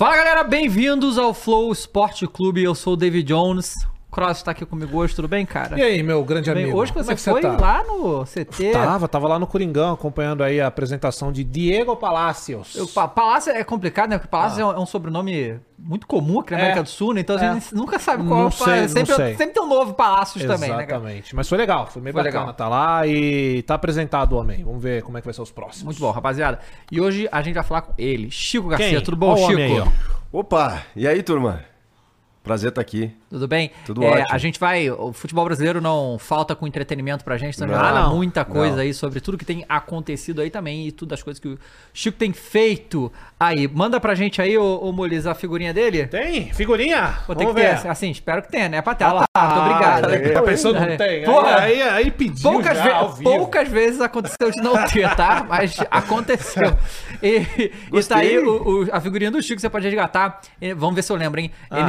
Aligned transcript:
Fala 0.00 0.16
galera, 0.16 0.42
bem-vindos 0.42 1.18
ao 1.18 1.34
Flow 1.34 1.70
Esporte 1.70 2.26
Clube. 2.26 2.62
Eu 2.62 2.74
sou 2.74 2.94
o 2.94 2.96
David 2.96 3.28
Jones. 3.28 3.74
Cross 4.10 4.42
tá 4.42 4.50
aqui 4.50 4.66
comigo 4.66 4.98
hoje, 4.98 5.14
tudo 5.14 5.28
bem, 5.28 5.46
cara? 5.46 5.78
E 5.78 5.82
aí, 5.82 6.02
meu 6.02 6.24
grande 6.24 6.52
Bem, 6.52 6.64
amigo? 6.64 6.78
hoje 6.78 6.92
que 6.92 6.98
Como 6.98 7.04
você 7.16 7.30
é 7.30 7.32
foi 7.32 7.40
tá? 7.40 7.56
lá 7.56 7.84
no 7.84 8.24
CT. 8.24 8.72
Tava, 8.72 9.06
tava 9.06 9.28
lá 9.28 9.38
no 9.38 9.46
Coringão 9.46 9.92
acompanhando 9.94 10.42
aí 10.42 10.60
a 10.60 10.66
apresentação 10.66 11.30
de 11.30 11.44
Diego 11.44 11.94
Palacios. 11.96 12.74
Eu- 12.74 12.88
Pa- 12.88 13.06
Palácio 13.06 13.52
é 13.52 13.62
complicado, 13.62 14.10
né? 14.10 14.18
Porque 14.18 14.28
Palácio 14.28 14.60
é, 14.60 14.64
um, 14.66 14.72
é 14.72 14.78
um 14.80 14.86
sobrenome 14.86 15.60
muito 15.78 16.06
comum 16.06 16.40
aqui 16.40 16.52
na 16.52 16.58
É. 16.58 16.62
América 16.62 16.82
do 16.82 16.88
Sul, 16.88 17.14
né? 17.14 17.20
Então 17.20 17.36
a 17.36 17.44
É. 17.44 17.52
gente 17.54 17.74
nunca 17.74 17.98
sabe 18.00 18.24
qual 18.26 18.38
Não 18.40 18.44
é 18.46 18.48
o 18.48 18.50
sei, 18.50 18.80
não 18.82 18.88
sempre, 18.88 19.14
sei. 19.14 19.36
sempre 19.36 19.54
tem 19.54 19.62
um 19.62 19.68
novo 19.68 19.94
Palácios 19.94 20.42
também, 20.44 20.70
né? 20.70 20.84
Exatamente. 20.84 21.36
Mas 21.36 21.48
foi 21.48 21.56
legal, 21.58 21.86
foi 21.86 22.02
bem 22.02 22.12
Foi 22.12 22.22
bacana 22.22 22.40
legal. 22.46 22.54
tá 22.54 22.68
lá 22.68 23.06
e 23.06 23.62
tá 23.62 23.74
apresentado 23.74 24.32
o 24.32 24.38
homem. 24.38 24.64
Vamos 24.64 24.82
ver 24.82 25.02
como 25.04 25.18
é 25.18 25.20
que 25.20 25.26
vai 25.26 25.34
ser 25.34 25.42
os 25.42 25.50
próximos. 25.52 25.84
Muito 25.84 26.00
bom, 26.00 26.10
rapaziada. 26.10 26.58
E 26.90 27.00
hoje 27.00 27.28
a 27.30 27.40
gente 27.42 27.54
vai 27.54 27.62
falar 27.64 27.82
com 27.82 27.94
ele, 27.96 28.28
Chico 28.30 28.68
Garcia. 28.68 28.88
Quem? 28.90 29.00
Tudo 29.02 29.16
bom, 29.16 29.36
Chico? 29.36 29.52
homem 29.52 29.64
aí, 29.76 29.80
ó. 29.80 29.86
Opa, 30.32 30.82
e 30.94 31.06
aí, 31.08 31.22
turma? 31.22 31.60
Prazer 32.50 32.70
estar 32.70 32.80
aqui. 32.80 33.12
Tudo 33.30 33.46
bem? 33.46 33.70
Tudo 33.86 34.02
É, 34.02 34.08
ótimo. 34.08 34.26
A 34.28 34.38
gente 34.38 34.58
vai. 34.58 34.90
O 34.90 35.12
futebol 35.12 35.44
brasileiro 35.44 35.80
não 35.80 36.18
falta 36.18 36.56
com 36.56 36.66
entretenimento 36.66 37.24
pra 37.24 37.36
gente, 37.38 37.56
também 37.56 37.76
Não. 37.76 37.80
vai 37.80 37.92
falar 37.92 38.06
Ah, 38.06 38.08
não. 38.08 38.16
muita 38.16 38.44
coisa 38.44 38.74
Não. 38.74 38.82
aí 38.82 38.92
sobre 38.92 39.20
tudo 39.20 39.38
que 39.38 39.44
tem 39.44 39.64
acontecido 39.68 40.40
aí 40.40 40.50
também 40.50 40.88
e 40.88 40.90
tudo 40.90 41.10
das 41.10 41.22
coisas 41.22 41.38
que 41.38 41.46
o 41.46 41.56
Chico 41.94 42.18
tem 42.18 42.32
feito 42.32 43.12
aí. 43.38 43.68
Manda 43.68 44.00
pra 44.00 44.16
gente 44.16 44.42
aí, 44.42 44.58
ô, 44.58 44.78
ô 44.82 44.90
Mulis, 44.92 45.28
a 45.28 45.34
figurinha 45.36 45.72
dele. 45.72 46.08
Tem? 46.08 46.52
Figurinha? 46.52 47.18
Vou 47.24 47.36
ter 47.36 47.46
que 47.46 47.52
Vamos 47.52 47.62
ter, 47.62 47.76
ver. 47.82 47.88
assim, 47.88 48.10
espero 48.10 48.42
que 48.42 48.50
tenha, 48.50 48.68
né? 48.68 48.82
Pra 48.82 48.96
ter. 48.96 49.04
Ah 49.04 49.12
lá. 49.12 49.24
Muito 49.36 49.60
obrigado. 49.60 50.04
Ah, 50.06 50.32
Tá 50.34 50.42
pensando 50.42 50.78
É. 50.78 50.90
não 50.90 50.96
tem? 50.96 51.22
Porra. 51.30 51.56
Aí, 51.60 51.80
aí, 51.80 51.88
aí 51.88 52.10
pediu 52.10 52.50
Poucas, 52.50 52.76
já, 52.76 52.82
ve- 52.82 52.90
ao 52.90 53.12
vivo. 53.12 53.30
poucas 53.30 53.68
vezes 53.68 54.00
aconteceu 54.00 54.50
de 54.50 54.60
não 54.60 54.74
ter, 54.88 55.08
tá? 55.14 55.46
Mas 55.48 55.76
aconteceu. 55.88 56.76
E, 57.22 57.70
e 57.92 58.02
tá 58.04 58.16
aí 58.16 58.38
o- 58.38 58.84
o- 58.84 58.88
a 58.90 58.98
figurinha 58.98 59.30
do 59.30 59.42
Chico, 59.42 59.60
você 59.60 59.68
pode 59.68 59.84
resgatar. 59.84 60.40
Vamos 60.74 60.94
ver 60.94 61.02
se 61.02 61.12
eu 61.12 61.16
lembro, 61.16 61.38
hein? 61.38 61.50
Ah. 61.70 61.80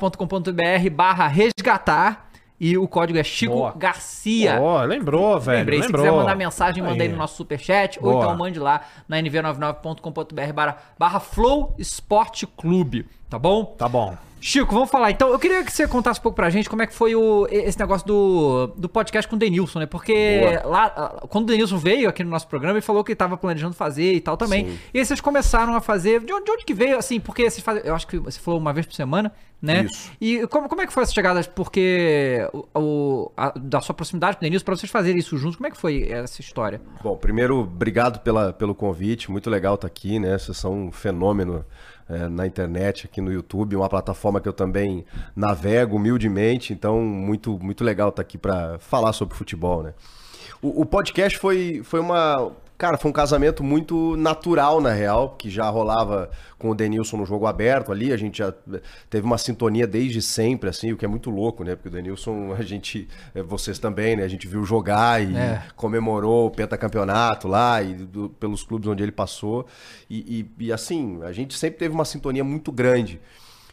nv99.com.br 0.00 0.90
barra 0.90 1.26
resgatar. 1.26 2.30
E 2.58 2.76
o 2.76 2.86
código 2.86 3.18
é 3.18 3.24
Chico 3.24 3.54
Boa. 3.54 3.72
Garcia. 3.74 4.60
Ó, 4.60 4.82
lembrou, 4.82 5.40
velho. 5.40 5.60
Lembrei, 5.60 5.78
se 5.78 5.86
lembrou. 5.86 6.04
quiser 6.04 6.14
mandar 6.14 6.34
mensagem, 6.34 6.82
manda 6.82 7.02
aí, 7.02 7.08
no 7.08 7.16
nosso 7.16 7.34
superchat. 7.34 7.98
Ou 8.02 8.12
Boa. 8.12 8.24
então 8.24 8.36
mande 8.36 8.58
lá 8.58 8.82
na 9.08 9.16
nv99.com.br 9.16 10.52
barra, 10.54 10.76
barra 10.98 11.20
Flow 11.20 11.74
Esporte 11.78 12.46
Clube. 12.46 13.06
Tá 13.30 13.38
bom? 13.38 13.64
Tá 13.64 13.88
bom. 13.88 14.14
Chico, 14.40 14.72
vamos 14.72 14.90
falar. 14.90 15.10
Então, 15.10 15.28
eu 15.28 15.38
queria 15.38 15.62
que 15.62 15.70
você 15.70 15.86
contasse 15.86 16.18
um 16.18 16.22
pouco 16.22 16.34
pra 16.34 16.48
gente 16.48 16.68
como 16.68 16.80
é 16.80 16.86
que 16.86 16.94
foi 16.94 17.14
o, 17.14 17.46
esse 17.50 17.78
negócio 17.78 18.06
do, 18.06 18.68
do 18.68 18.88
podcast 18.88 19.28
com 19.28 19.36
o 19.36 19.38
Denilson, 19.38 19.80
né? 19.80 19.86
Porque 19.86 20.40
lá, 20.64 20.86
ah, 20.96 21.26
quando 21.28 21.44
o 21.44 21.46
Denilson 21.48 21.76
veio 21.76 22.08
aqui 22.08 22.24
no 22.24 22.30
nosso 22.30 22.48
programa, 22.48 22.78
ele 22.78 22.80
falou 22.80 23.04
que 23.04 23.14
tava 23.14 23.36
planejando 23.36 23.74
fazer 23.74 24.14
e 24.14 24.20
tal 24.20 24.38
também. 24.38 24.64
Sim. 24.64 24.78
E 24.94 24.98
aí 24.98 25.04
vocês 25.04 25.20
começaram 25.20 25.74
a 25.74 25.80
fazer. 25.80 26.20
De 26.20 26.32
onde, 26.32 26.46
de 26.46 26.50
onde 26.52 26.64
que 26.64 26.72
veio, 26.72 26.96
assim? 26.96 27.20
Porque 27.20 27.50
vocês 27.50 27.62
fazem. 27.62 27.82
Eu 27.84 27.94
acho 27.94 28.06
que 28.06 28.18
você 28.18 28.40
falou 28.40 28.58
uma 28.58 28.72
vez 28.72 28.86
por 28.86 28.94
semana, 28.94 29.30
né? 29.62 29.84
Isso. 29.84 30.10
E 30.20 30.46
como, 30.46 30.68
como 30.68 30.80
é 30.82 30.86
que 30.86 30.92
foi 30.92 31.02
essa 31.02 31.12
chegada? 31.12 31.42
Porque 31.54 32.48
o, 32.52 32.66
o- 32.80 33.32
a- 33.36 33.52
da 33.56 33.80
sua 33.80 33.94
proximidade 33.94 34.36
com 34.36 34.42
o 34.42 34.44
Denilson, 34.44 34.64
pra 34.64 34.76
vocês 34.76 34.90
fazerem 34.90 35.18
isso 35.18 35.36
juntos, 35.36 35.56
como 35.56 35.66
é 35.66 35.70
que 35.70 35.76
foi 35.76 36.08
essa 36.10 36.40
história? 36.40 36.80
Bom, 37.02 37.16
primeiro, 37.16 37.58
obrigado 37.60 38.20
pela, 38.20 38.52
pelo 38.52 38.74
convite. 38.74 39.30
Muito 39.30 39.50
legal 39.50 39.74
estar 39.74 39.86
aqui, 39.86 40.18
né? 40.18 40.38
Vocês 40.38 40.56
são 40.56 40.72
um 40.86 40.92
fenômeno 40.92 41.64
é, 42.08 42.28
na 42.28 42.46
internet, 42.46 43.06
aqui 43.06 43.20
no 43.20 43.32
YouTube, 43.32 43.76
uma 43.76 43.88
plataforma 43.88 44.40
que 44.40 44.48
eu 44.48 44.52
também 44.52 45.04
navego 45.36 45.96
humildemente. 45.96 46.72
Então, 46.72 47.00
muito, 47.00 47.58
muito 47.58 47.84
legal 47.84 48.08
estar 48.08 48.22
aqui 48.22 48.38
para 48.38 48.78
falar 48.78 49.12
sobre 49.12 49.34
futebol, 49.36 49.82
né? 49.82 49.94
O, 50.62 50.82
o 50.82 50.86
podcast 50.86 51.38
foi, 51.38 51.82
foi 51.84 52.00
uma. 52.00 52.52
Cara, 52.80 52.96
foi 52.96 53.10
um 53.10 53.12
casamento 53.12 53.62
muito 53.62 54.16
natural, 54.16 54.80
na 54.80 54.90
real, 54.90 55.34
que 55.38 55.50
já 55.50 55.68
rolava 55.68 56.30
com 56.58 56.70
o 56.70 56.74
Denilson 56.74 57.18
no 57.18 57.26
jogo 57.26 57.46
aberto 57.46 57.92
ali. 57.92 58.10
A 58.10 58.16
gente 58.16 58.38
já 58.38 58.54
teve 59.10 59.26
uma 59.26 59.36
sintonia 59.36 59.86
desde 59.86 60.22
sempre, 60.22 60.70
assim, 60.70 60.90
o 60.90 60.96
que 60.96 61.04
é 61.04 61.08
muito 61.08 61.28
louco, 61.28 61.62
né? 61.62 61.76
Porque 61.76 61.88
o 61.88 61.92
Denilson, 61.92 62.54
a 62.58 62.62
gente, 62.62 63.06
eh, 63.34 63.42
vocês 63.42 63.78
também, 63.78 64.16
né? 64.16 64.22
A 64.24 64.28
gente 64.28 64.48
viu 64.48 64.64
jogar 64.64 65.22
e 65.22 65.36
É. 65.36 65.62
comemorou 65.76 66.46
o 66.46 66.50
pentacampeonato 66.50 67.46
lá 67.48 67.82
e 67.82 67.92
do- 67.92 68.30
pelos 68.30 68.62
clubes 68.62 68.88
onde 68.88 69.02
ele 69.02 69.12
passou. 69.12 69.66
E, 70.08 70.40
e- 70.58 70.64
e, 70.68 70.72
assim, 70.72 71.22
a 71.22 71.32
gente 71.32 71.58
sempre 71.58 71.78
teve 71.80 71.94
uma 71.94 72.06
sintonia 72.06 72.42
muito 72.42 72.72
grande. 72.72 73.20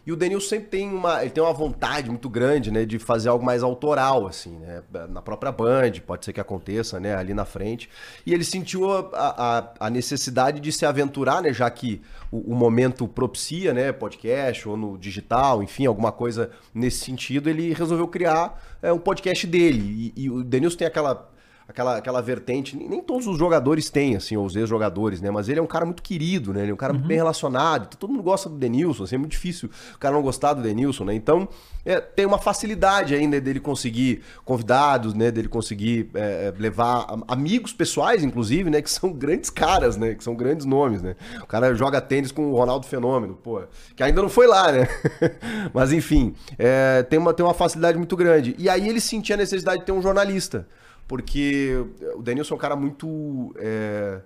E 0.07 0.12
o 0.13 0.16
Denilson 0.16 0.47
sempre 0.47 0.69
tem 0.69 0.88
uma, 0.88 1.22
ele 1.22 1.31
tem 1.31 1.44
uma 1.44 1.51
vontade 1.51 2.09
muito 2.09 2.29
grande, 2.29 2.72
né, 2.72 2.85
de 2.85 2.97
fazer 2.97 3.28
algo 3.28 3.44
mais 3.44 3.62
autoral, 3.62 4.25
assim, 4.25 4.51
né, 4.51 4.81
na 5.09 5.22
própria 5.22 5.51
Band, 5.51 5.91
pode 6.06 6.23
ser 6.23 6.31
que 6.31 6.40
aconteça, 6.40 6.97
né, 6.97 7.13
ali 7.13 7.34
na 7.34 7.44
frente. 7.44 7.90
E 8.25 8.34
ele 8.34 8.45
sentiu 8.45 8.90
a, 8.90 9.09
a, 9.13 9.88
a 9.88 9.90
necessidade 9.90 10.62
de 10.62 10.72
se 10.72 10.85
aventurar, 10.85 11.41
né, 11.41 11.51
já 11.51 11.69
que 11.69 12.01
o, 12.31 12.53
o 12.53 12.56
momento 12.56 13.06
propicia, 13.06 13.73
né, 13.73 13.91
podcast 13.91 14.69
ou 14.69 14.78
no 14.78 14.97
digital, 14.97 15.62
enfim, 15.62 15.85
alguma 15.85 16.13
coisa 16.13 16.51
nesse 16.74 17.03
sentido, 17.03 17.50
ele 17.50 17.74
resolveu 17.74 18.07
criar 18.07 18.63
é, 18.81 18.94
um 18.94 19.00
podcast 19.00 19.45
dele. 19.45 20.13
E, 20.16 20.24
e 20.24 20.29
o 20.29 20.41
Denilson 20.41 20.78
tem 20.78 20.88
aquela 20.88 21.29
aquela, 21.68 21.98
aquela 21.98 22.22
vertente, 22.22 22.78
nem, 22.78 23.02
todos 23.02 23.28
os 23.28 23.38
jogadores 23.38 23.90
têm, 23.90 24.16
assim, 24.16 24.38
ou 24.38 24.46
os 24.46 24.56
ex-jogadores, 24.56 25.20
né? 25.22 25.30
Mas 25.30 25.50
ele 25.50 25.60
é 25.60 25.64
um 25.64 25.68
cara 25.68 25.86
muito 25.86 26.02
querido, 26.02 26.54
né? 26.54 26.62
Ele 26.62 26.72
é 26.72 26.74
um 26.74 26.78
cara 26.78 26.94
muito 26.94 27.08
bem 27.08 27.18
relacionado. 27.18 27.88
Então, 27.88 28.00
todo 28.00 28.12
mundo 28.12 28.24
gosta 28.24 28.48
do 28.50 28.56
Denilson, 28.56 29.04
assim, 29.04 29.16
é 29.16 29.18
muito 29.18 29.32
difícil 29.32 29.70
o 29.94 29.98
cara 29.98 30.16
não 30.16 30.22
gostar 30.22 30.54
do 30.54 30.62
Denilson, 30.62 31.04
né? 31.06 31.14
Então, 31.14 31.48
é, 31.86 32.00
tem 32.00 32.26
uma 32.26 32.38
facilidade 32.38 33.14
ainda 33.14 33.40
dele 33.40 33.60
conseguir 33.60 34.22
convidados, 34.46 35.14
né? 35.14 35.30
Dele 35.30 35.48
conseguir 35.48 36.10
é, 36.14 36.54
levar 36.58 37.06
am- 37.10 37.24
amigos 37.28 37.74
pessoais, 37.74 38.24
inclusive, 38.24 38.70
né? 38.70 38.82
Que 38.82 38.90
são 38.90 39.12
grandes 39.14 39.50
caras, 39.50 39.98
né? 39.98 40.16
Que 40.16 40.24
são 40.24 40.36
grandes 40.36 40.66
nomes, 40.66 41.02
né? 41.02 41.16
O 41.42 41.46
cara 41.46 41.74
joga 41.76 42.00
tênis 42.00 42.32
com 42.32 42.52
o 42.52 42.56
Ronaldo 42.56 42.86
Fenômeno, 42.88 43.36
pô, 43.36 43.62
que 43.96 44.04
ainda 44.04 44.22
não 44.22 44.30
foi 44.30 44.48
lá, 44.48 44.72
né? 44.72 44.88
Mas, 45.74 45.92
enfim, 45.92 46.34
é, 46.58 47.04
tem, 47.04 47.20
uma, 47.20 47.34
tem 47.34 47.46
uma 47.46 47.54
facilidade 47.54 47.98
muito 47.98 48.16
grande. 48.16 48.56
E 48.58 48.70
aí 48.70 48.88
ele 48.88 49.02
sentia 49.02 49.36
a 49.36 49.38
necessidade 49.38 49.80
de 49.80 49.86
ter 49.86 49.92
um 49.92 50.02
jornalista 50.02 50.68
porque 51.07 51.85
o 52.16 52.22
Denilson 52.22 52.53
é 52.53 52.57
um 52.57 52.59
cara 52.59 52.75
muito 52.75 53.53
é, 53.57 54.22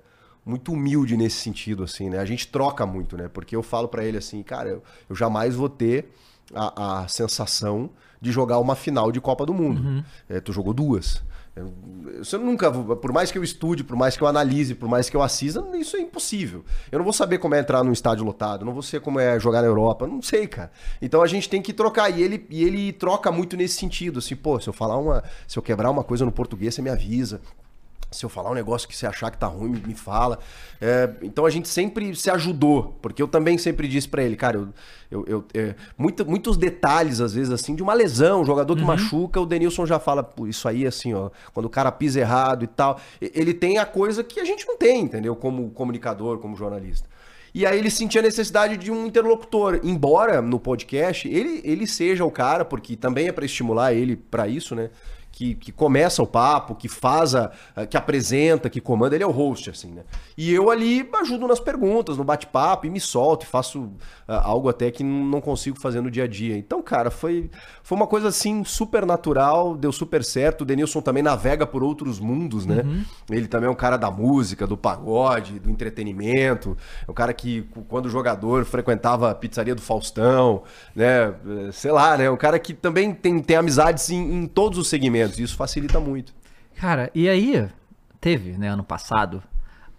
muito 0.45 0.73
humilde 0.73 1.15
nesse 1.15 1.37
sentido 1.37 1.83
assim 1.83 2.09
né? 2.09 2.19
A 2.19 2.25
gente 2.25 2.47
troca 2.47 2.85
muito 2.85 3.15
né? 3.17 3.27
Porque 3.27 3.55
eu 3.55 3.63
falo 3.63 3.87
pra 3.87 4.03
ele 4.03 4.17
assim 4.17 4.41
cara 4.43 4.69
eu, 4.69 4.83
eu 5.09 5.15
jamais 5.15 5.55
vou 5.55 5.69
ter 5.69 6.11
a, 6.53 7.01
a 7.01 7.07
sensação 7.07 7.89
de 8.19 8.31
jogar 8.31 8.59
uma 8.59 8.75
final 8.75 9.11
de 9.11 9.19
Copa 9.19 9.45
do 9.45 9.53
Mundo. 9.53 10.05
É, 10.29 10.39
tu 10.39 10.53
jogou 10.53 10.73
duas 10.73 11.23
Eu- 11.56 11.73
Você 12.17 12.38
nunca, 12.38 12.72
por 12.72 13.12
mais 13.12 13.31
que 13.31 13.38
eu 13.38 13.44
estude, 13.44 13.84
por 13.84 13.95
mais 13.95 14.16
que 14.16 14.23
eu 14.23 14.28
analise, 14.28 14.73
por 14.75 14.88
mais 14.88 15.09
que 15.09 15.16
eu 15.16 15.22
assista, 15.23 15.63
isso 15.78 15.97
é 15.97 16.01
impossível. 16.01 16.63
Eu 16.91 17.00
não 17.00 17.03
vou 17.03 17.13
saber 17.13 17.38
como 17.39 17.56
é 17.56 17.59
entrar 17.59 17.84
num 17.84 17.91
estádio 17.91 18.23
lotado, 18.23 18.63
não 18.66 18.73
vou 18.73 18.81
saber 18.81 19.01
como 19.03 19.19
é 19.19 19.39
jogar 19.39 19.61
na 19.61 19.67
Europa, 19.67 20.07
não 20.07 20.22
sei, 20.22 20.47
cara. 20.47 20.72
Então 21.01 21.22
a 21.22 21.28
gente 21.28 21.50
tem 21.50 21.61
que 21.61 21.73
trocar 21.73 22.09
e 22.09 22.22
ele, 22.22 22.45
e 22.50 22.63
ele 22.63 22.91
troca 22.94 23.31
muito 23.31 23.57
nesse 23.57 23.75
sentido, 23.75 24.19
assim, 24.19 24.35
pô, 24.35 24.59
se 24.59 24.67
eu 24.69 24.73
falar 24.73 24.97
uma, 24.97 25.23
se 25.47 25.57
eu 25.57 25.63
quebrar 25.63 25.90
uma 25.90 26.03
coisa 26.03 26.23
no 26.25 26.31
português, 26.31 26.73
você 26.75 26.81
me 26.81 26.90
avisa. 26.90 27.41
Se 28.11 28.25
eu 28.25 28.29
falar 28.29 28.51
um 28.51 28.53
negócio 28.53 28.89
que 28.89 28.95
você 28.95 29.07
achar 29.07 29.31
que 29.31 29.38
tá 29.38 29.47
ruim, 29.47 29.81
me, 29.88 29.95
fala. 29.95 30.38
É, 30.81 31.09
então 31.22 31.45
a 31.45 31.49
gente 31.49 31.69
sempre 31.69 32.13
se 32.13 32.29
ajudou, 32.29 32.97
porque 33.01 33.22
eu 33.22 33.27
também 33.27 33.57
sempre 33.57 33.88
disse 33.88 34.07
pra 34.07 34.22
ele, 34.22 34.35
cara, 34.35 34.57
eu, 34.57 34.67
eu, 35.09 35.25
eu- 35.27 35.45
é, 35.53 35.75
muita- 35.97 36.25
muitos 36.25 36.57
detalhes, 36.57 37.22
às 37.22 37.33
vezes, 37.33 37.53
assim, 37.53 37.73
de 37.73 37.81
uma 37.81 37.94
lesão, 37.94 38.41
um 38.41 38.45
jogador 38.45 38.75
que 38.75 38.83
machuca, 38.83 39.39
o 39.39 39.45
Denilson 39.45 39.85
já 39.85 39.97
fala, 39.97 40.29
isso 40.47 40.67
aí, 40.67 40.85
assim, 40.85 41.13
ó, 41.13 41.29
quando 41.53 41.67
o 41.67 41.69
cara 41.69 41.89
pisa 41.89 42.19
errado 42.19 42.63
e 42.66 42.67
tal. 42.67 42.99
Ele 43.22 43.53
tem 43.53 43.77
a 43.77 43.85
coisa 43.85 44.23
que 44.25 44.41
a 44.41 44.46
gente 44.46 44.67
não 44.67 44.75
tem, 44.78 45.03
entendeu? 45.03 45.34
Como 45.34 45.69
comunicador, 45.72 46.37
como 46.40 46.53
jornalista. 46.55 47.08
E 47.53 47.66
aí 47.66 47.78
ele 47.79 47.90
sentia 47.90 48.19
a 48.19 48.23
necessidade 48.23 48.75
de 48.78 48.91
um 48.91 49.05
interlocutor. 49.05 49.79
Embora 49.84 50.41
no 50.41 50.59
podcast 50.59 51.28
ele, 51.29 51.61
ele 51.66 51.85
seja 51.87 52.23
o 52.25 52.31
cara, 52.31 52.63
porque 52.66 52.96
também 52.97 53.28
é 53.28 53.31
para 53.31 53.46
estimular 53.46 53.93
ele 53.93 54.16
para 54.17 54.47
isso, 54.47 54.73
né? 54.75 54.90
Que, 55.41 55.55
que 55.55 55.72
começa 55.72 56.22
o 56.22 56.28
papo, 56.28 56.76
que 56.76 56.88
faz 56.88 57.34
a, 57.34 57.52
que 57.90 57.97
apresenta, 57.97 58.70
que 58.70 58.79
comanda, 58.79 59.16
ele 59.16 59.23
é 59.23 59.28
o 59.28 59.32
host, 59.32 59.72
assim, 59.72 59.91
né? 59.91 60.03
E 60.38 60.53
eu 60.53 60.70
ali 60.70 61.09
ajudo 61.20 61.47
nas 61.47 61.59
perguntas, 61.59 62.16
no 62.16 62.23
bate-papo, 62.23 62.85
e 62.85 62.91
me 62.91 62.99
solto, 62.99 63.43
e 63.43 63.47
faço 63.47 63.90
ah, 64.28 64.47
algo 64.47 64.70
até 64.70 64.91
que 64.91 65.03
não 65.03 65.41
consigo 65.41 65.79
fazer 65.79 65.99
no 65.99 66.11
dia 66.11 66.26
a 66.26 66.28
dia. 66.28 66.55
Então, 66.55 66.79
cara, 66.84 67.09
foi, 67.09 67.49
foi 67.82 67.96
uma 67.96 68.05
coisa 68.05 68.28
assim 68.28 68.64
super 68.64 69.03
natural, 69.03 69.76
deu 69.76 69.91
super 69.91 70.23
certo. 70.23 70.61
O 70.61 70.66
Denilson 70.66 71.02
também 71.02 71.23
navega 71.23 71.66
por 71.66 71.82
outros 71.82 72.20
mundos, 72.20 72.66
né? 72.67 72.84
Ele 73.28 73.47
também 73.47 73.67
é 73.67 73.72
um 73.72 73.76
cara 73.76 73.97
da 73.97 74.11
música, 74.11 74.67
do 74.67 74.78
pagode, 74.78 75.59
do 75.59 75.72
entretenimento. 75.72 76.78
É 77.08 77.09
um 77.09 77.16
cara 77.16 77.34
que, 77.34 77.67
quando 77.90 78.09
jogador, 78.09 78.64
frequentava 78.64 79.32
a 79.32 79.34
pizzaria 79.34 79.73
do 79.73 79.82
Faustão, 79.82 80.61
né? 80.96 81.34
Eh, 81.67 81.72
Sei 81.72 81.91
lá, 81.91 82.16
né? 82.16 82.29
Um 82.29 82.37
cara 82.37 82.59
que 82.59 82.76
também 82.76 83.11
tem, 83.14 83.40
tem 83.40 83.58
amizades 83.58 84.09
em, 84.11 84.44
em 84.44 84.46
todos 84.46 84.78
os 84.78 84.87
segmentos. 84.87 85.30
E 85.39 85.43
isso 85.43 85.55
facilita 85.55 85.99
muito. 85.99 86.33
Cara, 86.75 87.11
e 87.13 87.28
aí, 87.29 87.67
teve, 88.19 88.51
né, 88.57 88.69
ano 88.69 88.83
passado, 88.83 89.41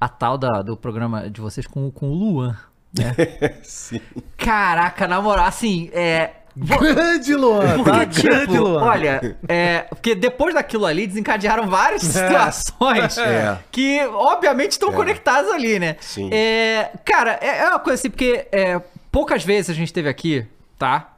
a 0.00 0.08
tal 0.08 0.37
da, 0.38 0.62
do 0.62 0.76
programa 0.76 1.29
de 1.31 1.40
vocês 1.40 1.67
com, 1.67 1.90
com 1.90 2.11
o 2.11 2.14
Luan. 2.14 2.56
Né? 2.96 3.14
Sim. 3.62 4.00
Caraca, 4.37 5.06
na 5.06 5.20
moral, 5.20 5.46
assim, 5.46 5.90
é. 5.93 6.31
Grande 6.55 7.34
Luan, 7.34 7.76
Porque, 7.79 7.90
tá? 7.90 8.05
tipo, 8.06 8.29
Grande 8.29 8.58
Luan. 8.58 8.82
olha, 8.82 9.37
é, 9.49 9.79
porque 9.88 10.14
depois 10.14 10.52
daquilo 10.55 10.84
ali 10.84 11.06
desencadearam 11.06 11.67
várias 11.67 12.02
situações 12.02 13.17
É. 13.17 13.58
que, 13.70 14.00
obviamente, 14.06 14.73
estão 14.73 14.93
conectadas 14.93 15.50
ali, 15.50 15.78
né? 15.78 15.96
Sim. 16.00 16.28
É, 16.31 16.90
cara, 17.06 17.38
é, 17.40 17.61
é 17.61 17.69
uma 17.70 17.78
coisa 17.78 17.99
assim, 17.99 18.11
porque 18.11 18.46
é, 18.52 18.78
poucas 19.11 19.43
vezes 19.43 19.70
a 19.70 19.75
gente 19.75 19.93
teve 19.94 20.11
aqui, 20.11 20.46
tá? 20.78 21.14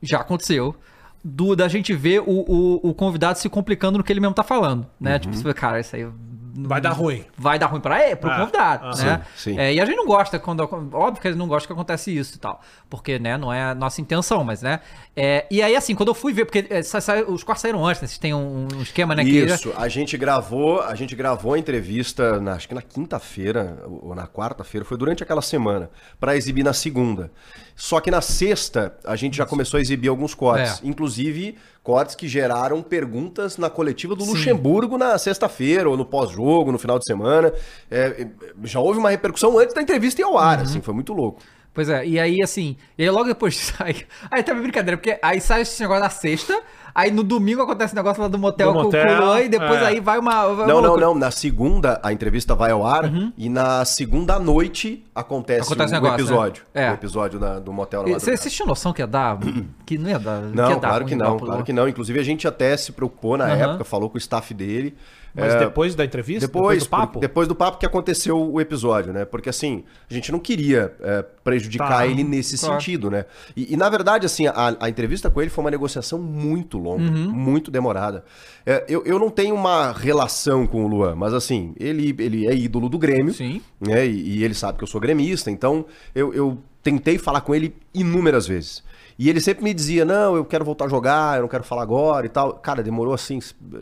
Já 0.00 0.20
aconteceu. 0.20 0.74
Do, 1.24 1.54
da 1.54 1.68
gente 1.68 1.94
ver 1.94 2.20
o, 2.20 2.24
o, 2.26 2.90
o 2.90 2.94
convidado 2.94 3.38
se 3.38 3.48
complicando 3.48 3.98
no 3.98 4.02
que 4.04 4.12
ele 4.12 4.20
mesmo 4.20 4.34
tá 4.34 4.42
falando, 4.42 4.86
né? 5.00 5.18
Tipo, 5.20 5.34
você 5.36 5.44
vê, 5.44 5.54
cara, 5.54 5.78
isso 5.78 5.94
aí 5.94 6.06
Vai 6.54 6.82
dar 6.82 6.90
ruim. 6.90 7.24
vai 7.38 7.58
dar 7.58 7.66
ruim 7.68 7.80
pra 7.80 8.04
ele, 8.06 8.14
pro 8.14 8.28
Ah, 8.30 8.40
convidado, 8.40 8.84
ah. 8.84 9.02
né? 9.04 9.22
Sim, 9.34 9.52
sim. 9.54 9.58
É, 9.58 9.72
e 9.72 9.80
a 9.80 9.86
gente 9.86 9.96
não 9.96 10.04
gosta 10.04 10.38
quando. 10.38 10.60
Óbvio 10.92 11.22
que 11.22 11.26
a 11.26 11.30
gente 11.30 11.38
não 11.38 11.48
gosta 11.48 11.66
que 11.66 11.72
acontece 11.72 12.14
isso 12.14 12.36
e 12.36 12.38
tal. 12.38 12.60
Porque, 12.90 13.18
né, 13.18 13.38
não 13.38 13.50
é 13.50 13.62
a 13.70 13.74
nossa 13.74 14.02
intenção, 14.02 14.44
mas, 14.44 14.60
né? 14.60 14.80
É, 15.16 15.46
e 15.50 15.62
aí, 15.62 15.74
assim, 15.74 15.94
quando 15.94 16.08
eu 16.10 16.14
fui 16.14 16.30
ver, 16.34 16.44
porque 16.44 16.66
é, 16.68 16.82
sa- 16.82 17.00
sa- 17.00 17.22
os 17.22 17.42
cortes 17.42 17.62
saíram 17.62 17.82
antes, 17.86 18.02
né? 18.02 18.08
Vocês 18.08 18.18
têm 18.18 18.34
um, 18.34 18.68
um 18.74 18.82
esquema, 18.82 19.14
né? 19.14 19.24
que- 19.24 19.30
Isso, 19.30 19.72
a 19.78 19.88
gente 19.88 20.14
gravou, 20.18 20.82
a 20.82 20.94
gente 20.94 21.16
gravou 21.16 21.54
a 21.54 21.58
entrevista, 21.58 22.38
na- 22.38 22.52
acho 22.52 22.68
que 22.68 22.74
na 22.74 22.82
quinta-feira 22.82 23.82
ou 23.86 24.14
na 24.14 24.26
quarta-feira, 24.26 24.84
foi 24.84 24.98
durante 24.98 25.22
aquela 25.22 25.40
semana, 25.42 25.88
pra 26.20 26.36
exibir 26.36 26.62
na 26.64 26.74
segunda. 26.74 27.30
Só 27.74 28.00
que 28.00 28.10
na 28.10 28.20
sexta 28.20 28.94
a 29.04 29.16
gente 29.16 29.36
já 29.36 29.44
começou 29.46 29.78
a 29.78 29.80
exibir 29.80 30.08
alguns 30.08 30.34
cortes, 30.34 30.80
É. 30.82 30.86
inclusive 30.86 31.56
cortes 31.82 32.14
que 32.14 32.28
geraram 32.28 32.80
perguntas 32.82 33.56
na 33.58 33.68
coletiva 33.68 34.14
do 34.14 34.24
Luxemburgo 34.24 34.96
na 34.96 35.18
sexta-feira 35.18 35.88
ou 35.90 35.96
no 35.96 36.04
pós-jogo, 36.04 36.70
no 36.70 36.78
final 36.78 36.98
de 36.98 37.04
semana. 37.04 37.52
É, 37.90 38.26
já 38.64 38.78
houve 38.78 38.98
uma 38.98 39.10
repercussão 39.10 39.58
antes 39.58 39.74
da 39.74 39.82
entrevista 39.82 40.20
ir 40.20 40.24
ao 40.24 40.38
ar, 40.38 40.58
Uhum. 40.58 40.64
assim, 40.64 40.80
foi 40.80 40.94
muito 40.94 41.12
louco. 41.12 41.40
Pois 41.74 41.88
é, 41.88 42.06
e 42.06 42.20
aí 42.20 42.42
assim, 42.42 42.76
e 42.98 43.02
aí 43.02 43.10
logo 43.10 43.24
depois 43.24 43.56
sai. 43.56 43.96
Aí 44.30 44.42
tá 44.42 44.54
brincadeira, 44.54 44.96
porque 44.98 45.18
aí 45.22 45.40
sai 45.40 45.62
esse 45.62 45.80
negócio 45.80 46.02
na 46.04 46.10
sexta, 46.10 46.60
aí 46.94 47.10
no 47.10 47.22
domingo 47.22 47.62
acontece 47.62 47.92
o 47.92 47.96
negócio 47.96 48.22
lá 48.22 48.28
do 48.28 48.38
motel, 48.38 48.68
Do 48.72 48.78
com 48.78 48.82
motel, 48.84 49.06
com 49.06 49.12
o 49.22 49.26
Luan, 49.26 49.40
e 49.40 49.48
depois 49.48 49.80
é. 49.82 49.86
aí 49.86 50.00
vai 50.00 50.18
uma. 50.18 50.54
vai 50.54 50.66
Não, 50.66 50.78
uma 50.78 50.88
não, 50.88 50.96
não. 50.96 51.14
Na 51.14 51.30
segunda 51.30 52.00
a 52.02 52.12
entrevista 52.12 52.54
vai 52.54 52.70
ao 52.70 52.86
ar 52.86 53.04
e 53.36 53.48
na 53.48 53.84
segunda 53.84 54.38
noite 54.38 55.04
acontece, 55.14 55.68
Uhum. 55.68 55.74
Acontece 55.74 55.94
o, 55.94 55.98
o 55.98 56.00
negócio, 56.02 56.16
episódio. 56.24 56.62
né? 56.74 56.86
É. 56.86 56.90
O 56.90 56.94
episódio 56.94 57.38
da- 57.38 57.58
do 57.58 57.72
motel 57.72 58.02
na 58.02 58.08
madrugada. 58.10 58.36
Você 58.36 58.50
tinha 58.50 58.66
noção 58.66 58.92
que 58.92 59.02
ia 59.02 59.06
dar. 59.06 59.38
que 59.86 59.98
não 59.98 60.08
ia 60.10 60.18
dar. 60.18 60.40
Não, 60.42 60.70
ia 60.70 60.76
dar 60.76 60.88
claro 60.88 61.04
que 61.04 61.14
não, 61.14 61.38
claro 61.38 61.64
que 61.64 61.72
não. 61.72 61.88
Inclusive 61.88 62.18
a 62.18 62.22
gente 62.22 62.46
até 62.48 62.76
se 62.76 62.92
preocupou 62.92 63.36
na 63.36 63.44
Aham. 63.46 63.56
época, 63.70 63.84
falou 63.84 64.08
com 64.10 64.16
o 64.16 64.18
staff 64.18 64.52
dele. 64.54 64.94
Mas 65.34 65.54
É, 65.54 65.58
depois 65.60 65.94
da 65.94 66.04
entrevista? 66.04 66.46
depois, 66.46 66.82
do 66.84 66.88
papo? 66.90 67.12
por- 67.14 67.20
depois 67.20 67.48
do 67.48 67.54
papo 67.54 67.78
que 67.78 67.86
aconteceu 67.86 68.38
o 68.38 68.60
episódio, 68.60 69.12
né? 69.12 69.24
Porque 69.24 69.48
assim, 69.48 69.82
a 70.10 70.12
gente 70.12 70.30
não 70.30 70.38
queria 70.38 70.94
é, 71.00 71.22
prejudicar 71.42 71.88
Tá. 71.88 72.06
ele 72.06 72.22
nesse 72.22 72.58
Claro. 72.58 72.74
sentido, 72.74 73.10
né? 73.10 73.24
E, 73.56 73.72
e, 73.72 73.76
na 73.76 73.88
verdade, 73.88 74.26
assim, 74.26 74.46
a, 74.46 74.76
a 74.78 74.88
entrevista 74.90 75.30
com 75.30 75.40
ele 75.40 75.50
foi 75.50 75.64
uma 75.64 75.70
negociação 75.70 76.18
muito 76.18 76.76
longa, 76.78 77.04
Uhum. 77.10 77.30
muito 77.32 77.70
demorada. 77.70 78.24
É, 78.66 78.84
eu, 78.88 79.02
eu 79.06 79.18
não 79.18 79.30
tenho 79.30 79.54
uma 79.54 79.90
relação 79.92 80.66
com 80.66 80.84
o 80.84 80.88
Luan, 80.88 81.14
mas 81.16 81.32
assim, 81.32 81.74
ele, 81.80 82.14
ele 82.18 82.46
é 82.46 82.54
ídolo 82.54 82.88
do 82.88 82.98
Grêmio, 82.98 83.32
Sim. 83.32 83.60
né? 83.80 84.06
E, 84.06 84.38
e 84.38 84.44
ele 84.44 84.54
sabe 84.54 84.76
que 84.78 84.84
eu 84.84 84.88
sou 84.88 85.00
gremista, 85.00 85.50
então 85.50 85.86
eu, 86.14 86.32
eu 86.34 86.58
tentei 86.82 87.16
falar 87.16 87.40
com 87.40 87.54
ele 87.54 87.74
inúmeras 87.94 88.46
vezes. 88.46 88.82
E 89.18 89.28
ele 89.28 89.40
sempre 89.40 89.64
me 89.64 89.74
dizia: 89.74 90.04
Não, 90.04 90.36
eu 90.36 90.44
quero 90.44 90.64
voltar 90.64 90.86
a 90.86 90.88
jogar, 90.88 91.36
eu 91.36 91.42
não 91.42 91.48
quero 91.48 91.64
falar 91.64 91.82
agora 91.82 92.26
e 92.26 92.28
tal. 92.28 92.54
Cara, 92.54 92.82
demorou 92.82 93.14
assim, 93.14 93.38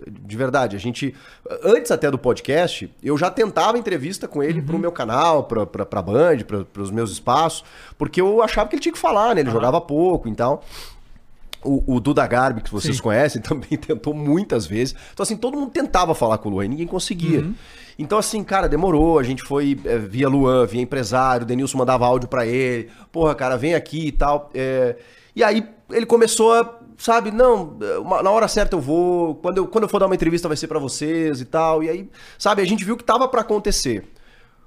de 0.06 0.36
verdade. 0.36 0.76
A 0.76 0.78
gente, 0.78 1.14
antes 1.62 1.90
até 1.90 2.10
do 2.10 2.18
podcast, 2.18 2.92
eu 3.02 3.16
já 3.16 3.30
tentava 3.30 3.78
entrevista 3.78 4.26
com 4.26 4.42
ele 4.42 4.60
pro 4.60 4.78
meu 4.78 4.92
canal, 4.92 5.44
pra, 5.44 5.66
pra, 5.66 5.86
pra 5.86 6.02
Band, 6.02 6.38
pra, 6.46 6.64
pros 6.64 6.90
meus 6.90 7.10
espaços, 7.12 7.64
porque 7.96 8.20
eu 8.20 8.42
achava 8.42 8.68
que 8.68 8.76
ele 8.76 8.82
tinha 8.82 8.92
que 8.92 8.98
falar, 8.98 9.34
né? 9.34 9.40
Ele 9.40 9.50
jogava 9.50 9.80
pouco 9.80 10.28
e 10.28 10.34
tal. 10.34 10.64
O, 11.62 11.96
o 11.96 12.00
Duda 12.00 12.26
Garbi, 12.26 12.62
que 12.62 12.72
vocês 12.72 12.96
Sim. 12.96 13.02
conhecem, 13.02 13.40
também 13.42 13.78
tentou 13.78 14.14
muitas 14.14 14.66
vezes. 14.66 14.94
Então, 15.12 15.22
assim, 15.22 15.36
todo 15.36 15.58
mundo 15.58 15.70
tentava 15.70 16.14
falar 16.14 16.38
com 16.38 16.48
o 16.48 16.52
Luan 16.52 16.64
e 16.64 16.68
ninguém 16.68 16.86
conseguia. 16.86 17.44
Então, 17.98 18.18
assim, 18.18 18.42
cara, 18.42 18.66
demorou. 18.66 19.18
A 19.18 19.22
gente 19.22 19.42
foi 19.42 19.78
é, 19.84 19.98
via 19.98 20.26
Luan, 20.26 20.64
via 20.64 20.80
empresário, 20.80 21.44
o 21.44 21.46
Denilson 21.46 21.76
mandava 21.76 22.06
áudio 22.06 22.30
pra 22.30 22.46
ele. 22.46 22.88
Porra, 23.12 23.34
cara, 23.34 23.58
vem 23.58 23.74
aqui 23.74 24.06
e 24.06 24.12
tal. 24.12 24.50
É, 24.54 24.96
E 25.40 25.44
aí 25.44 25.66
ele 25.90 26.04
começou 26.06 26.52
a, 26.52 26.78
sabe, 26.98 27.30
não, 27.30 27.78
uma- 28.00 28.22
na 28.22 28.30
hora 28.30 28.46
certa 28.46 28.76
eu 28.76 28.80
vou. 28.80 29.34
Quando 29.36 29.56
eu, 29.58 29.66
quando 29.66 29.84
eu 29.84 29.88
for 29.88 29.98
dar 29.98 30.06
uma 30.06 30.14
entrevista 30.14 30.46
vai 30.48 30.56
ser 30.56 30.68
pra 30.68 30.78
vocês 30.78 31.40
e 31.40 31.44
tal. 31.46 31.82
E 31.82 31.88
aí, 31.88 32.08
sabe, 32.38 32.60
a 32.60 32.64
gente 32.66 32.84
viu 32.84 32.96
que 32.96 33.02
tava 33.04 33.26
pra 33.26 33.40
acontecer. 33.40 34.04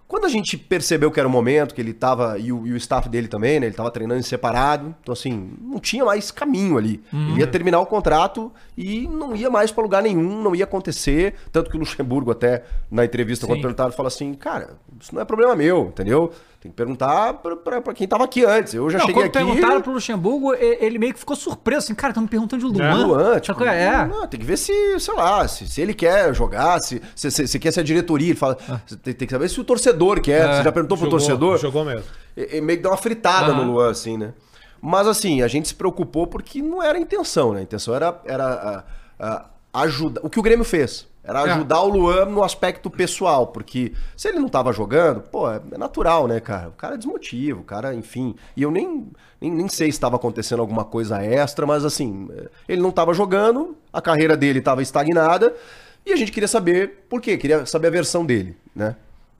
Quando 0.08 0.26
a 0.26 0.30
gente 0.30 0.58
percebeu 0.58 1.10
que 1.10 1.20
era 1.20 1.28
o 1.28 1.32
momento, 1.32 1.74
que 1.74 1.82
ele 1.82 1.94
tava, 1.94 2.38
e 2.38 2.52
o, 2.52 2.68
e 2.68 2.74
o 2.74 2.78
staff 2.78 3.10
dele 3.10 3.28
também, 3.28 3.60
né? 3.60 3.66
Ele 3.68 3.76
tava 3.76 3.90
treinando 3.90 4.20
em 4.20 4.24
separado. 4.24 4.94
Então, 5.02 5.14
assim, 5.14 5.54
não 5.60 5.80
tinha 5.80 6.06
mais 6.06 6.30
caminho 6.30 6.78
ali. 6.78 7.02
Ele 7.12 7.40
ia 7.40 7.48
terminar 7.48 7.80
o 7.80 7.86
contrato 7.86 8.52
e 8.78 9.08
não 9.08 9.36
ia 9.36 9.50
mais 9.50 9.72
pra 9.72 9.82
lugar 9.82 10.04
nenhum, 10.04 10.42
não 10.42 10.54
ia 10.56 10.66
acontecer. 10.66 11.34
Tanto 11.52 11.70
que 11.72 11.78
o 11.78 11.80
Luxemburgo, 11.80 12.30
até 12.32 12.64
na 12.92 13.06
entrevista, 13.06 13.48
quando 13.48 13.58
Sim. 13.58 13.62
perguntaram, 13.64 13.92
fala 13.92 14.08
assim: 14.08 14.34
cara, 14.36 14.72
isso 15.02 15.16
não 15.16 15.22
é 15.22 15.26
problema 15.26 15.56
meu, 15.56 15.88
entendeu? 15.88 16.32
Tem 16.64 16.72
que 16.72 16.78
perguntar 16.78 17.34
pra 17.34 17.94
quem 17.94 18.08
tava 18.08 18.24
aqui 18.24 18.46
antes. 18.46 18.74
Eu 18.74 18.90
já 18.90 18.98
Não, 19.00 19.06
cheguei 19.06 19.22
quando 19.22 19.26
aqui. 19.38 19.38
perguntaram 19.52 19.82
pro 19.82 19.92
Luxemburgo, 19.92 20.54
ele 20.54 20.98
meio 20.98 21.12
que 21.14 21.20
ficou 21.20 21.36
surpreso, 21.36 21.80
assim, 21.80 21.94
cara, 21.94 22.12
estão 22.12 22.24
me 22.24 22.30
perguntando 22.30 22.66
de 22.66 22.80
Luan. 22.80 22.90
É, 22.90 22.94
Luan, 22.94 23.40
tipo, 23.42 23.58
qual 23.58 23.70
é? 23.70 24.06
não, 24.08 24.26
tem 24.28 24.40
que 24.40 24.46
ver 24.46 24.56
se, 24.58 24.72
sei 24.98 25.14
lá, 25.14 25.46
se, 25.46 25.68
se 25.68 25.82
ele 25.82 25.94
quer 25.94 26.34
jogar, 26.34 26.80
se, 26.80 27.02
se, 27.14 27.30
se, 27.30 27.48
se 27.50 27.60
quer 27.60 27.74
ser 27.74 27.82
a 27.82 27.84
diretoria. 27.84 28.30
Ele 28.30 28.40
fala, 28.40 28.58
você 28.86 28.96
tem, 28.96 29.14
tem 29.14 29.28
que 29.28 29.34
saber 29.34 29.50
se 29.50 29.60
o 29.60 29.64
torcedor 29.66 30.22
quer. 30.22 30.48
É, 30.50 30.56
Você 30.56 30.64
já 30.64 30.72
perguntou 30.72 30.98
pro 30.98 31.06
Jogou- 31.08 31.20
torcedor? 31.20 31.58
Jogou 31.58 31.84
mesmo. 31.84 32.06
E, 32.38 32.56
e 32.58 32.62
meio 32.62 32.78
que 32.80 32.84
deu 32.84 32.92
uma 32.92 32.98
fritada 32.98 33.52
Aham. 33.52 33.66
no 33.66 33.74
Luan, 33.74 33.92
assim, 33.92 34.18
né? 34.18 34.34
Mas 34.82 35.06
assim, 35.06 35.42
a 35.42 35.50
gente 35.50 35.68
se 35.68 35.76
preocupou 35.76 36.28
porque 36.28 36.62
não 36.62 36.82
era 36.82 36.98
a 36.98 37.02
intenção, 37.02 37.52
né? 37.52 37.60
A 37.60 37.64
intenção 37.64 37.94
era, 37.94 38.22
era 38.24 38.46
ah, 38.46 38.84
ah, 39.20 39.82
ajudar. 39.82 40.22
O 40.24 40.30
que 40.30 40.40
o 40.40 40.42
Grêmio 40.42 40.64
fez. 40.64 41.12
Era 41.24 41.40
É. 41.48 41.52
ajudar 41.54 41.82
o 41.82 41.88
Luan 41.88 42.26
no 42.26 42.44
aspecto 42.44 42.90
pessoal, 42.90 43.48
porque 43.48 43.94
se 44.16 44.28
ele 44.28 44.40
não 44.40 44.50
tava 44.50 44.74
jogando, 44.74 45.22
pô, 45.22 45.50
é 45.50 45.62
é 45.72 45.78
natural, 45.78 46.28
né, 46.28 46.40
cara? 46.40 46.70
O 46.70 46.74
cara 46.74 46.96
é 46.96 46.98
desmotivo, 46.98 47.62
o 47.62 47.64
cara, 47.64 47.94
enfim. 47.96 48.36
E 48.58 48.62
eu 48.64 48.70
nem, 48.70 49.08
nem, 49.40 49.50
nem 49.52 49.68
sei 49.70 49.88
se 49.92 49.96
estava 49.96 50.18
acontecendo 50.18 50.60
alguma 50.60 50.84
coisa 50.84 51.24
extra, 51.24 51.66
mas 51.66 51.86
assim, 51.86 52.28
ele 52.68 52.82
não 52.82 52.92
tava 52.92 53.14
jogando, 53.14 53.78
a 53.92 54.02
carreira 54.02 54.36
dele 54.36 54.60
estava 54.60 54.82
estagnada, 54.82 55.54
e 56.06 56.12
a 56.12 56.16
gente 56.18 56.32
queria 56.32 56.48
saber 56.50 57.06
por 57.10 57.22
quê, 57.22 57.38
queria 57.38 57.66
saber 57.66 57.88
a 57.88 57.92
versão 57.92 58.26
dele, 58.26 58.58
né? 58.76 58.96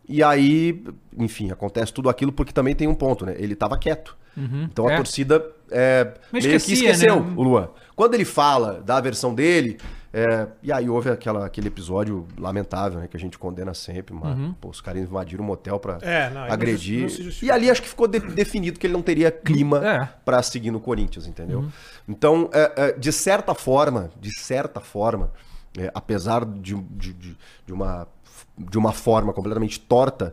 E 0.08 0.22
aí, 0.24 0.84
enfim, 1.18 1.52
acontece 1.52 1.92
tudo 1.94 2.10
aquilo 2.10 2.32
porque 2.32 2.52
também 2.54 2.76
tem 2.76 2.88
um 2.88 2.96
ponto, 2.96 3.26
né? 3.26 3.36
Ele 3.38 3.56
tava 3.56 3.78
quieto. 3.78 4.16
Então 4.36 4.88
a 4.88 4.94
É. 4.94 4.96
torcida 4.98 5.46
é, 5.70 6.14
meio 6.32 6.44
que 6.44 6.50
esquecia, 6.56 6.92
esqueceu 6.92 7.20
né? 7.22 7.34
o 7.38 7.44
Luan. 7.44 7.70
Quando 7.96 8.16
ele 8.16 8.26
fala 8.26 8.82
da 8.84 9.00
versão 9.00 9.34
dele, 9.36 9.78
é, 10.14 10.48
e 10.62 10.72
aí 10.72 10.88
houve 10.88 11.10
aquela, 11.10 11.44
aquele 11.46 11.68
episódio 11.70 12.28
lamentável, 12.38 13.00
né? 13.00 13.08
Que 13.08 13.18
a 13.18 13.20
gente 13.20 13.38
condena 13.40 13.74
sempre, 13.74 14.14
mas 14.14 14.38
Uhum. 14.38 14.54
pô, 14.54 14.70
os 14.70 14.80
caras 14.80 15.02
invadiram 15.02 15.44
o 15.44 15.48
motel 15.48 15.80
pra 15.80 15.98
É, 16.02 16.30
não, 16.30 16.46
não 16.46 16.54
agredir. 16.54 17.02
não 17.02 17.10
se 17.10 17.24
justifica. 17.24 17.46
e 17.48 17.52
ali 17.52 17.70
acho 17.72 17.82
que 17.82 17.90
ficou 17.90 18.08
de- 18.08 18.20
definido 18.20 18.80
que 18.80 18.86
ele 18.86 18.94
não 18.94 19.02
teria 19.02 19.32
clima 19.32 19.80
É. 19.84 20.00
Uhum. 20.02 20.08
pra 20.24 20.44
seguir 20.44 20.70
no 20.70 20.80
Corinthians, 20.80 21.26
entendeu? 21.26 21.66
Então, 22.08 22.50
é, 22.54 22.72
é, 22.76 22.92
de 22.94 23.12
certa 23.12 23.56
forma, 23.56 24.12
de 24.22 24.30
certa 24.40 24.80
forma, 24.80 25.32
é, 25.78 25.90
apesar 25.96 26.46
de, 26.46 26.76
de, 26.76 27.14
de- 27.14 27.38
de 27.66 27.74
uma 27.74 28.08
de 28.56 28.78
uma 28.78 28.92
forma 28.92 29.34
completamente 29.34 29.80
torta, 29.80 30.32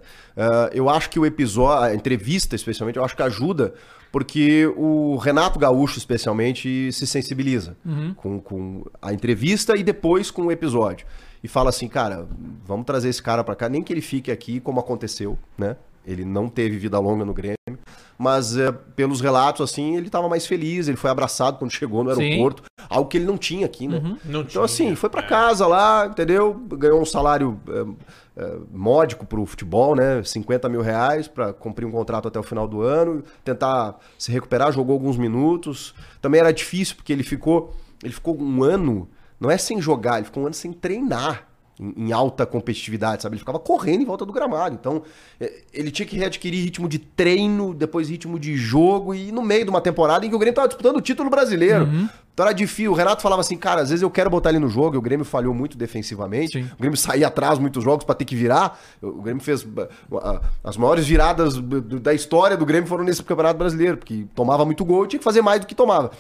eu 0.75 0.91
acho 0.91 1.09
que 1.09 1.19
o 1.19 1.25
episódio, 1.25 1.85
a 1.85 1.95
entrevista 1.95 2.55
especialmente, 2.55 2.97
eu 2.99 3.05
acho 3.05 3.17
que 3.17 3.23
ajuda, 3.23 3.73
porque 4.12 4.67
o 4.76 5.17
Renato 5.17 5.59
Gaúcho 5.59 5.99
especialmente 5.99 6.93
se 6.93 7.07
sensibiliza 7.07 7.76
com, 8.17 8.40
com 8.40 8.85
a 9.00 9.12
entrevista 9.12 9.76
e 9.76 9.83
depois 9.83 10.31
com 10.31 10.47
o 10.47 10.52
episódio. 10.52 11.07
E 11.43 11.49
fala 11.49 11.71
assim, 11.71 11.88
cara, 11.88 12.29
vamos 12.67 12.85
trazer 12.85 13.09
esse 13.09 13.23
cara 13.23 13.43
pra 13.43 13.55
cá, 13.55 13.69
nem 13.69 13.83
que 13.83 13.93
ele 13.93 14.02
fique 14.02 14.31
aqui 14.31 14.61
como 14.61 14.79
aconteceu, 14.79 15.38
né? 15.57 15.76
Ele 16.07 16.25
não 16.25 16.49
teve 16.49 16.79
vida 16.79 16.99
longa 16.99 17.25
no 17.25 17.33
Grêmio, 17.33 17.57
mas 18.19 18.57
é, 18.57 18.73
pelos 18.73 19.21
relatos, 19.21 19.71
assim, 19.71 19.97
ele 19.97 20.09
tava 20.11 20.29
mais 20.29 20.47
feliz, 20.47 20.88
ele 20.88 20.97
foi 20.97 21.11
abraçado 21.11 21.59
quando 21.59 21.71
chegou 21.73 22.02
no 22.02 22.14
Sim. 22.14 22.23
aeroporto, 22.23 22.62
algo 22.88 23.09
que 23.09 23.19
ele 23.19 23.26
não 23.26 23.38
tinha 23.38 23.67
aqui, 23.67 23.87
né? 23.87 24.00
Não 24.00 24.17
então, 24.40 24.45
tinha, 24.45 24.64
assim, 24.64 24.95
foi 24.95 25.11
pra 25.11 25.23
é. 25.23 25.26
casa 25.26 25.67
lá, 25.67 26.07
entendeu? 26.07 26.55
Ganhou 26.55 27.00
um 27.00 27.05
salário 27.05 27.61
é, 27.69 27.85
é, 28.37 28.59
módico 28.73 29.27
pro 29.27 29.45
futebol, 29.45 29.95
né? 29.95 30.23
50 30.23 30.69
mil 30.69 30.81
reais 30.81 31.29
pra 31.29 31.53
cumprir 31.53 31.87
um 31.87 31.91
contrato 31.91 32.29
até 32.29 32.39
o 32.39 32.43
final 32.43 32.67
do 32.69 32.83
ano, 32.83 33.23
tentar 33.45 33.99
se 34.19 34.31
recuperar, 34.31 34.73
jogou 34.73 34.95
alguns 34.95 35.17
minutos. 35.17 35.95
Também 36.21 36.41
era 36.41 36.53
difícil, 36.53 36.97
porque 36.97 37.13
ele 37.13 37.23
ficou, 37.23 37.75
ele 38.03 38.13
ficou 38.13 38.41
um 38.41 38.63
ano, 38.63 39.09
não 39.39 39.51
é 39.51 39.59
sem 39.59 39.81
jogar, 39.81 40.19
ele 40.19 40.27
ficou 40.27 40.43
um 40.43 40.47
ano 40.47 40.55
sem 40.55 40.73
treinar 40.73 41.51
em, 41.81 42.13
alta 42.13 42.45
competitividade, 42.45 43.23
sabe? 43.23 43.35
Ele 43.35 43.41
ficava 43.41 43.59
correndo 43.59 44.03
em 44.03 44.05
volta 44.05 44.27
do 44.27 44.33
gramado. 44.33 44.77
Então, 44.79 45.03
é, 45.41 45.63
ele 45.73 45.91
tinha 45.91 46.07
que 46.07 46.17
readquirir 46.17 46.63
ritmo 46.63 46.89
de 46.89 46.99
treino, 46.99 47.73
depois 47.73 48.11
ritmo 48.11 48.39
de 48.39 48.57
jogo, 48.57 49.15
e 49.15 49.33
no 49.33 49.43
meio 49.43 49.65
de 49.65 49.71
uma 49.71 49.81
temporada 49.81 50.27
em 50.27 50.29
que 50.29 50.37
o 50.37 50.39
Grêmio 50.39 50.55
tava 50.55 50.69
disputando 50.69 50.97
o 50.97 51.01
título 51.01 51.31
brasileiro. 51.31 51.87
Então 52.33 52.47
era 52.47 52.55
difícil. 52.55 52.93
O 52.93 52.95
Renato 52.95 53.21
falava 53.23 53.41
assim, 53.41 53.57
cara, 53.57 53.83
às 53.83 53.91
vezes 53.91 54.03
eu 54.03 54.11
quero 54.11 54.31
botar 54.31 54.51
ele 54.51 54.59
no 54.59 54.69
jogo, 54.69 54.95
e 54.95 54.99
o 54.99 55.03
Grêmio 55.03 55.25
falhou 55.25 55.53
muito 55.53 55.77
defensivamente. 55.77 56.63
Sim. 56.63 56.71
O 56.75 56.81
Grêmio 56.81 56.97
saía 56.97 57.27
atrás 57.27 57.59
muitos 57.59 57.83
jogos 57.83 58.05
pra 58.05 58.15
ter 58.15 58.25
que 58.25 58.35
virar. 58.37 58.79
O 59.03 59.23
Grêmio 59.23 59.43
fez. 59.43 59.63
uh, 59.63 60.41
As 60.65 60.77
maiores 60.77 61.07
viradas 61.07 61.55
da 61.59 62.15
história 62.15 62.57
do 62.57 62.65
Grêmio 62.65 62.89
foram 62.89 63.05
nesse 63.05 63.23
Campeonato 63.23 63.59
Brasileiro, 63.59 63.99
porque 63.99 64.27
tomava 64.35 64.65
muito 64.65 64.85
gol 64.85 65.05
e 65.05 65.09
tinha 65.09 65.19
que 65.19 65.25
fazer 65.25 65.43
mais 65.43 65.61
do 65.61 65.67
que 65.67 65.75
tomava. 65.75 66.11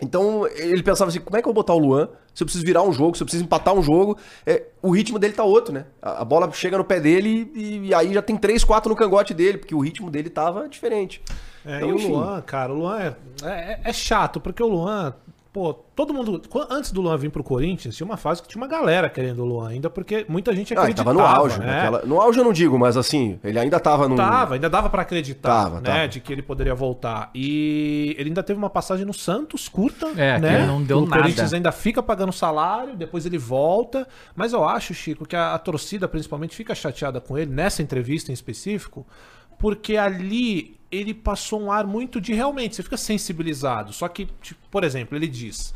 Então 0.00 0.46
ele 0.46 0.82
pensava 0.82 1.08
assim: 1.10 1.20
como 1.20 1.36
é 1.36 1.42
que 1.42 1.48
eu 1.48 1.52
vou 1.52 1.62
botar 1.62 1.74
o 1.74 1.78
Luan? 1.78 2.08
Se 2.32 2.42
eu 2.42 2.46
preciso 2.46 2.64
virar 2.64 2.82
um 2.82 2.92
jogo, 2.92 3.16
se 3.16 3.22
eu 3.22 3.26
preciso 3.26 3.42
empatar 3.44 3.74
um 3.74 3.82
jogo, 3.82 4.16
é, 4.46 4.62
o 4.80 4.90
ritmo 4.92 5.18
dele 5.18 5.32
tá 5.32 5.42
outro, 5.42 5.74
né? 5.74 5.86
A, 6.00 6.22
a 6.22 6.24
bola 6.24 6.48
chega 6.52 6.78
no 6.78 6.84
pé 6.84 7.00
dele 7.00 7.50
e, 7.52 7.88
e 7.88 7.94
aí 7.94 8.14
já 8.14 8.22
tem 8.22 8.36
três, 8.36 8.62
quatro 8.62 8.88
no 8.88 8.94
cangote 8.94 9.34
dele, 9.34 9.58
porque 9.58 9.74
o 9.74 9.80
ritmo 9.80 10.08
dele 10.08 10.30
tava 10.30 10.68
diferente. 10.68 11.20
É, 11.68 11.76
Então, 11.76 11.88
e 11.88 11.92
o 11.92 11.96
enfim. 11.96 12.08
Luan, 12.12 12.40
cara, 12.42 12.72
o 12.72 12.76
Luan 12.76 12.98
é, 13.00 13.14
é, 13.44 13.80
é 13.84 13.92
chato, 13.92 14.40
porque 14.40 14.62
o 14.62 14.66
Luan, 14.68 15.12
pô, 15.52 15.74
todo 15.74 16.14
mundo. 16.14 16.40
Antes 16.70 16.92
do 16.92 17.00
Luan 17.02 17.16
vir 17.18 17.30
pro 17.30 17.42
Corinthians, 17.44 17.94
tinha 17.96 18.06
uma 18.06 18.16
fase 18.16 18.40
que 18.40 18.48
tinha 18.48 18.60
uma 18.62 18.68
galera 18.68 19.10
querendo 19.10 19.40
o 19.42 19.44
Luan 19.44 19.68
ainda, 19.70 19.90
porque 19.90 20.24
muita 20.28 20.54
gente 20.54 20.72
Ah, 20.72 20.76
ele 20.76 20.80
acreditava. 20.92 21.14
tava 21.14 21.18
no 21.34 21.40
auge. 21.42 21.58
né? 21.60 21.66
naquela- 21.66 22.02
No 22.06 22.20
auge 22.20 22.38
eu 22.38 22.44
não 22.44 22.52
digo, 22.52 22.78
mas 22.78 22.96
assim, 22.96 23.38
ele 23.44 23.58
ainda 23.58 23.78
tava 23.80 24.08
num. 24.08 24.14
Tava, 24.16 24.54
ainda 24.54 24.70
dava 24.70 24.88
pra 24.88 25.02
acreditar, 25.02 25.48
Tava, 25.48 25.80
né, 25.80 25.90
tava. 25.92 26.08
de 26.08 26.20
que 26.20 26.32
ele 26.32 26.42
poderia 26.42 26.74
voltar. 26.74 27.30
E 27.34 28.14
ele 28.18 28.30
ainda 28.30 28.42
teve 28.42 28.58
uma 28.58 28.70
passagem 28.70 29.04
no 29.04 29.12
Santos 29.12 29.68
curta, 29.68 30.06
É, 30.16 30.36
que 30.36 30.40
né? 30.40 30.66
não 30.66 30.82
deu 30.82 30.98
o 30.98 31.06
nada. 31.06 31.22
Corinthians 31.22 31.52
ainda 31.52 31.72
fica 31.72 32.02
pagando 32.02 32.32
salário, 32.32 32.94
depois 32.96 33.26
ele 33.26 33.36
volta. 33.38 34.06
Mas 34.36 34.52
eu 34.52 34.64
acho, 34.66 34.94
Chico, 34.94 35.26
que 35.26 35.34
a, 35.36 35.54
a 35.54 35.58
torcida 35.58 36.06
principalmente 36.08 36.54
fica 36.56 36.74
chateada 36.74 37.20
com 37.20 37.36
ele 37.36 37.50
nessa 37.50 37.82
entrevista 37.82 38.30
em 38.30 38.34
específico, 38.34 39.06
porque 39.58 39.96
ali 39.96 40.77
ele 40.90 41.12
passou 41.14 41.60
um 41.60 41.70
ar 41.72 41.86
muito 41.86 42.20
de 42.20 42.32
realmente, 42.34 42.76
você 42.76 42.82
fica 42.82 42.96
sensibilizado. 42.96 43.92
Só 43.92 44.08
que, 44.08 44.26
tipo, 44.42 44.60
por 44.70 44.84
exemplo, 44.84 45.16
ele 45.16 45.26
diz: 45.28 45.74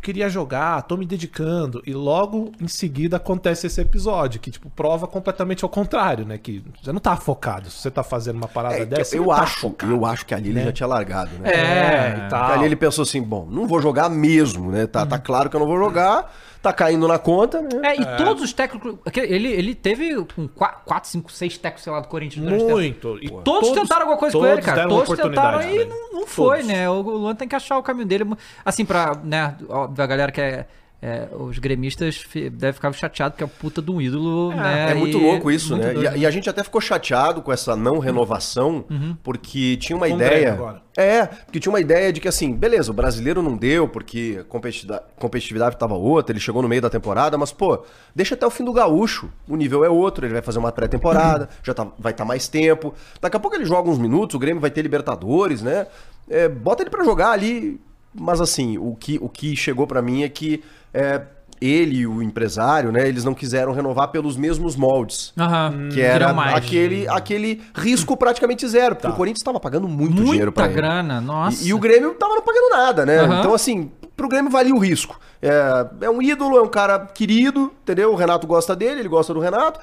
queria 0.00 0.28
jogar, 0.28 0.82
tô 0.82 0.96
me 0.96 1.06
dedicando. 1.06 1.80
E 1.86 1.92
logo 1.94 2.50
em 2.60 2.66
seguida 2.66 3.18
acontece 3.18 3.66
esse 3.68 3.80
episódio, 3.80 4.40
que, 4.40 4.50
tipo, 4.50 4.68
prova 4.70 5.06
completamente 5.06 5.62
ao 5.62 5.70
contrário, 5.70 6.24
né? 6.26 6.38
Que 6.38 6.64
você 6.82 6.92
não 6.92 6.98
tá 7.00 7.16
focado. 7.16 7.70
Se 7.70 7.76
você 7.82 7.90
tá 7.90 8.02
fazendo 8.02 8.36
uma 8.36 8.48
parada 8.48 8.78
É, 8.78 8.84
dessa, 8.84 9.16
eu 9.16 9.26
tá 9.26 9.42
acho, 9.42 9.60
focado. 9.60 9.92
eu 9.92 10.04
acho 10.04 10.26
que 10.26 10.34
ali 10.34 10.48
ele 10.48 10.58
né? 10.58 10.64
já 10.66 10.72
tinha 10.72 10.86
largado, 10.88 11.30
né? 11.38 11.50
É, 11.52 12.08
e 12.08 12.12
Porque 12.14 12.28
tal. 12.30 12.50
ali 12.52 12.64
ele 12.64 12.76
pensou 12.76 13.02
assim, 13.04 13.22
bom, 13.22 13.46
não 13.48 13.66
vou 13.66 13.80
jogar 13.80 14.08
mesmo, 14.08 14.72
né? 14.72 14.86
Tá, 14.88 15.06
tá 15.06 15.16
Uhum. 15.16 15.22
claro 15.22 15.48
que 15.48 15.54
eu 15.54 15.60
não 15.60 15.66
vou 15.68 15.78
jogar, 15.78 16.34
tá 16.62 16.72
caindo 16.72 17.08
na 17.08 17.18
conta, 17.18 17.60
né? 17.60 17.68
É, 17.82 18.00
e 18.00 18.16
todos 18.16 18.42
os 18.42 18.52
técnicos. 18.52 18.94
Ele, 19.16 19.48
ele 19.48 19.74
teve 19.74 20.14
com 20.34 20.46
4, 20.46 21.10
5, 21.10 21.32
6 21.32 21.58
técnicos, 21.58 21.82
sei 21.82 21.92
lá, 21.92 22.00
do 22.00 22.08
Corinthians. 22.08 22.46
Muito. 22.46 23.18
E 23.20 23.28
Todos, 23.42 23.72
tentaram 23.72 24.02
alguma 24.02 24.16
coisa 24.16 24.38
com 24.38 24.46
ele, 24.46 24.62
cara. 24.62 24.88
Todos 24.88 25.18
tentaram 25.18 25.60
e 25.60 25.84
não, 25.84 26.12
não 26.12 26.26
foi, 26.26 26.58
Todos. 26.58 26.72
né? 26.72 26.88
O 26.88 27.00
Luan 27.00 27.34
tem 27.34 27.48
que 27.48 27.56
achar 27.56 27.76
o 27.78 27.82
caminho 27.82 28.06
dele. 28.06 28.24
Assim, 28.64 28.84
pra, 28.84 29.16
né, 29.24 29.56
óbvio, 29.68 30.04
a 30.04 30.06
galera 30.06 30.30
que 30.30 30.40
é. 30.40 30.66
É, 31.04 31.26
os 31.36 31.58
gremistas 31.58 32.24
devem 32.52 32.72
ficar 32.72 32.92
chateados 32.92 33.32
porque 33.34 33.42
é 33.42 33.46
a 33.46 33.60
puta 33.60 33.82
de 33.82 33.90
um 33.90 34.00
ídolo, 34.00 34.54
né? 34.54 34.92
É 34.92 34.94
muito 34.94 35.18
e- 35.18 35.20
louco 35.20 35.50
isso, 35.50 35.76
muito 35.76 35.84
né? 35.98 36.00
E, 36.02 36.06
a- 36.06 36.16
e 36.18 36.24
a 36.24 36.30
gente 36.30 36.48
até 36.48 36.62
ficou 36.62 36.80
chateado 36.80 37.42
com 37.42 37.52
essa 37.52 37.74
não 37.74 37.98
renovação, 37.98 38.84
porque 39.22 39.76
tinha 39.78 39.96
uma 39.96 40.08
Com 40.08 40.14
ideia. 40.14 40.82
É, 40.96 41.24
porque 41.26 41.58
tinha 41.58 41.72
uma 41.72 41.80
ideia 41.80 42.12
de 42.12 42.20
que 42.20 42.28
assim, 42.28 42.52
beleza, 42.54 42.90
o 42.90 42.94
brasileiro 42.94 43.42
não 43.42 43.56
deu 43.56 43.88
porque 43.88 44.38
a 44.40 44.44
competitividade, 44.44 45.04
competitividade 45.18 45.76
tava 45.76 45.94
outra, 45.94 46.32
ele 46.32 46.38
chegou 46.40 46.62
no 46.62 46.68
meio 46.68 46.82
da 46.82 46.90
temporada, 46.90 47.36
mas 47.36 47.50
pô, 47.50 47.82
deixa 48.14 48.34
até 48.34 48.46
o 48.46 48.50
fim 48.50 48.62
do 48.64 48.72
gaúcho. 48.72 49.28
O 49.48 49.56
nível 49.56 49.84
é 49.84 49.88
outro, 49.88 50.24
ele 50.24 50.34
vai 50.34 50.42
fazer 50.42 50.58
uma 50.60 50.70
pré-temporada, 50.70 51.48
já 51.64 51.74
tá, 51.74 51.88
vai 51.98 52.12
estar 52.12 52.24
mais 52.24 52.46
tempo. 52.46 52.94
Daqui 53.20 53.36
a 53.36 53.40
pouco 53.40 53.56
ele 53.56 53.64
joga 53.64 53.90
uns 53.90 53.98
minutos, 53.98 54.34
o 54.36 54.38
Grêmio 54.38 54.60
vai 54.60 54.70
ter 54.70 54.82
Libertadores, 54.82 55.62
né? 55.62 55.86
É, 56.30 56.48
bota 56.48 56.82
ele 56.82 56.90
pra 56.90 57.02
jogar 57.02 57.30
ali. 57.32 57.80
Mas 58.14 58.42
assim, 58.42 58.76
o 58.76 58.94
que, 58.94 59.18
o 59.22 59.28
que 59.28 59.56
chegou 59.56 59.86
pra 59.86 60.02
mim 60.02 60.22
é 60.22 60.28
que 60.28 60.62
é, 60.92 61.22
ele 61.60 61.98
e 61.98 62.06
o 62.06 62.20
empresário, 62.22 62.90
né, 62.90 63.06
eles 63.08 63.24
não 63.24 63.34
quiseram 63.34 63.72
renovar 63.72 64.08
pelos 64.08 64.36
mesmos 64.36 64.74
moldes. 64.74 65.32
Aham. 65.38 65.88
Que 65.92 66.00
era 66.00 66.26
Queriam 66.26 66.34
mais. 66.34 66.56
aquele, 66.56 67.08
aquele 67.08 67.62
risco 67.74 68.16
praticamente 68.16 68.66
zero, 68.66 68.96
porque 68.96 69.08
o 69.08 69.12
Corinthians 69.14 69.40
estava 69.42 69.60
pagando 69.60 69.86
muito 69.86 70.16
dinheiro 70.16 70.46
Muita 70.46 70.52
pra 70.52 70.64
ele. 70.66 70.74
grana, 70.74 71.20
nossa. 71.20 71.62
E, 71.64 71.68
e 71.68 71.74
o 71.74 71.78
Grêmio 71.78 72.14
tava 72.14 72.34
não 72.34 72.42
pagando 72.42 72.70
nada, 72.70 73.06
né? 73.06 73.20
Aham. 73.20 73.38
Então, 73.40 73.54
assim, 73.54 73.92
pro 74.16 74.28
Grêmio 74.28 74.50
valia 74.50 74.74
o 74.74 74.78
risco. 74.78 75.18
É, 75.40 75.86
é 76.02 76.10
um 76.10 76.20
ídolo, 76.20 76.56
é 76.56 76.62
um 76.62 76.68
cara 76.68 76.98
querido, 77.06 77.72
entendeu? 77.82 78.12
O 78.12 78.16
Renato 78.16 78.46
gosta 78.46 78.74
dele, 78.74 79.00
ele 79.00 79.08
gosta 79.08 79.32
do 79.32 79.38
Renato. 79.40 79.78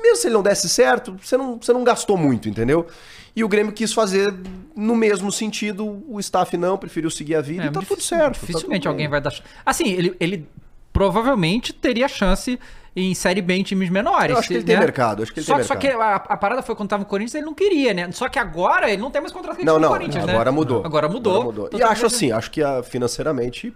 Mesmo 0.00 0.16
se 0.16 0.26
ele 0.26 0.34
não 0.34 0.42
desse 0.42 0.68
certo, 0.68 1.16
você 1.22 1.36
não, 1.36 1.58
você 1.60 1.72
não 1.72 1.82
gastou 1.84 2.16
muito, 2.16 2.48
entendeu? 2.48 2.86
E 3.36 3.42
o 3.42 3.48
Grêmio 3.48 3.72
quis 3.72 3.92
fazer 3.92 4.32
no 4.76 4.94
mesmo 4.94 5.30
sentido, 5.32 6.02
o 6.08 6.18
staff 6.20 6.56
não, 6.56 6.76
preferiu 6.78 7.10
seguir 7.10 7.34
a 7.36 7.40
vida 7.40 7.64
É, 7.64 7.66
e 7.66 7.70
tá 7.70 7.80
difícil- 7.80 7.96
tudo 7.96 8.04
certo. 8.04 8.34
tá 8.34 8.40
Dificilmente 8.46 8.82
tudo 8.82 8.90
alguém 8.92 9.08
vai 9.08 9.20
dar. 9.20 9.32
Assim, 9.64 9.88
ele, 9.88 10.16
ele 10.20 10.48
provavelmente 10.92 11.72
teria 11.72 12.06
chance 12.08 12.58
em 12.96 13.12
Série 13.14 13.42
B 13.42 13.54
em 13.54 13.62
times 13.64 13.90
menores. 13.90 14.30
Eu 14.30 14.38
acho 14.38 14.46
que 14.48 14.54
ele 14.54 14.62
tem 14.62 14.76
né? 14.76 14.80
mercado, 14.82 15.22
acho 15.24 15.32
que 15.32 15.40
ele 15.40 15.46
só, 15.46 15.56
tem 15.56 15.64
Só 15.64 15.74
que 15.74 15.88
a, 15.88 16.14
a 16.14 16.36
parada 16.36 16.62
foi 16.62 16.76
quando 16.76 16.88
tava 16.90 17.02
no 17.02 17.08
Corinthians, 17.08 17.34
ele 17.34 17.44
não 17.44 17.54
queria, 17.54 17.92
né? 17.92 18.10
Só 18.12 18.28
que 18.28 18.38
agora 18.38 18.88
ele 18.88 19.02
não 19.02 19.10
tem 19.10 19.20
mais 19.20 19.32
contrato 19.32 19.56
que 19.56 19.64
Não, 19.64 19.74
tinha 19.74 19.80
no 19.80 19.92
não, 19.92 19.98
Corinthians, 19.98 20.24
né? 20.24 20.32
agora 20.32 20.52
mudou. 20.52 20.84
Agora 20.84 21.08
mudou. 21.08 21.68
E 21.76 21.82
acho 21.82 22.06
assim, 22.06 22.30
acho 22.30 22.50
que 22.52 22.62
ah, 22.62 22.82
financeiramente, 22.84 23.74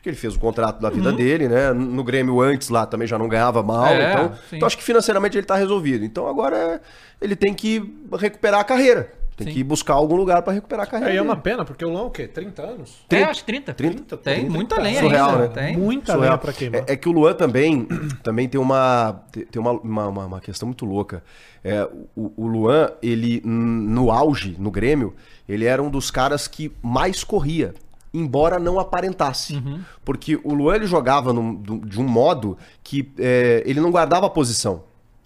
acho 0.00 0.02
que 0.02 0.08
ele 0.08 0.16
fez 0.16 0.34
o 0.34 0.38
contrato 0.38 0.80
da 0.80 0.88
Uhum. 0.88 0.94
vida 0.94 1.12
dele, 1.12 1.46
né? 1.48 1.72
No 1.72 2.02
Grêmio 2.02 2.40
antes 2.40 2.70
lá 2.70 2.86
também 2.86 3.06
já 3.06 3.18
não 3.18 3.28
ganhava 3.28 3.62
mal, 3.62 3.86
É, 3.86 4.12
então, 4.12 4.32
então 4.54 4.66
acho 4.66 4.78
que 4.78 4.82
financeiramente 4.82 5.36
ele 5.36 5.46
tá 5.46 5.56
resolvido. 5.56 6.04
Então 6.04 6.26
agora 6.26 6.56
é- 6.56 6.80
ele 7.20 7.36
tem 7.36 7.52
que 7.52 7.94
recuperar 8.18 8.60
a 8.60 8.64
carreira. 8.64 9.12
Tem 9.36 9.46
Sim. 9.46 9.54
que 9.54 9.64
buscar 9.64 9.94
algum 9.94 10.16
lugar 10.16 10.42
pra 10.42 10.52
recuperar 10.52 10.84
a 10.86 10.86
carreira. 10.86 11.12
Aí 11.12 11.18
é 11.18 11.22
uma 11.22 11.36
pena, 11.36 11.64
porque 11.64 11.82
o 11.82 11.88
Luan, 11.88 12.02
o 12.02 12.10
quê? 12.10 12.26
30 12.28 12.62
anos? 12.62 12.98
É, 13.08 13.22
acho 13.22 13.40
que 13.40 13.46
30. 13.46 13.72
30, 13.72 14.16
Tem 14.18 14.34
30, 14.40 14.50
muita 14.52 14.74
cara. 14.76 14.86
lenha 14.88 15.00
Surreal, 15.00 15.30
ainda. 15.30 15.38
né? 15.40 15.48
Tem. 15.48 15.76
Muita 15.78 16.12
Surreal. 16.12 16.20
lenha 16.28 16.38
pra 16.38 16.52
queimar. 16.52 16.80
É, 16.86 16.92
é 16.92 16.96
que 16.96 17.08
o 17.08 17.12
Luan 17.12 17.32
também, 17.32 17.86
também 18.22 18.48
tem 18.48 18.60
uma 18.60 19.22
tem 19.32 19.60
uma, 19.60 19.72
uma, 19.72 20.08
uma- 20.08 20.26
uma 20.26 20.40
questão 20.40 20.66
muito 20.66 20.84
louca. 20.84 21.22
É, 21.64 21.88
o, 22.14 22.32
o 22.36 22.46
Luan, 22.46 22.90
ele 23.02 23.40
no 23.44 24.10
auge, 24.10 24.56
no 24.58 24.70
Grêmio, 24.70 25.14
ele 25.48 25.64
era 25.64 25.82
um 25.82 25.88
dos 25.90 26.10
caras 26.10 26.46
que 26.46 26.70
mais 26.82 27.24
corria. 27.24 27.74
Embora 28.12 28.58
não 28.58 28.80
aparentasse. 28.80 29.62
Porque 30.04 30.38
o 30.42 30.52
Luan 30.52 30.74
ele 30.76 30.86
jogava 30.86 31.32
num- 31.32 31.54
do- 31.54 31.78
de 31.78 32.00
um 32.00 32.06
modo 32.08 32.58
que 32.82 33.10
é, 33.18 33.62
ele 33.64 33.80
não 33.80 33.90
guardava 33.90 34.26
a 34.26 34.30
posição. 34.30 34.82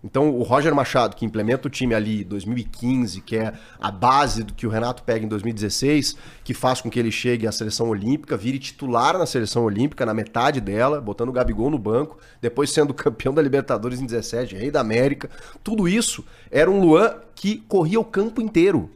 Então, 0.06 0.28
o 0.36 0.42
Roger 0.42 0.74
Machado, 0.74 1.16
que 1.16 1.24
implementa 1.24 1.66
o 1.66 1.70
time 1.70 1.94
ali 1.94 2.20
em 2.20 2.24
2015, 2.24 3.22
que 3.22 3.36
é 3.36 3.54
a 3.80 3.90
base 3.90 4.42
do 4.42 4.52
que 4.52 4.66
o 4.66 4.68
Renato 4.70 5.02
pega 5.02 5.24
em 5.24 5.28
2016, 5.28 6.14
que 6.44 6.52
faz 6.52 6.82
com 6.82 6.90
que 6.90 6.98
ele 6.98 7.10
chegue 7.10 7.46
à 7.46 7.52
seleção 7.52 7.88
olímpica, 7.88 8.36
vire 8.36 8.58
titular 8.58 9.16
na 9.16 9.24
seleção 9.24 9.64
olímpica, 9.64 10.04
na 10.04 10.12
metade 10.12 10.60
dela, 10.60 11.00
botando 11.00 11.30
o 11.30 11.32
Gabigol 11.32 11.70
no 11.70 11.78
banco, 11.78 12.18
depois 12.38 12.68
sendo 12.70 12.92
campeão 12.92 13.32
da 13.32 13.40
Libertadores 13.40 13.98
em 13.98 14.04
17, 14.04 14.54
rei 14.54 14.70
da 14.70 14.80
América. 14.80 15.30
Tudo 15.62 15.88
isso 15.88 16.22
era 16.50 16.70
um 16.70 16.82
Luan 16.82 17.14
que 17.34 17.56
corria 17.66 17.98
o 17.98 18.04
campo 18.04 18.42
inteiro 18.42 18.90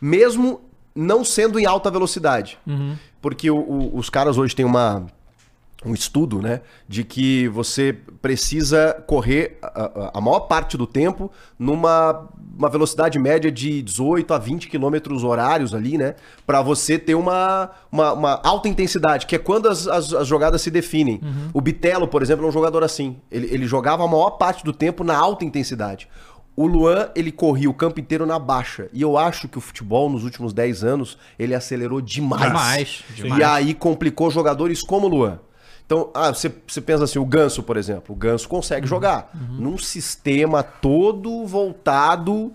mesmo 0.00 0.60
não 1.00 1.24
sendo 1.24 1.58
em 1.58 1.66
alta 1.66 1.90
velocidade. 1.90 2.58
Porque 3.20 3.50
o- 3.50 3.56
o- 3.58 3.96
os 3.98 4.08
caras 4.10 4.36
hoje 4.38 4.54
têm 4.54 4.64
uma, 4.64 5.06
um 5.84 5.94
estudo, 5.94 6.40
né, 6.42 6.60
de 6.88 7.04
que 7.04 7.48
você 7.48 7.96
precisa 8.20 9.02
correr 9.06 9.58
a, 9.62 10.10
a- 10.14 10.20
maior 10.20 10.40
parte 10.40 10.76
do 10.76 10.86
tempo 10.86 11.30
numa 11.58 12.28
uma 12.58 12.68
velocidade 12.68 13.18
média 13.18 13.50
de 13.50 13.80
18 13.80 14.34
a 14.34 14.38
20 14.38 14.68
quilômetros 14.68 15.24
horários 15.24 15.74
ali, 15.74 15.96
né, 15.96 16.14
para 16.46 16.60
você 16.60 16.98
ter 16.98 17.14
uma, 17.14 17.70
uma, 17.90 18.12
uma 18.12 18.40
alta 18.44 18.68
intensidade, 18.68 19.24
que 19.24 19.34
é 19.34 19.38
quando 19.38 19.66
as, 19.66 19.88
as, 19.88 20.12
as 20.12 20.26
jogadas 20.28 20.60
se 20.60 20.70
definem. 20.70 21.22
O 21.54 21.60
Bitelo, 21.62 22.06
por 22.06 22.20
exemplo, 22.20 22.44
é 22.44 22.48
um 22.48 22.52
jogador 22.52 22.84
assim. 22.84 23.16
Ele, 23.30 23.46
ele 23.50 23.66
jogava 23.66 24.04
a 24.04 24.06
maior 24.06 24.32
parte 24.32 24.62
do 24.62 24.74
tempo 24.74 25.02
na 25.02 25.16
alta 25.16 25.42
intensidade. 25.42 26.06
O 26.56 26.66
Luan, 26.66 27.08
ele 27.14 27.32
corria 27.32 27.70
o 27.70 27.74
campo 27.74 28.00
inteiro 28.00 28.26
na 28.26 28.38
baixa. 28.38 28.88
E 28.92 29.00
eu 29.00 29.16
acho 29.16 29.48
que 29.48 29.56
o 29.56 29.60
futebol, 29.60 30.10
nos 30.10 30.24
últimos 30.24 30.52
10 30.52 30.84
anos, 30.84 31.16
ele 31.38 31.54
acelerou 31.54 32.00
demais. 32.00 32.42
Demais, 32.42 33.04
demais. 33.14 33.40
E 33.40 33.44
aí 33.44 33.74
complicou 33.74 34.30
jogadores 34.30 34.82
como 34.82 35.06
o 35.06 35.10
Luan. 35.10 35.38
Então, 35.86 36.10
ah, 36.14 36.32
você, 36.32 36.52
você 36.68 36.80
pensa 36.80 37.04
assim, 37.04 37.18
o 37.18 37.24
Ganso, 37.24 37.62
por 37.62 37.76
exemplo. 37.76 38.14
O 38.14 38.18
Ganso 38.18 38.48
consegue 38.48 38.86
jogar 38.86 39.30
num 39.58 39.76
sistema 39.78 40.62
todo 40.62 41.44
voltado 41.46 42.52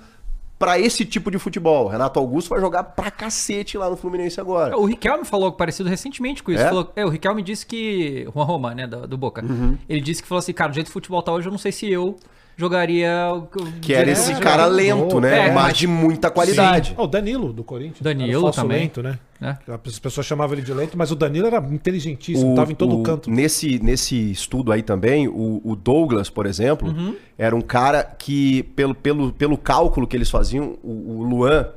pra 0.57 0.79
esse 0.79 1.03
tipo 1.03 1.29
de 1.29 1.37
futebol. 1.37 1.87
Renato 1.87 2.17
Augusto 2.19 2.49
vai 2.49 2.61
jogar 2.61 2.83
pra 2.83 3.11
cacete 3.11 3.77
lá 3.77 3.89
no 3.89 3.97
Fluminense 3.97 4.39
agora. 4.39 4.77
O 4.77 4.85
Riquelme 4.85 5.25
falou 5.25 5.47
algo 5.47 5.57
parecido 5.57 5.89
recentemente 5.89 6.41
com 6.41 6.51
isso. 6.51 6.61
É? 6.63 6.67
Falou- 6.69 6.91
é, 6.95 7.05
o 7.05 7.09
Riquelme 7.09 7.41
disse 7.41 7.65
que. 7.65 8.25
Juan 8.33 8.45
Roma, 8.45 8.73
né, 8.73 8.87
do, 8.87 9.05
do 9.07 9.17
Boca. 9.17 9.43
Uhum. 9.43 9.77
Ele 9.89 9.99
disse 9.99 10.21
que 10.21 10.27
falou 10.29 10.39
assim, 10.39 10.53
cara, 10.53 10.69
do 10.69 10.75
jeito 10.75 10.85
que 10.87 10.91
o 10.91 10.93
futebol 10.93 11.21
tá 11.21 11.33
hoje, 11.33 11.47
eu 11.47 11.51
não 11.51 11.57
sei 11.59 11.71
se 11.73 11.91
eu 11.91 12.15
jogaria. 12.57 13.11
o 13.33 13.47
que 13.81 13.93
era 13.93 14.09
É, 14.09 14.13
esse 14.13 14.31
é, 14.31 14.39
cara 14.39 14.63
é, 14.63 14.67
lento, 14.67 15.19
né? 15.19 15.47
É, 15.49 15.51
mas 15.51 15.77
de 15.77 15.87
muita 15.87 16.29
qualidade. 16.29 16.89
Sim. 16.89 16.95
Ó, 16.97 17.03
o 17.03 17.07
Danilo, 17.07 17.51
do 17.53 17.63
Corinthians. 17.63 18.01
Danilo 18.01 18.51
também. 18.51 18.81
lento, 18.81 19.01
né? 19.03 19.19
né? 19.39 19.57
As 19.67 19.99
pessoas 19.99 20.25
chamavam 20.25 20.55
ele 20.55 20.61
de 20.65 20.73
lento, 20.73 20.97
mas 20.97 21.11
o 21.11 21.15
Danilo 21.15 21.47
era 21.47 21.57
inteligentíssimo, 21.57 22.55
tava 22.55 22.71
em 22.71 22.75
todo 22.75 22.99
o- 22.99 23.03
canto. 23.03 23.29
Nesse, 23.29 23.79
nesse 23.79 24.31
estudo 24.31 24.71
aí 24.71 24.81
também, 24.81 25.27
o, 25.27 25.61
o 25.63 25.75
Douglas, 25.75 26.29
por 26.29 26.45
exemplo, 26.45 26.87
Uhum. 26.89 27.15
era 27.37 27.55
um 27.55 27.61
cara 27.61 28.03
que, 28.03 28.63
pelo, 28.75 28.95
pelo, 28.95 29.31
pelo 29.33 29.57
cálculo 29.57 30.07
que 30.07 30.15
eles 30.15 30.29
faziam, 30.29 30.77
o, 30.83 31.19
o 31.19 31.23
Luan, 31.23 31.67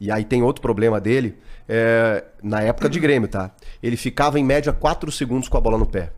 e 0.00 0.10
aí 0.10 0.24
tem 0.24 0.42
outro 0.42 0.62
problema 0.62 1.00
dele, 1.00 1.34
é, 1.68 2.24
na 2.42 2.62
época 2.62 2.88
de 2.88 2.98
Grêmio, 3.00 3.28
tá? 3.28 3.50
Ele 3.82 3.96
ficava 3.96 4.38
em 4.38 4.44
média 4.44 4.72
4 4.72 5.10
segundos 5.10 5.48
com 5.48 5.56
a 5.56 5.60
bola 5.60 5.76
no 5.76 5.84
pé. 5.86 6.12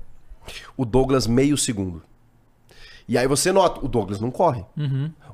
O 0.77 0.85
Douglas, 0.85 1.27
meio 1.27 1.57
segundo. 1.57 2.03
E 3.11 3.19
aí 3.19 3.27
você 3.27 3.51
nota, 3.51 3.85
o 3.85 3.89
Douglas 3.89 4.21
não 4.21 4.31
corre. 4.31 4.65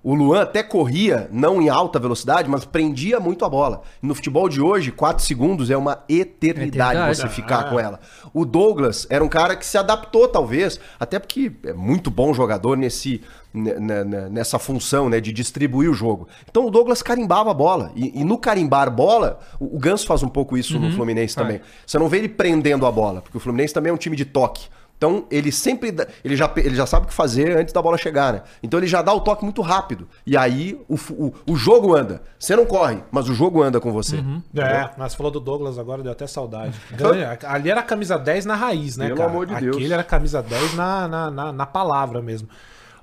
O 0.02 0.14
Luan 0.14 0.42
até 0.42 0.62
corria, 0.62 1.28
não 1.33 1.61
em 1.61 1.68
alta 1.68 1.99
velocidade, 1.99 2.49
mas 2.49 2.64
prendia 2.64 3.18
muito 3.21 3.45
a 3.45 3.49
bola. 3.49 3.83
No 4.00 4.14
futebol 4.14 4.49
de 4.49 4.61
hoje, 4.61 4.92
4 4.92 5.23
segundos 5.25 5.68
é 5.68 5.76
uma 5.76 5.99
eternidade, 6.09 6.68
Eternidade. 7.00 7.16
você 7.16 7.28
ficar 7.28 7.68
com 7.68 7.78
ela. 7.80 7.99
O 8.33 8.45
Douglas 8.47 9.06
era 9.11 9.23
um 9.23 9.28
cara 9.28 9.56
que 9.56 9.66
se 9.66 9.76
adaptou, 9.76 10.26
talvez, 10.28 10.78
até 10.99 11.18
porque 11.18 11.52
é 11.64 11.73
muito 11.73 12.09
bom 12.11 12.33
jogador 12.33 12.76
nesse, 12.76 13.21
ne- 13.52 13.75
ne- 13.75 14.04
ne- 14.04 14.28
nessa 14.30 14.59
função 14.61 15.09
né, 15.11 15.21
de 15.21 15.33
distribuir 15.33 15.90
o 15.90 15.95
jogo. 15.95 16.28
Então 16.49 16.66
o 16.66 16.71
Douglas 16.71 17.02
carimbava 17.02 17.50
a 17.50 17.54
bola. 17.54 17.90
E, 17.97 18.21
e 18.21 18.25
no 18.25 18.38
carimbar 18.38 18.90
bola, 18.90 19.40
o, 19.59 19.76
o 19.76 19.78
Ganso 19.78 20.06
faz 20.06 20.23
um 20.23 20.28
pouco 20.28 20.56
isso 20.56 20.78
no 20.78 20.92
Fluminense 20.92 21.35
também. 21.35 21.61
Você 21.85 21.99
não 21.99 22.09
vê 22.09 22.18
ele 22.18 22.28
prendendo 22.28 22.87
a 22.87 22.92
bola, 22.92 23.21
porque 23.23 23.37
o 23.37 23.40
Fluminense 23.40 23.75
também 23.75 23.90
é 23.90 23.92
um 23.92 23.99
time 23.99 24.16
de 24.16 24.25
toque. 24.25 24.68
Então 24.99 25.26
ele 25.31 25.53
sempre 25.53 25.93
dá- 25.93 26.07
ele 26.25 26.35
já, 26.37 26.50
ele 26.57 26.75
já 26.75 26.87
sabe 26.87 27.05
o 27.05 27.09
que 27.09 27.15
fazer 27.15 27.57
antes 27.59 27.73
da 27.73 27.83
bola 27.83 27.99
chegar, 27.99 28.33
né? 28.33 28.43
Então 28.62 28.81
ele 28.81 28.87
já 28.87 29.03
dá 29.03 29.12
o 29.12 29.21
toque 29.21 29.45
muito 29.45 29.61
rápido. 29.61 30.09
E 30.26 30.37
aí 30.37 30.81
o, 30.88 30.95
o, 31.11 31.35
o 31.53 31.57
jogo 31.57 31.95
anda. 31.95 32.23
Você 32.38 32.57
não 32.57 32.65
corre, 32.65 32.99
mas 33.11 33.29
o 33.29 33.35
jogo 33.35 33.62
anda 33.62 33.79
com 33.79 33.93
você. 33.93 34.17
É, 34.57 34.88
mas 34.97 35.12
você 35.12 35.17
falou 35.19 35.31
do 35.31 35.38
Douglas 35.41 35.79
agora, 35.79 36.03
deu 36.03 36.12
até 36.12 36.26
saudade. 36.26 36.75
Ganha. 36.97 37.38
Ali 37.45 37.71
era 37.71 37.83
camisa 37.83 38.19
10 38.19 38.47
na 38.47 38.55
raiz, 38.55 38.97
né, 38.97 39.07
Pelo 39.07 39.19
cara? 39.19 39.31
amor 39.31 39.47
de 39.47 39.55
Aquele 39.55 39.71
Deus. 39.73 39.91
era 39.91 40.03
camisa 40.03 40.43
10 40.43 40.75
na, 40.75 41.07
na, 41.07 41.31
na, 41.31 41.53
na 41.53 41.67
palavra 41.67 42.23
mesmo. 42.23 42.49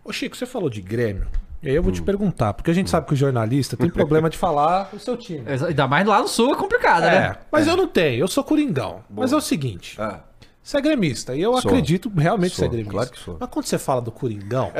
Ô, 0.03 0.11
Chico, 0.11 0.35
você 0.35 0.45
falou 0.47 0.69
de 0.69 0.81
Grêmio. 0.81 1.27
E 1.61 1.69
aí 1.69 1.75
eu 1.75 1.81
vou 1.83 1.91
Hum. 1.91 1.95
te 1.95 2.01
perguntar, 2.01 2.53
porque 2.53 2.69
a 2.71 2.73
gente 2.73 2.89
sabe 2.89 3.07
que 3.07 3.13
o 3.13 3.15
jornalista 3.15 3.77
tem 3.77 3.89
problema 3.89 4.29
de 4.29 4.37
falar 4.37 4.89
o 4.91 4.99
seu 4.99 5.15
time. 5.15 5.45
Ainda 5.65 5.87
mais 5.87 6.05
lá 6.05 6.19
no 6.19 6.27
sul 6.27 6.51
é 6.53 6.57
complicado, 6.57 7.03
É, 7.05 7.11
né? 7.29 7.35
mas 7.49 7.67
eu 7.67 7.77
não 7.77 7.87
tenho, 7.87 8.19
eu 8.19 8.27
sou 8.27 8.43
coringão. 8.43 8.99
Mas 9.09 9.31
é 9.31 9.35
o 9.37 9.39
seguinte, 9.39 9.95
Ah. 10.01 10.19
Você 10.63 10.77
é 10.77 10.81
gremista, 10.81 11.35
e 11.35 11.41
eu 11.41 11.51
Sou. 11.59 11.69
acredito 11.69 12.09
realmente 12.15 12.51
que 12.51 12.55
você 12.57 12.61
é 12.63 12.65
Sou, 12.65 12.71
gremista. 12.71 12.91
claro 12.93 13.09
que 13.11 13.19
sou. 13.19 13.37
Mas 13.39 13.49
quando 13.49 13.65
você 13.65 13.77
fala 13.77 14.01
do 14.01 14.11
coringão, 14.11 14.71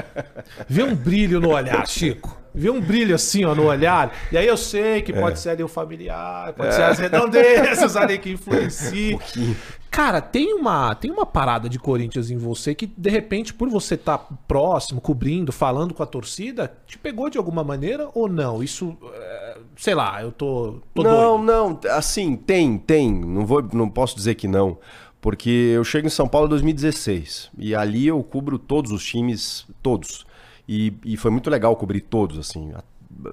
vê 0.68 0.82
um 0.84 0.96
brilho 0.96 1.40
no 1.42 1.50
olhar, 1.52 1.86
Chico. 1.88 2.42
Vê 2.56 2.70
um 2.70 2.80
brilho 2.80 3.16
assim, 3.16 3.44
ó, 3.46 3.56
no 3.56 3.66
olhar. 3.66 4.16
E 4.32 4.38
aí 4.38 4.46
eu 4.46 4.56
sei 4.56 5.02
que 5.02 5.12
É. 5.12 5.20
pode 5.20 5.40
ser 5.40 5.50
ali 5.50 5.64
o 5.64 5.68
familiar, 5.68 6.54
pode 6.54 6.74
ser 6.76 6.84
as 6.84 7.00
redondezas 7.00 7.96
ali 7.98 8.18
que 8.20 8.30
influenciam. 8.32 9.20
Cara, 9.90 10.22
tem 10.22 10.54
uma, 10.56 10.96
tem 10.96 11.12
uma 11.12 11.26
parada 11.26 11.68
de 11.70 11.78
Corinthians 11.78 12.32
em 12.32 12.38
você 12.38 12.74
que, 12.74 12.88
de 12.88 13.10
repente, 13.12 13.54
por 13.54 13.70
você 13.70 13.94
estar 13.96 14.18
próximo, 14.48 15.00
cobrindo, 15.02 15.52
falando 15.52 15.94
com 15.94 16.02
a 16.02 16.06
torcida, 16.06 16.72
te 16.88 16.98
pegou 16.98 17.30
de 17.30 17.38
alguma 17.38 17.64
maneira 17.64 18.10
ou 18.16 18.28
não? 18.28 18.64
Isso, 18.64 18.98
é, 19.14 19.58
sei 19.76 19.94
lá, 19.94 20.22
eu 20.24 20.32
tô, 20.32 20.80
tô 20.96 21.04
não, 21.04 21.38
doido. 21.38 21.44
não, 21.44 21.80
assim, 21.92 22.36
tem, 22.36 22.76
tem. 22.78 23.14
Não 23.14 23.46
vou, 23.46 23.62
não 23.74 23.88
posso 23.88 24.16
dizer 24.16 24.34
que 24.34 24.48
não, 24.48 24.80
porque 25.24 25.72
eu 25.74 25.86
chego 25.86 26.06
em 26.06 26.10
São 26.10 26.28
Paulo 26.28 26.48
em 26.48 26.50
2016 26.50 27.50
e 27.58 27.74
ali 27.74 28.08
eu 28.08 28.22
cubro 28.22 28.60
todos 28.60 28.92
os 28.92 29.06
times, 29.06 29.66
todos. 29.82 30.26
E, 30.68 30.94
e 31.06 31.16
foi 31.16 31.32
muito 31.32 31.50
legal 31.50 31.74
cobrir 31.78 32.02
todos, 32.02 32.38
assim. 32.38 32.74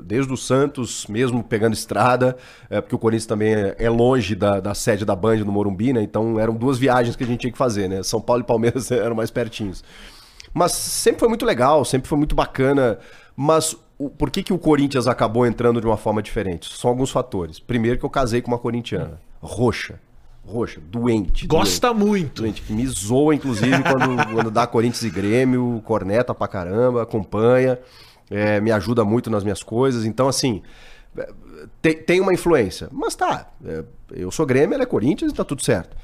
Desde 0.04 0.32
o 0.32 0.36
Santos, 0.36 1.04
mesmo 1.08 1.42
pegando 1.42 1.74
estrada, 1.74 2.36
é, 2.68 2.80
porque 2.80 2.94
o 2.94 2.98
Corinthians 2.98 3.26
também 3.26 3.52
é, 3.54 3.74
é 3.76 3.90
longe 3.90 4.36
da, 4.36 4.60
da 4.60 4.72
sede 4.72 5.04
da 5.04 5.16
Band 5.16 5.38
no 5.38 5.50
Morumbi, 5.50 5.92
né? 5.92 6.00
Então 6.00 6.38
eram 6.38 6.54
duas 6.54 6.78
viagens 6.78 7.16
que 7.16 7.24
a 7.24 7.26
gente 7.26 7.40
tinha 7.40 7.50
que 7.52 7.58
fazer, 7.58 7.88
né? 7.88 8.04
São 8.04 8.20
Paulo 8.20 8.42
e 8.42 8.46
Palmeiras 8.46 8.88
eram 8.92 9.16
mais 9.16 9.32
pertinhos. 9.32 9.82
Mas 10.54 10.70
sempre 10.70 11.18
foi 11.18 11.28
muito 11.28 11.44
legal, 11.44 11.84
sempre 11.84 12.08
foi 12.08 12.18
muito 12.18 12.36
bacana. 12.36 13.00
Mas 13.34 13.74
o- 13.98 14.08
por 14.10 14.30
que, 14.30 14.44
que 14.44 14.52
o 14.52 14.58
Corinthians 14.58 15.08
acabou 15.08 15.44
entrando 15.44 15.80
de 15.80 15.86
uma 15.88 15.96
forma 15.96 16.22
diferente? 16.22 16.72
São 16.72 16.88
alguns 16.88 17.10
fatores. 17.10 17.58
Primeiro 17.58 17.98
que 17.98 18.04
eu 18.04 18.10
casei 18.10 18.40
com 18.40 18.52
uma 18.52 18.58
corintiana. 18.58 19.20
Roxa. 19.40 19.98
Roxa. 20.44 20.80
Doente. 20.80 21.46
Gosta 21.46 21.92
doente, 21.92 22.06
muito. 22.06 22.42
Doente. 22.42 22.62
Que 22.62 22.72
me 22.72 22.86
zoa, 22.86 23.34
inclusive, 23.34 23.82
quando, 23.82 24.16
quando 24.34 24.50
dá 24.50 24.66
Corinthians 24.66 25.02
e 25.02 25.10
Grêmio, 25.10 25.80
corneta 25.84 26.34
pra 26.34 26.48
caramba, 26.48 27.02
acompanha, 27.02 27.78
é, 28.30 28.60
me 28.60 28.72
ajuda 28.72 29.04
muito 29.04 29.30
nas 29.30 29.42
minhas 29.42 29.62
coisas. 29.62 30.04
Então, 30.04 30.28
assim, 30.28 30.62
é, 31.16 31.32
tem, 31.80 31.96
tem 31.96 32.20
uma 32.20 32.32
influência. 32.32 32.88
Mas 32.90 33.14
tá, 33.14 33.50
é, 33.64 33.84
eu 34.12 34.30
sou 34.30 34.46
Grêmio, 34.46 34.74
ela 34.74 34.82
é 34.82 34.86
Corinthians 34.86 35.32
e 35.32 35.34
tá 35.34 35.44
tudo 35.44 35.62
certo. 35.62 35.96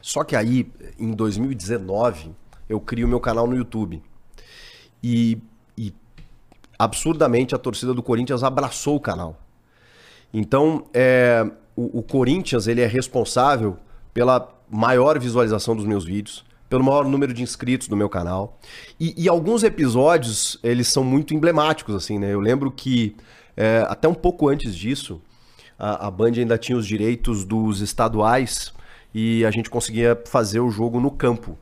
Só 0.00 0.24
que 0.24 0.34
aí, 0.34 0.70
em 0.98 1.12
2019, 1.12 2.30
eu 2.68 2.80
crio 2.80 3.06
meu 3.06 3.20
canal 3.20 3.46
no 3.46 3.56
YouTube. 3.56 4.02
E, 5.02 5.38
e 5.76 5.92
absurdamente 6.78 7.54
a 7.54 7.58
torcida 7.58 7.92
do 7.92 8.02
Corinthians 8.02 8.42
abraçou 8.42 8.96
o 8.96 9.00
canal. 9.00 9.38
Então, 10.32 10.84
é, 10.94 11.44
o, 11.80 12.00
o 12.00 12.02
Corinthians 12.02 12.66
ele 12.66 12.82
é 12.82 12.86
responsável 12.86 13.78
pela 14.12 14.52
maior 14.68 15.18
visualização 15.18 15.74
dos 15.74 15.86
meus 15.86 16.04
vídeos, 16.04 16.44
pelo 16.68 16.84
maior 16.84 17.06
número 17.06 17.32
de 17.32 17.42
inscritos 17.42 17.88
do 17.88 17.96
meu 17.96 18.08
canal. 18.08 18.58
E, 18.98 19.14
e 19.16 19.28
alguns 19.28 19.62
episódios, 19.62 20.58
eles 20.62 20.88
são 20.88 21.02
muito 21.02 21.34
emblemáticos, 21.34 21.94
assim, 21.94 22.18
né? 22.18 22.32
Eu 22.32 22.40
lembro 22.40 22.70
que 22.70 23.16
é, 23.56 23.84
até 23.88 24.06
um 24.06 24.14
pouco 24.14 24.48
antes 24.48 24.76
disso, 24.76 25.22
a, 25.78 26.06
a 26.06 26.10
Band 26.10 26.32
ainda 26.36 26.58
tinha 26.58 26.76
os 26.76 26.86
direitos 26.86 27.44
dos 27.44 27.80
estaduais 27.80 28.72
e 29.14 29.44
a 29.44 29.50
gente 29.50 29.70
conseguia 29.70 30.20
fazer 30.26 30.60
o 30.60 30.70
jogo 30.70 31.00
no 31.00 31.10
campo. 31.10 31.58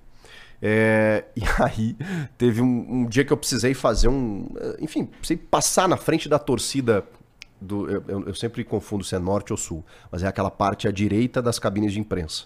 É, 0.60 1.24
e 1.36 1.42
aí, 1.62 1.96
teve 2.36 2.60
um, 2.60 2.86
um 2.88 3.06
dia 3.06 3.24
que 3.24 3.32
eu 3.32 3.36
precisei 3.36 3.72
fazer 3.72 4.08
um. 4.08 4.48
Enfim, 4.80 5.04
precisei 5.04 5.36
passar 5.36 5.88
na 5.88 5.96
frente 5.96 6.28
da 6.28 6.38
torcida. 6.38 7.04
Do, 7.60 7.90
eu, 7.90 8.04
eu- 8.06 8.24
eu 8.28 8.34
sempre 8.34 8.62
confundo 8.64 9.02
se 9.02 9.14
é 9.14 9.18
norte 9.18 9.52
ou 9.52 9.56
sul, 9.56 9.84
mas 10.12 10.22
é 10.22 10.26
aquela 10.28 10.50
parte 10.50 10.86
à 10.86 10.90
direita 10.92 11.42
das 11.42 11.58
cabines 11.58 11.92
de 11.92 11.98
imprensa. 12.00 12.44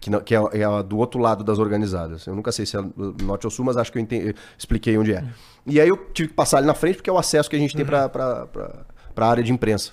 Que, 0.00 0.08
não- 0.10 0.20
que 0.20 0.34
é, 0.34 0.38
é 0.52 0.64
a 0.64 0.82
do 0.82 0.98
outro 0.98 1.20
lado 1.20 1.42
das 1.44 1.58
organizadas. 1.58 2.26
Eu 2.26 2.34
nunca 2.34 2.50
sei 2.52 2.64
se 2.66 2.76
é 2.76 2.80
norte 3.22 3.46
ou 3.46 3.50
sul, 3.50 3.64
mas 3.64 3.76
acho 3.76 3.90
que 3.92 3.98
eu 3.98 4.02
ente- 4.02 4.34
expliquei 4.58 4.96
onde 4.98 5.12
é. 5.12 5.24
E 5.66 5.80
aí 5.80 5.88
eu 5.88 5.96
tive 6.12 6.28
que 6.28 6.34
passar 6.34 6.58
ali 6.58 6.66
na 6.66 6.74
frente, 6.74 6.96
porque 6.96 7.10
é 7.10 7.12
o 7.12 7.18
acesso 7.18 7.48
que 7.50 7.56
a 7.56 7.58
gente 7.58 7.74
tem 7.76 7.84
para 7.84 8.08
a 9.16 9.26
área 9.26 9.42
de 9.42 9.52
imprensa. 9.52 9.92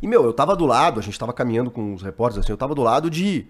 E, 0.00 0.06
meu, 0.06 0.22
eu 0.24 0.32
tava 0.32 0.54
do 0.54 0.64
lado, 0.66 1.00
a 1.00 1.02
gente 1.02 1.18
tava 1.18 1.32
caminhando 1.32 1.70
com 1.70 1.94
os 1.94 2.02
repórteres, 2.02 2.44
assim, 2.44 2.52
eu 2.52 2.56
tava 2.58 2.74
do 2.74 2.82
lado 2.82 3.10
de, 3.10 3.46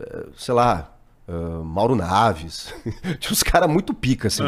eh, 0.00 0.26
sei 0.36 0.54
lá, 0.54 0.90
ah, 1.28 1.62
Mauro 1.64 1.94
Naves. 1.94 2.72
Tinha 3.20 3.32
uns 3.32 3.42
caras 3.42 3.68
muito 3.70 3.92
pica, 3.92 4.28
assim. 4.28 4.42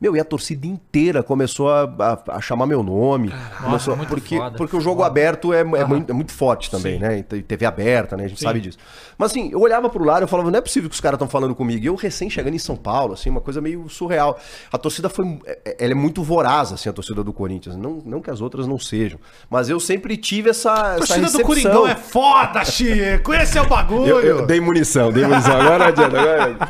Meu, 0.00 0.16
e 0.16 0.20
a 0.20 0.24
torcida 0.24 0.66
inteira 0.66 1.22
começou 1.22 1.68
a, 1.70 1.82
a- 1.84 2.36
a 2.36 2.40
chamar 2.40 2.64
meu 2.66 2.82
nome. 2.82 3.30
começou, 3.62 3.94
muito 3.96 4.08
porque, 4.08 4.36
foda. 4.38 4.56
porque 4.56 4.74
o 4.76 4.80
jogo 4.80 5.02
aberto 5.02 5.52
é, 5.52 5.60
é 5.60 5.84
muito, 5.84 6.10
é 6.10 6.12
muito 6.14 6.32
forte 6.32 6.70
também, 6.70 6.98
né? 6.98 7.18
E 7.18 7.42
TV 7.42 7.66
aberta, 7.66 8.16
né? 8.16 8.24
A 8.24 8.28
gente 8.28 8.40
sabe 8.42 8.60
disso. 8.60 8.78
Mas 9.18 9.32
assim, 9.32 9.50
eu 9.52 9.60
olhava 9.60 9.90
pro 9.90 10.02
lado 10.02 10.24
e 10.24 10.26
falava, 10.26 10.50
não 10.50 10.58
é 10.58 10.62
possível 10.62 10.88
que 10.88 10.94
os 10.94 11.00
caras 11.00 11.16
estão 11.16 11.28
falando 11.28 11.54
comigo. 11.54 11.82
E 11.84 11.86
eu 11.86 11.94
recém 11.96 12.30
chegando 12.30 12.54
em 12.54 12.58
São 12.58 12.76
Paulo, 12.76 13.12
assim, 13.12 13.28
uma 13.28 13.42
coisa 13.42 13.60
meio 13.60 13.88
surreal. 13.90 14.38
A 14.72 14.78
torcida 14.78 15.10
foi. 15.10 15.38
é- 15.44 15.76
Ela 15.78 15.92
é 15.92 15.94
muito 15.94 16.22
voraz, 16.22 16.72
assim, 16.72 16.88
a 16.88 16.92
torcida 16.94 17.22
do 17.22 17.32
Corinthians. 17.32 17.76
Não, 17.76 18.00
não 18.06 18.22
que 18.22 18.30
as 18.30 18.40
outras 18.40 18.66
não 18.66 18.78
sejam. 18.78 19.18
Mas 19.50 19.68
eu 19.68 19.78
sempre 19.78 20.16
tive 20.16 20.48
essa. 20.48 20.72
A 20.72 20.88
essa 20.94 20.98
torcida 20.98 21.16
do 21.18 21.22
recepção. 21.22 21.46
Coringão 21.46 21.86
é 21.86 21.94
foda, 21.96 22.64
Chico. 22.64 23.34
Esse 23.34 23.58
é 23.58 23.62
o 23.62 23.68
bagulho. 23.68 24.06
Eu, 24.06 24.20
eu 24.20 24.46
dei 24.46 24.60
munição, 24.60 25.12
dei 25.12 25.26
munição. 25.26 25.60
Agora 25.60 25.78
não 25.78 25.86
adianta. 25.86 26.18
Agora... 26.18 26.68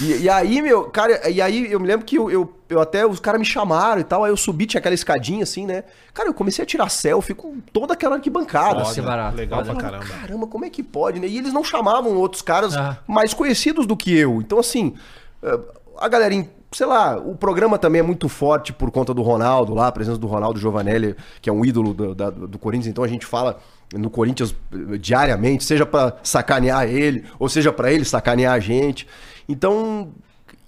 E, 0.00 0.22
e 0.22 0.28
aí, 0.28 0.60
meu, 0.62 0.84
cara, 0.84 1.28
e 1.30 1.40
aí 1.40 1.70
eu 1.70 1.80
me 1.80 1.86
lembro 1.86 2.04
que 2.04 2.16
eu, 2.16 2.30
eu, 2.30 2.52
eu 2.68 2.80
até 2.80 3.06
os 3.06 3.18
caras 3.20 3.38
me 3.40 3.46
chamaram 3.46 4.00
e 4.00 4.04
tal, 4.04 4.24
aí 4.24 4.30
eu 4.30 4.36
subi, 4.36 4.66
tinha 4.66 4.78
aquela 4.78 4.94
escadinha 4.94 5.42
assim, 5.42 5.64
né? 5.66 5.84
Cara, 6.12 6.28
eu 6.28 6.34
comecei 6.34 6.62
a 6.62 6.66
tirar 6.66 6.88
selfie 6.88 7.34
com 7.34 7.58
toda 7.72 7.94
aquela 7.94 8.16
arquibancada. 8.16 8.76
Foda. 8.80 8.82
assim. 8.90 9.02
barato, 9.02 9.36
Legal 9.36 9.64
foda. 9.64 9.72
pra 9.74 9.82
caramba. 9.90 10.04
Caramba, 10.06 10.46
como 10.46 10.64
é 10.64 10.70
que 10.70 10.82
pode, 10.82 11.20
né? 11.20 11.26
E 11.26 11.38
eles 11.38 11.52
não 11.52 11.64
chamavam 11.64 12.14
outros 12.16 12.42
caras 12.42 12.76
Ah. 12.76 12.98
mais 13.06 13.32
conhecidos 13.32 13.86
do 13.86 13.96
que 13.96 14.14
eu. 14.16 14.40
Então, 14.40 14.58
assim, 14.58 14.94
eh, 15.42 15.58
a 15.98 16.08
galera, 16.08 16.34
sei 16.72 16.86
lá, 16.86 17.16
o 17.16 17.34
programa 17.34 17.78
também 17.78 18.00
é 18.00 18.02
muito 18.02 18.28
forte 18.28 18.72
por 18.72 18.90
conta 18.90 19.14
do 19.14 19.22
Ronaldo 19.22 19.72
lá, 19.74 19.86
a 19.86 19.92
presença 19.92 20.18
do 20.18 20.26
Ronaldo 20.26 20.58
Giovanelli, 20.60 21.16
que 21.40 21.48
é 21.48 21.52
um 21.52 21.64
ídolo 21.64 21.94
do, 21.94 22.14
da- 22.14 22.30
do 22.30 22.58
Corinthians. 22.58 22.88
Então 22.90 23.02
a 23.04 23.08
gente 23.08 23.24
fala 23.24 23.58
no 23.94 24.10
Corinthians 24.10 24.54
eh, 24.72 24.98
diariamente, 24.98 25.62
seja 25.64 25.86
pra 25.86 26.16
sacanear 26.22 26.88
ele, 26.88 27.24
ou 27.38 27.48
seja 27.48 27.72
pra 27.72 27.92
ele 27.92 28.04
sacanear 28.04 28.52
a 28.54 28.58
gente. 28.60 29.06
Então, 29.48 30.12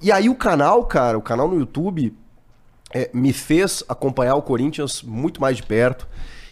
e 0.00 0.10
aí 0.12 0.28
o 0.28 0.34
canal, 0.34 0.84
cara, 0.84 1.18
o 1.18 1.22
canal 1.22 1.48
no 1.48 1.58
YouTube 1.58 2.14
é, 2.92 3.10
me 3.12 3.32
fez 3.32 3.82
acompanhar 3.88 4.34
o 4.36 4.42
Corinthians 4.42 5.02
muito 5.02 5.40
mais 5.40 5.56
de 5.56 5.62
perto. 5.62 6.06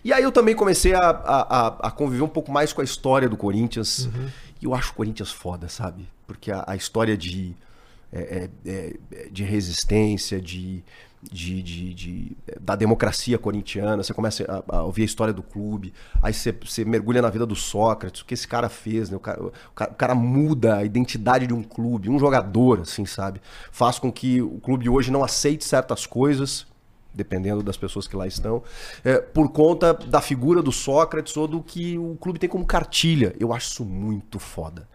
E 0.04 0.12
aí 0.12 0.22
eu 0.22 0.30
também 0.30 0.54
comecei 0.54 0.94
a, 0.94 1.00
a, 1.10 1.66
a- 1.88 1.90
conviver 1.90 2.22
um 2.22 2.28
pouco 2.28 2.50
mais 2.52 2.72
com 2.72 2.80
a 2.80 2.84
história 2.84 3.28
do 3.28 3.36
Corinthians. 3.36 4.08
E 4.60 4.64
eu 4.64 4.74
acho 4.74 4.92
o 4.92 4.94
Corinthians 4.94 5.30
foda, 5.32 5.68
sabe? 5.68 6.08
Porque 6.26 6.50
a, 6.50 6.64
a 6.66 6.76
história 6.76 7.16
de, 7.16 7.54
é, 8.12 8.48
é, 8.66 8.96
é, 9.12 9.28
de 9.30 9.42
resistência, 9.44 10.40
de, 10.40 10.84
de, 11.22 11.62
de- 11.62 11.94
de- 11.94 12.36
da 12.60 12.76
democracia 12.76 13.36
corintiana, 13.38 14.02
você 14.02 14.14
começa 14.14 14.44
a, 14.68 14.76
a 14.78 14.82
ouvir 14.84 15.02
a 15.02 15.04
história 15.06 15.32
do 15.34 15.42
clube, 15.42 15.92
aí 16.22 16.32
você, 16.32 16.52
você 16.52 16.84
mergulha 16.84 17.20
na 17.20 17.30
vida 17.30 17.44
do 17.44 17.56
Sócrates, 17.56 18.20
o 18.20 18.24
que 18.26 18.34
esse 18.34 18.46
cara 18.46 18.68
fez, 18.68 19.10
né? 19.10 19.16
O 19.16 19.20
cara, 19.20 19.42
o 19.42 19.52
cara- 19.74 19.90
o 19.90 19.94
cara 19.94 20.14
muda 20.14 20.76
a 20.76 20.84
identidade 20.84 21.46
de 21.46 21.54
um 21.54 21.62
clube, 21.62 22.08
um 22.10 22.18
jogador, 22.18 22.80
assim, 22.80 23.04
sabe? 23.06 23.40
Faz 23.72 23.98
com 23.98 24.12
que 24.12 24.40
o 24.40 24.58
clube 24.60 24.88
hoje 24.88 25.10
não 25.10 25.24
aceite 25.24 25.64
certas 25.64 26.06
coisas, 26.06 26.66
dependendo 27.12 27.62
das 27.62 27.78
pessoas 27.78 28.06
que 28.06 28.14
lá 28.14 28.26
estão, 28.26 28.62
é, 29.02 29.18
por 29.18 29.48
conta 29.50 29.94
da 29.94 30.20
figura 30.20 30.62
do 30.62 30.70
Sócrates 30.70 31.34
ou 31.36 31.48
do 31.48 31.62
que 31.62 31.96
o 31.98 32.14
clube 32.20 32.38
tem 32.38 32.48
como 32.48 32.64
cartilha. 32.66 33.34
Eu 33.40 33.52
acho 33.54 33.70
isso 33.70 33.84
muito 33.86 34.38
foda. 34.38 34.86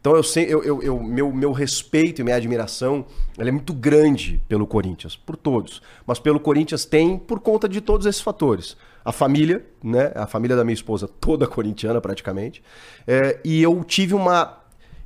Então 0.00 0.14
eu 0.14 0.22
sei, 0.22 0.44
eu, 0.44 0.62
eu, 0.62 0.82
eu- 0.82 1.00
meu, 1.02 1.32
meu 1.32 1.52
respeito 1.52 2.20
e 2.20 2.24
minha 2.24 2.36
admiração 2.36 3.04
ela 3.36 3.48
é 3.48 3.52
muito 3.52 3.72
grande 3.74 4.40
pelo 4.48 4.66
Corinthians, 4.66 5.16
por 5.16 5.36
todos. 5.36 5.82
Mas 6.06 6.18
pelo 6.18 6.38
Corinthians 6.38 6.84
tem 6.84 7.18
por 7.18 7.40
conta 7.40 7.68
de 7.68 7.80
todos 7.80 8.06
esses 8.06 8.20
fatores. 8.20 8.76
A 9.04 9.12
família, 9.12 9.64
né? 9.82 10.12
A 10.14 10.26
família 10.26 10.54
da 10.56 10.64
minha 10.64 10.74
esposa, 10.74 11.08
toda 11.08 11.46
corintiana 11.46 12.00
praticamente. 12.00 12.62
É, 13.06 13.40
e 13.44 13.62
eu 13.62 13.82
tive 13.84 14.14
uma. 14.14 14.58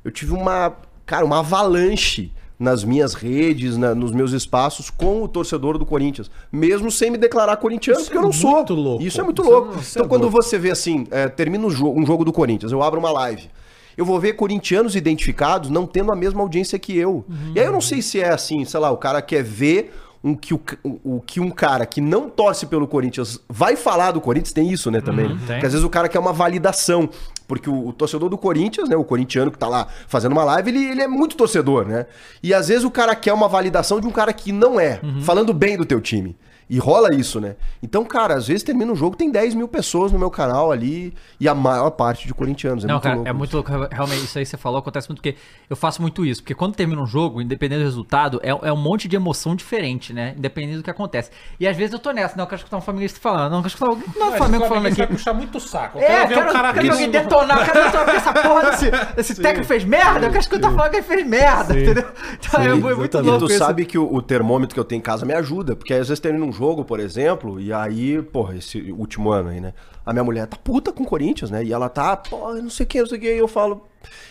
Eu 0.03 0.11
tive 0.11 0.31
uma. 0.33 0.75
Cara, 1.05 1.25
uma 1.25 1.39
avalanche 1.39 2.31
nas 2.59 2.83
minhas 2.83 3.13
redes, 3.13 3.75
na- 3.77 3.95
nos 3.95 4.11
meus 4.11 4.31
espaços 4.31 4.89
com 4.89 5.23
o 5.23 5.27
torcedor 5.27 5.77
do 5.77 5.85
Corinthians, 5.85 6.29
mesmo 6.51 6.89
sem 6.91 7.09
me 7.11 7.17
declarar 7.17 7.57
corintiano, 7.57 7.99
Isso 7.99 8.05
porque 8.09 8.17
eu 8.17 8.21
é 8.21 8.25
não 8.25 8.31
sou. 8.31 8.51
muito 8.51 8.73
louco. 8.73 9.03
Isso 9.03 9.19
é 9.19 9.23
muito 9.23 9.41
Isso 9.41 9.51
é- 9.51 9.53
louco. 9.53 9.73
é 9.77 9.81
então, 9.91 10.07
quando 10.07 10.29
você 10.29 10.57
vê 10.59 10.71
assim, 10.71 11.05
é, 11.11 11.27
termina 11.27 11.65
um 11.65 11.69
jogo, 11.69 11.99
um 11.99 12.05
jogo 12.05 12.23
do 12.23 12.31
Corinthians, 12.31 12.71
eu 12.71 12.81
abro 12.81 12.99
uma 12.99 13.11
live. 13.11 13.49
Eu 13.97 14.05
vou 14.05 14.19
ver 14.19 14.33
corintianos 14.33 14.95
identificados 14.95 15.69
não 15.69 15.85
tendo 15.85 16.11
a 16.11 16.15
mesma 16.15 16.41
audiência 16.41 16.79
que 16.79 16.97
eu. 16.97 17.25
E 17.55 17.59
aí 17.59 17.65
eu 17.65 17.71
não 17.71 17.81
sei 17.81 18.01
se 18.01 18.19
é 18.19 18.29
assim, 18.29 18.65
sei 18.65 18.79
lá, 18.79 18.91
o 18.91 18.97
cara 18.97 19.21
quer 19.21 19.43
ver 19.43 19.93
um 20.23 20.35
que 20.35 20.53
o, 20.53 20.61
o, 21.03 21.19
que 21.19 21.41
um 21.41 21.51
cara 21.51 21.85
que 21.85 21.99
não 21.99 22.29
torce 22.29 22.65
pelo 22.65 22.87
Corinthians 22.87 23.41
vai 23.49 23.75
falar 23.75 24.11
do 24.11 24.21
Corinthians, 24.21 24.53
tem 24.53 24.71
isso, 24.71 24.89
né, 24.89 25.01
também. 25.01 25.27
né? 25.27 25.35
tem. 25.35 25.55
Porque 25.55 25.65
às 25.65 25.73
vezes 25.73 25.83
o 25.83 25.89
cara 25.89 26.07
quer 26.07 26.19
uma 26.19 26.31
validação. 26.31 27.09
Porque 27.45 27.69
o, 27.69 27.89
o 27.89 27.93
torcedor 27.93 28.29
do 28.29 28.37
Corinthians, 28.37 28.87
né, 28.87 28.95
o 28.95 29.03
corintiano 29.03 29.51
que 29.51 29.57
tá 29.57 29.67
lá 29.67 29.87
fazendo 30.07 30.31
uma 30.31 30.45
live, 30.45 30.69
ele, 30.69 30.85
ele 30.85 31.01
é 31.01 31.07
muito 31.07 31.35
torcedor, 31.35 31.85
né? 31.85 32.05
E 32.41 32.53
às 32.53 32.69
vezes 32.69 32.85
o 32.85 32.89
cara 32.89 33.13
quer 33.15 33.33
uma 33.33 33.49
validação 33.49 33.99
de 33.99 34.07
um 34.07 34.11
cara 34.11 34.31
que 34.31 34.53
não 34.53 34.79
é, 34.79 35.01
falando 35.23 35.53
bem 35.53 35.75
do 35.75 35.83
teu 35.83 35.99
time. 35.99 36.37
E 36.73 36.79
rola 36.79 37.13
isso, 37.13 37.39
né? 37.39 37.55
Então, 37.83 38.03
cara, 38.03 38.33
às 38.35 38.47
vezes 38.47 38.63
termina 38.63 38.91
o 38.91 38.95
jogo, 38.95 39.15
tem 39.15 39.29
10 39.31 39.53
mil 39.53 39.67
pessoas 39.67 40.11
no 40.11 40.17
meu 40.17 40.31
canal 40.31 40.71
ali 40.71 41.13
e 41.39 41.47
a 41.47 41.53
maior 41.53 41.91
parte 41.91 42.25
de 42.27 42.33
corintianos. 42.33 42.83
É 42.83 42.87
não, 42.87 42.95
muito 42.95 43.03
cara, 43.03 43.15
louco. 43.15 43.29
é 43.29 43.33
muito 43.33 43.53
louco. 43.53 43.71
Realmente, 43.91 44.23
isso 44.23 44.37
aí 44.39 44.43
que 44.43 44.49
você 44.49 44.57
falou 44.57 44.79
acontece 44.79 45.07
muito 45.07 45.19
porque 45.21 45.35
eu 45.69 45.75
faço 45.75 46.01
muito 46.01 46.25
isso. 46.25 46.41
Porque 46.41 46.55
quando 46.55 46.73
termina 46.75 47.01
um 47.01 47.05
jogo, 47.05 47.41
independente 47.41 47.79
do 47.79 47.85
resultado, 47.85 48.39
é, 48.41 48.49
é 48.49 48.73
um 48.73 48.77
monte 48.77 49.07
de 49.07 49.15
emoção 49.15 49.55
diferente, 49.55 50.13
né? 50.13 50.33
Independente 50.37 50.77
do 50.77 50.83
que 50.83 50.89
acontece. 50.89 51.29
E 51.59 51.67
às 51.67 51.77
vezes 51.77 51.93
eu 51.93 51.99
tô 51.99 52.11
nessa, 52.11 52.35
não, 52.35 52.43
eu 52.45 52.47
quero 52.47 52.59
escutar 52.59 52.77
um 52.77 52.81
flamenguista 52.81 53.19
falando. 53.19 53.51
Não, 53.51 53.57
eu 53.59 53.63
quero 53.63 53.67
escutar 53.73 53.87
alguém. 53.89 54.05
Não, 54.15 54.29
o 54.33 54.37
Flamengo 54.37 54.65
falando 54.65 54.85
aqui. 54.87 54.95
vai 54.97 55.07
puxar 55.07 55.33
muito 55.33 55.59
saco. 55.59 55.99
Eu 55.99 56.03
É, 56.03 56.25
ver 56.25 56.33
quero, 56.35 56.49
um 56.49 56.53
cara 56.53 56.73
quero 56.73 56.91
alguém 56.91 57.11
detonar, 57.11 57.59
eu 57.59 57.65
quero 57.71 57.83
detonar 57.85 58.15
essa 58.15 58.33
porra 58.33 58.71
desse, 58.71 58.91
desse 59.15 59.35
técnico 59.41 59.67
fez 59.67 59.83
merda, 59.83 60.25
eu 60.25 60.29
quero 60.31 60.41
escutar 60.41 60.71
falando 60.71 60.89
que 60.89 60.95
ele 60.97 61.03
fez 61.03 61.27
merda, 61.27 61.79
entendeu? 61.79 62.05
Então 62.39 62.61
é 62.61 62.73
mu- 62.73 62.95
muito 62.97 63.17
E 63.17 63.21
louco 63.21 63.45
tu 63.45 63.51
isso. 63.51 63.59
sabe 63.59 63.85
que 63.85 63.97
o, 63.97 64.11
o 64.11 64.21
termômetro 64.21 64.73
que 64.73 64.79
eu 64.79 64.83
tenho 64.83 64.99
em 64.99 65.03
casa 65.03 65.23
me 65.25 65.33
ajuda, 65.33 65.75
porque 65.75 65.93
às 65.93 66.07
vezes 66.07 66.19
termina 66.19 66.45
um 66.45 66.51
jogo, 66.51 66.62
por 66.85 66.99
exemplo, 66.99 67.59
e 67.59 67.73
aí, 67.73 68.21
porra, 68.21 68.55
esse 68.55 68.91
último 68.91 69.31
ano 69.31 69.49
aí, 69.49 69.59
né? 69.59 69.73
A 70.05 70.13
minha 70.13 70.23
mulher 70.23 70.47
tá 70.47 70.57
puta 70.57 70.91
com 70.91 71.03
o 71.03 71.05
Corinthians, 71.05 71.49
né? 71.51 71.63
E 71.63 71.73
ela 71.73 71.89
tá, 71.89 72.15
pô, 72.15 72.53
não 72.53 72.69
sei 72.69 72.85
o 72.85 72.87
que, 72.87 72.99
não 72.99 73.07
sei 73.07 73.17
o 73.17 73.21
que, 73.21 73.27
eu 73.27 73.47
falo. 73.47 73.85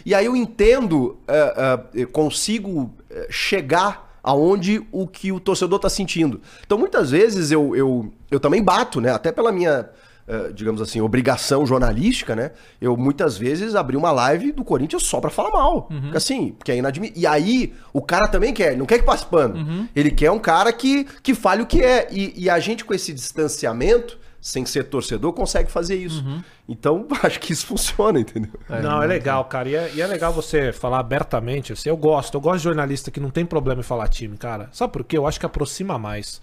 E 0.05 0.14
aí 0.14 0.27
eu 0.27 0.37
entendo, 0.37 1.18
eu 1.95 2.09
consigo 2.09 2.90
é, 3.11 3.27
chegar 3.31 4.18
aonde 4.23 4.87
o 4.92 5.07
que 5.07 5.33
o 5.33 5.40
torcedor 5.40 5.79
tá 5.79 5.88
sentindo. 5.88 6.40
Então 6.64 6.79
muitas 6.79 7.11
vezes 7.11 7.51
eu, 7.51 7.75
eu, 7.75 8.12
eu 8.31 8.38
também 8.38 8.62
bato, 8.62 9.01
né? 9.01 9.11
Até 9.11 9.33
pela 9.33 9.51
minha. 9.51 9.90
Eh, 10.26 10.52
digamos 10.54 10.80
assim, 10.80 11.00
obrigação 11.00 11.66
jornalística, 11.66 12.37
né? 12.37 12.52
Eu 12.80 12.96
muitas 12.96 13.37
vezes 13.37 13.74
abri 13.74 13.96
uma 13.96 14.12
live 14.12 14.52
do 14.52 14.64
Corinthians 14.64 15.02
só 15.02 15.20
pra 15.20 15.30
falar 15.30 15.50
mal. 15.50 15.82
Porque, 15.82 16.16
Assim, 16.16 16.52
porque 16.52 16.72
é 16.72 16.76
inadmissível. 16.76 17.20
E 17.22 17.26
aí, 17.26 17.72
o 17.92 18.00
cara 18.00 18.28
também 18.28 18.52
quer, 18.54 18.76
não 18.76 18.87
quer 18.87 18.98
que 18.98 19.04
passe 19.04 19.26
pano. 19.26 19.88
Ele 19.94 20.11
quer 20.11 20.30
um 20.30 20.38
cara 20.38 20.72
que, 20.72 21.04
que 21.22 21.35
fale 21.35 21.62
o 21.62 21.66
que 21.66 21.82
é. 21.82 22.08
E, 22.11 22.32
e 22.44 22.50
a 22.50 22.58
gente, 22.61 22.85
com 22.85 22.94
esse 22.94 23.12
distanciamento, 23.12 24.18
sem 24.40 24.66
ser 24.66 24.85
torcedor, 24.85 25.32
consegue 25.32 25.70
fazer 25.70 25.94
isso. 25.96 26.24
Então, 26.68 27.06
acho 27.22 27.38
que 27.40 27.52
isso 27.52 27.66
funciona, 27.66 28.18
entendeu? 28.20 28.52
Não, 28.68 29.02
é 29.02 29.06
legal, 29.06 29.44
cara. 29.44 29.68
E 29.68 29.74
é, 29.74 29.90
e 29.94 30.00
é 30.00 30.06
legal 30.06 30.32
você 30.32 30.72
falar 30.72 30.98
abertamente. 31.00 31.72
Assim, 31.72 31.88
eu 31.88 31.96
gosto. 31.96 32.35
Eu 32.35 32.40
gosto 32.40 32.58
de 32.58 32.64
jornalista 32.64 33.11
que 33.11 33.20
não 33.20 33.30
tem 33.30 33.44
problema 33.46 33.80
em 33.80 33.85
falar 33.85 34.08
time, 34.08 34.37
cara. 34.37 34.68
Sabe 34.72 34.92
por 34.92 35.04
quê? 35.04 35.16
Eu 35.18 35.26
acho 35.26 35.38
que 35.38 35.46
aproxima 35.46 35.98
mais. 35.98 36.40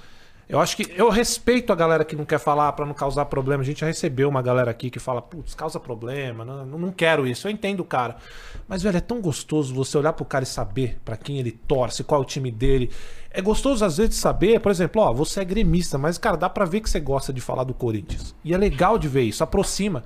Eu 0.50 0.60
acho 0.60 0.76
que. 0.76 0.92
Eu 0.98 1.10
respeito 1.10 1.72
a 1.72 1.76
galera 1.76 2.04
que 2.04 2.16
não 2.16 2.26
quer 2.26 2.40
falar 2.40 2.74
pra 2.74 2.84
não 2.84 2.94
causar 2.96 3.26
problema. 3.26 3.62
A 3.62 3.66
gente 3.66 3.82
já 3.82 3.86
recebeu 3.86 4.28
uma 4.28 4.42
galera 4.42 4.72
aqui 4.72 4.90
que 4.90 4.98
fala, 4.98 5.22
putz, 5.22 5.54
causa 5.54 5.80
problema. 5.80 6.44
Não, 6.44 6.66
não 6.66 6.92
quero 6.92 7.28
isso. 7.28 7.48
Eu 7.48 7.52
entendo 7.52 7.82
o 7.82 7.86
cara. 7.86 8.18
Mas, 8.68 8.82
velho, 8.82 8.98
é 8.98 9.02
tão 9.02 9.22
gostoso 9.22 9.76
você 9.76 9.96
olhar 9.96 10.12
pro 10.14 10.26
cara 10.26 10.44
e 10.44 10.48
saber 10.48 10.98
pra 11.06 11.16
quem 11.16 11.38
ele 11.38 11.52
torce, 11.52 12.04
qual 12.04 12.22
é 12.22 12.24
o 12.24 12.28
time 12.28 12.50
dele. 12.50 12.90
É 13.30 13.44
gostoso, 13.44 13.86
às 13.86 13.98
vezes, 13.98 14.16
saber, 14.16 14.60
por 14.60 14.72
exemplo, 14.72 15.04
ó, 15.04 15.14
você 15.14 15.42
é 15.42 15.46
gremista, 15.46 16.00
mas, 16.00 16.18
cara, 16.18 16.36
dá 16.36 16.50
pra 16.50 16.66
ver 16.66 16.82
que 16.82 16.90
você 16.90 17.00
gosta 17.00 17.32
de 17.32 17.40
falar 17.40 17.64
do 17.64 17.76
Corinthians. 17.76 18.36
E 18.44 18.52
é 18.52 18.58
legal 18.58 18.98
de 18.98 19.08
ver 19.08 19.22
isso, 19.22 19.44
aproxima. 19.44 20.04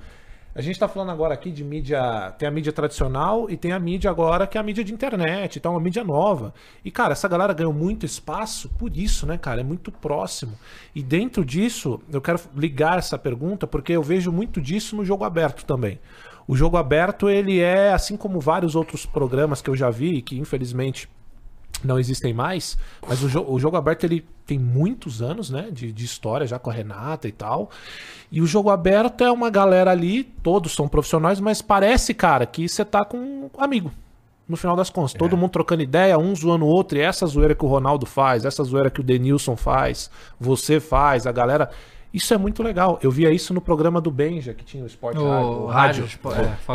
A 0.54 0.60
gente 0.60 0.78
tá 0.78 0.86
falando 0.86 1.10
agora 1.10 1.34
aqui 1.34 1.50
de 1.50 1.64
mídia. 1.64 2.32
Tem 2.38 2.46
a 2.46 2.50
mídia 2.50 2.72
tradicional 2.72 3.50
e 3.50 3.56
tem 3.56 3.72
a 3.72 3.80
mídia 3.80 4.08
agora 4.08 4.46
que 4.46 4.56
é 4.56 4.60
a 4.60 4.64
mídia 4.64 4.84
de 4.84 4.94
internet, 4.94 5.58
então 5.58 5.72
uma 5.72 5.80
mídia 5.80 6.04
nova. 6.04 6.54
E, 6.84 6.92
cara, 6.92 7.12
essa 7.12 7.26
galera 7.26 7.52
ganhou 7.52 7.72
muito 7.72 8.06
espaço 8.06 8.68
por 8.78 8.96
isso, 8.96 9.26
né, 9.26 9.36
cara? 9.36 9.62
É 9.62 9.64
muito 9.64 9.90
próximo. 9.90 10.52
E 10.94 11.02
dentro 11.02 11.44
disso, 11.44 12.00
eu 12.12 12.20
quero 12.20 12.38
ligar 12.54 12.98
essa 12.98 13.18
pergunta 13.18 13.66
porque 13.66 13.92
eu 13.94 14.02
vejo 14.02 14.30
muito 14.30 14.60
disso 14.60 14.94
no 14.94 15.04
jogo 15.04 15.24
aberto 15.24 15.64
também. 15.64 15.98
O 16.46 16.54
jogo 16.54 16.76
aberto, 16.76 17.28
ele 17.28 17.58
é, 17.58 17.92
assim 17.92 18.16
como 18.16 18.38
vários 18.38 18.76
outros 18.76 19.04
programas 19.04 19.60
que 19.60 19.70
eu 19.70 19.74
já 19.74 19.90
vi, 19.90 20.22
que 20.22 20.38
infelizmente 20.38 21.08
não 21.86 21.98
existem 21.98 22.32
mais, 22.32 22.76
mas 23.06 23.22
o, 23.22 23.28
jo- 23.28 23.44
o 23.48 23.58
jogo 23.58 23.76
aberto 23.76 24.04
ele 24.04 24.24
tem 24.46 24.58
muitos 24.58 25.22
anos, 25.22 25.50
né, 25.50 25.68
de, 25.70 25.90
de 25.92 26.04
história 26.04 26.46
já 26.46 26.58
com 26.58 26.70
a 26.70 26.72
Renata 26.72 27.26
e 27.28 27.32
tal. 27.32 27.70
E 28.30 28.40
o 28.40 28.46
jogo 28.46 28.70
aberto 28.70 29.22
é 29.24 29.30
uma 29.30 29.48
galera 29.50 29.90
ali, 29.90 30.24
todos 30.24 30.72
são 30.74 30.88
profissionais, 30.88 31.40
mas 31.40 31.62
parece, 31.62 32.12
cara, 32.14 32.44
que 32.46 32.68
você 32.68 32.84
tá 32.84 33.04
com 33.04 33.16
um 33.18 33.50
amigo. 33.58 33.90
No 34.46 34.58
final 34.58 34.76
das 34.76 34.90
contas, 34.90 35.14
todo 35.14 35.38
mundo 35.38 35.52
trocando 35.52 35.82
ideia, 35.82 36.18
um 36.18 36.36
zoando 36.36 36.66
o 36.66 36.68
outro, 36.68 36.98
e 36.98 37.00
essa 37.00 37.24
zoeira 37.26 37.54
que 37.54 37.64
o 37.64 37.68
Ronaldo 37.68 38.04
faz, 38.04 38.44
essa 38.44 38.62
zoeira 38.62 38.90
que 38.90 39.00
o 39.00 39.02
Denilson 39.02 39.56
faz, 39.56 40.10
você 40.38 40.78
faz, 40.80 41.26
a 41.26 41.32
galera. 41.32 41.70
Isso 42.14 42.32
é 42.32 42.38
muito 42.38 42.62
legal. 42.62 42.98
Eu 43.02 43.10
via 43.10 43.32
isso 43.32 43.52
no 43.52 43.60
programa 43.60 44.00
do 44.00 44.08
Benja, 44.10 44.54
que 44.54 44.64
tinha 44.64 44.84
o 44.84 44.86
Sport 44.86 45.16
O 45.16 45.24
Rádio. 45.28 45.48
o 45.50 45.66
rádio, 45.66 46.04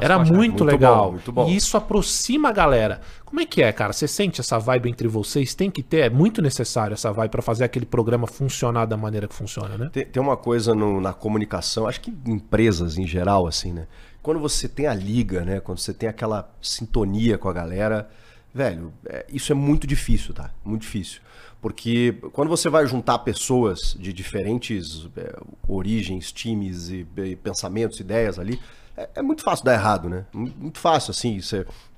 é, 0.02 0.06
Era 0.06 0.19
muito, 0.19 0.34
Muito 0.36 0.63
legal. 0.65 1.06
bom, 1.06 1.12
muito 1.13 1.32
bom. 1.32 1.47
E 1.49 1.56
isso 1.56 1.78
aproxima 1.78 2.49
a 2.49 2.52
galera. 2.52 2.99
Como 3.23 3.39
é 3.39 3.45
que 3.45 3.62
é, 3.63 3.71
cara? 3.71 3.93
Você 3.93 4.06
sente 4.08 4.41
essa 4.41 4.60
vibe 4.60 4.89
entre 4.89 5.08
vocês? 5.08 5.56
Tem 5.56 5.71
que 5.71 5.82
ter, 5.82 5.99
é 5.99 6.10
muito 6.10 6.41
necessário 6.41 6.93
essa 6.93 7.12
vibe 7.13 7.32
pra 7.32 7.41
fazer 7.41 7.63
aquele 7.63 7.86
programa 7.86 8.28
funcionar 8.28 8.86
da 8.86 8.97
maneira 8.97 9.30
que 9.30 9.34
funciona, 9.34 9.78
né? 9.78 9.89
Tem, 9.93 10.06
tem 10.06 10.21
uma 10.21 10.36
coisa 10.36 10.75
no- 10.75 10.99
na 10.99 11.13
comunicação, 11.13 11.88
acho 11.88 12.02
que 12.02 12.12
em 12.25 12.34
empresas 12.34 12.97
em 12.97 13.08
geral, 13.08 13.47
assim, 13.47 13.71
né? 13.71 13.88
Quando 14.21 14.41
você 14.41 14.67
tem 14.67 14.88
a 14.88 14.93
liga, 14.93 15.45
né? 15.45 15.62
Quando 15.62 15.78
você 15.78 15.93
tem 15.93 16.10
aquela 16.10 16.52
sintonia 16.62 17.38
com 17.38 17.47
a 17.47 17.54
galera, 17.54 18.10
velho, 18.54 18.91
é, 19.06 19.25
isso 19.32 19.54
é 19.54 19.56
muito 19.56 19.88
difícil, 19.88 20.34
tá? 20.34 20.52
Muito 20.65 20.82
difícil. 20.82 21.21
Porque 21.62 22.13
quando 22.32 22.48
você 22.50 22.69
vai 22.69 22.86
juntar 22.88 23.19
pessoas 23.19 23.95
de 24.00 24.13
diferentes 24.13 25.08
é, 25.17 25.36
origens, 25.67 26.32
times 26.32 26.89
e, 26.89 27.06
e 27.17 27.36
pensamentos, 27.36 28.00
ideias 28.00 28.39
ali, 28.39 28.60
é, 28.95 29.10
é 29.15 29.22
muito 29.22 29.43
fácil 29.43 29.65
dar 29.65 29.74
errado, 29.74 30.08
né? 30.10 30.26
Mu- 30.34 30.52
Muito 30.58 30.80
fácil, 30.80 31.12
assim. 31.12 31.38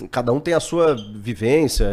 cada 0.10 0.32
um 0.34 0.40
tem 0.40 0.54
a 0.56 0.60
sua 0.60 0.96
vivência. 0.96 1.86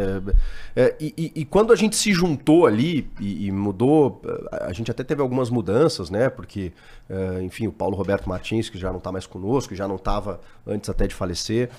é, 0.76 0.82
é, 0.84 0.96
e, 1.00 1.14
e- 1.16 1.32
e 1.42 1.44
quando 1.44 1.72
a 1.72 1.76
gente 1.76 1.94
se 1.96 2.12
juntou 2.12 2.66
ali 2.66 3.10
e, 3.20 3.46
e 3.46 3.52
mudou, 3.52 4.22
a 4.62 4.72
gente 4.72 4.90
até 4.90 5.02
teve 5.04 5.20
algumas 5.20 5.50
mudanças, 5.50 6.08
né? 6.10 6.28
Porque, 6.30 6.72
é, 7.08 7.42
enfim, 7.42 7.66
o 7.66 7.72
Paulo 7.72 7.96
Roberto 7.96 8.28
Martins, 8.28 8.68
que 8.70 8.78
já 8.78 8.90
não 8.90 8.98
está 8.98 9.12
mais 9.12 9.26
conosco, 9.26 9.74
já 9.74 9.86
não 9.88 9.96
estava 9.96 10.40
antes 10.66 10.88
até 10.88 11.06
de 11.06 11.14
falecer. 11.14 11.70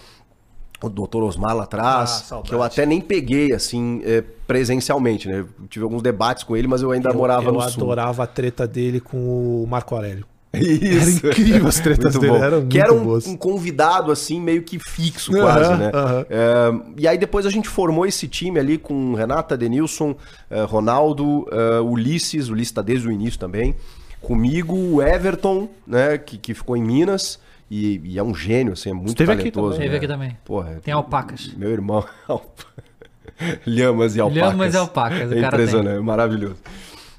O 0.81 0.87
doutor 0.89 1.23
Osmar 1.23 1.53
lá 1.55 1.63
Ah, 1.63 1.65
atrás, 1.65 2.09
saudade. 2.27 2.49
que 2.49 2.55
eu 2.55 2.63
até 2.63 2.85
nem 2.85 3.01
peguei, 3.01 3.51
assim, 3.53 4.01
é, 4.05 4.21
presencialmente, 4.47 5.27
né? 5.27 5.39
Eu 5.39 5.67
tive 5.69 5.83
alguns 5.83 6.01
debates 6.01 6.43
com 6.43 6.55
ele, 6.55 6.67
mas 6.67 6.81
eu 6.81 6.91
ainda 6.91 7.09
Eu, 7.09 7.15
morava 7.15 7.45
eu 7.49 7.53
no 7.53 7.61
sul. 7.61 7.83
adorava 7.83 8.23
a 8.23 8.27
treta 8.27 8.65
dele 8.67 8.99
com 9.01 9.17
o 9.17 9.67
Marco 9.67 9.93
Aurélio. 9.95 10.25
Isso. 10.53 11.19
Era 11.27 11.33
incrível 11.35 11.67
as 11.67 11.79
tretas 11.79 12.15
Muito 12.15 12.21
dele, 12.21 12.39
bom. 12.39 12.43
eram 12.43 12.67
Que 12.67 12.79
era 12.79 12.91
um, 12.93 13.15
um 13.27 13.37
convidado, 13.37 14.11
assim, 14.11 14.39
meio 14.41 14.63
que 14.63 14.79
fixo 14.79 15.31
quase, 15.33 15.75
né? 15.75 15.91
É, 16.29 16.71
e 16.97 17.07
aí 17.07 17.17
depois 17.17 17.45
a 17.45 17.49
gente 17.51 17.67
formou 17.69 18.05
esse 18.05 18.27
time 18.27 18.57
ali 18.59 18.77
com 18.77 19.13
Renata, 19.13 19.55
Denilson, 19.57 20.15
eh, 20.49 20.63
Ronaldo, 20.63 21.45
eh, 21.51 21.81
Ulisses, 21.81 22.49
o 22.49 22.53
Ulisses 22.53 22.71
tá 22.71 22.81
desde 22.81 23.07
o 23.07 23.11
início 23.11 23.37
também. 23.39 23.75
Comigo, 24.21 24.75
o 24.75 25.01
Everton, 25.03 25.69
né, 25.85 26.17
que, 26.17 26.37
que 26.37 26.53
ficou 26.55 26.75
em 26.75 26.83
Minas. 26.83 27.37
E, 27.69 28.01
e 28.03 28.17
é 28.17 28.23
um 28.23 28.33
gênio, 28.33 28.73
assim, 28.73 28.89
é 28.89 28.93
muito 28.93 29.09
Esteve 29.09 29.31
aqui 29.31 29.51
talentoso. 29.51 29.73
também. 29.73 29.79
Teve 29.79 29.91
né? 29.91 29.97
aqui 29.97 30.07
também. 30.07 30.37
Porra, 30.43 30.79
Tem 30.83 30.93
alpacas. 30.93 31.53
Meu 31.55 31.69
irmão. 31.69 32.03
Lhamas 33.65 34.15
e 34.15 34.19
alpacas. 34.19 34.49
Lhamas 34.49 34.73
e 34.73 34.77
alpacas, 34.77 35.31
o 35.31 35.35
cara 35.35 35.39
É 35.39 35.47
impressionante, 35.47 35.97
é 35.97 36.01
maravilhoso. 36.01 36.57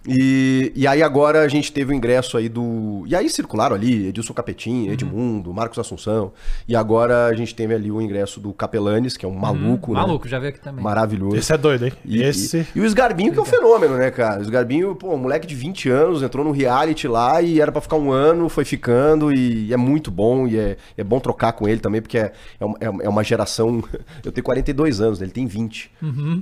E, 0.08 0.72
e 0.74 0.86
aí 0.86 1.02
agora 1.02 1.42
a 1.42 1.48
gente 1.48 1.70
teve 1.70 1.92
o 1.92 1.94
ingresso 1.94 2.38
aí 2.38 2.48
do. 2.48 3.04
E 3.06 3.14
aí 3.14 3.28
circularam 3.28 3.76
ali 3.76 4.06
Edilson 4.08 4.32
Capetinho, 4.32 4.86
Uhum. 4.86 4.92
Edmundo, 4.92 5.52
Marcos 5.52 5.78
Assunção. 5.78 6.32
E 6.66 6.74
agora 6.74 7.26
a 7.26 7.34
gente 7.34 7.54
teve 7.54 7.74
ali 7.74 7.90
o 7.92 8.00
ingresso 8.00 8.40
do 8.40 8.52
Capelanes, 8.52 9.16
que 9.18 9.26
é 9.26 9.28
um 9.28 9.34
maluco, 9.34 9.92
né? 9.92 10.00
Uhum. 10.00 10.06
Maluco, 10.06 10.26
já 10.28 10.38
veio 10.38 10.50
aqui 10.54 10.60
também. 10.60 10.82
Maravilhoso. 10.82 11.36
Esse 11.36 11.52
é 11.52 11.58
doido, 11.58 11.84
hein? 11.84 11.92
E, 12.04 12.22
Esse. 12.22 12.66
e, 12.74 12.78
e 12.78 12.80
o 12.80 12.86
Sgarbinho, 12.86 13.30
que 13.32 13.38
é 13.38 13.42
um 13.42 13.44
fenômeno, 13.44 13.96
né, 13.98 14.10
cara? 14.10 14.40
O 14.40 14.42
Sgarbinho, 14.42 14.94
pô, 14.94 15.12
um 15.14 15.18
moleque 15.18 15.46
de 15.46 15.54
20 15.54 15.90
anos, 15.90 16.22
entrou 16.22 16.44
no 16.44 16.50
reality 16.50 17.06
lá 17.06 17.42
e 17.42 17.60
era 17.60 17.70
pra 17.70 17.82
ficar 17.82 17.96
um 17.96 18.10
ano, 18.10 18.48
foi 18.48 18.64
ficando 18.64 19.30
e 19.32 19.70
é 19.72 19.76
muito 19.76 20.10
bom. 20.10 20.48
E 20.48 20.58
é, 20.58 20.76
é 20.96 21.04
bom 21.04 21.20
trocar 21.20 21.52
com 21.52 21.68
ele 21.68 21.80
também, 21.80 22.00
porque 22.00 22.16
é, 22.18 22.32
é, 22.58 22.64
uma- 22.88 23.02
é 23.02 23.08
uma 23.08 23.22
geração. 23.22 23.84
Eu 24.24 24.32
tenho 24.32 24.44
42 24.44 25.00
anos, 25.02 25.18
né? 25.20 25.26
ele 25.26 25.32
tem 25.32 25.46
20. 25.46 25.90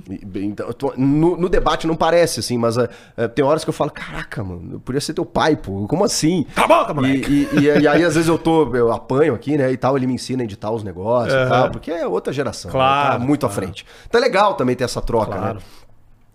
E, 0.09 0.25
bem, 0.25 0.45
então, 0.45 0.67
no, 0.97 1.35
no 1.35 1.49
debate 1.49 1.85
não 1.85 1.95
parece, 1.95 2.39
assim, 2.39 2.57
mas 2.57 2.77
ah, 2.77 2.87
tem 3.35 3.43
horas 3.49 3.63
que 3.63 3.69
eu 3.69 3.73
falo: 3.73 3.91
caraca, 3.91 4.43
mano, 4.43 4.73
eu 4.75 4.79
podia 4.79 5.01
ser 5.01 5.13
teu 5.13 5.25
pai, 5.25 5.55
pô, 5.55 5.85
como 5.87 6.03
assim? 6.03 6.45
Cala 6.55 6.75
a 6.75 6.79
boca, 6.79 6.91
E, 6.91 6.95
moleque! 6.95 7.31
e, 7.53 7.59
e- 7.59 7.79
e 7.81 7.87
aí, 7.87 8.03
às 8.05 8.13
vezes, 8.15 8.27
eu 8.27 8.37
tô, 8.37 8.73
eu 8.75 8.91
apanho 8.91 9.33
aqui, 9.33 9.57
né? 9.57 9.71
E 9.71 9.77
tal, 9.77 9.97
ele 9.97 10.07
me 10.07 10.13
ensina 10.13 10.43
a 10.43 10.45
editar 10.45 10.71
os 10.71 10.83
negócios 10.83 11.33
e 11.33 11.49
tal, 11.49 11.71
porque 11.71 11.91
é 11.91 12.07
outra 12.07 12.31
geração. 12.31 12.69
né, 12.69 12.73
Claro, 12.73 13.19
tá 13.19 13.25
muito 13.25 13.45
à 13.45 13.49
claro. 13.49 13.61
frente. 13.63 13.85
Então 14.07 14.19
é 14.19 14.23
legal 14.23 14.53
também 14.55 14.75
ter 14.75 14.83
essa 14.85 15.01
troca, 15.01 15.35
Claro. 15.37 15.55
né? 15.55 15.61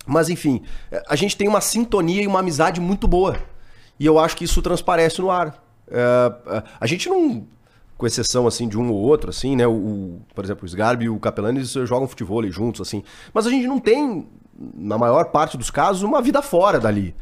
Mas 0.07 0.29
enfim, 0.29 0.63
eh, 0.93 1.03
a 1.09 1.17
gente 1.17 1.37
tem 1.37 1.49
uma 1.49 1.61
sintonia 1.63 2.23
e 2.23 2.27
uma 2.27 2.41
amizade 2.41 2.81
muito 2.81 3.09
boa. 3.09 3.37
E 3.99 4.05
eu 4.05 4.19
acho 4.19 4.37
que 4.37 4.45
isso 4.45 4.61
transparece 4.61 5.21
no 5.21 5.31
ar. 5.31 5.63
Eh, 5.91 6.63
a 6.81 6.87
gente 6.87 7.09
não, 7.09 7.47
com 7.97 8.07
exceção 8.07 8.47
assim 8.47 8.69
de 8.69 8.77
um 8.79 8.91
ou 8.91 8.97
outro, 8.99 9.31
assim, 9.31 9.57
né? 9.57 9.67
O, 9.67 9.73
o- 9.73 10.23
por 10.35 10.45
exemplo, 10.45 10.65
o 10.65 10.67
Sgarbi 10.67 11.05
e 11.07 11.09
o 11.09 11.19
Capelani 11.19 11.59
eles 11.61 11.71
jogam 11.71 12.07
futebol 12.07 12.43
juntos, 12.51 12.81
assim. 12.87 13.03
Mas 13.33 13.47
a 13.47 13.51
gente 13.51 13.67
não 13.67 13.79
tem, 13.79 14.27
na 14.57 14.97
maior 14.97 15.27
parte 15.27 15.57
dos 15.59 15.71
casos, 15.71 16.03
uma 16.03 16.23
vida 16.23 16.41
fora 16.41 16.79
dali. 16.79 17.15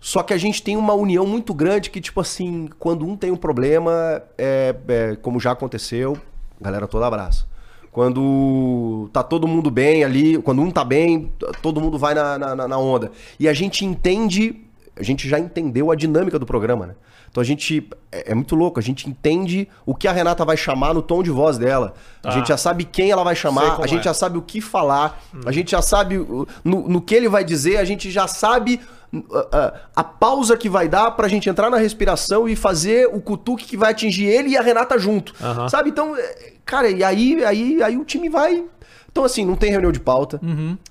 Só 0.00 0.22
que 0.22 0.32
a 0.32 0.38
gente 0.38 0.62
tem 0.62 0.76
uma 0.76 0.94
união 0.94 1.26
muito 1.26 1.52
grande 1.52 1.90
que, 1.90 2.00
tipo 2.00 2.20
assim, 2.20 2.68
quando 2.78 3.06
um 3.06 3.16
tem 3.16 3.30
um 3.30 3.36
problema, 3.36 4.22
é, 4.36 4.74
é, 4.88 5.16
como 5.16 5.38
já 5.38 5.52
aconteceu, 5.52 6.16
a 6.60 6.64
galera 6.64 6.86
toda 6.86 7.06
abraça. 7.06 7.46
Quando 7.92 9.10
tá 9.12 9.22
todo 9.22 9.48
mundo 9.48 9.70
bem 9.70 10.04
ali, 10.04 10.38
quando 10.38 10.62
um 10.62 10.70
tá 10.70 10.84
bem, 10.84 11.32
todo 11.62 11.80
mundo 11.80 11.98
vai 11.98 12.14
na, 12.14 12.38
na, 12.38 12.68
na 12.68 12.78
onda. 12.78 13.10
E 13.38 13.48
a 13.48 13.52
gente 13.52 13.84
entende, 13.84 14.64
a 14.96 15.02
gente 15.02 15.28
já 15.28 15.38
entendeu 15.38 15.90
a 15.90 15.94
dinâmica 15.94 16.38
do 16.38 16.46
programa, 16.46 16.86
né? 16.86 16.94
Então 17.30 17.40
a 17.40 17.44
gente. 17.44 17.88
É, 18.10 18.32
é 18.32 18.34
muito 18.34 18.54
louco, 18.56 18.78
a 18.80 18.82
gente 18.82 19.08
entende 19.08 19.68
o 19.84 19.94
que 19.94 20.08
a 20.08 20.12
Renata 20.12 20.44
vai 20.44 20.56
chamar 20.56 20.94
no 20.94 21.02
tom 21.02 21.22
de 21.22 21.30
voz 21.30 21.58
dela. 21.58 21.94
A 22.22 22.28
Tá. 22.28 22.30
gente 22.30 22.48
já 22.48 22.56
sabe 22.56 22.84
quem 22.84 23.10
ela 23.10 23.22
vai 23.22 23.36
chamar, 23.36 23.80
a 23.82 23.86
gente 23.86 24.00
é. 24.00 24.04
já 24.04 24.14
sabe 24.14 24.38
o 24.38 24.42
que 24.42 24.60
falar, 24.60 25.22
a 25.44 25.52
gente 25.52 25.70
já 25.72 25.82
sabe 25.82 26.16
no, 26.64 26.88
no 26.88 27.00
que 27.00 27.14
ele 27.14 27.28
vai 27.28 27.44
dizer, 27.44 27.76
a 27.76 27.84
gente 27.84 28.10
já 28.10 28.26
sabe 28.26 28.80
uh, 29.12 29.18
uh, 29.18 29.78
a 29.94 30.02
pausa 30.04 30.56
que 30.56 30.68
vai 30.68 30.88
dar 30.88 31.10
pra 31.12 31.28
gente 31.28 31.48
entrar 31.48 31.68
na 31.70 31.76
respiração 31.76 32.48
e 32.48 32.56
fazer 32.56 33.08
o 33.12 33.20
cutuque 33.20 33.66
que 33.66 33.76
vai 33.76 33.90
atingir 33.92 34.24
ele 34.24 34.50
e 34.50 34.56
a 34.56 34.62
Renata 34.62 34.98
junto. 34.98 35.34
Sabe? 35.68 35.90
Então, 35.90 36.16
é, 36.16 36.52
cara, 36.64 36.88
e 36.90 37.04
aí, 37.04 37.44
aí, 37.44 37.82
aí 37.82 37.96
o 37.98 38.04
time 38.04 38.28
vai. 38.28 38.64
Então, 39.10 39.24
assim, 39.24 39.44
não 39.44 39.54
tem 39.56 39.70
reunião 39.70 39.92
de 39.92 40.00
pauta. 40.00 40.40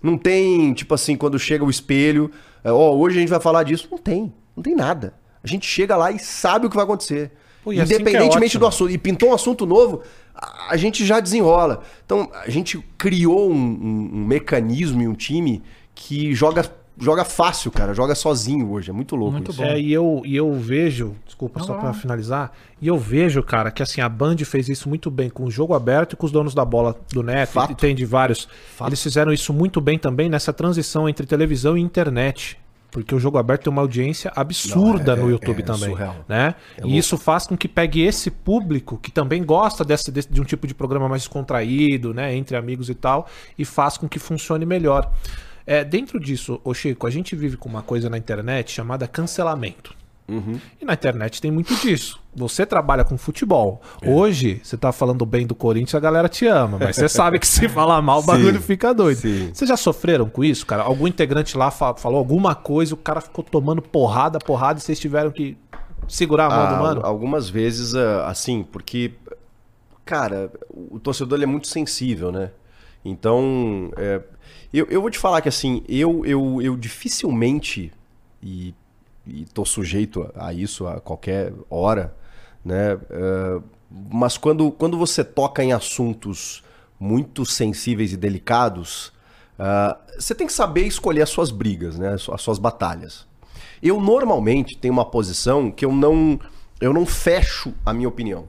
Não 0.03 0.17
tem, 0.17 0.73
tipo 0.73 0.93
assim, 0.93 1.15
quando 1.15 1.37
chega 1.39 1.63
o 1.63 1.69
espelho, 1.69 2.29
é, 2.63 2.71
ó, 2.71 2.91
hoje 2.93 3.17
a 3.17 3.19
gente 3.21 3.29
vai 3.29 3.39
falar 3.39 3.63
disso. 3.63 3.87
Não 3.89 3.97
tem. 3.97 4.33
Não 4.55 4.63
tem 4.63 4.75
nada. 4.75 5.13
A 5.43 5.47
gente 5.47 5.65
chega 5.65 5.95
lá 5.95 6.11
e 6.11 6.19
sabe 6.19 6.65
o 6.65 6.69
que 6.69 6.75
vai 6.75 6.83
acontecer. 6.85 7.31
Pô, 7.63 7.73
e 7.73 7.79
assim 7.79 7.93
é 7.93 7.95
Independentemente 7.95 8.57
ótimo. 8.57 8.59
do 8.61 8.67
assunto. 8.67 8.91
E 8.91 8.97
pintou 8.97 9.29
um 9.29 9.33
assunto 9.33 9.65
novo, 9.65 10.01
a, 10.33 10.71
a 10.73 10.77
gente 10.77 11.05
já 11.05 11.19
desenrola. 11.19 11.81
Então, 12.05 12.29
a 12.45 12.49
gente 12.49 12.79
criou 12.97 13.49
um, 13.51 13.55
um- 13.55 14.09
um 14.13 14.25
mecanismo 14.25 15.01
e 15.01 15.07
um 15.07 15.13
time 15.13 15.61
que 15.93 16.33
joga, 16.33 16.65
joga 16.97 17.25
fácil, 17.25 17.71
cara. 17.71 17.93
Joga 17.93 18.15
sozinho 18.15 18.71
hoje. 18.71 18.89
É 18.89 18.93
muito 18.93 19.15
louco 19.15 19.33
Muito 19.33 19.51
isso. 19.51 19.61
bom. 19.61 19.67
É, 19.67 19.79
e 19.79 19.91
eu, 19.91 20.21
e 20.25 20.35
eu 20.35 20.53
vejo, 20.53 21.15
desculpa, 21.25 21.59
Não, 21.59 21.65
só 21.67 21.73
lá. 21.75 21.93
finalizar, 21.93 22.51
e 22.81 22.87
eu 22.87 22.97
vejo, 22.97 23.41
cara, 23.43 23.69
que 23.71 23.81
assim, 23.83 23.99
a 24.01 24.07
Band 24.07 24.37
fez 24.45 24.69
isso 24.69 24.87
muito 24.87 25.09
bem 25.11 25.29
com 25.29 25.43
o 25.43 25.51
jogo 25.51 25.73
aberto 25.73 26.13
e 26.13 26.15
com 26.15 26.25
os 26.25 26.31
donos 26.31 26.53
da 26.53 26.63
bola 26.63 26.95
do 27.11 27.21
Neto, 27.23 27.49
Fato. 27.49 27.71
e 27.71 27.75
tem 27.75 27.93
de 27.95 28.05
vários. 28.05 28.47
Fato. 28.75 28.89
Eles 28.89 29.01
fizeram 29.03 29.33
isso 29.33 29.51
muito 29.51 29.81
bem 29.81 29.97
também 29.99 30.29
nessa 30.29 30.53
transição 30.53 31.09
entre 31.09 31.25
televisão 31.25 31.77
e 31.77 31.81
internet. 31.81 32.57
Porque 32.89 33.13
o 33.13 33.19
jogo 33.19 33.37
aberto 33.37 33.63
tem 33.63 33.71
uma 33.71 33.81
audiência 33.81 34.31
absurda 34.35 35.15
Não, 35.15 35.21
é- 35.21 35.25
no 35.25 35.31
YouTube 35.31 35.59
é 35.61 35.65
também. 35.65 35.89
surreal. 35.89 36.15
Né? 36.27 36.55
É 36.77 36.85
e 36.87 36.97
isso 36.97 37.17
faz 37.17 37.45
com 37.45 37.57
que 37.57 37.67
pegue 37.67 38.01
esse 38.01 38.31
público 38.31 38.97
que 38.97 39.11
também 39.11 39.43
gosta 39.43 39.83
desse, 39.83 40.09
desse- 40.11 40.31
de 40.31 40.39
um 40.41 40.45
tipo 40.45 40.65
de 40.65 40.73
programa 40.73 41.07
mais 41.09 41.23
descontraído, 41.23 42.13
né? 42.13 42.33
Entre 42.35 42.55
amigos 42.55 42.89
e 42.89 42.95
tal, 42.95 43.27
e 43.57 43.65
faz 43.65 43.97
com 43.97 44.07
que 44.07 44.19
funcione 44.19 44.65
melhor. 44.65 45.11
É, 45.65 45.83
dentro 45.83 46.17
disso, 46.19 46.61
ô 46.63 46.73
Chico, 46.73 47.05
a 47.05 47.09
gente 47.09 47.35
vive 47.35 47.57
com 47.57 47.67
uma 47.67 47.81
coisa 47.81 48.09
na 48.09 48.17
internet 48.17 48.71
chamada 48.71 49.05
cancelamento. 49.05 49.93
Uhum. 50.27 50.59
E 50.81 50.83
na 50.83 50.93
internet 50.93 51.41
tem 51.41 51.49
muito 51.49 51.73
disso. 51.75 52.19
Você 52.35 52.65
trabalha 52.65 53.03
com 53.05 53.17
futebol. 53.17 53.81
É. 54.01 54.09
Hoje, 54.09 54.59
você 54.61 54.75
tá 54.77 54.91
falando 54.91 55.25
bem 55.25 55.47
do 55.47 55.55
Corinthians, 55.55 55.95
a 55.95 55.99
galera 55.99 56.27
te 56.27 56.45
ama. 56.45 56.77
Mas 56.79 56.97
você 56.97 57.07
sabe 57.07 57.39
que 57.39 57.47
se 57.47 57.67
falar 57.69 58.01
mal, 58.01 58.19
o 58.19 58.21
Sim, 58.21 58.27
bagulho 58.27 58.61
fica 58.61 58.93
doido. 58.93 59.19
sim. 59.19 59.49
Vocês 59.53 59.69
já 59.69 59.77
sofreram 59.77 60.27
com 60.29 60.43
isso, 60.43 60.65
cara? 60.65 60.83
Algum 60.83 61.07
integrante 61.07 61.57
lá 61.57 61.71
fa- 61.71 61.95
falou 61.95 62.17
alguma 62.19 62.53
coisa, 62.53 62.93
o 62.93 62.97
cara 62.97 63.21
ficou 63.21 63.43
tomando 63.43 63.81
porrada, 63.81 64.37
porrada, 64.37 64.79
e 64.79 64.81
vocês 64.81 64.99
tiveram 64.99 65.31
que 65.31 65.57
segurar 66.07 66.47
a 66.47 66.49
mão 66.49 66.67
do 66.67 66.73
Ah, 66.75 66.79
mano? 66.79 67.01
Algumas 67.05 67.49
vezes, 67.49 67.95
ah, 67.95 68.27
assim, 68.27 68.63
porque, 68.63 69.13
cara, 70.05 70.51
o 70.69 70.99
torcedor 70.99 71.37
ele 71.37 71.45
é 71.45 71.47
muito 71.47 71.67
sensível, 71.67 72.31
né? 72.31 72.51
Então, 73.03 73.91
é, 73.95 74.21
eu, 74.73 74.85
eu 74.89 75.01
vou 75.01 75.09
te 75.09 75.17
falar 75.17 75.39
que, 75.41 75.47
assim, 75.49 75.81
eu, 75.87 76.25
eu, 76.25 76.61
eu 76.61 76.75
dificilmente, 76.75 77.91
e, 78.43 78.73
e 79.27 79.45
tô 79.53 79.65
sujeito 79.65 80.29
a, 80.35 80.53
isso 80.53 80.87
a 80.87 80.99
qualquer 80.99 81.53
hora, 81.69 82.15
né? 82.63 82.97
É, 83.09 83.59
mas 84.11 84.37
quando, 84.37 84.71
quando 84.71 84.97
você 84.97 85.23
toca 85.23 85.63
em 85.63 85.71
assuntos 85.73 86.63
muito 86.99 87.45
sensíveis 87.45 88.11
e 88.11 88.17
delicados, 88.17 89.13
ah, 89.57 89.97
você 90.17 90.35
tem 90.35 90.45
que 90.47 90.53
saber 90.53 90.81
escolher 90.85 91.21
as 91.21 91.29
suas 91.29 91.51
brigas, 91.51 91.97
né? 91.97 92.13
As 92.13 92.21
su- 92.23 92.33
as 92.33 92.41
suas 92.41 92.59
batalhas. 92.59 93.25
Eu 93.81 93.99
normalmente 94.01 94.77
tenho 94.77 94.93
uma 94.93 95.05
posição 95.05 95.71
que 95.71 95.85
eu 95.85 95.91
não 95.93 96.39
eu 96.81 96.93
não 96.93 97.05
fecho 97.05 97.73
a 97.85 97.93
minha 97.93 98.07
opinião. 98.07 98.47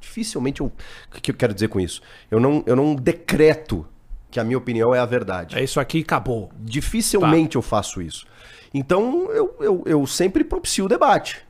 Dificilmente 0.00 0.60
eu 0.60 0.66
o 0.66 1.20
que 1.20 1.30
eu 1.30 1.34
quero 1.34 1.54
dizer 1.54 1.68
com 1.68 1.80
isso? 1.80 2.02
Eu 2.30 2.38
não 2.40 2.62
eu 2.66 2.76
não 2.76 2.94
decreto 2.94 3.86
que 4.30 4.38
a 4.40 4.44
minha 4.44 4.58
opinião 4.58 4.92
é 4.94 4.98
a 4.98 5.06
verdade. 5.06 5.56
É 5.56 5.62
isso 5.62 5.78
aqui 5.80 6.00
acabou. 6.00 6.50
Dificilmente 6.58 7.56
eu 7.56 7.62
faço 7.62 8.02
isso. 8.02 8.26
Então 8.74 9.30
eu, 9.30 9.56
eu, 9.60 9.82
eu 9.86 10.06
sempre 10.06 10.44
propicio 10.44 10.84
o 10.84 10.88
debate. 10.88 11.42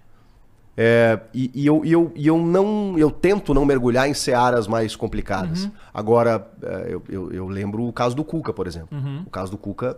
É, 0.76 1.20
e, 1.32 1.50
e 1.54 1.66
eu, 1.66 1.84
e 1.84 1.92
eu, 1.92 2.12
e 2.14 2.26
eu 2.26 2.36
não 2.36 2.98
eu 2.98 3.08
tento 3.10 3.54
não 3.54 3.64
mergulhar 3.64 4.08
em 4.08 4.14
searas 4.14 4.68
mais 4.68 4.94
complicadas. 4.94 5.70
Agora, 5.92 6.46
é, 6.62 6.86
eu, 6.90 7.02
eu, 7.08 7.32
eu 7.32 7.48
lembro 7.48 7.86
o 7.86 7.92
caso 7.92 8.14
do 8.14 8.24
Cuca, 8.24 8.52
por 8.52 8.66
exemplo. 8.66 8.96
O 9.26 9.30
caso 9.30 9.50
do 9.50 9.56
Cuca 9.58 9.96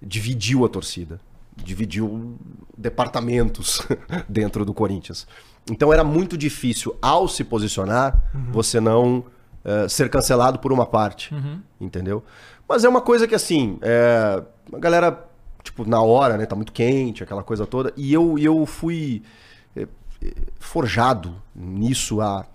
dividiu 0.00 0.64
a 0.64 0.68
torcida, 0.68 1.20
dividiu 1.56 2.38
departamentos 2.76 3.86
dentro 4.28 4.64
do 4.64 4.72
Corinthians. 4.72 5.26
Então 5.70 5.92
era 5.92 6.04
muito 6.04 6.38
difícil, 6.38 6.96
ao 7.02 7.28
se 7.28 7.44
posicionar, 7.44 8.22
você 8.50 8.80
não 8.80 9.24
eh, 9.62 9.88
ser 9.88 10.08
cancelado 10.08 10.58
por 10.58 10.72
uma 10.72 10.86
parte, 10.86 11.34
entendeu? 11.78 12.24
Mas 12.66 12.82
é 12.82 12.88
uma 12.88 13.02
coisa 13.02 13.28
que 13.28 13.34
assim, 13.34 13.78
é, 13.82 14.42
a 14.72 14.78
galera, 14.78 15.28
tipo, 15.62 15.88
na 15.88 16.00
hora, 16.00 16.36
né, 16.36 16.46
tá 16.46 16.56
muito 16.56 16.72
quente, 16.72 17.22
aquela 17.22 17.42
coisa 17.42 17.66
toda, 17.66 17.92
e 17.96 18.12
eu, 18.12 18.38
eu 18.38 18.64
fui 18.66 19.22
eh, 19.76 19.86
forjado 20.58 21.34
nisso 21.54 22.20
há 22.20 22.46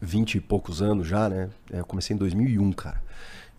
20 0.00 0.36
e 0.36 0.40
poucos 0.40 0.82
anos 0.82 1.06
já, 1.06 1.28
né? 1.28 1.48
É, 1.72 1.80
Eu 1.80 1.84
comecei 1.84 2.14
em 2.14 2.18
2001, 2.18 2.72
cara. 2.72 3.02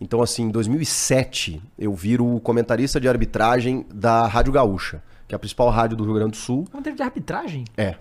Então, 0.00 0.22
assim, 0.22 0.44
em 0.44 0.50
2007, 0.50 1.62
eu 1.78 1.94
viro 1.94 2.38
comentarista 2.40 3.00
de 3.00 3.08
arbitragem 3.08 3.86
da 3.92 4.26
Rádio 4.26 4.52
Gaúcha, 4.52 5.02
que 5.26 5.34
é 5.34 5.36
a 5.36 5.38
principal 5.38 5.70
rádio 5.70 5.96
do 5.96 6.04
Rio 6.04 6.14
Grande 6.14 6.32
do 6.32 6.36
Sul. 6.36 6.68
Teve 6.82 6.96
de 6.96 7.02
arbitragem? 7.02 7.64
É. 7.76 7.96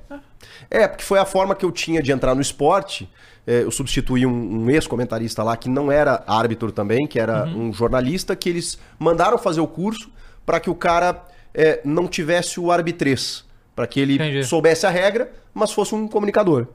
É, 0.69 0.87
porque 0.87 1.03
foi 1.03 1.19
a 1.19 1.25
forma 1.25 1.55
que 1.55 1.65
eu 1.65 1.71
tinha 1.71 2.03
de 2.03 2.11
entrar 2.11 2.35
no 2.35 2.41
esporte. 2.41 3.09
É, 3.47 3.63
eu 3.63 3.71
substituí 3.71 4.25
um, 4.25 4.63
um 4.63 4.69
ex-comentarista 4.69 5.41
lá 5.41 5.55
que 5.55 5.69
não 5.69 5.91
era 5.91 6.23
árbitro 6.27 6.71
também, 6.71 7.07
que 7.07 7.19
era 7.19 7.45
um 7.45 7.71
jornalista, 7.71 8.35
que 8.35 8.49
eles 8.49 8.77
mandaram 8.99 9.37
fazer 9.37 9.61
o 9.61 9.67
curso 9.67 10.11
para 10.45 10.59
que 10.59 10.69
o 10.69 10.75
cara 10.75 11.23
é, 11.53 11.81
não 11.83 12.07
tivesse 12.07 12.59
o 12.59 12.71
arbitrez. 12.71 13.43
Para 13.75 13.87
que 13.87 13.99
ele 13.99 14.15
Entendi. 14.15 14.43
soubesse 14.45 14.85
a 14.85 14.89
regra, 14.89 15.31
mas 15.53 15.71
fosse 15.71 15.93
um 15.93 16.07
comunicador. 16.07 16.67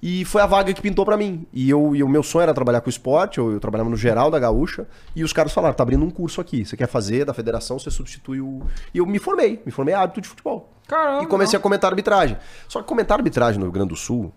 E 0.00 0.24
foi 0.24 0.40
a 0.40 0.46
vaga 0.46 0.72
que 0.72 0.80
pintou 0.80 1.04
para 1.04 1.16
mim. 1.16 1.46
E, 1.52 1.68
eu, 1.68 1.94
e 1.94 2.02
o 2.02 2.08
meu 2.08 2.22
sonho 2.22 2.44
era 2.44 2.54
trabalhar 2.54 2.80
com 2.80 2.88
esporte, 2.88 3.38
eu, 3.38 3.52
eu 3.52 3.60
trabalhava 3.60 3.90
no 3.90 3.96
geral 3.96 4.30
da 4.30 4.38
Gaúcha, 4.38 4.86
e 5.14 5.24
os 5.24 5.32
caras 5.32 5.52
falaram: 5.52 5.74
tá 5.74 5.82
abrindo 5.82 6.04
um 6.04 6.10
curso 6.10 6.40
aqui, 6.40 6.64
você 6.64 6.76
quer 6.76 6.86
fazer 6.86 7.24
da 7.24 7.34
federação, 7.34 7.78
você 7.78 7.90
substitui 7.90 8.40
o. 8.40 8.62
E 8.94 8.98
eu 8.98 9.06
me 9.06 9.18
formei, 9.18 9.60
me 9.66 9.72
formei 9.72 9.94
árbitro 9.94 10.22
de 10.22 10.28
futebol. 10.28 10.72
Caramba. 10.86 11.24
E 11.24 11.26
comecei 11.26 11.58
a 11.58 11.60
comentar 11.60 11.90
arbitragem. 11.90 12.36
Só 12.68 12.80
que 12.80 12.86
comentar 12.86 13.18
arbitragem 13.18 13.58
no 13.58 13.66
Rio 13.66 13.72
Grande 13.72 13.90
do 13.90 13.96
Sul 13.96 14.32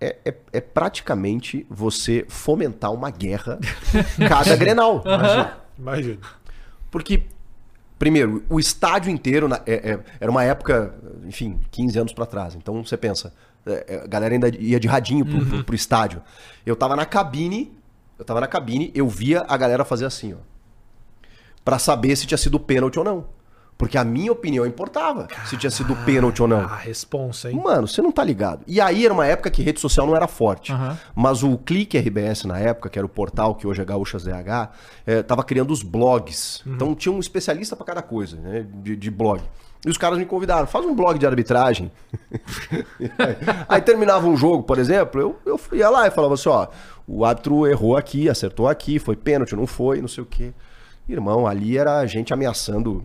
é, 0.00 0.16
é, 0.24 0.34
é 0.52 0.60
praticamente 0.60 1.66
você 1.68 2.24
fomentar 2.28 2.92
uma 2.92 3.10
guerra 3.10 3.58
cada 4.28 4.56
Grenal. 4.56 5.02
Imagina. 5.78 6.18
Porque 6.90 7.24
primeiro, 8.02 8.42
o 8.50 8.58
estádio 8.58 9.12
inteiro 9.12 9.46
na- 9.46 9.60
é- 9.64 9.92
é- 9.92 10.00
era 10.18 10.28
uma 10.28 10.42
época, 10.42 10.92
enfim, 11.24 11.60
15 11.70 11.96
anos 11.96 12.12
pra 12.12 12.26
trás. 12.26 12.56
Então 12.56 12.84
você 12.84 12.96
pensa, 12.96 13.32
é, 13.64 13.84
é, 13.86 14.02
a 14.02 14.06
galera 14.08 14.34
ainda 14.34 14.48
ia 14.58 14.80
de 14.80 14.88
radinho 14.88 15.24
pro, 15.24 15.46
pro- 15.46 15.62
pro 15.64 15.74
estádio. 15.76 16.20
Eu 16.66 16.74
tava 16.74 16.96
na 16.96 17.06
cabine, 17.06 17.72
eu 18.18 18.24
tava 18.24 18.40
na 18.40 18.48
cabine, 18.48 18.90
eu 18.92 19.08
via 19.08 19.44
a 19.46 19.56
galera 19.56 19.84
fazer 19.84 20.04
assim, 20.04 20.32
ó. 20.34 20.38
Pra 21.64 21.78
saber 21.78 22.16
se 22.16 22.26
tinha 22.26 22.36
sido 22.36 22.58
pênalti 22.58 22.98
ou 22.98 23.04
não. 23.04 23.24
Porque 23.82 23.98
a 23.98 24.04
minha 24.04 24.30
opinião 24.30 24.64
importava 24.64 25.26
se 25.44 25.56
tinha 25.56 25.68
sido 25.68 25.96
pênalti 26.04 26.40
ou 26.40 26.46
não. 26.46 26.60
A 26.60 26.76
responsa, 26.76 27.50
hein? 27.50 27.60
Mano, 27.60 27.88
você 27.88 28.00
não 28.00 28.12
tá 28.12 28.22
ligado. 28.22 28.62
E 28.64 28.80
aí 28.80 29.04
era 29.04 29.12
uma 29.12 29.26
época 29.26 29.50
que 29.50 29.60
rede 29.60 29.80
social 29.80 30.06
não 30.06 30.14
era 30.14 30.28
forte. 30.28 30.70
Aham. 30.70 30.96
Mas 31.16 31.42
o 31.42 31.58
Clique 31.58 31.98
RBS 31.98 32.44
na 32.44 32.60
época, 32.60 32.88
que 32.88 32.96
era 32.96 33.04
o 33.04 33.08
portal 33.08 33.56
que 33.56 33.66
hoje 33.66 33.82
é 33.82 33.84
Gaúchas 33.84 34.22
DH, 34.22 34.70
eh, 35.04 35.24
tava 35.24 35.42
criando 35.42 35.72
os 35.72 35.82
blogs. 35.82 36.62
Então 36.64 36.94
tinha 36.94 37.12
um 37.12 37.18
especialista 37.18 37.74
pra 37.74 37.84
cada 37.84 38.02
coisa, 38.02 38.36
né? 38.36 38.64
De, 38.72 38.94
de 38.94 39.10
blog. 39.10 39.42
E 39.84 39.90
os 39.90 39.98
caras 39.98 40.16
me 40.16 40.24
convidaram, 40.24 40.64
faz 40.68 40.86
um 40.86 40.94
blog 40.94 41.18
de 41.18 41.26
arbitragem. 41.26 41.90
aí, 43.18 43.36
aí 43.68 43.82
terminava 43.82 44.28
um 44.28 44.36
jogo, 44.36 44.62
por 44.62 44.78
exemplo, 44.78 45.20
eu, 45.20 45.36
eu 45.44 45.60
ia 45.76 45.90
lá 45.90 46.06
e 46.06 46.12
falava 46.12 46.34
assim, 46.34 46.48
ó, 46.48 46.68
o 47.04 47.24
árbitro 47.24 47.66
errou 47.66 47.96
aqui, 47.96 48.28
acertou 48.28 48.68
aqui, 48.68 49.00
foi 49.00 49.16
pênalti, 49.16 49.56
não 49.56 49.66
foi, 49.66 50.00
não 50.00 50.06
sei 50.06 50.22
o 50.22 50.26
quê. 50.26 50.52
Irmão, 51.08 51.48
ali 51.48 51.76
era 51.76 51.98
a 51.98 52.06
gente 52.06 52.32
ameaçando. 52.32 53.02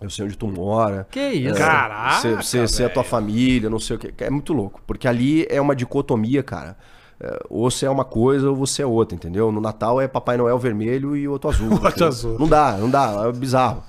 Eu 0.00 0.10
sei 0.10 0.26
onde 0.26 0.36
tu 0.36 0.46
mora. 0.46 1.06
Que 1.10 1.28
isso? 1.28 1.58
Caraca, 1.58 2.20
Ser, 2.20 2.44
ser, 2.44 2.68
ser 2.68 2.84
a 2.84 2.90
tua 2.90 3.04
família, 3.04 3.70
não 3.70 3.78
sei 3.78 3.96
o 3.96 3.98
que. 3.98 4.12
É 4.22 4.30
muito 4.30 4.52
louco. 4.52 4.82
Porque 4.86 5.08
ali 5.08 5.46
é 5.48 5.60
uma 5.60 5.74
dicotomia, 5.74 6.42
cara. 6.42 6.76
É, 7.18 7.38
ou 7.48 7.70
você 7.70 7.86
é 7.86 7.90
uma 7.90 8.04
coisa 8.04 8.50
ou 8.50 8.56
você 8.56 8.82
é 8.82 8.86
outra, 8.86 9.16
entendeu? 9.16 9.50
No 9.50 9.60
Natal 9.60 10.00
é 10.00 10.06
Papai 10.06 10.36
Noel 10.36 10.58
vermelho 10.58 11.16
e 11.16 11.26
outro 11.26 11.48
azul. 11.48 11.72
outro 11.82 12.04
azul. 12.06 12.38
Não 12.38 12.46
dá, 12.48 12.76
não 12.76 12.90
dá. 12.90 13.26
É 13.26 13.32
bizarro. 13.32 13.82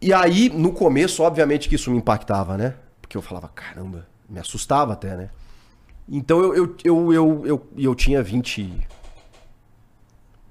E 0.00 0.12
aí, 0.12 0.48
no 0.50 0.72
começo, 0.72 1.22
obviamente 1.22 1.68
que 1.68 1.74
isso 1.74 1.90
me 1.90 1.96
impactava, 1.96 2.56
né? 2.56 2.74
Porque 3.00 3.16
eu 3.16 3.22
falava, 3.22 3.48
caramba, 3.48 4.06
me 4.28 4.38
assustava 4.38 4.92
até, 4.92 5.16
né? 5.16 5.30
Então 6.08 6.40
eu, 6.40 6.54
eu, 6.54 6.76
eu, 6.84 7.12
eu, 7.12 7.46
eu, 7.46 7.68
e 7.76 7.84
eu 7.84 7.94
tinha 7.94 8.22
20. 8.22 8.86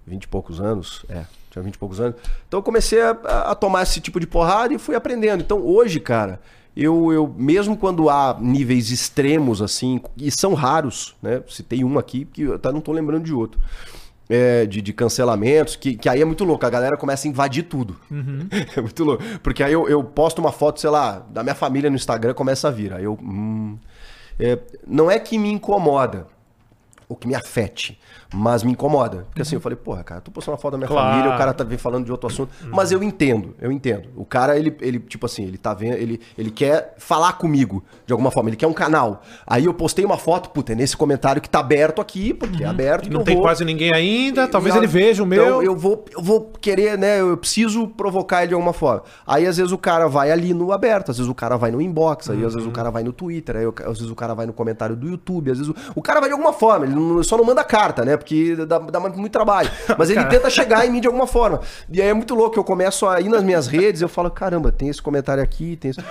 20 0.05 0.23
e 0.23 0.27
poucos 0.27 0.59
anos. 0.59 1.05
É, 1.07 1.25
tinha 1.57 1.63
20 1.63 1.75
e 1.75 1.77
poucos 1.77 1.99
anos. 1.99 2.15
Então 2.47 2.59
eu 2.59 2.63
comecei 2.63 3.01
a, 3.01 3.11
a 3.11 3.55
tomar 3.55 3.83
esse 3.83 3.99
tipo 3.99 4.19
de 4.19 4.27
porrada 4.27 4.73
e 4.73 4.77
fui 4.77 4.95
aprendendo. 4.95 5.41
Então 5.41 5.65
hoje, 5.65 5.99
cara, 5.99 6.39
eu, 6.75 7.11
eu 7.11 7.33
mesmo 7.37 7.75
quando 7.75 8.09
há 8.09 8.37
níveis 8.39 8.91
extremos 8.91 9.61
assim, 9.61 9.99
e 10.17 10.31
são 10.31 10.53
raros, 10.53 11.15
né? 11.21 11.41
Citei 11.49 11.83
um 11.83 11.97
aqui 11.97 12.25
que 12.25 12.43
eu 12.43 12.55
até 12.55 12.71
não 12.71 12.81
tô 12.81 12.91
lembrando 12.91 13.23
de 13.23 13.33
outro. 13.33 13.59
é, 14.29 14.65
de, 14.65 14.81
de 14.81 14.93
cancelamentos, 14.93 15.75
que, 15.75 15.95
que 15.95 16.09
aí 16.09 16.21
é 16.21 16.25
muito 16.25 16.43
louco, 16.43 16.65
a 16.65 16.69
galera 16.69 16.97
começa 16.97 17.27
a 17.27 17.29
invadir 17.29 17.63
tudo. 17.63 17.95
É 18.75 18.81
muito 18.81 19.03
louco. 19.03 19.23
Porque 19.41 19.63
aí 19.63 19.73
eu, 19.73 19.87
eu 19.87 20.03
posto 20.03 20.39
uma 20.39 20.51
foto, 20.51 20.79
sei 20.79 20.89
lá, 20.89 21.25
da 21.29 21.43
minha 21.43 21.55
família 21.55 21.89
no 21.89 21.95
Instagram, 21.95 22.33
começa 22.33 22.67
a 22.67 22.71
vir. 22.71 22.93
Aí 22.93 23.03
eu. 23.05 23.17
hum, 23.21 23.77
é, 24.39 24.59
não 24.85 25.09
é 25.09 25.17
que 25.17 25.37
me 25.37 25.49
incomoda, 25.49 26.27
ou 27.09 27.15
que 27.15 27.27
me 27.27 27.33
afete, 27.33 27.99
mas 28.33 28.63
me 28.63 28.71
incomoda. 28.71 29.25
Porque 29.29 29.41
assim, 29.41 29.55
eu 29.55 29.61
falei, 29.61 29.75
porra, 29.75 30.03
cara, 30.03 30.21
tô 30.21 30.31
postando 30.31 30.53
uma 30.55 30.61
foto 30.61 30.73
da 30.73 30.77
minha 30.77 30.87
Claro. 30.87 31.11
família, 31.11 31.33
o 31.33 31.37
cara 31.37 31.53
tá 31.53 31.63
vem 31.63 31.77
falando 31.77 32.05
de 32.05 32.11
outro 32.11 32.27
assunto. 32.27 32.51
Mas 32.71 32.91
eu 32.91 33.01
entendo, 33.03 33.55
eu 33.61 33.71
entendo. 33.71 34.09
O 34.15 34.25
cara, 34.25 34.57
ele, 34.57 34.75
ele 34.81 34.99
tipo 34.99 35.25
assim, 35.25 35.43
ele 35.45 35.57
tá 35.57 35.73
vendo, 35.73 35.93
ele, 35.95 36.19
ele 36.37 36.51
quer 36.51 36.93
falar 36.97 37.33
comigo 37.33 37.83
de 38.05 38.11
alguma 38.13 38.31
forma, 38.31 38.49
ele 38.49 38.57
quer 38.57 38.67
um 38.67 38.73
canal. 38.73 39.21
Aí 39.45 39.65
eu 39.65 39.73
postei 39.73 40.03
uma 40.05 40.17
foto, 40.17 40.49
puta, 40.49 40.73
é 40.73 40.75
nesse 40.75 40.95
comentário 40.97 41.41
que 41.41 41.49
tá 41.49 41.59
aberto 41.59 42.01
aqui, 42.01 42.33
porque 42.33 42.63
é 42.63 42.67
aberto. 42.67 43.07
E 43.07 43.09
não 43.09 43.23
tem 43.23 43.35
vou- 43.35 43.43
quase 43.43 43.63
ninguém 43.63 43.93
ainda, 43.93 44.47
talvez 44.47 44.75
e- 44.75 44.77
ele 44.77 44.87
veja 44.87 45.23
o 45.23 45.25
então, 45.25 45.45
meu. 45.45 45.63
eu 45.63 45.75
vou, 45.75 46.03
eu 46.15 46.21
vou 46.21 46.51
querer, 46.61 46.97
né? 46.97 47.21
Eu 47.21 47.37
preciso 47.37 47.87
provocar 47.87 48.39
ele 48.39 48.49
de 48.49 48.53
alguma 48.53 48.73
forma. 48.73 49.03
Aí, 49.25 49.45
às 49.47 49.57
vezes, 49.57 49.71
o 49.71 49.77
cara 49.77 50.07
vai 50.07 50.31
ali 50.31 50.53
no 50.53 50.71
aberto, 50.71 51.11
às 51.11 51.17
vezes 51.17 51.29
o 51.31 51.35
cara 51.35 51.57
vai 51.57 51.71
no 51.71 51.81
inbox, 51.81 52.29
aí, 52.29 52.43
às 52.43 52.53
vezes, 52.53 52.67
o 52.67 52.71
cara 52.71 52.89
vai 52.91 53.03
no 53.03 53.13
Twitter, 53.13 53.55
aí, 53.57 53.65
às 53.65 53.97
vezes, 53.97 54.09
o 54.09 54.15
cara 54.15 54.33
vai 54.33 54.45
no 54.45 54.53
comentário 54.53 54.95
do 54.95 55.07
YouTube, 55.07 55.51
às 55.51 55.57
vezes, 55.59 55.71
o, 55.71 55.75
o 55.95 56.01
cara 56.01 56.19
vai 56.19 56.29
de 56.29 56.33
alguma 56.33 56.53
forma, 56.53 56.85
ele 56.85 56.95
não- 56.95 57.23
só 57.23 57.37
não 57.37 57.43
manda 57.45 57.63
carta, 57.63 58.03
né? 58.03 58.16
Porque 58.17 58.55
dá, 58.55 58.79
dá 58.79 58.99
muito 58.99 59.29
trabalho. 59.29 59.69
Mas 59.97 60.09
ele 60.09 60.23
tenta 60.25 60.49
chegar 60.49 60.85
em 60.85 60.91
mim 60.91 60.99
de 60.99 61.07
alguma 61.07 61.27
forma. 61.27 61.61
E 61.89 62.01
aí 62.01 62.09
é 62.09 62.13
muito 62.13 62.35
louco, 62.35 62.57
eu 62.57 62.63
começo 62.63 63.07
a 63.07 63.21
ir 63.21 63.29
nas 63.29 63.43
minhas 63.43 63.67
redes, 63.67 64.01
eu 64.01 64.09
falo, 64.09 64.29
caramba, 64.29 64.71
tem 64.71 64.89
esse 64.89 65.01
comentário 65.01 65.41
aqui, 65.41 65.75
tem 65.75 65.91
esse. 65.91 66.01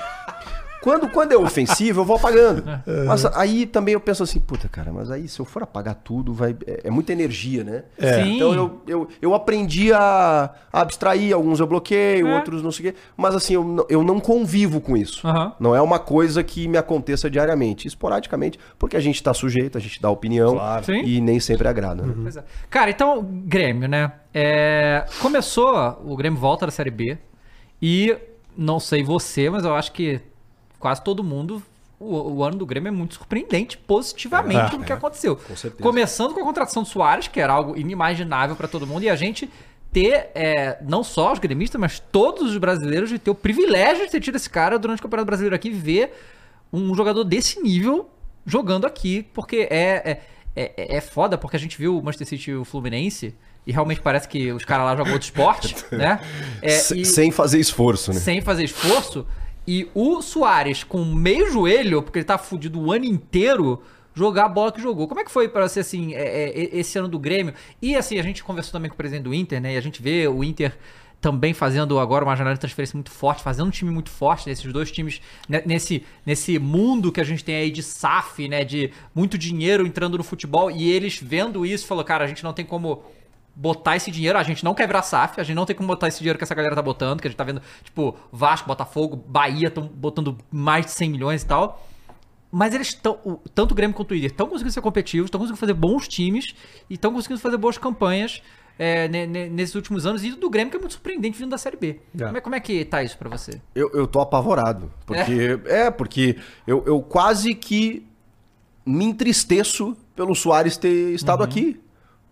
Quando, 0.86 1.08
quando 1.10 1.32
é 1.32 1.36
ofensivo, 1.36 2.02
eu 2.02 2.04
vou 2.04 2.14
apagando. 2.16 2.62
Mas 3.08 3.24
aí 3.26 3.66
também 3.66 3.94
eu 3.94 4.00
penso 4.00 4.22
assim, 4.22 4.38
puta, 4.38 4.68
cara, 4.68 4.92
mas 4.92 5.10
aí 5.10 5.26
se 5.26 5.40
eu 5.40 5.44
for 5.44 5.64
apagar 5.64 5.96
tudo, 5.96 6.32
vai, 6.32 6.54
é, 6.64 6.82
é 6.84 6.90
muita 6.90 7.12
energia, 7.12 7.64
né? 7.64 7.82
É. 7.98 8.22
Sim. 8.22 8.36
Então 8.36 8.54
eu, 8.54 8.80
eu, 8.86 9.08
eu 9.20 9.34
aprendi 9.34 9.92
a, 9.92 10.50
a 10.72 10.80
abstrair, 10.80 11.34
alguns 11.34 11.58
eu 11.58 11.66
bloqueio, 11.66 12.28
É. 12.28 12.34
outros 12.36 12.62
não 12.62 12.70
sei 12.70 12.88
o 12.88 12.92
quê. 12.92 12.98
Mas 13.16 13.34
assim, 13.34 13.54
eu, 13.54 13.64
não- 13.64 13.86
eu 13.88 14.04
não 14.04 14.20
convivo 14.20 14.80
com 14.80 14.96
isso. 14.96 15.26
Aham. 15.26 15.52
Não 15.58 15.74
é 15.74 15.82
uma 15.82 15.98
coisa 15.98 16.44
que 16.44 16.68
me 16.68 16.78
aconteça 16.78 17.28
diariamente, 17.28 17.88
esporadicamente, 17.88 18.58
porque 18.78 18.96
a 18.96 19.00
gente 19.00 19.20
tá 19.20 19.34
sujeito, 19.34 19.76
a 19.76 19.80
gente 19.80 20.00
dá 20.00 20.08
opinião 20.08 20.52
Claro. 20.54 20.92
E 20.94 21.20
nem 21.20 21.40
sempre 21.40 21.66
agrada. 21.66 22.04
né? 22.06 22.14
Pois 22.22 22.36
é. 22.36 22.44
Cara, 22.70 22.90
então, 22.90 23.22
Grêmio, 23.44 23.88
né? 23.88 24.12
É, 24.32 25.04
Começou, 25.20 25.74
o 26.04 26.14
Grêmio 26.16 26.38
volta 26.38 26.66
da 26.66 26.70
Série 26.70 26.90
B. 26.90 27.18
E 27.82 28.16
não 28.56 28.78
sei 28.78 29.02
você, 29.02 29.50
mas 29.50 29.64
eu 29.64 29.74
acho 29.74 29.90
que 29.92 30.20
quase 30.78 31.02
todo 31.02 31.22
mundo. 31.24 31.62
O, 31.98 32.14
o 32.34 32.44
ano 32.44 32.58
do 32.58 32.66
Grêmio 32.66 32.88
é 32.88 32.90
muito 32.92 33.14
surpreendente 33.14 33.78
positivamente 33.78 34.74
É, 34.74 34.78
no 34.78 34.84
que 34.84 34.92
aconteceu. 34.92 35.38
certeza. 35.56 35.82
Começando 35.82 36.34
com 36.34 36.40
a 36.40 36.44
contratação 36.44 36.82
do 36.82 36.88
Soares, 36.88 37.26
que 37.28 37.40
era 37.40 37.52
algo 37.54 37.74
inimaginável 37.76 38.54
para 38.54 38.68
todo 38.68 38.86
mundo, 38.86 39.02
e 39.04 39.08
a 39.08 39.16
gente 39.16 39.48
ter, 39.90 40.28
é, 40.34 40.76
não 40.82 41.02
só 41.02 41.32
os 41.32 41.38
gremistas, 41.38 41.80
mas 41.80 41.98
todos 41.98 42.50
os 42.50 42.58
brasileiros, 42.58 43.08
de 43.08 43.18
ter 43.18 43.30
o 43.30 43.34
privilégio 43.34 44.04
de 44.04 44.10
ter 44.12 44.20
tido 44.20 44.36
esse 44.36 44.50
cara 44.50 44.78
durante 44.78 44.98
o 44.98 45.02
Campeonato 45.02 45.24
Brasileiro 45.26 45.56
aqui 45.56 45.68
e 45.68 45.72
ver 45.72 46.12
um 46.70 46.94
jogador 46.94 47.24
desse 47.24 47.62
nível 47.62 48.10
jogando 48.44 48.86
aqui, 48.86 49.26
porque 49.32 49.66
é, 49.70 50.20
é, 50.54 50.70
é, 50.76 50.96
é 50.96 51.00
foda, 51.00 51.38
porque 51.38 51.56
a 51.56 51.60
gente 51.60 51.78
viu 51.78 51.96
o 51.98 52.02
Manchester 52.02 52.28
City 52.28 52.50
e 52.50 52.56
o 52.56 52.64
Fluminense, 52.66 53.34
e 53.66 53.72
realmente 53.72 54.02
parece 54.02 54.28
que 54.28 54.52
os 54.52 54.66
caras 54.66 54.84
lá 54.84 54.96
jogam 54.96 55.14
outro 55.14 55.26
esporte, 55.26 55.74
né? 55.90 56.20
É, 56.60 56.68
Se- 56.70 57.00
e- 57.00 57.06
Sem 57.06 57.30
fazer 57.30 57.58
esforço, 57.58 58.12
né? 58.12 58.20
sem 58.20 58.42
fazer 58.42 58.64
esforço. 58.64 59.26
E 59.66 59.88
o 59.94 60.22
Soares, 60.22 60.84
com 60.84 61.04
meio 61.04 61.50
joelho, 61.50 62.02
porque 62.02 62.20
ele 62.20 62.24
tá 62.24 62.38
fudido 62.38 62.80
o 62.80 62.92
ano 62.92 63.04
inteiro, 63.04 63.82
jogar 64.14 64.46
a 64.46 64.48
bola 64.48 64.72
que 64.72 64.80
jogou. 64.80 65.08
Como 65.08 65.20
é 65.20 65.24
que 65.24 65.30
foi 65.30 65.48
pra 65.48 65.68
você, 65.68 65.80
assim, 65.80 66.14
é, 66.14 66.48
é, 66.48 66.78
esse 66.78 66.98
ano 66.98 67.08
do 67.08 67.18
Grêmio? 67.18 67.52
E, 67.82 67.96
assim, 67.96 68.18
a 68.18 68.22
gente 68.22 68.42
conversou 68.44 68.72
também 68.72 68.88
com 68.88 68.94
o 68.94 68.96
presidente 68.96 69.24
do 69.24 69.34
Inter, 69.34 69.60
né? 69.60 69.74
E 69.74 69.76
a 69.76 69.80
gente 69.80 70.00
vê 70.00 70.26
o 70.28 70.42
Inter 70.42 70.76
também 71.20 71.52
fazendo 71.52 71.98
agora 71.98 72.24
uma 72.24 72.36
janela 72.36 72.54
de 72.54 72.60
transferência 72.60 72.96
muito 72.96 73.10
forte, 73.10 73.42
fazendo 73.42 73.66
um 73.66 73.70
time 73.70 73.90
muito 73.90 74.10
forte, 74.10 74.48
nesses 74.48 74.70
dois 74.72 74.92
times, 74.92 75.20
né, 75.48 75.62
nesse, 75.66 76.04
nesse 76.24 76.58
mundo 76.58 77.10
que 77.10 77.20
a 77.20 77.24
gente 77.24 77.42
tem 77.42 77.56
aí 77.56 77.70
de 77.70 77.82
SAF, 77.82 78.46
né? 78.48 78.64
De 78.64 78.90
muito 79.14 79.36
dinheiro 79.36 79.86
entrando 79.86 80.16
no 80.16 80.24
futebol. 80.24 80.70
E 80.70 80.90
eles 80.90 81.18
vendo 81.20 81.66
isso, 81.66 81.86
falou, 81.86 82.04
cara, 82.04 82.24
a 82.24 82.28
gente 82.28 82.44
não 82.44 82.52
tem 82.52 82.64
como 82.64 83.02
botar 83.58 83.96
esse 83.96 84.10
dinheiro. 84.10 84.38
A 84.38 84.42
gente 84.42 84.62
não 84.62 84.74
quer 84.74 84.86
virar 84.86 85.00
SAF, 85.02 85.40
a 85.40 85.42
gente 85.42 85.56
não 85.56 85.64
tem 85.64 85.74
como 85.74 85.88
botar 85.88 86.08
esse 86.08 86.18
dinheiro 86.18 86.36
que 86.38 86.44
essa 86.44 86.54
galera 86.54 86.74
tá 86.74 86.82
botando, 86.82 87.20
que 87.22 87.26
a 87.26 87.30
gente 87.30 87.38
tá 87.38 87.42
vendo, 87.44 87.62
tipo, 87.82 88.14
Vasco, 88.30 88.68
Botafogo, 88.68 89.16
Bahia 89.16 89.68
estão 89.68 89.86
botando 89.86 90.36
mais 90.52 90.84
de 90.84 90.92
100 90.92 91.10
milhões 91.10 91.42
e 91.42 91.46
tal. 91.46 91.84
Mas 92.52 92.74
eles 92.74 92.88
estão, 92.88 93.40
tanto 93.54 93.72
o 93.72 93.74
Grêmio 93.74 93.94
quanto 93.96 94.12
o 94.12 94.14
Inter, 94.14 94.30
estão 94.30 94.46
conseguindo 94.46 94.72
ser 94.72 94.80
competitivos, 94.80 95.26
estão 95.28 95.40
conseguindo 95.40 95.58
fazer 95.58 95.74
bons 95.74 96.06
times 96.06 96.54
e 96.88 96.94
estão 96.94 97.12
conseguindo 97.12 97.40
fazer 97.40 97.56
boas 97.56 97.76
campanhas 97.76 98.40
é, 98.78 99.08
ne- 99.08 99.26
ne- 99.26 99.48
nesses 99.48 99.74
últimos 99.74 100.06
anos. 100.06 100.22
E 100.22 100.30
do 100.32 100.48
Grêmio, 100.48 100.70
que 100.70 100.76
é 100.76 100.80
muito 100.80 100.92
surpreendente 100.92 101.38
vindo 101.38 101.50
da 101.50 101.58
Série 101.58 101.76
B. 101.76 102.00
É. 102.14 102.24
Como, 102.24 102.36
é, 102.36 102.40
como 102.40 102.54
é 102.54 102.60
que 102.60 102.84
tá 102.84 103.02
isso 103.02 103.18
pra 103.18 103.28
você? 103.28 103.60
Eu, 103.74 103.90
eu 103.92 104.06
tô 104.06 104.20
apavorado. 104.20 104.92
Porque. 105.04 105.58
É, 105.66 105.90
porque 105.90 106.36
eu, 106.66 106.84
eu 106.86 107.00
quase 107.02 107.54
que 107.54 108.06
me 108.84 109.04
entristeço 109.04 109.96
pelo 110.14 110.34
Soares 110.34 110.76
ter 110.76 111.12
estado 111.14 111.42
aqui. 111.42 111.80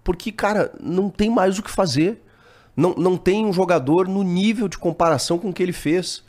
Porque, 0.05 0.31
cara, 0.31 0.71
não 0.79 1.09
tem 1.09 1.31
mais 1.31 1.59
o 1.59 1.63
que 1.63 1.71
fazer. 1.71 2.23
Não, 2.77 2.95
não 2.95 3.17
tem 3.17 3.47
um 3.47 3.53
jogador 3.53 4.07
no 4.07 4.23
nível 4.23 4.69
de 4.69 4.77
comparação 4.77 5.39
com 5.39 5.49
o 5.49 5.53
que 5.53 5.63
ele 5.63 5.73
fez. 5.73 6.23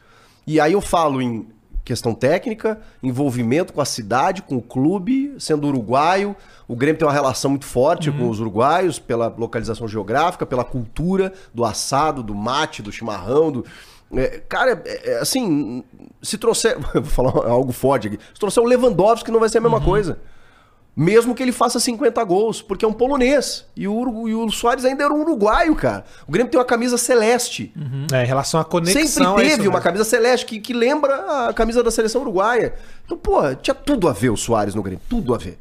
E 0.47 0.59
aí 0.59 0.73
eu 0.73 0.81
falo 0.81 1.21
em 1.21 1.45
questão 1.83 2.15
técnica, 2.15 2.79
envolvimento 3.03 3.71
com 3.71 3.79
a 3.79 3.85
cidade, 3.85 4.41
com 4.41 4.57
o 4.57 4.61
clube, 4.61 5.35
sendo 5.37 5.67
uruguaio. 5.67 6.35
O 6.67 6.75
Grêmio 6.75 6.97
tem 6.97 7.07
uma 7.07 7.13
relação 7.13 7.51
muito 7.51 7.65
forte 7.65 8.11
com 8.11 8.27
os 8.27 8.39
uruguaios, 8.39 8.97
pela 8.97 9.27
localização 9.27 9.87
geográfica, 9.87 10.45
pela 10.47 10.63
cultura 10.63 11.31
do 11.53 11.63
assado, 11.63 12.23
do 12.23 12.33
mate, 12.33 12.81
do 12.81 12.91
chimarrão, 12.91 13.51
do. 13.51 13.65
É, 14.15 14.41
cara, 14.49 14.81
é, 14.85 15.11
é, 15.11 15.19
assim, 15.19 15.83
se 16.21 16.37
trouxer. 16.37 16.77
Vou 16.93 17.03
falar 17.03 17.47
algo 17.47 17.71
forte 17.71 18.07
aqui. 18.07 18.19
Se 18.33 18.39
trouxer 18.39 18.63
o 18.63 18.65
Lewandowski, 18.65 19.29
não 19.29 19.39
vai 19.39 19.49
ser 19.49 19.59
a 19.59 19.61
mesma 19.61 19.81
coisa. 19.81 20.19
Mesmo 20.95 21.35
que 21.35 21.43
ele 21.43 21.51
faça 21.51 21.77
50 21.77 22.23
gols, 22.23 22.61
porque 22.61 22.85
é 22.85 22.87
um 22.87 22.93
polonês. 22.93 23.65
E 23.75 23.85
o, 23.85 24.27
e 24.29 24.33
o 24.33 24.49
Soares 24.49 24.85
ainda 24.85 25.03
era 25.03 25.13
um 25.13 25.21
uruguaio, 25.21 25.75
cara. 25.75 26.05
O 26.25 26.31
Grêmio 26.31 26.49
tem 26.49 26.57
uma 26.57 26.65
camisa 26.65 26.97
celeste. 26.97 27.73
É, 28.13 28.23
em 28.23 28.25
relação 28.25 28.59
à 28.61 28.63
conexão. 28.63 29.05
Sempre 29.05 29.45
é 29.45 29.49
teve 29.49 29.67
uma 29.67 29.71
mesmo. 29.71 29.81
camisa 29.83 30.05
celeste 30.05 30.45
que, 30.45 30.59
que 30.59 30.73
lembra 30.73 31.47
a 31.49 31.53
camisa 31.53 31.83
da 31.83 31.91
seleção 31.91 32.21
uruguaia. 32.21 32.75
Então, 33.05 33.17
pô, 33.17 33.53
tinha 33.55 33.75
tudo 33.75 34.07
a 34.07 34.13
ver 34.13 34.29
o 34.29 34.37
Soares 34.37 34.73
no 34.73 34.81
Grêmio. 34.81 35.01
Tudo 35.09 35.35
a 35.35 35.37
ver. 35.37 35.59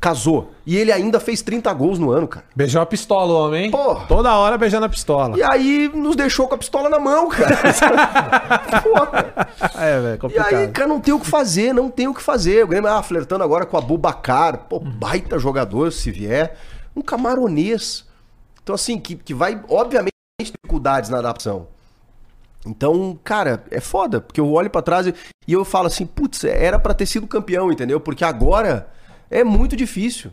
Casou. 0.00 0.52
E 0.64 0.78
ele 0.78 0.90
ainda 0.90 1.20
fez 1.20 1.42
30 1.42 1.70
gols 1.74 1.98
no 1.98 2.10
ano, 2.10 2.26
cara. 2.26 2.46
Beijou 2.56 2.80
a 2.80 2.86
pistola, 2.86 3.32
o 3.34 3.46
homem, 3.46 3.64
hein? 3.66 3.70
Porra. 3.70 4.06
Toda 4.06 4.34
hora 4.34 4.56
beijando 4.56 4.86
a 4.86 4.88
pistola. 4.88 5.36
E 5.36 5.42
aí 5.42 5.90
nos 5.94 6.16
deixou 6.16 6.48
com 6.48 6.54
a 6.54 6.58
pistola 6.58 6.88
na 6.88 6.98
mão, 6.98 7.28
cara. 7.28 7.58
Porra. 8.82 9.46
É, 9.78 10.00
velho, 10.00 10.14
E 10.14 10.18
complicado. 10.18 10.54
aí, 10.54 10.68
cara, 10.68 10.88
não 10.88 11.00
tem 11.00 11.12
o 11.12 11.20
que 11.20 11.26
fazer, 11.26 11.74
não 11.74 11.90
tem 11.90 12.08
o 12.08 12.14
que 12.14 12.22
fazer. 12.22 12.64
O 12.64 12.68
Grêmio, 12.68 12.88
ah, 12.90 13.02
flertando 13.02 13.44
agora 13.44 13.66
com 13.66 13.76
a 13.76 13.80
Bubacar. 13.82 14.60
Pô, 14.70 14.78
baita 14.80 15.38
jogador, 15.38 15.92
se 15.92 16.10
vier. 16.10 16.56
Um 16.96 17.02
camaronês. 17.02 18.06
Então, 18.62 18.74
assim, 18.74 18.98
que, 18.98 19.16
que 19.16 19.34
vai, 19.34 19.60
obviamente, 19.68 20.14
dificuldades 20.40 21.10
na 21.10 21.18
adaptação. 21.18 21.66
Então, 22.66 23.18
cara, 23.22 23.62
é 23.70 23.80
foda, 23.80 24.20
porque 24.20 24.40
eu 24.40 24.50
olho 24.50 24.70
pra 24.70 24.80
trás 24.82 25.06
e, 25.06 25.14
e 25.46 25.52
eu 25.52 25.64
falo 25.64 25.86
assim, 25.88 26.06
putz, 26.06 26.44
era 26.44 26.78
pra 26.78 26.94
ter 26.94 27.04
sido 27.06 27.26
campeão, 27.26 27.70
entendeu? 27.70 28.00
Porque 28.00 28.24
agora 28.24 28.88
é 29.30 29.44
muito 29.44 29.76
difícil. 29.76 30.30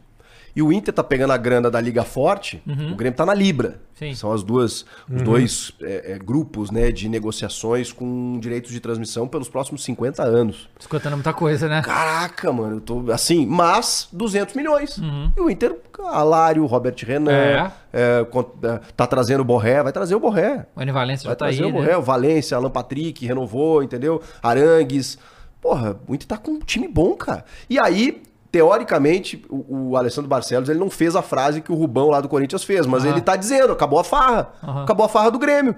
E 0.55 0.61
o 0.63 0.73
Inter 0.73 0.91
tá 0.91 1.03
pegando 1.03 1.33
a 1.33 1.37
grana 1.37 1.69
da 1.69 1.79
Liga 1.79 2.03
Forte, 2.03 2.63
o 2.65 2.95
Grêmio 2.95 3.15
tá 3.15 3.23
na 3.23 3.33
Libra. 3.35 3.79
Sim. 3.93 4.15
São 4.15 4.31
as 4.31 4.41
duas, 4.41 4.87
os 5.07 5.21
dois 5.21 5.71
é, 5.79 6.13
é, 6.13 6.17
grupos 6.17 6.71
né, 6.71 6.91
de 6.91 7.07
negociações 7.07 7.91
com 7.91 8.39
direitos 8.39 8.71
de 8.71 8.79
transmissão 8.79 9.27
pelos 9.27 9.47
próximos 9.49 9.83
50 9.83 10.23
anos. 10.23 10.67
Escutando 10.79 11.13
muita 11.13 11.31
coisa, 11.31 11.67
né? 11.67 11.83
Caraca, 11.83 12.51
mano, 12.51 12.77
eu 12.77 12.81
tô 12.81 13.11
assim, 13.11 13.45
mas 13.45 14.07
200 14.11 14.55
milhões. 14.55 14.99
E 15.37 15.39
o 15.39 15.47
Inter, 15.47 15.75
Alário, 16.05 16.65
Robert 16.65 16.95
Renan, 17.05 17.31
É. 17.31 17.71
é, 17.93 18.25
é, 18.63 18.79
tá 18.95 19.05
trazendo 19.05 19.41
o 19.41 19.45
Borré, 19.45 19.83
vai 19.83 19.91
trazer 19.93 20.15
o 20.15 20.19
Borré. 20.19 20.65
O 20.75 20.81
Anivalência 20.81 21.23
já 21.25 21.29
Vai 21.29 21.35
tá 21.35 21.45
aí, 21.45 21.55
trazer 21.57 21.69
o 21.71 21.73
né? 21.73 21.79
Borré, 21.79 21.97
o 21.97 22.01
Valência, 22.01 22.57
Alan 22.57 22.71
Patrick, 22.71 23.23
renovou, 23.27 23.83
entendeu? 23.83 24.23
Arangues. 24.41 25.19
Porra, 25.61 25.99
o 26.07 26.15
Inter 26.15 26.27
tá 26.27 26.37
com 26.37 26.51
um 26.53 26.59
time 26.59 26.87
bom, 26.87 27.13
cara. 27.15 27.45
E 27.69 27.77
aí, 27.79 28.23
teoricamente, 28.51 29.45
o, 29.49 29.89
o 29.89 29.97
Alessandro 29.97 30.29
Barcelos, 30.29 30.69
ele 30.69 30.79
não 30.79 30.89
fez 30.89 31.15
a 31.15 31.21
frase 31.21 31.61
que 31.61 31.71
o 31.71 31.75
Rubão 31.75 32.09
lá 32.09 32.21
do 32.21 32.29
Corinthians 32.29 32.63
fez, 32.63 32.85
mas 32.85 33.05
ele 33.05 33.21
tá 33.21 33.35
dizendo, 33.35 33.73
acabou 33.73 33.99
a 33.99 34.03
farra. 34.03 34.53
Aham. 34.63 34.83
Acabou 34.83 35.05
a 35.05 35.09
farra 35.09 35.31
do 35.31 35.39
Grêmio. 35.39 35.75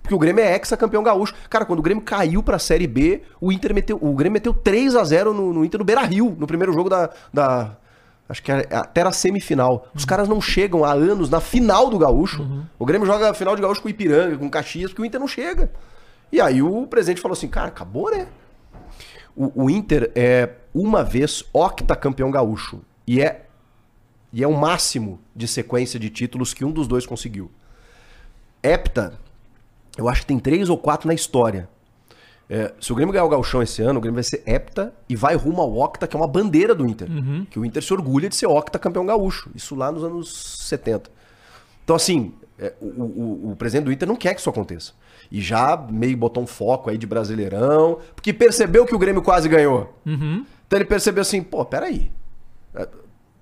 Porque 0.00 0.14
o 0.14 0.18
Grêmio 0.18 0.42
é 0.42 0.52
ex-campeão 0.52 1.02
gaúcho. 1.02 1.34
Cara, 1.50 1.64
quando 1.64 1.80
o 1.80 1.82
Grêmio 1.82 2.02
caiu 2.02 2.40
pra 2.42 2.60
Série 2.60 2.86
B, 2.86 3.22
o 3.40 3.50
Inter 3.50 3.74
meteu, 3.74 3.98
o 4.00 4.14
Grêmio 4.14 4.34
meteu 4.34 4.54
3 4.54 4.94
a 4.94 5.02
0 5.02 5.34
no, 5.34 5.52
no 5.52 5.64
Inter 5.64 5.78
no 5.78 5.84
Beira-Rio, 5.84 6.36
no 6.38 6.46
primeiro 6.46 6.72
jogo 6.72 6.88
da, 6.88 7.10
da 7.34 7.76
acho 8.28 8.40
que 8.40 8.52
era, 8.52 8.62
até 8.80 9.00
era 9.00 9.10
semifinal. 9.10 9.88
Os 9.94 10.04
caras 10.04 10.28
não 10.28 10.40
chegam 10.40 10.84
há 10.84 10.92
anos 10.92 11.28
na 11.28 11.40
final 11.40 11.90
do 11.90 11.98
gaúcho. 11.98 12.46
O 12.78 12.86
Grêmio 12.86 13.06
joga 13.06 13.30
a 13.30 13.34
final 13.34 13.56
de 13.56 13.62
gaúcho 13.62 13.82
com 13.82 13.88
o 13.88 13.90
Ipiranga, 13.90 14.36
com 14.36 14.46
o 14.46 14.50
Caxias, 14.50 14.90
porque 14.90 15.02
o 15.02 15.04
Inter 15.04 15.18
não 15.18 15.28
chega. 15.28 15.72
E 16.30 16.40
aí 16.40 16.62
o 16.62 16.86
presidente 16.86 17.20
falou 17.20 17.34
assim, 17.34 17.48
cara, 17.48 17.68
acabou, 17.68 18.10
né? 18.10 18.28
O, 19.34 19.64
o 19.64 19.70
Inter 19.70 20.10
é 20.14 20.50
uma 20.80 21.02
vez 21.02 21.42
octacampeão 21.52 22.30
gaúcho. 22.30 22.80
E 23.06 23.20
é, 23.22 23.46
e 24.32 24.42
é 24.42 24.46
o 24.48 24.56
máximo 24.56 25.18
de 25.34 25.46
sequência 25.48 25.98
de 25.98 26.10
títulos 26.10 26.52
que 26.52 26.64
um 26.64 26.70
dos 26.72 26.86
dois 26.86 27.06
conseguiu. 27.06 27.50
Hepta, 28.62 29.14
eu 29.96 30.08
acho 30.08 30.22
que 30.22 30.26
tem 30.26 30.38
três 30.38 30.68
ou 30.68 30.76
quatro 30.76 31.06
na 31.08 31.14
história. 31.14 31.68
É, 32.48 32.72
se 32.80 32.92
o 32.92 32.94
Grêmio 32.94 33.12
ganhar 33.12 33.24
o 33.24 33.28
Gauchão 33.28 33.62
esse 33.62 33.82
ano, 33.82 33.98
o 33.98 34.00
Grêmio 34.02 34.16
vai 34.16 34.22
ser 34.22 34.42
hepta 34.46 34.92
e 35.08 35.16
vai 35.16 35.34
rumo 35.34 35.60
ao 35.62 35.76
octa, 35.78 36.06
que 36.06 36.14
é 36.16 36.18
uma 36.18 36.28
bandeira 36.28 36.74
do 36.74 36.86
Inter. 36.86 37.08
Que 37.50 37.58
o 37.58 37.64
Inter 37.64 37.82
se 37.82 37.92
orgulha 37.92 38.28
de 38.28 38.36
ser 38.36 38.46
octa 38.46 38.78
campeão 38.78 39.04
gaúcho. 39.06 39.50
Isso 39.54 39.74
lá 39.74 39.90
nos 39.90 40.04
anos 40.04 40.58
70. 40.68 41.10
Então, 41.84 41.96
assim, 41.96 42.34
é, 42.58 42.72
o, 42.80 42.86
o- 42.86 43.50
o 43.52 43.56
presidente 43.56 43.84
do 43.86 43.92
Inter 43.92 44.06
não 44.06 44.14
quer 44.16 44.34
que 44.34 44.40
isso 44.40 44.50
aconteça. 44.50 44.92
E 45.30 45.40
já 45.40 45.76
meio 45.90 46.16
botou 46.16 46.40
um 46.42 46.46
foco 46.46 46.88
aí 46.88 46.96
de 46.98 47.06
brasileirão, 47.06 47.98
porque 48.14 48.32
percebeu 48.32 48.86
que 48.86 48.94
o 48.94 48.98
Grêmio 48.98 49.22
quase 49.22 49.48
ganhou. 49.48 49.98
Então 50.66 50.78
ele 50.78 50.84
percebeu 50.84 51.22
assim, 51.22 51.42
pô, 51.42 51.64
peraí. 51.64 52.10
É, 52.74 52.88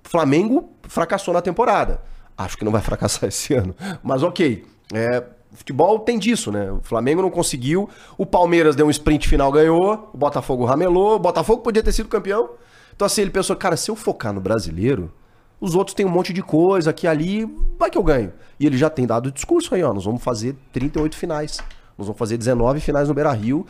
Flamengo 0.03 0.69
fracassou 0.83 1.33
na 1.33 1.41
temporada. 1.41 2.01
Acho 2.37 2.57
que 2.57 2.65
não 2.65 2.71
vai 2.71 2.81
fracassar 2.81 3.27
esse 3.29 3.53
ano. 3.53 3.75
Mas 4.03 4.23
ok. 4.23 4.65
É, 4.93 5.23
futebol 5.53 5.99
tem 5.99 6.19
disso, 6.19 6.51
né? 6.51 6.71
O 6.71 6.81
Flamengo 6.81 7.21
não 7.21 7.31
conseguiu. 7.31 7.89
O 8.17 8.25
Palmeiras 8.25 8.75
deu 8.75 8.87
um 8.87 8.91
sprint 8.91 9.27
final, 9.27 9.51
ganhou. 9.51 10.09
O 10.13 10.17
Botafogo 10.17 10.65
ramelou. 10.65 11.15
O 11.15 11.19
Botafogo 11.19 11.61
podia 11.61 11.81
ter 11.81 11.91
sido 11.91 12.09
campeão. 12.09 12.51
Então 12.95 13.05
assim, 13.05 13.21
ele 13.21 13.31
pensou, 13.31 13.55
cara, 13.55 13.75
se 13.75 13.89
eu 13.89 13.95
focar 13.95 14.31
no 14.31 14.39
brasileiro, 14.39 15.11
os 15.59 15.75
outros 15.75 15.95
têm 15.95 16.05
um 16.05 16.09
monte 16.09 16.31
de 16.31 16.41
coisa 16.41 16.89
aqui 16.89 17.07
ali, 17.07 17.45
vai 17.77 17.89
que 17.89 17.97
eu 17.97 18.03
ganho. 18.03 18.31
E 18.59 18.65
ele 18.65 18.77
já 18.77 18.89
tem 18.89 19.05
dado 19.05 19.27
o 19.27 19.31
discurso 19.31 19.73
aí, 19.73 19.83
ó. 19.83 19.93
Nós 19.93 20.05
vamos 20.05 20.23
fazer 20.23 20.55
38 20.71 21.15
finais. 21.15 21.59
Nós 21.97 22.07
vamos 22.07 22.19
fazer 22.19 22.37
19 22.37 22.79
finais 22.79 23.07
no 23.07 23.13
Beira 23.13 23.31
Rio. 23.31 23.65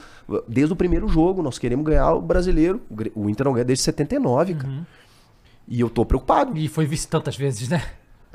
Desde 0.48 0.74
o 0.74 0.76
primeiro 0.76 1.08
jogo, 1.08 1.42
nós 1.44 1.60
queremos 1.60 1.86
ganhar 1.86 2.14
o 2.14 2.22
brasileiro. 2.22 2.82
O 3.14 3.30
Inter 3.30 3.46
não 3.46 3.54
ganha 3.54 3.66
desde 3.66 3.84
79, 3.84 4.56
cara. 4.56 4.88
E 5.68 5.80
eu 5.80 5.90
tô 5.90 6.06
preocupado. 6.06 6.58
E 6.58 6.68
foi 6.68 6.86
visto 6.86 7.10
tantas 7.10 7.36
vezes, 7.36 7.70
né? 7.70 7.84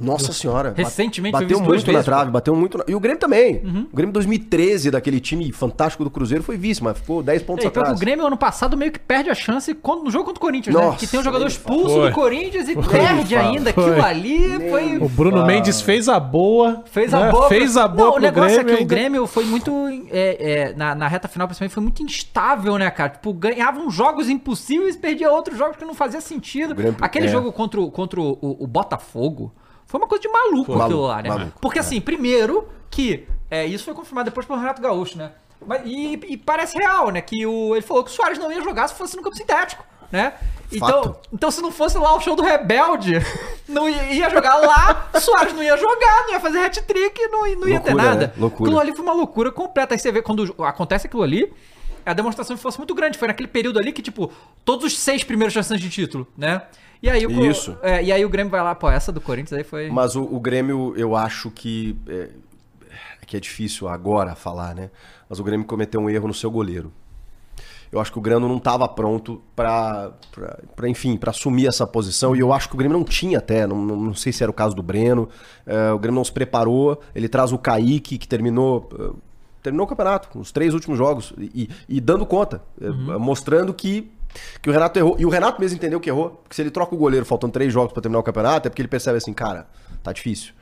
Nossa 0.01 0.33
senhora. 0.33 0.73
Recentemente 0.77 1.37
foi 1.37 1.45
bateu 1.47 1.61
muito 1.61 1.93
na 1.93 2.03
trave, 2.03 2.31
bateu 2.31 2.55
muito. 2.57 2.79
na- 2.79 2.85
E 2.89 2.95
o 2.95 3.01
Grêmio 3.01 3.19
também. 3.21 3.57
O 3.93 3.97
Grêmio 3.97 4.13
2013, 4.13 4.91
daquele 4.91 5.21
time 5.21 5.51
fantástico 5.53 6.05
do 6.05 6.11
Cruzeiro, 6.11 6.43
foi 6.43 6.57
vice, 6.57 6.83
mas 6.83 6.99
ficou 6.99 7.23
10 7.23 7.43
pontos 7.43 7.65
É, 7.65 7.69
então, 7.69 7.83
atrás. 7.83 7.97
o 7.99 8.01
Grêmio 8.01 8.27
ano 8.27 8.37
passado 8.37 8.77
meio 8.77 8.93
que 8.93 8.99
perde 8.99 9.31
a 9.31 9.35
chance 9.35 9.73
quando- 9.75 10.05
no 10.05 10.11
jogo 10.11 10.25
contra 10.27 10.39
o 10.39 10.41
Corinthians, 10.41 10.75
né? 10.77 10.83
Nossa, 10.83 10.99
Que 10.99 11.07
tem 11.07 11.21
um 11.21 11.23
jogador 11.25 11.47
expulso 11.47 11.95
Foi. 11.97 12.09
do 12.09 12.15
Corinthians 12.15 12.69
e 12.69 12.75
perde 12.77 13.35
fala. 13.35 13.49
ainda. 13.51 13.73
Foi. 13.73 13.85
Aquilo 13.91 14.05
ali 14.07 14.71
foi. 14.71 14.97
O 14.99 15.09
Bruno 15.09 15.45
Mendes 15.47 15.81
fez 15.81 16.09
a 16.09 16.19
boa. 16.21 16.83
Fez 16.91 17.13
a 17.15 17.21
né? 17.27 17.31
boa. 17.31 17.49
Fez 17.49 17.77
a 17.77 17.87
boa 17.89 18.11
Não, 18.11 18.17
o 18.17 18.19
negócio 18.19 18.57
Grêmio. 18.57 18.61
é 18.61 18.65
que 18.65 18.73
o 18.73 18.79
ainda- 18.83 18.95
Grêmio 18.95 19.27
foi 19.27 19.45
muito. 19.45 19.73
é, 20.11 20.71
é, 20.71 20.75
na, 20.75 20.95
na 20.95 21.09
reta 21.09 21.29
final, 21.29 21.47
principalmente, 21.47 21.75
foi 21.75 21.83
muito 21.83 22.03
instável, 22.03 22.77
né, 22.79 22.91
cara? 22.91 23.11
Tipo, 23.11 23.33
ganhavam 23.33 23.91
jogos 23.91 24.29
impossíveis 24.29 24.97
perdia 24.97 25.31
outros 25.31 25.57
jogos 25.59 25.77
que 25.77 25.85
não 25.85 25.95
fazia 25.95 26.21
sentido. 26.21 26.73
O 26.73 26.75
Grêmio- 26.75 26.97
Aquele 27.01 27.27
é. 27.27 27.29
jogo 27.29 27.53
contra, 27.53 27.81
o- 27.81 27.91
contra 27.91 28.21
o, 28.21 28.39
o- 28.41 28.65
o 28.65 28.67
Botafogo 28.67 29.53
foi 29.91 30.01
uma 30.01 30.07
coisa 30.07 30.23
de 30.23 30.29
maluco 30.29 30.73
Foi. 30.73 30.81
aquilo 30.83 31.03
Maluco, 31.03 31.07
lá, 31.07 31.23
né? 31.23 31.29
maluco, 31.29 31.59
Porque 31.61 31.79
assim, 31.79 32.01
primeiro 32.01 32.69
que. 32.91 33.27
é, 33.51 33.67
isso 33.67 33.85
foi 33.85 33.95
confirmado 33.95 34.31
depois 34.31 34.47
pelo 34.47 34.59
Renato 34.59 34.81
Gaúcho, 34.81 35.19
né? 35.19 35.33
Mas, 35.67 35.83
e, 35.85 36.13
e 36.29 36.37
parece 36.37 36.79
real, 36.79 37.11
né? 37.11 37.21
Que 37.21 37.45
o, 37.47 37.75
ele 37.75 37.83
falou 37.85 38.03
que 38.05 38.11
o 38.11 38.15
Soares 38.15 38.39
não 38.39 38.51
ia 38.53 38.63
jogar 38.63 38.89
se 38.89 38.95
fosse 38.95 39.17
no 39.17 39.23
campo 39.23 39.37
sintético, 39.37 39.85
né? 40.11 40.33
Então, 40.73 41.03
Fato. 41.03 41.21
então, 41.33 41.51
se 41.51 41.61
não 41.61 41.73
fosse 41.73 41.99
lá 41.99 42.15
o 42.15 42.21
show 42.21 42.35
do 42.37 42.43
Rebelde, 42.43 43.15
não 43.69 43.89
ia, 43.89 44.13
ia 44.13 44.31
jogar 44.31 44.57
lá, 44.57 45.11
o 45.13 45.21
Soares 45.21 45.53
não 45.53 45.63
ia 45.63 45.77
jogar, 45.77 46.23
não 46.27 46.31
ia 46.33 46.41
fazer 46.41 46.61
hat-trick, 46.61 47.27
não, 47.29 47.47
ia- 47.47 47.57
não 47.57 47.69
ia 47.69 47.81
ter 47.81 47.91
Loucura, 47.91 48.11
nada. 48.11 48.27
né? 48.29 48.33
Loucura. 48.39 48.71
Aquilo 48.71 48.81
ali 48.81 48.93
foi 48.95 49.05
uma 49.05 49.13
loucura 49.13 49.51
completa. 49.53 49.95
Aí 49.95 49.99
você 49.99 50.11
vê, 50.13 50.23
quando 50.23 50.55
acontece 50.65 51.09
aquilo 51.09 51.23
ali, 51.25 51.53
a 52.05 52.13
demonstração 52.13 52.57
de 52.57 52.63
força 52.63 52.79
muito 52.79 52.95
grande. 52.95 53.19
Foi 53.19 53.29
naquele 53.29 53.49
período 53.49 53.79
ali 53.79 53.93
que, 53.93 54.03
tipo, 54.03 54.33
todos 54.65 54.85
os 54.85 54.99
seis 54.99 55.25
primeiros 55.25 55.53
chances 55.53 55.81
de 55.81 55.89
título, 55.89 56.27
né? 56.37 56.63
E 57.03 57.09
aí, 57.09 57.27
o, 57.27 57.51
Isso. 57.51 57.77
é, 57.83 58.03
e 58.05 58.13
aí 58.13 58.25
o 58.25 58.29
Grêmio 58.29 58.51
vai 58.51 58.63
lá, 58.63 58.75
pô, 58.75 58.91
essa 58.91 59.11
do 59.11 59.21
Corinthians 59.21 59.59
aí 59.59 59.65
foi... 59.65 59.89
Mas 59.91 60.17
o, 60.17 60.23
o 60.23 60.39
Grêmio, 60.39 60.93
eu 60.97 61.17
acho 61.17 61.51
que. 61.51 61.97
É, 62.07 62.29
que 63.27 63.37
é 63.37 63.41
difícil 63.41 63.87
agora 63.87 64.35
falar, 64.35 64.75
né? 64.75 64.91
Mas 65.29 65.39
o 65.39 65.45
Grêmio 65.45 65.65
cometeu 65.65 66.01
um 66.01 66.11
erro 66.11 66.27
no 66.27 66.35
seu 66.35 66.51
goleiro. 66.51 66.93
Eu 67.93 68.01
acho 68.01 68.13
que 68.13 68.19
o 68.19 68.21
Grêmio 68.21 68.49
não 68.49 68.57
estava 68.57 68.89
pronto 68.89 69.41
para, 69.55 70.13
enfim, 70.85 71.17
para 71.17 71.31
assumir 71.31 71.69
essa 71.69 71.87
posição. 71.87 72.35
E 72.35 72.41
eu 72.41 72.53
acho 72.53 72.69
que 72.69 72.75
o 72.75 72.79
Grêmio 72.79 72.97
não 72.97 73.05
tinha 73.05 73.39
até. 73.39 73.67
Não, 73.67 73.77
não, 73.77 74.15
sei 74.15 74.33
se 74.33 74.43
era 74.43 74.51
o 74.51 74.55
caso 74.55 74.75
do 74.75 74.83
Breno. 74.83 75.29
É, 75.65 75.93
o 75.93 75.99
Grêmio 75.99 76.17
não 76.17 76.25
se 76.25 76.33
preparou. 76.33 77.01
Ele 77.15 77.29
traz 77.29 77.53
o 77.53 77.59
Kaique, 77.59 78.19
que 78.19 78.29
terminou. 78.29 78.89
Terminou 79.63 79.85
o 79.85 79.89
campeonato, 79.89 80.39
os 80.39 80.51
três 80.53 80.73
últimos 80.75 80.97
jogos, 80.97 81.35
e, 81.39 81.69
e 81.89 82.01
dando 82.01 82.25
conta, 82.25 82.63
eh, 82.81 82.89
mostrando 83.19 83.75
que, 83.75 84.11
que 84.63 84.71
o 84.71 84.73
Renato 84.73 84.99
errou. 84.99 85.17
E 85.19 85.27
o 85.27 85.29
Renato 85.29 85.61
mesmo 85.61 85.77
entendeu 85.77 86.01
que 86.01 86.09
errou, 86.09 86.31
porque 86.43 86.55
se 86.57 86.63
ele 86.63 86.71
troca 86.71 86.95
o 86.95 86.99
goleiro 86.99 87.27
faltando 87.27 87.53
três 87.53 87.73
jogos 87.73 87.93
para 87.93 88.03
terminar 88.03 88.21
o 88.21 88.23
campeonato, 88.23 88.67
é 88.67 88.71
porque 88.71 88.81
ele 88.81 88.89
percebe 88.89 89.19
assim, 89.19 89.33
cara, 89.35 89.67
tá 90.03 90.13
difícil. 90.13 90.55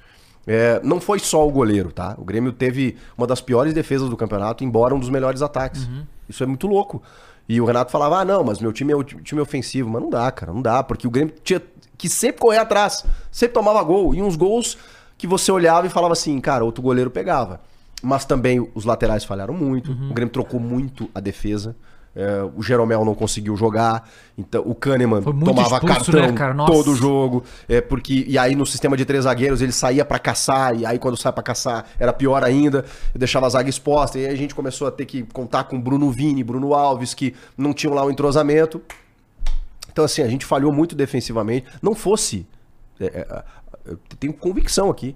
É, 0.47 0.81
não 0.83 0.99
foi 1.01 1.19
só 1.19 1.47
o 1.47 1.51
goleiro, 1.51 1.93
tá? 1.93 2.15
O 2.19 2.25
Grêmio 2.25 2.53
teve 2.53 2.97
uma 3.17 3.27
das 3.27 3.41
piores 3.41 3.75
defesas 3.75 4.09
do 4.09 4.17
campeonato, 4.17 4.65
embora 4.65 4.95
um 4.95 4.99
dos 4.99 5.11
melhores 5.11 5.43
ataques. 5.43 5.87
Isso 6.29 6.43
é 6.43 6.47
muito 6.47 6.67
louco. 6.67 7.03
E 7.49 7.61
o 7.61 7.65
Renato 7.67 7.93
falava: 7.93 8.19
ah, 8.21 8.25
não, 8.25 8.43
mas 8.43 8.59
meu 8.59 8.73
time 8.73 8.93
é 8.93 8.97
o 8.97 9.05
ti- 9.05 9.17
time 9.23 9.41
ofensivo. 9.41 9.89
Mas 9.91 10.03
não 10.03 10.09
dá, 10.11 10.31
cara, 10.33 10.53
não 10.53 10.63
dá, 10.63 10.83
porque 10.83 11.07
o 11.07 11.11
Grêmio 11.11 11.35
tinha 11.45 11.61
que 11.99 12.09
sempre 12.09 12.41
correr 12.41 12.59
atrás, 12.59 13.05
sempre 13.31 13.55
tomava 13.55 13.83
gol. 13.83 14.15
E 14.15 14.23
uns 14.23 14.37
gols 14.37 14.79
que 15.19 15.27
você 15.27 15.53
olhava 15.53 15.87
e 15.87 15.91
falava 15.91 16.13
assim, 16.15 16.41
cara, 16.41 16.65
outro 16.65 16.81
goleiro 16.83 17.11
pegava. 17.11 17.61
Mas 18.03 18.25
também 18.25 18.67
os 18.75 18.85
laterais 18.85 19.25
falharam 19.25 19.55
muito. 19.55 19.93
O 19.93 20.15
Grêmio 20.15 20.33
trocou 20.33 20.61
muito 20.61 21.11
a 21.15 21.21
defesa. 21.21 21.75
É, 22.15 22.43
o 22.57 22.63
Jeromel 22.63 23.05
não 23.05 23.15
conseguiu 23.15 23.57
jogar. 23.57 24.09
Então, 24.37 24.63
o 24.67 24.75
Kahneman 24.75 25.23
tomava 25.23 25.77
expulso, 25.77 25.87
cartão 25.87 26.21
né, 26.21 26.33
cara? 26.33 26.67
Todo 26.67 26.95
jogo. 26.95 27.45
É, 27.69 27.81
porque, 27.81 28.25
e 28.27 28.37
aí 28.37 28.57
no 28.57 28.67
sistema 28.67 28.97
de 28.97 29.05
três 29.05 29.25
zagueiros 29.25 29.63
ele 29.63 29.73
saía 29.73 30.05
pra 30.05 30.19
caçar. 30.19 30.77
E 30.77 30.85
aí 30.85 30.99
quando 30.99 31.17
sai 31.17 31.33
pra 31.33 31.43
caçar 31.43 31.87
era 31.99 32.13
pior 32.13 32.43
ainda. 32.43 32.85
Deixava 33.15 33.47
a 33.47 33.51
zaga 33.51 33.69
exposta. 33.69 34.19
E 34.19 34.27
aí 34.27 34.33
a 34.33 34.37
gente 34.37 34.55
começou 34.55 34.89
a 34.89 34.91
ter 34.91 35.07
que 35.07 35.23
contar 35.33 35.65
com 35.65 35.81
Bruno 35.81 36.11
Vini, 36.11 36.43
Bruno 36.43 36.75
Alves, 36.75 37.15
que 37.15 37.35
não 37.57 37.73
tinham 37.73 37.95
lá 37.95 38.05
o 38.05 38.11
entrosamento. 38.11 38.83
Então, 39.93 40.05
assim, 40.05 40.23
a 40.23 40.29
gente 40.29 40.45
falhou 40.45 40.73
muito 40.73 40.97
defensivamente. 40.97 41.67
Não 41.83 41.95
fosse. 41.95 42.47
é, 43.01 43.07
é, 43.07 43.45
eu 43.85 43.99
tenho 44.19 44.33
convicção 44.33 44.91
aqui. 44.91 45.15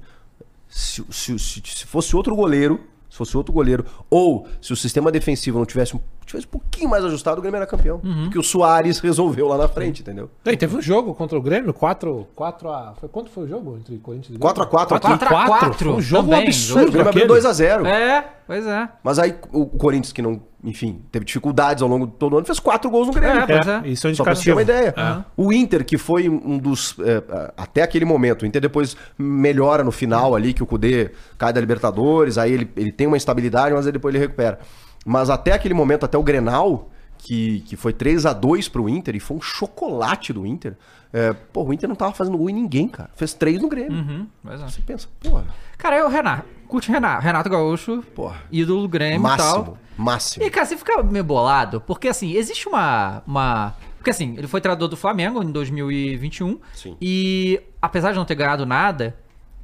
Se, 0.75 1.05
se- 1.11 1.39
se- 1.39 1.62
se 1.66 1.87
fosse 1.87 2.16
outro 2.16 2.35
goleiro, 2.35 2.81
se 3.11 3.16
fosse 3.18 3.37
outro 3.37 3.53
goleiro, 3.53 3.85
ou 4.09 4.49
se 4.61 4.73
o 4.73 4.77
sistema 4.77 5.12
defensivo 5.12 5.59
não 5.59 5.66
tivesse, 5.66 6.01
tivesse 6.33 6.47
um 6.47 6.51
pouquinho 6.51 6.91
mais 6.91 7.05
ajustado, 7.05 7.39
o 7.39 7.43
Grêmio 7.43 7.57
era 7.57 7.66
campeão. 7.66 8.01
Uhum. 8.05 8.24
Porque 8.24 8.39
o 8.39 8.43
Soares 8.43 8.99
resolveu 8.99 9.47
lá 9.49 9.57
na 9.57 9.68
frente, 9.68 10.03
entendeu? 10.03 10.30
E 10.45 10.57
teve 10.57 10.76
um 10.76 10.83
jogo 10.83 11.14
contra 11.14 11.39
o 11.39 11.43
Grêmio, 11.43 11.72
4, 11.72 12.28
4 12.35 12.68
a. 12.70 12.95
Foi, 12.99 13.09
quanto 13.09 13.30
foi 13.30 13.45
o 13.45 13.49
jogo 13.49 13.76
entre 13.78 13.97
Corinthians 13.99 14.37
e 14.37 14.39
4 14.39 14.62
a 14.62 14.66
4 14.66 14.97
aqui. 14.97 15.07
4 15.07 15.28
a 15.37 15.47
4 15.47 15.74
Foi 15.74 15.93
um 15.93 16.01
jogo 16.01 16.28
também, 16.30 16.45
O 16.45 16.49
absurdo. 16.49 16.91
Grêmio 16.91 17.09
abriu 17.09 17.24
aquele. 17.24 17.41
2x0. 17.41 17.87
É, 17.87 18.24
pois 18.47 18.66
é. 18.66 18.89
Mas 19.03 19.18
aí 19.18 19.35
o 19.53 19.66
Corinthians, 19.66 20.12
que 20.12 20.22
não, 20.22 20.41
enfim, 20.64 21.03
teve 21.11 21.24
dificuldades 21.24 21.83
ao 21.83 21.89
longo 21.89 22.07
de 22.07 22.12
todo 22.14 22.33
o 22.35 22.37
ano, 22.37 22.47
fez 22.47 22.59
4 22.61 22.91
gols 22.91 23.07
no 23.09 23.12
Grêmio. 23.12 23.41
É, 23.41 23.47
pois 23.47 23.66
É, 23.66 23.89
isso 23.89 24.07
é 24.09 24.14
Só 24.14 24.24
pra 24.24 24.35
você 24.35 24.45
ter 24.45 24.51
indicativo. 24.53 24.57
uma 24.57 24.62
ideia. 24.62 25.24
O 25.37 25.53
Inter, 25.53 25.85
que 25.85 25.99
foi 25.99 26.28
um 26.28 26.59
dos. 26.59 26.97
é, 27.01 27.22
até 27.57 27.83
aquele 27.83 28.05
momento, 28.05 28.43
o 28.43 28.47
Inter 28.47 28.61
depois 28.61 28.97
melhora 29.18 29.83
no 29.85 29.93
final 29.93 30.35
ali, 30.35 30.53
que 30.53 30.62
o 30.62 30.66
Kudê 30.66 31.11
cai 31.39 31.53
da 31.53 31.61
Libertadores, 31.61 32.39
aí 32.39 32.53
ele, 32.53 32.70
ele 32.76 32.93
tem 32.93 33.07
uma 33.07 33.16
estabilidade, 33.16 33.74
mas 33.74 33.87
aí 33.87 33.93
depois 33.93 34.14
ele 34.14 34.22
recupera. 34.24 34.59
Mas 35.05 35.30
até 35.30 35.53
aquele 35.53 35.74
momento, 35.74 36.05
até 36.05 36.16
o 36.16 36.22
Grenal, 36.22 36.90
que, 37.18 37.61
que 37.61 37.76
foi 37.76 37.92
3 37.92 38.26
a 38.26 38.32
2 38.32 38.68
pro 38.68 38.88
Inter, 38.88 39.16
e 39.16 39.20
foi 39.20 39.36
um 39.36 39.40
chocolate 39.40 40.32
do 40.32 40.46
Inter. 40.46 40.76
É, 41.12 41.32
pô, 41.32 41.64
o 41.64 41.72
Inter 41.72 41.88
não 41.88 41.96
tava 41.96 42.12
fazendo 42.12 42.38
gol 42.38 42.48
em 42.48 42.55
ninguém, 42.55 42.88
cara. 42.88 43.11
Fez 43.14 43.34
3 43.34 43.61
no 43.61 43.68
Grêmio. 43.68 43.98
Uhum, 43.98 44.26
é. 44.48 44.57
Você 44.57 44.80
pensa, 44.80 45.09
porra, 45.20 45.44
Cara, 45.82 45.96
é 45.96 46.05
o 46.05 46.09
Renato. 46.09 46.48
Curte 46.68 46.90
o 46.90 46.92
Renato. 46.92 47.22
Renato 47.22 47.50
Gaúcho, 47.50 48.03
porra. 48.14 48.40
ídolo 48.50 48.82
do 48.82 48.88
Grêmio 48.88 49.18
e 49.18 49.36
tal. 49.36 49.59
Máximo, 49.59 49.78
máximo. 49.96 50.46
E, 50.46 50.50
cara, 50.50 50.64
você 50.64 50.76
fica 50.76 51.03
meio 51.03 51.24
bolado, 51.24 51.80
porque 51.80 52.09
assim, 52.09 52.32
existe 52.32 52.68
uma. 52.68 53.22
uma... 53.26 53.74
Porque 53.98 54.11
assim, 54.11 54.34
ele 54.38 54.46
foi 54.46 54.61
treinador 54.61 54.88
do 54.88 54.96
Flamengo 54.96 55.42
em 55.42 55.50
2021. 55.50 56.59
Sim. 56.72 56.96
E 57.00 57.61
apesar 57.80 58.12
de 58.12 58.18
não 58.18 58.24
ter 58.24 58.34
ganhado 58.36 58.64
nada, 58.64 59.16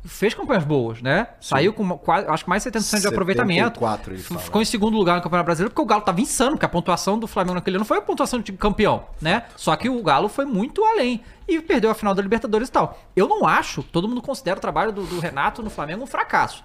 fez 0.04 0.34
campanhas 0.34 0.64
boas, 0.64 1.02
né? 1.02 1.28
Saiu 1.40 1.72
com 1.72 1.98
quase, 1.98 2.26
acho 2.28 2.44
que 2.44 2.50
mais 2.50 2.62
de 2.62 2.70
70% 2.70 3.00
de 3.00 3.06
aproveitamento. 3.08 3.80
74 3.80 4.14
ele 4.14 4.22
fala. 4.22 4.40
Ficou 4.40 4.62
em 4.62 4.64
segundo 4.64 4.96
lugar 4.96 5.16
no 5.16 5.22
Campeonato 5.22 5.46
Brasileiro, 5.46 5.70
porque 5.70 5.82
o 5.82 5.86
Galo 5.86 6.02
tava 6.02 6.20
insano, 6.20 6.52
porque 6.52 6.66
a 6.66 6.68
pontuação 6.68 7.18
do 7.18 7.26
Flamengo 7.26 7.54
naquele 7.54 7.76
ano 7.76 7.84
foi 7.84 7.98
a 7.98 8.00
pontuação 8.00 8.40
de 8.40 8.52
campeão, 8.52 9.06
né? 9.20 9.44
Só 9.56 9.74
que 9.76 9.88
o 9.88 10.02
Galo 10.02 10.28
foi 10.28 10.44
muito 10.44 10.84
além. 10.84 11.22
E 11.46 11.60
perdeu 11.60 11.90
a 11.90 11.94
final 11.94 12.14
da 12.14 12.22
Libertadores 12.22 12.68
e 12.68 12.72
tal. 12.72 12.98
Eu 13.16 13.26
não 13.26 13.46
acho, 13.46 13.82
todo 13.82 14.06
mundo 14.06 14.20
considera 14.20 14.58
o 14.58 14.60
trabalho 14.60 14.92
do, 14.92 15.02
do 15.04 15.18
Renato 15.18 15.62
no 15.62 15.70
Flamengo 15.70 16.04
um 16.04 16.06
fracasso. 16.06 16.62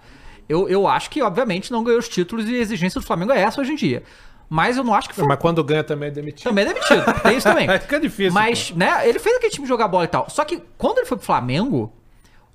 Eu, 0.48 0.68
eu 0.68 0.88
acho 0.88 1.10
que, 1.10 1.22
obviamente, 1.22 1.72
não 1.72 1.84
ganhou 1.84 2.00
os 2.00 2.10
títulos 2.10 2.48
e 2.50 2.56
a 2.56 2.60
exigência 2.60 3.00
do 3.00 3.08
Flamengo 3.08 3.32
é 3.32 3.40
essa 3.40 3.62
hoje 3.62 3.72
em 3.72 3.76
dia. 3.76 4.04
Mas 4.50 4.78
eu 4.78 4.84
não 4.84 4.94
acho 4.94 5.10
que 5.10 5.16
foi. 5.16 5.26
Mas 5.26 5.40
quando 5.40 5.64
ganha 5.64 5.84
também 5.84 6.10
é 6.10 6.12
demitido. 6.12 6.44
Também 6.44 6.66
é 6.66 6.68
demitido. 6.68 7.22
Tem 7.24 7.38
isso 7.38 7.48
também. 7.48 7.68
Fica 7.80 8.00
difícil, 8.00 8.34
Mas, 8.34 8.72
né, 8.72 9.08
ele 9.08 9.20
fez 9.20 9.38
aquele 9.38 9.52
time 9.52 9.66
jogar 9.66 9.88
bola 9.88 10.04
e 10.04 10.08
tal. 10.08 10.30
Só 10.30 10.44
que 10.44 10.62
quando 10.78 11.00
ele 11.00 11.08
foi 11.08 11.18
pro 11.18 11.26
Flamengo, 11.26 11.92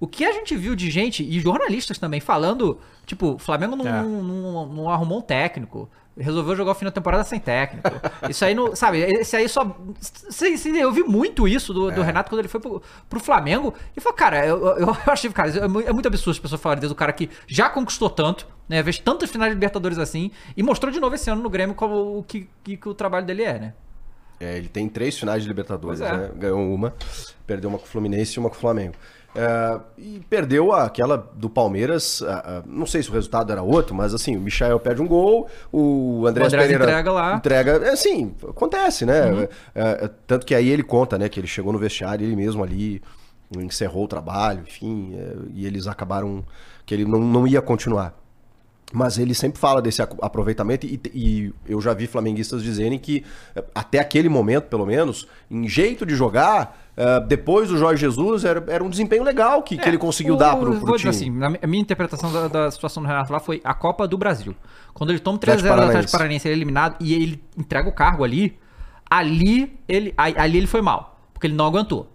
o 0.00 0.06
que 0.06 0.24
a 0.24 0.32
gente 0.32 0.56
viu 0.56 0.74
de 0.76 0.90
gente, 0.90 1.22
e 1.22 1.40
jornalistas 1.40 1.98
também, 1.98 2.20
falando, 2.20 2.78
tipo, 3.04 3.34
o 3.34 3.38
Flamengo 3.38 3.74
não, 3.76 3.86
É. 3.86 4.02
não, 4.02 4.66
não 4.66 4.88
arrumou 4.90 5.18
um 5.18 5.22
técnico. 5.22 5.88
Resolveu 6.20 6.56
jogar 6.56 6.72
o 6.72 6.74
fim 6.74 6.84
da 6.84 6.90
temporada 6.90 7.22
sem 7.22 7.38
técnico. 7.38 7.88
Isso 8.28 8.44
aí 8.44 8.52
não. 8.52 8.74
Sabe, 8.76 8.98
esse 8.98 9.36
aí 9.36 9.48
só. 9.48 9.76
Eu 10.80 10.90
vi 10.90 11.04
muito 11.04 11.46
isso 11.46 11.72
do, 11.72 11.90
É. 11.90 11.94
do 11.94 12.02
Renato 12.02 12.28
quando 12.28 12.40
ele 12.40 12.48
foi 12.48 12.58
pro, 12.60 12.82
pro 13.08 13.20
Flamengo. 13.20 13.72
E 13.96 14.00
falou, 14.00 14.16
cara, 14.16 14.44
eu, 14.44 14.58
eu, 14.66 14.76
eu 14.78 14.96
achei, 15.06 15.30
cara, 15.30 15.48
é 15.50 15.88
é 15.88 15.92
muito 15.92 16.08
absurdo 16.08 16.32
as 16.32 16.38
pessoas 16.40 16.60
falarem 16.60 16.88
do 16.88 16.94
cara 16.94 17.12
que 17.12 17.30
já 17.46 17.68
conquistou 17.70 18.10
tanto, 18.10 18.48
né? 18.68 18.82
Fez 18.82 18.98
tantas 18.98 19.30
finais 19.30 19.50
de 19.52 19.54
Libertadores 19.54 19.96
assim, 19.98 20.32
e 20.56 20.62
mostrou 20.62 20.90
de 20.92 20.98
novo 20.98 21.14
esse 21.14 21.30
ano 21.30 21.40
no 21.42 21.48
Grêmio 21.50 21.74
como 21.76 22.18
o 22.18 22.22
que, 22.24 22.48
que, 22.64 22.76
que 22.76 22.88
o 22.88 22.94
trabalho 22.94 23.24
dele 23.24 23.44
é, 23.44 23.58
né? 23.58 23.74
É, 24.40 24.56
ele 24.56 24.68
tem 24.68 24.88
três 24.88 25.18
finais 25.18 25.42
de 25.42 25.48
Libertadores, 25.48 26.00
é. 26.00 26.16
né? 26.16 26.30
Ganhou 26.36 26.72
uma, 26.72 26.94
perdeu 27.46 27.68
uma 27.68 27.78
com 27.78 27.84
o 27.84 27.88
Fluminense 27.88 28.36
e 28.36 28.38
uma 28.38 28.48
com 28.48 28.56
o 28.56 28.58
Flamengo. 28.58 28.94
É, 29.34 29.80
e 29.98 30.20
perdeu 30.28 30.72
aquela 30.72 31.16
do 31.16 31.50
Palmeiras. 31.50 32.22
ah, 32.22 32.42
ah, 32.44 32.62
não 32.66 32.86
sei 32.86 33.02
se 33.02 33.10
o 33.10 33.12
resultado 33.12 33.52
era 33.52 33.62
outro, 33.62 33.94
mas 33.94 34.14
assim, 34.14 34.36
o 34.36 34.40
Michael 34.40 34.80
perde 34.80 35.02
um 35.02 35.06
gol, 35.06 35.48
o 35.72 36.26
André 36.26 36.48
Pereira 36.48 36.84
entrega 36.84 37.12
lá. 37.12 37.36
Entrega, 37.36 37.70
é 37.84 37.90
assim, 37.90 38.34
acontece, 38.48 39.04
né? 39.04 39.30
Uhum. 39.30 39.42
É, 39.42 39.48
é, 39.74 40.10
tanto 40.26 40.46
que 40.46 40.54
aí 40.54 40.68
ele 40.68 40.82
conta, 40.82 41.18
né, 41.18 41.28
que 41.28 41.38
ele 41.38 41.46
chegou 41.46 41.72
no 41.72 41.78
vestiário, 41.78 42.24
ele 42.24 42.36
mesmo 42.36 42.62
ali 42.64 43.02
encerrou 43.56 44.04
o 44.04 44.08
trabalho, 44.08 44.62
enfim, 44.66 45.14
é, 45.14 45.36
e 45.54 45.66
eles 45.66 45.86
acabaram 45.86 46.44
que 46.84 46.94
ele 46.94 47.04
não, 47.04 47.20
não 47.20 47.46
ia 47.46 47.62
continuar. 47.62 48.14
Mas 48.90 49.18
ele 49.18 49.34
sempre 49.34 49.60
fala 49.60 49.82
desse 49.82 50.00
aproveitamento 50.00 50.86
e, 50.86 50.98
e 51.14 51.52
eu 51.66 51.78
já 51.78 51.92
vi 51.92 52.06
flamenguistas 52.06 52.62
dizerem 52.62 52.98
que 52.98 53.22
eh, 53.54 53.62
até 53.74 53.98
aquele 53.98 54.30
momento, 54.30 54.64
pelo 54.64 54.86
menos, 54.86 55.28
em 55.50 55.68
jeito 55.68 56.06
de 56.06 56.14
jogar, 56.14 56.74
eh, 56.96 57.20
depois 57.20 57.68
do 57.68 57.76
Jorge 57.76 58.00
Jesus, 58.00 58.46
era, 58.46 58.64
era 58.66 58.82
um 58.82 58.88
desempenho 58.88 59.22
legal 59.22 59.62
que, 59.62 59.76
que 59.76 59.86
ele 59.86 59.98
conseguiu 59.98 60.32
É, 60.32 60.36
O- 60.36 60.40
dar 60.40 60.56
pro, 60.56 60.72
vou 60.72 60.80
pro 60.86 60.96
dizer 60.96 61.10
time. 61.10 61.28
assim, 61.28 61.30
na 61.38 61.58
a 61.62 61.66
minha 61.66 61.82
interpretação 61.82 62.32
da, 62.32 62.48
da 62.48 62.70
situação 62.70 63.02
do 63.02 63.06
Renato 63.06 63.30
lá 63.30 63.38
foi 63.38 63.60
a 63.62 63.74
Copa 63.74 64.08
do 64.08 64.16
Brasil. 64.16 64.56
Quando 64.94 65.10
ele 65.10 65.18
toma 65.18 65.36
Atlético 65.36 65.68
3x0 65.68 65.74
do 65.76 65.82
Atlético 65.82 65.92
Paranaense. 65.92 66.12
Paranaense, 66.12 66.48
ele 66.48 66.54
é 66.54 66.56
eliminado 66.56 66.96
e 66.98 67.12
ele 67.14 67.42
entrega 67.58 67.90
o 67.90 67.92
cargo 67.92 68.24
ali, 68.24 68.58
ali 69.10 69.78
ele, 69.88 70.14
ali 70.16 70.56
ele 70.58 70.66
foi 70.66 70.80
mal. 70.80 71.20
Porque 71.34 71.46
ele 71.46 71.54
não 71.54 71.66
aguentou. 71.66 72.10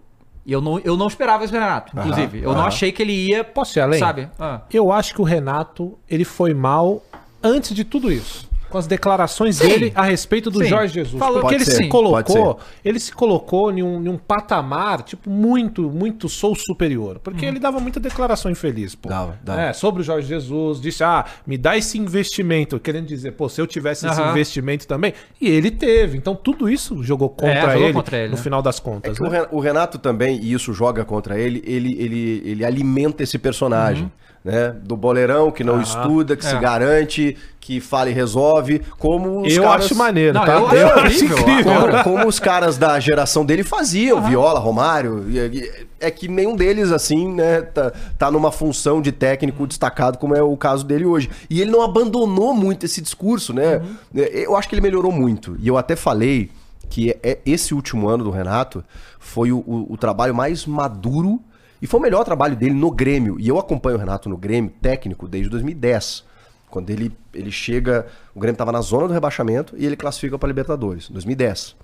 E 0.46 0.52
eu 0.52 0.60
não, 0.60 0.78
eu 0.80 0.96
não 0.96 1.06
esperava 1.06 1.46
do 1.46 1.52
Renato, 1.52 1.92
inclusive. 1.98 2.38
eu 2.42 2.52
não 2.52 2.58
aham. 2.60 2.66
achei 2.68 2.92
que 2.92 3.02
ele 3.02 3.12
ia. 3.12 3.42
Posso 3.42 3.78
ir 3.78 3.82
além? 3.82 3.98
Sabe? 3.98 4.28
Ah. 4.38 4.60
Eu 4.72 4.92
acho 4.92 5.14
que 5.14 5.20
o 5.20 5.24
Renato, 5.24 5.98
ele 6.08 6.24
foi 6.24 6.52
mal 6.52 7.02
antes 7.42 7.74
de 7.74 7.82
tudo 7.84 8.12
isso. 8.12 8.48
Com 8.74 8.78
as 8.78 8.88
declarações 8.88 9.54
Sim. 9.54 9.68
dele 9.68 9.92
a 9.94 10.02
respeito 10.02 10.50
do 10.50 10.58
Sim. 10.58 10.68
Jorge 10.68 10.94
Jesus. 10.94 11.16
Falou- 11.16 11.34
porque 11.42 11.54
Pode 11.54 11.54
ele 11.54 11.64
ser, 11.64 11.84
se 11.84 11.88
colocou, 11.88 12.58
ele 12.84 12.98
se 12.98 13.12
colocou 13.12 13.70
em 13.70 13.84
um, 13.84 14.04
em 14.04 14.08
um 14.08 14.18
patamar, 14.18 15.02
tipo, 15.02 15.30
muito, 15.30 15.82
muito 15.82 16.28
sou 16.28 16.56
superior. 16.56 17.20
Porque 17.22 17.46
ele 17.46 17.60
dava 17.60 17.78
muita 17.78 18.00
declaração 18.00 18.50
infeliz, 18.50 18.96
pô. 18.96 19.08
Dava, 19.08 19.38
dava. 19.44 19.60
É, 19.62 19.72
sobre 19.72 20.02
o 20.02 20.04
Jorge 20.04 20.26
Jesus, 20.26 20.80
disse, 20.80 21.04
ah, 21.04 21.24
me 21.46 21.56
dá 21.56 21.76
esse 21.78 21.96
investimento. 22.00 22.80
Querendo 22.80 23.06
dizer, 23.06 23.30
pô, 23.34 23.48
se 23.48 23.60
eu 23.60 23.66
tivesse 23.68 24.08
esse 24.08 24.20
investimento 24.20 24.88
também. 24.88 25.14
E 25.40 25.46
ele 25.48 25.70
teve. 25.70 26.18
Então 26.18 26.34
tudo 26.34 26.68
isso 26.68 27.00
jogou 27.04 27.28
contra, 27.28 27.52
É, 27.52 27.60
jogou 27.74 27.84
ele, 27.84 27.92
contra 27.92 28.16
ele, 28.18 28.30
no 28.30 28.36
né? 28.36 28.42
final 28.42 28.60
das 28.60 28.78
É 28.78 28.82
contas. 28.82 29.16
que 29.16 29.22
o 29.24 29.30
né? 29.30 29.46
O 29.52 29.60
Renato 29.60 29.98
também, 30.00 30.40
e 30.42 30.52
isso 30.52 30.72
joga 30.72 31.04
contra 31.04 31.38
ele, 31.38 31.62
ele, 31.64 31.94
ele, 31.96 32.42
ele 32.44 32.64
alimenta 32.64 33.22
esse 33.22 33.38
personagem. 33.38 34.10
Né? 34.44 34.74
Do 34.82 34.94
boleirão 34.94 35.50
que 35.50 35.64
não 35.64 35.76
Aham. 35.76 35.82
estuda, 35.82 36.36
que 36.36 36.44
se 36.44 36.54
É. 36.54 36.60
garante, 36.60 37.34
que 37.58 37.80
fala 37.80 38.10
e 38.10 38.12
resolve, 38.12 38.82
como 38.98 39.40
os 39.40 39.56
Eu 39.56 39.62
caras... 39.62 39.86
acho 39.86 39.94
maneiro, 39.96 40.34
Não, 40.34 40.44
tá? 40.44 40.52
eu 40.74 40.88
acho 41.00 41.24
incrível, 41.24 41.64
Como, 41.64 42.04
como 42.04 42.28
os 42.28 42.38
caras 42.38 42.76
da 42.76 43.00
geração 43.00 43.42
dele 43.46 43.62
faziam, 43.62 44.20
Viola, 44.22 44.60
Romário. 44.60 45.24
e- 45.30 45.38
e- 45.38 45.86
É 45.98 46.10
que 46.10 46.28
nenhum 46.28 46.54
deles, 46.54 46.92
assim, 46.92 47.32
né, 47.32 47.62
tá, 47.62 47.90
tá 48.18 48.30
numa 48.30 48.52
função 48.52 49.00
de 49.00 49.10
técnico 49.10 49.66
destacado, 49.66 50.18
como 50.18 50.36
é 50.36 50.42
o 50.42 50.54
caso 50.58 50.84
dele 50.84 51.06
hoje. 51.06 51.30
E 51.48 51.62
ele 51.62 51.70
não 51.70 51.80
abandonou 51.80 52.52
muito 52.54 52.84
esse 52.84 53.00
discurso, 53.00 53.54
né? 53.54 53.80
É, 54.14 54.44
Eu 54.44 54.54
acho 54.54 54.68
que 54.68 54.74
ele 54.74 54.82
melhorou 54.82 55.10
muito. 55.10 55.56
E 55.58 55.66
eu 55.66 55.78
até 55.78 55.96
falei 55.96 56.50
que 56.90 57.16
é 57.22 57.38
esse 57.46 57.72
último 57.72 58.06
ano 58.10 58.22
do 58.24 58.30
Renato 58.30 58.84
foi 59.18 59.50
o, 59.50 59.60
o- 59.60 59.86
o 59.94 59.96
trabalho 59.96 60.34
mais 60.34 60.66
maduro 60.66 61.40
e 61.84 61.86
foi 61.86 62.00
o 62.00 62.02
melhor 62.02 62.24
trabalho 62.24 62.56
dele 62.56 62.72
no 62.72 62.90
Grêmio. 62.90 63.36
E 63.38 63.46
eu 63.46 63.58
acompanho 63.58 63.96
o 63.96 63.98
Renato 63.98 64.26
no 64.26 64.38
Grêmio 64.38 64.72
técnico 64.80 65.28
desde 65.28 65.50
2010. 65.50 66.24
Quando 66.70 66.88
ele, 66.88 67.12
ele 67.34 67.52
chega, 67.52 68.06
o 68.34 68.40
Grêmio 68.40 68.54
estava 68.54 68.72
na 68.72 68.80
zona 68.80 69.06
do 69.06 69.12
rebaixamento 69.12 69.74
e 69.76 69.84
ele 69.84 69.94
classifica 69.94 70.38
para 70.38 70.46
Libertadores, 70.46 71.10
2010. 71.10 71.76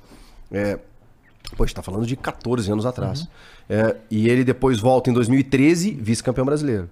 É, 0.53 0.78
pô, 1.55 1.64
a 1.64 1.66
gente 1.66 1.74
tá 1.76 1.82
falando 1.82 2.07
de 2.07 2.16
14 2.16 2.72
anos 2.72 2.86
atrás. 2.86 3.28
É, 3.68 3.94
e 4.11 4.30
ele 4.30 4.42
depois 4.42 4.78
volta 4.80 5.11
em 5.11 5.12
2013, 5.12 5.90
vice-campeão 5.90 6.46
brasileiro. 6.46 6.88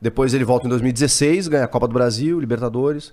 Depois 0.00 0.32
ele 0.32 0.44
volta 0.44 0.66
em 0.66 0.70
2016, 0.70 1.48
ganha 1.48 1.64
a 1.64 1.68
Copa 1.68 1.88
do 1.88 1.94
Brasil, 1.94 2.38
Libertadores, 2.38 3.12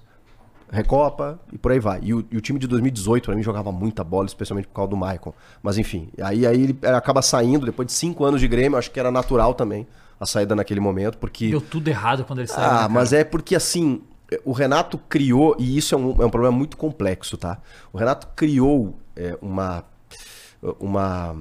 Recopa 0.72 1.38
e 1.52 1.58
por 1.58 1.72
aí 1.72 1.80
vai. 1.80 2.00
E 2.02 2.14
o, 2.14 2.26
e 2.32 2.38
o 2.38 2.42
time 2.42 2.58
de 2.58 2.66
2018 2.66 3.26
para 3.26 3.36
mim 3.36 3.44
jogava 3.44 3.72
muita 3.72 4.04
bola, 4.04 4.26
especialmente 4.26 4.68
por 4.70 4.74
causa 4.76 4.90
do 4.90 4.98
Maicon. 4.98 5.34
Mas 5.62 5.78
enfim, 5.78 6.10
aí, 6.22 6.48
aí 6.48 6.64
ele 6.64 6.80
acaba 6.96 7.22
saindo 7.22 7.66
depois 7.66 7.86
de 7.88 7.92
cinco 7.94 8.24
anos 8.24 8.40
de 8.40 8.48
Grêmio, 8.48 8.78
acho 8.78 8.90
que 8.90 9.00
era 9.00 9.12
natural 9.12 9.54
também 9.54 9.86
a 10.20 10.26
saída 10.26 10.56
naquele 10.56 10.80
momento, 10.80 11.18
porque... 11.18 11.50
Deu 11.50 11.60
tudo 11.60 11.88
errado 11.88 12.24
quando 12.24 12.40
ele 12.40 12.48
saiu. 12.48 12.62
né, 12.62 12.68
Ah, 12.68 12.70
cara? 12.78 12.90
mas 12.90 13.12
é 13.12 13.24
porque 13.24 13.56
assim, 13.56 14.02
o 14.46 14.52
Renato 14.54 14.98
criou, 14.98 15.56
e 15.60 15.76
isso 15.78 15.94
é 15.94 15.98
um, 15.98 16.22
é 16.22 16.26
um 16.26 16.30
problema 16.30 16.56
muito 16.56 16.78
complexo, 16.78 17.38
tá? 17.38 17.58
O 17.92 17.98
Renato 17.98 18.28
criou 18.36 18.98
é, 19.16 19.38
uma, 19.42 19.84
uma, 20.80 21.36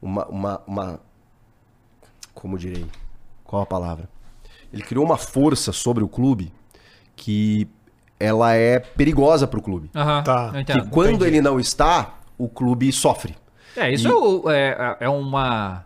uma, 0.00 0.26
uma, 0.26 0.62
uma. 0.66 1.00
Como 2.32 2.56
direi? 2.56 2.86
Qual 3.44 3.62
a 3.62 3.66
palavra? 3.66 4.08
Ele 4.72 4.82
criou 4.82 5.04
uma 5.04 5.18
força 5.18 5.70
sobre 5.72 6.02
o 6.02 6.08
clube 6.08 6.52
que 7.14 7.68
ela 8.24 8.54
é 8.54 8.78
perigosa 8.78 9.46
pro 9.46 9.60
clube. 9.62 9.90
Aham, 9.94 10.22
Tá. 10.22 10.52
Que 10.64 10.88
quando 10.88 11.10
entendi. 11.16 11.24
ele 11.26 11.40
não 11.40 11.58
está, 11.58 12.18
o 12.38 12.48
clube 12.48 12.92
sofre. 12.92 13.34
É, 13.76 13.90
isso 13.92 14.06
E- 14.06 14.10
é, 14.10 14.14
o- 14.14 14.50
é, 14.50 14.96
é 15.00 15.08
uma. 15.08 15.84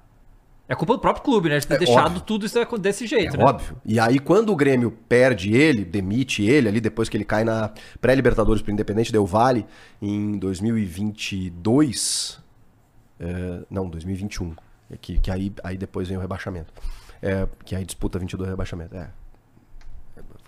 É 0.68 0.74
culpa 0.74 0.94
do 0.94 0.98
próprio 0.98 1.22
clube, 1.22 1.48
né? 1.48 1.58
De 1.60 1.66
ter 1.66 1.74
É 1.74 1.78
deixado 1.78 2.06
óbvio. 2.06 2.20
tudo 2.22 2.44
isso 2.44 2.58
desse 2.78 3.06
jeito, 3.06 3.36
É 3.36 3.38
né? 3.38 3.44
óbvio. 3.44 3.76
E 3.84 4.00
aí, 4.00 4.18
quando 4.18 4.50
o 4.52 4.56
Grêmio 4.56 4.90
perde 5.08 5.54
ele, 5.54 5.84
demite 5.84 6.44
ele 6.44 6.68
ali, 6.68 6.80
depois 6.80 7.08
que 7.08 7.16
ele 7.16 7.24
cai 7.24 7.44
na 7.44 7.70
pré-Libertadores 8.00 8.62
pro 8.62 8.72
Independente 8.72 9.12
Del 9.12 9.24
Vale, 9.24 9.64
em 10.02 10.36
2022. 10.38 12.40
é, 13.20 13.60
não, 13.70 13.88
2021. 13.88 14.54
é 14.90 14.96
Que, 14.96 15.18
que 15.18 15.30
aí, 15.30 15.52
aí 15.62 15.76
depois 15.76 16.08
vem 16.08 16.16
o 16.16 16.20
rebaixamento. 16.20 16.72
É, 17.22 17.46
que 17.64 17.76
aí 17.76 17.84
disputa 17.84 18.18
22 18.18 18.50
rebaixamento. 18.50 18.96
É. 18.96 19.08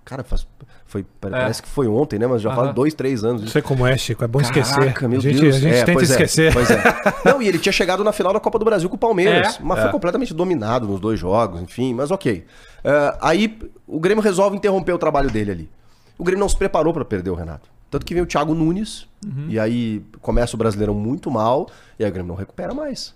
Cara, 0.08 0.24
faz, 0.24 0.46
foi, 0.86 1.04
parece 1.20 1.60
que 1.62 1.68
foi 1.68 1.86
ontem, 1.86 2.18
né? 2.18 2.26
Mas 2.26 2.40
já 2.40 2.54
faz 2.54 2.74
dois, 2.74 2.94
três 2.94 3.24
anos. 3.24 3.42
Não 3.42 3.48
sei 3.48 3.60
como 3.60 3.86
é, 3.86 3.94
Chico. 3.94 4.24
É 4.24 4.26
bom 4.26 4.40
esquecer. 4.40 4.74
Caraca, 4.78 5.06
meu 5.06 5.18
a 5.18 5.20
gente, 5.22 5.38
Deus. 5.38 5.56
a 5.56 5.58
gente 5.58 5.74
É, 5.74 5.84
tenta 5.84 5.92
pois 5.92 6.10
é, 6.10 6.12
esquecer. 6.14 6.52
pois 6.54 6.70
é. 6.70 6.82
Não, 7.30 7.42
e 7.42 7.46
ele 7.48 7.58
tinha 7.58 7.72
chegado 7.72 8.02
na 8.02 8.10
final 8.10 8.32
da 8.32 8.40
Copa 8.40 8.58
do 8.58 8.64
Brasil 8.64 8.88
com 8.88 8.96
o 8.96 8.98
Palmeiras, 8.98 9.56
É. 9.56 9.62
mas 9.62 9.80
foi 9.82 9.90
completamente 9.90 10.32
dominado 10.32 10.86
nos 10.86 10.98
dois 10.98 11.20
jogos, 11.20 11.60
enfim, 11.60 11.92
mas 11.92 12.10
ok. 12.10 12.42
É, 12.82 13.18
aí 13.20 13.58
o 13.86 14.00
Grêmio 14.00 14.24
resolve 14.24 14.56
interromper 14.56 14.92
o 14.92 14.98
trabalho 14.98 15.30
dele 15.30 15.50
ali. 15.50 15.70
O 16.16 16.24
Grêmio 16.24 16.40
não 16.40 16.48
se 16.48 16.56
preparou 16.56 16.94
para 16.94 17.04
perder 17.04 17.28
o 17.28 17.34
Renato. 17.34 17.68
Tanto 17.90 18.06
que 18.06 18.14
vem 18.14 18.22
o 18.22 18.26
Thiago 18.26 18.54
Nunes, 18.54 19.06
e 19.46 19.58
aí 19.60 20.02
começa 20.22 20.56
o 20.56 20.58
Brasileirão 20.58 20.94
muito 20.94 21.30
mal, 21.30 21.68
e 21.98 22.04
aí 22.04 22.10
o 22.10 22.12
Grêmio 22.14 22.28
não 22.28 22.34
recupera 22.34 22.72
mais. 22.72 23.14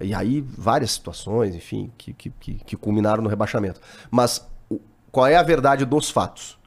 E 0.00 0.12
aí 0.12 0.44
várias 0.58 0.90
situações, 0.90 1.54
enfim, 1.54 1.90
que, 1.96 2.12
que, 2.12 2.30
que, 2.40 2.54
que 2.54 2.76
culminaram 2.76 3.22
no 3.22 3.28
rebaixamento. 3.28 3.80
Mas 4.10 4.44
qual 5.10 5.26
é 5.26 5.36
a 5.36 5.42
verdade 5.42 5.84
dos 5.84 6.10
fatos? 6.10 6.58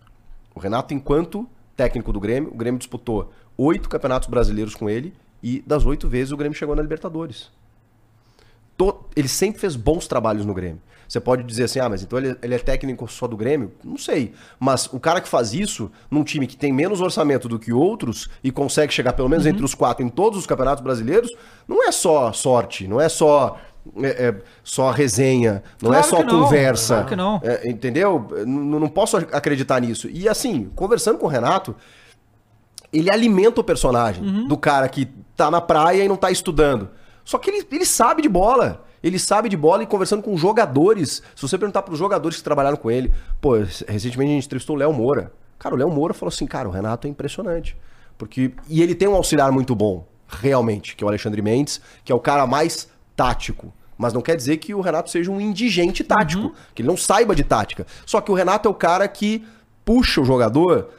O 0.53 0.59
Renato, 0.59 0.93
enquanto 0.93 1.47
técnico 1.75 2.13
do 2.13 2.19
Grêmio, 2.19 2.51
o 2.51 2.57
Grêmio 2.57 2.77
disputou 2.77 3.31
oito 3.57 3.89
campeonatos 3.89 4.27
brasileiros 4.27 4.75
com 4.75 4.89
ele 4.89 5.13
e 5.41 5.63
das 5.65 5.85
oito 5.85 6.07
vezes 6.07 6.31
o 6.31 6.37
Grêmio 6.37 6.57
chegou 6.57 6.75
na 6.75 6.81
Libertadores. 6.81 7.51
Ele 9.15 9.27
sempre 9.27 9.61
fez 9.61 9.75
bons 9.75 10.07
trabalhos 10.07 10.45
no 10.45 10.53
Grêmio. 10.53 10.81
Você 11.07 11.19
pode 11.19 11.43
dizer 11.43 11.65
assim, 11.65 11.79
ah, 11.79 11.87
mas 11.87 12.01
então 12.01 12.17
ele, 12.17 12.35
ele 12.41 12.55
é 12.55 12.57
técnico 12.57 13.07
só 13.07 13.27
do 13.27 13.37
Grêmio? 13.37 13.71
Não 13.83 13.97
sei. 13.97 14.33
Mas 14.59 14.87
o 14.91 14.99
cara 14.99 15.21
que 15.21 15.27
faz 15.27 15.53
isso 15.53 15.91
num 16.09 16.23
time 16.23 16.47
que 16.47 16.57
tem 16.57 16.73
menos 16.73 17.01
orçamento 17.01 17.47
do 17.47 17.59
que 17.59 17.71
outros 17.71 18.29
e 18.43 18.51
consegue 18.51 18.91
chegar 18.91 19.13
pelo 19.13 19.29
menos 19.29 19.45
entre 19.45 19.63
os 19.63 19.75
quatro 19.75 20.03
em 20.03 20.09
todos 20.09 20.39
os 20.39 20.47
campeonatos 20.47 20.83
brasileiros, 20.83 21.31
não 21.67 21.87
é 21.87 21.91
só 21.91 22.33
sorte, 22.33 22.87
não 22.87 22.99
é 22.99 23.07
só. 23.09 23.59
É- 24.01 24.27
é 24.27 24.35
só 24.63 24.91
resenha, 24.91 25.63
não 25.81 25.91
é 25.93 25.97
Claro 26.01 26.07
só 26.09 26.17
que 26.17 26.31
não, 26.31 26.41
conversa. 26.43 26.93
claro 26.95 27.09
que 27.09 27.15
não. 27.15 27.41
É, 27.43 27.69
entendeu? 27.69 28.27
N- 28.45 28.79
não 28.79 28.87
posso 28.89 29.17
acreditar 29.17 29.79
nisso. 29.81 30.09
E 30.11 30.27
assim, 30.29 30.69
conversando 30.75 31.17
com 31.17 31.25
o 31.25 31.29
Renato, 31.29 31.75
ele 32.91 33.11
alimenta 33.11 33.61
o 33.61 33.63
personagem 33.63 34.23
Uhum. 34.23 34.47
do 34.47 34.57
cara 34.57 34.87
que 34.87 35.07
tá 35.35 35.49
na 35.49 35.59
praia 35.61 36.03
e 36.03 36.07
não 36.07 36.15
tá 36.15 36.29
estudando. 36.31 36.89
Só 37.25 37.37
que 37.37 37.49
ele, 37.49 37.65
ele 37.71 37.85
sabe 37.85 38.21
de 38.21 38.29
bola. 38.29 38.85
Ele 39.01 39.19
sabe 39.19 39.49
de 39.49 39.57
bola 39.57 39.83
e 39.83 39.85
conversando 39.85 40.21
com 40.23 40.35
jogadores. 40.37 41.21
Se 41.35 41.41
você 41.41 41.57
perguntar 41.57 41.81
pros 41.81 41.99
jogadores 41.99 42.37
que 42.37 42.43
trabalharam 42.43 42.77
com 42.77 42.89
ele, 42.89 43.11
pô, 43.41 43.55
recentemente 43.57 44.31
a 44.31 44.35
gente 44.35 44.45
entrevistou 44.45 44.75
o 44.75 44.79
Léo 44.79 44.93
Moura. 44.93 45.31
Cara, 45.59 45.75
o 45.75 45.77
Léo 45.77 45.89
Moura 45.89 46.13
falou 46.13 46.29
assim, 46.29 46.45
cara, 46.45 46.69
o 46.69 46.71
Renato 46.71 47.07
é 47.07 47.09
impressionante. 47.09 47.75
Porque 48.17 48.53
e 48.69 48.81
ele 48.81 48.95
tem 48.95 49.07
um 49.07 49.15
auxiliar 49.15 49.51
muito 49.51 49.75
bom, 49.75 50.07
realmente, 50.27 50.95
que 50.95 51.03
é 51.03 51.05
o 51.05 51.09
Alexandre 51.09 51.41
Mendes, 51.41 51.81
que 52.05 52.11
é 52.11 52.15
o 52.15 52.19
cara 52.19 52.45
mais 52.47 52.87
tático. 53.15 53.73
Mas 53.97 54.13
não 54.13 54.21
quer 54.21 54.35
dizer 54.35 54.57
que 54.57 54.73
o 54.73 54.81
Renato 54.81 55.09
seja 55.09 55.31
um 55.31 55.39
indigente 55.39 56.03
tático, 56.03 56.53
que 56.73 56.81
ele 56.81 56.89
não 56.89 56.97
saiba 56.97 57.35
de 57.35 57.43
tática. 57.43 57.85
Só 58.05 58.19
que 58.21 58.31
o 58.31 58.33
Renato 58.33 58.67
é 58.67 58.71
o 58.71 58.73
cara 58.73 59.07
que 59.07 59.45
puxa 59.85 60.21
o 60.21 60.25
jogador 60.25 60.89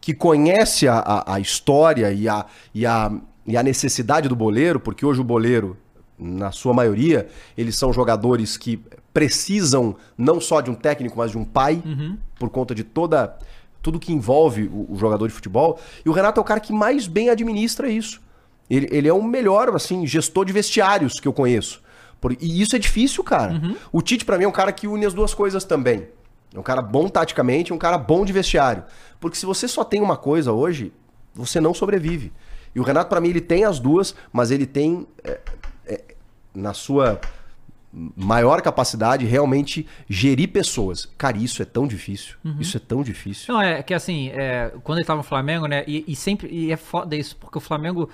que 0.00 0.14
conhece 0.14 0.88
a, 0.88 0.98
a, 0.98 1.34
a 1.34 1.40
história 1.40 2.12
e 2.12 2.28
a, 2.28 2.46
e, 2.74 2.86
a, 2.86 3.12
e 3.46 3.56
a 3.56 3.62
necessidade 3.62 4.28
do 4.28 4.36
boleiro, 4.36 4.80
porque 4.80 5.04
hoje 5.04 5.20
o 5.20 5.24
boleiro, 5.24 5.76
na 6.18 6.50
sua 6.50 6.72
maioria, 6.72 7.28
eles 7.56 7.76
são 7.76 7.92
jogadores 7.92 8.56
que 8.56 8.80
precisam 9.12 9.96
não 10.16 10.40
só 10.40 10.60
de 10.60 10.70
um 10.70 10.74
técnico, 10.74 11.18
mas 11.18 11.32
de 11.32 11.38
um 11.38 11.44
pai, 11.44 11.82
por 12.38 12.48
conta 12.48 12.74
de 12.74 12.84
toda 12.84 13.36
tudo 13.82 13.98
que 13.98 14.12
envolve 14.12 14.64
o, 14.64 14.92
o 14.92 14.96
jogador 14.96 15.28
de 15.28 15.34
futebol. 15.34 15.78
E 16.04 16.08
o 16.08 16.12
Renato 16.12 16.40
é 16.40 16.42
o 16.42 16.44
cara 16.44 16.60
que 16.60 16.72
mais 16.72 17.06
bem 17.06 17.30
administra 17.30 17.88
isso. 17.88 18.20
Ele, 18.70 18.88
ele 18.90 19.08
é 19.08 19.12
o 19.12 19.22
melhor, 19.22 19.74
assim, 19.74 20.06
gestor 20.06 20.44
de 20.44 20.52
vestiários 20.52 21.14
que 21.20 21.26
eu 21.28 21.32
conheço. 21.32 21.82
Por- 22.20 22.32
e 22.32 22.60
isso 22.60 22.74
é 22.74 22.78
difícil, 22.78 23.22
cara. 23.24 23.60
O 23.92 24.02
Tite, 24.02 24.24
pra 24.24 24.36
mim, 24.36 24.44
é 24.44 24.48
um 24.48 24.52
cara 24.52 24.72
que 24.72 24.86
une 24.86 25.06
as 25.06 25.14
duas 25.14 25.32
coisas 25.34 25.64
também. 25.64 26.08
É 26.54 26.58
um 26.58 26.62
cara 26.62 26.80
bom 26.82 27.08
taticamente, 27.08 27.72
um 27.72 27.78
cara 27.78 27.96
bom 27.98 28.24
de 28.24 28.32
vestiário. 28.32 28.82
Porque 29.20 29.36
se 29.36 29.46
você 29.46 29.68
só 29.68 29.84
tem 29.84 30.00
uma 30.00 30.16
coisa 30.16 30.52
hoje, 30.52 30.92
você 31.34 31.60
não 31.60 31.72
sobrevive. 31.74 32.32
E 32.74 32.80
o 32.80 32.82
Renato, 32.82 33.08
pra 33.08 33.20
mim, 33.20 33.28
ele 33.28 33.40
tem 33.40 33.64
as 33.64 33.78
duas, 33.78 34.14
mas 34.32 34.50
ele 34.50 34.66
tem, 34.66 35.06
é, 35.24 35.40
é, 35.86 36.00
na 36.54 36.72
sua 36.74 37.20
maior 38.16 38.60
capacidade, 38.60 39.24
realmente 39.24 39.86
gerir 40.08 40.48
pessoas. 40.48 41.06
Cara, 41.16 41.38
isso 41.38 41.62
é 41.62 41.64
tão 41.64 41.86
difícil. 41.86 42.36
Isso 42.60 42.76
é 42.76 42.80
tão 42.80 43.02
difícil. 43.02 43.52
Não, 43.54 43.62
é 43.62 43.82
que 43.82 43.94
assim, 43.94 44.28
é, 44.34 44.72
quando 44.84 44.98
ele 44.98 45.06
tava 45.06 45.18
no 45.18 45.22
Flamengo, 45.22 45.66
né? 45.66 45.84
E, 45.86 46.04
e 46.06 46.14
sempre. 46.14 46.48
E 46.52 46.70
é 46.70 46.76
foda 46.76 47.16
isso, 47.16 47.36
porque 47.36 47.56
o 47.58 47.60
Flamengo 47.60 48.08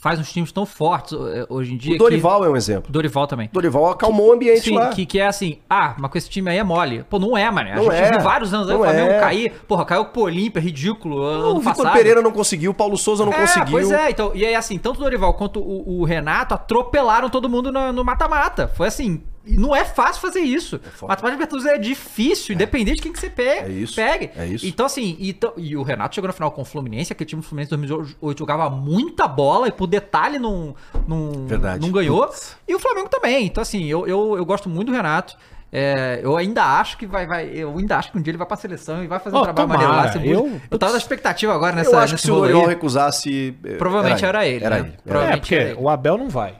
faz 0.00 0.18
uns 0.20 0.32
times 0.32 0.52
tão 0.52 0.66
fortes 0.66 1.12
é, 1.12 1.46
hoje 1.48 1.74
em 1.74 1.76
dia. 1.76 1.94
O 1.94 1.98
Dorival 1.98 2.44
é 2.44 2.50
um 2.50 2.56
exemplo. 2.56 2.84
Que, 2.84 2.92
Dorival 2.92 3.26
também. 3.26 3.50
Dorival 3.52 3.90
acalmou 3.90 4.28
o 4.28 4.32
ambiente 4.32 4.60
Sim, 4.60 4.74
lá. 4.74 4.88
que, 4.90 5.06
que 5.06 5.18
é 5.18 5.26
assim, 5.26 5.58
ah, 5.68 5.94
mas 5.98 6.10
com 6.10 6.18
esse 6.18 6.28
time 6.28 6.50
aí 6.50 6.58
é 6.58 6.64
mole. 6.64 7.04
Pô, 7.08 7.18
não 7.18 7.36
é, 7.36 7.50
mano. 7.50 7.70
A 7.70 7.76
Não 7.76 7.84
gente 7.84 7.94
é. 7.94 8.10
viu 8.12 8.20
vários 8.20 8.52
anos 8.52 8.68
aí 8.68 8.74
o 8.74 8.78
Não 8.78 8.84
Flamengo 8.84 9.10
é. 9.10 9.20
cair. 9.20 9.52
Porra, 9.66 9.84
caiu 9.84 10.04
com 10.06 10.20
o 10.20 10.24
Olímpia, 10.24 10.60
ridículo. 10.60 11.22
ano 11.22 11.56
o 11.56 11.60
Vitor. 11.60 11.92
Pereira 11.92 12.20
não 12.22 12.32
conseguiu, 12.32 12.70
o 12.70 12.74
Paulo 12.74 12.96
Souza 12.96 13.24
não 13.24 13.32
é, 13.32 13.40
conseguiu. 13.40 13.72
Pois 13.72 13.90
é, 13.90 14.10
então, 14.10 14.32
e 14.34 14.44
aí 14.44 14.54
assim, 14.54 14.78
tanto 14.78 15.00
o 15.00 15.02
Dorival 15.02 15.34
quanto 15.34 15.60
o, 15.60 16.00
o 16.00 16.04
Renato 16.04 16.54
atropelaram 16.54 17.28
todo 17.28 17.48
mundo 17.48 17.72
no 17.72 18.04
mata-mata. 18.04 18.68
Foi 18.68 18.88
assim, 18.88 19.22
não 19.46 19.74
é 19.76 19.84
fácil 19.84 20.20
fazer 20.20 20.40
isso. 20.40 20.78
foda. 20.94 21.12
Mata-mata 21.12 21.36
de 21.36 21.42
Libertadores 21.42 21.66
é 21.66 21.78
difícil, 21.78 22.54
independente 22.54 22.96
de 22.96 23.02
quem 23.02 23.12
que 23.12 23.18
você 23.20 23.30
pega. 23.30 23.68
É 23.68 23.72
isso, 23.72 23.94
pegue. 23.94 24.30
é 24.36 24.46
isso. 24.46 24.66
Então 24.66 24.86
assim, 24.86 25.16
e, 25.18 25.32
to- 25.32 25.52
e 25.56 25.76
o 25.76 25.82
Renato 25.82 26.14
chegou 26.14 26.26
na 26.28 26.32
final 26.32 26.50
com 26.50 26.62
o 26.62 26.64
Fluminense, 26.64 27.12
aquele 27.12 27.28
time 27.28 27.42
do 27.42 27.46
Fluminense 27.46 27.74
em 27.74 27.78
2008 27.78 28.38
jogava 28.38 28.68
muita 28.70 29.28
bola 29.28 29.68
e 29.68 29.72
por 29.72 29.86
detalhe 29.86 30.38
não, 30.38 30.74
não, 31.06 31.46
Verdade. 31.46 31.80
não 31.80 31.90
ganhou. 31.92 32.26
Putz. 32.26 32.56
E 32.66 32.74
o 32.74 32.78
Flamengo 32.78 33.08
também. 33.08 33.46
Então 33.46 33.60
assim, 33.62 33.84
eu, 33.86 34.06
eu, 34.06 34.36
eu 34.36 34.44
gosto 34.44 34.68
muito 34.68 34.88
do 34.90 34.96
Renato. 34.96 35.36
É, 35.72 36.20
eu 36.22 36.36
ainda 36.36 36.62
acho 36.78 36.96
que 36.96 37.06
vai, 37.06 37.26
vai. 37.26 37.48
Eu 37.52 37.76
ainda 37.76 37.98
acho 37.98 38.10
que 38.12 38.16
um 38.16 38.22
dia 38.22 38.30
ele 38.30 38.38
vai 38.38 38.46
pra 38.46 38.56
seleção 38.56 39.02
e 39.02 39.08
vai 39.08 39.18
fazer 39.18 39.34
um 39.36 39.40
Ó, 39.40 39.42
trabalho 39.42 39.68
tomara. 39.68 39.88
maneiro 40.12 40.40
lá. 40.40 40.42
muito- 40.44 40.54
Eu- 40.56 40.60
eu 40.70 40.78
tava 40.78 40.92
na 40.92 40.98
expectativa 40.98 41.52
agora 41.52 41.74
nessa 41.74 41.90
eu 41.90 41.98
acho 41.98 42.14
que 42.14 42.20
se 42.20 42.30
o. 42.30 42.36
Dorival 42.36 42.66
recusasse. 42.66 43.54
eh, 43.64 43.74
Provavelmente 43.74 44.24
era 44.24 44.46
ele, 44.46 44.64
Era 44.64 44.76
né? 44.76 44.80
ele. 44.82 44.88
Era 44.92 45.02
Provavelmente. 45.04 45.36
É, 45.36 45.40
porque 45.40 45.54
era 45.56 45.64
ele. 45.70 45.78
o 45.80 45.88
Abel 45.88 46.16
não 46.18 46.28
vai. 46.28 46.54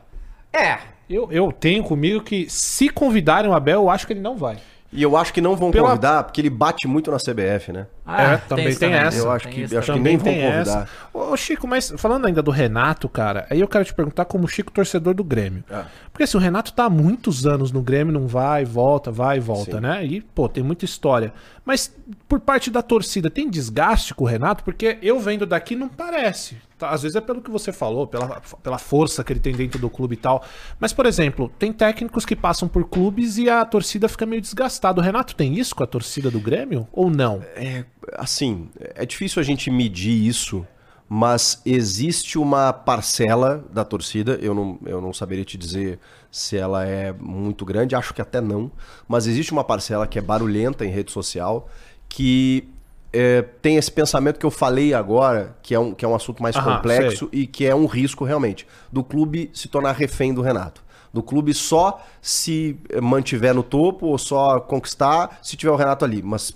É. 0.52 0.78
Eu, 1.08 1.28
eu 1.30 1.52
tenho 1.52 1.82
comigo 1.84 2.20
que 2.22 2.46
se 2.48 2.88
convidarem 2.88 3.50
o 3.50 3.54
Abel, 3.54 3.82
eu 3.82 3.90
acho 3.90 4.06
que 4.06 4.12
ele 4.12 4.20
não 4.20 4.36
vai. 4.36 4.58
E 4.92 5.02
eu 5.02 5.16
acho 5.16 5.32
que 5.32 5.40
não 5.40 5.56
vão 5.56 5.70
Pela- 5.70 5.88
convidar, 5.88 6.22
porque 6.24 6.40
ele 6.40 6.48
bate 6.48 6.86
muito 6.86 7.10
na 7.10 7.18
CBF, 7.18 7.72
né? 7.72 7.86
É, 8.06 8.36
também 8.48 8.68
isso 8.68 8.78
tem 8.80 8.92
essa. 8.94 9.18
Eu 9.18 9.30
acho 9.30 9.48
tem 9.48 9.66
que- 9.66 9.76
acho 9.76 9.92
que 9.92 9.98
nem 9.98 10.16
vão 10.16 10.32
convidar. 10.32 10.88
Ô, 11.12 11.32
ô, 11.32 11.36
Chico, 11.36 11.66
mas 11.66 11.92
falando 11.98 12.24
ainda 12.26 12.40
do 12.40 12.52
Renato, 12.52 13.08
cara, 13.08 13.46
aí 13.50 13.60
eu 13.60 13.68
quero 13.68 13.84
te 13.84 13.92
perguntar 13.92 14.24
como 14.24 14.46
Chico 14.48 14.70
torcedor 14.72 15.12
do 15.12 15.24
Grêmio. 15.24 15.64
É. 15.68 15.82
Porque 16.12 16.22
assim, 16.22 16.36
o 16.38 16.40
Renato 16.40 16.72
tá 16.72 16.84
há 16.84 16.90
muitos 16.90 17.44
anos 17.46 17.72
no 17.72 17.82
Grêmio, 17.82 18.12
não 18.14 18.26
vai, 18.28 18.64
volta, 18.64 19.10
vai 19.10 19.36
e 19.36 19.40
volta, 19.40 19.72
Sim. 19.76 19.80
né? 19.80 20.06
E, 20.06 20.20
pô, 20.20 20.48
tem 20.48 20.62
muita 20.62 20.84
história. 20.84 21.32
Mas 21.64 21.92
por 22.28 22.38
parte 22.40 22.70
da 22.70 22.80
torcida, 22.80 23.28
tem 23.28 23.50
desgaste 23.50 24.14
com 24.14 24.24
o 24.24 24.26
Renato? 24.26 24.62
Porque 24.64 24.98
eu 25.02 25.18
vendo 25.18 25.44
daqui 25.44 25.74
não 25.76 25.88
parece. 25.88 26.56
Tá? 26.78 26.90
Às 26.90 27.02
vezes 27.02 27.16
é 27.16 27.20
pelo 27.20 27.40
que 27.40 27.50
você 27.50 27.72
falou, 27.72 28.06
pela, 28.06 28.40
pela 28.62 28.78
força 28.78 29.24
que 29.24 29.32
ele 29.32 29.40
tem 29.40 29.54
dentro 29.54 29.78
do 29.78 29.88
clube 29.88 30.14
e 30.14 30.18
tal. 30.18 30.44
Mas, 30.78 30.92
por 30.92 31.06
exemplo, 31.06 31.50
tem 31.58 31.72
técnicos 31.72 32.26
que 32.26 32.36
passam 32.36 32.68
por 32.68 32.84
clubes 32.88 33.38
e 33.38 33.48
a 33.48 33.64
torcida 33.64 34.08
fica 34.08 34.26
meio 34.26 34.42
desgastada. 34.42 35.00
O 35.00 35.04
Renato 35.04 35.34
tem 35.34 35.58
isso 35.58 35.74
com 35.74 35.82
a 35.82 35.86
torcida 35.86 36.30
do 36.30 36.38
Grêmio? 36.38 36.86
Ou 36.92 37.10
não? 37.10 37.42
É, 37.54 37.84
assim, 38.14 38.68
é 38.78 39.06
difícil 39.06 39.40
a 39.40 39.44
gente 39.44 39.70
medir 39.70 40.12
isso, 40.12 40.66
mas 41.08 41.62
existe 41.64 42.38
uma 42.38 42.72
parcela 42.72 43.64
da 43.72 43.84
torcida, 43.84 44.38
eu 44.42 44.54
não, 44.54 44.78
eu 44.84 45.00
não 45.00 45.14
saberia 45.14 45.44
te 45.44 45.56
dizer 45.56 45.98
se 46.30 46.56
ela 46.58 46.84
é 46.84 47.12
muito 47.12 47.64
grande, 47.64 47.94
acho 47.94 48.12
que 48.12 48.20
até 48.20 48.40
não, 48.40 48.70
mas 49.08 49.26
existe 49.26 49.52
uma 49.52 49.64
parcela 49.64 50.06
que 50.06 50.18
é 50.18 50.22
barulhenta 50.22 50.84
em 50.84 50.90
rede 50.90 51.10
social, 51.10 51.70
que 52.08 52.68
é, 53.12 53.42
tem 53.42 53.76
esse 53.76 53.90
pensamento 53.90 54.38
que 54.38 54.46
eu 54.46 54.50
falei 54.50 54.92
agora, 54.92 55.56
que 55.62 55.74
é 55.74 55.78
um, 55.78 55.94
que 55.94 56.04
é 56.04 56.08
um 56.08 56.14
assunto 56.14 56.42
mais 56.42 56.56
Aham, 56.56 56.76
complexo 56.76 57.28
e 57.32 57.46
que 57.46 57.64
é 57.64 57.74
um 57.74 57.86
risco 57.86 58.24
realmente, 58.24 58.66
do 58.92 59.02
clube 59.02 59.50
se 59.54 59.68
tornar 59.68 59.92
refém 59.92 60.34
do 60.34 60.42
Renato. 60.42 60.84
Do 61.12 61.22
clube 61.22 61.54
só 61.54 62.04
se 62.20 62.78
mantiver 63.02 63.54
no 63.54 63.62
topo 63.62 64.06
ou 64.06 64.18
só 64.18 64.60
conquistar 64.60 65.38
se 65.42 65.56
tiver 65.56 65.72
o 65.72 65.76
Renato 65.76 66.04
ali. 66.04 66.22
Mas, 66.22 66.54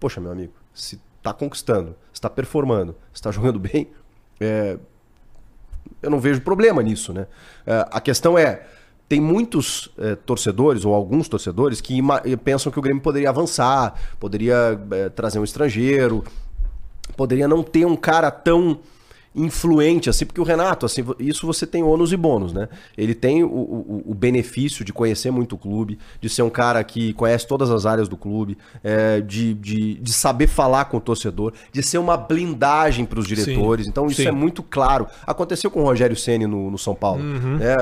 poxa, 0.00 0.20
meu 0.20 0.32
amigo, 0.32 0.52
se 0.74 1.00
tá 1.22 1.32
conquistando, 1.32 1.94
se 2.12 2.20
tá 2.20 2.28
performando, 2.28 2.96
se 3.14 3.22
tá 3.22 3.30
jogando 3.32 3.60
bem, 3.60 3.88
é, 4.40 4.76
eu 6.02 6.10
não 6.10 6.18
vejo 6.18 6.40
problema 6.40 6.82
nisso, 6.82 7.12
né? 7.12 7.26
É, 7.66 7.86
a 7.90 8.00
questão 8.00 8.36
é, 8.36 8.66
tem 9.10 9.20
muitos 9.20 9.90
é, 9.98 10.14
torcedores, 10.14 10.84
ou 10.84 10.94
alguns 10.94 11.28
torcedores, 11.28 11.80
que 11.80 11.96
ima- 11.96 12.22
pensam 12.44 12.70
que 12.70 12.78
o 12.78 12.82
Grêmio 12.82 13.02
poderia 13.02 13.28
avançar, 13.28 13.92
poderia 14.20 14.80
é, 14.92 15.08
trazer 15.08 15.40
um 15.40 15.44
estrangeiro, 15.44 16.22
poderia 17.16 17.48
não 17.48 17.60
ter 17.60 17.84
um 17.84 17.96
cara 17.96 18.30
tão 18.30 18.78
influente, 19.34 20.10
assim, 20.10 20.26
porque 20.26 20.40
o 20.40 20.44
Renato, 20.44 20.84
assim, 20.84 21.04
isso 21.18 21.46
você 21.46 21.64
tem 21.64 21.84
ônus 21.84 22.12
e 22.12 22.16
bônus, 22.16 22.52
né? 22.52 22.68
Ele 22.98 23.14
tem 23.14 23.44
o, 23.44 23.48
o, 23.48 24.02
o, 24.06 24.14
benefício 24.14 24.84
de 24.84 24.92
conhecer 24.92 25.30
muito 25.30 25.54
o 25.54 25.58
clube, 25.58 25.98
de 26.20 26.28
ser 26.28 26.42
um 26.42 26.50
cara 26.50 26.82
que 26.82 27.12
conhece 27.12 27.46
todas 27.46 27.70
as 27.70 27.86
áreas 27.86 28.08
do 28.08 28.16
clube, 28.16 28.58
é, 28.82 29.20
de, 29.20 29.54
de, 29.54 29.94
de, 29.94 30.12
saber 30.12 30.48
falar 30.48 30.86
com 30.86 30.96
o 30.96 31.00
torcedor, 31.00 31.52
de 31.72 31.80
ser 31.80 31.98
uma 31.98 32.16
blindagem 32.16 33.04
para 33.04 33.20
os 33.20 33.26
diretores. 33.26 33.84
Sim, 33.84 33.90
então 33.90 34.06
isso 34.08 34.22
sim. 34.22 34.28
é 34.28 34.32
muito 34.32 34.64
claro. 34.64 35.06
Aconteceu 35.24 35.70
com 35.70 35.82
o 35.82 35.84
Rogério 35.84 36.16
Ceni 36.16 36.46
no, 36.46 36.68
no 36.68 36.78
São 36.78 36.94
Paulo. 36.94 37.22
Uhum. 37.22 37.56
Né? 37.56 37.76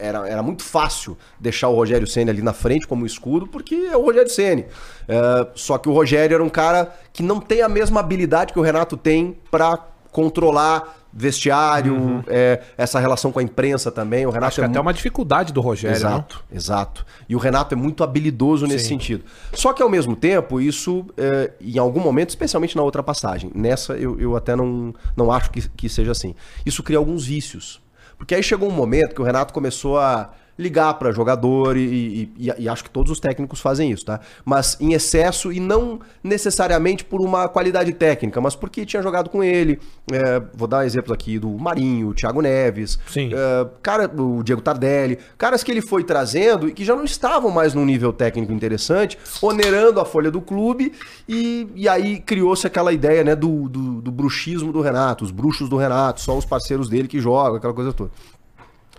Era, 0.00 0.26
era 0.26 0.42
muito 0.42 0.62
fácil 0.62 1.18
deixar 1.38 1.68
o 1.68 1.74
Rogério 1.74 2.06
Ceni 2.06 2.30
ali 2.30 2.40
na 2.40 2.54
frente 2.54 2.86
como 2.86 3.04
escudo, 3.04 3.46
porque 3.46 3.74
é 3.74 3.96
o 3.96 4.02
Rogério 4.02 4.30
Ceni. 4.30 4.64
É, 5.06 5.48
só 5.54 5.76
que 5.76 5.88
o 5.88 5.92
Rogério 5.92 6.34
era 6.34 6.42
um 6.42 6.48
cara 6.48 6.94
que 7.12 7.22
não 7.22 7.40
tem 7.40 7.60
a 7.60 7.68
mesma 7.68 8.00
habilidade 8.00 8.54
que 8.54 8.58
o 8.58 8.62
Renato 8.62 8.96
tem 8.96 9.36
para 9.50 9.93
controlar 10.14 10.96
vestiário, 11.12 11.92
uhum. 11.92 12.22
é, 12.28 12.62
essa 12.78 13.00
relação 13.00 13.32
com 13.32 13.40
a 13.40 13.42
imprensa 13.42 13.90
também. 13.90 14.24
O 14.26 14.30
Renato 14.30 14.52
Acho 14.52 14.60
é, 14.60 14.64
é 14.64 14.66
até 14.68 14.80
uma 14.80 14.94
dificuldade 14.94 15.52
do 15.52 15.60
Rogério. 15.60 15.96
Exato, 15.96 16.44
não? 16.48 16.56
exato. 16.56 17.04
E 17.28 17.34
o 17.34 17.38
Renato 17.38 17.74
é 17.74 17.76
muito 17.76 18.04
habilidoso 18.04 18.64
nesse 18.64 18.84
Sim. 18.84 18.90
sentido. 18.90 19.24
Só 19.52 19.72
que 19.72 19.82
ao 19.82 19.88
mesmo 19.88 20.14
tempo, 20.14 20.60
isso, 20.60 21.04
é, 21.16 21.50
em 21.60 21.78
algum 21.78 22.00
momento, 22.00 22.30
especialmente 22.30 22.76
na 22.76 22.82
outra 22.82 23.02
passagem, 23.02 23.50
nessa 23.54 23.94
eu, 23.94 24.18
eu 24.20 24.36
até 24.36 24.54
não, 24.54 24.94
não 25.16 25.32
acho 25.32 25.50
que, 25.50 25.68
que 25.68 25.88
seja 25.88 26.12
assim. 26.12 26.34
Isso 26.64 26.80
cria 26.82 26.98
alguns 26.98 27.26
vícios. 27.26 27.80
Porque 28.16 28.36
aí 28.36 28.42
chegou 28.42 28.68
um 28.68 28.72
momento 28.72 29.16
que 29.16 29.20
o 29.20 29.24
Renato 29.24 29.52
começou 29.52 29.98
a 29.98 30.30
ligar 30.58 30.94
para 30.94 31.10
jogador 31.12 31.76
e, 31.76 32.30
e, 32.38 32.52
e, 32.58 32.68
acho 32.68 32.84
que 32.84 32.90
todos 32.90 33.10
os 33.10 33.18
técnicos 33.18 33.60
fazem 33.60 33.90
isso, 33.90 34.04
tá? 34.04 34.20
Mas 34.44 34.76
em 34.80 34.92
excesso 34.92 35.52
e 35.52 35.58
não 35.58 36.00
necessariamente 36.22 37.04
por 37.04 37.20
uma 37.20 37.48
qualidade 37.48 37.92
técnica, 37.92 38.40
mas 38.40 38.54
porque 38.54 38.86
tinha 38.86 39.02
jogado 39.02 39.28
com 39.28 39.42
ele. 39.42 39.78
É, 40.12 40.40
vou 40.54 40.68
dar 40.68 40.86
exemplos 40.86 41.12
aqui 41.12 41.38
do 41.38 41.50
Marinho, 41.50 42.08
o 42.08 42.14
Thiago 42.14 42.40
Neves, 42.40 42.98
Sim. 43.08 43.30
É, 43.32 43.66
cara, 43.82 44.10
o 44.16 44.42
Diego 44.42 44.60
Tardelli, 44.60 45.18
caras 45.36 45.64
que 45.64 45.70
ele 45.70 45.82
foi 45.82 46.04
trazendo 46.04 46.68
e 46.68 46.72
que 46.72 46.84
já 46.84 46.94
não 46.94 47.04
estavam 47.04 47.50
mais 47.50 47.74
num 47.74 47.84
nível 47.84 48.12
técnico 48.12 48.52
interessante, 48.52 49.18
onerando 49.42 50.00
a 50.00 50.04
folha 50.04 50.30
do 50.30 50.40
clube 50.40 50.92
e, 51.28 51.66
e 51.74 51.88
aí 51.88 52.20
criou-se 52.20 52.66
aquela 52.66 52.92
ideia 52.92 53.24
né, 53.24 53.34
do, 53.34 53.68
do, 53.68 54.00
do 54.00 54.12
bruxismo 54.12 54.72
do 54.72 54.80
Renato, 54.80 55.24
os 55.24 55.30
bruxos 55.30 55.68
do 55.68 55.76
Renato, 55.76 56.20
só 56.20 56.36
os 56.36 56.44
parceiros 56.44 56.88
dele 56.88 57.08
que 57.08 57.18
jogam, 57.18 57.56
aquela 57.56 57.74
coisa 57.74 57.92
toda. 57.92 58.10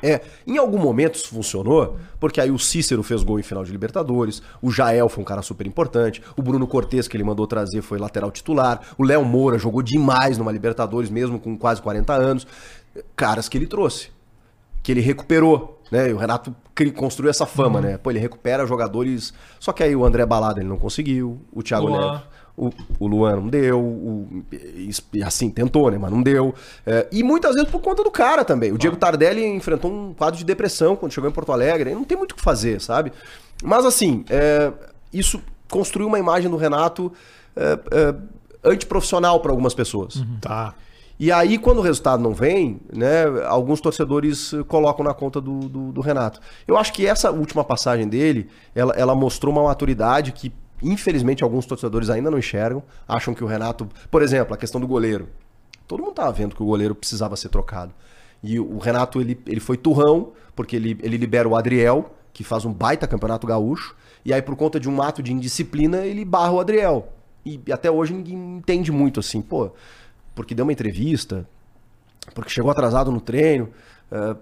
É, 0.04 0.22
em 0.46 0.58
algum 0.58 0.78
momento 0.78 1.16
isso 1.16 1.30
funcionou, 1.30 1.98
porque 2.20 2.41
aí 2.41 2.52
o 2.52 2.60
Cícero 2.60 3.02
fez 3.02 3.24
gol 3.24 3.39
em 3.39 3.43
final 3.43 3.64
de 3.64 3.72
Libertadores, 3.72 4.41
o 4.62 4.70
Jael 4.70 5.08
foi 5.08 5.22
um 5.22 5.26
cara 5.26 5.41
super 5.41 5.66
importante, 5.66 6.22
o 6.36 6.41
Bruno 6.41 6.68
Cortes 6.68 7.08
que 7.08 7.16
ele 7.16 7.24
mandou 7.24 7.48
trazer 7.48 7.82
foi 7.82 7.98
lateral 7.98 8.30
titular, 8.30 8.82
o 8.98 9.04
Léo 9.04 9.24
Moura 9.24 9.58
jogou 9.58 9.82
demais 9.82 10.38
numa 10.38 10.52
Libertadores, 10.52 11.10
mesmo 11.10 11.39
com 11.39 11.58
quase 11.58 11.82
40 11.82 12.14
anos. 12.14 12.48
Caras 13.16 13.50
que 13.50 13.58
ele 13.58 13.68
trouxe, 13.68 14.10
que 14.84 14.91
ele 14.91 15.02
recuperou, 15.02 15.82
né? 15.91 16.10
E 16.10 16.14
o 16.14 16.18
Renato 16.18 16.56
construiu 16.96 17.30
essa 17.30 17.46
fama, 17.46 17.80
uhum. 17.80 17.86
né? 17.86 17.98
Pô, 17.98 18.10
ele 18.10 18.20
recupera 18.20 18.66
jogadores. 18.66 19.34
Só 19.60 19.74
que 19.74 19.84
aí 19.84 19.96
o 19.96 20.06
André 20.06 20.26
Balada 20.26 20.60
ele 20.62 20.70
não 20.70 20.78
conseguiu, 20.78 21.41
o 21.52 21.62
Thiago 21.62 21.89
Neves 21.89 22.22
o, 22.58 22.72
o 22.99 23.08
Luan 23.08 23.36
não 23.36 23.47
deu, 23.47 23.80
o, 23.80 24.43
assim, 25.26 25.49
tentou, 25.49 25.91
né? 25.91 25.97
Mas 25.97 26.12
não 26.12 26.22
deu. 26.22 26.53
É, 26.86 27.08
e 27.12 27.22
muitas 27.24 27.56
vezes 27.56 27.70
por 27.70 27.82
conta 27.82 28.03
do 28.03 28.12
cara 28.12 28.45
também. 28.45 28.72
O 28.72 28.78
Diego 28.78 28.95
Tardelli 28.95 29.45
enfrentou 29.45 29.91
um 29.91 30.14
quadro 30.14 30.38
de 30.38 30.45
depressão 30.45 30.95
quando 30.95 31.12
chegou 31.12 31.30
em 31.30 31.34
Porto 31.34 31.51
Alegre. 31.51 31.93
Não 31.93 32.03
tem 32.03 32.18
muito 32.18 32.32
o 32.32 32.36
que 32.36 32.41
fazer, 32.41 32.80
sabe? 32.80 33.12
Mas 33.64 33.86
assim, 33.86 34.24
é, 34.30 34.72
isso 35.12 35.41
construiu 35.70 36.08
uma 36.08 36.20
imagem 36.20 36.49
do 36.49 36.58
Renato 36.58 37.12
é, 37.56 37.80
é 37.91 38.16
antiprofissional 38.64 39.39
para 39.39 39.51
algumas 39.51 39.74
pessoas. 39.74 40.16
Uhum. 40.16 40.38
Tá. 40.39 40.74
E 41.18 41.32
aí, 41.32 41.58
quando 41.58 41.78
o 41.78 41.82
resultado 41.82 42.22
não 42.22 42.34
vem, 42.34 42.82
né, 42.93 43.24
alguns 43.47 43.80
torcedores 43.80 44.51
colocam 44.68 45.03
na 45.03 45.14
conta 45.14 45.39
do, 45.39 45.60
do, 45.70 45.91
do 45.93 46.01
Renato. 46.01 46.41
Eu 46.68 46.78
acho 46.78 46.91
que 46.91 47.08
essa 47.08 47.32
última 47.32 47.64
passagem 47.64 48.08
dele, 48.08 48.49
ela, 48.74 48.93
ela 48.93 49.16
mostrou 49.16 49.53
uma 49.53 49.64
maturidade 49.64 50.34
que 50.34 50.51
Infelizmente, 50.86 51.44
alguns 51.44 51.66
torcedores 51.66 52.12
ainda 52.12 52.30
não 52.30 52.38
enxergam, 52.38 52.84
acham 53.08 53.34
que 53.34 53.44
o 53.44 53.48
Renato. 53.48 53.90
Por 54.12 54.22
exemplo, 54.22 54.54
a 54.54 54.58
questão 54.58 54.80
do 54.80 54.88
goleiro. 54.88 55.28
Todo 55.88 56.00
mundo 56.00 56.12
estava 56.12 56.32
vendo 56.32 56.56
que 56.56 56.62
o 56.62 56.66
goleiro 56.66 56.94
precisava 56.94 57.36
ser 57.36 57.50
trocado. 57.50 57.92
E 58.44 58.60
o 58.60 58.78
Renato 58.78 59.20
ele, 59.20 59.40
ele 59.48 59.60
foi 59.60 59.78
turrão, 59.78 60.34
porque 60.56 60.76
ele, 60.76 60.96
ele 61.02 61.18
libera 61.18 61.50
o 61.50 61.56
Adriel, 61.56 62.14
que 62.32 62.44
faz 62.44 62.66
um 62.66 62.72
baita 62.72 63.08
campeonato 63.08 63.48
gaúcho, 63.48 63.96
e 64.24 64.32
aí, 64.32 64.42
por 64.42 64.56
conta 64.56 64.80
de 64.80 64.88
um 64.88 65.02
ato 65.02 65.24
de 65.24 65.34
indisciplina, 65.34 66.00
ele 66.06 66.24
barra 66.24 66.52
o 66.52 66.60
Adriel. 66.60 67.12
E 67.44 67.60
até 67.72 67.90
hoje 67.90 68.14
ninguém 68.14 68.58
entende 68.58 68.92
muito 68.92 69.20
assim, 69.20 69.42
pô, 69.42 69.72
porque 70.36 70.54
deu 70.54 70.66
uma 70.66 70.72
entrevista, 70.72 71.48
porque 72.34 72.50
chegou 72.50 72.70
atrasado 72.70 73.12
no 73.12 73.22
treino. 73.22 73.70
Uh, 74.12 74.38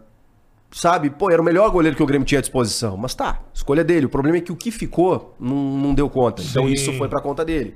sabe, 0.74 1.10
pô, 1.10 1.30
era 1.30 1.42
o 1.42 1.46
melhor 1.46 1.70
goleiro 1.70 1.96
que 1.96 2.04
o 2.04 2.06
Grêmio 2.06 2.26
tinha 2.26 2.40
à 2.40 2.42
disposição. 2.42 2.98
Mas 2.98 3.14
tá, 3.14 3.40
escolha 3.54 3.84
dele. 3.84 4.08
O 4.08 4.10
problema 4.10 4.38
é 4.38 4.42
que 4.42 4.52
o 4.52 4.56
que 4.56 4.72
ficou 4.72 5.36
não, 5.40 5.56
não 5.56 5.94
deu 5.94 6.10
conta. 6.10 6.42
Então 6.42 6.68
Sim. 6.68 6.74
isso 6.74 6.94
foi 6.94 7.08
pra 7.08 7.22
conta 7.22 7.46
dele. 7.46 7.76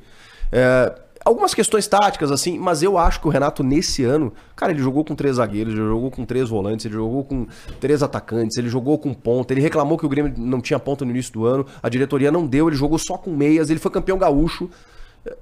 É, 0.52 1.00
algumas 1.24 1.54
questões 1.54 1.88
táticas, 1.88 2.32
assim, 2.32 2.58
mas 2.58 2.82
eu 2.82 2.98
acho 2.98 3.22
que 3.22 3.28
o 3.28 3.30
Renato, 3.30 3.64
nesse 3.64 4.04
ano, 4.04 4.34
cara, 4.56 4.72
ele 4.72 4.82
jogou 4.82 5.04
com 5.06 5.14
três 5.14 5.36
zagueiros, 5.36 5.74
ele 5.74 5.84
jogou 5.84 6.10
com 6.10 6.26
três 6.26 6.50
volantes, 6.50 6.86
ele 6.86 6.96
jogou 6.96 7.24
com 7.24 7.46
três 7.80 8.02
atacantes, 8.02 8.58
ele 8.58 8.70
jogou 8.70 8.98
com 8.98 9.14
ponta, 9.14 9.54
ele 9.54 9.62
reclamou 9.62 9.98
que 9.98 10.06
o 10.06 10.10
Grêmio 10.10 10.34
não 10.38 10.60
tinha 10.60 10.80
ponta 10.80 11.06
no 11.06 11.12
início 11.12 11.34
do 11.34 11.46
ano, 11.46 11.66
a 11.84 11.90
diretoria 11.90 12.32
não 12.32 12.48
deu, 12.48 12.68
ele 12.68 12.78
jogou 12.78 12.98
só 12.98 13.18
com 13.18 13.32
meias, 13.32 13.70
ele 13.70 13.80
foi 13.80 13.92
campeão 13.92 14.18
gaúcho. 14.18 14.70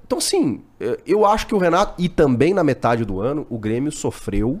Então, 0.04 0.18
assim, 0.18 0.62
eu 1.06 1.24
acho 1.24 1.46
que 1.46 1.54
o 1.54 1.58
Renato, 1.58 2.02
e 2.02 2.08
também 2.08 2.52
na 2.52 2.64
metade 2.64 3.04
do 3.04 3.20
ano, 3.20 3.46
o 3.48 3.58
Grêmio 3.58 3.92
sofreu 3.92 4.60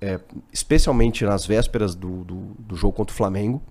é, 0.00 0.20
especialmente 0.52 1.24
nas 1.24 1.46
vésperas 1.46 1.94
do, 1.94 2.24
do, 2.24 2.36
do, 2.58 2.76
jogo 2.76 2.92
contra 2.92 3.12
o 3.12 3.16
Flamengo, 3.16 3.62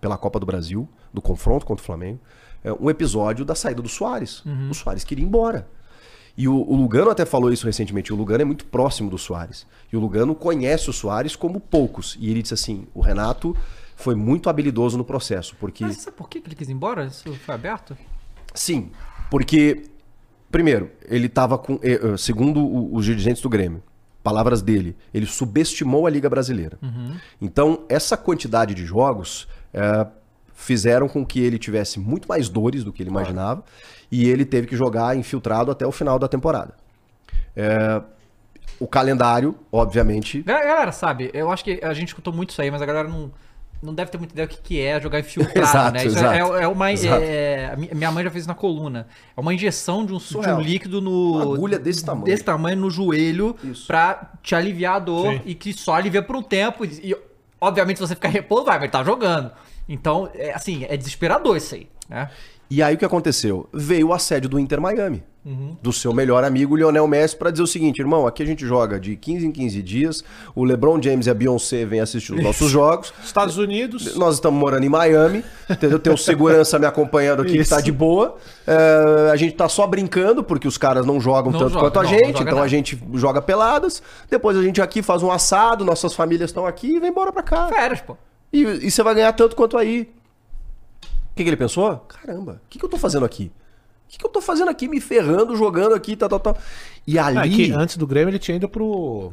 pela 0.00 0.18
Copa 0.18 0.38
do 0.38 0.46
Brasil, 0.46 0.88
do 1.12 1.22
confronto 1.22 1.64
contra 1.64 1.82
o 1.82 1.86
Flamengo, 1.86 2.20
é, 2.64 2.72
um 2.72 2.90
episódio 2.90 3.44
da 3.44 3.54
saída 3.54 3.80
do 3.80 3.88
Soares. 3.88 4.44
Uhum. 4.44 4.70
O 4.70 4.74
Soares 4.74 5.04
queria 5.04 5.24
ir 5.24 5.28
embora. 5.28 5.68
E 6.36 6.46
o, 6.48 6.54
o, 6.54 6.76
Lugano 6.76 7.10
até 7.10 7.24
falou 7.24 7.50
isso 7.50 7.64
recentemente. 7.64 8.12
O 8.12 8.16
Lugano 8.16 8.42
é 8.42 8.44
muito 8.44 8.66
próximo 8.66 9.08
do 9.08 9.16
Soares. 9.16 9.66
E 9.90 9.96
o 9.96 10.00
Lugano 10.00 10.34
conhece 10.34 10.90
o 10.90 10.92
Soares 10.92 11.34
como 11.34 11.58
poucos. 11.58 12.16
E 12.20 12.30
ele 12.30 12.42
disse 12.42 12.52
assim: 12.52 12.86
o 12.92 13.00
Renato 13.00 13.56
foi 13.94 14.14
muito 14.14 14.50
habilidoso 14.50 14.98
no 14.98 15.04
processo. 15.04 15.56
Porque... 15.58 15.84
Mas 15.84 15.96
sabe 15.96 16.16
por 16.16 16.28
que 16.28 16.42
ele 16.44 16.54
quis 16.54 16.68
ir 16.68 16.72
embora? 16.72 17.06
Isso 17.06 17.32
foi 17.34 17.54
aberto? 17.54 17.96
Sim, 18.54 18.90
porque, 19.30 19.84
primeiro, 20.50 20.90
ele 21.08 21.26
estava 21.26 21.56
com. 21.56 21.80
Eh, 21.82 22.00
eh, 22.02 22.16
segundo 22.18 22.94
os 22.94 23.04
dirigentes 23.04 23.40
do 23.40 23.48
Grêmio, 23.48 23.82
palavras 24.26 24.60
dele, 24.60 24.96
ele 25.14 25.24
subestimou 25.24 26.04
a 26.04 26.10
Liga 26.10 26.28
Brasileira. 26.28 26.76
Uhum. 26.82 27.14
Então, 27.40 27.84
essa 27.88 28.16
quantidade 28.16 28.74
de 28.74 28.84
jogos 28.84 29.46
é, 29.72 30.04
fizeram 30.52 31.08
com 31.08 31.24
que 31.24 31.38
ele 31.38 31.60
tivesse 31.60 32.00
muito 32.00 32.26
mais 32.26 32.48
dores 32.48 32.82
do 32.82 32.92
que 32.92 33.04
ele 33.04 33.10
imaginava 33.10 33.62
e 34.10 34.28
ele 34.28 34.44
teve 34.44 34.66
que 34.66 34.76
jogar 34.76 35.16
infiltrado 35.16 35.70
até 35.70 35.86
o 35.86 35.92
final 35.92 36.18
da 36.18 36.26
temporada. 36.26 36.74
É, 37.54 38.02
o 38.80 38.88
calendário, 38.88 39.54
obviamente. 39.70 40.42
Galera, 40.42 40.90
sabe, 40.90 41.30
eu 41.32 41.52
acho 41.52 41.62
que 41.62 41.78
a 41.80 41.94
gente 41.94 42.08
escutou 42.08 42.32
muito 42.32 42.50
isso 42.50 42.60
aí, 42.60 42.68
mas 42.68 42.82
a 42.82 42.86
galera 42.86 43.06
não 43.06 43.30
não 43.82 43.94
deve 43.94 44.10
ter 44.10 44.18
muita 44.18 44.32
ideia 44.32 44.46
o 44.46 44.48
que, 44.48 44.56
que 44.60 44.80
é 44.80 45.00
jogar 45.00 45.20
infiltrado, 45.20 45.58
exato, 45.60 45.92
né? 45.92 46.06
Isso 46.06 46.18
é, 46.18 46.38
é, 46.38 46.68
uma. 46.68 46.90
É, 46.92 47.76
minha 47.76 48.10
mãe 48.10 48.24
já 48.24 48.30
fez 48.30 48.46
na 48.46 48.54
coluna. 48.54 49.06
É 49.36 49.40
uma 49.40 49.52
injeção 49.52 50.04
de 50.04 50.12
um, 50.12 50.18
de 50.18 50.36
um 50.36 50.60
líquido 50.60 51.00
no. 51.00 51.34
Uma 51.34 51.54
agulha 51.54 51.78
desse 51.78 52.04
tamanho. 52.04 52.24
Desse 52.24 52.44
tamanho 52.44 52.76
no 52.76 52.90
joelho 52.90 53.56
Isso. 53.62 53.86
pra 53.86 54.32
te 54.42 54.54
aliviar 54.54 54.96
a 54.96 54.98
dor 54.98 55.34
Sim. 55.34 55.42
e 55.44 55.54
que 55.54 55.72
só 55.72 55.94
alivia 55.94 56.22
por 56.22 56.36
um 56.36 56.42
tempo. 56.42 56.84
E, 56.84 57.16
obviamente, 57.60 57.98
se 57.98 58.06
você 58.06 58.14
ficar 58.14 58.28
repouso, 58.30 58.64
vai, 58.64 58.78
vai 58.78 58.88
estar 58.88 58.98
tá 59.00 59.04
jogando. 59.04 59.50
Então, 59.88 60.28
é, 60.34 60.52
assim, 60.52 60.84
é 60.88 60.96
desesperador 60.96 61.56
isso 61.56 61.74
aí, 61.74 61.88
né? 62.08 62.30
E 62.68 62.82
aí 62.82 62.94
o 62.94 62.98
que 62.98 63.04
aconteceu? 63.04 63.68
Veio 63.72 64.08
o 64.08 64.12
assédio 64.12 64.48
do 64.48 64.58
Inter 64.58 64.80
Miami. 64.80 65.22
Uhum. 65.44 65.76
Do 65.80 65.92
seu 65.92 66.12
melhor 66.12 66.42
amigo 66.42 66.74
Lionel 66.74 67.06
Messi 67.06 67.36
para 67.36 67.52
dizer 67.52 67.62
o 67.62 67.68
seguinte, 67.68 68.00
irmão, 68.00 68.26
aqui 68.26 68.42
a 68.42 68.46
gente 68.46 68.66
joga 68.66 68.98
de 68.98 69.14
15 69.14 69.46
em 69.46 69.52
15 69.52 69.80
dias. 69.80 70.24
O 70.56 70.64
LeBron 70.64 71.00
James 71.00 71.28
e 71.28 71.30
a 71.30 71.34
Beyoncé 71.34 71.84
vêm 71.84 72.00
assistir 72.00 72.34
os 72.34 72.42
nossos 72.42 72.68
jogos. 72.68 73.14
Estados 73.22 73.56
Unidos. 73.56 74.16
Nós 74.16 74.34
estamos 74.34 74.58
morando 74.58 74.84
em 74.84 74.88
Miami, 74.88 75.44
entendeu? 75.70 76.00
Tem 76.00 76.12
um 76.12 76.16
segurança 76.16 76.80
me 76.80 76.86
acompanhando 76.86 77.42
aqui 77.42 77.56
Isso. 77.56 77.62
que 77.62 77.76
tá 77.76 77.80
de 77.80 77.92
boa. 77.92 78.36
É, 78.66 79.30
a 79.32 79.36
gente 79.36 79.54
tá 79.54 79.68
só 79.68 79.86
brincando 79.86 80.42
porque 80.42 80.66
os 80.66 80.76
caras 80.76 81.06
não 81.06 81.20
jogam 81.20 81.52
não 81.52 81.60
tanto 81.60 81.74
joga, 81.74 81.84
quanto 81.84 82.00
a 82.00 82.02
não, 82.02 82.10
gente, 82.10 82.34
não 82.34 82.42
então 82.42 82.54
nada. 82.54 82.62
a 82.62 82.68
gente 82.68 83.00
joga 83.14 83.40
peladas. 83.40 84.02
Depois 84.28 84.56
a 84.56 84.62
gente 84.62 84.82
aqui 84.82 85.00
faz 85.00 85.22
um 85.22 85.30
assado, 85.30 85.84
nossas 85.84 86.12
famílias 86.12 86.50
estão 86.50 86.66
aqui 86.66 86.96
e 86.96 86.98
vem 86.98 87.10
embora 87.10 87.30
para 87.32 87.44
cá. 87.44 87.68
Férias, 87.68 88.00
pô. 88.00 88.16
E, 88.52 88.62
e 88.62 88.90
você 88.90 89.00
vai 89.04 89.14
ganhar 89.14 89.32
tanto 89.32 89.54
quanto 89.54 89.78
aí 89.78 90.08
que, 91.36 91.44
que 91.44 91.50
ele 91.50 91.56
pensou? 91.56 91.96
Caramba, 92.08 92.60
o 92.64 92.68
que, 92.68 92.78
que 92.78 92.84
eu 92.84 92.88
tô 92.88 92.96
fazendo 92.96 93.26
aqui? 93.26 93.52
O 94.06 94.08
que, 94.08 94.18
que 94.18 94.24
eu 94.24 94.30
tô 94.30 94.40
fazendo 94.40 94.70
aqui, 94.70 94.88
me 94.88 95.00
ferrando, 95.00 95.54
jogando 95.54 95.94
aqui, 95.94 96.16
tal, 96.16 96.28
tal, 96.28 96.40
tal. 96.40 96.58
E 97.06 97.18
ali. 97.18 97.38
É 97.38 97.48
que 97.48 97.72
antes 97.72 97.96
do 97.96 98.06
Grêmio 98.06 98.30
ele 98.30 98.38
tinha 98.38 98.56
ido 98.56 98.68
pro. 98.68 99.32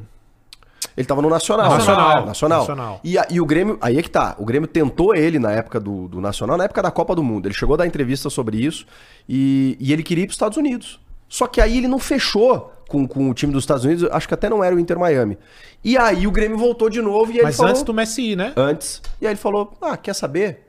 Ele 0.98 1.08
tava 1.08 1.22
no 1.22 1.30
Nacional. 1.30 1.70
Nacional. 1.70 2.26
Nacional. 2.26 2.60
Nacional. 2.60 3.02
E, 3.04 3.16
e, 3.30 3.40
o 3.40 3.46
Grêmio, 3.46 3.78
aí 3.82 3.98
é 3.98 4.02
que 4.02 4.10
tá. 4.10 4.36
O 4.38 4.46
Grêmio 4.46 4.68
tentou 4.68 5.16
ele 5.16 5.40
na 5.40 5.52
época 5.52 5.80
do, 5.80 6.08
do 6.08 6.20
Nacional, 6.20 6.58
na 6.58 6.66
época 6.66 6.82
da 6.82 6.92
Copa 6.92 7.16
do 7.16 7.24
Mundo. 7.24 7.48
Ele 7.48 7.54
chegou 7.54 7.76
a 7.76 7.78
dar 7.78 7.88
entrevista 7.88 8.30
sobre 8.30 8.58
isso 8.58 8.86
e, 9.28 9.78
e 9.80 9.94
ele 9.94 10.04
queria 10.04 10.24
ir 10.24 10.28
pros 10.28 10.36
Estados 10.36 10.58
Unidos. 10.58 11.00
Só 11.30 11.48
que 11.48 11.62
aí 11.62 11.78
ele 11.78 11.88
não 11.88 12.00
fechou 12.00 12.72
com, 12.88 13.08
com 13.08 13.30
o 13.30 13.34
time 13.34 13.52
dos 13.52 13.64
Estados 13.64 13.86
Unidos, 13.86 14.08
acho 14.12 14.28
que 14.28 14.34
até 14.34 14.50
não 14.50 14.64
era 14.64 14.76
o 14.76 14.80
Inter 14.80 15.00
Miami. 15.00 15.38
E 15.84 15.98
aí 15.98 16.28
o 16.28 16.32
Grêmio 16.32 16.58
voltou 16.58 16.90
de 16.90 17.02
novo 17.02 17.32
e 17.32 17.36
ele 17.36 17.44
Mas 17.44 17.56
falou... 17.56 17.72
antes 17.72 17.82
do 17.82 17.94
Messi 17.94 18.36
né? 18.36 18.54
Antes. 18.56 19.02
E 19.20 19.26
aí 19.26 19.32
ele 19.32 19.40
falou: 19.40 19.74
Ah, 19.82 19.98
quer 19.98 20.14
saber? 20.14 20.63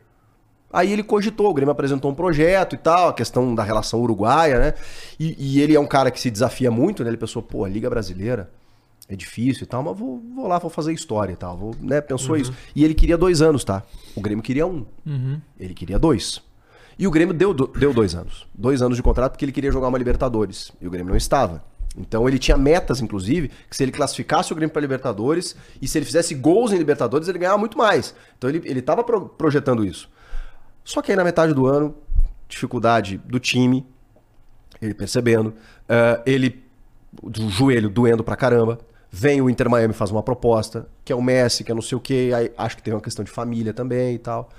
Aí 0.75 0.93
ele 0.93 1.03
cogitou, 1.03 1.51
o 1.51 1.55
Grêmio 1.55 1.70
apresentou 1.72 2.11
um 2.11 2.14
projeto 2.14 2.75
e 2.75 2.79
tal, 2.79 3.09
a 3.09 3.12
questão 3.14 3.55
da 3.55 3.62
relação 3.62 4.01
uruguaia, 4.01 4.59
né? 4.59 4.75
E, 5.18 5.37
e 5.39 5.61
ele 5.61 5.75
é 5.75 5.81
um 5.81 5.87
cara 5.87 6.11
que 6.11 6.20
se 6.20 6.31
desafia 6.31 6.70
muito, 6.70 7.03
né? 7.05 7.11
Ele 7.11 7.16
pensou, 7.16 7.41
pô, 7.43 7.64
a 7.64 7.68
Liga 7.68 7.89
Brasileira 7.89 8.51
é 9.09 9.14
difícil 9.14 9.62
e 9.64 9.66
tal, 9.66 9.83
mas 9.83 9.97
vou, 9.99 10.20
vou 10.35 10.47
lá, 10.49 10.59
vou 10.59 10.70
fazer 10.70 10.93
história 10.93 11.33
e 11.33 11.37
tal. 11.37 11.57
Vou, 11.57 11.75
né? 11.81 12.01
Pensou 12.01 12.37
isso. 12.37 12.53
E 12.75 12.83
ele 12.85 12.95
queria 12.95 13.16
dois 13.16 13.41
anos, 13.41 13.62
tá? 13.64 13.83
O 14.16 14.20
Grêmio 14.20 14.43
queria 14.43 14.66
um. 14.66 14.85
Ele 15.61 15.75
queria 15.75 15.99
dois. 15.99 16.43
E 16.99 17.07
o 17.07 17.11
Grêmio 17.11 17.35
deu, 17.35 17.53
deu 17.55 17.93
dois 17.95 18.14
anos. 18.14 18.47
Dois 18.55 18.81
anos 18.83 18.97
de 18.97 19.03
contrato 19.03 19.33
porque 19.33 19.45
ele 19.45 19.53
queria 19.53 19.70
jogar 19.70 19.89
uma 19.89 19.99
Libertadores. 19.99 20.72
E 20.81 20.87
o 20.87 20.91
Grêmio 20.91 21.11
não 21.11 21.16
estava. 21.16 21.62
Então 21.97 22.27
ele 22.29 22.39
tinha 22.41 22.57
metas, 22.57 23.01
inclusive, 23.01 23.51
que 23.70 23.77
se 23.77 23.83
ele 23.85 23.93
classificasse 23.93 24.53
o 24.53 24.57
Grêmio 24.57 24.72
para 24.72 24.81
Libertadores 24.83 25.55
e 25.81 25.87
se 25.87 25.97
ele 25.99 26.05
fizesse 26.05 26.35
gols 26.35 26.72
em 26.72 26.77
Libertadores, 26.79 27.29
ele 27.29 27.39
ganhava 27.39 27.59
muito 27.59 27.79
mais. 27.79 28.14
Então 28.37 28.51
ele, 28.51 28.61
ele 28.64 28.83
tava 28.83 29.05
pro- 29.05 29.29
projetando 29.29 29.85
isso. 29.85 30.09
Só 30.85 31.01
que 31.03 31.11
aí 31.11 31.16
na 31.16 31.24
metade 31.24 31.53
do 31.55 31.66
ano, 31.66 31.95
dificuldade 32.49 33.18
do 33.18 33.39
time, 33.41 33.87
ele 34.82 34.95
percebendo, 34.95 35.55
eh, 35.89 36.22
ele, 36.26 36.62
o 37.22 37.30
joelho 37.51 37.89
doendo 37.89 38.22
pra 38.22 38.37
caramba, 38.37 38.78
vem 39.11 39.41
o 39.41 39.49
Inter 39.49 39.70
Miami 39.70 39.95
faz 39.95 40.11
uma 40.11 40.22
proposta, 40.22 40.87
que 41.05 41.12
é 41.12 41.16
o 41.16 41.22
Messi, 41.22 41.64
que 41.64 41.70
é 41.72 41.74
não 41.74 41.80
sei 41.82 41.97
o 41.97 42.01
quê, 42.01 42.32
aí 42.37 42.53
acho 42.59 42.76
que 42.76 42.82
tem 42.82 42.93
uma 42.93 43.01
questão 43.01 43.24
de 43.24 43.30
família 43.30 43.72
também 43.72 44.14
e 44.16 44.18
tal. 44.18 44.51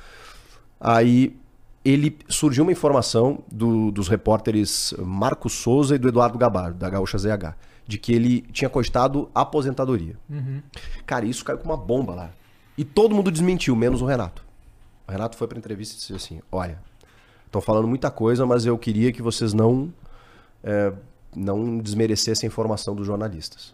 Aí 0.80 1.36
ele 1.84 2.18
surgiu 2.28 2.64
uma 2.64 2.72
informação 2.72 3.44
do- 3.52 3.92
dos 3.92 4.08
repórteres 4.08 4.94
Marcos 4.98 5.54
Souza 5.54 5.96
e 5.96 5.98
do 6.00 6.08
Eduardo 6.08 6.38
Gabardo, 6.38 6.78
da 6.80 6.90
Gaúcha 6.90 7.18
ZH, 7.18 7.54
de 7.86 7.98
que 7.98 8.14
ele 8.14 8.42
tinha 8.52 8.70
cogitado 8.70 9.30
aposentadoria. 9.36 10.16
Cara, 11.06 11.26
isso 11.26 11.46
caiu 11.46 11.60
com 11.60 11.66
uma 11.66 11.78
bomba 11.78 12.16
lá. 12.16 12.32
E 12.78 12.84
todo 12.84 13.14
mundo 13.14 13.30
desmentiu, 13.32 13.76
menos 13.76 14.02
o 14.02 14.06
Renato. 14.06 14.44
O 15.08 15.12
Renato 15.12 15.38
foi 15.38 15.48
pra 15.48 15.58
entrevista 15.58 15.96
e 15.96 15.98
disse 15.98 16.14
assim: 16.14 16.42
Olha, 16.52 16.82
estão 17.46 17.62
falando 17.62 17.88
muita 17.88 18.10
coisa, 18.10 18.46
mas 18.46 18.66
eu 18.66 18.78
queria 18.78 19.12
que 19.12 19.22
vocês 19.22 19.54
não, 19.54 19.94
é, 20.64 20.92
não 21.36 21.78
desmerecessem 21.78 22.48
a 22.48 22.52
informação 22.52 22.96
dos 22.96 23.06
jornalistas. 23.06 23.74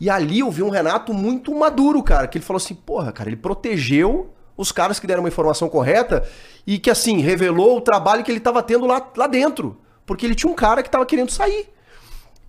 E 0.00 0.08
ali 0.08 0.38
eu 0.40 0.50
vi 0.50 0.62
um 0.62 0.70
Renato 0.70 1.12
muito 1.12 1.52
maduro, 1.54 2.02
cara, 2.02 2.28
que 2.28 2.38
ele 2.38 2.44
falou 2.44 2.58
assim: 2.58 2.74
Porra, 2.74 3.12
cara, 3.12 3.28
ele 3.28 3.36
protegeu 3.36 4.32
os 4.56 4.72
caras 4.72 4.98
que 4.98 5.06
deram 5.06 5.22
uma 5.22 5.28
informação 5.28 5.68
correta 5.68 6.28
e 6.66 6.78
que, 6.78 6.90
assim, 6.90 7.20
revelou 7.20 7.76
o 7.76 7.80
trabalho 7.80 8.24
que 8.24 8.30
ele 8.30 8.38
estava 8.38 8.62
tendo 8.62 8.86
lá, 8.86 9.08
lá 9.16 9.26
dentro. 9.28 9.80
Porque 10.04 10.26
ele 10.26 10.34
tinha 10.34 10.50
um 10.50 10.54
cara 10.54 10.82
que 10.82 10.88
estava 10.88 11.06
querendo 11.06 11.30
sair. 11.30 11.68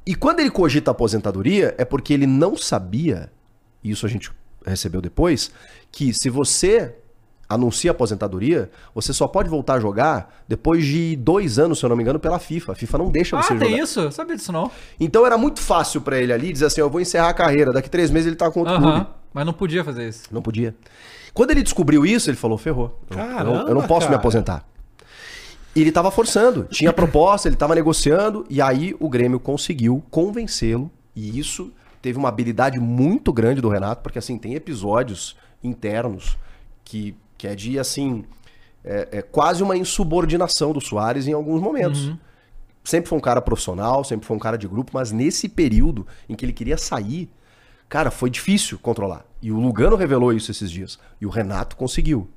E 0.06 0.16
quando 0.16 0.40
ele 0.40 0.50
cogita 0.50 0.90
a 0.90 0.94
aposentadoria, 0.94 1.76
é 1.78 1.86
porque 1.86 2.12
ele 2.12 2.26
não 2.26 2.58
sabia, 2.58 3.32
e 3.84 3.92
isso 3.92 4.08
a 4.08 4.10
gente 4.10 4.32
recebeu 4.66 5.02
depois, 5.02 5.52
que 5.92 6.12
se 6.12 6.30
você 6.30 6.96
anuncia 7.50 7.90
a 7.90 7.94
aposentadoria, 7.94 8.70
você 8.94 9.12
só 9.12 9.28
pode 9.28 9.50
voltar 9.50 9.74
a 9.76 9.80
jogar 9.80 10.44
depois 10.48 10.86
de 10.86 11.16
dois 11.16 11.58
anos, 11.58 11.80
se 11.80 11.86
eu 11.86 11.90
não 11.90 11.96
me 11.98 12.04
engano, 12.04 12.20
pela 12.20 12.38
FIFA. 12.38 12.74
A 12.74 12.76
FIFA 12.76 12.98
não 13.00 13.10
deixa 13.10 13.38
Ah, 13.38 13.42
você 13.42 13.56
tem 13.56 13.72
jogar. 13.72 13.84
isso? 13.84 14.00
Eu 14.02 14.12
sabia 14.12 14.36
disso 14.36 14.52
não. 14.52 14.70
Então 15.00 15.26
era 15.26 15.38
muito 15.38 15.60
fácil 15.60 16.00
pra 16.02 16.20
ele 16.20 16.32
ali 16.32 16.54
dizer 16.54 16.66
assim: 16.68 16.80
eu 16.82 16.90
vou 16.90 17.02
encerrar 17.02 17.30
a 17.30 17.34
carreira, 17.34 17.74
daqui 17.74 17.90
três 17.90 18.12
meses 18.12 18.28
ele 18.28 18.36
tá 18.36 18.52
com 18.52 18.60
outro 18.60 18.76
Aham. 18.76 18.82
clube. 19.04 19.08
Mas 19.34 19.46
não 19.46 19.54
podia 19.54 19.84
fazer 19.84 20.08
isso. 20.08 20.24
Não 20.32 20.42
podia. 20.42 20.76
Quando 21.34 21.52
ele 21.52 21.64
descobriu 21.64 22.06
isso, 22.06 22.30
ele 22.30 22.38
falou: 22.38 22.58
ferrou. 22.58 23.00
Eu- 23.10 23.18
eu, 23.20 23.44
não, 23.44 23.68
eu 23.70 23.74
não 23.76 23.82
posso 23.82 24.02
me 24.02 24.12
Caramba, 24.12 24.16
aposentar. 24.18 24.66
E 25.76 25.82
ele 25.82 25.92
tava 25.92 26.10
forçando, 26.12 26.64
tinha 26.70 26.92
proposta, 26.92 27.48
ele 27.48 27.56
tava 27.56 27.76
negociando, 27.76 28.46
e 28.50 28.60
aí 28.62 28.96
o 29.00 29.08
Grêmio 29.08 29.40
conseguiu 29.40 30.04
convencê-lo, 30.10 30.90
e 31.16 31.38
isso 31.40 31.72
teve 32.02 32.18
uma 32.18 32.28
habilidade 32.30 32.80
muito 32.80 33.32
grande 33.32 33.62
do 33.62 33.70
Renato, 33.70 34.02
porque 34.02 34.18
assim, 34.18 34.38
tem 34.38 34.56
episódios 34.56 35.36
internos 35.64 36.38
que, 36.84 37.16
que 37.40 37.48
é 37.48 37.56
de 37.56 37.80
assim. 37.80 38.24
É, 38.84 39.08
é 39.12 39.22
quase 39.22 39.64
uma 39.64 39.76
insubordinação 39.76 40.72
do 40.72 40.80
Soares 40.80 41.28
em 41.28 41.34
alguns 41.34 41.62
momentos. 41.62 42.14
Sempre 42.84 43.10
foi 43.10 43.18
um 43.18 43.22
cara 43.22 43.42
profissional, 43.42 44.04
sempre 44.04 44.26
foi 44.26 44.36
um 44.36 44.40
cara 44.40 44.58
de 44.58 44.68
grupo, 44.68 44.92
mas 44.94 45.12
nesse 45.12 45.50
período 45.50 46.06
em 46.28 46.36
que 46.36 46.46
ele 46.46 46.54
queria 46.54 46.78
sair, 46.78 47.30
cara, 47.88 48.10
foi 48.10 48.30
difícil 48.30 48.80
controlar. 48.80 49.26
E 49.42 49.52
o 49.52 49.60
Lugano 49.60 49.96
revelou 49.96 50.34
isso 50.34 50.52
esses 50.52 50.72
dias. 50.72 51.00
E 51.20 51.26
o 51.26 51.30
Renato 51.30 51.76
conseguiu. 51.76 52.30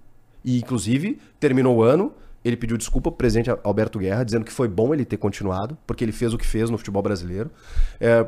E, 0.44 0.58
inclusive, 0.58 1.20
terminou 1.38 1.76
o 1.76 1.82
ano, 1.82 2.12
ele 2.44 2.56
pediu 2.56 2.76
desculpa 2.76 3.10
pro 3.10 3.18
presidente 3.18 3.50
Alberto 3.62 3.98
Guerra, 3.98 4.24
dizendo 4.24 4.44
que 4.44 4.52
foi 4.52 4.68
bom 4.68 4.92
ele 4.92 5.04
ter 5.04 5.16
continuado, 5.16 5.78
porque 5.86 6.04
ele 6.04 6.12
fez 6.12 6.34
o 6.34 6.38
que 6.38 6.46
fez 6.46 6.68
no 6.70 6.76
futebol 6.76 7.02
brasileiro. 7.02 7.50
É, 8.00 8.26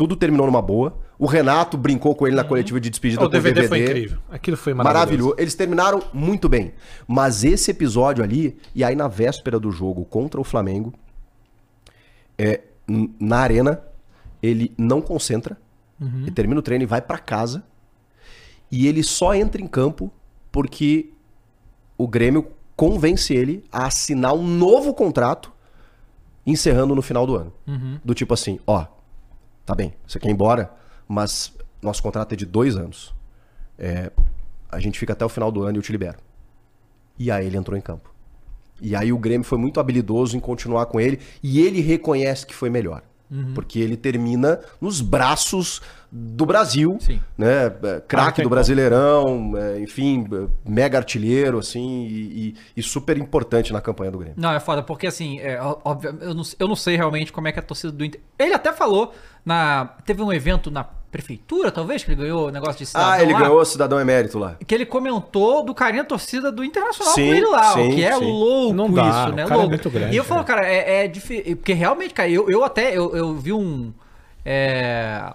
tudo 0.00 0.16
terminou 0.16 0.46
numa 0.46 0.62
boa. 0.62 0.96
O 1.18 1.26
Renato 1.26 1.76
brincou 1.76 2.14
com 2.14 2.26
ele 2.26 2.34
na 2.34 2.42
coletiva 2.42 2.80
de 2.80 2.88
despedida 2.88 3.20
O 3.20 3.26
com 3.26 3.30
DVD 3.30 3.68
foi 3.68 3.82
incrível. 3.82 4.18
Aquilo 4.30 4.56
foi 4.56 4.72
maravilhoso. 4.72 4.98
Maravilhoso. 4.98 5.34
Eles 5.36 5.54
terminaram 5.54 6.02
muito 6.10 6.48
bem. 6.48 6.72
Mas 7.06 7.44
esse 7.44 7.70
episódio 7.70 8.24
ali, 8.24 8.56
e 8.74 8.82
aí 8.82 8.96
na 8.96 9.08
véspera 9.08 9.60
do 9.60 9.70
jogo 9.70 10.06
contra 10.06 10.40
o 10.40 10.44
Flamengo, 10.44 10.94
é, 12.38 12.62
na 12.88 13.40
arena, 13.40 13.82
ele 14.42 14.72
não 14.78 15.02
concentra, 15.02 15.58
ele 16.00 16.30
termina 16.30 16.58
o 16.58 16.62
treino 16.62 16.84
e 16.84 16.86
vai 16.86 17.02
pra 17.02 17.18
casa, 17.18 17.62
e 18.72 18.86
ele 18.86 19.02
só 19.02 19.34
entra 19.34 19.60
em 19.60 19.66
campo 19.66 20.10
porque 20.50 21.10
o 21.98 22.08
Grêmio 22.08 22.46
convence 22.74 23.34
ele 23.34 23.62
a 23.70 23.84
assinar 23.84 24.32
um 24.32 24.46
novo 24.46 24.94
contrato 24.94 25.52
encerrando 26.46 26.94
no 26.94 27.02
final 27.02 27.26
do 27.26 27.36
ano. 27.36 27.52
Do 28.02 28.14
tipo 28.14 28.32
assim, 28.32 28.58
ó, 28.66 28.86
tá 29.70 29.76
bem, 29.76 29.94
você 30.04 30.18
quer 30.18 30.28
ir 30.28 30.32
embora, 30.32 30.68
mas 31.06 31.56
nosso 31.80 32.02
contrato 32.02 32.32
é 32.32 32.36
de 32.36 32.44
dois 32.44 32.76
anos. 32.76 33.14
É, 33.78 34.10
a 34.68 34.80
gente 34.80 34.98
fica 34.98 35.12
até 35.12 35.24
o 35.24 35.28
final 35.28 35.52
do 35.52 35.62
ano 35.62 35.76
e 35.76 35.78
eu 35.78 35.82
te 35.82 35.92
libero. 35.92 36.18
E 37.16 37.30
aí 37.30 37.46
ele 37.46 37.56
entrou 37.56 37.78
em 37.78 37.80
campo. 37.80 38.12
E 38.80 38.96
aí 38.96 39.12
o 39.12 39.18
Grêmio 39.18 39.44
foi 39.44 39.58
muito 39.58 39.78
habilidoso 39.78 40.36
em 40.36 40.40
continuar 40.40 40.86
com 40.86 41.00
ele 41.00 41.20
e 41.40 41.60
ele 41.60 41.80
reconhece 41.80 42.44
que 42.44 42.54
foi 42.54 42.68
melhor. 42.68 43.02
Porque 43.54 43.78
ele 43.78 43.96
termina 43.96 44.60
nos 44.80 45.00
braços 45.00 45.80
do 46.12 46.44
Brasil, 46.44 46.96
Sim. 47.00 47.20
né? 47.38 47.66
É, 47.66 47.96
Ah, 47.96 48.00
Craque 48.00 48.42
do. 48.42 48.48
Brasileirão, 48.48 49.52
é, 49.56 49.78
enfim, 49.80 50.26
é, 50.32 50.48
mega 50.68 50.98
artilheiro, 50.98 51.58
assim, 51.58 52.06
e, 52.06 52.48
e- 52.48 52.54
e 52.78 52.82
super 52.82 53.16
importante 53.16 53.72
na 53.72 53.80
campanha 53.80 54.10
do 54.10 54.18
Grêmio. 54.18 54.34
Não, 54.36 54.52
é 54.52 54.58
foda, 54.58 54.82
porque 54.82 55.06
assim, 55.06 55.38
é, 55.38 55.60
óbvio, 55.84 56.16
eu, 56.20 56.34
não, 56.34 56.42
eu 56.58 56.66
não 56.68 56.74
sei 56.76 56.96
realmente 56.96 57.32
como 57.32 57.46
é 57.46 57.52
que 57.52 57.58
é 57.58 57.62
a 57.62 57.64
torcida 57.64 57.92
do 57.92 58.04
Inter. 58.04 58.20
Ele 58.38 58.54
até 58.54 58.72
falou 58.72 59.14
na. 59.44 59.90
Teve 60.04 60.20
um 60.22 60.32
evento 60.32 60.68
na 60.70 60.82
prefeitura, 60.82 61.70
talvez, 61.72 62.02
que 62.04 62.10
ele 62.12 62.20
ganhou 62.22 62.48
o 62.48 62.50
negócio 62.50 62.78
de 62.78 62.86
cidadão 62.86 63.10
Ah, 63.12 63.22
ele 63.22 63.32
lá, 63.32 63.40
ganhou 63.40 63.60
o 63.60 63.64
cidadão 63.64 64.00
emérito 64.00 64.38
lá. 64.38 64.56
Que 64.66 64.74
ele 64.74 64.86
comentou 64.86 65.64
do 65.64 65.74
carinho 65.74 66.02
da 66.04 66.08
torcida 66.08 66.50
do 66.52 66.62
Internacional 66.64 67.14
Sim, 67.14 67.26
com 67.28 67.34
ele 67.34 67.46
lá, 67.46 67.72
sim, 67.72 67.88
o 67.88 67.94
que 67.94 68.04
é 68.04 68.16
sim. 68.16 68.24
louco 68.24 68.74
Não 68.74 68.90
dá, 68.92 69.08
isso, 69.10 69.28
o 69.32 69.32
né? 69.36 69.42
é 69.42 69.46
louco. 69.46 69.68
muito 69.68 69.90
grande, 69.90 70.14
e 70.14 70.16
eu 70.16 70.22
falo, 70.24 70.40
é. 70.42 70.44
cara, 70.44 70.66
é, 70.68 71.04
é 71.04 71.08
difícil. 71.08 71.56
Porque 71.56 71.72
realmente, 71.72 72.14
cara, 72.14 72.28
eu, 72.28 72.48
eu 72.50 72.62
até 72.64 72.96
eu, 72.96 73.14
eu 73.16 73.34
vi 73.34 73.52
um. 73.52 73.92
é, 74.44 75.32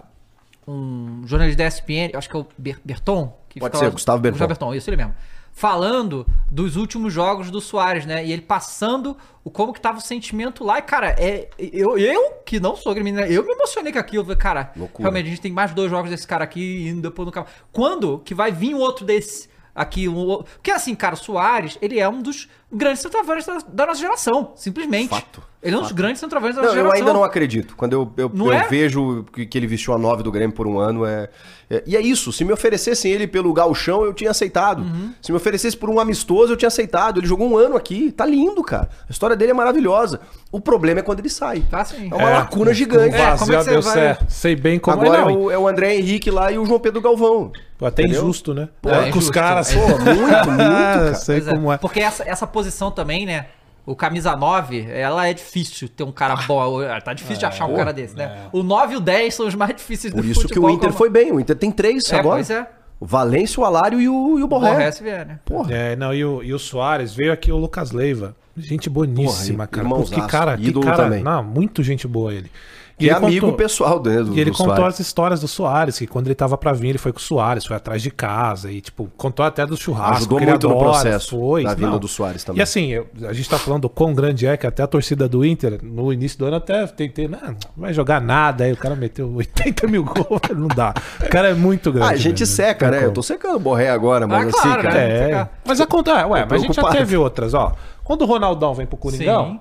um 0.68 1.22
jornalista 1.26 1.63
da 1.63 1.68
ESPN, 1.68 2.11
acho 2.18 2.30
que 2.30 2.36
é 2.36 2.39
o 2.39 2.45
Ber- 2.57 2.80
Berton. 2.84 3.38
Que 3.49 3.59
Pode 3.59 3.78
ser, 3.78 3.89
Gustavo 3.91 4.20
Berton. 4.20 4.34
Gustavo 4.36 4.47
Berton, 4.49 4.74
isso 4.76 4.89
ele 4.89 4.97
mesmo. 4.97 5.13
Falando 5.57 6.28
dos 6.51 6.76
últimos 6.76 7.13
jogos 7.13 7.49
do 7.49 7.61
Soares, 7.61 8.05
né? 8.05 8.26
E 8.26 8.32
ele 8.34 8.41
passando 8.41 9.16
o 9.41 9.49
como 9.49 9.72
que 9.72 9.80
tava 9.80 9.99
o 9.99 10.01
sentimento 10.01 10.66
lá. 10.66 10.80
E, 10.80 10.82
cara, 10.82 11.16
é, 11.18 11.47
eu, 11.57 11.97
eu 11.97 12.32
que 12.45 12.59
não 12.59 12.76
sou 12.76 12.93
gremista, 12.93 13.22
né, 13.22 13.28
eu 13.32 13.41
me 13.45 13.53
emocionei 13.53 13.93
com 13.93 13.99
aquilo. 13.99 14.26
Falei, 14.26 14.38
Cara, 14.38 14.74
Loucura. 14.76 15.03
realmente 15.03 15.28
a 15.28 15.30
gente 15.30 15.41
tem 15.41 15.53
mais 15.53 15.74
dois 15.74 15.89
jogos 15.89 16.09
desse 16.11 16.28
cara 16.28 16.43
aqui 16.43 16.89
indo 16.89 17.01
depois 17.03 17.26
no 17.26 17.32
carro. 17.32 17.47
Quando 17.72 18.20
que 18.20 18.36
vai 18.36 18.51
vir 18.51 18.76
outro 18.76 19.05
desse 19.05 19.47
aqui? 19.74 20.09
Um, 20.09 20.43
porque 20.43 20.72
assim, 20.72 20.93
cara, 20.93 21.16
o 21.16 21.18
Soares, 21.18 21.78
ele 21.82 21.99
é 21.99 22.09
um 22.09 22.22
dos 22.22 22.49
grandes 22.76 23.01
centroavantes 23.01 23.45
da, 23.45 23.57
da 23.67 23.86
nossa 23.88 23.99
geração, 23.99 24.51
simplesmente. 24.55 25.09
Fato, 25.09 25.41
Ele 25.63 25.76
é 25.76 25.78
um 25.78 25.82
dos 25.82 25.91
grandes 25.91 26.19
centroavantes 26.19 26.55
da 26.57 26.61
Não, 26.61 26.67
nossa 26.69 26.80
eu 26.80 26.84
geração. 26.84 26.99
ainda 27.07 27.13
não 27.17 27.23
acredito. 27.23 27.76
Quando 27.76 27.93
eu, 27.93 28.11
eu, 28.17 28.32
Não 28.34 28.47
eu 28.47 28.53
é? 28.53 28.67
vejo 28.67 29.26
que, 29.34 29.45
que 29.45 29.57
ele 29.57 29.67
vestiu 29.67 29.93
a 29.93 29.97
9 29.97 30.21
do 30.23 30.32
Grêmio 30.32 30.55
por 30.55 30.67
um 30.67 30.78
ano, 30.78 31.05
é, 31.05 31.30
é- 31.69 31.84
E 31.88 31.95
é 31.97 32.01
isso. 32.01 32.32
Se 32.32 32.43
me 32.43 32.53
oferecessem 32.53 33.11
ele 33.11 33.26
pelo 33.28 33.51
galchão, 33.53 34.03
eu 34.03 34.13
tinha 34.13 34.30
aceitado. 34.32 34.82
Uhum. 34.84 35.11
Se 35.21 35.32
me 35.32 35.38
oferecesse 35.38 35.76
por 35.76 35.89
um 35.89 35.99
amistoso, 35.99 36.53
eu 36.53 36.57
tinha 36.57 36.67
aceitado. 36.67 37.19
Ele 37.19 37.28
jogou 37.28 37.49
um 37.49 37.57
ano 37.57 37.76
aqui. 37.76 38.11
Tá 38.11 38.26
lindo, 38.26 38.61
cara. 38.63 38.89
A 39.07 39.11
história 39.11 39.36
dele 39.36 39.51
é 39.51 39.53
maravilhosa. 39.55 40.19
O 40.51 40.59
problema 40.61 40.99
é 40.99 41.03
quando 41.03 41.19
ele 41.19 41.30
sai. 41.30 41.61
Tá 41.69 41.84
sim. 41.84 42.09
É 42.11 42.15
uma 42.15 42.30
lacuna 42.30 42.73
gigante. 42.73 43.15
É, 43.15 43.36
como 43.38 43.53
é 43.53 43.57
que 43.63 43.69
deu 43.69 43.82
vai- 43.82 43.93
certo. 43.93 44.26
Sei 44.30 44.55
bem 44.55 44.78
como 44.78 45.01
Agora 45.01 45.17
é, 45.17 45.21
é 45.21 45.26
não. 45.26 45.41
o, 45.43 45.51
é 45.51 45.57
o 45.57 45.67
André 45.67 45.95
Henrique 45.95 46.30
lá 46.30 46.51
e 46.51 46.57
o 46.59 46.65
João 46.65 46.80
Pedro 46.80 47.01
Galvão. 47.01 47.51
Pô, 47.78 47.86
Até 47.88 48.03
Entendeu? 48.03 48.21
injusto, 48.23 48.53
né? 48.53 48.69
Pô, 48.82 48.89
É, 48.89 49.09
é 49.09 49.11
com 49.11 49.19
os 49.19 49.30
caras. 49.30 49.76
é. 49.76 49.76
Pô, 49.76 49.88
muito, 49.97 50.05
muito, 50.05 50.57
cara. 50.57 51.13
Sei 51.15 51.41
Pois 51.41 51.47
é, 51.47 51.51
como 51.51 51.73
é. 51.73 51.78
Porque 51.78 51.99
essa, 51.99 52.23
essa 52.23 52.47
posição 52.47 52.64
também, 52.91 53.26
né? 53.26 53.47
O 53.86 53.95
camisa 53.95 54.36
9, 54.36 54.88
ela 54.89 55.28
é 55.28 55.34
difícil 55.34 55.88
ter 55.88 56.03
um 56.03 56.11
cara 56.11 56.36
bom. 56.47 56.80
Tá 57.03 57.13
difícil 57.13 57.38
de 57.38 57.45
achar 57.45 57.66
um 57.66 57.70
pô, 57.72 57.76
cara 57.76 57.93
desse, 57.93 58.16
né? 58.16 58.47
O 58.51 58.63
9 58.63 58.93
e 58.95 58.97
o 58.97 58.99
10 58.99 59.34
são 59.34 59.45
os 59.47 59.53
mais 59.53 59.76
difíceis 59.76 60.11
Por 60.13 60.24
do 60.24 60.28
isso 60.28 60.47
que 60.47 60.57
o 60.57 60.70
Inter 60.70 60.88
como- 60.89 60.97
foi 60.97 61.09
bem. 61.09 61.32
O 61.32 61.39
Inter 61.39 61.55
tem 61.55 61.72
três 61.72 62.11
É, 62.11 62.18
agora. 62.20 62.38
pois 62.38 62.49
é. 62.49 62.68
O 62.99 63.05
Valência, 63.05 63.61
o 63.61 63.66
Alário 63.66 64.01
e 64.01 64.09
o, 64.09 64.39
e 64.39 64.43
o 64.43 64.47
Borré. 64.47 64.72
Borré 64.72 64.91
se 64.91 65.03
vier, 65.03 65.26
né? 65.26 65.39
Porra. 65.45 65.72
É, 65.72 65.95
não, 65.95 66.13
e 66.13 66.26
o, 66.26 66.41
e 66.41 66.53
o 66.53 66.57
Soares 66.57 67.13
veio 67.13 67.32
aqui 67.32 67.51
o 67.51 67.57
Lucas 67.57 67.91
Leiva. 67.91 68.36
Gente 68.57 68.89
boníssima, 68.89 69.68
Porra, 69.68 69.84
cara. 69.84 69.89
Pô, 69.89 70.03
que 70.03 70.22
cara, 70.28 70.57
que 70.57 70.68
Ídolo 70.70 70.86
cara. 70.86 71.03
também. 71.03 71.22
Não, 71.22 71.43
muito 71.43 71.84
gente 71.84 72.07
boa 72.07 72.34
ele. 72.34 72.49
Que 72.98 73.10
é 73.10 73.14
amigo 73.14 73.48
contou- 73.48 73.58
pessoal 73.58 74.00
do, 74.00 74.10
E 74.10 74.39
ele 74.39 74.52
do 74.52 74.58
contou 74.58 74.76
Suárez. 74.78 74.93
as 74.93 75.00
histórias 75.02 75.39
do 75.41 75.48
Soares, 75.50 76.00
que 76.00 76.08
quando 76.08 76.28
ele 76.28 76.36
tava 76.36 76.58
pra 76.58 76.72
vir, 76.72 76.89
ele 76.89 76.98
foi 76.98 77.12
com 77.12 77.20
o 77.20 77.22
Soares, 77.22 77.66
foi 77.66 77.76
atrás 77.76 78.02
de 78.02 78.10
casa 78.10 78.72
e, 78.72 78.80
tipo, 78.80 79.12
contou 79.18 79.46
até 79.46 79.66
do 79.66 79.76
churrasco. 79.76 80.16
Ajudou 80.16 80.39
muito 80.39 80.70
no 80.70 80.78
processo 80.80 81.32
foi, 81.32 81.64
da 81.66 81.74
vinda 81.74 81.89
não. 81.89 82.00
do 82.00 82.08
Soares 82.08 82.46
também. 82.46 82.60
E 82.60 82.64
assim, 82.64 82.88
eu- 82.93 83.06
a 83.28 83.34
gente 83.34 83.50
tá 83.50 83.58
falando 83.58 83.82
do 83.82 83.89
quão 83.89 84.14
grande 84.14 84.48
é, 84.48 84.56
que 84.56 84.66
até 84.66 84.82
a 84.82 84.88
torcida 84.88 85.28
do 85.28 85.43
Inter, 85.43 85.80
no 85.84 86.14
início 86.14 86.39
do 86.39 86.46
ano, 86.46 86.56
até 86.56 86.88
tentei, 86.88 87.28
não, 87.28 87.38
não 87.41 87.56
vai 87.76 87.93
jogar 87.93 88.22
nada, 88.22 88.64
aí 88.64 88.72
o 88.72 88.78
cara 88.78 88.96
meteu 88.96 89.30
80 89.36 89.88
mil 89.88 90.06
gols, 90.06 90.39
não 90.56 90.70
dá. 90.70 90.93
O 91.22 91.28
cara 91.30 91.50
é 91.50 91.54
muito 91.54 91.91
grande. 91.91 92.08
Ah, 92.08 92.12
a 92.14 92.16
gente 92.16 92.39
mesmo, 92.39 92.56
seca, 92.56 92.89
né? 92.89 93.04
Eu 93.04 93.12
tô 93.12 93.22
secando 93.22 93.56
o 93.58 93.60
Borré 93.60 93.89
agora, 93.89 94.26
mas 94.26 94.46
Ah, 94.46 94.50
assim, 94.58 94.62
claro, 94.70 94.84
cara. 94.84 94.96
né? 94.96 95.32
É, 95.32 95.50
mas 95.68 95.82
acontece, 95.82 96.24
ué, 96.28 96.43
Tô 96.43 96.48
mas 96.50 96.64
a 96.64 96.66
gente 96.66 96.76
já 96.76 96.89
teve 96.89 97.18
outras, 97.18 97.54
ó. 97.54 97.74
Quando 98.06 98.22
o 98.22 98.26
Ronaldão 98.26 98.74
vem 98.74 98.86
pro 98.86 98.96
Coringão, 98.96 99.48
Sim. 99.50 99.60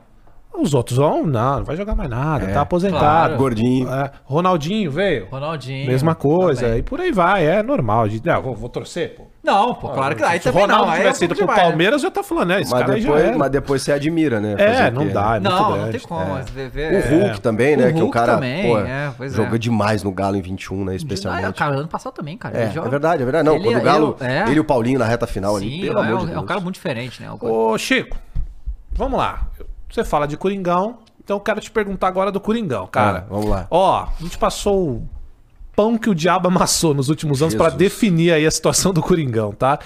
Os 0.62 0.74
outros 0.74 0.96
vão, 0.98 1.26
não, 1.26 1.56
não 1.58 1.64
vai 1.64 1.76
jogar 1.76 1.94
mais 1.94 2.08
nada, 2.08 2.44
É, 2.46 2.52
tá 2.52 2.60
aposentado. 2.62 3.00
claro. 3.00 3.36
Gordinho. 3.36 3.92
É, 3.92 4.10
Ronaldinho 4.24 4.90
veio, 4.90 5.26
Ronaldinho. 5.30 5.86
mesma 5.86 6.14
coisa, 6.14 6.62
também. 6.62 6.78
e 6.78 6.82
por 6.82 7.00
aí 7.00 7.10
vai, 7.12 7.46
é 7.46 7.62
normal. 7.62 8.08
De, 8.08 8.20
não, 8.24 8.42
vou, 8.42 8.54
vou 8.54 8.68
torcer, 8.68 9.14
pô. 9.16 9.24
Não, 9.42 9.74
pô, 9.74 9.90
claro 9.90 10.16
que 10.16 10.22
não. 10.22 10.28
Aí 10.30 10.38
Se 10.38 10.44
também 10.44 10.62
Ronaldo 10.62 10.86
não. 10.86 10.94
É 10.94 10.96
tivesse 10.98 11.22
um 11.22 11.24
ido 11.26 11.34
pro 11.34 11.42
demais, 11.44 11.58
né? 11.62 11.68
Palmeiras, 11.68 12.02
eu 12.02 12.06
ia 12.06 12.10
tá 12.10 12.22
falando, 12.22 12.52
é, 12.52 12.60
esse 12.62 12.70
Mas 12.70 12.80
cara 12.80 12.92
já 12.98 13.06
depois, 13.08 13.24
era. 13.24 13.38
mas 13.38 13.50
depois 13.50 13.82
você 13.82 13.92
admira, 13.92 14.40
né? 14.40 14.54
É, 14.58 14.90
não 14.90 15.06
dá, 15.08 15.30
né? 15.32 15.36
é 15.36 15.40
muito 15.40 15.50
Não, 15.50 15.76
não 15.76 15.90
tem 15.90 16.00
como. 16.00 16.24
ver- 16.72 16.94
O 16.94 17.08
Hulk 17.26 17.40
também, 17.42 17.76
né? 17.76 17.84
O 17.88 17.92
que 17.92 17.98
o 17.98 17.98
Hulk 18.04 18.12
cara 18.12 18.34
também, 18.36 18.70
pô, 18.70 18.78
é, 18.78 19.12
pois 19.18 19.32
é. 19.34 19.36
joga 19.36 19.58
demais 19.58 20.02
no 20.02 20.10
Galo 20.12 20.36
em 20.36 20.40
21, 20.40 20.82
né? 20.84 20.92
Ah, 20.92 20.96
Especialmente. 20.96 21.58
cara, 21.58 21.76
ano 21.76 21.88
passado 21.88 22.14
também, 22.14 22.38
cara. 22.38 22.56
É, 22.56 22.62
Ele 22.62 22.70
joga- 22.72 22.86
é 22.86 22.90
verdade, 22.90 23.22
é 23.22 23.24
verdade. 23.26 23.44
Não, 23.46 23.56
Ele- 23.56 23.64
quando 23.64 23.76
o 23.76 23.82
Galo, 23.82 24.16
ele- 24.20 24.30
é. 24.32 24.42
ele 24.46 24.54
e 24.56 24.60
o 24.60 24.64
Paulinho 24.64 24.98
na 24.98 25.04
reta 25.04 25.26
final 25.26 25.56
ali, 25.56 25.68
Sim, 25.70 25.80
pelo 25.82 25.98
é, 25.98 26.02
amor 26.02 26.14
um- 26.14 26.18
de 26.20 26.24
é 26.24 26.28
Deus. 26.30 26.42
um 26.42 26.46
cara 26.46 26.60
muito 26.60 26.74
diferente, 26.76 27.22
né? 27.22 27.30
O- 27.38 27.46
Ô, 27.72 27.76
Chico, 27.76 28.16
vamos 28.94 29.18
lá. 29.18 29.46
Você 29.94 30.02
fala 30.02 30.26
de 30.26 30.36
Coringão, 30.36 30.98
então 31.22 31.36
eu 31.36 31.40
quero 31.40 31.60
te 31.60 31.70
perguntar 31.70 32.08
agora 32.08 32.32
do 32.32 32.40
Coringão, 32.40 32.84
cara. 32.88 33.18
Ah, 33.18 33.26
vamos 33.30 33.46
lá. 33.46 33.68
Ó, 33.70 33.94
a 34.00 34.08
gente 34.20 34.36
passou 34.36 34.88
o 34.88 35.08
pão 35.76 35.96
que 35.96 36.10
o 36.10 36.14
diabo 36.16 36.48
amassou 36.48 36.92
nos 36.92 37.08
últimos 37.08 37.40
anos 37.42 37.54
Jesus. 37.54 37.74
definir 37.74 38.32
aí 38.32 38.44
a 38.44 38.50
situação 38.50 38.92
do 38.92 39.00
Coringão, 39.00 39.52
tá? 39.52 39.78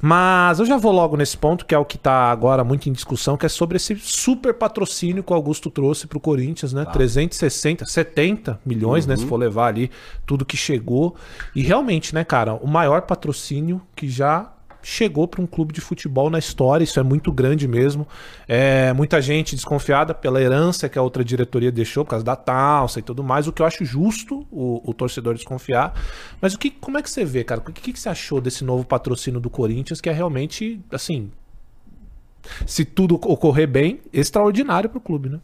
Mas 0.00 0.60
eu 0.60 0.64
já 0.64 0.76
vou 0.76 0.92
logo 0.92 1.16
nesse 1.16 1.36
ponto, 1.36 1.66
que 1.66 1.74
é 1.74 1.78
o 1.78 1.84
que 1.84 1.98
tá 1.98 2.30
agora 2.30 2.62
muito 2.62 2.88
em 2.88 2.92
discussão, 2.92 3.36
que 3.36 3.46
é 3.46 3.48
sobre 3.48 3.78
esse 3.78 3.96
super 3.96 4.54
patrocínio 4.54 5.24
que 5.24 5.32
o 5.32 5.34
Augusto 5.34 5.68
trouxe 5.70 6.06
pro 6.06 6.20
Corinthians, 6.20 6.72
Tá. 6.72 6.84
né? 6.84 6.86
360, 6.92 7.84
70 7.84 8.60
milhões, 8.64 9.08
né? 9.08 9.16
Se 9.16 9.22
Uhum. 9.24 9.28
for 9.28 9.36
levar 9.38 9.66
ali 9.66 9.90
tudo 10.24 10.44
que 10.44 10.56
chegou. 10.56 11.16
E 11.52 11.62
realmente, 11.62 12.14
né, 12.14 12.22
cara, 12.22 12.54
o 12.54 12.68
maior 12.68 13.02
patrocínio 13.02 13.82
que 13.96 14.08
já 14.08 14.52
chegou 14.82 15.26
para 15.26 15.42
um 15.42 15.46
clube 15.46 15.72
de 15.72 15.80
futebol 15.80 16.30
na 16.30 16.38
história, 16.38 16.84
isso 16.84 16.98
é 16.98 17.02
muito 17.02 17.32
grande 17.32 17.66
mesmo. 17.66 18.06
É, 18.46 18.92
muita 18.92 19.20
gente 19.20 19.54
desconfiada 19.54 20.14
pela 20.14 20.40
herança 20.40 20.88
que 20.88 20.98
a 20.98 21.02
outra 21.02 21.24
diretoria 21.24 21.70
deixou 21.70 22.04
por 22.04 22.10
causa 22.10 22.24
da 22.24 22.36
taça 22.36 22.98
e 22.98 23.02
tudo 23.02 23.22
mais, 23.22 23.46
o 23.46 23.52
que 23.52 23.62
eu 23.62 23.66
acho 23.66 23.84
justo 23.84 24.46
o, 24.50 24.82
o 24.88 24.94
torcedor 24.94 25.34
desconfiar. 25.34 25.94
Mas 26.40 26.54
o 26.54 26.58
que, 26.58 26.70
como 26.70 26.98
é 26.98 27.02
que 27.02 27.10
você 27.10 27.24
vê, 27.24 27.44
cara? 27.44 27.60
O 27.60 27.64
que, 27.64 27.92
que 27.92 27.98
você 27.98 28.08
achou 28.08 28.40
desse 28.40 28.64
novo 28.64 28.84
patrocínio 28.84 29.40
do 29.40 29.50
Corinthians, 29.50 30.00
que 30.00 30.08
é 30.08 30.12
realmente, 30.12 30.80
assim, 30.90 31.30
se 32.66 32.84
tudo 32.84 33.16
ocorrer 33.16 33.68
bem, 33.68 34.00
extraordinário 34.12 34.88
para 34.88 34.98
o 34.98 35.00
clube, 35.00 35.28
né? 35.28 35.40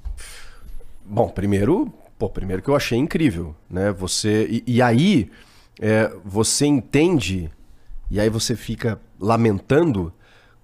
Bom, 1.04 1.28
primeiro, 1.28 1.92
pô, 2.18 2.28
primeiro 2.28 2.62
que 2.62 2.68
eu 2.68 2.76
achei 2.76 2.98
incrível, 2.98 3.54
né? 3.68 3.92
Você 3.92 4.46
e, 4.48 4.64
e 4.66 4.82
aí 4.82 5.30
é, 5.80 6.10
você 6.24 6.66
entende 6.66 7.50
e 8.10 8.20
aí 8.20 8.28
você 8.28 8.54
fica 8.54 9.00
lamentando 9.18 10.12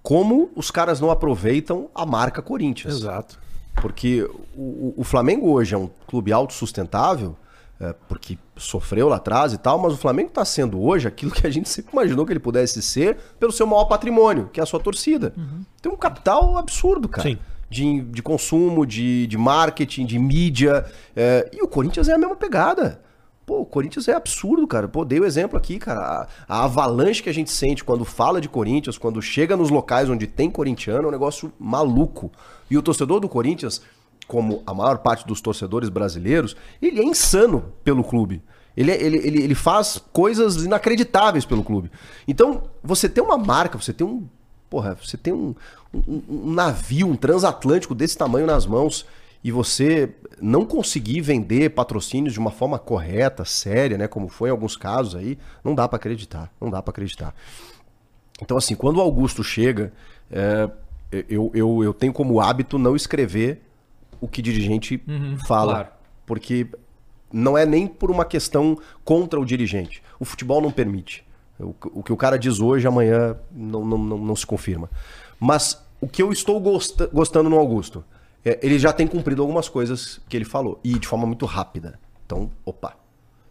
como 0.01 0.49
os 0.55 0.71
caras 0.71 0.99
não 0.99 1.11
aproveitam 1.11 1.89
a 1.93 2.05
marca 2.05 2.41
Corinthians. 2.41 2.95
Exato. 2.95 3.39
Porque 3.75 4.27
o, 4.55 4.93
o 4.97 5.03
Flamengo 5.03 5.49
hoje 5.51 5.75
é 5.75 5.77
um 5.77 5.89
clube 6.07 6.31
autossustentável, 6.31 7.35
é, 7.79 7.95
porque 8.07 8.37
sofreu 8.57 9.07
lá 9.07 9.15
atrás 9.15 9.53
e 9.53 9.57
tal, 9.57 9.79
mas 9.79 9.93
o 9.93 9.97
Flamengo 9.97 10.29
está 10.29 10.45
sendo 10.45 10.81
hoje 10.81 11.07
aquilo 11.07 11.31
que 11.31 11.47
a 11.47 11.49
gente 11.49 11.69
sempre 11.69 11.91
imaginou 11.93 12.25
que 12.25 12.33
ele 12.33 12.39
pudesse 12.39 12.81
ser 12.81 13.17
pelo 13.39 13.51
seu 13.51 13.65
maior 13.65 13.85
patrimônio, 13.85 14.49
que 14.51 14.59
é 14.59 14.63
a 14.63 14.65
sua 14.65 14.79
torcida. 14.79 15.33
Tem 15.81 15.91
um 15.91 15.97
capital 15.97 16.57
absurdo, 16.57 17.07
cara. 17.07 17.29
Sim. 17.29 17.37
De, 17.69 18.01
de 18.01 18.21
consumo, 18.21 18.85
de, 18.85 19.25
de 19.27 19.37
marketing, 19.37 20.05
de 20.05 20.19
mídia. 20.19 20.85
é, 21.15 21.49
e 21.53 21.61
o 21.63 21.67
Corinthians 21.67 22.09
é 22.09 22.13
a 22.13 22.17
mesma 22.17 22.35
pegada. 22.35 23.01
Pô, 23.51 23.59
o 23.59 23.65
Corinthians 23.65 24.07
é 24.07 24.13
absurdo, 24.13 24.65
cara. 24.65 24.87
Pô, 24.87 25.03
dei 25.03 25.19
o 25.19 25.25
exemplo 25.25 25.57
aqui, 25.57 25.77
cara. 25.77 26.25
A, 26.47 26.55
a 26.61 26.63
avalanche 26.63 27.21
que 27.21 27.27
a 27.27 27.33
gente 27.33 27.51
sente 27.51 27.83
quando 27.83 28.05
fala 28.05 28.39
de 28.39 28.47
Corinthians, 28.47 28.97
quando 28.97 29.21
chega 29.21 29.57
nos 29.57 29.69
locais 29.69 30.09
onde 30.09 30.25
tem 30.25 30.49
corintiano, 30.49 31.03
é 31.03 31.07
um 31.09 31.11
negócio 31.11 31.51
maluco. 31.59 32.31
E 32.69 32.77
o 32.77 32.81
torcedor 32.81 33.19
do 33.19 33.27
Corinthians, 33.27 33.81
como 34.25 34.63
a 34.65 34.73
maior 34.73 34.99
parte 34.99 35.27
dos 35.27 35.41
torcedores 35.41 35.89
brasileiros, 35.89 36.55
ele 36.81 37.01
é 37.01 37.03
insano 37.03 37.73
pelo 37.83 38.05
clube. 38.05 38.41
Ele, 38.77 38.89
é- 38.89 39.03
ele, 39.03 39.17
ele, 39.17 39.43
ele 39.43 39.55
faz 39.55 40.01
coisas 40.13 40.63
inacreditáveis 40.63 41.43
pelo 41.43 41.61
clube. 41.61 41.91
Então, 42.25 42.63
você 42.81 43.09
tem 43.09 43.21
uma 43.21 43.37
marca, 43.37 43.77
você 43.77 43.91
tem 43.91 44.07
um. 44.07 44.29
Porra, 44.69 44.95
você 45.03 45.17
tem 45.17 45.33
um, 45.33 45.53
um, 45.93 46.21
um 46.29 46.53
navio, 46.53 47.05
um 47.05 47.17
transatlântico 47.17 47.93
desse 47.93 48.17
tamanho 48.17 48.47
nas 48.47 48.65
mãos 48.65 49.05
e 49.43 49.51
você 49.51 50.09
não 50.41 50.65
conseguir 50.65 51.21
vender 51.21 51.69
patrocínios 51.71 52.33
de 52.33 52.39
uma 52.39 52.51
forma 52.51 52.77
correta, 52.79 53.43
séria, 53.45 53.97
né, 53.97 54.07
como 54.07 54.27
foi 54.27 54.49
em 54.49 54.51
alguns 54.51 54.75
casos 54.77 55.15
aí, 55.15 55.37
não 55.63 55.73
dá 55.75 55.87
pra 55.87 55.97
acreditar, 55.97 56.51
não 56.59 56.69
dá 56.69 56.81
pra 56.81 56.91
acreditar. 56.91 57.33
Então 58.41 58.57
assim, 58.57 58.75
quando 58.75 58.97
o 58.97 59.01
Augusto 59.01 59.43
chega, 59.43 59.91
é, 60.31 60.69
eu, 61.29 61.51
eu, 61.53 61.83
eu 61.83 61.93
tenho 61.93 62.13
como 62.13 62.39
hábito 62.39 62.77
não 62.77 62.95
escrever 62.95 63.61
o 64.19 64.27
que 64.27 64.41
dirigente 64.41 65.01
fala, 65.47 65.73
claro. 65.73 65.89
porque 66.25 66.67
não 67.33 67.57
é 67.57 67.65
nem 67.65 67.87
por 67.87 68.11
uma 68.11 68.25
questão 68.25 68.77
contra 69.03 69.39
o 69.39 69.45
dirigente. 69.45 70.03
O 70.19 70.25
futebol 70.25 70.61
não 70.61 70.71
permite. 70.71 71.23
O, 71.59 71.73
o 71.93 72.03
que 72.03 72.11
o 72.13 72.17
cara 72.17 72.37
diz 72.37 72.59
hoje, 72.59 72.87
amanhã 72.87 73.35
não, 73.51 73.85
não, 73.85 73.97
não, 73.97 74.17
não 74.17 74.35
se 74.35 74.45
confirma. 74.45 74.89
Mas 75.39 75.81
o 75.99 76.07
que 76.07 76.21
eu 76.21 76.31
estou 76.31 76.59
gosta- 76.59 77.07
gostando 77.07 77.49
no 77.49 77.57
Augusto, 77.57 78.03
ele 78.43 78.79
já 78.79 78.91
tem 78.91 79.07
cumprido 79.07 79.41
algumas 79.41 79.69
coisas 79.69 80.19
que 80.27 80.35
ele 80.35 80.45
falou, 80.45 80.79
e 80.83 80.97
de 80.97 81.07
forma 81.07 81.25
muito 81.25 81.45
rápida. 81.45 81.99
Então, 82.25 82.49
opa. 82.65 82.95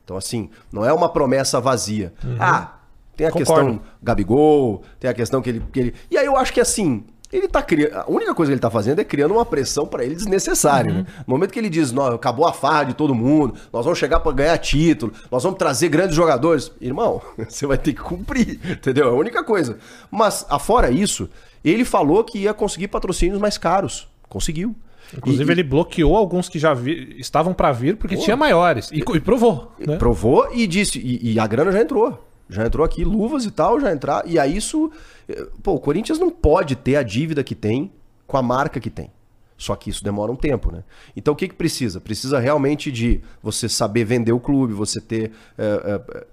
Então, 0.04 0.16
assim, 0.16 0.50
não 0.72 0.84
é 0.84 0.92
uma 0.92 1.08
promessa 1.08 1.60
vazia. 1.60 2.12
Ah, 2.38 2.78
tem 3.16 3.26
a 3.26 3.30
Concordo. 3.30 3.64
questão 3.70 3.80
Gabigol, 4.02 4.82
tem 4.98 5.10
a 5.10 5.14
questão 5.14 5.40
que 5.42 5.50
ele, 5.50 5.62
que 5.72 5.78
ele. 5.80 5.94
E 6.10 6.16
aí 6.18 6.26
eu 6.26 6.36
acho 6.36 6.52
que 6.52 6.60
assim. 6.60 7.04
Ele 7.32 7.46
tá 7.46 7.62
criando. 7.62 7.94
A 7.94 8.10
única 8.10 8.34
coisa 8.34 8.50
que 8.50 8.54
ele 8.54 8.60
tá 8.60 8.70
fazendo 8.70 8.98
é 8.98 9.04
criando 9.04 9.34
uma 9.34 9.46
pressão 9.46 9.86
pra 9.86 10.04
ele 10.04 10.16
desnecessária, 10.16 10.92
né? 10.92 11.06
No 11.24 11.32
momento 11.34 11.52
que 11.52 11.60
ele 11.60 11.68
diz, 11.68 11.92
"Nó, 11.92 12.08
acabou 12.08 12.44
a 12.44 12.52
farra 12.52 12.82
de 12.82 12.94
todo 12.94 13.14
mundo, 13.14 13.54
nós 13.72 13.84
vamos 13.84 14.00
chegar 14.00 14.18
pra 14.18 14.32
ganhar 14.32 14.58
título, 14.58 15.12
nós 15.30 15.44
vamos 15.44 15.56
trazer 15.56 15.88
grandes 15.90 16.16
jogadores. 16.16 16.72
Irmão, 16.80 17.22
você 17.48 17.68
vai 17.68 17.78
ter 17.78 17.92
que 17.92 18.00
cumprir, 18.00 18.58
entendeu? 18.68 19.06
É 19.06 19.10
a 19.10 19.14
única 19.14 19.44
coisa. 19.44 19.78
Mas, 20.10 20.44
afora 20.50 20.90
isso, 20.90 21.30
ele 21.64 21.84
falou 21.84 22.24
que 22.24 22.38
ia 22.40 22.52
conseguir 22.52 22.88
patrocínios 22.88 23.38
mais 23.38 23.56
caros. 23.56 24.08
Conseguiu. 24.30 24.74
Inclusive, 25.14 25.50
E- 25.50 25.52
ele 25.52 25.62
bloqueou 25.62 26.16
alguns 26.16 26.48
que 26.48 26.58
já 26.58 26.72
vi- 26.72 27.16
estavam 27.18 27.52
para 27.52 27.70
vir 27.72 27.96
porque 27.96 28.16
tinha 28.16 28.36
maiores. 28.36 28.90
E, 28.92 29.00
e 29.00 29.20
provou, 29.20 29.72
né? 29.78 29.96
Provou 29.98 30.48
e 30.54 30.66
disse. 30.66 30.98
E, 30.98 31.32
e 31.32 31.38
a 31.38 31.46
grana 31.46 31.70
já 31.72 31.82
entrou. 31.82 32.26
Já 32.48 32.64
entrou 32.64 32.84
aqui, 32.84 33.04
luvas 33.04 33.44
e 33.44 33.50
tal, 33.50 33.78
já 33.80 33.92
entrar. 33.92 34.22
E 34.26 34.38
aí 34.38 34.56
isso. 34.56 34.90
eh, 35.28 35.46
Pô, 35.62 35.74
o 35.74 35.80
Corinthians 35.80 36.18
não 36.18 36.30
pode 36.30 36.74
ter 36.76 36.96
a 36.96 37.02
dívida 37.02 37.42
que 37.44 37.54
tem 37.54 37.92
com 38.26 38.36
a 38.36 38.42
marca 38.42 38.78
que 38.80 38.88
tem. 38.90 39.10
Só 39.58 39.74
que 39.76 39.90
isso 39.90 40.02
demora 40.02 40.32
um 40.32 40.36
tempo, 40.36 40.72
né? 40.72 40.82
Então 41.16 41.34
o 41.34 41.36
que, 41.36 41.46
que 41.48 41.54
precisa? 41.54 42.00
Precisa 42.00 42.38
realmente 42.38 42.90
de 42.90 43.20
você 43.42 43.68
saber 43.68 44.04
vender 44.04 44.32
o 44.32 44.40
clube, 44.40 44.72
você 44.72 45.00
ter. 45.00 45.32
eh, 45.58 46.00
eh, 46.14 46.26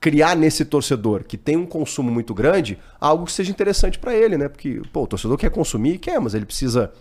criar 0.00 0.34
nesse 0.34 0.64
torcedor 0.64 1.22
que 1.22 1.36
tem 1.36 1.56
um 1.56 1.64
consumo 1.64 2.10
muito 2.10 2.34
grande 2.34 2.76
algo 3.00 3.24
que 3.24 3.30
seja 3.30 3.52
interessante 3.52 4.00
pra 4.00 4.12
ele, 4.12 4.36
né? 4.36 4.48
Porque, 4.48 4.82
pô, 4.92 5.04
o 5.04 5.06
torcedor 5.06 5.36
quer 5.38 5.48
consumir, 5.50 5.98
quer, 5.98 6.20
mas 6.20 6.34
ele 6.34 6.44
precisa 6.44 6.92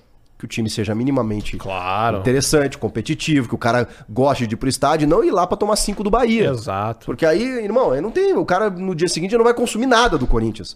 que 0.42 0.46
o 0.46 0.48
time 0.48 0.68
seja 0.70 0.96
minimamente 0.96 1.56
Claro. 1.56 2.18
interessante, 2.18 2.76
competitivo, 2.78 3.48
que 3.48 3.54
o 3.54 3.58
cara 3.60 3.88
goste 4.10 4.48
de 4.48 4.56
ir 4.56 4.58
pro 4.58 4.68
estádio 4.68 5.06
e 5.06 5.08
não 5.08 5.24
ir 5.24 5.30
lá 5.30 5.46
pra 5.46 5.56
tomar 5.56 5.76
cinco 5.76 6.04
do 6.04 6.10
Bahia. 6.10 6.50
Exato. 6.50 7.06
Porque 7.06 7.26
aí, 7.26 7.44
irmão, 7.64 8.00
não 8.02 8.10
tem. 8.10 8.34
O 8.36 8.44
cara 8.44 8.70
no 8.72 8.96
dia 8.96 9.08
seguinte 9.08 9.38
não 9.38 9.44
vai 9.44 9.54
consumir 9.54 9.86
nada 9.86 10.18
do 10.18 10.26
Corinthians. 10.26 10.76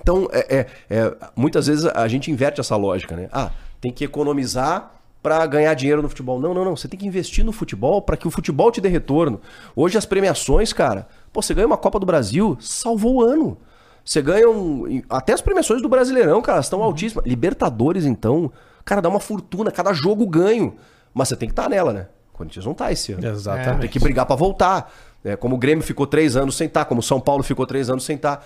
Então, 0.00 0.26
é, 0.32 0.56
é- 0.56 0.66
é- 0.88 1.16
muitas 1.36 1.66
vezes 1.66 1.84
a 1.84 2.08
gente 2.08 2.30
inverte 2.30 2.60
essa 2.60 2.74
lógica, 2.76 3.14
né? 3.14 3.28
Ah, 3.30 3.50
tem 3.80 3.92
que 3.92 4.04
economizar 4.04 4.94
pra 5.22 5.44
ganhar 5.46 5.74
dinheiro 5.74 6.00
no 6.02 6.08
futebol. 6.08 6.40
Não, 6.40 6.54
não, 6.54 6.64
não. 6.64 6.74
Você 6.74 6.88
tem 6.88 6.98
que 6.98 7.06
investir 7.06 7.44
no 7.44 7.52
futebol 7.52 8.00
pra 8.00 8.16
que 8.16 8.26
o 8.26 8.30
futebol 8.30 8.72
te 8.72 8.80
dê 8.80 8.88
retorno. 8.88 9.40
Hoje 9.76 9.98
as 9.98 10.06
premiações, 10.06 10.72
cara, 10.72 11.06
pô, 11.32 11.42
você 11.42 11.52
ganha 11.52 11.66
uma 11.66 11.76
Copa 11.76 12.00
do 12.00 12.06
Brasil, 12.06 12.56
salvou 12.58 13.16
o 13.16 13.22
ano. 13.22 13.58
Você 14.04 14.20
ganha 14.20 14.48
um. 14.48 15.02
Até 15.08 15.32
as 15.32 15.40
premiações 15.40 15.80
do 15.80 15.88
Brasileirão, 15.88 16.42
cara, 16.42 16.60
estão 16.60 16.82
altíssimas. 16.82 17.24
Libertadores, 17.26 18.04
então, 18.04 18.50
cara, 18.84 19.00
dá 19.00 19.08
uma 19.08 19.20
fortuna, 19.20 19.70
cada 19.70 19.92
jogo 19.92 20.26
ganho. 20.26 20.74
Mas 21.14 21.28
você 21.28 21.36
tem 21.36 21.48
que 21.48 21.52
estar 21.52 21.68
nela, 21.68 21.92
né? 21.92 22.08
O 22.32 22.36
Corinthians 22.36 22.64
não 22.64 22.74
tá 22.74 22.90
esse 22.90 23.12
ano. 23.12 23.26
Exatamente. 23.26 23.80
Tem 23.80 23.90
que 23.90 23.98
brigar 23.98 24.26
pra 24.26 24.36
voltar. 24.36 24.92
É, 25.24 25.36
como 25.36 25.54
o 25.54 25.58
Grêmio 25.58 25.84
ficou 25.84 26.04
três 26.04 26.34
anos 26.34 26.56
sem 26.56 26.66
estar, 26.66 26.84
como 26.84 26.98
o 26.98 27.02
São 27.02 27.20
Paulo 27.20 27.44
ficou 27.44 27.64
três 27.64 27.88
anos 27.88 28.04
sem 28.04 28.16
estar. 28.16 28.44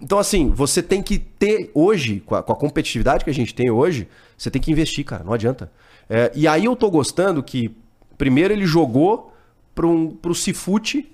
Então, 0.00 0.18
assim, 0.18 0.50
você 0.50 0.80
tem 0.80 1.02
que 1.02 1.18
ter 1.18 1.72
hoje, 1.74 2.20
com 2.20 2.36
a, 2.36 2.42
com 2.42 2.52
a 2.52 2.56
competitividade 2.56 3.24
que 3.24 3.30
a 3.30 3.34
gente 3.34 3.52
tem 3.52 3.68
hoje, 3.68 4.08
você 4.38 4.48
tem 4.48 4.62
que 4.62 4.70
investir, 4.70 5.04
cara. 5.04 5.24
Não 5.24 5.32
adianta. 5.32 5.72
É, 6.08 6.30
e 6.34 6.46
aí 6.46 6.66
eu 6.66 6.76
tô 6.76 6.88
gostando 6.88 7.42
que 7.42 7.74
Primeiro 8.16 8.52
ele 8.54 8.66
jogou 8.66 9.32
pro, 9.74 10.12
pro 10.22 10.34
Cifute 10.34 11.10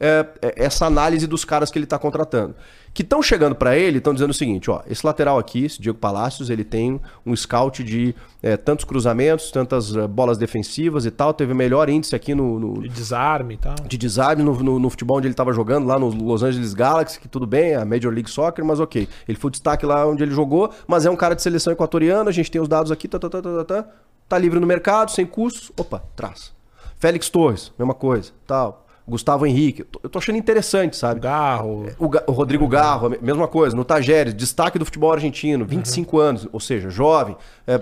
é, 0.00 0.26
é, 0.40 0.64
essa 0.64 0.86
análise 0.86 1.26
dos 1.26 1.44
caras 1.44 1.70
que 1.70 1.78
ele 1.78 1.86
tá 1.86 1.98
contratando. 1.98 2.54
Que 2.94 3.00
estão 3.02 3.22
chegando 3.22 3.54
para 3.54 3.74
ele, 3.74 3.96
estão 3.98 4.12
dizendo 4.12 4.32
o 4.32 4.34
seguinte, 4.34 4.70
ó, 4.70 4.82
esse 4.86 5.04
lateral 5.06 5.38
aqui, 5.38 5.64
esse 5.64 5.80
Diego 5.80 5.96
Palácios, 5.98 6.50
ele 6.50 6.62
tem 6.62 7.00
um 7.24 7.34
scout 7.34 7.82
de 7.82 8.14
é, 8.42 8.54
tantos 8.54 8.84
cruzamentos, 8.84 9.50
tantas 9.50 9.96
é, 9.96 10.06
bolas 10.06 10.36
defensivas 10.36 11.06
e 11.06 11.10
tal, 11.10 11.32
teve 11.32 11.54
melhor 11.54 11.88
índice 11.88 12.14
aqui 12.14 12.34
no, 12.34 12.60
no 12.60 12.82
De 12.82 12.90
desarme 12.90 13.54
e 13.54 13.56
tal. 13.56 13.74
de 13.88 13.96
desarme 13.96 14.42
no, 14.42 14.62
no- 14.62 14.78
no 14.78 14.90
futebol 14.90 15.16
onde 15.16 15.26
ele 15.26 15.32
estava 15.32 15.54
jogando, 15.54 15.86
lá 15.86 15.98
no 15.98 16.08
Los 16.10 16.42
Angeles 16.42 16.74
Galaxy, 16.74 17.18
que 17.18 17.28
tudo 17.28 17.46
bem, 17.46 17.70
é 17.70 17.76
a 17.76 17.84
Major 17.86 18.12
League 18.12 18.30
Soccer, 18.30 18.62
mas 18.62 18.78
ok. 18.78 19.08
Ele 19.26 19.38
foi 19.38 19.50
destaque 19.50 19.86
lá 19.86 20.06
onde 20.06 20.22
ele 20.22 20.34
jogou, 20.34 20.70
mas 20.86 21.06
é 21.06 21.10
um 21.10 21.16
cara 21.16 21.34
de 21.34 21.40
seleção 21.40 21.72
equatoriana, 21.72 22.28
a 22.28 22.32
gente 22.32 22.50
tem 22.50 22.60
os 22.60 22.68
dados 22.68 22.92
aqui, 22.92 23.08
tá, 23.08 23.18
tá, 23.18 23.30
tá, 23.30 23.40
tá, 23.40 23.52
tá, 23.52 23.64
tá, 23.64 23.88
tá 24.28 24.38
livre 24.38 24.60
no 24.60 24.66
mercado, 24.66 25.10
sem 25.12 25.24
custos, 25.24 25.72
opa, 25.78 26.02
traz. 26.14 26.52
Félix 26.98 27.30
Torres, 27.30 27.72
mesma 27.78 27.94
coisa, 27.94 28.32
tal. 28.46 28.81
Gustavo 29.06 29.44
Henrique, 29.46 29.84
eu 30.02 30.08
tô, 30.08 30.18
achando 30.18 30.36
interessante, 30.36 30.96
sabe? 30.96 31.20
Garro. 31.20 31.88
O, 31.98 32.08
Ga- 32.08 32.22
o 32.26 32.32
Rodrigo 32.32 32.66
Garro, 32.68 33.10
mesma 33.20 33.48
coisa. 33.48 33.74
No 33.74 33.84
Tajeres, 33.84 34.32
destaque 34.34 34.78
do 34.78 34.84
futebol 34.84 35.12
argentino, 35.12 35.64
25 35.64 36.18
anos, 36.18 36.48
ou 36.52 36.60
seja, 36.60 36.88
jovem. 36.88 37.36
É, 37.66 37.80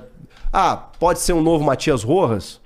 ah, 0.52 0.76
pode 0.98 1.20
ser 1.20 1.32
um 1.34 1.42
novo 1.42 1.62
Matias 1.64 2.02
Rojas? 2.02 2.60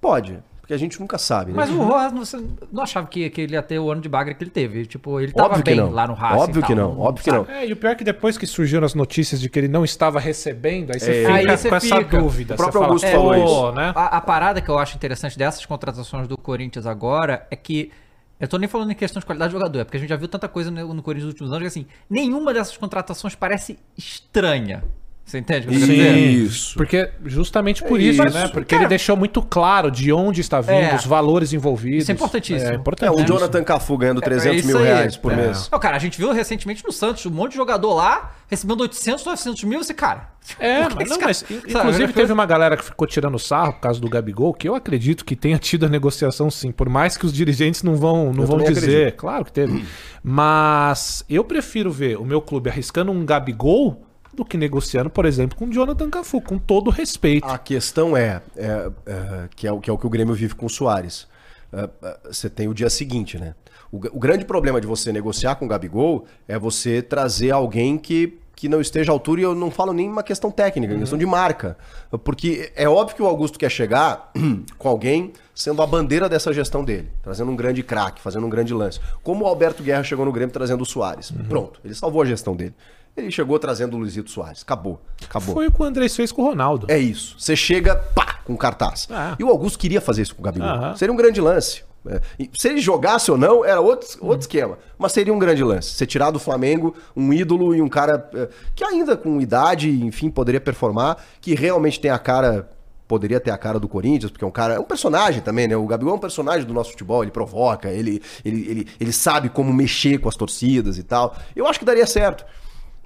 Pode, 0.00 0.38
porque 0.70 0.74
a 0.74 0.78
gente 0.78 1.00
nunca 1.00 1.18
sabe, 1.18 1.50
né? 1.50 1.56
Mas 1.56 1.68
o 1.70 1.82
Rojas, 1.82 2.12
você 2.12 2.44
não 2.72 2.84
achava 2.84 3.06
que, 3.08 3.28
que 3.30 3.40
ele 3.40 3.54
ia 3.54 3.62
ter 3.62 3.80
o 3.80 3.90
ano 3.90 4.00
de 4.00 4.08
bagre 4.08 4.34
que 4.36 4.44
ele 4.44 4.50
teve. 4.52 4.86
Tipo, 4.86 5.18
ele 5.20 5.32
tava 5.32 5.48
Óbvio 5.48 5.64
bem 5.64 5.76
não. 5.76 5.90
lá 5.90 6.06
no 6.06 6.14
Racing. 6.14 6.40
Óbvio 6.42 6.62
que 6.62 6.74
não, 6.76 7.00
óbvio 7.00 7.24
que 7.24 7.30
não. 7.32 7.44
É, 7.46 7.66
e 7.66 7.72
o 7.72 7.76
pior 7.76 7.90
é 7.90 7.94
que 7.96 8.04
depois 8.04 8.38
que 8.38 8.46
surgiram 8.46 8.84
as 8.86 8.94
notícias 8.94 9.40
de 9.40 9.50
que 9.50 9.58
ele 9.58 9.66
não 9.66 9.84
estava 9.84 10.20
recebendo, 10.20 10.92
aí 10.92 11.00
você 11.00 11.10
É. 11.10 11.20
fica 11.22 11.34
Aí 11.34 11.46
você 11.56 11.68
com 11.68 11.74
essa 11.74 11.96
fica. 11.96 12.20
dúvida. 12.20 12.54
O 12.54 12.56
próprio 12.56 12.72
você 12.72 12.78
fala, 12.80 12.86
Augusto 12.86 13.06
é, 13.06 13.10
falou 13.12 13.34
isso. 13.68 13.72
né? 13.72 13.92
A, 13.96 14.16
a 14.18 14.20
parada 14.20 14.60
que 14.60 14.68
eu 14.68 14.78
acho 14.78 14.94
interessante 14.96 15.36
dessas 15.36 15.66
contratações 15.66 16.28
do 16.28 16.38
Corinthians 16.38 16.86
agora 16.86 17.46
é 17.50 17.56
que. 17.56 17.90
Eu 18.38 18.46
tô 18.48 18.56
nem 18.56 18.68
falando 18.68 18.90
em 18.90 18.94
questão 18.94 19.18
de 19.20 19.26
qualidade 19.26 19.52
de 19.52 19.58
jogador, 19.58 19.80
é 19.80 19.84
porque 19.84 19.96
a 19.98 20.00
gente 20.00 20.08
já 20.08 20.16
viu 20.16 20.26
tanta 20.28 20.48
coisa 20.48 20.70
no, 20.70 20.94
no 20.94 21.02
Corinthians 21.02 21.24
nos 21.26 21.34
últimos 21.34 21.52
anos 21.52 21.62
que 21.62 21.66
assim, 21.66 21.86
nenhuma 22.08 22.54
dessas 22.54 22.74
contratações 22.76 23.34
parece 23.34 23.78
estranha. 23.98 24.82
Você 25.30 25.38
entende 25.38 25.68
o 25.68 25.70
que 25.70 25.76
eu? 26.00 26.16
Isso. 26.44 26.74
Porque 26.76 27.08
justamente 27.24 27.82
por 27.84 28.00
É 28.00 28.02
isso, 28.02 28.22
isso. 28.24 28.34
né? 28.36 28.48
Porque 28.48 28.74
Cara, 28.74 28.82
ele 28.82 28.88
deixou 28.88 29.16
muito 29.16 29.40
claro 29.42 29.90
de 29.90 30.12
onde 30.12 30.40
está 30.40 30.60
vindo, 30.60 30.72
É. 30.72 30.94
os 30.96 31.06
valores 31.06 31.52
envolvidos. 31.52 32.02
Isso 32.02 32.10
é 32.10 32.14
importantíssimo. 32.14 32.68
É 32.68 32.72
É, 32.72 32.76
importantíssimo. 32.76 33.24
o 33.24 33.26
Jonathan 33.26 33.62
Cafu 33.62 33.96
ganhando 33.96 34.20
300 34.20 34.58
isso 34.58 34.66
mil 34.66 34.78
aí. 34.78 34.84
reais 34.86 35.16
por 35.16 35.32
É. 35.32 35.36
mês. 35.36 35.68
Não, 35.70 35.78
cara, 35.78 35.96
a 35.96 36.00
gente 36.00 36.18
viu 36.18 36.32
recentemente 36.32 36.84
no 36.84 36.90
Santos 36.90 37.24
um 37.26 37.30
monte 37.30 37.52
de 37.52 37.56
jogador 37.58 37.94
lá 37.94 38.32
recebendo 38.48 38.80
800, 38.80 39.24
900 39.24 39.62
mil. 39.64 39.82
Você, 39.84 39.94
cara. 39.94 40.28
É, 40.58 40.80
mas, 40.88 41.02
esse 41.02 41.10
não, 41.10 41.20
mas 41.26 41.36
sabe, 41.36 41.62
inclusive 41.68 42.06
né? 42.08 42.12
teve 42.12 42.32
uma 42.32 42.44
galera 42.46 42.76
que 42.76 42.82
ficou 42.84 43.06
tirando 43.06 43.38
sarro 43.38 43.74
por 43.74 43.80
causa 43.82 44.00
do 44.00 44.08
Gabigol, 44.08 44.52
que 44.52 44.68
eu 44.68 44.74
acredito 44.74 45.24
que 45.24 45.36
tenha 45.36 45.58
tido 45.58 45.86
a 45.86 45.88
negociação 45.88 46.50
sim, 46.50 46.72
por 46.72 46.88
mais 46.88 47.16
que 47.16 47.24
os 47.24 47.32
dirigentes 47.32 47.84
não 47.84 47.94
vão, 47.94 48.32
não 48.32 48.46
vão 48.46 48.58
também 48.58 48.72
dizer. 48.72 48.86
acredito. 48.96 49.16
Claro 49.18 49.44
que 49.44 49.52
teve. 49.52 49.84
Mas 50.24 51.24
eu 51.28 51.44
prefiro 51.44 51.90
ver 51.92 52.16
o 52.18 52.24
meu 52.24 52.40
clube 52.40 52.68
arriscando 52.70 53.12
um 53.12 53.24
Gabigol 53.24 54.04
do 54.40 54.44
que 54.44 54.56
negociando, 54.56 55.10
por 55.10 55.26
exemplo, 55.26 55.56
com 55.56 55.66
o 55.66 55.72
Jonathan 55.72 56.08
Cafu, 56.08 56.40
com 56.40 56.58
todo 56.58 56.90
respeito. 56.90 57.46
A 57.46 57.58
questão 57.58 58.16
é, 58.16 58.40
é, 58.56 58.90
é, 59.06 59.48
que, 59.54 59.66
é 59.66 59.72
o, 59.72 59.78
que 59.78 59.90
é 59.90 59.92
o 59.92 59.98
que 59.98 60.06
o 60.06 60.10
Grêmio 60.10 60.34
vive 60.34 60.54
com 60.54 60.64
o 60.64 60.70
Soares. 60.70 61.28
É, 61.70 61.88
é, 62.02 62.18
Você 62.24 62.48
tem 62.48 62.66
o 62.66 62.74
dia 62.74 62.88
seguinte, 62.88 63.38
né? 63.38 63.54
O, 63.92 63.98
o 63.98 64.18
grande 64.18 64.46
problema 64.46 64.80
de 64.80 64.86
você 64.86 65.12
negociar 65.12 65.56
com 65.56 65.66
o 65.66 65.68
Gabigol 65.68 66.24
é 66.48 66.58
você 66.58 67.02
trazer 67.02 67.50
alguém 67.50 67.98
que, 67.98 68.38
que 68.56 68.66
não 68.66 68.80
esteja 68.80 69.12
à 69.12 69.14
altura, 69.14 69.42
e 69.42 69.44
eu 69.44 69.54
não 69.54 69.70
falo 69.70 69.92
nem 69.92 70.08
uma 70.08 70.22
questão 70.22 70.50
técnica, 70.50 70.94
é 70.94 70.98
questão 70.98 71.18
de 71.18 71.26
marca. 71.26 71.76
Porque 72.24 72.72
é 72.74 72.88
óbvio 72.88 73.16
que 73.16 73.22
o 73.22 73.26
Augusto 73.26 73.58
quer 73.58 73.70
chegar 73.70 74.32
com 74.78 74.88
alguém 74.88 75.34
sendo 75.54 75.82
a 75.82 75.86
bandeira 75.86 76.30
dessa 76.30 76.50
gestão 76.50 76.82
dele, 76.82 77.10
trazendo 77.22 77.50
um 77.50 77.56
grande 77.56 77.82
craque, 77.82 78.22
fazendo 78.22 78.46
um 78.46 78.50
grande 78.50 78.72
lance. 78.72 78.98
Como 79.22 79.44
o 79.44 79.46
Alberto 79.46 79.82
Guerra 79.82 80.02
chegou 80.02 80.24
no 80.24 80.32
Grêmio 80.32 80.50
trazendo 80.50 80.80
o 80.80 80.86
Soares. 80.86 81.30
Pronto, 81.46 81.78
ele 81.84 81.94
salvou 81.94 82.22
a 82.22 82.24
gestão 82.24 82.56
dele. 82.56 82.74
Ele 83.20 83.30
chegou 83.30 83.58
trazendo 83.58 83.96
o 83.96 83.98
Luizito 84.00 84.30
Soares. 84.30 84.62
Acabou. 84.62 85.00
Acabou. 85.24 85.54
Foi 85.54 85.68
o 85.68 85.72
que 85.72 85.80
o 85.80 85.84
Andrés 85.84 86.14
fez 86.16 86.32
com 86.32 86.42
o 86.42 86.44
Ronaldo. 86.46 86.86
É 86.88 86.98
isso. 86.98 87.36
Você 87.38 87.54
chega, 87.54 87.96
pá, 87.96 88.40
com 88.44 88.56
cartaz. 88.56 89.08
Ah. 89.10 89.36
E 89.38 89.44
o 89.44 89.48
Augusto 89.48 89.78
queria 89.78 90.00
fazer 90.00 90.22
isso 90.22 90.34
com 90.34 90.42
o 90.42 90.44
Gabigol. 90.44 90.68
Aham. 90.68 90.96
Seria 90.96 91.12
um 91.12 91.16
grande 91.16 91.40
lance. 91.40 91.82
É, 92.08 92.20
e 92.38 92.50
se 92.58 92.68
ele 92.68 92.80
jogasse 92.80 93.30
ou 93.30 93.36
não, 93.36 93.64
era 93.64 93.80
outro, 93.80 94.08
outro 94.22 94.40
esquema. 94.40 94.78
Mas 94.98 95.12
seria 95.12 95.32
um 95.32 95.38
grande 95.38 95.62
lance. 95.62 95.90
Você 95.90 96.06
tirar 96.06 96.30
do 96.30 96.38
Flamengo 96.38 96.94
um 97.14 97.32
ídolo 97.32 97.74
e 97.74 97.82
um 97.82 97.88
cara 97.88 98.28
é, 98.34 98.48
que 98.74 98.82
ainda 98.82 99.16
com 99.16 99.40
idade, 99.40 99.90
enfim, 100.04 100.30
poderia 100.30 100.60
performar, 100.60 101.18
que 101.40 101.54
realmente 101.54 102.00
tem 102.00 102.10
a 102.10 102.18
cara. 102.18 102.68
Poderia 103.06 103.40
ter 103.40 103.50
a 103.50 103.58
cara 103.58 103.80
do 103.80 103.88
Corinthians, 103.88 104.30
porque 104.30 104.44
é 104.44 104.46
um 104.46 104.52
cara. 104.52 104.74
É 104.74 104.78
um 104.78 104.84
personagem 104.84 105.42
também, 105.42 105.66
né? 105.66 105.76
O 105.76 105.84
Gabigol 105.84 106.14
é 106.14 106.16
um 106.16 106.20
personagem 106.20 106.64
do 106.64 106.72
nosso 106.72 106.92
futebol, 106.92 107.24
ele 107.24 107.32
provoca, 107.32 107.90
ele, 107.90 108.22
ele, 108.44 108.70
ele, 108.70 108.88
ele 109.00 109.12
sabe 109.12 109.48
como 109.48 109.72
mexer 109.72 110.18
com 110.18 110.28
as 110.28 110.36
torcidas 110.36 110.96
e 110.96 111.02
tal. 111.02 111.36
Eu 111.56 111.66
acho 111.66 111.80
que 111.80 111.84
daria 111.84 112.06
certo. 112.06 112.44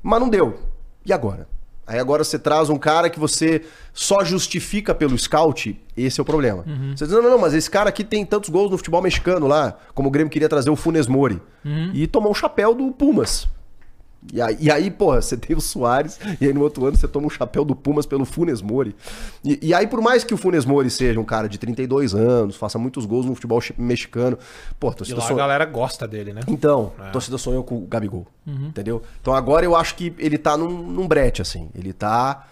Mas 0.04 0.20
não 0.20 0.28
deu. 0.28 0.60
E 1.04 1.12
agora? 1.12 1.48
Aí 1.86 1.98
agora 1.98 2.22
você 2.24 2.38
traz 2.38 2.70
um 2.70 2.78
cara 2.78 3.10
que 3.10 3.18
você 3.18 3.62
só 3.92 4.24
justifica 4.24 4.94
pelo 4.94 5.18
scout, 5.18 5.78
esse 5.96 6.18
é 6.18 6.22
o 6.22 6.24
problema. 6.24 6.64
Você 6.96 7.04
diz, 7.04 7.12
não, 7.14 7.22
não, 7.22 7.30
não, 7.32 7.38
mas 7.38 7.52
esse 7.52 7.70
cara 7.70 7.88
aqui 7.90 8.02
tem 8.04 8.24
tantos 8.24 8.48
gols 8.48 8.70
no 8.70 8.76
futebol 8.78 9.02
mexicano 9.02 9.46
lá, 9.46 9.76
como 9.94 10.08
o 10.08 10.10
Grêmio 10.10 10.30
queria 10.30 10.48
trazer 10.48 10.70
o 10.70 10.76
Funes 10.76 11.06
Mori. 11.06 11.42
E 11.92 12.06
tomou 12.06 12.30
um 12.30 12.34
chapéu 12.34 12.74
do 12.74 12.90
Pumas. 12.90 13.48
E 14.32 14.40
aí, 14.40 14.56
e 14.58 14.70
aí, 14.70 14.90
porra, 14.90 15.20
você 15.20 15.36
tem 15.36 15.54
o 15.56 15.60
Soares, 15.60 16.18
e 16.40 16.46
aí 16.46 16.52
no 16.52 16.62
outro 16.62 16.86
ano 16.86 16.96
você 16.96 17.06
toma 17.06 17.26
um 17.26 17.30
chapéu 17.30 17.64
do 17.64 17.76
Pumas 17.76 18.06
pelo 18.06 18.24
Funes 18.24 18.62
Mori. 18.62 18.96
E, 19.44 19.58
e 19.62 19.74
aí, 19.74 19.86
por 19.86 20.00
mais 20.00 20.24
que 20.24 20.32
o 20.32 20.36
Funes 20.36 20.64
Mori 20.64 20.90
seja 20.90 21.20
um 21.20 21.24
cara 21.24 21.48
de 21.48 21.58
32 21.58 22.14
anos, 22.14 22.56
faça 22.56 22.78
muitos 22.78 23.04
gols 23.04 23.26
no 23.26 23.34
futebol 23.34 23.60
mexicano, 23.76 24.38
pô, 24.80 24.88
a 24.88 24.92
E 24.92 24.94
torcida 24.94 25.20
lá 25.20 25.30
a 25.30 25.34
galera 25.34 25.64
gosta 25.66 26.08
dele, 26.08 26.32
né? 26.32 26.40
então, 26.48 26.92
a 26.98 27.10
torcida 27.10 27.36
sonhou 27.38 27.62
com 27.62 27.76
o 27.76 27.86
Gabigol. 27.86 28.26
Entendeu? 28.46 29.02
Então 29.20 29.34
agora 29.34 29.64
eu 29.64 29.74
acho 29.74 29.94
que 29.94 30.14
ele 30.18 30.36
tá 30.36 30.56
num, 30.56 30.68
num 30.68 31.08
brete, 31.08 31.40
assim. 31.40 31.70
Ele 31.74 31.92
tá. 31.92 32.46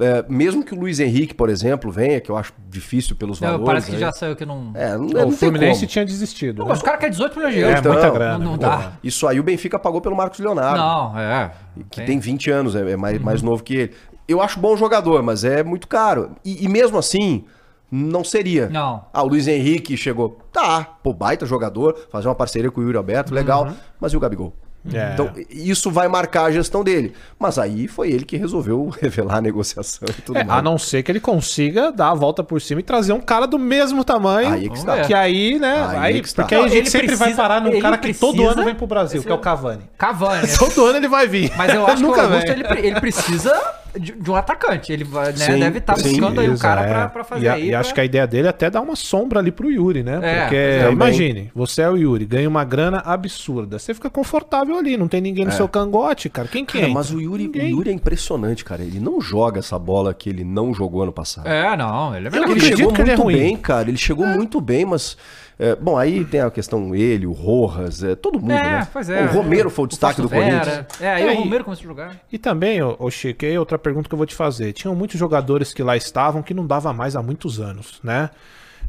É, 0.00 0.24
mesmo 0.28 0.64
que 0.64 0.72
o 0.74 0.78
Luiz 0.78 1.00
Henrique, 1.00 1.34
por 1.34 1.48
exemplo, 1.48 1.90
venha, 1.90 2.20
que 2.20 2.30
eu 2.30 2.36
acho 2.36 2.52
difícil 2.68 3.16
pelos 3.16 3.40
Não, 3.40 3.48
valores. 3.48 3.66
parece 3.66 3.86
que 3.86 3.92
né? 3.94 3.98
já 3.98 4.12
saiu 4.12 4.36
que 4.36 4.46
não. 4.46 4.70
É, 4.74 4.96
não, 4.96 5.06
o 5.06 5.08
não 5.08 5.12
tem 5.28 5.32
Fluminense 5.32 5.86
tinha 5.86 6.04
desistido. 6.04 6.58
Não, 6.58 6.64
né? 6.66 6.70
mas 6.70 6.80
o 6.80 6.84
cara 6.84 6.98
quer 6.98 7.10
18 7.10 7.36
milhões 7.36 7.54
de 7.54 7.60
É, 7.60 7.64
euros. 7.64 7.80
Então, 7.80 7.92
muita 7.92 8.10
grana. 8.10 8.32
não, 8.32 8.38
não 8.44 8.50
muita 8.50 8.68
dá. 8.68 8.76
grana. 8.76 8.92
Isso 9.02 9.26
aí 9.26 9.40
o 9.40 9.42
Benfica 9.42 9.78
pagou 9.78 10.00
pelo 10.00 10.14
Marcos 10.16 10.38
Leonardo. 10.38 10.78
Não, 10.78 11.18
é. 11.18 11.50
que 11.90 12.00
tem 12.02 12.18
20 12.18 12.50
anos, 12.50 12.76
é, 12.76 12.90
é 12.92 12.96
mais, 12.96 13.20
mais 13.20 13.42
novo 13.42 13.62
que 13.62 13.74
ele. 13.74 13.94
Eu 14.28 14.40
acho 14.42 14.60
bom 14.60 14.76
jogador, 14.76 15.22
mas 15.22 15.42
é 15.42 15.64
muito 15.64 15.88
caro. 15.88 16.32
E, 16.44 16.64
e 16.64 16.68
mesmo 16.68 16.98
assim, 16.98 17.44
não 17.90 18.22
seria. 18.22 18.68
Não. 18.68 19.04
Ah, 19.12 19.22
o 19.22 19.28
Luiz 19.28 19.48
Henrique 19.48 19.96
chegou. 19.96 20.38
Tá, 20.52 20.84
pô, 21.02 21.12
baita 21.12 21.46
jogador, 21.46 21.96
fazer 22.12 22.28
uma 22.28 22.34
parceria 22.34 22.70
com 22.70 22.80
o 22.80 22.84
Yuri 22.84 22.98
Alberto, 22.98 23.32
legal. 23.34 23.72
Mas 23.98 24.12
e 24.12 24.16
o 24.16 24.20
Gabigol? 24.20 24.52
É. 24.94 25.10
Então, 25.12 25.30
isso 25.50 25.90
vai 25.90 26.08
marcar 26.08 26.44
a 26.44 26.50
gestão 26.50 26.82
dele. 26.82 27.12
Mas 27.38 27.58
aí 27.58 27.86
foi 27.88 28.10
ele 28.10 28.24
que 28.24 28.36
resolveu 28.36 28.88
revelar 29.00 29.36
a 29.36 29.40
negociação 29.40 30.08
e 30.08 30.22
tudo 30.22 30.38
É, 30.38 30.44
mais. 30.44 30.58
a 30.58 30.62
não 30.62 30.78
ser 30.78 31.02
que 31.02 31.12
ele 31.12 31.20
consiga 31.20 31.90
dar 31.92 32.10
a 32.10 32.14
volta 32.14 32.42
por 32.44 32.60
cima 32.60 32.80
e 32.80 32.82
trazer 32.82 33.12
um 33.12 33.20
cara 33.20 33.46
do 33.46 33.58
mesmo 33.58 34.04
tamanho. 34.04 34.52
Aí 34.54 34.66
é 34.66 34.68
que 34.70 34.76
está. 34.78 35.00
Que 35.02 35.12
aí, 35.12 35.58
né? 35.58 35.84
Aí 35.88 35.98
Aí, 35.98 36.16
é 36.18 36.20
que 36.20 36.28
está. 36.28 36.42
porque 36.42 36.54
aí 36.54 36.64
a 36.64 36.68
gente 36.68 36.90
sempre 36.90 37.08
vai 37.08 37.16
precisa- 37.16 37.42
parar 37.42 37.60
num 37.60 37.78
cara 37.80 37.98
que 37.98 38.14
todo 38.14 38.46
ano 38.48 38.64
vem 38.64 38.74
pro 38.74 38.86
Brasil, 38.86 39.22
que 39.22 39.28
é 39.30 39.34
o 39.34 39.38
Cavani. 39.38 39.82
Cavani. 39.98 40.46
né? 40.46 40.54
Todo 40.58 40.86
ano 40.86 40.96
ele 40.96 41.08
vai 41.08 41.26
vir. 41.26 41.52
Mas 41.56 41.74
eu 41.74 41.86
acho 41.86 41.96
que 42.02 42.08
o 42.08 42.20
Augusto 42.20 42.50
ele, 42.50 42.64
ele 42.86 43.00
precisa 43.00 43.52
de, 43.98 44.12
de 44.12 44.30
um 44.30 44.34
atacante. 44.34 44.92
Ele 44.92 45.04
vai, 45.04 45.26
né, 45.26 45.36
Sim, 45.36 45.58
deve 45.60 45.78
estar 45.78 45.96
sim, 45.96 46.10
buscando 46.20 46.40
aí 46.40 46.48
o 46.48 46.58
cara 46.58 46.82
é. 46.82 46.88
pra, 46.88 47.08
pra 47.08 47.24
fazer 47.24 47.44
e, 47.44 47.48
a- 47.48 47.52
aí. 47.54 47.66
e 47.66 47.70
pra- 47.70 47.80
acho 47.80 47.94
que 47.94 48.00
a 48.00 48.04
ideia 48.04 48.26
dele 48.26 48.46
é 48.46 48.50
até 48.50 48.68
dar 48.70 48.80
uma 48.80 48.96
sombra 48.96 49.38
ali 49.40 49.50
pro 49.52 49.70
Yuri, 49.70 50.02
né? 50.02 50.18
É, 50.22 50.40
Porque 50.42 50.78
também. 50.80 50.92
imagine, 50.92 51.50
você 51.54 51.82
é 51.82 51.88
o 51.90 51.96
Yuri, 51.96 52.24
ganha 52.26 52.48
uma 52.48 52.64
grana 52.64 52.98
absurda. 53.04 53.78
Você 53.78 53.94
fica 53.94 54.10
confortável 54.10 54.76
ali, 54.76 54.96
não 54.96 55.08
tem 55.08 55.20
ninguém 55.20 55.44
no 55.44 55.52
seu 55.52 55.68
cangote, 55.68 56.28
cara. 56.28 56.48
Quem 56.48 56.64
que 56.64 56.78
entra? 56.78 56.90
mas 56.90 57.10
o 57.12 57.20
Yuri, 57.20 57.48
o. 57.48 57.56
Yuri 57.58 57.90
é 57.90 57.92
impressionante, 57.92 58.64
cara. 58.64 58.82
Ele 58.82 58.98
não 59.00 59.20
joga 59.20 59.60
essa 59.60 59.78
bola 59.78 60.12
que 60.14 60.28
ele 60.28 60.44
não 60.44 60.72
jogou 60.74 61.02
ano 61.02 61.12
passado. 61.12 61.46
É, 61.46 61.76
não, 61.76 62.16
ele 62.16 62.28
é 62.28 62.30
melhor 62.30 62.50
Ele 62.50 62.60
chegou 62.60 62.92
é 62.94 63.04
muito 63.04 63.22
ruim. 63.22 63.36
bem, 63.36 63.56
cara. 63.56 63.88
Ele 63.88 63.98
chegou 63.98 64.26
muito 64.26 64.60
bem, 64.60 64.84
mas. 64.84 65.16
É, 65.58 65.74
bom, 65.74 65.96
aí 65.96 66.24
tem 66.24 66.40
a 66.40 66.50
questão 66.50 66.94
ele, 66.94 67.26
o 67.26 67.32
Rojas, 67.32 68.02
é, 68.04 68.14
todo 68.14 68.38
mundo, 68.40 68.52
É, 68.52 68.62
né? 68.62 68.88
pois 68.92 69.08
é. 69.10 69.24
O 69.24 69.32
Romero 69.32 69.68
foi 69.70 69.84
o 69.86 69.88
destaque 69.88 70.22
do 70.22 70.28
Fausto 70.28 70.44
Vera. 70.44 70.60
Corinthians. 70.64 71.00
É, 71.00 71.12
aí 71.14 71.22
É, 71.22 71.26
o 71.26 71.32
e- 71.32 71.36
Romero 71.36 71.64
começou 71.64 71.84
a 71.84 71.88
jogar. 71.88 72.16
E 72.30 72.38
também, 72.38 72.80
ô, 72.82 72.94
ô 72.98 73.10
Chico, 73.10 73.44
aí 73.44 73.58
outra 73.58 73.78
pergunta 73.78 74.08
que 74.08 74.14
eu 74.14 74.18
vou 74.18 74.26
te 74.26 74.34
fazer. 74.34 74.72
Tinham 74.72 74.94
muitos 74.94 75.18
jogadores 75.18 75.72
que 75.74 75.82
lá 75.82 75.96
estavam 75.96 76.42
que 76.42 76.54
não 76.54 76.66
dava 76.66 76.92
mais 76.92 77.16
há 77.16 77.22
muitos 77.22 77.58
anos, 77.60 77.98
né? 78.04 78.30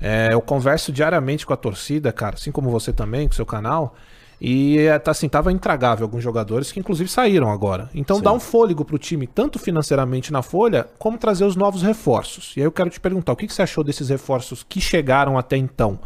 É, 0.02 0.30
eu 0.32 0.40
converso 0.42 0.92
diariamente 0.92 1.46
com 1.46 1.54
a 1.54 1.58
torcida, 1.58 2.12
cara, 2.14 2.36
assim 2.36 2.52
como 2.52 2.70
você 2.70 2.94
também, 2.94 3.28
com 3.28 3.34
o 3.34 3.36
seu 3.36 3.46
canal. 3.46 3.96
E 4.42 4.78
é, 4.78 4.98
tá 4.98 5.12
assim, 5.12 5.28
tava 5.28 5.52
intragável 5.52 6.06
alguns 6.06 6.24
jogadores 6.24 6.72
que 6.72 6.80
inclusive 6.80 7.10
saíram 7.10 7.52
agora. 7.52 7.90
Então 7.94 8.22
dá 8.22 8.32
um 8.32 8.40
fôlego 8.40 8.86
pro 8.86 8.98
time, 8.98 9.28
tanto 9.28 9.60
financeiramente 9.60 10.32
na 10.32 10.42
folha, 10.42 10.88
como 10.98 11.18
trazer 11.18 11.44
os 11.44 11.58
novos 11.58 11.82
reforços. 11.82 12.54
E 12.56 12.62
aí 12.62 12.66
eu 12.66 12.72
quero 12.72 12.90
te 12.90 13.00
perguntar, 13.02 13.34
o 13.34 13.36
que, 13.36 13.48
que 13.48 13.54
você 13.54 13.62
achou 13.64 13.84
desses 13.84 14.08
reforços 14.08 14.64
que 14.64 14.80
chegaram 14.80 15.38
até 15.38 15.58
então? 15.58 16.00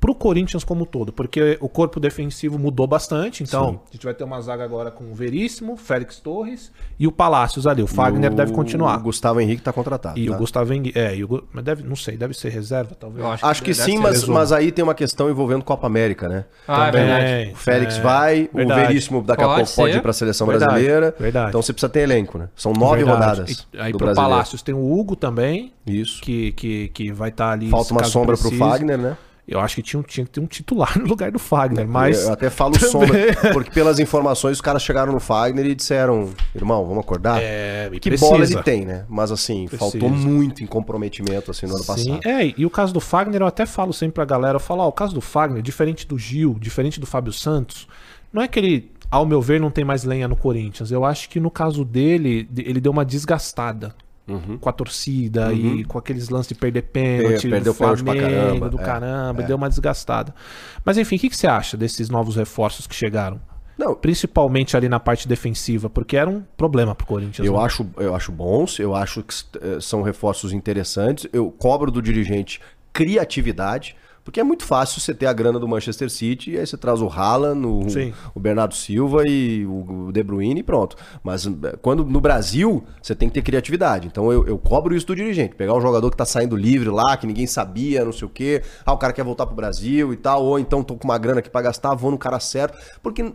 Pro 0.00 0.14
Corinthians 0.14 0.64
como 0.64 0.82
um 0.82 0.86
todo, 0.86 1.12
porque 1.12 1.58
o 1.60 1.68
corpo 1.68 2.00
defensivo 2.00 2.58
mudou 2.58 2.86
bastante, 2.86 3.42
então 3.42 3.80
a 3.90 3.92
gente 3.92 4.04
vai 4.04 4.14
ter 4.14 4.24
uma 4.24 4.40
zaga 4.40 4.64
agora 4.64 4.90
com 4.90 5.04
o 5.04 5.14
Veríssimo, 5.14 5.76
Félix 5.76 6.18
Torres 6.18 6.72
e 6.98 7.06
o 7.06 7.12
Palácios 7.12 7.66
ali. 7.66 7.82
O 7.82 7.86
Fagner 7.86 8.32
o- 8.32 8.34
deve 8.34 8.52
continuar. 8.52 8.98
O 8.98 9.02
Gustavo 9.02 9.40
Henrique 9.40 9.60
tá 9.62 9.72
contratado. 9.72 10.18
E 10.18 10.26
tá? 10.26 10.34
o 10.34 10.38
Gustavo 10.38 10.72
Henrique, 10.72 10.98
é, 10.98 11.14
e 11.14 11.22
o, 11.24 11.44
mas 11.52 11.62
deve, 11.64 11.82
não 11.82 11.94
sei, 11.96 12.16
deve 12.16 12.32
ser 12.32 12.48
reserva, 12.48 12.94
talvez. 12.98 13.24
Eu 13.24 13.30
acho 13.30 13.44
Acho 13.46 13.62
que 13.62 13.72
deve 13.74 13.82
sim, 13.92 13.98
mas, 13.98 14.12
resumo. 14.12 14.34
mas 14.34 14.52
aí 14.52 14.72
tem 14.72 14.82
uma 14.82 14.94
questão 14.94 15.28
envolvendo 15.30 15.62
Copa 15.62 15.86
América, 15.86 16.28
né? 16.28 16.44
Ah, 16.66 16.86
é 16.88 16.90
Também. 16.90 17.06
verdade. 17.06 17.52
O 17.52 17.56
Félix 17.56 17.96
É, 17.98 18.00
vai, 18.00 18.50
o 18.52 18.56
verdade. 18.56 18.80
Veríssimo 18.86 19.22
daqui 19.22 19.42
a 19.44 19.54
pouco 19.54 19.70
pode 19.76 19.96
ir 19.98 20.00
pra 20.02 20.12
seleção 20.14 20.46
Verdade, 20.46 20.70
brasileira. 20.72 21.14
verdade. 21.18 21.48
Então 21.50 21.60
você 21.60 21.72
precisa 21.74 21.90
ter 21.92 22.00
elenco, 22.00 22.38
né? 22.38 22.48
São 22.56 22.72
nove 22.72 23.04
Verdade. 23.04 23.20
rodadas. 23.20 23.66
E, 23.72 23.78
aí 23.78 23.92
do 23.92 23.98
pro 23.98 24.06
brasileiro. 24.06 24.30
Palácios 24.32 24.62
tem 24.62 24.74
o 24.74 24.98
Hugo 24.98 25.14
também, 25.14 25.74
Isso. 25.86 26.22
que, 26.22 26.52
que, 26.52 26.88
que 26.88 27.12
vai 27.12 27.28
estar 27.28 27.50
ali. 27.52 27.68
Falta 27.68 27.92
uma 27.92 28.04
sombra 28.04 28.34
pro 28.36 28.48
precise. 28.48 28.58
Fagner, 28.70 28.96
né? 28.96 29.16
Eu 29.50 29.58
acho 29.60 29.74
que 29.74 29.82
tinha, 29.82 30.00
tinha 30.04 30.24
que 30.24 30.30
ter 30.30 30.40
um 30.40 30.46
titular 30.46 30.96
no 30.98 31.06
lugar 31.06 31.32
do 31.32 31.38
Fagner, 31.38 31.86
mas. 31.88 32.24
Eu 32.24 32.32
até 32.32 32.48
falo 32.48 32.78
sombra, 32.78 33.18
porque 33.52 33.70
pelas 33.70 33.98
informações 33.98 34.52
os 34.58 34.60
caras 34.60 34.82
chegaram 34.82 35.12
no 35.12 35.18
Fagner 35.20 35.66
e 35.66 35.74
disseram, 35.74 36.30
irmão, 36.54 36.86
vamos 36.86 37.00
acordar? 37.02 37.42
É, 37.42 37.90
que 38.00 38.08
precisa. 38.10 38.30
bola 38.30 38.44
ele 38.44 38.62
tem, 38.62 38.86
né? 38.86 39.04
Mas 39.08 39.32
assim, 39.32 39.66
Precisa. 39.66 39.90
faltou 39.90 40.08
muito 40.08 40.62
em 40.62 40.66
comprometimento 40.66 41.50
assim 41.50 41.66
no 41.66 41.74
ano 41.74 41.82
Sim, 41.82 41.86
passado. 41.86 42.20
é, 42.24 42.54
e 42.56 42.64
o 42.64 42.70
caso 42.70 42.94
do 42.94 43.00
Fagner, 43.00 43.40
eu 43.42 43.46
até 43.46 43.66
falo 43.66 43.92
sempre 43.92 44.14
pra 44.14 44.24
galera, 44.24 44.56
eu 44.56 44.60
falo, 44.60 44.82
ó, 44.82 44.88
o 44.88 44.92
caso 44.92 45.12
do 45.14 45.20
Fagner, 45.20 45.60
diferente 45.62 46.06
do 46.06 46.16
Gil, 46.16 46.56
diferente 46.60 47.00
do 47.00 47.06
Fábio 47.06 47.32
Santos, 47.32 47.88
não 48.32 48.40
é 48.40 48.46
que 48.46 48.58
ele, 48.58 48.92
ao 49.10 49.26
meu 49.26 49.42
ver, 49.42 49.60
não 49.60 49.70
tem 49.70 49.84
mais 49.84 50.04
lenha 50.04 50.28
no 50.28 50.36
Corinthians. 50.36 50.92
Eu 50.92 51.04
acho 51.04 51.28
que 51.28 51.40
no 51.40 51.50
caso 51.50 51.84
dele, 51.84 52.44
de- 52.48 52.62
ele 52.62 52.80
deu 52.80 52.92
uma 52.92 53.04
desgastada 53.04 53.94
Uhum. 54.30 54.58
com 54.58 54.68
a 54.68 54.72
torcida 54.72 55.52
e 55.52 55.84
com 55.84 55.98
aqueles 55.98 56.28
lances 56.28 56.48
de 56.48 56.54
perder 56.54 56.82
pênalti, 56.82 57.42
Per- 57.42 57.50
perdeu 57.50 57.72
do 57.72 57.78
pra 58.04 58.14
caramba, 58.16 58.68
do 58.70 58.80
é, 58.80 58.84
caramba, 58.84 59.42
deu 59.42 59.56
uma 59.56 59.68
desgastada. 59.68 60.34
Mas 60.84 60.96
enfim, 60.98 61.16
o 61.16 61.18
que, 61.18 61.28
que 61.28 61.36
você 61.36 61.46
acha 61.46 61.76
desses 61.76 62.08
novos 62.08 62.36
reforços 62.36 62.86
que 62.86 62.94
chegaram? 62.94 63.40
Não, 63.76 63.94
Principalmente 63.94 64.76
ali 64.76 64.90
na 64.90 65.00
parte 65.00 65.26
defensiva, 65.26 65.88
porque 65.88 66.14
era 66.16 66.28
um 66.28 66.42
problema 66.56 66.94
pro 66.94 67.06
Corinthians. 67.06 67.46
Eu 67.46 67.54
né? 67.54 67.64
acho, 67.64 67.86
eu 67.96 68.14
acho 68.14 68.30
bons, 68.30 68.78
eu 68.78 68.94
acho 68.94 69.22
que 69.22 69.34
eh, 69.60 69.78
são 69.80 70.02
reforços 70.02 70.52
interessantes. 70.52 71.26
Eu 71.32 71.50
cobro 71.50 71.90
do 71.90 72.02
dirigente 72.02 72.60
criatividade, 72.92 73.96
porque 74.24 74.38
é 74.40 74.44
muito 74.44 74.64
fácil 74.64 75.00
você 75.00 75.14
ter 75.14 75.26
a 75.26 75.32
grana 75.32 75.58
do 75.58 75.66
Manchester 75.66 76.10
City 76.10 76.52
e 76.52 76.58
aí 76.58 76.66
você 76.66 76.76
traz 76.76 77.00
o 77.00 77.08
Haaland, 77.08 77.66
o, 77.66 77.88
o 78.34 78.40
Bernardo 78.40 78.74
Silva 78.74 79.24
e 79.26 79.64
o 79.66 80.06
o 80.08 80.12
De 80.12 80.22
Bruyne 80.22 80.60
e 80.60 80.62
pronto. 80.62 80.96
Mas 81.22 81.46
eh, 81.46 81.50
quando 81.82 82.04
no 82.04 82.20
Brasil, 82.20 82.84
você 83.02 83.14
tem 83.14 83.28
que 83.28 83.34
ter 83.34 83.42
criatividade. 83.42 84.06
Então 84.06 84.30
eu, 84.32 84.46
eu 84.46 84.58
cobro 84.58 84.94
isso 84.94 85.06
do 85.06 85.16
dirigente. 85.16 85.54
Pegar 85.54 85.74
um 85.74 85.80
jogador 85.80 86.10
que 86.10 86.16
tá 86.16 86.24
saindo 86.24 86.54
livre 86.56 86.88
lá, 86.90 87.16
que 87.16 87.26
ninguém 87.26 87.46
sabia, 87.46 88.04
não 88.04 88.12
sei 88.12 88.26
o 88.26 88.30
quê. 88.30 88.62
Ah, 88.84 88.92
o 88.92 88.98
cara 88.98 89.12
quer 89.12 89.24
voltar 89.24 89.46
pro 89.46 89.54
Brasil 89.56 90.12
e 90.12 90.16
tal. 90.16 90.44
Ou 90.44 90.58
então 90.58 90.82
tô 90.82 90.94
com 90.96 91.04
uma 91.08 91.18
grana 91.18 91.40
aqui 91.40 91.48
pra 91.50 91.62
gastar, 91.62 91.94
vou 91.94 92.10
no 92.10 92.18
cara 92.18 92.38
certo. 92.40 92.78
Porque 93.02 93.32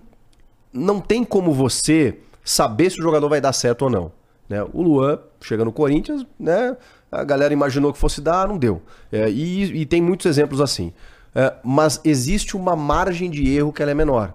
não 0.72 1.00
tem 1.00 1.24
como 1.24 1.54
você 1.54 2.20
saber 2.44 2.90
se 2.92 3.00
o 3.00 3.04
jogador 3.04 3.28
vai 3.30 3.42
dar 3.42 3.54
certo 3.54 3.84
ou 3.84 3.90
não. 3.90 4.12
né? 4.48 4.64
O 4.74 4.82
Luan 4.84 5.20
chega 5.42 5.66
no 5.66 5.72
Corinthians, 5.72 6.26
né? 6.40 6.76
A 7.20 7.24
galera 7.24 7.54
imaginou 7.54 7.92
que 7.94 8.00
fosse 8.00 8.22
dar, 8.22 8.48
não 8.48 8.58
deu. 8.58 8.82
É, 9.12 9.30
e, 9.30 9.82
e 9.82 9.86
tem 9.86 10.02
muitos 10.02 10.26
exemplos 10.26 10.60
assim. 10.62 10.92
É, 11.34 11.54
mas 11.64 12.00
existe 12.04 12.56
uma 12.56 12.76
margem 12.76 13.30
de 13.30 13.50
erro 13.50 13.74
que 13.74 13.82
ela 13.82 13.92
é 13.92 13.96
menor. 13.96 14.34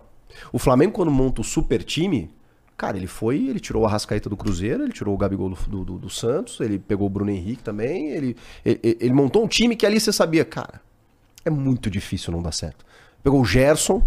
O 0.52 0.58
Flamengo, 0.58 0.92
quando 0.92 1.10
monta 1.10 1.40
o 1.40 1.44
super 1.44 1.82
time, 1.82 2.30
cara, 2.76 2.96
ele 2.96 3.06
foi, 3.06 3.48
ele 3.48 3.60
tirou 3.60 3.82
o 3.82 3.86
Arrascaeta 3.86 4.28
do 4.28 4.36
Cruzeiro, 4.36 4.82
ele 4.82 4.92
tirou 4.92 5.14
o 5.14 5.18
Gabigol 5.18 5.50
do, 5.50 5.84
do- 5.84 5.98
do 5.98 6.10
Santos, 6.10 6.60
ele 6.60 6.78
pegou 6.78 7.06
o 7.06 7.10
Bruno 7.10 7.30
Henrique 7.30 7.62
também, 7.62 8.10
ele, 8.10 8.36
ele, 8.64 8.80
ele 8.82 9.12
montou 9.12 9.44
um 9.44 9.48
time 9.48 9.74
que 9.76 9.84
ali 9.86 9.98
você 10.00 10.12
sabia, 10.12 10.44
cara, 10.44 10.80
é 11.44 11.50
muito 11.50 11.90
difícil 11.90 12.32
não 12.32 12.42
dar 12.42 12.52
certo. 12.52 12.84
Pegou 13.22 13.40
o 13.40 13.44
Gerson, 13.44 14.02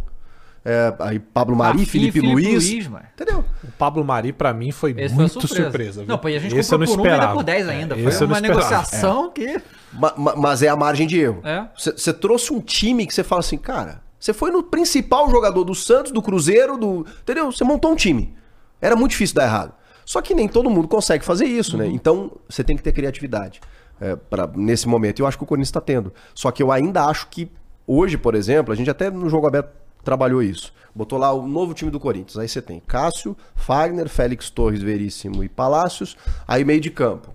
é, 0.65 0.93
aí 0.99 1.19
Pablo 1.19 1.55
Mari, 1.55 1.79
Rafinha 1.79 2.07
e 2.07 2.11
Felipe, 2.11 2.33
Luiz, 2.33 2.87
mano. 2.87 3.05
Entendeu? 3.13 3.43
O 3.63 3.71
Pablo 3.77 4.03
Mari, 4.05 4.31
pra 4.31 4.53
mim, 4.53 4.71
foi 4.71 4.91
Esse 4.97 5.13
muito 5.13 5.33
foi 5.33 5.41
surpresa. 5.41 5.63
surpresa. 5.63 5.99
viu? 6.01 6.07
Não, 6.09 6.17
pô, 6.17 6.29
e 6.29 6.35
a 6.35 6.39
gente 6.39 6.55
Esse 6.55 6.73
eu 6.73 6.79
comprou 6.79 6.95
não 6.97 7.03
por 7.03 7.07
um 7.07 7.09
e 7.09 7.13
ainda 7.13 7.23
esperava. 7.23 7.35
por 7.37 7.43
10 7.43 7.69
ainda. 7.69 7.95
É, 7.95 7.97
Foi 7.97 8.05
uma 8.05 8.11
esperava. 8.37 8.41
negociação 8.41 9.31
que... 9.31 9.61
Ma- 9.91 10.13
ma- 10.17 10.35
Mas 10.35 10.63
é 10.63 10.69
a 10.69 10.75
margem 10.75 11.05
de 11.05 11.19
erro. 11.19 11.41
É. 11.43 11.65
Você 11.77 12.13
trouxe 12.13 12.51
um 12.53 12.59
time 12.61 13.05
que 13.05 13.13
você 13.13 13.23
fala 13.23 13.39
assim, 13.41 13.57
cara, 13.57 14.01
você 14.19 14.33
foi 14.33 14.51
no 14.51 14.63
principal 14.63 15.29
jogador 15.29 15.63
do 15.63 15.75
Santos, 15.75 16.11
do 16.11 16.21
Cruzeiro, 16.21 16.77
do. 16.77 17.05
Entendeu? 17.21 17.51
Você 17.51 17.63
montou 17.63 17.91
um 17.91 17.95
time. 17.95 18.33
Era 18.81 18.95
muito 18.95 19.11
difícil 19.11 19.35
dar 19.35 19.43
errado. 19.43 19.73
Só 20.05 20.21
que 20.21 20.33
nem 20.33 20.47
todo 20.47 20.69
mundo 20.69 20.87
consegue 20.87 21.23
fazer 21.25 21.45
isso, 21.45 21.77
né? 21.77 21.85
Então 21.87 22.31
você 22.49 22.63
tem 22.63 22.75
que 22.75 22.81
ter 22.83 22.91
criatividade 22.93 23.59
é, 24.01 24.15
pra, 24.15 24.49
nesse 24.55 24.87
momento. 24.87 25.19
E 25.19 25.21
eu 25.21 25.27
acho 25.27 25.37
que 25.37 25.43
o 25.43 25.47
Corinthians 25.47 25.67
está 25.67 25.79
tendo. 25.81 26.11
Só 26.33 26.49
que 26.51 26.63
eu 26.63 26.71
ainda 26.71 27.03
acho 27.05 27.27
que 27.27 27.51
hoje, 27.85 28.17
por 28.17 28.33
exemplo, 28.33 28.73
a 28.73 28.75
gente 28.75 28.89
até 28.89 29.11
no 29.11 29.29
jogo 29.29 29.45
aberto 29.45 29.69
trabalhou 30.03 30.41
isso. 30.43 30.73
Botou 30.95 31.17
lá 31.17 31.31
o 31.33 31.47
novo 31.47 31.73
time 31.73 31.89
do 31.89 31.99
Corinthians. 31.99 32.37
Aí 32.37 32.47
você 32.47 32.61
tem 32.61 32.79
Cássio, 32.79 33.35
Fagner, 33.55 34.07
Félix 34.07 34.49
Torres, 34.49 34.81
Veríssimo 34.81 35.43
e 35.43 35.49
Palácios. 35.49 36.15
Aí 36.47 36.63
meio 36.63 36.79
de 36.81 36.91
campo. 36.91 37.33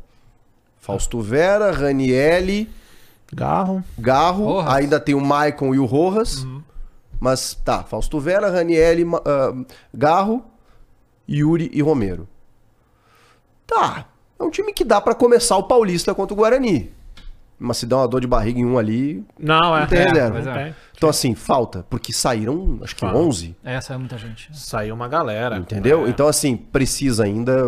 Fausto 0.78 1.20
Vera, 1.20 1.70
Ranielli, 1.73 2.70
Garro. 3.32 3.82
Garro, 3.99 4.45
Rojas. 4.45 4.73
ainda 4.74 5.01
tem 5.01 5.15
o 5.15 5.20
Maicon 5.20 5.74
e 5.74 5.78
o 5.78 5.85
Rojas. 5.85 6.47
Mas 7.20 7.55
tá, 7.65 7.82
Fausto 7.82 8.20
Vera, 8.20 8.49
Ranielli, 8.49 9.05
Ma- 9.05 9.20
ah, 9.24 9.53
Garro, 9.93 10.45
Yuri 11.28 11.69
e 11.74 11.82
Romero. 11.82 12.28
Tá, 13.66 14.07
é 14.39 14.43
um 14.43 14.51
time 14.51 14.73
que 14.73 14.85
dá 14.85 15.01
pra 15.01 15.15
começar 15.15 15.57
o 15.57 15.65
Paulista 15.65 16.15
contra 16.15 16.32
o 16.32 16.36
Guarani. 16.36 16.93
Mas 17.59 17.78
se 17.78 17.86
der 17.86 17.97
uma 17.97 18.06
dor 18.06 18.20
de 18.20 18.26
barriga 18.26 18.60
em 18.60 18.64
um 18.64 18.78
ali. 18.78 19.24
Não, 19.39 19.76
é. 19.76 19.80
Não 19.80 19.86
tem 19.89 19.98
é, 19.98 20.05
reserva. 20.05 20.28
não 20.28 20.44
Pois 20.44 20.47
é. 20.47 20.64
tem. 20.64 20.74
Então, 20.97 21.09
assim, 21.09 21.35
falta. 21.35 21.85
Porque 21.89 22.12
saíram, 22.12 22.78
acho 22.82 22.94
que 22.94 23.05
Ah. 23.05 23.14
11. 23.14 23.56
É, 23.64 23.80
saiu 23.80 23.98
muita 24.01 24.18
gente. 24.18 24.48
Saiu 24.52 24.94
uma 24.94 25.09
galera. 25.09 25.56
Entendeu? 25.56 26.06
É. 26.06 26.10
Então, 26.10 26.26
assim, 26.26 26.56
precisa 26.56 27.24
ainda. 27.24 27.64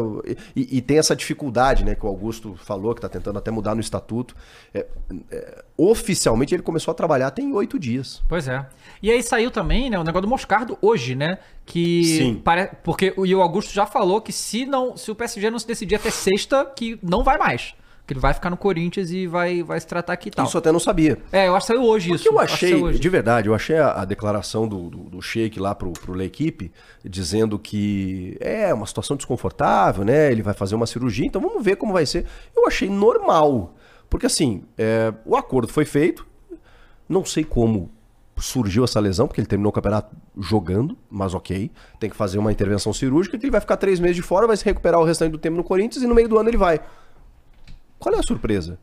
E, 0.55 0.79
e 0.79 0.81
tem 0.81 0.99
essa 0.99 1.15
dificuldade, 1.15 1.85
né, 1.85 1.95
que 1.95 2.05
o 2.05 2.09
Augusto 2.09 2.57
falou, 2.57 2.95
que 2.95 3.01
tá 3.01 3.09
tentando 3.09 3.39
até 3.39 3.51
mudar 3.51 3.75
no 3.75 3.81
estatuto. 3.81 4.35
É, 4.75 4.87
é, 5.31 5.65
oficialmente 5.77 6.55
ele 6.55 6.63
começou 6.63 6.93
a 6.93 6.95
trabalhar 6.95 7.31
tem 7.31 7.53
oito 7.53 7.79
dias. 7.79 8.23
Pois 8.29 8.49
é. 8.49 8.67
E 9.03 9.11
aí 9.11 9.23
saiu 9.23 9.51
também, 9.51 9.91
né, 9.91 9.99
o 9.99 10.05
negócio 10.05 10.23
do 10.23 10.29
Moscardo 10.29 10.77
hoje, 10.83 11.15
né? 11.15 11.39
Que 11.65 12.05
Sim. 12.05 12.35
pare... 12.37 12.71
porque 12.83 13.15
o, 13.17 13.25
e 13.25 13.35
o 13.35 13.41
Augusto 13.41 13.73
já 13.73 13.87
falou 13.87 14.21
que 14.21 14.33
se 14.33 14.67
não, 14.67 14.97
se 14.97 15.11
o 15.11 15.15
PSG 15.15 15.51
não 15.51 15.59
se 15.59 15.67
decidir 15.67 15.97
até 15.97 16.11
sexta, 16.11 16.65
que 16.65 16.99
não 17.03 17.23
vai 17.23 17.39
mais. 17.39 17.75
Que 18.11 18.15
ele 18.15 18.21
vai 18.21 18.35
ficar 18.35 18.51
no 18.51 18.57
Corinthians 18.57 19.13
e 19.13 19.29
vai, 19.29 19.63
vai 19.63 19.79
se 19.79 19.87
tratar 19.87 20.15
aqui 20.15 20.31
e 20.31 20.33
tal. 20.33 20.45
Isso 20.45 20.57
eu 20.57 20.59
até 20.59 20.73
não 20.73 20.81
sabia. 20.81 21.17
É, 21.31 21.47
eu 21.47 21.55
acho 21.55 21.69
que 21.69 21.73
saiu 21.73 21.85
hoje 21.85 22.09
Porque 22.09 22.23
isso. 22.23 22.35
eu 22.35 22.41
Acho 22.41 22.59
que 22.59 22.67
achei, 22.67 22.75
hoje. 22.83 22.99
de 22.99 23.09
verdade, 23.09 23.47
eu 23.49 23.55
achei 23.55 23.79
a, 23.79 24.03
a 24.03 24.05
declaração 24.05 24.67
do, 24.67 24.91
do, 24.91 24.99
do 25.11 25.23
Sheik 25.23 25.61
lá 25.61 25.77
pro, 25.77 25.93
pro 25.93 26.13
L'Equipe, 26.13 26.73
dizendo 27.05 27.57
que 27.57 28.37
é 28.41 28.75
uma 28.75 28.85
situação 28.85 29.17
desconfortável, 29.17 30.05
né? 30.05 30.33
Ele 30.33 30.43
vai 30.43 30.55
fazer 30.55 30.75
uma 30.75 30.89
cirurgia, 30.89 31.25
então 31.25 31.41
vamos 31.41 31.65
ver 31.65 31.77
como 31.77 31.93
vai 31.93 32.05
ser. 32.05 32.27
Eu 32.57 32.67
achei 32.67 32.91
normal. 32.91 33.77
Porque 34.09 34.27
assim, 34.27 34.65
é, 34.77 35.15
o 35.25 35.37
acordo 35.37 35.73
foi 35.73 35.85
feito, 35.85 36.27
não 37.09 37.25
sei 37.25 37.45
como 37.45 37.93
surgiu 38.37 38.83
essa 38.83 38.99
lesão, 38.99 39.29
porque 39.29 39.41
ele 39.41 39.47
terminou 39.47 39.71
o 39.71 39.73
campeonato 39.73 40.17
jogando, 40.37 40.99
mas 41.09 41.33
ok. 41.33 41.71
Tem 42.01 42.11
que 42.11 42.17
fazer 42.17 42.39
uma 42.41 42.51
intervenção 42.51 42.93
cirúrgica, 42.93 43.39
que 43.39 43.45
ele 43.45 43.53
vai 43.53 43.61
ficar 43.61 43.77
três 43.77 44.01
meses 44.01 44.17
de 44.17 44.23
fora, 44.23 44.49
vai 44.49 44.57
se 44.57 44.65
recuperar 44.65 44.99
o 44.99 45.05
restante 45.05 45.31
do 45.31 45.39
tempo 45.39 45.57
no 45.57 45.63
Corinthians 45.63 46.03
e 46.03 46.09
no 46.09 46.15
meio 46.17 46.29
do 46.29 46.37
ano 46.39 46.49
ele 46.51 46.57
vai. 46.57 46.81
Qual 48.01 48.15
é 48.15 48.19
a 48.19 48.23
surpresa? 48.23 48.79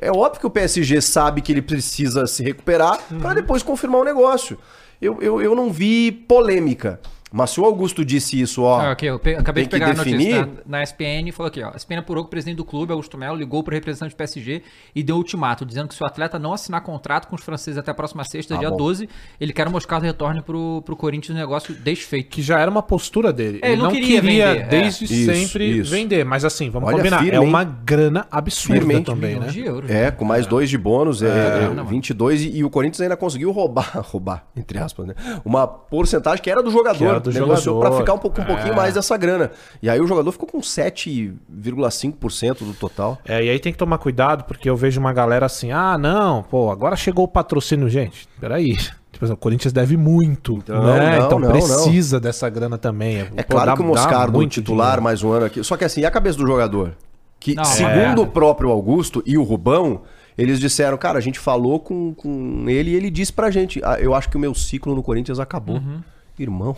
É 0.00 0.10
óbvio 0.10 0.40
que 0.40 0.46
o 0.46 0.50
PSG 0.50 1.02
sabe 1.02 1.42
que 1.42 1.50
ele 1.50 1.60
precisa 1.60 2.26
se 2.26 2.42
recuperar 2.44 2.98
para 3.20 3.34
depois 3.34 3.62
confirmar 3.62 4.00
o 4.00 4.04
negócio. 4.04 4.56
Eu, 5.02 5.20
eu, 5.20 5.42
eu 5.42 5.54
não 5.56 5.70
vi 5.72 6.12
polêmica. 6.12 7.00
Mas 7.32 7.50
se 7.50 7.60
o 7.60 7.64
Augusto 7.64 8.04
disse 8.04 8.40
isso, 8.40 8.62
ó. 8.62 8.80
Ah, 8.80 8.90
ok, 8.92 9.08
eu 9.08 9.18
pe- 9.18 9.36
acabei 9.36 9.64
de 9.64 9.70
tem 9.70 9.78
que 9.78 9.84
pegar 9.86 9.92
a 10.00 10.04
notícia 10.04 10.18
definir- 10.42 10.62
na, 10.66 10.78
na 10.78 10.82
SPN 10.82 11.28
e 11.28 11.32
falou 11.32 11.48
aqui, 11.48 11.62
ó. 11.62 11.70
A 11.72 11.76
SPN 11.76 12.00
apurou 12.00 12.24
que 12.24 12.28
o 12.28 12.30
presidente 12.30 12.56
do 12.56 12.64
clube, 12.64 12.90
Augusto 12.92 13.16
Melo, 13.16 13.36
ligou 13.36 13.62
para 13.62 13.72
o 13.72 13.74
representante 13.74 14.14
do 14.14 14.16
PSG 14.16 14.62
e 14.94 15.02
deu 15.02 15.16
ultimato, 15.16 15.64
dizendo 15.64 15.86
que 15.88 15.94
se 15.94 16.02
o 16.02 16.06
atleta 16.06 16.38
não 16.38 16.52
assinar 16.52 16.80
contrato 16.82 17.28
com 17.28 17.36
os 17.36 17.42
franceses 17.42 17.78
até 17.78 17.90
a 17.92 17.94
próxima 17.94 18.24
sexta, 18.24 18.54
Ah, 18.56 18.58
dia 18.58 18.70
bom. 18.70 18.76
12, 18.76 19.08
ele 19.40 19.52
quer 19.52 19.62
que 19.62 19.68
o 19.68 19.72
Moscardo 19.72 20.04
retorne 20.06 20.42
pro, 20.42 20.82
pro 20.84 20.96
Corinthians 20.96 21.36
negócio 21.38 21.72
desfeito. 21.74 22.30
Que 22.30 22.42
já 22.42 22.58
era 22.58 22.70
uma 22.70 22.82
postura 22.82 23.32
dele. 23.32 23.60
É, 23.62 23.66
ele 23.68 23.74
ele 23.74 23.82
não 23.82 23.90
queria, 23.92 24.20
queria 24.20 24.46
vender, 24.54 24.60
é. 24.62 24.66
desde 24.66 25.04
Isso, 25.04 25.32
sempre 25.32 25.64
isso. 25.78 25.90
vender. 25.90 26.24
Mas 26.24 26.44
assim, 26.44 26.68
vamos 26.68 26.88
Olha, 26.88 26.96
combinar. 26.96 27.18
firme, 27.20 27.36
é 27.36 27.40
uma 27.40 27.62
grana 27.62 28.26
absurda 28.30 28.80
Firme, 28.80 29.02
também, 29.04 29.38
né? 29.38 29.46
De 29.46 29.60
euros. 29.60 29.88
É, 29.88 30.10
com 30.10 30.24
mais 30.24 30.46
dois 30.46 30.68
de 30.68 30.76
bônus, 30.76 31.22
é, 31.22 31.28
é, 31.28 31.60
não, 31.68 31.74
mano. 31.76 31.84
22, 31.86 32.42
e, 32.42 32.56
e 32.58 32.64
o 32.64 32.70
Corinthians 32.70 33.00
ainda 33.00 33.16
conseguiu 33.16 33.52
roubar, 33.52 33.92
roubar, 34.10 34.46
entre 34.56 34.78
aspas, 34.78 35.06
né? 35.06 35.14
Uma 35.44 35.66
porcentagem 35.68 36.42
que 36.42 36.50
era 36.50 36.60
do 36.62 36.70
jogador. 36.72 37.19
Do 37.20 37.30
negociou 37.32 37.76
jogador. 37.76 37.90
pra 37.90 37.98
ficar 38.00 38.14
um, 38.14 38.18
pouco, 38.18 38.40
um 38.40 38.44
pouquinho 38.44 38.72
É. 38.72 38.76
mais 38.76 38.94
dessa 38.94 39.16
grana. 39.16 39.50
E 39.82 39.88
aí 39.90 40.00
o 40.00 40.06
jogador 40.06 40.30
ficou 40.32 40.48
com 40.48 40.60
7,5% 40.60 42.64
do 42.64 42.74
total. 42.74 43.18
É, 43.26 43.44
e 43.44 43.50
aí 43.50 43.58
tem 43.58 43.72
que 43.72 43.78
tomar 43.78 43.98
cuidado, 43.98 44.44
porque 44.44 44.68
eu 44.68 44.76
vejo 44.76 45.00
uma 45.00 45.12
galera 45.12 45.46
assim, 45.46 45.70
ah, 45.72 45.96
não, 45.98 46.42
pô, 46.42 46.70
agora 46.70 46.96
chegou 46.96 47.24
o 47.24 47.28
patrocínio, 47.28 47.88
gente. 47.88 48.28
Peraí. 48.40 48.76
Tipo 49.12 49.24
assim, 49.24 49.34
o 49.34 49.36
Corinthians 49.36 49.72
deve 49.72 49.96
muito, 49.96 50.54
Então, 50.58 50.82
né? 50.84 51.18
não, 51.18 51.26
então 51.26 51.38
não, 51.38 51.50
precisa 51.50 52.20
dessa 52.20 52.48
grana 52.48 52.78
também. 52.78 53.18
É 53.36 53.42
Pô, 53.42 53.54
claro 53.54 53.70
dá- 53.72 53.76
que 53.76 53.82
o 53.82 53.84
Moscardo, 53.84 54.46
titular, 54.46 54.86
dinheiro. 54.86 55.02
mais 55.02 55.22
um 55.22 55.32
ano 55.32 55.46
aqui. 55.46 55.62
Só 55.64 55.76
que 55.76 55.84
assim, 55.84 56.00
e 56.02 56.06
a 56.06 56.10
cabeça 56.10 56.38
do 56.38 56.46
jogador? 56.46 56.92
Que, 57.38 57.54
Não, 57.54 57.64
segundo 57.64 58.22
é. 58.22 58.24
o 58.24 58.26
próprio 58.26 58.70
Augusto 58.70 59.22
e 59.26 59.36
o 59.36 59.42
Rubão, 59.42 60.02
Eles 60.38 60.58
disseram, 60.58 60.96
cara, 60.96 61.18
a 61.18 61.20
gente 61.20 61.38
falou 61.38 61.78
com, 61.80 62.14
com 62.14 62.64
ele 62.66 62.92
e 62.92 62.94
ele 62.94 63.10
disse 63.10 63.30
pra 63.30 63.50
gente, 63.50 63.78
ah, 63.84 63.98
eu 64.00 64.14
acho 64.14 64.30
que 64.30 64.38
o 64.38 64.40
meu 64.40 64.54
ciclo 64.54 64.94
no 64.94 65.02
Corinthians 65.02 65.38
acabou. 65.38 65.76
Uhum. 65.76 66.00
Irmão, 66.42 66.74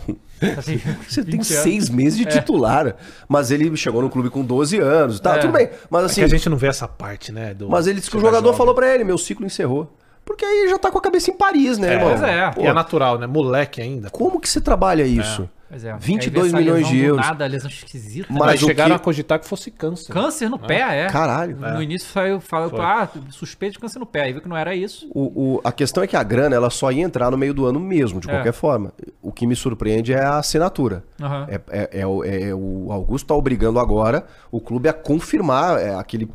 Assim, 0.57 0.77
você 1.07 1.23
tem 1.23 1.31
20 1.31 1.33
anos. 1.35 1.47
seis 1.47 1.89
meses 1.89 2.17
de 2.17 2.25
titular. 2.25 2.95
Mas 3.27 3.49
ele 3.51 3.75
chegou 3.77 4.01
no 4.01 4.09
clube 4.09 4.29
com 4.29 4.43
12 4.43 4.77
anos. 4.79 5.19
Tá, 5.19 5.35
É. 5.35 5.39
tudo 5.39 5.53
bem. 5.53 5.69
Mas 5.89 6.03
É 6.03 6.05
assim, 6.05 6.21
que 6.21 6.25
a 6.25 6.27
gente 6.27 6.49
não 6.49 6.57
vê 6.57 6.67
essa 6.67 6.87
parte, 6.87 7.31
né? 7.31 7.53
do- 7.53 7.69
mas 7.69 7.87
ele 7.87 7.99
disse 7.99 8.11
que 8.11 8.17
o 8.17 8.19
jogador 8.21 8.53
falou 8.53 8.73
pra 8.75 8.93
ele, 8.93 9.03
meu 9.03 9.17
ciclo 9.17 9.45
encerrou. 9.45 9.95
Porque 10.25 10.45
aí 10.45 10.69
já 10.69 10.77
tá 10.79 10.89
com 10.89 10.97
a 10.97 11.01
cabeça 11.01 11.29
em 11.31 11.33
Paris, 11.37 11.77
né, 11.77 11.89
É, 11.89 11.93
irmão? 11.95 12.09
pois 12.11 12.21
é. 12.23 12.51
Pô, 12.51 12.61
E 12.61 12.65
é 12.67 12.73
natural, 12.73 13.17
né? 13.19 13.27
Moleque 13.27 13.81
ainda. 13.81 14.09
Como 14.09 14.39
que 14.39 14.47
você 14.47 14.61
trabalha 14.61 15.03
isso? 15.03 15.49
Pois 15.73 15.83
é. 15.85 15.97
22 15.97 16.23
Aí 16.23 16.31
vê 16.31 16.47
essa 16.47 16.57
milhões 16.57 16.87
de 16.87 16.99
euros. 17.03 17.25
Nada, 17.25 17.47
lesão 17.47 17.67
esquisita. 17.69 18.27
Mas 18.29 18.39
né? 18.39 18.45
Mas 18.45 18.61
o 18.61 18.65
chegaram 18.67 18.91
que- 18.91 18.95
a 19.01 19.03
cogitar 19.03 19.39
que 19.39 19.47
fosse 19.47 19.71
câncer. 19.71 20.13
Câncer 20.13 20.47
no 20.49 20.59
pé, 20.59 21.05
é. 21.05 21.07
Caralho. 21.09 21.57
No 21.57 21.81
início 21.81 22.07
saiu, 22.11 22.39
falou, 22.39 22.79
ah, 22.79 23.09
suspeito 23.31 23.73
de 23.73 23.79
câncer 23.79 23.97
no 23.97 24.05
pé. 24.05 24.21
Aí 24.25 24.33
viu 24.33 24.41
que 24.41 24.47
não 24.47 24.55
era 24.55 24.75
isso. 24.75 25.09
O, 25.13 25.55
o- 25.55 25.61
a 25.63 25.71
questão 25.71 26.03
é 26.03 26.07
que 26.07 26.15
a 26.15 26.21
grana 26.21 26.55
ela 26.55 26.69
só 26.69 26.91
ia 26.91 27.01
entrar 27.01 27.31
no 27.31 27.37
meio 27.37 27.53
do 27.55 27.65
ano 27.65 27.79
mesmo, 27.79 28.19
de 28.19 28.29
É. 28.29 28.33
qualquer 28.33 28.53
forma. 28.53 28.93
O 29.21 29.31
que 29.31 29.47
me 29.47 29.55
surpreende 29.55 30.13
é 30.13 30.21
a 30.23 30.37
assinatura. 30.37 31.03
Aham. 31.19 31.47
É, 31.49 31.61
é- 31.71 31.89
é 32.01 32.05
o- 32.07 32.23
é 32.23 32.53
o 32.53 32.91
Augusto 32.91 33.25
tá 33.27 33.33
obrigando 33.33 33.79
agora 33.79 34.25
o 34.51 34.61
clube 34.61 34.87
a 34.87 34.93
confirmar 34.93 35.79
é, 35.79 35.95
aquele. 35.95 36.29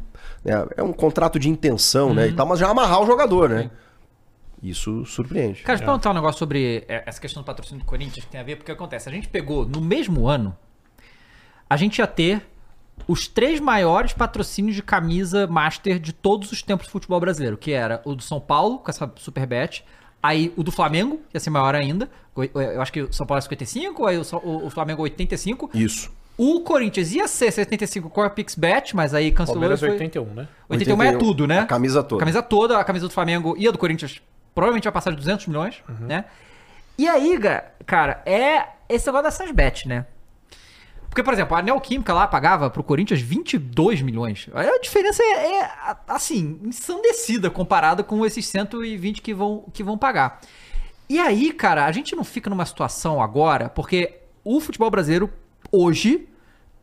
né, 0.44 0.66
é 0.76 0.82
um 0.82 0.92
contrato 0.92 1.38
de 1.38 1.48
intenção, 1.48 2.08
Uhum. 2.08 2.14
né? 2.14 2.28
E 2.28 2.32
tal, 2.32 2.46
mas 2.46 2.58
já 2.58 2.68
amarrar 2.68 3.00
o 3.02 3.06
jogador, 3.06 3.48
né? 3.50 3.70
Isso 4.62 5.04
surpreende. 5.04 5.62
Cara, 5.62 5.76
deixa 5.78 5.84
eu 5.84 5.86
perguntar 5.86 6.10
um 6.10 6.14
negócio 6.14 6.38
sobre 6.38 6.84
é, 6.88 7.04
essa 7.06 7.20
questão 7.20 7.42
do 7.42 7.46
patrocínio 7.46 7.82
do 7.82 7.86
Corinthians 7.86 8.24
que 8.24 8.30
tem 8.30 8.40
a 8.40 8.44
ver, 8.44 8.56
porque 8.56 8.72
acontece. 8.72 9.08
A 9.08 9.12
gente 9.12 9.28
pegou 9.28 9.64
no 9.66 9.80
mesmo 9.80 10.26
ano, 10.26 10.56
a 11.68 11.76
gente 11.76 11.98
ia 11.98 12.06
ter 12.06 12.42
os 13.06 13.28
três 13.28 13.60
maiores 13.60 14.12
patrocínios 14.12 14.74
de 14.74 14.82
camisa 14.82 15.46
master 15.46 15.98
de 15.98 16.12
todos 16.12 16.50
os 16.50 16.62
tempos 16.62 16.86
do 16.86 16.90
futebol 16.90 17.20
brasileiro, 17.20 17.56
que 17.56 17.70
era 17.72 18.02
o 18.04 18.14
do 18.14 18.22
São 18.22 18.40
Paulo, 18.40 18.78
com 18.78 18.90
essa 18.90 19.10
Superbet, 19.16 19.84
aí 20.22 20.52
o 20.56 20.62
do 20.64 20.72
Flamengo, 20.72 21.20
ia 21.32 21.38
ser 21.38 21.50
maior 21.50 21.74
ainda, 21.74 22.10
eu 22.36 22.82
acho 22.82 22.92
que 22.92 23.02
o 23.02 23.12
São 23.12 23.26
Paulo 23.26 23.38
é 23.38 23.42
55, 23.42 24.06
aí 24.06 24.18
o, 24.18 24.22
o- 24.66 24.70
Flamengo 24.70 25.02
é 25.02 25.04
85, 25.04 25.70
Isso. 25.74 26.10
o 26.36 26.60
Corinthians 26.60 27.12
ia 27.12 27.28
ser 27.28 27.52
75 27.52 28.10
com 28.10 28.20
a 28.22 28.30
PixBet, 28.30 28.96
mas 28.96 29.14
aí 29.14 29.30
cancelou 29.30 29.60
Palmeiras 29.60 29.80
e 29.80 29.86
foi... 29.86 29.90
81, 29.92 30.24
né? 30.34 30.48
81 30.68 31.02
é 31.02 31.16
tudo, 31.16 31.46
né? 31.46 31.60
A 31.60 31.66
camisa 31.66 32.02
toda. 32.02 32.20
A 32.20 32.24
camisa 32.24 32.42
toda, 32.42 32.78
a 32.78 32.84
camisa 32.84 33.06
do 33.06 33.12
Flamengo 33.12 33.54
e 33.56 33.68
a 33.68 33.70
do 33.70 33.78
Corinthians 33.78 34.20
provavelmente 34.54 34.84
vai 34.84 34.92
passar 34.92 35.10
de 35.10 35.16
200 35.16 35.46
milhões, 35.46 35.82
né? 36.00 36.24
E 36.96 37.08
aí, 37.08 37.38
cara, 37.86 38.22
é 38.26 38.66
esse 38.88 39.06
negócio 39.06 39.24
dessas 39.24 39.50
bets, 39.52 39.84
né? 39.84 40.06
Porque, 41.08 41.22
por 41.22 41.32
exemplo, 41.32 41.56
a 41.56 41.62
Neoquímica 41.62 42.12
lá 42.12 42.26
pagava 42.26 42.68
pro 42.68 42.82
Corinthians 42.82 43.20
22 43.20 44.02
milhões. 44.02 44.48
A 44.54 44.78
diferença 44.78 45.22
é, 45.22 45.62
é, 45.62 45.70
assim, 46.06 46.60
ensandecida 46.62 47.50
comparada 47.50 48.02
com 48.04 48.24
esses 48.26 48.46
120 48.46 49.22
que 49.22 49.32
vão, 49.32 49.64
que 49.72 49.82
vão 49.82 49.96
pagar. 49.96 50.40
E 51.08 51.18
aí, 51.18 51.52
cara, 51.52 51.86
a 51.86 51.92
gente 51.92 52.14
não 52.14 52.24
fica 52.24 52.50
numa 52.50 52.66
situação 52.66 53.22
agora, 53.22 53.70
porque 53.70 54.20
o 54.44 54.60
futebol 54.60 54.90
brasileiro 54.90 55.32
hoje 55.72 56.28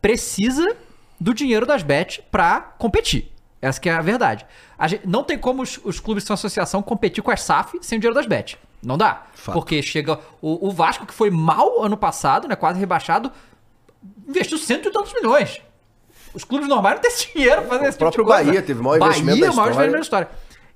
precisa 0.02 0.76
do 1.20 1.34
dinheiro 1.34 1.66
das 1.66 1.84
bets 1.84 2.24
pra 2.32 2.60
competir. 2.60 3.32
Essa 3.66 3.80
que 3.80 3.90
é 3.90 3.94
a 3.94 4.02
verdade. 4.02 4.46
A 4.78 4.88
gente- 4.88 5.08
não 5.08 5.24
tem 5.24 5.38
como 5.38 5.62
os, 5.64 5.80
os 5.84 6.00
clubes 6.00 6.24
de 6.24 6.32
associação 6.32 6.82
competir 6.82 7.24
com 7.24 7.32
as 7.32 7.42
SAF 7.42 7.78
sem 7.82 7.98
o 7.98 8.02
dinheiro 8.02 8.16
das 8.16 8.26
bets. 8.28 8.58
Não 8.84 8.98
dá. 8.98 9.24
Fato. 9.34 9.54
Porque 9.56 9.82
chega 9.82 10.20
o, 10.42 10.68
o 10.68 10.72
Vasco, 10.72 11.06
que 11.06 11.14
foi 11.14 11.30
mal 11.32 11.84
ano 11.84 11.98
passado, 11.98 12.48
né, 12.48 12.56
quase 12.56 12.80
rebaixado, 12.80 13.32
investiu 14.28 14.58
cento 14.58 14.90
e 14.90 14.92
tantos 14.92 15.14
milhões. 15.14 15.62
Os 16.34 16.44
clubes 16.44 16.68
normais 16.68 16.96
não 16.96 17.02
têm 17.02 17.10
esse 17.12 17.34
dinheiro 17.34 17.62
pra 17.64 17.70
fazer 17.78 17.88
esse 17.88 17.98
tipo 17.98 18.10
de 18.12 18.16
próprio 18.16 18.26
coisa. 18.26 18.44
Bahia 18.44 18.62
teve 18.62 18.80
o 18.80 18.84
maior 18.84 18.98
investimento 19.04 19.40
Bahia, 19.40 19.46
da 19.48 19.52
o 19.54 19.56
maior 19.56 19.70
história. 19.72 19.90
investimento 19.90 19.98
da 19.98 20.02
história. 20.28 20.30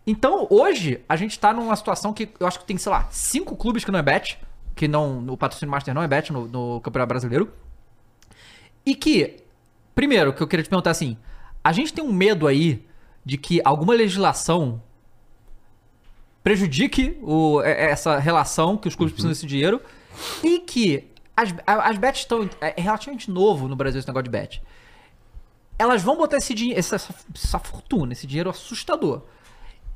Então, 0.07 0.47
hoje, 0.49 1.01
a 1.07 1.15
gente 1.15 1.37
tá 1.37 1.53
numa 1.53 1.75
situação 1.75 2.11
que 2.13 2.29
eu 2.39 2.47
acho 2.47 2.57
que 2.59 2.65
tem, 2.65 2.77
sei 2.77 2.91
lá, 2.91 3.07
cinco 3.11 3.55
clubes 3.55 3.83
que 3.85 3.91
não 3.91 3.99
é 3.99 4.01
bet, 4.01 4.39
que 4.75 4.87
não, 4.87 5.21
no 5.21 5.37
patrocínio 5.37 5.69
Master 5.69 5.93
não 5.93 6.01
é 6.01 6.07
bet 6.07 6.31
no, 6.33 6.47
no 6.47 6.81
Campeonato 6.81 7.09
Brasileiro. 7.09 7.51
E 8.85 8.95
que, 8.95 9.37
primeiro, 9.93 10.33
que 10.33 10.41
eu 10.41 10.47
queria 10.47 10.63
te 10.63 10.69
perguntar 10.69 10.91
assim, 10.91 11.17
a 11.63 11.71
gente 11.71 11.93
tem 11.93 12.03
um 12.03 12.11
medo 12.13 12.47
aí 12.47 12.85
de 13.25 13.37
que 13.37 13.61
alguma 13.63 13.93
legislação 13.93 14.81
prejudique 16.43 17.17
o- 17.21 17.61
é- 17.61 17.91
essa 17.91 18.17
relação 18.17 18.77
que 18.77 18.87
os 18.87 18.95
clubes 18.95 19.13
precisam 19.13 19.31
desse 19.31 19.45
dinheiro 19.45 19.81
e 20.43 20.59
que 20.59 21.07
as, 21.35 21.53
as 21.65 21.97
bets 21.97 22.21
estão. 22.21 22.49
É 22.61 22.79
relativamente 22.81 23.29
novo 23.31 23.67
no 23.67 23.75
Brasil 23.75 23.99
esse 23.99 24.07
negócio 24.07 24.23
de 24.23 24.29
bet. 24.29 24.61
Elas 25.77 26.01
vão 26.01 26.17
botar 26.17 26.37
esse 26.37 26.53
dinheiro, 26.53 26.79
essa, 26.79 26.95
essa 26.95 27.59
fortuna, 27.59 28.11
esse 28.11 28.27
dinheiro 28.27 28.49
assustador. 28.49 29.21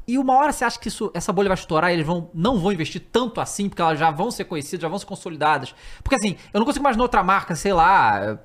E 0.05 0.17
uma 0.17 0.35
hora 0.35 0.51
você 0.51 0.65
acha 0.65 0.77
que 0.79 0.89
isso, 0.89 1.09
essa 1.13 1.31
bolha 1.31 1.47
vai 1.47 1.55
estourar 1.57 1.89
e 1.89 1.93
eles 1.93 2.05
vão, 2.05 2.29
não 2.33 2.57
vão 2.59 2.73
investir 2.73 3.01
tanto 3.11 3.39
assim, 3.39 3.69
porque 3.69 3.81
elas 3.81 3.97
já 3.97 4.11
vão 4.11 4.29
ser 4.31 4.43
conhecidas, 4.45 4.81
já 4.81 4.87
vão 4.89 4.99
ser 4.99 5.05
consolidadas. 5.05 5.73
Porque 6.03 6.15
assim, 6.15 6.35
eu 6.53 6.59
não 6.59 6.65
consigo 6.65 6.83
imaginar 6.83 7.03
outra 7.03 7.23
marca, 7.23 7.55
sei 7.55 7.71
lá, 7.73 8.37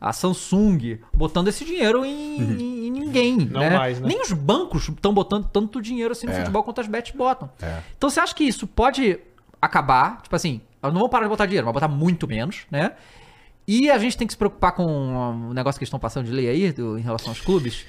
a 0.00 0.12
Samsung, 0.12 0.98
botando 1.12 1.48
esse 1.48 1.64
dinheiro 1.64 2.04
em, 2.04 2.38
em- 2.40 2.86
em 2.86 2.90
ninguém. 2.90 3.36
Né? 3.36 3.70
mais, 3.70 4.00
né? 4.00 4.08
Nem 4.08 4.22
os 4.22 4.32
bancos 4.32 4.88
estão 4.88 5.12
botando 5.12 5.46
tanto 5.52 5.80
dinheiro 5.82 6.12
assim 6.12 6.26
no 6.26 6.32
É. 6.32 6.36
futebol 6.38 6.62
quanto 6.62 6.80
as 6.80 6.86
bets 6.88 7.14
botam. 7.14 7.50
É. 7.60 7.80
Então 7.98 8.08
você 8.08 8.18
acha 8.20 8.34
que 8.34 8.44
isso 8.44 8.66
pode 8.66 9.18
acabar? 9.60 10.22
Tipo 10.22 10.34
assim, 10.36 10.60
elas 10.82 10.94
não 10.94 11.00
vão 11.00 11.08
parar 11.10 11.24
de 11.24 11.28
botar 11.30 11.44
dinheiro, 11.46 11.64
vão 11.66 11.74
botar 11.74 11.88
muito 11.88 12.26
menos, 12.26 12.62
né? 12.70 12.92
E 13.68 13.90
a 13.90 13.98
gente 13.98 14.16
tem 14.16 14.26
que 14.26 14.32
se 14.32 14.38
preocupar 14.38 14.72
com 14.72 14.84
o 15.50 15.52
negócio 15.52 15.78
que 15.78 15.82
eles 15.82 15.88
estão 15.88 16.00
passando 16.00 16.24
de 16.24 16.32
lei 16.32 16.48
aí, 16.48 16.72
do- 16.72 16.98
em 16.98 17.02
relação 17.02 17.28
aos 17.28 17.40
clubes. 17.40 17.84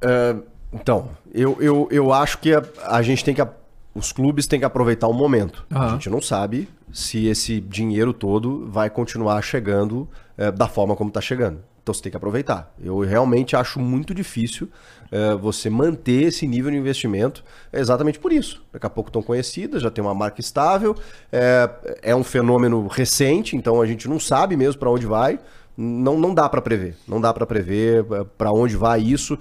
É, 0.00 0.36
então, 0.72 1.10
eu, 1.34 1.56
eu, 1.60 1.88
eu 1.90 2.12
acho 2.12 2.38
que 2.38 2.54
a, 2.54 2.62
a 2.86 3.02
gente 3.02 3.24
tem 3.24 3.34
que. 3.34 3.40
a- 3.42 3.50
os 3.94 4.10
clubes 4.12 4.46
têm 4.46 4.58
que 4.60 4.64
aproveitar 4.64 5.06
o 5.08 5.12
momento. 5.12 5.66
A 5.70 5.78
Aham. 5.78 5.90
gente 5.94 6.08
não 6.08 6.22
sabe 6.22 6.68
se 6.92 7.26
esse 7.26 7.60
dinheiro 7.60 8.12
todo 8.12 8.68
vai 8.70 8.90
continuar 8.90 9.40
chegando 9.42 10.08
é, 10.36 10.50
da 10.52 10.68
forma 10.68 10.94
como 10.94 11.08
está 11.08 11.20
chegando. 11.20 11.60
Então 11.82 11.92
você 11.92 12.02
tem 12.02 12.10
que 12.10 12.16
aproveitar. 12.16 12.72
Eu 12.80 13.00
realmente 13.00 13.56
acho 13.56 13.80
muito 13.80 14.14
difícil 14.14 14.68
é, 15.10 15.34
você 15.34 15.68
manter 15.68 16.24
esse 16.24 16.46
nível 16.46 16.70
de 16.70 16.76
investimento 16.76 17.42
exatamente 17.72 18.20
por 18.20 18.32
isso. 18.32 18.62
Daqui 18.72 18.86
a 18.86 18.90
pouco 18.90 19.08
estão 19.08 19.22
conhecidas, 19.22 19.82
já 19.82 19.90
tem 19.90 20.04
uma 20.04 20.14
marca 20.14 20.40
estável, 20.40 20.94
é, 21.32 21.68
é 22.02 22.14
um 22.14 22.22
fenômeno 22.22 22.86
recente, 22.86 23.56
então 23.56 23.80
a 23.82 23.86
gente 23.86 24.08
não 24.08 24.20
sabe 24.20 24.56
mesmo 24.56 24.78
para 24.78 24.90
onde 24.90 25.06
vai. 25.06 25.40
Não, 25.76 26.20
não 26.20 26.32
dá 26.32 26.48
para 26.48 26.62
prever. 26.62 26.96
Não 27.08 27.20
dá 27.20 27.32
para 27.32 27.46
prever 27.46 28.04
para 28.38 28.52
onde 28.52 28.76
vai 28.76 29.00
isso 29.00 29.36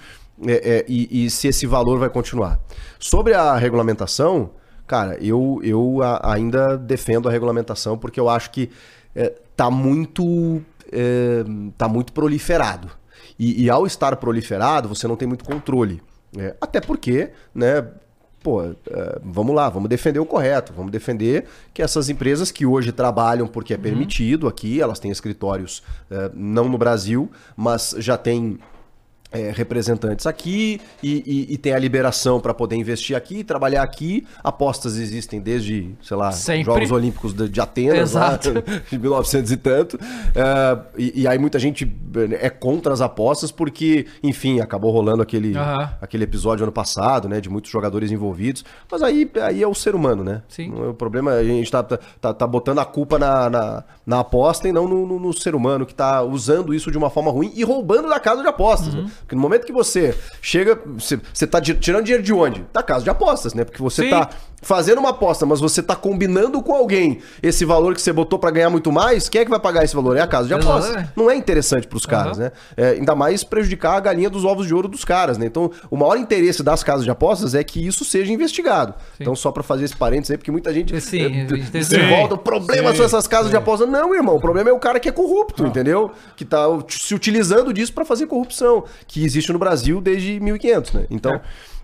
é, 0.48 0.84
e, 0.88 1.26
e 1.26 1.30
se 1.30 1.48
esse 1.48 1.68
valor 1.68 2.00
vai 2.00 2.10
continuar. 2.10 2.60
Sobre 2.98 3.34
a 3.34 3.56
regulamentação, 3.56 4.50
cara, 4.92 5.18
eu, 5.24 5.62
eu 5.64 6.02
a- 6.04 6.34
ainda 6.34 6.78
defendo 6.78 7.30
a 7.30 7.32
regulamentação 7.32 7.98
porque 7.98 8.20
eu 8.20 8.28
acho 8.28 8.52
que 8.52 8.70
é, 9.16 9.34
tá 9.56 9.72
muito 9.72 10.62
é, 10.92 11.46
tá 11.78 11.88
muito 11.88 12.12
proliferado. 12.12 12.90
E, 13.40 13.64
e 13.64 13.70
ao 13.70 13.88
estar 13.88 14.14
proliferado, 14.18 14.90
você 14.90 15.08
não 15.08 15.16
tem 15.16 15.26
muito 15.26 15.46
controle. 15.46 16.02
É, 16.38 16.56
até 16.60 16.82
porque, 16.82 17.30
né? 17.56 17.88
Pô, 18.44 18.64
é, 18.64 18.74
vamos 19.24 19.56
lá, 19.56 19.70
vamos 19.70 19.88
defender 19.88 20.20
o 20.20 20.26
correto, 20.26 20.74
vamos 20.76 20.92
defender 20.92 21.46
que 21.74 21.82
essas 21.82 22.10
empresas 22.10 22.52
que 22.52 22.66
hoje 22.66 22.92
trabalham 22.92 23.48
porque 23.48 23.74
é 23.74 23.78
permitido 23.78 24.48
aqui, 24.48 24.82
elas 24.82 25.00
têm 25.00 25.12
escritórios 25.12 25.84
é, 26.10 26.32
não 26.34 26.68
no 26.68 26.78
Brasil, 26.78 27.30
mas 27.56 27.94
já 28.00 28.18
tem 28.18 28.58
é, 29.32 29.52
representantes 29.52 30.26
aqui 30.28 30.82
e, 31.02 31.24
e- 31.50 31.54
e 31.54 31.58
tem 31.58 31.74
a 31.74 31.80
liberação 31.80 32.40
para 32.40 32.54
poder 32.54 32.76
investir 32.76 33.16
aqui 33.16 33.38
e 33.40 33.44
trabalhar 33.44 33.82
aqui. 33.84 34.26
Apostas 34.44 34.98
existem 34.98 35.40
desde, 35.40 35.96
sei 36.04 36.18
lá, 36.18 36.32
Sempre. 36.32 36.66
Jogos 36.66 36.92
Olímpicos 36.92 37.34
de, 37.34 37.48
de 37.48 37.62
Atenas, 37.62 38.14
lá, 38.14 38.28
Exato. 38.30 38.54
de 38.90 38.98
1900 39.00 39.52
e 39.52 39.58
tanto. 39.58 40.00
É, 40.36 40.80
e, 40.98 41.22
e 41.22 41.28
aí 41.28 41.38
muita 41.38 41.58
gente 41.60 41.90
é 42.40 42.50
contra 42.50 42.94
as 42.94 43.02
apostas 43.02 43.52
porque, 43.52 44.06
enfim, 44.22 44.60
acabou 44.60 44.92
rolando 44.92 45.22
aquele, 45.24 45.56
Aham. 45.56 45.90
aquele 46.02 46.24
episódio 46.26 46.64
ano 46.64 46.72
passado, 46.72 47.30
né, 47.30 47.40
de 47.40 47.50
muitos 47.50 47.72
jogadores 47.72 48.12
envolvidos. 48.12 48.66
Mas 48.92 49.02
aí, 49.02 49.30
aí 49.42 49.64
é 49.64 49.68
o 49.68 49.74
ser 49.74 49.96
humano, 49.96 50.24
né? 50.24 50.42
Sim. 50.50 50.74
O 50.74 50.94
problema 50.94 51.36
é 51.36 51.40
a 51.40 51.44
gente 51.44 51.72
tá, 51.72 51.82
tá, 51.84 52.34
tá 52.34 52.48
botando 52.48 52.80
a 52.80 52.86
culpa 52.86 53.18
na, 53.18 53.50
na, 53.50 53.84
na 54.06 54.20
aposta 54.20 54.68
e 54.68 54.72
não 54.72 54.88
no, 54.88 55.06
no- 55.08 55.20
no 55.20 55.34
ser 55.34 55.56
humano 55.56 55.86
que 55.86 55.94
tá 55.96 56.22
usando 56.22 56.74
isso 56.74 56.92
de 56.92 56.98
uma 56.98 57.10
forma 57.10 57.32
ruim 57.32 57.52
e 57.56 57.64
roubando 57.64 58.10
da 58.10 58.20
casa 58.20 58.42
de 58.42 58.48
apostas. 58.48 58.94
Uhum. 58.94 59.04
Né? 59.04 59.12
Porque 59.22 59.36
no 59.36 59.42
momento 59.42 59.66
que 59.66 59.72
você 59.72 60.16
chega, 60.42 60.80
você, 60.86 61.20
você 61.34 61.48
tá 61.48 61.62
tirando 61.62 62.04
dinheiro 62.04 62.24
de 62.24 62.34
onde? 62.34 62.66
Da 62.74 62.84
casa 62.84 63.04
de 63.04 63.10
apostas, 63.10 63.54
né? 63.54 63.64
Porque 63.64 63.82
você 63.82 64.04
Sim. 64.04 64.10
tá 64.10 64.30
fazendo 64.62 65.00
uma 65.00 65.10
aposta, 65.10 65.46
mas 65.46 65.60
você 65.60 65.82
tá 65.82 65.96
combinando 65.96 66.62
com 66.62 66.74
alguém 66.74 67.20
esse 67.42 67.66
valor 67.66 67.96
que 67.96 68.02
você 68.02 68.14
botou 68.14 68.38
pra 68.38 68.52
ganhar 68.52 68.70
muito 68.70 68.92
mais, 68.92 69.28
quem 69.28 69.42
é 69.42 69.44
que 69.44 69.50
vai 69.50 69.60
pagar 69.60 69.84
esse 69.84 69.96
valor? 69.96 70.16
É 70.16 70.22
a 70.22 70.28
casa 70.28 70.48
de 70.48 70.54
apostas. 70.54 70.86
Exatamente. 70.86 71.12
Não 71.16 71.30
é 71.30 71.36
interessante 71.36 71.88
pros 71.88 72.06
caras, 72.06 72.38
Aham. 72.38 72.46
né? 72.46 72.52
É, 72.78 72.90
ainda 72.92 73.16
mais 73.16 73.44
prejudicar 73.44 73.96
a 73.96 74.00
galinha 74.00 74.30
dos 74.30 74.46
ovos 74.46 74.68
de 74.68 74.74
ouro 74.74 74.88
dos 74.88 75.04
caras, 75.04 75.38
né? 75.38 75.46
Então, 75.46 75.72
o 75.90 75.98
maior 75.98 76.18
interesse 76.18 76.62
das 76.62 76.84
casas 76.84 77.04
de 77.04 77.10
apostas 77.10 77.56
é 77.56 77.64
que 77.64 77.86
isso 77.86 78.06
seja 78.06 78.32
investigado. 78.32 78.94
Então, 79.20 79.36
só 79.36 79.52
pra 79.52 79.64
fazer 79.64 79.86
esse 79.86 79.96
parênteses 79.96 80.32
aí, 80.32 80.38
porque 80.38 80.52
muita 80.52 80.72
gente 80.74 81.00
Sim, 81.02 81.26
a 81.26 81.30
gente 81.30 81.72
tem 81.72 81.84
se 81.84 81.98
volta, 82.08 82.36
o 82.36 82.38
problema 82.38 82.92
Sim, 82.92 82.98
são 82.98 83.06
essas 83.06 83.28
casas 83.28 83.50
de 83.50 83.58
apostas. 83.58 83.90
Não, 83.90 84.14
irmão, 84.14 84.36
o 84.36 84.40
problema 84.40 84.70
é 84.70 84.74
o 84.74 84.80
cara 84.80 85.00
que 85.00 85.10
é 85.10 85.12
corrupto, 85.12 85.66
entendeu? 85.66 86.12
Que 86.36 86.46
tá 86.46 86.66
se 86.88 87.16
utilizando 87.16 87.74
disso 87.74 87.94
pra 87.94 88.06
fazer 88.06 88.28
corrupção, 88.28 88.84
que 89.08 89.24
existe 89.24 89.52
no 89.52 89.60
Brasil 89.60 90.00
desde 90.00 90.40
1500, 90.40 90.94
né? 90.94 91.06
Então, 91.10 91.40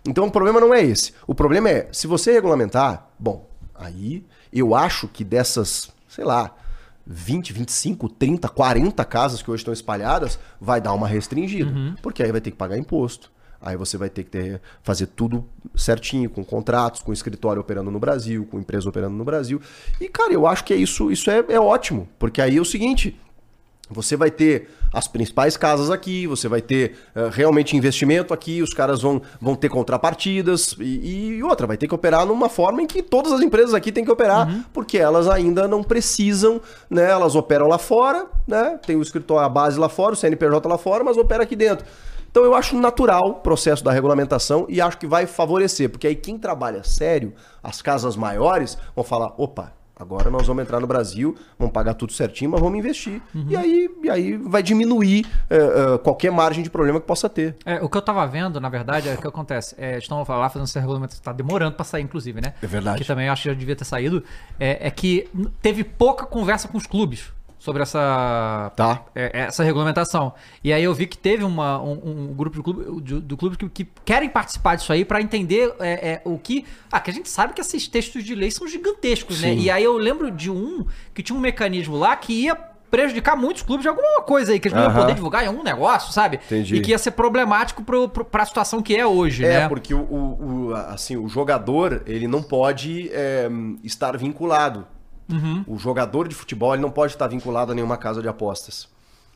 Então 0.08 0.26
o 0.26 0.32
problema 0.32 0.60
não 0.60 0.74
é 0.74 0.82
esse. 0.82 1.14
O 1.28 1.36
problema 1.36 1.70
é, 1.70 1.90
se 1.92 2.08
você 2.08 2.32
regulamentar, 2.32 3.10
bom, 3.20 3.48
aí 3.76 4.26
eu 4.52 4.74
acho 4.74 5.08
que 5.08 5.24
dessas, 5.24 5.92
sei 6.08 6.24
lá, 6.24 6.56
20, 7.06 7.54
25, 7.54 8.10
30, 8.10 8.50
40 8.50 9.06
casas 9.06 9.42
que 9.42 9.52
hoje 9.52 9.62
estão 9.62 9.74
espalhadas, 9.74 10.40
vai 10.60 10.82
dar 10.82 10.94
uma 10.94 11.08
restringida. 11.08 11.72
Porque 12.02 12.24
aí 12.24 12.32
vai 12.32 12.42
ter 12.42 12.52
que 12.52 12.58
pagar 12.58 12.78
imposto. 12.78 13.32
Aí 13.60 13.76
você 13.76 13.98
vai 13.98 14.10
ter 14.10 14.24
que 14.24 14.30
ter, 14.30 14.62
fazer 14.84 15.08
tudo 15.08 15.44
certinho, 15.76 16.30
com 16.30 16.44
contratos, 16.44 17.02
com 17.02 17.12
escritório 17.12 17.60
operando 17.60 17.90
no 17.90 18.00
Brasil, 18.00 18.48
com 18.50 18.60
empresa 18.60 18.88
operando 18.88 19.16
no 19.16 19.26
Brasil. 19.26 19.60
E, 20.00 20.08
cara, 20.08 20.32
eu 20.32 20.46
acho 20.46 20.64
que 20.64 20.74
é 20.74 20.78
isso, 20.78 21.12
isso 21.12 21.30
é, 21.32 21.44
é 21.50 21.60
ótimo. 21.60 22.08
Porque 22.20 22.42
aí 22.42 22.58
é 22.58 22.62
o 22.62 22.66
seguinte: 22.66 23.20
você 23.90 24.16
vai 24.16 24.30
ter 24.30 24.70
as 24.94 25.08
principais 25.08 25.56
casas 25.56 25.90
aqui, 25.90 26.28
você 26.28 26.48
vai 26.48 26.62
ter 26.62 26.98
eh, 27.16 27.30
realmente 27.32 27.76
investimento 27.76 28.34
aqui, 28.34 28.62
os 28.62 28.74
caras 28.74 29.02
vão, 29.02 29.22
vão 29.40 29.56
ter 29.56 29.70
contrapartidas 29.70 30.76
e, 30.80 31.38
e 31.38 31.44
outra, 31.44 31.68
vai 31.68 31.78
ter 31.78 31.88
que 31.88 31.96
operar 31.96 32.26
numa 32.26 32.50
forma 32.50 32.82
em 32.82 32.88
que 32.88 33.02
todas 33.02 33.32
as 33.32 33.42
empresas 33.42 33.74
aqui 33.74 33.92
têm 33.92 34.04
que 34.04 34.12
operar, 34.12 34.66
porque 34.74 34.98
elas 34.98 35.28
ainda 35.28 35.68
não 35.68 35.84
precisam, 35.84 36.62
né? 36.90 37.10
Elas 37.10 37.36
operam 37.36 37.68
lá 37.68 37.78
fora, 37.78 38.28
né? 38.48 38.80
Tem 38.86 38.96
o 38.96 39.02
escritório, 39.02 39.46
a 39.46 39.50
base 39.50 39.80
lá 39.80 39.90
fora, 39.90 40.14
o 40.14 40.16
CNPJ 40.16 40.68
lá 40.68 40.78
fora, 40.78 41.04
mas 41.04 41.18
opera 41.18 41.44
aqui 41.44 41.56
dentro. 41.56 41.86
Então 42.30 42.44
eu 42.44 42.54
acho 42.54 42.78
natural 42.78 43.30
o 43.30 43.34
processo 43.36 43.84
da 43.84 43.92
regulamentação 43.92 44.66
e 44.70 44.80
acho 44.80 44.98
que 44.98 45.08
vai 45.08 45.26
favorecer, 45.26 45.90
porque 45.90 46.08
aí 46.08 46.16
quem 46.16 46.38
trabalha 46.38 46.84
sério, 46.84 47.34
as 47.64 47.82
casas 47.82 48.16
maiores, 48.16 48.78
vão 48.96 49.04
falar, 49.04 49.34
opa, 49.38 49.74
Agora 50.00 50.30
nós 50.30 50.46
vamos 50.46 50.64
entrar 50.64 50.80
no 50.80 50.86
Brasil, 50.86 51.36
vamos 51.58 51.74
pagar 51.74 51.96
tudo 51.96 52.14
certinho, 52.14 52.52
mas 52.52 52.62
vamos 52.62 52.78
investir. 52.78 53.22
E, 53.50 53.56
aí, 53.56 53.90
e 54.04 54.10
aí 54.10 54.38
vai 54.38 54.62
diminuir 54.62 55.26
eh, 55.50 55.58
eh, 55.58 55.98
qualquer 55.98 56.32
margem 56.32 56.64
de 56.64 56.70
problema 56.70 57.00
que 57.00 57.08
possa 57.08 57.28
ter. 57.28 57.56
É, 57.66 57.82
o 57.82 57.90
que 57.90 57.98
eu 57.98 58.02
tava 58.02 58.26
vendo, 58.28 58.62
na 58.62 58.70
verdade, 58.70 59.10
é 59.10 59.16
o 59.16 59.18
que 59.18 59.28
acontece. 59.28 59.76
É, 59.78 59.98
estão 59.98 60.24
lá 60.28 60.50
fazendo 60.50 60.66
essa 60.66 60.80
regulamentação, 60.80 61.24
tá 61.24 61.34
demorando 61.34 61.76
pra 61.76 61.84
sair, 61.84 62.04
inclusive, 62.04 62.40
né? 62.40 62.54
É 62.62 62.68
verdade. 62.68 63.00
Que 63.00 63.06
também 63.06 63.26
eu 63.26 63.34
acho 63.34 63.44
que 63.44 63.50
já 63.50 63.56
devia 63.56 63.76
ter 63.76 63.86
saído. 63.86 64.24
É, 64.60 64.88
é 64.88 64.92
que 64.92 65.28
teve 65.62 65.84
pouca 65.84 66.26
conversa 66.26 66.68
com 66.68 66.78
os 66.78 66.86
clubes 66.86 67.32
sobre 67.68 67.84
essa, 67.84 68.72
Tá. 68.78 69.04
é, 69.14 69.42
essa 69.42 69.62
regulamentação. 69.62 70.34
E 70.64 70.72
aí 70.72 70.82
eu 70.82 70.94
vi 70.94 71.06
que 71.06 71.18
teve 71.18 71.44
uma, 71.44 71.82
um, 71.82 72.30
um 72.30 72.34
grupo 72.34 72.56
de 72.56 72.64
clube, 72.64 73.02
de- 73.02 73.20
do 73.20 73.36
clube 73.36 73.58
que, 73.58 73.68
que 73.68 73.88
querem 74.06 74.30
participar 74.30 74.76
disso 74.76 74.94
aí 74.94 75.04
pra 75.04 75.22
entender 75.22 75.74
é, 75.82 76.12
é, 76.14 76.22
o 76.24 76.38
que. 76.40 76.66
Ah, 76.90 77.02
que 77.02 77.12
a 77.12 77.14
gente 77.14 77.30
sabe 77.30 77.54
que 77.54 77.60
esses 77.60 77.90
textos 77.90 78.24
de 78.24 78.34
lei 78.34 78.50
são 78.50 78.66
gigantescos, 78.66 79.42
né? 79.42 79.50
Sim. 79.50 79.60
E 79.60 79.70
aí 79.70 79.84
eu 79.84 79.98
lembro 79.98 80.32
de 80.32 80.50
um 80.50 80.86
que 81.14 81.22
tinha 81.22 81.38
um 81.38 81.42
mecanismo 81.42 81.98
lá 81.98 82.16
que 82.16 82.32
ia 82.32 82.56
prejudicar 82.90 83.36
muitos 83.36 83.64
clubes 83.64 83.82
de 83.84 83.90
alguma 83.90 84.22
coisa 84.22 84.54
aí, 84.54 84.62
que 84.62 84.70
eles 84.70 84.76
não 84.78 84.84
iam 84.86 84.92
Aham. 84.92 85.02
poder 85.02 85.14
divulgar 85.14 85.44
em 85.44 85.48
algum 85.48 85.62
negócio, 85.62 86.14
sabe? 86.14 86.38
Entendi. 86.46 86.78
E 86.78 86.80
que 86.82 86.92
ia 86.92 86.98
ser 86.98 87.12
problemático 87.12 87.84
pro, 87.84 88.08
pro, 88.08 88.24
pra 88.24 88.46
situação 88.46 88.82
que 88.82 88.96
é 88.96 89.06
hoje, 89.06 89.44
É, 89.44 89.60
né? 89.60 89.68
porque 89.68 89.94
o, 89.94 90.00
o- 90.00 90.68
o- 90.70 90.74
assim, 90.74 91.18
o 91.18 91.28
jogador 91.28 92.02
ele 92.06 92.30
não 92.30 92.42
pode 92.42 93.10
é, 93.12 93.50
estar 93.84 94.18
vinculado. 94.18 94.88
Uhum. 95.32 95.64
O 95.68 95.78
jogador 95.78 96.28
de 96.28 96.36
futebol 96.36 96.74
ele 96.74 96.82
não 96.82 96.92
pode 96.92 97.14
estar 97.14 97.28
vinculado 97.28 97.72
a 97.72 97.76
nenhuma 97.76 97.98
casa 97.98 98.22
de 98.22 98.28
apostas. 98.28 98.88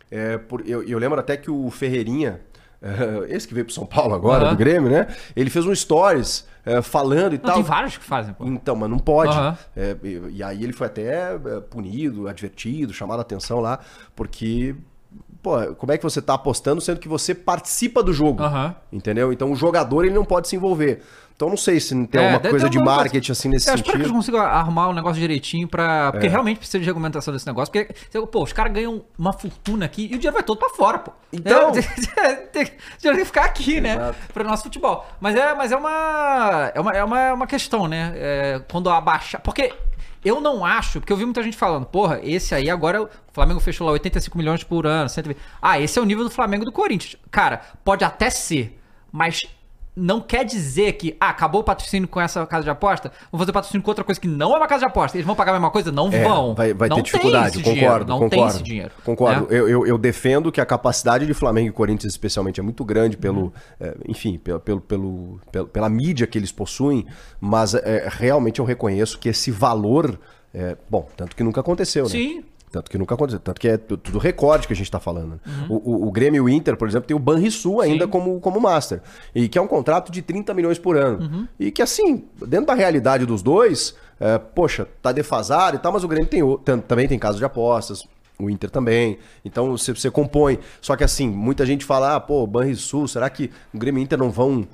É, 0.09 0.37
por- 0.37 0.67
eu, 0.67 0.83
eu 0.83 0.97
lembro 0.99 1.19
até 1.19 1.35
que 1.37 1.49
o 1.51 1.69
Ferreirinha, 1.69 2.41
eh, 2.81 3.27
esse 3.35 3.47
que 3.47 3.53
veio 3.53 3.65
pro 3.65 3.73
São 3.73 3.85
Paulo 3.85 4.13
agora, 4.13 4.45
Aham. 4.45 4.53
do 4.53 4.57
Grêmio, 4.57 4.89
né? 4.89 5.07
Ele 5.35 5.49
fez 5.49 5.65
um 5.65 5.73
stories 5.75 6.47
eh, 6.65 6.81
falando 6.81 7.33
e 7.33 7.37
Não, 7.37 7.43
tal. 7.45 7.55
tem 7.55 7.63
vários 7.63 7.97
que 7.97 8.03
fazem, 8.03 8.33
pô. 8.33 8.45
Então, 8.45 8.75
mas 8.75 8.89
não 8.89 8.99
pode. 8.99 9.31
Aham. 9.31 9.57
É, 9.75 9.95
e, 10.03 10.21
e 10.37 10.43
aí 10.43 10.63
ele 10.63 10.73
foi 10.73 10.87
até 10.87 11.33
é, 11.33 11.37
punido, 11.69 12.27
advertido, 12.27 12.93
chamado 12.93 13.19
a 13.19 13.21
atenção 13.21 13.59
lá, 13.59 13.79
porque. 14.15 14.75
Pô, 15.41 15.57
como 15.75 15.91
é 15.91 15.97
que 15.97 16.03
você 16.03 16.21
tá 16.21 16.35
apostando 16.35 16.79
sendo 16.81 16.99
que 16.99 17.07
você 17.07 17.33
participa 17.33 18.03
do 18.03 18.13
jogo? 18.13 18.43
Aham. 18.43 18.75
Entendeu? 18.91 19.33
Então 19.33 19.51
o 19.51 19.55
jogador 19.55 20.05
ele 20.05 20.13
não 20.13 20.23
pode 20.23 20.47
se 20.47 20.55
envolver. 20.55 21.01
Então 21.35 21.49
não 21.49 21.57
sei 21.57 21.79
se 21.79 21.95
tem 22.05 22.21
É, 22.21 22.33
alguma 22.33 22.51
coisa 22.51 22.69
de 22.69 22.77
alguma 22.77 22.95
marketing 22.97 23.13
coisa. 23.29 23.31
assim 23.31 23.49
nesse 23.49 23.67
Eu 23.67 23.73
espero 23.73 23.91
que 23.97 23.97
sentido. 24.03 24.13
consigam 24.15 24.41
arrumar 24.41 24.89
um 24.89 24.93
negócio 24.93 25.19
direitinho 25.19 25.67
pra. 25.67 26.11
Porque 26.11 26.27
É. 26.27 26.29
realmente 26.29 26.57
precisa 26.59 26.77
de 26.77 26.85
regulamentação 26.85 27.33
desse 27.33 27.47
negócio. 27.47 27.71
Porque, 27.73 27.91
pô, 28.27 28.43
os 28.43 28.53
caras 28.53 28.71
ganham 28.71 29.01
uma 29.17 29.33
fortuna 29.33 29.85
aqui 29.85 30.03
e 30.03 30.07
o 30.13 30.19
dinheiro 30.19 30.33
vai 30.33 30.43
todo 30.43 30.59
pra 30.59 30.69
fora, 30.69 30.99
pô. 30.99 31.11
Então- 31.33 31.71
É, 32.17 32.33
tem, 32.35 32.65
que 32.67 33.25
ficar 33.25 33.45
aqui, 33.45 33.81
né? 33.81 33.93
Exato. 33.95 34.17
Pro 34.31 34.43
nosso 34.43 34.61
futebol. 34.63 35.03
Mas 35.19 35.35
é, 35.35 35.55
mas 35.55 35.71
é 35.71 35.75
uma. 35.75 36.71
É 36.75 36.79
uma, 36.79 36.91
é 36.91 37.03
uma, 37.03 37.33
uma 37.33 37.47
questão, 37.47 37.87
né? 37.87 38.11
É, 38.15 38.61
quando 38.71 38.87
abaixar. 38.91 39.41
Porque. 39.41 39.73
Eu 40.23 40.39
não 40.39 40.63
acho, 40.63 40.99
porque 40.99 41.11
eu 41.11 41.17
vi 41.17 41.25
muita 41.25 41.41
gente 41.41 41.57
falando, 41.57 41.85
porra, 41.85 42.19
esse 42.23 42.53
aí 42.53 42.69
agora 42.69 43.03
o 43.03 43.09
Flamengo 43.33 43.59
fechou 43.59 43.87
lá 43.87 43.93
85 43.93 44.37
milhões 44.37 44.63
por 44.63 44.85
ano, 44.85 45.09
120. 45.09 45.39
Ah, 45.61 45.79
esse 45.79 45.97
é 45.97 46.01
o 46.01 46.05
nível 46.05 46.23
do 46.23 46.29
Flamengo 46.29 46.63
do 46.63 46.71
Corinthians. 46.71 47.15
Cara, 47.31 47.61
pode 47.83 48.03
até 48.03 48.29
ser, 48.29 48.79
mas 49.11 49.41
não 49.95 50.21
quer 50.21 50.45
dizer 50.45 50.93
que, 50.93 51.17
ah, 51.19 51.29
acabou 51.29 51.61
o 51.61 51.63
patrocínio 51.63 52.07
com 52.07 52.19
essa 52.21 52.45
casa 52.45 52.63
de 52.63 52.69
aposta, 52.69 53.11
vão 53.31 53.37
fazer 53.39 53.51
patrocínio 53.51 53.83
com 53.83 53.91
outra 53.91 54.03
coisa 54.05 54.21
que 54.21 54.27
não 54.27 54.53
é 54.53 54.57
uma 54.57 54.67
casa 54.67 54.79
de 54.79 54.85
aposta. 54.85 55.17
Eles 55.17 55.25
vão 55.25 55.35
pagar 55.35 55.51
a 55.51 55.55
mesma 55.55 55.69
coisa? 55.69 55.91
Não 55.91 56.07
É, 56.11 56.23
vão. 56.23 56.55
vai, 56.55 56.73
vai 56.73 56.87
não 56.87 56.95
ter 56.95 57.01
dificuldade, 57.03 57.57
concordo, 57.57 57.73
dinheiro, 57.79 58.05
não 58.05 58.19
concordo. 58.19 58.29
tem 58.29 58.45
esse 58.47 58.63
dinheiro. 58.63 58.91
Concordo. 59.03 59.41
né? 59.41 59.47
Eu, 59.49 59.67
eu, 59.67 59.85
eu 59.87 59.97
defendo 59.97 60.51
que 60.51 60.61
a 60.61 60.65
capacidade 60.65 61.25
de 61.25 61.33
Flamengo 61.33 61.67
e 61.67 61.71
Corinthians, 61.71 62.13
especialmente, 62.13 62.59
é 62.59 62.63
muito 62.63 62.85
grande 62.85 63.17
pelo, 63.17 63.41
Uhum. 63.41 63.51
é, 63.79 63.95
enfim, 64.07 64.37
pelo, 64.37 64.59
pelo, 64.61 64.79
pelo, 64.81 65.39
pelo- 65.51 65.67
pela 65.67 65.89
mídia 65.89 66.25
que 66.25 66.37
eles 66.37 66.51
possuem, 66.51 67.05
mas 67.39 67.73
é, 67.75 68.07
realmente 68.09 68.59
eu 68.59 68.65
reconheço 68.65 69.19
que 69.19 69.27
esse 69.27 69.51
valor, 69.51 70.17
é, 70.53 70.77
bom, 70.89 71.07
tanto 71.17 71.35
que 71.35 71.43
nunca 71.43 71.59
aconteceu, 71.61 72.03
né? 72.05 72.09
Sim. 72.09 72.43
Tanto 72.71 72.89
que 72.89 72.97
nunca 72.97 73.15
aconteceu. 73.15 73.39
Tanto 73.39 73.59
que 73.59 73.67
é 73.67 73.77
tu- 73.77 73.97
tudo 73.97 74.17
recorde 74.17 74.65
que 74.65 74.71
a 74.73 74.75
gente 74.75 74.85
está 74.85 74.99
falando. 74.99 75.39
Uhum. 75.45 75.75
O, 75.83 75.91
o, 76.05 76.07
o 76.07 76.11
Grêmio 76.11 76.37
e 76.37 76.41
o 76.41 76.47
Inter, 76.49 76.77
por 76.77 76.87
exemplo, 76.87 77.05
tem 77.07 77.15
o 77.15 77.19
Banrisul 77.19 77.81
ainda 77.81 78.07
como, 78.07 78.39
como 78.39 78.61
master. 78.61 79.01
E 79.35 79.49
que 79.49 79.57
é 79.57 79.61
um 79.61 79.67
contrato 79.67 80.11
de 80.11 80.21
30 80.21 80.53
milhões 80.53 80.79
por 80.79 80.95
ano. 80.95 81.19
Uhum. 81.19 81.47
E 81.59 81.69
que, 81.69 81.81
assim, 81.81 82.23
dentro 82.47 82.67
da 82.67 82.73
realidade 82.73 83.25
dos 83.25 83.41
dois, 83.43 83.93
é, 84.19 84.37
poxa, 84.37 84.87
tá 85.01 85.11
defasado 85.11 85.75
e 85.75 85.79
tal, 85.79 85.91
mas 85.91 86.03
o 86.03 86.07
Grêmio 86.07 86.29
tem, 86.29 86.41
tam- 86.59 86.79
também 86.79 87.07
tem 87.09 87.19
casos 87.19 87.39
de 87.39 87.45
apostas. 87.45 88.07
O 88.39 88.49
Inter 88.49 88.71
também. 88.71 89.19
Então 89.45 89.69
você, 89.77 89.93
você 89.93 90.09
compõe. 90.09 90.57
Só 90.81 90.95
que 90.95 91.03
assim, 91.03 91.27
muita 91.29 91.65
gente 91.65 91.83
fala, 91.85 92.15
ah, 92.15 92.19
pô, 92.19 92.47
Banrisul, 92.47 93.07
será 93.07 93.29
que 93.29 93.51
o 93.73 93.77
Grêmio 93.77 93.99
e 93.99 94.01
o 94.01 94.05
Inter 94.05 94.17
não 94.17 94.31
vão 94.31 94.65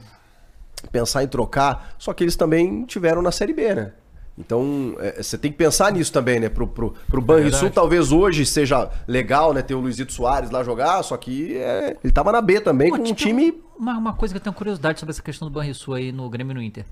pensar 0.91 1.23
em 1.23 1.27
trocar? 1.27 1.93
Só 1.97 2.13
que 2.13 2.23
eles 2.23 2.35
também 2.35 2.85
tiveram 2.85 3.21
na 3.21 3.31
Série 3.31 3.53
B, 3.53 3.73
né? 3.75 3.91
Então, 4.37 4.95
é, 4.99 5.23
você 5.23 5.37
tem 5.37 5.51
que 5.51 5.57
pensar 5.57 5.91
nisso 5.91 6.13
também, 6.13 6.39
né? 6.39 6.47
Pro, 6.47 6.67
pro, 6.67 6.93
pro 7.09 7.21
Banrisul, 7.21 7.51
verdade. 7.51 7.73
talvez 7.73 8.11
hoje 8.11 8.45
seja 8.45 8.89
legal, 9.07 9.51
né? 9.51 9.63
Ter 9.63 9.73
o 9.73 9.79
Luizito 9.79 10.13
Soares 10.13 10.51
lá 10.51 10.63
jogar, 10.63 11.01
só 11.01 11.17
que 11.17 11.57
é, 11.57 11.97
ele 12.03 12.13
tava 12.13 12.31
na 12.31 12.39
B 12.39 12.61
também, 12.61 12.89
Pô, 12.89 12.97
com 12.97 13.01
um 13.01 13.05
tipo, 13.05 13.19
time... 13.19 13.61
Uma, 13.77 13.97
uma 13.97 14.13
coisa 14.13 14.33
que 14.33 14.37
eu 14.37 14.43
tenho 14.43 14.53
curiosidade 14.55 14.99
sobre 14.99 15.11
essa 15.11 15.23
questão 15.23 15.47
do 15.47 15.53
Banrisul 15.53 15.95
aí 15.95 16.11
no 16.11 16.29
Grêmio 16.29 16.51
e 16.51 16.55
no 16.55 16.61
Inter. 16.61 16.85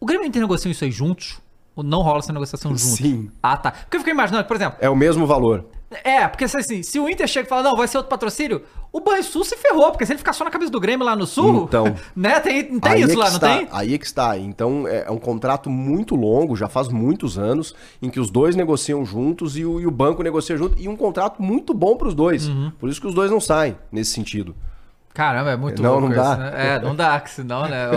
O 0.00 0.06
Grêmio 0.06 0.24
e 0.24 0.26
o 0.26 0.28
Inter 0.28 0.42
negociam 0.42 0.70
isso 0.70 0.84
aí 0.84 0.90
juntos? 0.90 1.40
Ou 1.76 1.84
não 1.84 2.00
rola 2.02 2.18
essa 2.18 2.32
negociação 2.32 2.70
juntos? 2.70 2.96
Sim. 2.96 3.30
Ah, 3.42 3.56
tá. 3.56 3.70
Porque 3.70 3.96
eu 3.96 4.00
fiquei 4.00 4.12
imaginando, 4.12 4.44
por 4.46 4.56
exemplo, 4.56 4.78
É 4.80 4.90
o 4.90 4.96
mesmo 4.96 5.26
valor. 5.26 5.64
É, 6.02 6.26
porque 6.26 6.44
assim, 6.44 6.82
se 6.82 6.98
o 6.98 7.08
Inter 7.08 7.28
chega 7.28 7.46
e 7.46 7.48
fala, 7.48 7.62
não, 7.62 7.76
vai 7.76 7.86
ser 7.86 7.98
outro 7.98 8.10
patrocínio, 8.10 8.62
o 8.96 9.00
Banrisul 9.00 9.44
se 9.44 9.56
ferrou, 9.56 9.90
porque 9.90 10.06
se 10.06 10.12
ele 10.12 10.18
ficar 10.18 10.32
só 10.32 10.42
na 10.42 10.50
cabeça 10.50 10.72
do 10.72 10.80
Grêmio 10.80 11.04
lá 11.04 11.14
no 11.14 11.26
Sul, 11.26 11.64
Então. 11.64 11.94
né, 12.16 12.40
tem, 12.40 12.72
não 12.72 12.80
tem 12.80 13.02
isso 13.02 13.12
é 13.12 13.16
lá, 13.16 13.26
não 13.26 13.34
está, 13.34 13.56
tem? 13.58 13.68
Aí 13.70 13.94
é 13.94 13.98
que 13.98 14.06
está. 14.06 14.38
Então 14.38 14.88
é, 14.88 15.04
é 15.06 15.10
um 15.10 15.18
contrato 15.18 15.68
muito 15.68 16.16
longo, 16.16 16.56
já 16.56 16.66
faz 16.66 16.88
muitos 16.88 17.38
anos, 17.38 17.74
em 18.00 18.08
que 18.08 18.18
os 18.18 18.30
dois 18.30 18.56
negociam 18.56 19.04
juntos 19.04 19.56
e 19.58 19.66
o, 19.66 19.78
e 19.78 19.86
o 19.86 19.90
banco 19.90 20.22
negocia 20.22 20.56
junto. 20.56 20.80
E 20.80 20.88
um 20.88 20.96
contrato 20.96 21.42
muito 21.42 21.74
bom 21.74 21.94
para 21.94 22.08
os 22.08 22.14
dois. 22.14 22.48
Uhum. 22.48 22.72
Por 22.78 22.88
isso 22.88 22.98
que 22.98 23.06
os 23.06 23.14
dois 23.14 23.30
não 23.30 23.38
saem 23.40 23.76
nesse 23.92 24.12
sentido. 24.12 24.54
Caramba, 25.12 25.50
é 25.50 25.56
muito 25.56 25.82
Não, 25.82 25.92
louco 25.98 26.08
não 26.08 26.14
dá. 26.16 26.30
isso, 26.30 26.40
né? 26.40 26.52
É, 26.54 26.78
não 26.78 26.94
dá, 26.94 27.20
que 27.20 27.30
senão, 27.30 27.66
né? 27.68 27.88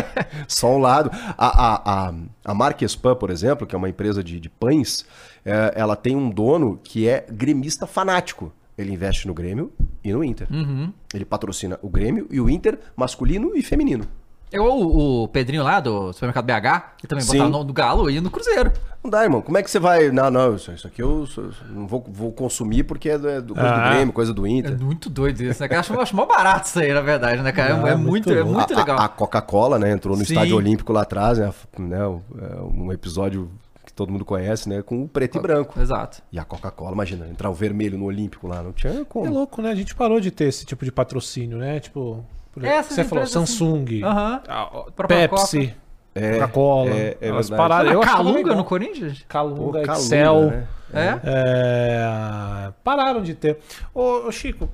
Só 0.46 0.74
um 0.74 0.78
lado. 0.78 1.10
A, 1.36 1.46
a, 1.46 2.08
a, 2.08 2.14
a 2.44 2.54
Marques 2.54 2.94
Pan, 2.94 3.14
por 3.14 3.30
exemplo, 3.30 3.66
que 3.66 3.74
é 3.74 3.78
uma 3.78 3.88
empresa 3.88 4.22
de, 4.22 4.38
de 4.38 4.50
pães, 4.50 5.06
é, 5.44 5.72
ela 5.74 5.96
tem 5.96 6.14
um 6.14 6.28
dono 6.28 6.78
que 6.84 7.08
é 7.08 7.26
gremista 7.30 7.86
fanático. 7.86 8.52
Ele 8.78 8.92
investe 8.92 9.26
no 9.26 9.32
Grêmio 9.34 9.72
e 10.04 10.12
no 10.12 10.22
Inter. 10.22 10.46
Uhum. 10.50 10.92
Ele 11.14 11.24
patrocina 11.24 11.78
o 11.82 11.88
Grêmio 11.88 12.26
e 12.30 12.40
o 12.40 12.48
Inter 12.50 12.78
masculino 12.96 13.52
e 13.56 13.62
feminino. 13.62 14.04
Eu, 14.52 14.64
o, 14.64 15.24
o 15.24 15.28
Pedrinho 15.28 15.64
lá 15.64 15.80
do 15.80 16.12
supermercado 16.12 16.44
BH, 16.44 16.94
que 16.98 17.06
também 17.08 17.24
Sim. 17.24 17.32
botava 17.32 17.48
o 17.48 17.52
nome 17.52 17.64
do 17.66 17.72
Galo, 17.72 18.08
ia 18.10 18.20
no 18.20 18.30
Cruzeiro. 18.30 18.70
Não 19.02 19.10
dá, 19.10 19.24
irmão. 19.24 19.40
Como 19.42 19.58
é 19.58 19.62
que 19.62 19.68
você 19.70 19.78
vai. 19.80 20.10
Não, 20.10 20.30
não, 20.30 20.54
isso, 20.54 20.70
isso 20.72 20.86
aqui 20.86 21.02
eu 21.02 21.26
sou- 21.26 21.50
não 21.68 21.86
vou, 21.86 22.04
vou 22.08 22.30
consumir 22.32 22.84
porque 22.84 23.08
é 23.08 23.18
do, 23.18 23.28
é 23.28 23.40
do- 23.40 23.54
coisa 23.54 23.68
Ah. 23.68 23.88
do 23.88 23.90
Grêmio, 23.94 24.12
coisa 24.12 24.32
do 24.32 24.46
É 24.46 24.50
Inter. 24.50 24.80
muito 24.80 25.10
doido 25.10 25.42
isso, 25.42 25.60
né? 25.60 25.68
cara? 25.68 25.80
Acho, 25.80 25.98
acho 26.00 26.14
mó 26.14 26.26
barato 26.26 26.68
isso 26.68 26.78
aí, 26.78 26.92
na 26.92 27.00
verdade, 27.00 27.42
né, 27.42 27.50
cara? 27.50 27.74
Ah, 27.74 27.88
é, 27.88 27.94
muito 27.96 28.28
muito, 28.28 28.32
é 28.32 28.44
muito 28.44 28.74
legal. 28.74 28.98
A, 29.00 29.04
a 29.06 29.08
Coca-Cola, 29.08 29.78
né, 29.80 29.90
entrou 29.90 30.16
no 30.16 30.24
Sim. 30.24 30.32
Estádio 30.34 30.56
Olímpico 30.56 30.92
lá 30.92 31.02
atrás, 31.02 31.38
né, 31.38 31.52
né, 31.78 31.98
é, 31.98 32.60
um 32.62 32.92
episódio 32.92 33.50
todo 33.96 34.12
mundo 34.12 34.24
conhece, 34.24 34.68
né, 34.68 34.82
com 34.82 35.02
o 35.02 35.08
preto 35.08 35.38
e 35.38 35.40
branco. 35.40 35.80
Exato. 35.80 36.22
E 36.30 36.38
a 36.38 36.44
Coca-Cola, 36.44 36.92
imagina, 36.92 37.26
entrar 37.26 37.50
o 37.50 37.54
vermelho 37.54 37.98
no 37.98 38.04
Olímpico 38.04 38.46
lá, 38.46 38.62
não 38.62 38.72
tinha 38.72 38.92
É 39.00 39.04
como. 39.04 39.28
louco, 39.32 39.60
né? 39.62 39.70
A 39.70 39.74
gente 39.74 39.94
parou 39.94 40.20
de 40.20 40.30
ter 40.30 40.44
esse 40.44 40.64
tipo 40.64 40.84
de 40.84 40.92
patrocínio, 40.92 41.58
né? 41.58 41.80
Tipo, 41.80 42.24
por 42.52 42.62
exemplo, 42.62 42.78
Essas 42.80 42.94
você 42.94 43.04
falou 43.04 43.24
assim. 43.24 43.32
Samsung, 43.32 44.02
Aham. 44.04 44.42
a- 44.46 44.66
Própria 44.94 45.28
Pepsi, 45.28 45.74
É, 46.14 46.34
Coca-Cola. 46.34 46.90
é, 46.90 47.16
é 47.20 47.28
elas 47.28 47.50
pararam. 47.50 47.90
Eu 47.92 48.00
Calunga 48.00 48.54
no 48.54 48.64
Corinthians? 48.64 49.18
Pô, 49.20 49.24
Calunga, 49.28 49.82
Calunga, 49.82 49.92
Excel. 49.92 50.40
né? 50.50 50.68
É? 50.92 51.20
É, 51.24 52.72
pararam 52.84 53.22
de 53.22 53.34
ter. 53.34 53.58
Ô, 53.94 54.26
ô, 54.28 54.32
Chico, 54.32 54.68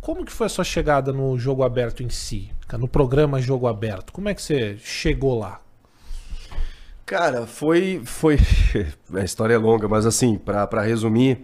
Como 0.00 0.24
que 0.24 0.32
foi 0.32 0.46
a 0.46 0.48
sua 0.48 0.64
chegada 0.64 1.12
no 1.12 1.36
jogo 1.38 1.62
aberto 1.64 2.02
em 2.02 2.08
si? 2.08 2.50
No 2.78 2.86
programa 2.88 3.40
Jogo 3.42 3.66
Aberto. 3.66 4.12
Como 4.12 4.28
é 4.28 4.34
que 4.34 4.40
você 4.40 4.76
chegou 4.78 5.38
lá? 5.38 5.60
Cara, 7.08 7.46
foi. 7.46 8.02
foi... 8.04 8.38
A 9.14 9.24
história 9.24 9.54
é 9.54 9.58
longa, 9.58 9.88
mas 9.88 10.04
assim, 10.04 10.36
pra, 10.36 10.66
pra 10.66 10.82
resumir, 10.82 11.40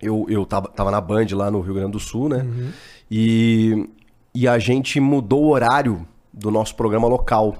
eu, 0.00 0.24
eu 0.28 0.46
tava, 0.46 0.68
tava 0.68 0.90
na 0.90 1.00
Band 1.00 1.26
lá 1.32 1.50
no 1.50 1.60
Rio 1.60 1.74
Grande 1.74 1.90
do 1.90 2.00
Sul, 2.00 2.28
né? 2.28 2.46
E, 3.10 3.88
e 4.32 4.46
a 4.46 4.60
gente 4.60 5.00
mudou 5.00 5.44
o 5.44 5.48
horário 5.48 6.06
do 6.32 6.48
nosso 6.50 6.76
programa 6.76 7.08
local. 7.08 7.56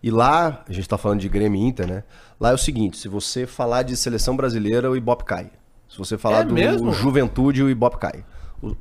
E 0.00 0.12
lá, 0.12 0.64
a 0.68 0.72
gente 0.72 0.88
tá 0.88 0.96
falando 0.96 1.18
de 1.18 1.28
Grêmio 1.28 1.60
e 1.60 1.66
Inter, 1.66 1.88
né? 1.88 2.04
Lá 2.38 2.52
é 2.52 2.54
o 2.54 2.58
seguinte: 2.58 2.96
se 2.96 3.08
você 3.08 3.44
falar 3.44 3.82
de 3.82 3.96
seleção 3.96 4.36
brasileira, 4.36 4.88
o 4.88 4.96
Ibope 4.96 5.24
cai. 5.24 5.50
Se 5.88 5.98
você 5.98 6.16
falar 6.16 6.40
É 6.40 6.44
do 6.44 6.54
mesmo? 6.54 6.92
Juventude, 6.92 7.64
o 7.64 7.68
Ibope 7.68 7.98
cai. 7.98 8.24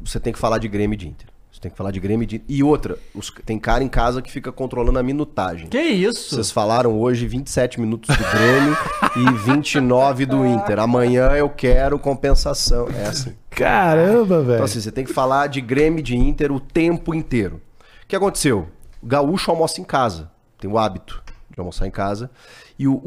Você 0.03 0.19
tem 0.19 0.31
que 0.31 0.37
falar 0.37 0.59
de 0.59 0.67
Grêmio 0.67 0.93
e 0.93 0.97
de 0.97 1.07
Inter. 1.07 1.27
Você 1.57 1.61
tem 1.61 1.71
que 1.71 1.77
falar 1.77 1.89
de 1.89 1.99
Grêmio 1.99 2.21
e 2.23 2.27
de 2.27 2.41
E 2.47 2.61
outra, 2.63 2.99
os- 3.15 3.33
tem 3.43 3.57
cara 3.57 3.83
em 3.83 3.87
casa 3.87 4.21
que 4.21 4.31
fica 4.31 4.51
controlando 4.51 4.99
a 4.99 5.01
minutagem. 5.01 5.67
Que 5.67 5.81
isso? 5.81 6.35
Vocês 6.35 6.51
falaram 6.51 6.99
hoje 6.99 7.25
27 7.25 7.81
minutos 7.81 8.15
do 8.15 8.23
Grêmio 8.23 8.77
e 9.15 9.39
29 9.39 10.27
do 10.27 10.45
Inter. 10.45 10.77
Amanhã 10.77 11.31
eu 11.31 11.49
quero 11.49 11.97
compensação. 11.97 12.87
É 12.95 13.07
assim. 13.07 13.33
Caramba, 13.49 14.43
velho. 14.43 14.53
Então, 14.53 14.65
assim, 14.65 14.79
você 14.79 14.91
tem 14.91 15.03
que 15.03 15.11
falar 15.11 15.47
de 15.47 15.59
Grêmio 15.59 15.97
e 15.97 16.03
de 16.03 16.15
Inter 16.15 16.51
o 16.51 16.59
tempo 16.59 17.15
inteiro. 17.15 17.59
O 18.03 18.07
que 18.07 18.15
aconteceu? 18.15 18.67
O 19.01 19.07
gaúcho 19.07 19.49
almoça 19.49 19.81
em 19.81 19.83
casa. 19.83 20.29
Tem 20.59 20.69
o 20.69 20.77
hábito 20.77 21.23
de 21.49 21.59
almoçar 21.59 21.87
em 21.87 21.91
casa. 21.91 22.29
E 22.77 22.87
o, 22.87 23.01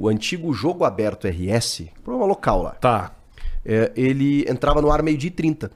o 0.00 0.08
antigo 0.10 0.52
Jogo 0.52 0.84
Aberto 0.84 1.26
RS, 1.26 1.84
programa 2.04 2.26
local 2.26 2.62
lá, 2.62 2.72
Tá. 2.72 3.12
é, 3.64 3.90
ele 3.96 4.44
entrava 4.46 4.82
no 4.82 4.90
ar 4.92 5.02
meio-dia 5.02 5.28
e 5.28 5.30
30. 5.30 5.70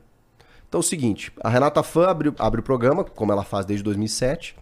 Então 0.69 0.79
é 0.79 0.83
o 0.83 0.83
seguinte, 0.83 1.33
a 1.43 1.49
Renata 1.49 1.83
Fã 1.83 2.09
abre, 2.09 2.33
abre 2.39 2.61
o 2.61 2.63
programa, 2.63 3.03
como 3.05 3.33
ela 3.33 3.43
faz 3.43 3.65
desde 3.65 3.83
2007. 3.85 4.55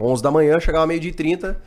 11 0.00 0.22
da 0.22 0.30
manhã, 0.30 0.60
chegava 0.60 0.86
meio-dia 0.86 1.10
e 1.10 1.14
30, 1.14 1.60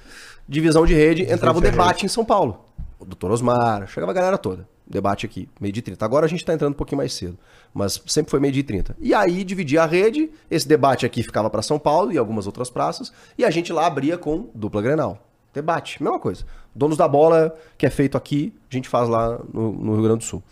divisão 0.48 0.86
de 0.86 0.94
rede, 0.94 1.24
entrava 1.24 1.58
o 1.58 1.62
de 1.62 1.70
debate 1.70 2.06
em 2.06 2.10
São 2.10 2.24
Paulo. 2.24 2.64
O 3.00 3.06
doutor 3.06 3.32
Osmar, 3.32 3.88
chegava 3.88 4.12
a 4.12 4.16
galera 4.16 4.38
toda. 4.38 4.68
Debate 4.86 5.26
aqui, 5.26 5.48
meio-dia 5.60 5.80
e 5.82 5.84
30. 5.84 6.04
Agora 6.06 6.26
a 6.26 6.30
gente 6.30 6.44
tá 6.44 6.54
entrando 6.54 6.72
um 6.74 6.76
pouquinho 6.76 6.98
mais 6.98 7.14
cedo, 7.14 7.38
mas 7.74 8.02
sempre 8.08 8.32
foi 8.32 8.40
meio-dia 8.40 8.62
e 8.62 8.64
30. 8.64 8.96
E 9.00 9.14
aí 9.14 9.44
dividia 9.44 9.84
a 9.84 9.86
rede, 9.86 10.32
esse 10.50 10.68
debate 10.68 11.06
aqui 11.06 11.22
ficava 11.22 11.50
para 11.50 11.62
São 11.62 11.78
Paulo 11.78 12.12
e 12.12 12.18
algumas 12.18 12.46
outras 12.48 12.70
praças, 12.70 13.12
e 13.38 13.44
a 13.46 13.50
gente 13.52 13.72
lá 13.74 13.86
abria 13.88 14.18
com 14.18 14.50
dupla 14.56 14.82
Grenal. 14.82 15.26
Debate, 15.54 16.02
mesma 16.02 16.20
coisa. 16.20 16.44
Donos 16.74 16.98
da 16.98 17.08
bola, 17.08 17.56
que 17.78 17.86
é 17.86 17.90
feito 17.90 18.16
aqui, 18.18 18.54
a 18.72 18.74
gente 18.76 18.88
faz 18.88 19.10
lá 19.10 19.40
no- 19.54 19.72
no 19.74 19.94
Rio 19.94 20.04
Grande 20.04 20.20
do 20.20 20.24
Sul. 20.26 20.44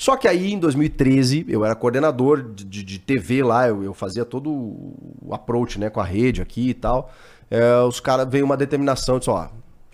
Só 0.00 0.16
que 0.16 0.26
aí, 0.26 0.50
em 0.50 0.58
2013, 0.58 1.44
eu 1.46 1.62
era 1.62 1.74
coordenador 1.74 2.42
de, 2.54 2.64
de- 2.64 2.82
de 2.82 2.98
TV 2.98 3.42
lá, 3.42 3.68
eu, 3.68 3.84
eu 3.84 3.92
fazia 3.92 4.24
todo 4.24 4.50
o 4.50 5.28
approach 5.30 5.78
né, 5.78 5.90
com 5.90 6.00
a 6.00 6.04
rede 6.04 6.40
aqui 6.40 6.70
e 6.70 6.74
tal. 6.74 7.12
É, 7.50 7.82
os 7.82 8.00
caras 8.00 8.26
veio 8.26 8.46
uma 8.46 8.56
determinação, 8.56 9.18
disse, 9.18 9.28
ó, 9.28 9.48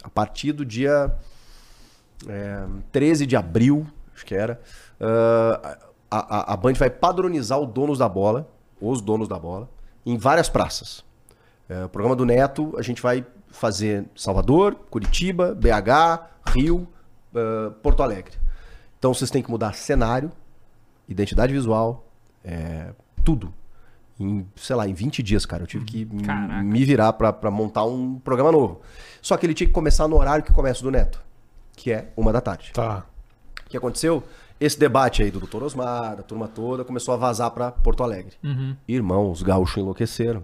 a 0.04 0.08
partir 0.08 0.52
do 0.52 0.64
dia 0.64 1.12
é, 2.28 2.64
13 2.92 3.26
de 3.26 3.34
abril, 3.34 3.84
acho 4.14 4.24
que 4.24 4.32
era, 4.32 4.60
ah, 5.00 5.76
a, 6.08 6.52
a, 6.52 6.56
Band 6.56 6.74
vai 6.74 6.88
padronizar 6.88 7.58
o 7.60 7.66
donos 7.66 7.98
da 7.98 8.08
bola, 8.08 8.48
os 8.80 9.00
donos 9.00 9.26
da 9.26 9.40
bola, 9.40 9.68
em 10.06 10.16
várias 10.16 10.48
praças. 10.48 11.04
É, 11.68 11.84
o 11.84 11.88
programa 11.88 12.14
do 12.14 12.24
Neto, 12.24 12.76
a 12.78 12.82
gente 12.82 13.02
vai 13.02 13.26
fazer 13.48 14.04
Salvador, 14.14 14.76
Curitiba, 14.88 15.52
BH, 15.52 16.52
Rio, 16.54 16.86
ah, 17.34 17.72
Porto 17.82 18.04
Alegre. 18.04 18.45
Então 18.98 19.12
vocês 19.12 19.30
têm 19.30 19.42
que 19.42 19.50
mudar 19.50 19.74
cenário, 19.74 20.30
identidade 21.08 21.52
visual, 21.52 22.06
é, 22.44 22.92
tudo. 23.24 23.52
Em, 24.18 24.46
sei 24.56 24.74
lá, 24.74 24.88
em 24.88 24.94
20 24.94 25.22
dias, 25.22 25.44
cara. 25.44 25.62
Eu 25.62 25.66
tive 25.66 25.84
que 25.84 26.06
Caraca. 26.24 26.62
me 26.62 26.84
virar 26.84 27.12
pra, 27.12 27.32
pra 27.32 27.50
montar 27.50 27.84
um 27.84 28.18
programa 28.18 28.50
novo. 28.50 28.80
Só 29.20 29.36
que 29.36 29.44
ele 29.44 29.52
tinha 29.52 29.66
que 29.66 29.72
começar 29.72 30.08
no 30.08 30.16
horário 30.16 30.44
que 30.44 30.52
começa 30.52 30.82
do 30.82 30.90
Neto, 30.90 31.20
que 31.74 31.92
é 31.92 32.10
uma 32.16 32.32
da 32.32 32.40
tarde. 32.40 32.70
Tá. 32.72 33.04
O 33.66 33.68
que 33.68 33.76
aconteceu? 33.76 34.22
Esse 34.58 34.78
debate 34.78 35.22
aí 35.22 35.30
do 35.30 35.38
Dr. 35.38 35.62
Osmar, 35.62 36.12
a 36.18 36.22
turma 36.22 36.48
toda, 36.48 36.82
começou 36.82 37.12
a 37.12 37.16
vazar 37.18 37.50
pra 37.50 37.70
Porto 37.70 38.02
Alegre. 38.02 38.36
Irmão, 38.88 39.30
os 39.30 39.42
gaúchos 39.42 39.76
enlouqueceram. 39.76 40.42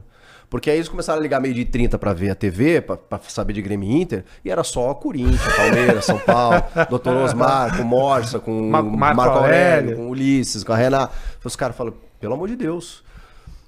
Porque 0.52 0.68
aí 0.68 0.76
eles 0.76 0.88
começaram 0.90 1.18
a 1.18 1.22
ligar 1.22 1.40
meio 1.40 1.54
de 1.54 1.64
30 1.64 1.98
pra 1.98 2.12
ver 2.12 2.28
a 2.28 2.34
TV, 2.34 2.82
pra 2.82 3.18
saber 3.26 3.54
de 3.54 3.62
Grêmio 3.62 3.90
Inter, 3.90 4.22
e 4.44 4.50
era 4.50 4.62
só 4.62 4.92
Corinthians, 4.92 5.40
Palmeiras, 5.56 6.04
São 6.04 6.18
Paulo, 6.18 6.62
Dr. 6.90 7.08
Osmar, 7.08 7.74
com 7.74 7.82
Morsa, 7.84 8.38
com 8.38 8.68
Ma- 8.68 8.82
Marco, 8.82 9.16
Marco 9.16 9.38
Aurélio, 9.38 9.64
Aurélio. 9.92 9.96
com 9.96 10.10
Ulisses, 10.10 10.62
com 10.62 10.74
a 10.74 10.76
Renata. 10.76 11.14
Os 11.42 11.56
caras 11.56 11.74
falam, 11.74 11.94
pelo 12.20 12.34
amor 12.34 12.48
de 12.48 12.56
Deus. 12.56 13.02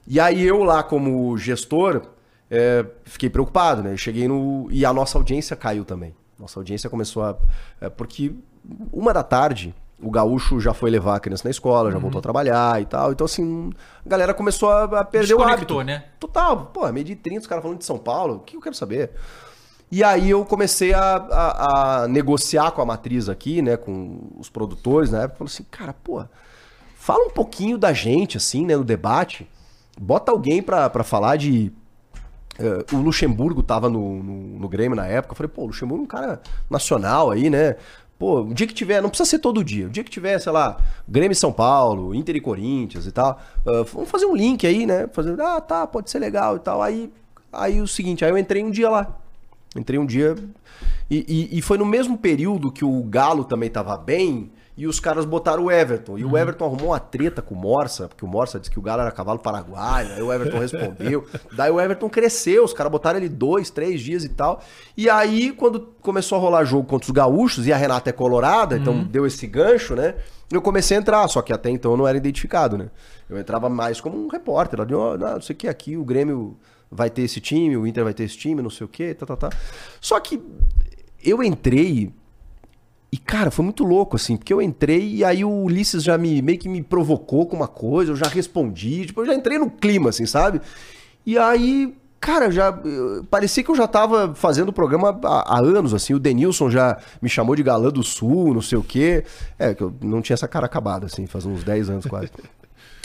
E 0.06 0.20
aí 0.20 0.44
eu 0.44 0.62
lá 0.62 0.82
como 0.82 1.38
gestor, 1.38 2.02
é, 2.50 2.84
fiquei 3.06 3.30
preocupado, 3.30 3.82
né? 3.82 3.92
Eu 3.94 3.96
cheguei 3.96 4.28
no... 4.28 4.68
E 4.70 4.84
a 4.84 4.92
nossa 4.92 5.16
audiência 5.16 5.56
caiu 5.56 5.86
também. 5.86 6.14
Nossa 6.38 6.60
audiência 6.60 6.90
começou 6.90 7.22
a... 7.24 7.34
é, 7.80 7.88
porque 7.88 8.34
uma 8.92 9.14
da 9.14 9.22
tarde, 9.22 9.74
o 10.04 10.10
gaúcho 10.10 10.60
já 10.60 10.74
foi 10.74 10.90
levar 10.90 11.16
a 11.16 11.20
criança 11.20 11.44
na 11.44 11.50
escola, 11.50 11.90
já 11.90 11.98
voltou 11.98 12.18
a 12.18 12.22
trabalhar 12.22 12.80
e 12.82 12.86
tal. 12.86 13.12
Então, 13.12 13.24
assim, 13.24 13.70
a 14.04 14.08
galera 14.08 14.34
começou 14.34 14.70
a, 14.70 14.84
a 15.00 15.04
perder 15.04 15.34
o 15.34 15.38
hábito. 15.42 15.82
Né? 15.82 16.04
Total. 16.20 16.66
Pô, 16.66 16.86
meio 16.92 17.04
de 17.06 17.14
30, 17.16 17.40
os 17.40 17.46
caras 17.46 17.62
falando 17.62 17.78
de 17.78 17.84
São 17.84 17.98
Paulo. 17.98 18.36
O 18.36 18.40
que 18.40 18.56
eu 18.56 18.60
quero 18.60 18.74
saber? 18.74 19.10
E 19.90 20.02
aí 20.02 20.30
eu 20.30 20.44
comecei 20.44 20.92
a, 20.94 21.16
a- 21.16 22.02
a 22.04 22.08
negociar 22.08 22.70
com 22.72 22.82
a 22.82 22.86
matriz 22.86 23.28
aqui, 23.28 23.62
né? 23.62 23.76
Com 23.76 24.30
os 24.38 24.48
produtores 24.48 25.10
na 25.10 25.22
época. 25.22 25.38
Falei 25.38 25.52
assim, 25.52 25.64
cara, 25.70 25.92
pô, 25.92 26.24
fala 26.96 27.24
um 27.26 27.30
pouquinho 27.30 27.78
da 27.78 27.92
gente, 27.92 28.36
assim, 28.36 28.64
né? 28.66 28.76
No 28.76 28.84
debate. 28.84 29.48
Bota 30.00 30.32
alguém 30.32 30.60
pra, 30.62 30.90
pra 30.90 31.04
falar 31.04 31.36
de... 31.36 31.70
eh, 32.58 32.84
o 32.92 32.96
Luxemburgo 32.96 33.62
tava 33.62 33.88
no, 33.88 34.22
no, 34.22 34.58
no 34.58 34.68
Grêmio 34.68 34.96
na 34.96 35.06
época. 35.06 35.32
Eu 35.32 35.36
falei, 35.36 35.52
pô, 35.54 35.62
o 35.62 35.66
Luxemburgo 35.66 36.02
é 36.02 36.04
um 36.04 36.08
cara 36.08 36.42
nacional 36.68 37.30
aí, 37.30 37.48
né? 37.48 37.76
Pô, 38.18 38.40
o 38.42 38.54
dia 38.54 38.66
que 38.66 38.72
tiver, 38.74 39.02
não 39.02 39.08
precisa 39.08 39.28
ser 39.28 39.38
todo 39.40 39.64
dia. 39.64 39.86
O 39.86 39.90
dia 39.90 40.04
que 40.04 40.10
tiver, 40.10 40.38
sei 40.38 40.52
lá, 40.52 40.76
Grêmio 41.08 41.34
São 41.36 41.52
Paulo, 41.52 42.14
Inter 42.14 42.36
e 42.36 42.40
Corinthians 42.40 43.06
e 43.06 43.12
tal. 43.12 43.40
ah, 43.66 43.84
vamos 43.92 44.08
fazer 44.08 44.26
um 44.26 44.34
link 44.36 44.66
aí, 44.66 44.86
né? 44.86 45.08
Fazer, 45.12 45.38
ah, 45.40 45.60
tá, 45.60 45.86
pode 45.86 46.10
ser 46.10 46.18
legal 46.20 46.56
e 46.56 46.60
tal. 46.60 46.80
Aí, 46.82 47.10
aí 47.52 47.80
o 47.80 47.86
seguinte, 47.88 48.24
aí 48.24 48.30
eu 48.30 48.38
entrei 48.38 48.62
um 48.62 48.70
dia 48.70 48.88
lá. 48.88 49.18
Entrei 49.76 49.98
um 49.98 50.06
dia. 50.06 50.36
E, 51.10 51.50
e- 51.52 51.58
e 51.58 51.62
foi 51.62 51.76
no 51.76 51.84
mesmo 51.84 52.16
período 52.16 52.70
que 52.70 52.84
o 52.84 53.02
Galo 53.02 53.44
também 53.44 53.68
tava 53.68 53.96
bem. 53.96 54.50
E 54.76 54.88
os 54.88 54.98
caras 54.98 55.24
botaram 55.24 55.64
o 55.64 55.70
Everton. 55.70 56.18
E 56.18 56.24
o 56.24 56.36
Everton 56.36 56.64
arrumou 56.64 56.88
uma 56.88 56.98
treta 56.98 57.40
com 57.40 57.54
o 57.54 57.58
Morsa, 57.58 58.08
porque 58.08 58.24
o 58.24 58.28
Morsa 58.28 58.58
disse 58.58 58.70
que 58.70 58.78
o 58.78 58.82
Galo 58.82 59.02
era 59.02 59.10
cavalo 59.12 59.38
paraguaio. 59.38 60.12
Aí 60.14 60.22
o 60.22 60.32
Everton 60.32 60.58
respondeu. 60.58 61.24
Daí 61.56 61.70
o 61.70 61.80
Everton 61.80 62.10
cresceu, 62.10 62.64
os 62.64 62.72
caras 62.72 62.90
botaram 62.90 63.18
ele 63.18 63.28
dois, 63.28 63.70
três 63.70 64.00
dias 64.00 64.24
e 64.24 64.28
tal. 64.28 64.60
E 64.96 65.08
aí, 65.08 65.52
quando 65.52 65.80
começou 66.02 66.38
a 66.38 66.40
rolar 66.40 66.64
jogo 66.64 66.88
contra 66.88 67.06
os 67.06 67.12
gaúchos, 67.12 67.68
e 67.68 67.72
a 67.72 67.76
Renata 67.76 68.10
é 68.10 68.12
colorada, 68.12 68.76
então 68.76 69.04
deu 69.04 69.24
esse 69.24 69.46
gancho, 69.46 69.94
né? 69.94 70.16
Eu 70.50 70.60
comecei 70.60 70.96
a 70.96 71.00
entrar, 71.00 71.28
só 71.28 71.40
que 71.40 71.52
até 71.52 71.70
então 71.70 71.92
eu 71.92 71.96
não 71.96 72.06
era 72.06 72.16
identificado, 72.18 72.76
né? 72.76 72.90
Eu 73.30 73.38
entrava 73.38 73.68
mais 73.68 74.00
como 74.00 74.16
um 74.16 74.28
repórter, 74.28 74.80
lá 74.80 74.84
de, 74.84 74.92
não, 74.92 75.16
não 75.16 75.40
sei 75.40 75.54
o 75.54 75.56
que, 75.56 75.68
aqui 75.68 75.96
o 75.96 76.04
Grêmio 76.04 76.56
vai 76.90 77.10
ter 77.10 77.22
esse 77.22 77.40
time, 77.40 77.76
o 77.76 77.86
Inter 77.86 78.04
vai 78.04 78.14
ter 78.14 78.24
esse 78.24 78.36
time, 78.36 78.60
não 78.60 78.70
sei 78.70 78.84
o 78.84 78.88
que, 78.88 79.14
tá, 79.14 79.24
tá, 79.24 79.36
tá. 79.36 79.50
Só 80.00 80.18
que 80.18 80.42
eu 81.24 81.42
entrei 81.42 82.12
e, 83.14 83.16
cara, 83.16 83.50
foi 83.50 83.64
muito 83.64 83.84
louco, 83.84 84.16
assim, 84.16 84.36
porque 84.36 84.52
eu 84.52 84.60
entrei 84.60 85.16
e 85.16 85.24
aí 85.24 85.44
o 85.44 85.50
Ulisses 85.50 86.02
já 86.02 86.18
me 86.18 86.42
meio 86.42 86.58
que 86.58 86.68
me 86.68 86.82
provocou 86.82 87.46
com 87.46 87.54
uma 87.54 87.68
coisa, 87.68 88.10
eu 88.10 88.16
já 88.16 88.26
respondi, 88.26 89.06
tipo, 89.06 89.20
eu 89.20 89.26
já 89.26 89.34
entrei 89.34 89.56
no 89.58 89.70
clima, 89.70 90.08
assim, 90.10 90.26
sabe? 90.26 90.60
E 91.24 91.38
aí, 91.38 91.94
cara, 92.20 92.50
já 92.50 92.76
eu- 92.84 93.22
parecia 93.30 93.62
que 93.62 93.70
eu 93.70 93.76
já 93.76 93.86
tava 93.86 94.34
fazendo 94.34 94.70
o 94.70 94.72
programa 94.72 95.16
há, 95.22 95.56
há 95.56 95.60
anos, 95.60 95.94
assim, 95.94 96.12
o 96.12 96.18
Denilson 96.18 96.68
já 96.70 96.98
me 97.22 97.28
chamou 97.28 97.54
de 97.54 97.62
galã 97.62 97.88
do 97.90 98.02
sul, 98.02 98.52
não 98.52 98.60
sei 98.62 98.78
o 98.78 98.82
quê. 98.82 99.24
É, 99.58 99.74
que 99.74 99.82
eu 99.82 99.94
não 100.02 100.20
tinha 100.20 100.34
essa 100.34 100.48
cara 100.48 100.66
acabada, 100.66 101.06
assim, 101.06 101.26
faz 101.26 101.46
uns 101.46 101.62
10 101.62 101.88
anos 101.88 102.06
quase. 102.06 102.30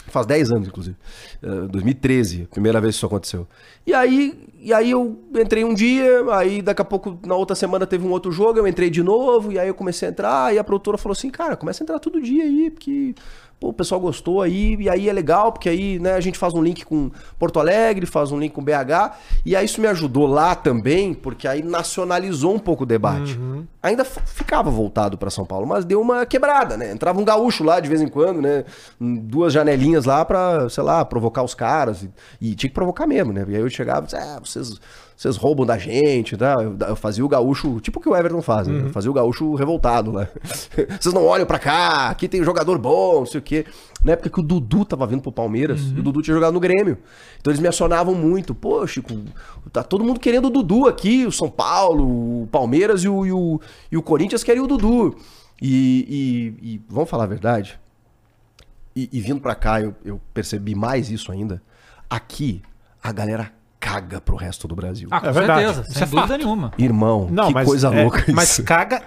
Faz 0.08 0.26
10 0.26 0.50
anos, 0.50 0.68
inclusive. 0.68 0.96
Eh, 1.42 1.68
2013, 1.68 2.48
primeira 2.50 2.80
vez 2.80 2.94
que 2.94 2.98
isso 2.98 3.06
aconteceu. 3.06 3.46
E 3.86 3.94
aí, 3.94 4.48
e 4.58 4.72
aí 4.72 4.90
eu 4.90 5.18
entrei 5.34 5.64
um 5.64 5.74
dia, 5.74 6.24
aí 6.32 6.62
daqui 6.62 6.82
a 6.82 6.84
pouco, 6.84 7.18
na 7.24 7.34
outra 7.34 7.54
semana, 7.54 7.86
teve 7.86 8.06
um 8.06 8.10
outro 8.10 8.32
jogo, 8.32 8.58
eu 8.58 8.66
entrei 8.66 8.90
de 8.90 9.02
novo, 9.02 9.52
e 9.52 9.58
aí 9.58 9.68
eu 9.68 9.74
comecei 9.74 10.08
a 10.08 10.10
entrar, 10.10 10.54
e 10.54 10.58
a 10.58 10.64
produtora 10.64 10.98
falou 10.98 11.12
assim, 11.12 11.30
cara, 11.30 11.56
começa 11.56 11.82
a 11.82 11.84
entrar 11.84 11.98
todo 11.98 12.20
dia 12.20 12.44
aí, 12.44 12.70
porque 12.70 13.14
pô, 13.60 13.68
o 13.68 13.72
pessoal 13.74 14.00
gostou 14.00 14.40
aí, 14.40 14.74
e 14.80 14.88
aí 14.88 15.06
é 15.08 15.12
legal, 15.12 15.52
porque 15.52 15.68
aí 15.68 15.98
né, 15.98 16.14
a 16.14 16.20
gente 16.20 16.38
faz 16.38 16.54
um 16.54 16.62
link 16.62 16.82
com 16.84 17.10
Porto 17.38 17.60
Alegre, 17.60 18.06
faz 18.06 18.32
um 18.32 18.38
link 18.40 18.52
com 18.52 18.64
BH, 18.64 19.12
e 19.44 19.54
aí 19.54 19.66
isso 19.66 19.80
me 19.82 19.86
ajudou 19.86 20.26
lá 20.26 20.54
também, 20.54 21.12
porque 21.12 21.46
aí 21.46 21.62
nacionalizou 21.62 22.54
um 22.54 22.58
pouco 22.58 22.84
o 22.84 22.86
debate. 22.86 23.38
Ainda 23.82 24.02
f- 24.02 24.20
ficava 24.24 24.70
voltado 24.70 25.18
para 25.18 25.28
São 25.30 25.44
Paulo, 25.44 25.66
mas 25.66 25.84
deu 25.84 26.00
uma 26.00 26.24
quebrada, 26.24 26.76
né? 26.76 26.90
Entrava 26.90 27.20
um 27.20 27.24
gaúcho 27.24 27.62
lá 27.62 27.80
de 27.80 27.88
vez 27.88 28.00
em 28.00 28.08
quando, 28.08 28.40
né? 28.40 28.64
Duas 28.98 29.52
janelinhas 29.52 30.04
lá 30.06 30.24
pra, 30.24 30.68
sei 30.70 30.82
lá, 30.82 31.04
provocar 31.04 31.42
os 31.42 31.54
caras. 31.54 32.02
E, 32.02 32.10
e 32.40 32.54
tinha 32.54 32.68
que 32.70 32.74
provocar 32.74 33.06
mesmo, 33.06 33.32
né? 33.32 33.44
E 33.48 33.54
aí 33.56 33.60
eu 33.60 33.68
chegava 33.70 34.00
e 34.00 34.04
disse, 34.04 34.16
ah, 34.16 34.38
vocês, 34.42 34.78
vocês 35.20 35.36
roubam 35.36 35.66
da 35.66 35.76
gente, 35.76 36.34
tá? 36.34 36.54
Eu, 36.54 36.74
eu 36.88 36.96
fazia 36.96 37.22
o 37.22 37.28
gaúcho, 37.28 37.78
tipo 37.80 37.98
o 37.98 38.02
que 38.02 38.08
o 38.08 38.16
Everton 38.16 38.40
faz, 38.40 38.66
né? 38.66 38.84
Eu 38.86 38.90
fazia 38.90 39.10
o 39.10 39.14
gaúcho 39.14 39.54
revoltado 39.54 40.10
lá. 40.10 40.26
vocês 40.98 41.12
não 41.12 41.26
olham 41.26 41.44
pra 41.44 41.58
cá, 41.58 42.08
aqui 42.08 42.26
tem 42.26 42.42
jogador 42.42 42.78
bom, 42.78 43.18
não 43.18 43.26
sei 43.26 43.38
o 43.38 43.42
quê. 43.42 43.66
Na 44.02 44.12
época 44.12 44.30
que 44.30 44.40
o 44.40 44.42
Dudu 44.42 44.82
tava 44.82 45.06
vindo 45.06 45.20
pro 45.20 45.30
Palmeiras, 45.30 45.82
e 45.94 46.00
o 46.00 46.02
Dudu 46.02 46.22
tinha 46.22 46.34
jogado 46.34 46.54
no 46.54 46.60
Grêmio. 46.60 46.96
Então 47.38 47.50
eles 47.50 47.60
me 47.60 47.68
acionavam 47.68 48.14
muito. 48.14 48.54
Pô, 48.54 48.86
Chico, 48.86 49.12
tá 49.70 49.82
todo 49.82 50.02
mundo 50.02 50.18
querendo 50.18 50.46
o 50.46 50.50
Dudu 50.50 50.88
aqui, 50.88 51.26
o 51.26 51.32
São 51.32 51.50
Paulo, 51.50 52.42
o 52.44 52.46
Palmeiras 52.50 53.04
e 53.04 53.08
o, 53.10 53.26
e 53.26 53.30
o, 53.32 53.60
e 53.92 53.96
o 53.98 54.02
Corinthians 54.02 54.42
querem 54.42 54.62
o 54.62 54.66
Dudu. 54.66 55.14
E, 55.60 56.54
e- 56.62 56.74
e 56.76 56.82
vamos 56.88 57.10
falar 57.10 57.24
a 57.24 57.26
verdade? 57.26 57.78
E, 58.96 59.06
e 59.12 59.20
vindo 59.20 59.38
pra 59.42 59.54
cá, 59.54 59.82
eu, 59.82 59.94
eu 60.02 60.18
percebi 60.32 60.74
mais 60.74 61.10
isso 61.10 61.30
ainda. 61.30 61.60
Aqui, 62.08 62.62
a 63.02 63.12
galera 63.12 63.52
caga 63.80 64.20
pro 64.20 64.36
resto 64.36 64.68
do 64.68 64.76
Brasil. 64.76 65.08
Ah, 65.10 65.20
com 65.20 65.26
É 65.28 65.32
verdade. 65.32 65.60
certeza, 65.64 65.80
Isso 65.88 65.92
sem 65.94 66.02
é 66.02 66.06
dúvida 66.06 66.28
fato. 66.28 66.38
nenhuma. 66.38 66.72
Irmão, 66.78 67.28
Não, 67.30 67.48
que 67.48 67.54
mas, 67.54 67.66
coisa 67.66 67.88
é, 67.94 68.02
louca 68.02 68.20
isso. 68.20 68.32
Mas 68.34 68.58
caga 68.60 69.02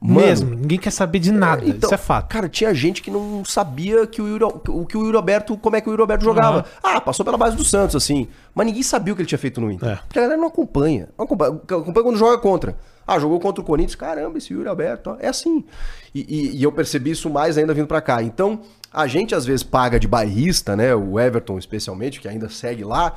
Mano, 0.00 0.20
mesmo. 0.20 0.50
Ninguém 0.54 0.78
quer 0.78 0.92
saber 0.92 1.18
de 1.18 1.32
nada. 1.32 1.62
Então, 1.66 1.88
Isso 1.88 1.94
é 1.94 1.98
fato. 1.98 2.28
Cara, 2.28 2.48
tinha 2.48 2.72
gente 2.72 3.02
que 3.02 3.10
não 3.10 3.44
sabia 3.44 4.06
que 4.06 4.22
o 4.22 4.28
Yuri, 4.28 4.44
o 4.44 4.86
que 4.86 4.96
o 4.96 5.04
Yuri 5.04 5.16
Alberto, 5.16 5.56
como 5.56 5.74
é 5.74 5.80
que 5.80 5.88
o 5.88 5.90
Yuri 5.90 6.02
Alberto 6.02 6.22
jogava. 6.24 6.64
Ah, 6.80 7.00
passou 7.00 7.24
pela 7.24 7.36
base 7.36 7.56
do 7.56 7.64
Santos, 7.64 7.96
assim. 7.96 8.28
Mas 8.54 8.66
ninguém 8.66 8.84
sabia 8.84 9.12
o 9.12 9.16
que 9.16 9.22
ele 9.22 9.28
tinha 9.28 9.38
feito 9.38 9.60
no 9.60 9.68
Inter. 9.72 9.88
É. 9.88 9.96
Porque 9.96 10.20
a 10.20 10.22
galera 10.22 10.40
não 10.40 10.46
acompanha. 10.46 11.08
Não 11.18 11.24
acompanha. 11.24 11.50
Acompanha 11.50 12.04
quando 12.04 12.16
joga 12.16 12.38
contra. 12.38 12.76
Ah, 13.04 13.18
jogou 13.18 13.40
contra 13.40 13.60
o 13.60 13.64
Corinthians. 13.64 13.96
Caramba, 13.96 14.38
esse 14.38 14.52
Yuri 14.52 14.68
Alberto. 14.68 15.16
É 15.18 15.26
assim. 15.28 15.64
E, 16.14 16.20
e- 16.28 16.56
e 16.58 16.62
eu 16.62 16.70
percebi 16.70 17.10
isso 17.10 17.28
mais 17.28 17.58
ainda 17.58 17.74
vindo 17.74 17.88
pra 17.88 18.00
cá. 18.00 18.22
Então, 18.22 18.60
a 18.92 19.08
gente 19.08 19.34
às 19.34 19.44
vezes 19.44 19.64
paga 19.64 19.98
de 19.98 20.06
bairrista, 20.06 20.76
né? 20.76 20.94
O 20.94 21.18
Everton, 21.18 21.58
especialmente, 21.58 22.20
que 22.20 22.28
ainda 22.28 22.48
segue 22.48 22.84
lá. 22.84 23.14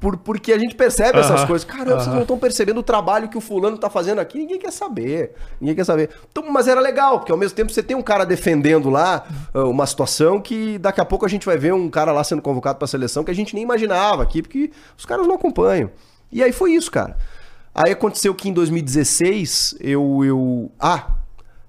Por, 0.00 0.16
porque 0.16 0.52
a 0.52 0.58
gente 0.58 0.76
percebe 0.76 1.18
essas 1.18 1.40
Aham, 1.40 1.46
coisas. 1.48 1.64
Caramba, 1.68 2.00
vocês 2.00 2.14
não 2.14 2.22
estão 2.22 2.38
percebendo 2.38 2.78
o 2.78 2.82
trabalho 2.84 3.28
que 3.28 3.36
o 3.36 3.40
fulano 3.40 3.76
tá 3.76 3.90
fazendo 3.90 4.20
aqui. 4.20 4.38
Ninguém 4.38 4.58
quer 4.58 4.70
saber. 4.72 5.32
Ninguém 5.60 5.74
quer 5.74 5.84
saber. 5.84 6.10
Então, 6.30 6.44
mas 6.52 6.68
era 6.68 6.80
legal, 6.80 7.18
porque 7.18 7.32
ao 7.32 7.38
mesmo 7.38 7.56
tempo 7.56 7.72
você 7.72 7.82
tem 7.82 7.96
um 7.96 8.02
cara 8.02 8.24
defendendo 8.24 8.90
lá 8.90 9.26
ah, 9.52 9.64
uma 9.64 9.86
situação 9.86 10.40
que 10.40 10.78
daqui 10.78 11.00
a 11.00 11.04
pouco 11.04 11.26
a 11.26 11.28
gente 11.28 11.44
vai 11.44 11.56
ver 11.58 11.74
um 11.74 11.90
cara 11.90 12.12
lá 12.12 12.22
sendo 12.22 12.40
convocado 12.40 12.78
pra 12.78 12.86
seleção 12.86 13.24
que 13.24 13.30
a 13.32 13.34
gente 13.34 13.54
nem 13.54 13.64
imaginava 13.64 14.22
aqui, 14.22 14.40
porque 14.40 14.70
os 14.96 15.04
caras 15.04 15.26
não 15.26 15.34
acompanham. 15.34 15.90
E 16.30 16.42
aí 16.44 16.52
foi 16.52 16.72
isso, 16.74 16.90
cara. 16.92 17.16
Aí 17.74 17.90
aconteceu 17.90 18.32
que 18.34 18.48
em 18.48 18.52
2016 18.52 19.76
eu. 19.80 20.20
eu 20.24 20.70
ah, 20.78 21.10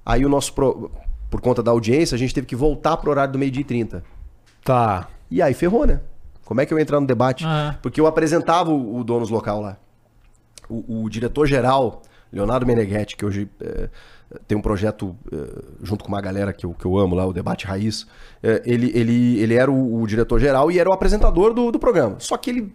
aí 0.06 0.26
o 0.26 0.30
nosso. 0.30 0.54
pro- 0.54 0.92
por 1.32 1.42
conta 1.42 1.62
da 1.62 1.70
audiência, 1.70 2.16
a 2.16 2.18
gente 2.18 2.34
teve 2.34 2.48
que 2.48 2.56
voltar 2.56 2.98
pro 2.98 3.12
horário 3.12 3.32
do 3.34 3.38
meio-dia 3.38 3.62
e 3.62 3.64
30. 3.66 4.04
Tá. 4.64 5.08
E 5.30 5.42
aí 5.44 5.54
ferrou, 5.54 5.86
né? 5.86 6.00
Como 6.50 6.60
é 6.60 6.66
que 6.66 6.74
eu 6.74 6.80
ia 6.80 6.82
entrar 6.82 7.00
no 7.00 7.06
debate? 7.06 7.46
Ah. 7.46 7.78
Porque 7.80 8.02
eu 8.02 8.08
apresentava 8.08 8.72
o, 8.72 8.98
o 8.98 9.04
donos 9.04 9.30
local 9.30 9.62
lá. 9.62 9.78
O, 10.68 11.04
o 11.04 11.08
diretor-geral, 11.08 12.02
Leonardo 12.34 12.66
Meneghetti, 12.66 13.16
que 13.16 13.24
hoje 13.24 13.48
é, 13.62 13.88
tem 14.48 14.58
um 14.58 14.62
projeto 14.62 15.16
é, 15.32 15.62
junto 15.84 16.04
com 16.04 16.08
uma 16.08 16.20
galera 16.20 16.52
que 16.52 16.66
eu, 16.66 16.74
que 16.74 16.84
eu 16.84 16.98
amo 16.98 17.14
lá, 17.14 17.24
o 17.24 17.32
Debate 17.32 17.68
Raiz, 17.68 18.08
é, 18.42 18.64
ele, 18.66 18.92
ele, 18.96 19.40
ele 19.40 19.54
era 19.54 19.70
o, 19.70 20.02
o 20.02 20.08
diretor-geral 20.08 20.72
e 20.72 20.80
era 20.80 20.90
o 20.90 20.92
apresentador 20.92 21.54
do, 21.54 21.72
do 21.72 21.78
programa. 21.78 22.16
Só 22.18 22.36
que 22.36 22.50
ele 22.50 22.74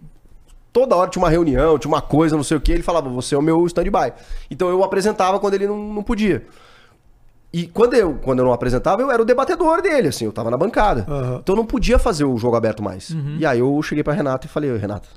toda 0.72 0.94
hora 0.94 1.10
tinha 1.10 1.20
uma 1.20 1.30
reunião, 1.30 1.76
tinha 1.76 1.90
uma 1.90 2.00
coisa, 2.00 2.36
não 2.36 2.44
sei 2.44 2.56
o 2.56 2.60
que, 2.60 2.70
ele 2.70 2.84
falava, 2.84 3.08
você 3.08 3.34
é 3.34 3.38
o 3.38 3.42
meu 3.42 3.66
stand-by. 3.66 4.12
Então 4.48 4.68
eu 4.68 4.84
apresentava 4.84 5.40
quando 5.40 5.54
ele 5.54 5.66
não, 5.66 5.76
não 5.76 6.02
podia. 6.04 6.46
E 7.56 7.66
quando 7.68 7.94
eu, 7.94 8.14
quando 8.14 8.40
eu 8.40 8.44
não 8.44 8.52
apresentava, 8.52 9.00
eu 9.00 9.10
era 9.12 9.22
o 9.22 9.24
debatedor 9.24 9.80
dele, 9.80 10.08
assim, 10.08 10.24
eu 10.24 10.32
tava 10.32 10.50
na 10.50 10.56
bancada. 10.56 11.06
Aham. 11.08 11.38
Então 11.40 11.54
eu 11.54 11.56
não 11.58 11.64
podia 11.66 11.98
fazer 12.00 12.24
o 12.24 12.36
jogo 12.36 12.56
aberto 12.56 12.82
mais. 12.82 13.10
E 13.38 13.46
aí 13.46 13.60
eu 13.60 13.80
cheguei 13.82 14.02
pra 14.02 14.12
Renata 14.12 14.46
e 14.46 14.50
falei, 14.50 14.72
"Ô, 14.72 14.76
Renata, 14.76 15.08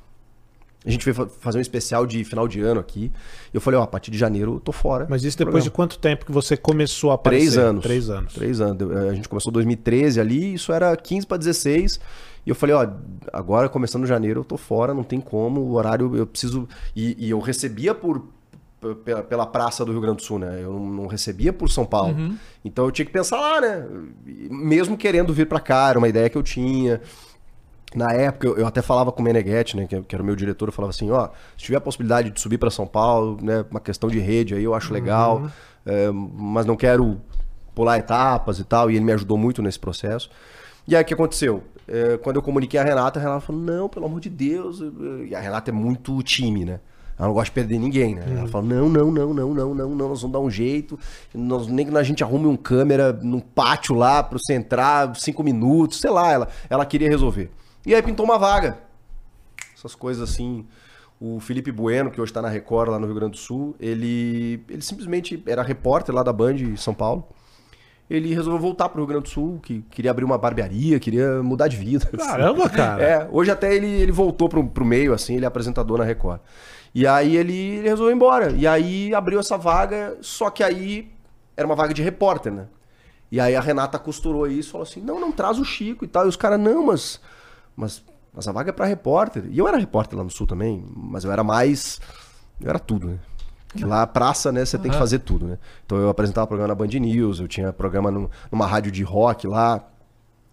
a 0.85 0.89
gente 0.89 1.03
veio 1.03 1.15
fa- 1.15 1.27
fazer 1.39 1.57
um 1.57 1.61
especial 1.61 2.05
de 2.05 2.23
final 2.23 2.47
de 2.47 2.61
ano 2.61 2.79
aqui. 2.79 3.11
E 3.51 3.55
eu 3.57 3.59
falei, 3.59 3.79
ó, 3.79 3.83
a 3.83 3.87
partir 3.87 4.11
de 4.11 4.17
janeiro 4.19 4.53
eu 4.55 4.59
tô 4.59 4.71
fora. 4.71 5.07
Mas 5.09 5.23
isso 5.23 5.35
depois 5.37 5.63
de 5.63 5.71
programa." 5.71 5.89
quanto 5.95 5.99
tempo 5.99 6.25
que 6.27 6.31
você 6.31 6.55
começou 6.55 7.09
a 7.11 7.15
aparecer? 7.15 7.45
Três 7.53 7.57
anos. 7.57 7.83
Três 7.83 8.09
anos. 8.09 8.33
Três 8.33 8.61
anos. 8.61 8.77
Deu- 8.77 9.09
A 9.09 9.13
gente 9.15 9.27
começou 9.27 9.49
em 9.49 9.53
2013 9.53 10.19
ali, 10.21 10.53
isso 10.53 10.71
era 10.71 10.95
15 10.95 11.25
para 11.25 11.37
16. 11.37 11.99
E 12.45 12.49
eu 12.49 12.55
falei, 12.55 12.75
ó, 12.75 12.87
agora 13.33 13.67
começando 13.67 14.05
janeiro 14.05 14.41
eu 14.41 14.45
tô 14.45 14.55
fora, 14.57 14.93
não 14.93 15.03
tem 15.03 15.19
como, 15.19 15.59
o 15.61 15.73
horário 15.73 16.15
eu 16.15 16.25
preciso. 16.27 16.67
E, 16.95 17.15
e 17.19 17.29
eu 17.31 17.39
recebia 17.39 17.93
por 17.95 18.23
pela, 19.03 19.23
pela 19.23 19.45
praça 19.45 19.83
do 19.83 19.91
Rio 19.91 20.01
Grande 20.01 20.17
do 20.17 20.23
Sul, 20.23 20.39
né? 20.39 20.59
Eu 20.61 20.79
não, 20.79 21.07
recebia 21.07 21.51
por 21.51 21.69
São 21.69 21.85
Paulo. 21.85 22.15
Então 22.63 22.85
eu 22.85 22.91
tinha 22.91 23.05
que 23.05 23.11
pensar 23.11 23.39
lá, 23.39 23.61
né? 23.61 23.85
Mesmo 24.25 24.97
querendo 24.97 25.33
vir 25.33 25.47
para 25.47 25.59
cá, 25.59 25.89
era 25.89 25.97
uma 25.97 26.07
ideia 26.07 26.29
que 26.29 26.37
eu 26.37 26.43
tinha. 26.43 27.01
Na 27.95 28.11
época, 28.11 28.47
eu, 28.47 28.57
eu 28.57 28.67
até 28.67 28.81
falava 28.81 29.11
com 29.11 29.21
o 29.21 29.23
Meneghetti, 29.23 29.77
né, 29.77 29.87
que, 29.87 30.01
que 30.01 30.13
era 30.13 30.21
o 30.21 30.25
meu 30.25 30.35
diretor, 30.35 30.67
eu 30.67 30.73
falava 30.73 30.89
assim, 30.89 31.09
ó, 31.09 31.29
se 31.57 31.63
tiver 31.63 31.77
a 31.77 31.81
possibilidade 31.81 32.29
de 32.29 32.39
subir 32.39 32.57
para 32.57 32.69
São 32.69 32.85
Paulo, 32.85 33.37
né, 33.41 33.65
uma 33.71 33.79
questão 33.79 34.09
de 34.09 34.19
rede 34.19 34.53
aí, 34.53 34.63
eu 34.63 34.73
acho 34.73 34.93
legal, 34.93 35.49
é, 35.85 36.11
mas 36.11 36.65
não 36.65 36.75
quero 36.75 37.19
pular 37.73 37.97
etapas 37.97 38.59
e 38.59 38.65
tal, 38.65 38.91
e 38.91 38.97
ele 38.97 39.05
me 39.05 39.13
ajudou 39.13 39.37
muito 39.37 39.61
nesse 39.61 39.79
processo. 39.79 40.29
E 40.85 40.97
aí 40.97 41.01
o 41.01 41.05
que 41.05 41.13
aconteceu? 41.13 41.63
É, 41.87 42.17
quando 42.17 42.35
eu 42.35 42.41
comuniquei 42.41 42.77
a 42.77 42.83
Renata, 42.83 43.19
a 43.19 43.23
Renata 43.23 43.41
falou, 43.41 43.61
não, 43.61 43.87
pelo 43.87 44.05
amor 44.05 44.19
de 44.19 44.29
Deus, 44.29 44.81
e 45.25 45.33
a 45.33 45.39
Renata 45.39 45.71
é 45.71 45.73
muito 45.73 46.21
time, 46.23 46.65
né? 46.65 46.81
Ela 47.17 47.27
não 47.27 47.33
gosta 47.33 47.45
de 47.45 47.51
perder 47.51 47.79
ninguém, 47.79 48.13
né? 48.13 48.23
Ela 48.37 48.47
fala, 48.47 48.65
não, 48.65 48.87
não, 48.87 49.11
não, 49.11 49.33
não, 49.33 49.53
não, 49.53 49.73
não, 49.73 49.89
não, 49.89 50.09
nós 50.09 50.21
vamos 50.21 50.33
dar 50.33 50.39
um 50.39 50.51
jeito. 50.51 50.99
Nós, 51.33 51.67
nem 51.67 51.85
que 51.85 51.97
a 51.97 52.03
gente 52.03 52.23
arrume 52.23 52.45
um 52.45 52.55
câmera 52.55 53.11
num 53.11 53.39
pátio 53.39 53.95
lá 53.95 54.21
pra 54.21 54.37
você 54.37 54.53
entrar, 54.53 55.15
cinco 55.15 55.43
minutos, 55.43 55.99
sei 55.99 56.11
lá, 56.11 56.31
ela, 56.31 56.47
ela 56.69 56.85
queria 56.85 57.09
resolver. 57.09 57.49
E 57.85 57.95
aí 57.95 58.01
pintou 58.03 58.23
uma 58.23 58.37
vaga. 58.37 58.77
Essas 59.75 59.95
coisas 59.95 60.29
assim. 60.29 60.65
O 61.19 61.39
Felipe 61.39 61.71
Bueno, 61.71 62.11
que 62.11 62.21
hoje 62.21 62.31
tá 62.31 62.43
na 62.43 62.49
Record 62.49 62.91
lá 62.91 62.99
no 62.99 63.07
Rio 63.07 63.15
Grande 63.15 63.31
do 63.31 63.37
Sul, 63.37 63.75
ele, 63.79 64.63
ele 64.69 64.83
simplesmente 64.83 65.41
era 65.47 65.63
repórter 65.63 66.13
lá 66.13 66.21
da 66.21 66.31
Band 66.31 66.57
em 66.57 66.75
São 66.75 66.93
Paulo. 66.93 67.27
Ele 68.07 68.33
resolveu 68.35 68.59
voltar 68.59 68.87
pro 68.89 68.99
Rio 68.99 69.07
Grande 69.07 69.23
do 69.23 69.29
Sul, 69.29 69.59
que 69.63 69.83
queria 69.89 70.11
abrir 70.11 70.23
uma 70.23 70.37
barbearia, 70.37 70.99
queria 70.99 71.41
mudar 71.41 71.67
de 71.67 71.75
vida. 71.75 72.07
assim. 72.13 72.17
Caramba, 72.17 72.69
cara. 72.69 73.03
É, 73.03 73.27
hoje 73.31 73.49
até 73.49 73.75
ele, 73.75 73.87
ele 73.87 74.11
voltou 74.11 74.47
pro, 74.47 74.63
pro 74.67 74.85
meio, 74.85 75.11
assim, 75.11 75.35
ele 75.35 75.45
é 75.45 75.47
apresentador 75.47 75.97
na 75.97 76.03
Record. 76.03 76.39
E 76.99 77.05
aí 77.05 77.37
ele, 77.37 77.53
ele 77.53 77.89
resolveu 77.89 78.11
ir 78.11 78.15
embora. 78.15 78.51
E 78.53 78.65
aí 78.65 79.13
abriu 79.13 79.39
essa 79.39 79.55
vaga, 79.55 80.17
só 80.19 80.49
que 80.49 80.63
aí 80.63 81.11
era 81.55 81.67
uma 81.67 81.75
vaga 81.75 81.93
de 81.93 82.01
repórter, 82.01 82.51
né? 82.51 82.65
E 83.31 83.39
aí 83.39 83.55
a 83.55 83.61
Renata 83.61 83.99
costurou 83.99 84.47
isso 84.47 84.71
falou 84.71 84.81
assim: 84.81 84.99
não, 85.01 85.19
não, 85.19 85.31
traz 85.31 85.59
o 85.59 85.63
Chico 85.63 86.03
e 86.03 86.07
tal. 86.07 86.25
E 86.25 86.29
os 86.29 86.35
caras, 86.35 86.59
não, 86.59 86.85
mas, 86.87 87.21
mas. 87.75 88.03
Mas 88.33 88.47
a 88.47 88.51
vaga 88.51 88.69
é 88.69 88.73
pra 88.73 88.85
repórter. 88.87 89.45
E 89.49 89.57
eu 89.59 89.67
era 89.67 89.77
repórter 89.77 90.17
lá 90.17 90.23
no 90.23 90.29
Sul 90.31 90.47
também, 90.47 90.83
mas 90.95 91.23
eu 91.23 91.31
era 91.31 91.43
mais. 91.43 91.99
Eu 92.59 92.69
era 92.69 92.79
tudo, 92.79 93.07
né? 93.09 93.19
Que 93.75 93.83
lá, 93.85 94.07
praça, 94.07 94.51
né, 94.51 94.65
você 94.65 94.77
tem 94.77 94.89
que 94.89 94.97
fazer 94.97 95.19
tudo, 95.19 95.45
né? 95.45 95.57
Então 95.85 95.97
eu 95.99 96.09
apresentava 96.09 96.47
programa 96.47 96.69
na 96.69 96.75
Band 96.75 96.87
News, 96.87 97.39
eu 97.39 97.47
tinha 97.47 97.71
programa 97.73 98.09
num- 98.09 98.29
numa 98.51 98.65
rádio 98.65 98.91
de 98.91 99.03
rock 99.03 99.45
lá, 99.45 99.83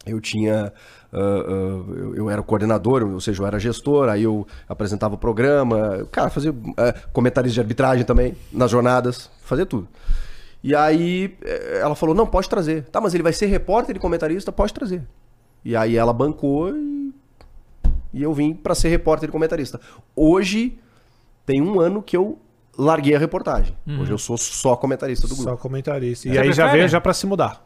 eu 0.07 0.21
tinha. 0.21 0.73
ah, 1.13 1.17
ah, 1.17 1.93
eu, 1.97 2.15
eu 2.17 2.31
era 2.31 2.41
o 2.41 2.45
coordenador, 2.45 3.03
ou 3.05 3.21
seja, 3.21 3.43
eu 3.43 3.47
era 3.47 3.59
gestor, 3.59 4.09
aí 4.09 4.23
eu 4.23 4.47
apresentava 4.69 5.15
o 5.15 5.19
programa, 5.19 6.07
cara, 6.11 6.31
fazia 6.31 6.51
uh, 6.51 6.55
comentários 7.13 7.53
de 7.55 7.61
arbitragem 7.61 8.05
também, 8.05 8.37
nas 8.53 8.71
jornadas, 8.71 9.31
fazia 9.43 9.65
tudo. 9.67 9.89
E 10.63 10.75
aí 10.75 11.37
eh, 11.45 11.81
ela 11.83 11.95
falou: 11.95 12.15
não, 12.15 12.27
pode 12.27 12.49
trazer. 12.49 12.85
Tá, 12.85 12.99
mas 12.99 13.13
ele 13.13 13.23
vai 13.23 13.35
ser 13.35 13.47
repórter 13.47 13.95
e 13.97 13.99
comentarista, 13.99 14.51
pode 14.51 14.73
trazer. 14.73 15.03
E 15.63 15.77
aí 15.77 15.95
ela 15.97 16.13
bancou 16.13 16.75
e, 16.75 17.13
e 18.15 18.23
eu 18.23 18.33
vim 18.33 18.55
pra 18.55 18.75
ser 18.75 18.89
repórter 18.89 19.29
e 19.29 19.33
comentarista. 19.33 19.79
Hoje 20.17 20.79
tem 21.45 21.61
um 21.61 21.81
ano 21.81 22.03
que 22.03 22.17
eu 22.17 22.39
larguei 22.79 23.15
a 23.15 23.19
reportagem. 23.19 23.77
Hoje 23.87 24.11
eu 24.11 24.19
sou 24.19 24.39
só 24.39 24.75
comentarista 24.75 25.29
do 25.29 25.35
grupo. 25.35 25.51
Só 25.51 25.57
comentarista. 25.57 26.29
E 26.29 26.33
Você 26.33 26.39
aí 26.39 26.47
já 26.53 26.63
prefere? 26.65 26.79
veio 26.79 26.89
já 26.89 27.01
pra 27.01 27.13
se 27.13 27.27
mudar. 27.27 27.63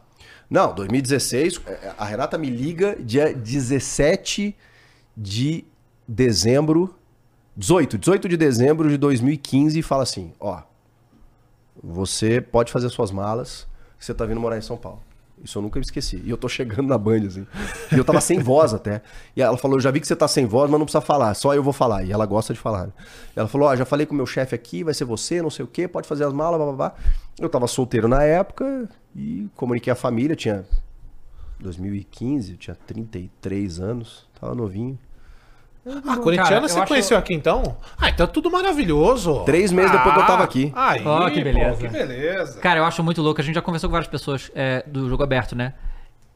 Não, 0.49 0.73
2016, 0.73 1.61
é, 1.67 1.93
a 1.97 2.05
Renata 2.05 2.37
me 2.37 2.49
liga 2.49 2.97
dia 2.99 3.33
17 3.33 4.55
de 5.15 5.63
dezembro, 6.07 6.95
18, 7.55 7.97
18 7.99 8.27
de 8.27 8.35
dezembro 8.35 8.89
de 8.89 8.97
2015 8.97 9.77
e 9.77 9.83
fala 9.83 10.03
assim, 10.03 10.33
ó, 10.39 10.61
você 11.83 12.41
pode 12.41 12.71
fazer 12.71 12.89
suas 12.89 13.11
malas, 13.11 13.67
você 13.99 14.11
tá 14.13 14.25
vindo 14.25 14.39
morar 14.39 14.57
em 14.57 14.61
São 14.61 14.75
Paulo. 14.75 15.01
Isso 15.43 15.57
eu 15.57 15.61
nunca 15.61 15.79
me 15.79 15.85
esqueci. 15.85 16.21
E 16.25 16.29
eu 16.29 16.35
tô 16.35 16.49
chegando 16.49 16.87
na 16.87 16.97
Band, 16.97 17.27
assim. 17.27 17.47
E 17.93 17.97
eu 17.97 18.03
tava 18.03 18.19
sem 18.19 18.39
voz 18.39 18.73
até. 18.73 19.01
E 19.35 19.41
ela 19.41 19.55
falou, 19.55 19.77
eu 19.77 19.81
já 19.81 19.89
vi 19.89 20.01
que 20.01 20.07
você 20.07 20.15
tá 20.15 20.27
sem 20.27 20.45
voz, 20.45 20.69
mas 20.69 20.77
não 20.77 20.85
precisa 20.85 20.99
falar, 20.99 21.33
só 21.33 21.55
eu 21.55 21.63
vou 21.63 21.71
falar. 21.71 22.03
E 22.03 22.11
ela 22.11 22.25
gosta 22.25 22.53
de 22.53 22.59
falar. 22.59 22.87
né? 22.87 22.93
Ela 23.35 23.47
falou, 23.47 23.69
ó, 23.69 23.75
já 23.75 23.85
falei 23.85 24.05
com 24.05 24.13
o 24.13 24.17
meu 24.17 24.25
chefe 24.25 24.53
aqui, 24.53 24.83
vai 24.83 24.93
ser 24.93 25.05
você, 25.05 25.41
não 25.41 25.49
sei 25.49 25.63
o 25.63 25.67
quê, 25.67 25.87
pode 25.87 26.07
fazer 26.07 26.25
as 26.25 26.33
malas, 26.33 26.57
blá, 26.57 26.65
blá, 26.65 26.75
blá. 26.75 26.95
Eu 27.39 27.47
tava 27.47 27.67
solteiro 27.67 28.07
na 28.07 28.21
época 28.23 28.89
e 29.15 29.47
comuniquei 29.55 29.91
a 29.91 29.95
família, 29.95 30.35
tinha 30.35 30.65
2015, 31.59 32.51
eu 32.53 32.57
tinha 32.57 32.75
33 32.87 33.79
anos, 33.79 34.27
tava 34.39 34.55
novinho. 34.55 34.97
Ah, 36.05 36.17
corintiana 36.17 36.67
você 36.67 36.77
acho- 36.77 36.87
conheceu 36.87 37.17
aqui 37.17 37.33
então? 37.33 37.77
Ah, 37.97 38.09
então 38.09 38.25
é 38.25 38.27
tudo 38.27 38.51
maravilhoso. 38.51 39.43
Três 39.45 39.71
meses 39.71 39.91
depois 39.91 40.13
que 40.13 40.21
eu 40.21 40.25
tava 40.27 40.43
aqui. 40.43 40.71
Aí, 40.75 41.01
Ó, 41.05 41.29
que 41.29 41.41
beleza. 41.43 41.71
Pô, 41.71 41.77
que 41.77 41.87
beleza. 41.87 42.59
Cara, 42.59 42.79
eu 42.79 42.85
acho 42.85 43.03
muito 43.03 43.21
louco. 43.21 43.41
A 43.41 43.43
gente 43.43 43.55
já 43.55 43.61
conversou 43.61 43.89
com 43.89 43.93
várias 43.93 44.09
pessoas 44.09 44.51
é, 44.53 44.83
do 44.85 45.09
jogo 45.09 45.23
aberto, 45.23 45.55
né? 45.55 45.73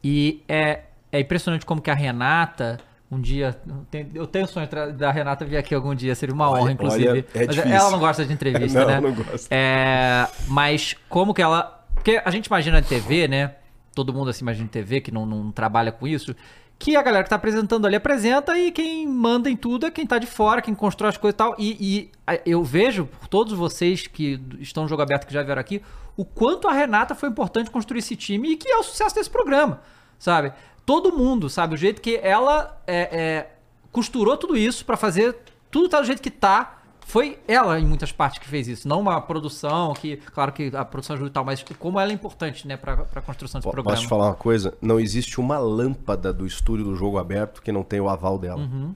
E 0.02 0.42
é, 0.48 0.80
é 1.12 1.20
impressionante 1.20 1.64
como 1.64 1.80
que 1.80 1.90
a 1.90 1.94
Renata. 1.94 2.78
Um 3.12 3.20
dia. 3.20 3.56
eu 3.68 3.86
tenho- 3.90 4.08
Eu 4.14 4.26
tenho 4.26 4.44
o 4.46 4.48
sonho 4.48 4.66
da 4.96 5.12
Renata 5.12 5.44
vir 5.44 5.56
aqui 5.58 5.72
algum 5.74 5.94
dia, 5.94 6.14
seria 6.16 6.34
uma 6.34 6.50
Olha- 6.50 6.62
honra, 6.62 6.72
inclusive. 6.72 7.08
olha, 7.08 7.18
é 7.34 7.46
Mas 7.46 7.54
difícil. 7.54 7.76
ela 7.76 7.90
não 7.90 7.98
gosta 8.00 8.24
de 8.24 8.32
entrevista, 8.32 8.80
Não, 8.80 8.86
né? 8.88 9.00
não 9.00 9.12
gosta. 9.12 9.54
É, 9.54 10.26
mas 10.48 10.96
como 11.08 11.32
que 11.32 11.40
ela. 11.42 11.83
Porque 12.04 12.20
a 12.22 12.30
gente 12.30 12.46
imagina 12.48 12.80
em 12.80 12.82
TV, 12.82 13.26
né? 13.26 13.54
Todo 13.94 14.12
mundo 14.12 14.28
assim 14.28 14.44
imagina 14.44 14.66
em 14.66 14.68
TV 14.68 15.00
que 15.00 15.10
não, 15.10 15.24
não 15.24 15.50
trabalha 15.50 15.90
com 15.90 16.06
isso. 16.06 16.36
Que 16.78 16.96
a 16.96 17.02
galera 17.02 17.24
que 17.24 17.30
tá 17.30 17.36
apresentando 17.36 17.86
ali 17.86 17.96
apresenta 17.96 18.58
e 18.58 18.70
quem 18.70 19.08
manda 19.08 19.48
em 19.48 19.56
tudo 19.56 19.86
é 19.86 19.90
quem 19.90 20.06
tá 20.06 20.18
de 20.18 20.26
fora, 20.26 20.60
quem 20.60 20.74
constrói 20.74 21.08
as 21.08 21.16
coisas 21.16 21.34
e 21.34 21.38
tal. 21.38 21.56
E, 21.58 22.10
e 22.28 22.42
eu 22.44 22.62
vejo, 22.62 23.06
por 23.06 23.26
todos 23.26 23.54
vocês 23.54 24.06
que 24.06 24.38
estão 24.60 24.82
no 24.82 24.88
jogo 24.88 25.00
aberto 25.00 25.26
que 25.26 25.32
já 25.32 25.42
vieram 25.42 25.60
aqui, 25.60 25.80
o 26.14 26.26
quanto 26.26 26.68
a 26.68 26.74
Renata 26.74 27.14
foi 27.14 27.30
importante 27.30 27.70
construir 27.70 28.00
esse 28.00 28.16
time 28.16 28.50
e 28.50 28.56
que 28.58 28.68
é 28.68 28.76
o 28.76 28.82
sucesso 28.82 29.14
desse 29.14 29.30
programa, 29.30 29.80
sabe? 30.18 30.52
Todo 30.84 31.16
mundo, 31.16 31.48
sabe? 31.48 31.72
O 31.72 31.78
jeito 31.78 32.02
que 32.02 32.20
ela 32.22 32.82
é, 32.86 33.00
é, 33.18 33.50
costurou 33.90 34.36
tudo 34.36 34.58
isso 34.58 34.84
pra 34.84 34.98
fazer 34.98 35.38
tudo 35.70 35.88
tá 35.88 36.02
do 36.02 36.06
jeito 36.06 36.20
que 36.20 36.30
tá. 36.30 36.82
Foi 37.06 37.38
ela, 37.46 37.78
em 37.78 37.86
muitas 37.86 38.10
partes, 38.10 38.38
que 38.40 38.48
fez 38.48 38.66
isso. 38.66 38.88
Não 38.88 39.00
uma 39.00 39.20
produção, 39.20 39.92
que, 39.94 40.16
claro 40.16 40.52
que 40.52 40.74
a 40.74 40.84
produção 40.84 41.14
ajuda 41.14 41.28
e 41.30 41.32
tal, 41.32 41.44
mas 41.44 41.64
como 41.78 42.00
ela 42.00 42.10
é 42.10 42.14
importante, 42.14 42.66
né, 42.66 42.76
pra, 42.76 42.96
pra 43.04 43.20
construção 43.22 43.60
desse 43.60 43.70
programa. 43.70 43.90
Posso 43.90 44.02
te 44.02 44.08
falar 44.08 44.26
uma 44.28 44.34
coisa? 44.34 44.74
Não 44.80 44.98
existe 44.98 45.38
uma 45.38 45.58
lâmpada 45.58 46.32
do 46.32 46.46
estúdio 46.46 46.84
do 46.86 46.96
jogo 46.96 47.18
aberto 47.18 47.62
que 47.62 47.70
não 47.70 47.82
tenha 47.84 48.02
o 48.02 48.08
aval 48.08 48.38
dela. 48.38 48.60
Uhum. 48.62 48.94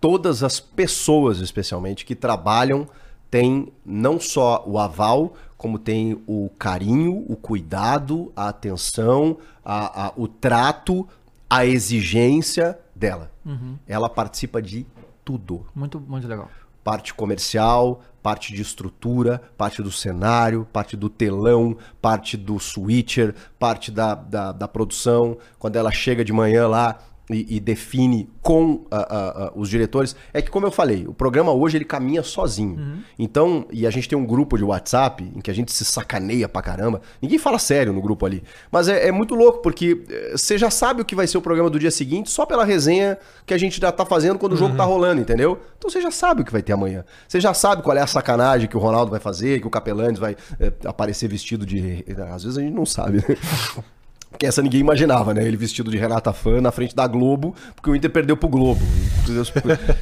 Todas 0.00 0.42
as 0.42 0.58
pessoas, 0.58 1.38
especialmente, 1.40 2.04
que 2.04 2.14
trabalham, 2.14 2.86
têm 3.30 3.72
não 3.84 4.18
só 4.18 4.64
o 4.66 4.78
aval, 4.78 5.34
como 5.56 5.78
tem 5.78 6.22
o 6.26 6.50
carinho, 6.58 7.24
o 7.28 7.36
cuidado, 7.36 8.32
a 8.34 8.48
atenção, 8.48 9.36
a- 9.64 10.06
a- 10.06 10.12
o 10.16 10.26
trato, 10.26 11.06
a 11.48 11.66
exigência 11.66 12.78
dela. 12.94 13.30
Uhum. 13.44 13.76
Ela 13.86 14.08
participa 14.08 14.62
de 14.62 14.86
tudo 15.30 15.66
Muito, 15.74 16.00
muito 16.00 16.26
legal. 16.26 16.50
parte 16.82 17.14
comercial, 17.14 18.00
parte 18.22 18.52
de 18.52 18.62
estrutura, 18.62 19.40
parte 19.56 19.82
do 19.82 19.92
cenário, 19.92 20.66
parte 20.72 20.96
do 20.96 21.08
telão, 21.08 21.76
parte 22.02 22.36
do 22.36 22.58
switcher, 22.58 23.34
parte 23.58 23.90
da, 23.90 24.14
da, 24.14 24.52
da 24.52 24.66
produção. 24.66 25.38
Quando 25.58 25.76
ela 25.76 25.92
chega 25.92 26.24
de 26.24 26.32
manhã 26.32 26.66
lá 26.66 26.98
e, 27.30 27.56
e 27.56 27.60
define 27.60 28.28
com 28.42 28.84
os 29.54 29.68
diretores, 29.68 30.16
é 30.32 30.42
que 30.42 30.50
como 30.50 30.66
eu 30.66 30.70
falei, 30.70 31.06
o 31.06 31.14
programa 31.14 31.52
hoje 31.52 31.76
ele 31.76 31.84
caminha 31.84 32.22
sozinho. 32.22 33.02
Então, 33.18 33.66
e 33.70 33.86
a 33.86 33.90
gente 33.90 34.08
tem 34.08 34.18
um 34.18 34.26
grupo 34.26 34.56
de 34.56 34.64
WhatsApp 34.64 35.22
em 35.22 35.40
que 35.40 35.50
a 35.50 35.54
gente 35.54 35.72
se 35.72 35.84
sacaneia 35.84 36.48
pra 36.48 36.62
caramba. 36.62 37.00
Ninguém 37.20 37.38
fala 37.38 37.58
sério 37.58 37.92
no 37.92 38.00
grupo 38.00 38.26
ali. 38.26 38.42
Mas 38.70 38.88
é, 38.88 39.08
é 39.08 39.12
muito 39.12 39.34
louco, 39.34 39.60
porque 39.62 40.04
eh, 40.08 40.32
você 40.32 40.58
já 40.58 40.70
sabe 40.70 41.02
o 41.02 41.04
que 41.04 41.14
vai 41.14 41.26
ser 41.26 41.38
o 41.38 41.42
programa 41.42 41.70
do 41.70 41.78
dia 41.78 41.90
seguinte 41.90 42.30
só 42.30 42.44
pela 42.46 42.64
resenha 42.64 43.18
que 43.46 43.54
a 43.54 43.58
gente 43.58 43.80
já 43.80 43.92
tá 43.92 44.04
fazendo 44.04 44.38
quando 44.38 44.52
o 44.52 44.56
jogo 44.56 44.76
tá 44.76 44.84
rolando, 44.84 45.20
entendeu? 45.20 45.60
Então 45.78 45.90
você 45.90 46.00
já 46.00 46.10
sabe 46.10 46.42
o 46.42 46.44
que 46.44 46.52
vai 46.52 46.62
ter 46.62 46.72
amanhã. 46.72 47.04
Você 47.26 47.40
já 47.40 47.54
sabe 47.54 47.82
qual 47.82 47.96
é 47.96 48.00
a 48.00 48.06
sacanagem 48.06 48.68
que 48.68 48.76
o 48.76 48.80
Ronaldo 48.80 49.10
vai 49.10 49.20
fazer, 49.20 49.60
que 49.60 49.66
o 49.66 49.70
Capelanes 49.70 50.18
vai 50.18 50.36
eh, 50.58 50.72
aparecer 50.84 51.28
vestido 51.28 51.66
de. 51.66 52.04
Às 52.32 52.44
vezes 52.44 52.58
a 52.58 52.60
gente 52.60 52.74
não 52.74 52.86
sabe, 52.86 53.18
né? 53.18 53.36
Porque 54.30 54.46
essa 54.46 54.62
ninguém 54.62 54.80
imaginava, 54.80 55.34
né? 55.34 55.44
Ele 55.44 55.56
vestido 55.56 55.90
de 55.90 55.98
Renata 55.98 56.32
Fã 56.32 56.60
na 56.60 56.70
frente 56.70 56.94
da 56.94 57.06
Globo, 57.06 57.54
porque 57.74 57.90
o 57.90 57.96
Inter 57.96 58.10
perdeu 58.10 58.36
pro 58.36 58.48
Globo. 58.48 58.80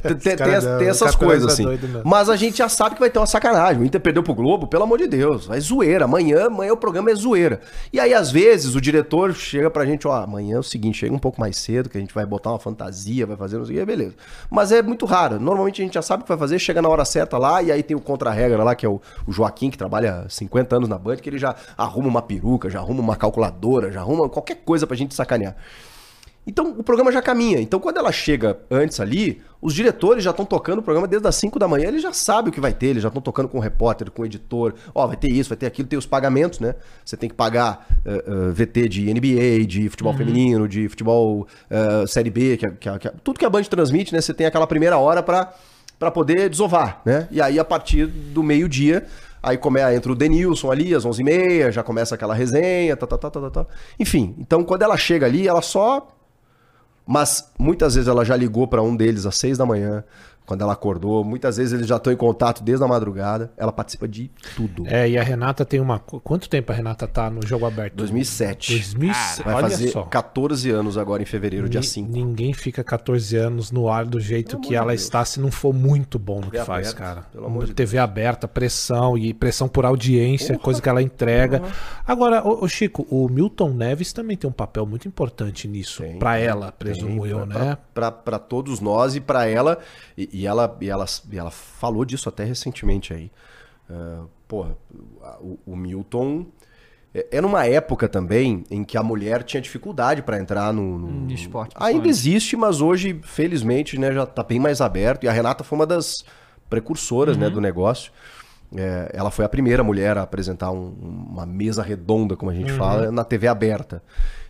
tem, 0.03 0.15
tem- 0.15 0.35
tem- 0.37 0.77
tem 0.77 0.87
essas 0.87 1.11
Capelanes 1.11 1.43
coisas, 1.43 1.49
é 1.49 1.53
assim. 1.53 1.63
doido. 1.63 2.01
Mas 2.05 2.29
a 2.29 2.35
gente 2.35 2.57
já 2.59 2.69
sabe 2.69 2.95
que 2.95 3.01
vai 3.01 3.09
ter 3.09 3.19
uma 3.19 3.25
sacanagem. 3.25 3.81
O 3.81 3.85
Inter 3.85 3.99
perdeu 3.99 4.21
pro 4.23 4.33
Globo, 4.35 4.67
pelo 4.67 4.83
amor 4.83 4.97
de 4.99 5.07
Deus. 5.07 5.47
Vai 5.47 5.59
zoeira. 5.59 6.05
Amanhã, 6.05 6.45
amanhã 6.45 6.71
o 6.73 6.77
programa 6.77 7.11
é 7.11 7.15
zoeira. 7.15 7.59
E 7.91 7.99
aí, 7.99 8.13
às 8.13 8.31
vezes, 8.31 8.75
o 8.75 8.81
diretor 8.81 9.33
chega 9.33 9.69
pra 9.69 9.85
gente, 9.85 10.07
ó, 10.07 10.13
amanhã 10.23 10.55
é 10.57 10.59
o 10.59 10.63
seguinte, 10.63 10.99
chega 10.99 11.13
um 11.13 11.19
pouco 11.19 11.39
mais 11.39 11.57
cedo, 11.57 11.89
que 11.89 11.97
a 11.97 12.01
gente 12.01 12.13
vai 12.13 12.25
botar 12.25 12.51
uma 12.51 12.59
fantasia, 12.59 13.25
vai 13.25 13.35
fazer 13.35 13.57
não 13.57 13.65
sei 13.65 13.75
o 13.77 13.79
que, 13.79 13.85
beleza. 13.85 14.13
Mas 14.49 14.71
é 14.71 14.81
muito 14.81 15.05
raro. 15.05 15.39
Normalmente 15.39 15.81
a 15.81 15.85
gente 15.85 15.95
já 15.95 16.01
sabe 16.01 16.21
o 16.21 16.23
que 16.23 16.29
vai 16.29 16.37
fazer, 16.37 16.59
chega 16.59 16.81
na 16.81 16.87
hora 16.89 17.03
certa 17.03 17.37
lá, 17.37 17.61
e 17.63 17.71
aí 17.71 17.81
tem 17.83 17.97
o 17.97 17.99
contra-regra 17.99 18.63
lá, 18.63 18.75
que 18.75 18.85
é 18.85 18.89
o, 18.89 19.01
o 19.27 19.31
Joaquim, 19.31 19.69
que 19.69 19.77
trabalha 19.77 20.25
50 20.29 20.75
anos 20.77 20.87
na 20.89 20.97
Band, 20.97 21.17
que 21.17 21.29
ele 21.29 21.39
já 21.39 21.55
arruma 21.77 22.07
uma 22.07 22.21
peruca, 22.21 22.69
já 22.69 22.79
arruma 22.79 23.01
uma 23.01 23.15
calculadora, 23.15 23.91
já 23.91 23.99
arruma 24.01 24.18
qualquer 24.27 24.55
coisa 24.65 24.87
pra 24.87 24.97
gente 24.97 25.13
sacanear. 25.13 25.55
Então 26.49 26.71
o 26.71 26.83
programa 26.83 27.11
já 27.11 27.21
caminha. 27.21 27.59
Então 27.59 27.79
quando 27.79 27.97
ela 27.97 28.11
chega 28.11 28.57
antes 28.71 28.99
ali, 28.99 29.41
os 29.61 29.73
diretores 29.73 30.23
já 30.23 30.31
estão 30.31 30.45
tocando 30.45 30.79
o 30.79 30.81
programa 30.81 31.07
desde 31.07 31.27
as 31.27 31.35
5 31.35 31.59
da 31.59 31.67
manhã, 31.67 31.87
eles 31.89 32.01
já 32.01 32.11
sabem 32.11 32.49
o 32.49 32.51
que 32.51 32.59
vai 32.59 32.73
ter, 32.73 32.87
eles 32.87 33.03
já 33.03 33.09
estão 33.09 33.21
tocando 33.21 33.47
com 33.47 33.59
o 33.59 33.61
repórter, 33.61 34.09
com 34.09 34.23
o 34.23 34.25
editor. 34.25 34.73
Ó, 34.95 35.05
vai 35.05 35.15
ter 35.15 35.31
isso, 35.31 35.49
vai 35.49 35.57
ter 35.57 35.67
aquilo, 35.67 35.87
tem 35.87 35.99
os 35.99 36.07
pagamentos, 36.07 36.59
né? 36.59 36.75
Você 37.05 37.15
tem 37.15 37.29
que 37.29 37.35
pagar 37.35 37.87
eh, 38.05 38.23
eh, 38.25 38.51
VT 38.51 38.89
de 38.89 39.13
NBA, 39.13 39.65
de 39.67 39.89
futebol 39.89 40.13
feminino, 40.13 40.67
de 40.67 40.89
futebol 40.89 41.47
eh, 41.69 42.05
Série 42.07 42.31
B, 42.31 42.57
que, 42.57 42.67
que, 42.71 42.99
que 42.99 43.09
tudo 43.23 43.37
que 43.37 43.45
a 43.45 43.49
Band 43.49 43.63
transmite, 43.63 44.13
né? 44.13 44.21
Você 44.21 44.33
tem 44.33 44.47
aquela 44.47 44.65
primeira 44.65 44.97
hora 44.97 45.21
pra 45.21 45.53
para 45.99 46.09
poder 46.09 46.49
desovar, 46.49 47.01
né? 47.05 47.27
E 47.29 47.41
aí 47.41 47.59
a 47.59 47.65
partir 47.65 48.07
do 48.07 48.41
meio-dia 48.41 49.05
Aí 49.41 49.57
come, 49.57 49.81
entra 49.93 50.11
o 50.11 50.15
Denilson 50.15 50.71
ali, 50.71 50.93
às 50.93 51.05
11h30, 51.05 51.71
já 51.71 51.83
começa 51.83 52.15
aquela 52.15 52.33
resenha, 52.33 52.95
tá, 52.95 53.07
tá, 53.07 53.17
tá, 53.17 53.29
tá, 53.29 53.41
tá, 53.41 53.49
tá. 53.49 53.65
Enfim, 53.99 54.35
então 54.37 54.63
quando 54.63 54.81
ela 54.81 54.97
chega 54.97 55.25
ali, 55.25 55.47
ela 55.47 55.61
só 55.61 56.07
mas 57.11 57.51
muitas 57.57 57.95
vezes 57.95 58.07
ela 58.07 58.23
já 58.23 58.35
ligou 58.35 58.67
para 58.67 58.83
um 58.83 58.95
deles 58.95 59.25
às 59.25 59.35
seis 59.35 59.57
da 59.57 59.65
manhã, 59.65 60.03
quando 60.49 60.63
ela 60.63 60.73
acordou. 60.73 61.23
Muitas 61.23 61.57
vezes 61.57 61.73
eles 61.73 61.85
já 61.85 61.97
estão 61.97 62.11
em 62.11 62.15
contato 62.15 62.63
desde 62.63 62.83
a 62.83 62.87
madrugada. 62.87 63.51
Ela 63.55 63.71
participa 63.71 64.07
de 64.07 64.31
tudo. 64.55 64.83
É, 64.87 65.07
e 65.07 65.15
a 65.15 65.21
Renata 65.21 65.63
tem 65.63 65.79
uma. 65.79 65.99
qu- 65.99 66.19
Quanto 66.19 66.49
tempo 66.49 66.71
a 66.71 66.75
Renata 66.75 67.07
tá 67.07 67.29
no 67.29 67.45
jogo 67.45 67.67
aberto? 67.67 67.93
2007. 67.93 68.73
2007. 68.73 69.43
Vai 69.43 69.53
Olha 69.53 69.69
fazer 69.69 69.89
só. 69.89 70.01
14 70.03 70.71
anos 70.71 70.97
agora 70.97 71.21
em 71.21 71.25
fevereiro, 71.25 71.69
dia 71.69 71.81
Ni- 71.81 71.85
5. 71.85 72.11
Ninguém 72.11 72.51
fica 72.51 72.83
14 72.83 73.35
anos 73.37 73.69
no 73.71 73.87
ar 73.89 74.05
do 74.05 74.19
jeito 74.19 74.57
Pelo 74.57 74.61
que 74.63 74.75
ela 74.75 74.87
de 74.87 74.93
Deus. 74.93 75.03
está 75.03 75.23
se 75.23 75.39
não 75.39 75.51
for 75.51 75.71
muito 75.71 76.17
bom 76.17 76.41
no 76.41 76.49
que 76.49 76.57
faz, 76.63 76.87
aberta, 76.89 76.95
cara. 76.97 77.21
pelo 77.31 77.45
amor 77.45 77.65
de 77.65 77.73
TV 77.75 77.99
aberta, 77.99 78.47
pressão 78.47 79.15
e 79.15 79.31
pressão 79.35 79.67
por 79.67 79.85
audiência, 79.85 80.57
coisa 80.57 80.81
que 80.81 80.89
ela 80.89 81.01
entrega. 81.03 81.61
Agora, 82.07 82.41
ô, 82.43 82.63
ô, 82.63 82.67
Chico, 82.67 83.05
o 83.09 83.29
Milton 83.29 83.69
Neves 83.69 84.11
também 84.11 84.35
tem 84.35 84.49
um 84.49 84.53
papel 84.53 84.83
muito 84.87 85.07
importante 85.07 85.67
nisso, 85.67 86.01
tem, 86.01 86.17
ela, 86.43 86.71
presumo 86.71 87.21
Tem, 87.23 87.31
eu, 87.31 87.45
pra- 87.45 87.59
né? 87.65 87.77
Pra 87.93 88.39
todos 88.39 88.79
nós 88.79 89.15
e 89.15 89.19
pra 89.19 89.45
ela. 89.45 89.77
E, 90.17 90.38
e 90.39 90.47
ela, 90.47 90.77
e, 90.81 90.89
ela, 90.89 91.05
e 91.31 91.37
ela 91.37 91.51
falou 91.51 92.03
disso 92.05 92.29
até 92.29 92.43
recentemente 92.43 93.13
aí. 93.13 93.31
Ah, 93.89 94.23
porra, 94.47 94.77
o, 95.41 95.57
o 95.65 95.75
Milton. 95.75 96.45
é- 97.13 97.27
Era 97.31 97.45
uma 97.47 97.65
época 97.65 98.07
também 98.07 98.63
em 98.69 98.83
que 98.83 98.97
a 98.97 99.03
mulher 99.03 99.43
tinha 99.43 99.59
dificuldade 99.61 100.21
pra 100.21 100.37
entrar 100.39 100.71
no, 100.73 100.97
no- 100.97 101.31
esporte, 101.31 101.75
Ainda 101.79 102.07
existe, 102.07 102.55
mas 102.55 102.81
hoje, 102.81 103.19
felizmente, 103.23 103.97
né, 103.99 104.11
já 104.13 104.25
tá 104.25 104.43
bem 104.43 104.59
mais 104.59 104.79
aberto. 104.81 105.23
E 105.23 105.27
a 105.27 105.31
Renata 105.31 105.63
foi 105.63 105.77
uma 105.77 105.85
das 105.87 106.23
precursoras 106.69 107.35
Uhum. 107.35 107.41
né, 107.43 107.49
do 107.49 107.59
negócio. 107.59 108.11
É, 108.75 109.09
ela 109.13 109.31
foi 109.31 109.43
a 109.43 109.49
primeira 109.49 109.83
mulher 109.83 110.15
a 110.19 110.21
apresentar 110.21 110.69
um- 110.71 110.93
uma 111.31 111.45
mesa 111.45 111.81
redonda, 111.81 112.35
como 112.37 112.51
a 112.51 112.53
gente 112.53 112.71
fala, 112.73 113.11
na 113.11 113.23
TV 113.23 113.47
aberta. 113.47 114.03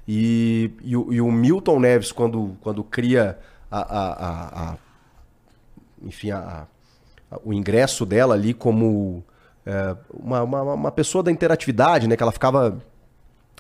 E, 0.06 0.72
e 0.84 0.98
o, 0.98 1.14
e 1.14 1.22
o 1.22 1.32
Milton 1.32 1.80
Neves, 1.80 2.12
quando, 2.12 2.58
quando 2.60 2.84
cria 2.84 3.40
a, 3.72 3.80
a- 3.80 4.14
a- 4.14 4.72
a- 4.72 4.78
enfim, 6.04 6.32
a- 6.32 6.68
a- 7.32 7.40
o 7.44 7.54
ingresso 7.54 8.06
dela 8.06 8.34
ali 8.34 8.54
como 8.54 9.24
é, 9.66 9.96
uma, 10.14 10.42
uma, 10.44 10.62
uma 10.74 10.92
pessoa 10.92 11.24
da 11.24 11.32
interatividade, 11.32 12.08
né? 12.08 12.16
Que 12.18 12.24
ela 12.24 12.32
ficava 12.32 12.78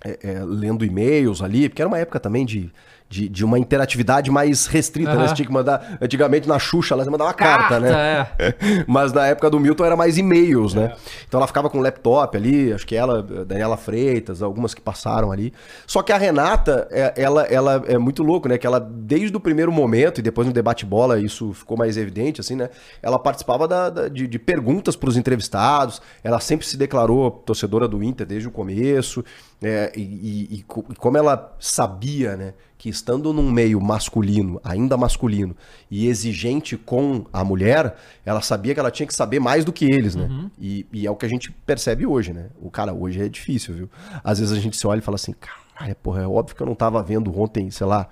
é, 0.03 0.17
é, 0.23 0.43
lendo 0.43 0.85
e-mails 0.85 1.41
ali, 1.41 1.69
porque 1.69 1.81
era 1.81 1.87
uma 1.89 1.99
época 1.99 2.19
também 2.19 2.45
de, 2.45 2.71
de, 3.09 3.27
de 3.27 3.43
uma 3.43 3.57
interatividade 3.57 4.29
mais 4.29 4.67
restrita, 4.67 5.09
né? 5.13 5.17
Aham. 5.17 5.27
Você 5.29 5.33
tinha 5.33 5.45
que 5.47 5.51
mandar, 5.51 5.97
antigamente 5.99 6.47
na 6.47 6.59
Xuxa, 6.59 6.95
você 6.95 7.09
mandava 7.09 7.29
uma 7.31 7.33
carta, 7.33 7.79
né? 7.79 8.27
é. 8.37 8.55
Mas 8.87 9.11
na 9.11 9.25
época 9.25 9.49
do 9.49 9.59
Milton 9.59 9.83
era 9.83 9.95
mais 9.95 10.17
e-mails, 10.17 10.75
né? 10.75 10.93
Então 11.27 11.39
ela 11.39 11.47
ficava 11.47 11.69
com 11.71 11.79
laptop 11.79 12.37
ali, 12.37 12.71
acho 12.71 12.85
que 12.85 12.95
ela, 12.95 13.23
Daniela 13.23 13.77
Freitas, 13.77 14.43
algumas 14.43 14.75
que 14.75 14.81
passaram 14.81 15.31
ali. 15.31 15.51
Só 15.87 16.03
que 16.03 16.11
a 16.13 16.17
Renata, 16.17 16.87
é- 16.91 17.13
ela, 17.17 17.43
ela 17.45 17.83
é 17.87 17.97
muito 17.97 18.21
louco, 18.21 18.47
né? 18.47 18.57
Que 18.59 18.67
ela, 18.67 18.79
desde 18.79 19.35
o 19.35 19.39
primeiro 19.39 19.71
momento, 19.71 20.19
e 20.19 20.21
depois 20.21 20.45
no 20.47 20.53
debate 20.53 20.85
bola 20.85 21.19
isso 21.19 21.51
ficou 21.53 21.75
mais 21.75 21.97
evidente, 21.97 22.39
assim, 22.41 22.55
né? 22.55 22.69
Ela 23.01 23.17
participava 23.17 23.67
da- 23.67 23.89
da- 23.89 24.07
de, 24.07 24.27
de 24.27 24.37
perguntas 24.37 24.95
para 24.95 25.09
os 25.09 25.17
entrevistados, 25.17 25.99
ela 26.23 26.39
sempre 26.39 26.65
se 26.67 26.77
declarou 26.77 27.31
torcedora 27.31 27.87
do 27.87 28.03
Inter 28.03 28.27
desde 28.27 28.47
o 28.47 28.51
começo. 28.51 29.25
É, 29.61 29.91
e, 29.95 30.01
e- 30.01 30.47
e 30.59 30.63
co- 30.63 30.85
como 30.97 31.17
ela 31.17 31.55
sabia, 31.59 32.35
né? 32.37 32.53
Que 32.77 32.87
estando 32.87 33.33
num 33.33 33.51
meio 33.51 33.79
masculino, 33.81 34.59
ainda 34.63 34.95
masculino, 34.95 35.53
e 35.91 36.07
exigente 36.07 36.77
com 36.77 37.25
a 37.33 37.43
mulher, 37.43 37.95
ela 38.25 38.41
sabia 38.41 38.73
que 38.73 38.79
ela 38.79 38.89
tinha 38.89 39.05
que 39.05 39.13
saber 39.13 39.39
mais 39.41 39.65
do 39.65 39.73
que 39.73 39.83
eles, 39.85 40.15
né? 40.15 40.29
E, 40.57 40.85
e 40.93 41.05
é 41.05 41.11
o 41.11 41.15
que 41.15 41.25
a 41.25 41.29
gente 41.29 41.51
percebe 41.65 42.05
hoje, 42.05 42.31
né? 42.31 42.45
O 42.61 42.71
cara, 42.71 42.93
hoje 42.93 43.21
é 43.21 43.27
difícil, 43.27 43.73
viu? 43.75 43.89
Às 44.23 44.39
vezes 44.39 44.57
a 44.57 44.61
gente 44.61 44.77
se 44.77 44.87
olha 44.87 44.99
e 44.99 45.01
fala 45.01 45.15
assim, 45.15 45.33
cara, 45.77 45.93
porra, 46.01 46.21
é 46.21 46.27
óbvio 46.27 46.55
que 46.55 46.61
eu 46.61 46.67
não 46.67 46.75
tava 46.75 47.03
vendo 47.03 47.37
ontem, 47.37 47.69
sei 47.69 47.85
lá, 47.85 48.07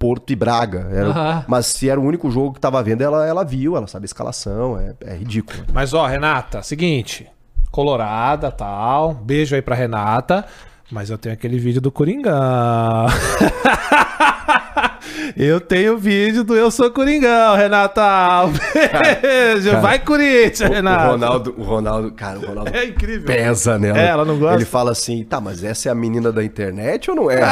Porto 0.00 0.32
e 0.32 0.36
Braga. 0.36 0.88
Era- 0.92 1.08
Aham. 1.10 1.44
Mas 1.46 1.66
se 1.66 1.88
era 1.88 2.00
o 2.00 2.04
único 2.04 2.28
jogo 2.30 2.54
que 2.54 2.60
tava 2.60 2.82
vendo, 2.82 3.02
ela, 3.02 3.24
ela 3.24 3.44
viu, 3.44 3.76
ela 3.76 3.86
sabe 3.86 4.02
a 4.04 4.06
escalação, 4.06 4.76
é, 4.80 4.94
é 5.02 5.14
ridículo. 5.16 5.64
Mas 5.72 5.94
ó, 5.94 6.04
Renata, 6.06 6.60
seguinte, 6.62 7.28
colorada, 7.70 8.50
tal, 8.50 9.14
beijo 9.14 9.54
aí 9.54 9.62
pra 9.62 9.76
Renata. 9.76 10.44
Mas 10.90 11.10
eu 11.10 11.18
tenho 11.18 11.34
aquele 11.34 11.58
vídeo 11.58 11.80
do 11.82 11.92
Coringão. 11.92 13.06
eu 15.36 15.60
tenho 15.60 15.98
vídeo 15.98 16.42
do 16.42 16.56
Eu 16.56 16.70
Sou 16.70 16.90
Coringão, 16.90 17.54
Renata 17.56 18.02
Alves. 18.02 18.58
Cara, 18.90 19.20
Vai, 19.82 19.98
Corinthians, 19.98 20.70
O, 20.70 20.72
Renato. 20.72 21.06
o 21.06 21.10
Ronaldo, 21.10 21.54
o 21.58 21.62
Ronaldo, 21.62 22.12
cara, 22.12 22.38
o 22.38 22.46
Ronaldo 22.46 22.70
É 22.74 22.86
incrível. 22.86 23.26
pesa 23.26 23.78
nela. 23.78 23.98
É, 23.98 24.06
ela 24.06 24.24
não 24.24 24.38
gosta? 24.38 24.56
Ele 24.56 24.64
fala 24.64 24.92
assim, 24.92 25.22
tá, 25.24 25.38
mas 25.40 25.62
essa 25.62 25.90
é 25.90 25.92
a 25.92 25.94
menina 25.94 26.32
da 26.32 26.42
internet 26.42 27.10
ou 27.10 27.16
não 27.16 27.30
é? 27.30 27.40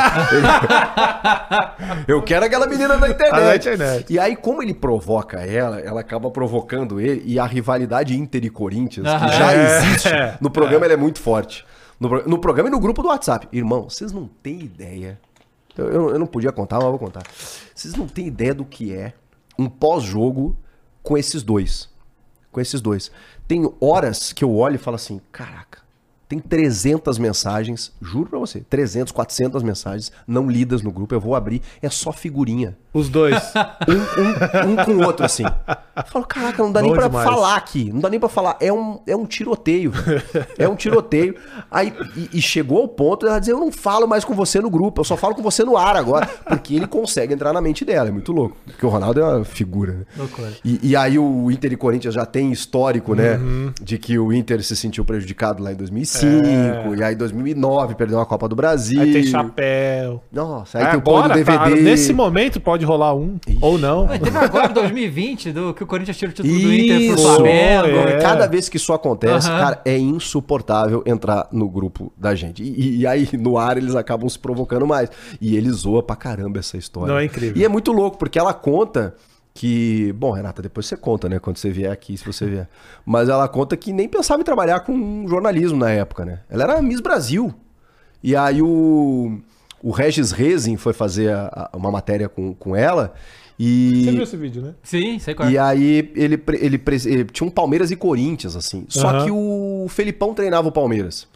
Eu 2.09 2.23
quero 2.23 2.47
aquela 2.47 2.67
menina 2.67 2.97
da 2.97 3.09
internet. 3.11 3.69
internet. 3.69 4.07
E 4.13 4.19
aí, 4.19 4.35
como 4.35 4.63
ele 4.63 4.73
provoca 4.73 5.41
ela, 5.41 5.79
ela 5.81 6.01
acaba 6.01 6.31
provocando 6.31 6.99
ele, 7.01 7.23
e 7.27 7.39
a 7.39 7.45
rivalidade 7.45 8.17
Inter 8.17 8.45
e 8.47 8.51
Corinthians, 8.51 9.07
Ah, 9.07 9.21
que 9.21 9.29
já 9.37 9.53
é. 9.53 9.77
existe, 9.79 10.09
no 10.41 10.51
programa 10.51 10.87
ela 10.87 10.95
é 10.95 10.97
muito 10.97 11.21
forte. 11.21 11.67
No, 11.99 12.09
no 12.25 12.39
programa 12.39 12.69
e 12.69 12.73
no 12.73 12.81
grupo 12.81 13.03
do 13.03 13.09
WhatsApp. 13.09 13.49
Irmão, 13.53 13.89
vocês 13.89 14.13
não 14.13 14.27
têm 14.43 14.61
ideia. 14.61 15.21
Eu, 15.77 15.87
eu- 15.89 16.11
eu 16.11 16.19
não 16.19 16.27
podia 16.27 16.53
contar, 16.53 16.77
mas 16.77 16.85
vou 16.89 16.99
contar. 16.99 17.23
Vocês 17.75 17.95
não 17.95 18.07
têm 18.07 18.27
ideia 18.27 18.55
do 18.55 18.65
que 18.65 18.93
é 18.95 19.13
um 19.59 19.69
pós-jogo 19.69 20.57
com 21.03 21.17
esses 21.17 21.43
dois. 21.43 21.89
Com 22.53 22.61
esses 22.61 22.81
dois. 22.81 23.11
Tem 23.49 23.71
horas 23.81 24.33
que 24.33 24.43
eu 24.45 24.55
olho 24.55 24.75
e 24.77 24.79
falo 24.79 24.97
assim: 24.97 25.21
caraca, 25.33 25.81
tem 26.29 26.39
300 26.39 27.19
mensagens, 27.19 27.93
juro 28.01 28.29
pra 28.31 28.39
você, 28.39 28.61
300, 28.61 29.13
400 29.13 29.63
mensagens 29.63 30.11
não 30.27 30.49
lidas 30.51 30.83
no 30.83 30.91
grupo. 30.91 31.15
Eu 31.15 31.21
vou 31.21 31.35
abrir, 31.35 31.63
é 31.81 31.89
só 31.91 32.13
figurinha. 32.13 32.77
Os 32.97 33.09
dois. 33.09 33.37
Um, 33.89 33.93
um, 34.73 34.73
um 34.73 34.85
com 34.85 34.91
o 34.93 35.05
outro, 35.05 35.25
assim. 35.25 35.45
Eu 35.45 36.05
falo, 36.07 36.27
caraca, 36.27 36.63
não 36.63 36.73
dá 36.73 36.81
Bom 36.81 36.87
nem 36.87 36.95
pra 36.95 37.07
demais. 37.07 37.29
falar 37.29 37.57
aqui. 37.57 37.91
Não 37.93 38.01
dá 38.01 38.09
nem 38.11 38.19
pra 38.19 38.29
falar. 38.29 38.57
É 38.61 38.73
um, 38.73 39.01
é 39.07 39.15
um 39.15 39.25
tiroteio. 39.25 39.93
É 40.59 40.69
um 40.69 40.75
tiroteio. 40.75 41.37
Aí, 41.71 41.93
e, 42.17 42.39
e 42.39 42.43
chegou 42.43 42.83
ao 42.83 42.89
ponto 42.89 43.25
dela 43.27 43.39
dizer, 43.39 43.53
eu 43.53 43.61
não 43.61 43.71
falo 43.71 44.07
mais 44.09 44.25
com 44.25 44.35
você 44.35 44.61
no 44.61 44.69
grupo, 44.71 45.01
eu 45.01 45.05
só 45.05 45.17
falo 45.17 45.35
com 45.35 45.43
você 45.43 45.63
no 45.65 45.77
ar 45.77 45.97
agora. 45.97 46.27
Porque 46.49 46.75
ele 46.75 46.87
consegue 46.87 47.33
entrar 47.35 47.53
na 47.53 47.61
mente 47.61 47.85
dela. 47.85 48.09
É 48.09 48.13
muito 48.13 48.33
louco. 48.33 48.57
Porque 48.67 48.85
o 48.85 48.89
Ronaldo 48.89 49.21
é 49.21 49.25
uma 49.25 49.45
figura, 49.45 49.93
né? 49.93 50.05
Loucura. 50.17 50.53
E, 50.65 50.81
e 50.91 50.97
aí 50.97 51.19
o 51.19 51.51
Inter 51.51 51.73
e 51.73 51.77
Corinthians 51.77 52.15
já 52.15 52.27
tem 52.27 52.51
histórico, 52.51 53.15
né? 53.15 53.37
Uhum. 53.37 53.73
De 53.81 53.99
que 53.99 54.19
o 54.19 54.33
Inter 54.33 54.63
se 54.65 54.75
sentiu 54.75 55.05
prejudicado 55.05 55.63
lá 55.63 55.73
em 55.73 55.77
2005. 55.77 56.95
E 56.97 57.03
aí 57.03 57.15
em 57.15 57.19
2009 57.19 57.95
perdeu 57.95 58.21
a 58.21 58.27
Copa 58.27 58.49
do 58.49 58.57
Brasil. 58.57 59.01
É. 59.01 59.05
Aí 59.05 59.13
tem 59.13 59.25
chapéu. 59.25 60.23
Nossa, 60.33 60.79
aí 60.79 60.85
É, 60.85 60.89
tem 60.89 60.97
o 60.97 61.01
agora, 61.01 61.29
tá, 61.29 61.35
DVD. 61.35 61.83
nesse 61.83 62.13
momento 62.13 62.61
pode 62.61 62.85
rolar 62.87 63.15
um, 63.15 63.39
ou 63.61 63.77
não. 63.79 64.07
Mas 64.07 64.21
teve 64.21 64.39
agora 64.39 64.71
em 64.71 64.73
2020, 64.75 65.53
do, 65.53 65.75
que 65.75 65.83
o 65.85 65.87
Corinthians 65.87 66.17
tira 66.17 66.31
o 66.31 66.35
título 66.35 66.55
do 66.59 66.73
Inter 66.73 66.97
pro 66.97 67.15
Isso, 67.15 67.23
Flamengo. 67.35 68.09
é. 68.09 68.19
Cada 68.21 68.47
vez 68.47 68.69
que 68.69 68.77
isso 68.79 68.93
acontece, 68.93 69.49
Aham. 69.49 69.61
cara, 69.61 69.83
é 69.85 69.99
insuportável 69.99 71.03
entrar 71.05 71.49
no 71.53 71.69
grupo 71.69 72.13
da 72.17 72.35
gente. 72.35 72.63
E, 72.63 72.99
e 73.01 73.07
aí, 73.07 73.29
no 73.35 73.59
ar, 73.59 73.77
eles 73.77 73.95
acabam 73.95 74.29
se 74.29 74.39
provocando 74.39 74.87
mais. 74.87 75.11
E 75.41 75.57
ele 75.57 75.71
zoa 75.71 76.03
pra 76.03 76.17
caramba 76.17 76.59
essa 76.61 76.77
história. 76.77 77.13
Não, 77.13 77.19
é 77.21 77.25
incrível. 77.25 77.61
E 77.61 77.65
é 77.65 77.69
muito 77.69 77.93
louco, 77.93 78.17
porque 78.17 78.39
ela 78.39 78.55
conta 78.55 79.15
que. 79.53 80.13
Bom, 80.13 80.31
Renata, 80.31 80.63
depois 80.63 80.87
você 80.87 80.97
conta, 80.97 81.29
né? 81.29 81.39
Quando 81.39 81.57
você 81.57 81.71
vier 81.71 81.91
aqui, 81.91 82.17
se 82.17 82.25
você 82.25 82.47
vier. 82.47 82.69
Mas 83.05 83.29
ela 83.29 83.49
conta 83.49 83.77
que 83.77 83.93
nem 83.93 84.09
pensava 84.09 84.41
em 84.41 84.45
trabalhar 84.45 84.81
com 84.81 85.27
jornalismo 85.27 85.79
na 85.79 85.91
época, 85.91 86.25
né? 86.25 86.41
Ela 86.49 86.65
era 86.65 86.83
Miss 86.83 87.01
Brasil. 87.01 87.53
E 88.23 88.35
aí 88.35 88.61
o, 88.61 89.39
o 89.89 89.91
Regis 89.93 90.33
Rezin 90.33 90.77
foi 90.77 90.93
fazer 90.93 91.33
a- 91.33 91.71
a- 91.73 91.77
uma 91.77 91.91
matéria 91.91 92.29
com, 92.29 92.53
com 92.55 92.75
ela. 92.75 93.15
E. 93.59 94.03
Você 94.05 94.11
viu 94.11 94.23
esse 94.23 94.37
vídeo, 94.37 94.63
né? 94.63 94.75
Sim, 94.83 95.19
sei 95.19 95.35
qual 95.35 95.49
é. 95.49 95.53
E 95.53 95.59
aí 95.59 96.13
ele, 96.15 96.43
ele, 96.61 96.83
ele 97.07 97.25
tinha 97.25 97.47
um 97.47 97.51
Palmeiras 97.51 97.91
e 97.91 97.97
Corinthians, 97.97 98.57
assim. 98.57 98.85
Só 98.89 99.09
Aham. 99.09 99.25
que 99.25 99.31
o 99.31 99.87
Felipão 99.89 100.35
treinava 100.35 100.69
o 100.69 100.73
Palmeiras. 100.73 101.27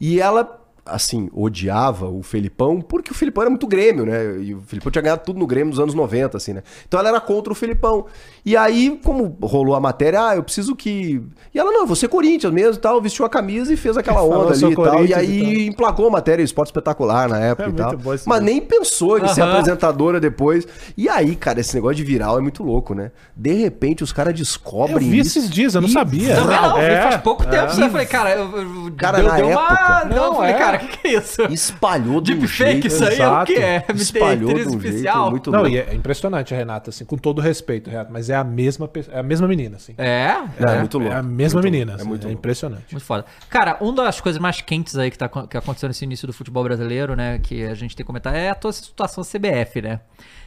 E 0.00 0.20
ela, 0.20 0.59
assim, 0.84 1.28
odiava 1.32 2.06
o 2.08 2.22
Felipão 2.22 2.80
porque 2.80 3.10
o 3.12 3.14
Felipão 3.14 3.42
era 3.42 3.50
muito 3.50 3.66
Grêmio, 3.66 4.04
né? 4.06 4.38
E 4.40 4.54
o 4.54 4.60
Felipão 4.60 4.90
tinha 4.90 5.02
ganhado 5.02 5.22
tudo 5.24 5.38
no 5.38 5.46
Grêmio 5.46 5.70
nos 5.70 5.78
anos 5.80 5.94
90, 5.94 6.36
assim, 6.36 6.52
né? 6.52 6.62
Então 6.86 6.98
ela 6.98 7.08
era 7.10 7.20
contra 7.20 7.52
o 7.52 7.56
Felipão. 7.56 8.06
E 8.44 8.56
aí, 8.56 8.98
como 9.04 9.36
rolou 9.42 9.74
a 9.74 9.80
matéria, 9.80 10.28
ah, 10.28 10.36
eu 10.36 10.42
preciso 10.42 10.74
que. 10.74 11.22
E 11.54 11.58
ela, 11.58 11.70
não, 11.70 11.86
você 11.86 12.08
Corinthians 12.08 12.52
mesmo 12.52 12.74
e 12.74 12.78
tal, 12.78 13.00
vestiu 13.00 13.24
a 13.24 13.28
camisa 13.28 13.72
e 13.72 13.76
fez 13.76 13.96
aquela 13.96 14.20
Falou, 14.20 14.46
onda 14.46 14.54
"Sou 14.54 14.68
ali 14.68 14.72
e 14.74 14.76
tal. 14.82 15.04
E 15.04 15.14
aí 15.14 15.42
e 15.42 15.66
emplacou 15.68 16.06
a 16.08 16.10
matéria 16.10 16.42
Esporte 16.42 16.68
Espetacular 16.68 17.28
na 17.28 17.38
época 17.38 17.68
É 17.68 17.72
e 17.72 17.72
tal. 17.72 17.94
Mas 18.26 18.42
nem 18.42 18.60
pensou 18.60 19.18
em 19.18 19.28
ser 19.28 19.42
apresentadora 19.42 20.18
depois. 20.18 20.66
E 20.96 21.08
aí, 21.08 21.36
cara, 21.36 21.60
esse 21.60 21.74
negócio 21.74 21.96
de 21.96 22.04
viral 22.04 22.38
é 22.38 22.40
muito 22.40 22.62
louco, 22.64 22.94
né? 22.94 23.10
De 23.36 23.52
repente 23.52 24.02
os 24.02 24.12
caras 24.12 24.32
Eu 24.32 24.38
descobrem 24.38 25.10
vi 25.10 25.18
isso. 25.18 25.38
esses 25.38 25.50
dias, 25.50 25.74
eu 25.74 25.80
não 25.80 25.88
sabia. 25.88 26.36
Não, 26.40 26.76
vi 26.76 26.80
É, 26.84 27.02
faz 27.02 27.16
pouco 27.22 27.42
tempo. 27.44 27.54
é. 27.56 27.60
Assim, 27.66 27.82
eu 27.82 27.90
falei, 27.90 28.06
cara, 28.06 28.30
eu, 28.32 28.56
eu, 28.56 28.92
Cara, 28.96 29.18
deu, 29.18 29.28
na 29.28 29.36
deu 29.36 29.46
uma. 29.48 29.60
época- 29.62 30.04
Não, 30.08 30.16
eu 30.16 30.22
Não, 30.30 30.34
falei, 30.36 30.50
é. 30.54 30.58
Cara, 30.72 30.84
o 30.84 30.88
que, 30.88 30.96
que 30.98 31.08
é 31.08 31.12
isso? 31.18 31.42
Espalhou 31.44 32.18
um 32.18 32.22
Deepfake, 32.22 32.48
jeito. 32.82 32.86
isso 32.86 33.04
aí 33.04 33.18
é 33.18 33.28
o 33.28 33.44
que 33.44 33.54
é? 33.56 33.84
Espalhou 33.94 34.50
Inteligência 34.50 34.76
um 34.76 34.80
jeito 34.80 35.30
muito 35.30 35.50
Não, 35.50 35.60
louco. 35.60 35.74
e 35.74 35.78
é 35.78 35.94
impressionante 35.94 36.52
a 36.54 36.56
Renata, 36.56 36.90
assim, 36.90 37.04
com 37.04 37.16
todo 37.16 37.40
respeito, 37.40 37.90
Renata, 37.90 38.10
mas 38.12 38.30
é 38.30 38.36
a 38.36 38.44
mesma, 38.44 38.90
é 39.12 39.18
a 39.18 39.22
mesma 39.22 39.46
menina, 39.48 39.76
assim. 39.76 39.94
É? 39.98 40.34
Não, 40.58 40.68
é 40.68 40.78
muito 40.78 40.98
louco. 40.98 41.12
É 41.12 41.16
a 41.16 41.22
mesma 41.22 41.60
Muito 41.60 41.72
menina, 41.72 41.92
louco. 41.92 42.00
assim, 42.00 42.06
É 42.06 42.08
muito 42.08 42.22
é 42.22 42.26
louco. 42.26 42.38
impressionante. 42.38 42.84
Muito 42.92 43.04
foda. 43.04 43.24
Cara, 43.48 43.76
uma 43.80 44.04
das 44.04 44.20
coisas 44.20 44.40
mais 44.40 44.60
quentes 44.60 44.96
aí 44.96 45.10
que, 45.10 45.18
tá, 45.18 45.28
que 45.28 45.56
aconteceu 45.56 45.88
nesse 45.88 46.04
início 46.04 46.26
do 46.26 46.32
futebol 46.32 46.62
brasileiro, 46.64 47.14
né? 47.14 47.38
Que 47.42 47.64
a 47.64 47.74
gente 47.74 47.94
tem 47.96 48.04
que 48.04 48.06
comentar 48.06 48.34
é 48.34 48.52
toda 48.54 48.74
essa 48.74 48.82
situação 48.84 49.22
CBF, 49.24 49.82
né? 49.82 50.00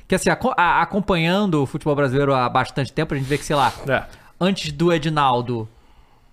Que 0.08 0.16
assim, 0.16 0.30
aco- 0.30 0.54
a- 0.58 0.82
acompanhando 0.82 1.64
o 1.64 1.66
futebol 1.66 1.96
brasileiro 1.96 2.34
há 2.34 2.48
bastante 2.50 2.92
tempo, 2.92 3.14
a 3.14 3.18
gente 3.18 3.26
vê 3.28 3.38
que, 3.38 3.46
sei 3.46 3.56
lá, 3.56 3.72
É. 3.88 4.04
antes 4.40 4.72
do 4.72 4.92
Edinaldo, 4.92 5.68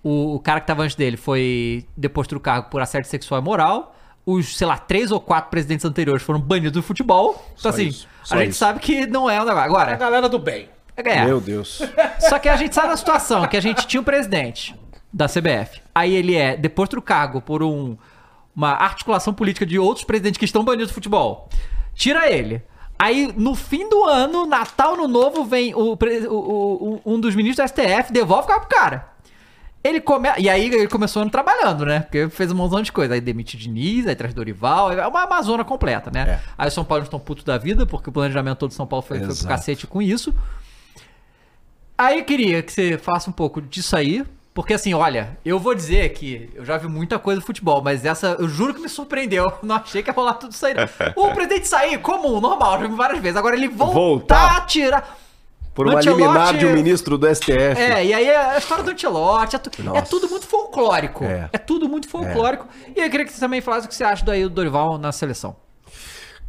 o, 0.03 0.35
o 0.35 0.39
cara 0.39 0.59
que 0.61 0.67
tava 0.67 0.83
antes 0.83 0.95
dele 0.95 1.17
foi 1.17 1.85
deposto 1.95 2.35
do 2.35 2.39
cargo 2.41 2.69
por 2.69 2.81
assédio 2.81 3.09
sexual 3.09 3.41
e 3.41 3.43
moral. 3.43 3.95
Os, 4.25 4.55
sei 4.57 4.67
lá, 4.67 4.77
três 4.77 5.11
ou 5.11 5.19
quatro 5.19 5.49
presidentes 5.49 5.83
anteriores 5.85 6.21
foram 6.21 6.39
banidos 6.39 6.73
do 6.73 6.83
futebol. 6.83 7.31
Então, 7.47 7.53
Só 7.55 7.69
assim, 7.69 7.87
isso, 7.87 8.07
só 8.23 8.35
a 8.35 8.39
gente 8.39 8.49
isso. 8.51 8.59
sabe 8.59 8.79
que 8.79 9.07
não 9.07 9.29
é 9.29 9.41
um 9.41 9.45
negócio. 9.45 9.63
Agora, 9.69 9.93
A 9.93 9.95
galera 9.97 10.29
do 10.29 10.37
bem. 10.37 10.69
é, 10.95 11.25
Meu 11.25 11.41
Deus. 11.41 11.81
só 12.19 12.37
que 12.37 12.47
a 12.47 12.55
gente 12.55 12.75
sabe 12.75 12.93
a 12.93 12.97
situação, 12.97 13.47
que 13.47 13.57
a 13.57 13.61
gente 13.61 13.87
tinha 13.87 13.99
um 13.99 14.03
presidente 14.03 14.75
da 15.11 15.25
CBF. 15.27 15.81
Aí 15.93 16.13
ele 16.13 16.35
é 16.35 16.55
deposto 16.55 16.95
do 16.95 17.01
cargo 17.01 17.41
por 17.41 17.63
um, 17.63 17.97
uma 18.55 18.69
articulação 18.73 19.33
política 19.33 19.65
de 19.65 19.79
outros 19.79 20.05
presidentes 20.05 20.37
que 20.37 20.45
estão 20.45 20.63
banidos 20.63 20.89
do 20.91 20.93
futebol. 20.93 21.49
Tira 21.95 22.29
ele. 22.31 22.61
Aí, 22.99 23.33
no 23.35 23.55
fim 23.55 23.89
do 23.89 24.03
ano, 24.05 24.45
Natal, 24.45 24.95
no 24.95 25.07
Novo, 25.07 25.43
vem 25.43 25.73
o, 25.73 25.97
o- 26.29 26.29
o- 26.29 27.01
um 27.03 27.19
dos 27.19 27.33
ministros 27.35 27.57
da 27.57 27.67
STF, 27.67 28.13
devolve 28.13 28.43
o 28.43 28.47
cargo 28.47 28.67
pro 28.67 28.77
cara. 28.77 29.09
Ele 29.83 29.99
come... 29.99 30.29
E 30.37 30.47
aí 30.47 30.67
ele 30.67 30.87
começou 30.87 31.27
trabalhando, 31.29 31.85
né? 31.85 32.01
Porque 32.01 32.29
fez 32.29 32.51
um 32.51 32.55
montão 32.55 32.81
de 32.81 32.91
coisa. 32.91 33.15
Aí 33.15 33.21
demite 33.21 33.57
Diniz, 33.57 34.05
aí 34.07 34.15
traz 34.15 34.33
Dorival. 34.33 34.91
É 34.91 35.07
uma 35.07 35.23
Amazona 35.23 35.63
completa, 35.63 36.11
né? 36.11 36.21
É. 36.21 36.39
Aí 36.57 36.67
o 36.67 36.71
São 36.71 36.83
Paulo 36.83 37.03
estão 37.03 37.19
putos 37.19 37.43
da 37.43 37.57
vida, 37.57 37.85
porque 37.85 38.09
o 38.09 38.13
planejamento 38.13 38.59
todo 38.59 38.69
de 38.69 38.75
São 38.75 38.85
Paulo 38.85 39.03
foi, 39.03 39.19
foi 39.19 39.35
pro 39.35 39.47
cacete 39.47 39.87
com 39.87 40.01
isso. 40.01 40.33
Aí 41.97 42.19
eu 42.19 42.25
queria 42.25 42.61
que 42.61 42.71
você 42.71 42.97
falasse 42.97 43.29
um 43.29 43.33
pouco 43.33 43.61
disso 43.61 43.95
aí. 43.95 44.23
Porque 44.53 44.73
assim, 44.73 44.93
olha, 44.93 45.37
eu 45.45 45.57
vou 45.57 45.73
dizer 45.73 46.09
que 46.09 46.49
eu 46.53 46.65
já 46.65 46.77
vi 46.77 46.87
muita 46.87 47.17
coisa 47.17 47.39
do 47.39 47.45
futebol, 47.45 47.81
mas 47.81 48.03
essa 48.03 48.35
eu 48.37 48.49
juro 48.49 48.73
que 48.73 48.81
me 48.81 48.89
surpreendeu. 48.89 49.51
Não 49.63 49.75
achei 49.75 50.03
que 50.03 50.09
ia 50.09 50.13
rolar 50.13 50.33
tudo 50.33 50.51
isso 50.51 50.65
aí. 50.65 50.73
não. 50.73 50.83
O 51.15 51.33
presidente 51.33 51.67
sair 51.67 51.97
comum, 51.99 52.41
normal, 52.41 52.79
já 52.81 52.87
vi 52.87 52.95
várias 52.95 53.21
vezes. 53.21 53.37
Agora 53.37 53.55
ele 53.55 53.69
voltar, 53.69 53.93
Voltar. 53.93 54.57
a 54.57 54.61
tirar. 54.61 55.17
Por 55.73 55.87
uma 55.87 55.99
Ancelotti- 55.99 56.21
liminar 56.21 56.57
de 56.57 56.65
um 56.65 56.73
ministro 56.73 57.17
do 57.17 57.27
STF. 57.33 57.51
É, 57.79 58.05
e 58.05 58.13
aí 58.13 58.29
a 58.29 58.57
história 58.57 58.83
do 58.83 58.91
Antelote, 58.91 59.55
é, 59.55 59.59
tu- 59.59 59.69
é 59.95 60.01
tudo 60.01 60.27
muito 60.29 60.45
folclórico. 60.45 61.23
É. 61.23 61.49
É, 61.53 61.57
tudo 61.57 61.87
muito 61.87 62.09
folclórico. 62.09 62.67
E 62.95 62.99
eu 63.01 63.09
queria 63.09 63.25
que 63.25 63.31
você 63.31 63.39
também 63.39 63.61
falasse 63.61 63.85
o 63.85 63.89
que 63.89 63.95
você 63.95 64.03
acha 64.03 64.25
daí 64.25 64.43
do 64.43 64.49
Dorival 64.49 64.97
na 64.97 65.11
seleção. 65.13 65.55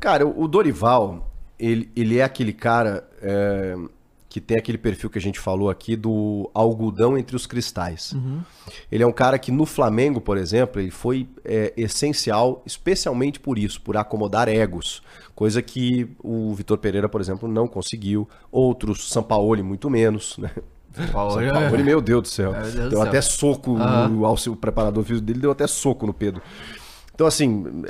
Cara, 0.00 0.26
o 0.26 0.48
Dorival, 0.48 1.30
ele, 1.58 1.90
ele 1.94 2.18
é 2.18 2.24
aquele 2.24 2.52
cara 2.52 3.08
é, 3.22 3.76
que 4.32 4.40
tem 4.40 4.56
aquele 4.56 4.78
perfil 4.78 5.10
que 5.10 5.18
a 5.18 5.20
gente 5.20 5.38
falou 5.38 5.68
aqui 5.68 5.94
do 5.94 6.50
algodão 6.54 7.18
entre 7.18 7.36
os 7.36 7.46
cristais. 7.46 8.14
Ele 8.90 9.02
é 9.02 9.06
um 9.06 9.12
cara 9.12 9.38
que 9.38 9.52
no 9.52 9.66
Flamengo, 9.66 10.20
por 10.20 10.38
exemplo, 10.38 10.80
ele 10.80 10.90
foi 10.90 11.28
é, 11.44 11.72
essencial, 11.76 12.62
especialmente 12.64 13.38
por 13.38 13.58
isso, 13.58 13.80
por 13.82 13.96
acomodar 13.96 14.48
egos. 14.48 15.02
Coisa 15.34 15.60
que 15.60 16.08
o 16.22 16.54
Vitor 16.54 16.78
Pereira, 16.78 17.08
por 17.08 17.20
exemplo, 17.20 17.46
não 17.46 17.68
conseguiu. 17.68 18.26
Outros, 18.50 19.10
Sampaoli, 19.10 19.62
muito 19.62 19.90
menos, 19.90 20.38
né? 20.38 20.50
Sampaoli, 20.94 21.48
Sampaoli, 21.48 21.82
meu 21.82 22.00
Deus 22.00 22.22
do 22.22 22.28
céu. 22.28 22.52
Meu 22.52 22.62
Deus 22.62 22.74
do 22.74 22.88
deu 22.88 22.98
céu. 23.00 23.02
até 23.02 23.20
soco, 23.20 23.76
no, 23.76 24.24
ao 24.24 24.36
seu 24.36 24.56
preparador 24.56 25.04
físico 25.04 25.26
dele 25.26 25.40
deu 25.40 25.50
até 25.50 25.66
soco 25.66 26.06
no 26.06 26.14
Pedro. 26.14 26.40
Então, 27.14 27.26
assim, 27.26 27.84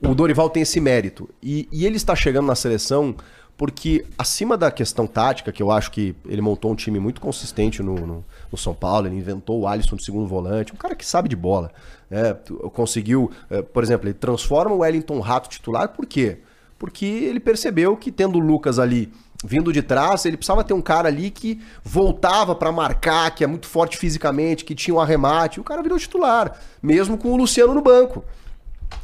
o 0.00 0.14
Dorival 0.14 0.48
tem 0.50 0.62
esse 0.62 0.80
mérito. 0.80 1.28
E, 1.42 1.68
e 1.72 1.84
ele 1.84 1.96
está 1.96 2.14
chegando 2.14 2.46
na 2.46 2.54
seleção 2.54 3.16
porque, 3.58 4.06
acima 4.16 4.56
da 4.56 4.70
questão 4.70 5.04
tática, 5.04 5.50
que 5.50 5.60
eu 5.60 5.72
acho 5.72 5.90
que 5.90 6.14
ele 6.24 6.40
montou 6.40 6.70
um 6.70 6.76
time 6.76 7.00
muito 7.00 7.20
consistente 7.20 7.82
no, 7.82 7.96
no, 7.96 8.24
no 8.52 8.56
São 8.56 8.72
Paulo, 8.72 9.08
ele 9.08 9.16
inventou 9.16 9.58
o 9.58 9.66
Alisson 9.66 9.96
de 9.96 10.04
segundo 10.04 10.28
volante, 10.28 10.72
um 10.72 10.76
cara 10.76 10.94
que 10.94 11.04
sabe 11.04 11.28
de 11.28 11.34
bola. 11.34 11.72
Né? 12.08 12.34
Conseguiu, 12.72 13.32
eh, 13.50 13.60
por 13.60 13.82
exemplo, 13.82 14.06
ele 14.06 14.14
transforma 14.14 14.72
o 14.76 14.78
Wellington 14.78 15.18
Rato 15.18 15.48
titular, 15.48 15.88
por 15.88 16.06
quê? 16.06 16.38
Porque 16.78 17.04
ele 17.04 17.40
percebeu 17.40 17.96
que, 17.96 18.12
tendo 18.12 18.36
o 18.36 18.40
Lucas 18.40 18.78
ali 18.78 19.12
vindo 19.44 19.72
de 19.72 19.82
trás, 19.82 20.24
ele 20.24 20.36
precisava 20.36 20.62
ter 20.62 20.74
um 20.74 20.80
cara 20.80 21.08
ali 21.08 21.28
que 21.28 21.60
voltava 21.82 22.54
para 22.54 22.70
marcar, 22.70 23.34
que 23.34 23.42
é 23.42 23.46
muito 23.48 23.66
forte 23.66 23.96
fisicamente, 23.96 24.64
que 24.64 24.72
tinha 24.72 24.94
um 24.94 25.00
arremate. 25.00 25.58
O 25.58 25.64
cara 25.64 25.82
virou 25.82 25.98
titular, 25.98 26.56
mesmo 26.80 27.18
com 27.18 27.32
o 27.32 27.36
Luciano 27.36 27.74
no 27.74 27.82
banco. 27.82 28.24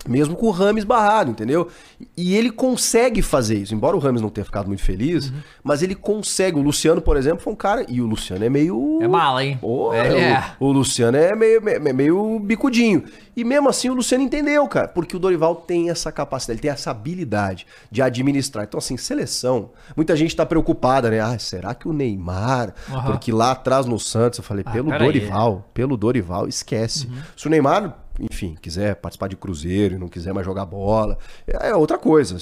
Mesmo 0.06 0.36
com 0.36 0.46
o 0.48 0.50
Rames 0.50 0.84
barrado, 0.84 1.30
entendeu? 1.30 1.68
E 2.14 2.34
ele 2.36 2.50
consegue 2.50 3.22
fazer 3.22 3.56
isso. 3.56 3.74
Embora 3.74 3.96
o 3.96 3.98
Rames 3.98 4.20
não 4.20 4.28
tenha 4.28 4.44
ficado 4.44 4.66
muito 4.66 4.82
feliz, 4.82 5.30
Uhum. 5.30 5.36
mas 5.62 5.82
ele 5.82 5.94
consegue. 5.94 6.58
O 6.58 6.62
Luciano, 6.62 7.00
por 7.00 7.16
exemplo, 7.16 7.40
foi 7.42 7.52
um 7.54 7.56
cara. 7.56 7.86
E 7.88 8.02
o 8.02 8.06
Luciano 8.06 8.44
é 8.44 8.50
meio. 8.50 8.98
É 9.00 9.08
mala, 9.08 9.42
hein? 9.42 9.58
Ô, 9.62 9.94
É, 9.94 10.20
é. 10.32 10.44
O, 10.60 10.66
o 10.66 10.72
Luciano 10.72 11.16
é 11.16 11.34
meio, 11.34 11.62
meio, 11.62 11.94
meio 11.94 12.38
bicudinho. 12.38 13.04
E 13.34 13.42
mesmo 13.44 13.66
assim 13.68 13.88
o 13.88 13.94
Luciano 13.94 14.22
entendeu, 14.22 14.66
cara. 14.68 14.88
Porque 14.88 15.16
o 15.16 15.18
Dorival 15.18 15.56
tem 15.56 15.88
essa 15.88 16.12
capacidade, 16.12 16.56
ele 16.58 16.62
tem 16.62 16.70
essa 16.70 16.90
habilidade 16.90 17.66
de 17.90 18.02
administrar. 18.02 18.64
Então, 18.64 18.76
assim, 18.76 18.98
seleção. 18.98 19.70
Muita 19.96 20.14
gente 20.14 20.36
tá 20.36 20.44
preocupada, 20.44 21.10
né? 21.10 21.20
Ah, 21.20 21.38
será 21.38 21.74
que 21.74 21.88
o 21.88 21.94
Neymar? 21.94 22.74
Aham. 22.90 23.12
Porque 23.12 23.32
lá 23.32 23.52
atrás 23.52 23.86
no 23.86 23.98
Santos, 23.98 24.38
eu 24.38 24.44
falei, 24.44 24.64
Ah, 24.66 24.70
pelo. 24.70 24.90
Dorival, 24.98 25.66
pelo 25.72 25.96
Dorival, 25.96 26.46
esquece. 26.46 27.06
Uhum. 27.06 27.14
Se 27.36 27.46
o 27.46 27.50
Neymar, 27.50 28.03
enfim, 28.20 28.56
quiser 28.60 28.96
participar 28.96 29.28
de 29.28 29.36
Cruzeiro 29.36 29.94
e 29.94 29.98
não 29.98 30.08
quiser 30.08 30.32
mais 30.32 30.46
jogar 30.46 30.64
bola, 30.66 31.18
é 31.46 31.74
outra 31.74 31.98
coisa. 31.98 32.36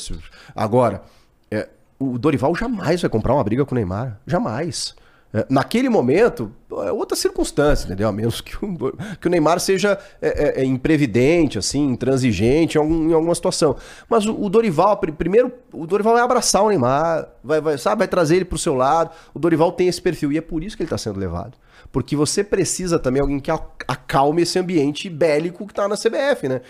Agora, 0.54 1.02
é, 1.50 1.68
o 1.98 2.18
Dorival 2.18 2.54
jamais 2.54 3.00
vai 3.00 3.10
comprar 3.10 3.34
uma 3.34 3.44
briga 3.44 3.64
com 3.64 3.74
o 3.74 3.76
Neymar. 3.76 4.20
Jamais. 4.26 4.94
É, 5.34 5.46
naquele 5.48 5.88
momento, 5.88 6.52
é 6.84 6.92
outra 6.92 7.16
circunstância, 7.16 7.86
entendeu? 7.86 8.06
A 8.06 8.12
menos 8.12 8.42
que 8.42 8.54
o, 8.62 8.92
que 9.18 9.26
o 9.26 9.30
Neymar 9.30 9.58
seja 9.60 9.98
é, 10.20 10.60
é, 10.60 10.60
é, 10.60 10.64
imprevidente, 10.64 11.58
assim, 11.58 11.80
intransigente 11.88 12.76
em, 12.76 12.80
algum- 12.80 13.08
em 13.10 13.14
alguma 13.14 13.34
situação. 13.34 13.74
Mas 14.10 14.26
o, 14.26 14.38
o 14.38 14.50
Dorival, 14.50 14.98
pri- 14.98 15.10
primeiro, 15.10 15.50
o 15.72 15.86
Dorival 15.86 16.12
vai 16.14 16.22
abraçar 16.22 16.62
o 16.62 16.68
Neymar, 16.68 17.28
vai, 17.42 17.62
vai, 17.62 17.78
sabe, 17.78 18.00
vai 18.00 18.08
trazer 18.08 18.36
ele 18.36 18.44
pro 18.44 18.58
seu 18.58 18.74
lado. 18.74 19.10
O 19.32 19.38
Dorival 19.38 19.72
tem 19.72 19.88
esse 19.88 20.02
perfil 20.02 20.32
e 20.32 20.36
é 20.36 20.42
por 20.42 20.62
isso 20.62 20.76
que 20.76 20.82
ele 20.82 20.90
tá 20.90 20.98
sendo 20.98 21.18
levado. 21.18 21.56
Porque 21.90 22.14
você 22.14 22.44
precisa 22.44 22.98
também 22.98 23.22
alguém 23.22 23.40
que 23.40 23.50
acalme 23.50 24.42
esse 24.42 24.58
ambiente 24.58 25.08
bélico 25.08 25.66
que 25.66 25.72
tá 25.72 25.88
na 25.88 25.96
CBF, 25.96 26.46
né? 26.48 26.60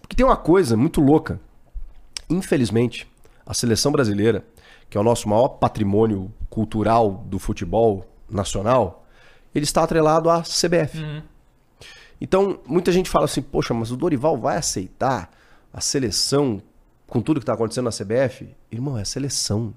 Porque 0.00 0.16
tem 0.16 0.26
uma 0.26 0.36
coisa 0.36 0.76
muito 0.76 1.00
louca. 1.00 1.38
Infelizmente, 2.28 3.08
a 3.46 3.54
seleção 3.54 3.90
brasileira, 3.92 4.44
que 4.90 4.98
é 4.98 5.00
o 5.00 5.04
nosso 5.04 5.28
maior 5.28 5.48
patrimônio 5.48 6.30
cultural 6.50 7.24
do 7.26 7.38
futebol 7.38 8.04
nacional, 8.28 9.06
ele 9.54 9.64
está 9.64 9.84
atrelado 9.84 10.28
à 10.28 10.42
CBF. 10.42 11.22
Então, 12.20 12.58
muita 12.66 12.92
gente 12.92 13.08
fala 13.08 13.24
assim: 13.24 13.40
poxa, 13.40 13.72
mas 13.72 13.90
o 13.90 13.96
Dorival 13.96 14.36
vai 14.36 14.56
aceitar 14.56 15.30
a 15.72 15.80
seleção 15.80 16.60
com 17.06 17.22
tudo 17.22 17.40
que 17.40 17.44
está 17.44 17.54
acontecendo 17.54 17.84
na 17.84 17.90
CBF? 17.90 18.54
Irmão, 18.70 18.98
é 18.98 19.02
a 19.02 19.06
seleção. 19.06 19.72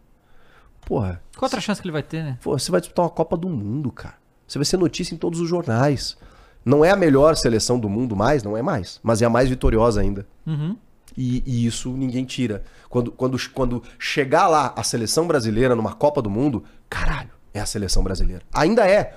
Porra, 0.85 1.21
Qual 1.37 1.45
outra 1.45 1.61
chance 1.61 1.81
que 1.81 1.87
ele 1.87 1.93
vai 1.93 2.03
ter, 2.03 2.23
né? 2.23 2.37
Pô, 2.41 2.57
você 2.57 2.69
vai 2.69 2.81
disputar 2.81 3.05
uma 3.05 3.11
Copa 3.11 3.37
do 3.37 3.47
Mundo, 3.47 3.91
cara. 3.91 4.15
Você 4.45 4.57
vai 4.57 4.65
ser 4.65 4.77
notícia 4.77 5.15
em 5.15 5.17
todos 5.17 5.39
os 5.39 5.47
jornais. 5.47 6.17
Não 6.65 6.83
é 6.83 6.91
a 6.91 6.95
melhor 6.95 7.35
seleção 7.35 7.79
do 7.79 7.89
mundo 7.89 8.15
mais, 8.15 8.43
não 8.43 8.55
é 8.55 8.61
mais. 8.61 8.99
Mas 9.03 9.21
é 9.21 9.25
a 9.25 9.29
mais 9.29 9.49
vitoriosa 9.49 10.01
ainda. 10.01 10.25
Uhum. 10.45 10.77
E, 11.17 11.43
e 11.45 11.65
isso 11.65 11.91
ninguém 11.91 12.25
tira. 12.25 12.63
Quando, 12.89 13.11
quando, 13.11 13.37
quando 13.53 13.83
chegar 13.99 14.47
lá 14.47 14.73
a 14.75 14.83
seleção 14.83 15.27
brasileira 15.27 15.75
numa 15.75 15.93
Copa 15.93 16.21
do 16.21 16.29
Mundo, 16.29 16.63
caralho, 16.89 17.29
é 17.53 17.59
a 17.59 17.65
seleção 17.65 18.03
brasileira. 18.03 18.41
Ainda 18.53 18.87
é. 18.87 19.15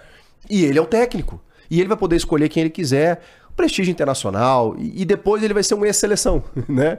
E 0.48 0.64
ele 0.64 0.78
é 0.78 0.82
o 0.82 0.86
técnico. 0.86 1.40
E 1.70 1.81
ele 1.81 1.89
vai 1.89 1.97
poder 1.97 2.16
escolher 2.16 2.48
quem 2.48 2.62
ele 2.62 2.70
quiser. 2.70 3.20
Prestígio 3.56 3.90
internacional. 3.90 4.77
E, 4.78 5.05
depois 5.05 5.43
ele 5.43 5.55
vai 5.55 5.62
ser 5.62 5.74
um 5.74 5.85
ex-seleção, 5.85 6.44
né? 6.68 6.97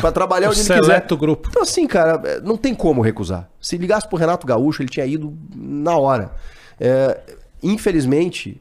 pra 0.00 0.10
trabalhar 0.10 0.48
O 0.48 0.50
onde 0.50 0.60
ele 0.60 0.68
quiser. 0.68 0.82
seleto 0.82 1.16
grupo. 1.16 1.48
Então, 1.50 1.62
assim, 1.62 1.86
cara, 1.86 2.20
é, 2.24 2.40
não 2.40 2.56
tem 2.56 2.74
como 2.74 3.02
recusar. 3.02 3.50
Se 3.60 3.76
ligasse 3.76 4.08
pro 4.08 4.16
Renato 4.16 4.46
Gaúcho, 4.46 4.82
ele 4.82 4.88
tinha 4.88 5.04
ido 5.04 5.36
na 5.54 5.96
hora. 5.96 6.32
É, 6.80 7.20
infelizmente, 7.62 8.60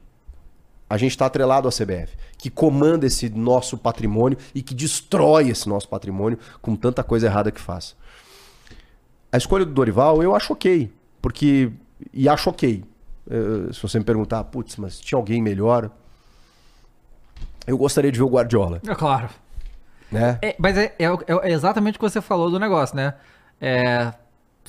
a 0.89 0.97
gente 0.97 1.11
está 1.11 1.25
atrelado 1.27 1.67
à 1.67 1.71
CBF, 1.71 2.17
que 2.37 2.49
comanda 2.49 3.05
esse 3.05 3.29
nosso 3.29 3.77
patrimônio 3.77 4.37
e 4.55 4.61
que 4.61 4.73
destrói 4.73 5.49
esse 5.49 5.69
nosso 5.69 5.87
patrimônio 5.87 6.39
com 6.61 6.75
tanta 6.75 7.03
coisa 7.03 7.27
errada 7.27 7.51
que 7.51 7.61
faz. 7.61 7.95
A 9.31 9.37
escolha 9.37 9.63
do 9.65 9.71
Dorival 9.71 10.23
eu 10.23 10.35
acho 10.35 10.53
ok, 10.53 10.91
porque. 11.21 11.71
E 12.13 12.27
acho 12.27 12.49
ok. 12.49 12.83
Eh, 13.29 13.71
se 13.73 13.81
você 13.81 13.99
me 13.99 14.05
perguntar, 14.05 14.43
putz, 14.45 14.75
mas 14.77 14.99
tinha 14.99 15.17
alguém 15.19 15.41
melhor. 15.41 15.91
Eu 17.67 17.77
gostaria 17.77 18.11
de 18.11 18.17
ver 18.17 18.23
o 18.23 18.29
Guardiola, 18.29 18.81
É 18.87 18.95
claro. 18.95 19.29
né? 20.11 20.39
É, 20.41 20.55
mas 20.57 20.75
é, 20.77 20.95
é- 20.97 21.49
é 21.49 21.51
exatamente 21.51 21.97
o 21.97 21.99
que 21.99 22.09
você 22.09 22.19
falou 22.21 22.49
do 22.49 22.57
negócio, 22.59 22.95
né? 22.95 23.13
É, 23.61 24.11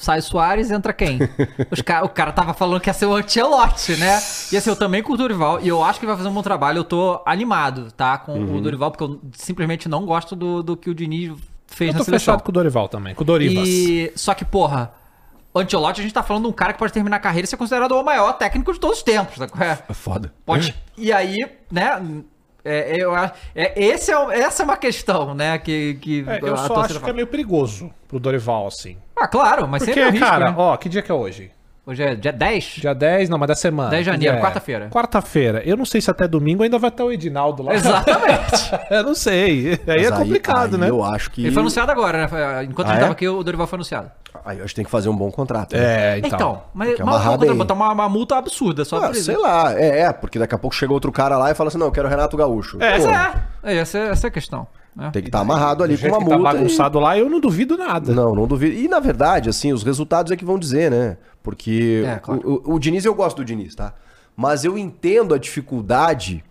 sai 0.02 0.20
Soares, 0.20 0.70
entra 0.70 0.92
quem? 0.92 1.18
Os 1.70 1.80
ca- 1.82 2.02
o 2.04 2.08
cara 2.08 2.32
tava 2.32 2.52
falando 2.54 2.80
que 2.80 2.88
ia 2.90 2.94
ser 2.94 3.06
o 3.06 3.14
Ancelotti, 3.14 3.96
né? 3.96 4.20
E 4.52 4.56
assim, 4.56 4.70
eu 4.70 4.76
também 4.76 5.02
com 5.02 5.12
o 5.12 5.16
Dorival, 5.16 5.60
e 5.60 5.68
eu 5.68 5.84
acho 5.84 5.98
que 6.00 6.04
ele 6.06 6.10
vai 6.10 6.16
fazer 6.16 6.28
um 6.28 6.32
bom 6.34 6.42
trabalho. 6.42 6.78
Eu 6.78 6.84
tô 6.84 7.20
animado, 7.26 7.92
tá? 7.92 8.18
Com 8.18 8.32
Uhum. 8.38 8.56
o 8.56 8.60
Dorival, 8.60 8.90
porque 8.90 9.04
eu 9.04 9.20
simplesmente 9.34 9.88
não 9.88 10.04
gosto 10.06 10.34
do, 10.34 10.62
do 10.62 10.76
que 10.76 10.88
o 10.90 10.94
Diniz 10.94 11.32
fez 11.66 11.92
Eu 11.92 11.98
tô 11.98 12.04
seleção. 12.04 12.34
fechado 12.34 12.42
com 12.42 12.50
o 12.50 12.52
Dorival 12.52 12.88
também, 12.88 13.14
com 13.14 13.22
o 13.22 13.24
Dorivas. 13.26 13.68
E... 13.68 14.12
Só 14.16 14.34
que, 14.34 14.44
porra, 14.44 14.92
o 15.54 15.58
Ancelotti, 15.58 16.00
a 16.00 16.02
gente 16.02 16.12
tá 16.14 16.22
falando 16.22 16.44
de 16.44 16.48
um 16.48 16.52
cara 16.52 16.72
que 16.72 16.78
pode 16.78 16.92
terminar 16.92 17.16
a 17.16 17.20
carreira 17.20 17.44
e 17.44 17.48
ser 17.48 17.56
considerado 17.56 17.92
o 17.92 18.02
maior 18.04 18.32
técnico 18.34 18.72
de 18.72 18.80
todos 18.80 18.98
os 18.98 19.02
tempos, 19.02 19.36
tá? 19.38 19.46
É. 19.64 19.78
É 19.88 19.94
foda. 19.94 20.32
Pode. 20.46 20.74
E 20.96 21.12
aí, 21.12 21.36
né? 21.70 22.00
É, 22.64 22.96
eu 23.02 23.16
é, 23.16 23.32
esse 23.54 24.12
é, 24.12 24.40
essa 24.40 24.62
é 24.62 24.64
uma 24.64 24.76
questão, 24.76 25.34
né? 25.34 25.58
Que, 25.58 25.94
que 25.94 26.24
É, 26.26 26.38
eu 26.42 26.56
só 26.56 26.76
acho 26.80 26.94
que 26.94 27.00
fala. 27.00 27.12
é 27.12 27.14
meio 27.14 27.26
perigoso 27.26 27.90
pro 28.06 28.18
Dorival, 28.20 28.66
assim. 28.66 28.96
Ah, 29.16 29.26
claro, 29.28 29.66
mas 29.68 29.82
Porque, 29.82 29.94
sempre 29.94 30.02
é 30.02 30.08
um 30.08 30.12
risco, 30.12 30.26
cara, 30.26 30.50
né? 30.50 30.54
ó, 30.56 30.76
que 30.76 30.88
dia 30.88 31.02
que 31.02 31.10
é 31.10 31.14
hoje? 31.14 31.50
Hoje 31.90 32.04
é 32.04 32.14
dia 32.14 32.32
10? 32.32 32.64
Dia 32.76 32.94
10, 32.94 33.28
não, 33.28 33.36
mas 33.36 33.48
da 33.48 33.56
semana. 33.56 33.90
10 33.90 34.04
de 34.04 34.10
janeiro, 34.12 34.36
é? 34.36 34.40
quarta-feira. 34.40 34.88
Quarta-feira. 34.90 35.60
Eu 35.66 35.76
não 35.76 35.84
sei 35.84 36.00
se 36.00 36.08
até 36.08 36.28
domingo 36.28 36.62
ainda 36.62 36.78
vai 36.78 36.88
estar 36.88 37.04
o 37.04 37.10
Edinaldo 37.10 37.64
lá. 37.64 37.74
Exatamente. 37.74 38.70
eu 38.90 39.02
não 39.02 39.14
sei. 39.16 39.80
Aí 39.88 40.04
é 40.04 40.10
Mas 40.10 40.18
complicado, 40.20 40.74
aí 40.76 40.80
né? 40.82 40.88
Eu 40.88 41.02
acho 41.02 41.32
que. 41.32 41.42
Ele 41.42 41.50
foi 41.50 41.60
anunciado 41.62 41.90
agora, 41.90 42.18
né? 42.28 42.64
Enquanto 42.64 42.86
Ah, 42.86 42.90
a 42.90 42.92
gente 42.92 42.98
é? 42.98 43.00
tava 43.00 43.12
aqui, 43.12 43.28
o 43.28 43.42
Dorival 43.42 43.66
foi 43.66 43.76
anunciado. 43.78 44.08
Aí 44.44 44.58
eu 44.58 44.64
acho 44.64 44.70
que 44.72 44.76
tem 44.76 44.84
que 44.84 44.90
fazer 44.90 45.08
um 45.08 45.16
bom 45.16 45.32
contrato. 45.32 45.74
né? 45.74 46.14
É, 46.14 46.18
Então, 46.18 46.28
então. 46.28 46.62
mas, 46.72 46.96
vamos 46.96 47.40
bem. 47.40 47.56
botar 47.56 47.74
uma, 47.74 47.92
uma 47.92 48.08
multa 48.08 48.36
absurda 48.36 48.84
só 48.84 48.98
Ah, 48.98 49.06
por 49.08 49.16
isso. 49.16 49.24
sei 49.24 49.36
lá, 49.36 49.74
é, 49.76 50.02
é, 50.02 50.12
porque 50.12 50.38
daqui 50.38 50.54
a 50.54 50.58
pouco 50.58 50.76
chega 50.76 50.92
outro 50.92 51.10
cara 51.10 51.36
lá 51.36 51.50
e 51.50 51.54
fala 51.54 51.68
assim: 51.68 51.78
não, 51.78 51.86
eu 51.86 51.92
quero 51.92 52.06
o 52.06 52.10
Renato 52.10 52.36
Gaúcho. 52.36 52.76
É, 52.80 52.98
Pô, 52.98 53.08
Essa 53.08 53.10
é, 53.64 53.72
é, 53.74 53.76
essa 53.78 53.98
é, 53.98 54.08
essa 54.10 54.26
é 54.26 54.28
a 54.28 54.30
questão. 54.30 54.66
Né? 54.94 55.10
Tem 55.12 55.22
que 55.22 55.28
estar 55.28 55.40
amarrado 55.40 55.82
ali 55.84 55.96
com 55.96 56.08
uma 56.08 56.18
tá 56.18 56.24
multa. 56.24 56.36
e- 56.36 56.42
bagunçado 56.42 56.98
lá, 56.98 57.16
eu 57.16 57.28
não 57.30 57.40
duvido 57.40 57.76
nada. 57.76 58.12
Não, 58.12 58.34
não 58.34 58.46
duvido. 58.46 58.74
E 58.76 58.88
na 58.88 59.00
verdade, 59.00 59.48
assim, 59.48 59.72
os 59.72 59.82
resultados 59.82 60.30
é 60.32 60.36
que 60.36 60.44
vão 60.44 60.58
dizer, 60.58 60.90
né? 60.90 61.16
Porque 61.42 62.04
É, 62.06 62.16
claro. 62.16 62.40
o, 62.44 62.72
o, 62.72 62.74
o 62.74 62.78
Diniz, 62.78 63.04
eu 63.04 63.14
gosto 63.14 63.38
do 63.38 63.44
Diniz, 63.44 63.74
tá? 63.74 63.94
Mas 64.36 64.64
eu 64.64 64.76
entendo 64.76 65.32
a 65.34 65.38
dificuldade 65.38 66.42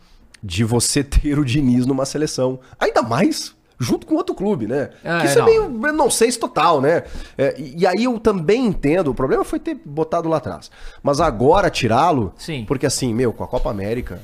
de 0.42 0.64
você 0.64 1.04
ter 1.04 1.38
o 1.38 1.46
Diniz 1.46 1.86
numa 1.86 2.06
seleção. 2.06 2.60
Ainda 2.80 3.02
mais 3.02 3.56
junto 3.82 4.06
com 4.06 4.16
outro 4.16 4.36
clube, 4.36 4.68
né? 4.68 4.90
É, 5.04 5.20
que 5.20 5.26
isso 5.28 5.40
é, 5.40 5.42
não. 5.42 5.46
meio 5.70 5.94
nonsense 5.94 6.38
total, 6.38 6.82
né? 6.82 7.04
É, 7.38 7.56
e, 7.58 7.80
e 7.80 7.88
aí 7.88 8.04
eu 8.04 8.20
também 8.20 8.66
entendo, 8.66 9.10
o 9.10 9.16
problema 9.16 9.46
foi 9.46 9.58
ter 9.58 9.74
botado 9.86 10.28
lá 10.28 10.36
atrás. 10.38 10.70
Mas 11.02 11.22
agora 11.22 11.70
tirá-lo, 11.70 12.34
Sim. 12.38 12.66
porque 12.68 12.86
assim, 12.86 13.14
meu, 13.14 13.32
com 13.32 13.42
a 13.44 13.48
Copa 13.48 13.70
América, 13.70 14.22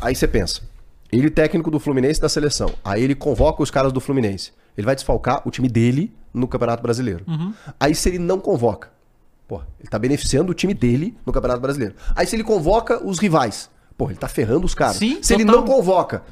aí 0.00 0.14
você 0.14 0.26
pensa, 0.26 0.62
ele 1.18 1.30
técnico 1.30 1.70
do 1.70 1.78
Fluminense 1.78 2.20
da 2.20 2.28
seleção, 2.28 2.72
aí 2.84 3.02
ele 3.02 3.14
convoca 3.14 3.62
os 3.62 3.70
caras 3.70 3.92
do 3.92 4.00
Fluminense, 4.00 4.52
ele 4.76 4.84
vai 4.84 4.94
desfalcar 4.94 5.42
o 5.46 5.50
time 5.50 5.68
dele 5.68 6.14
no 6.32 6.48
Campeonato 6.48 6.82
Brasileiro. 6.82 7.24
Aí 7.78 7.94
se 7.94 8.08
ele 8.08 8.18
não 8.18 8.40
convoca, 8.40 8.90
pô, 9.46 9.60
ele 9.78 9.88
tá 9.88 9.98
beneficiando 9.98 10.50
o 10.50 10.54
time 10.54 10.74
dele 10.74 11.16
no 11.24 11.32
Campeonato 11.32 11.60
Brasileiro. 11.60 11.94
Aí 12.14 12.26
se 12.26 12.34
ele 12.34 12.44
convoca 12.44 13.04
os 13.04 13.18
rivais, 13.18 13.70
pô, 13.96 14.06
ele 14.06 14.18
tá 14.18 14.28
ferrando 14.28 14.66
os 14.66 14.74
caras. 14.74 14.96
Sim, 14.96 15.22
se 15.22 15.34
ele 15.34 15.44
total. 15.44 15.60
não 15.60 15.66
convoca, 15.66 16.22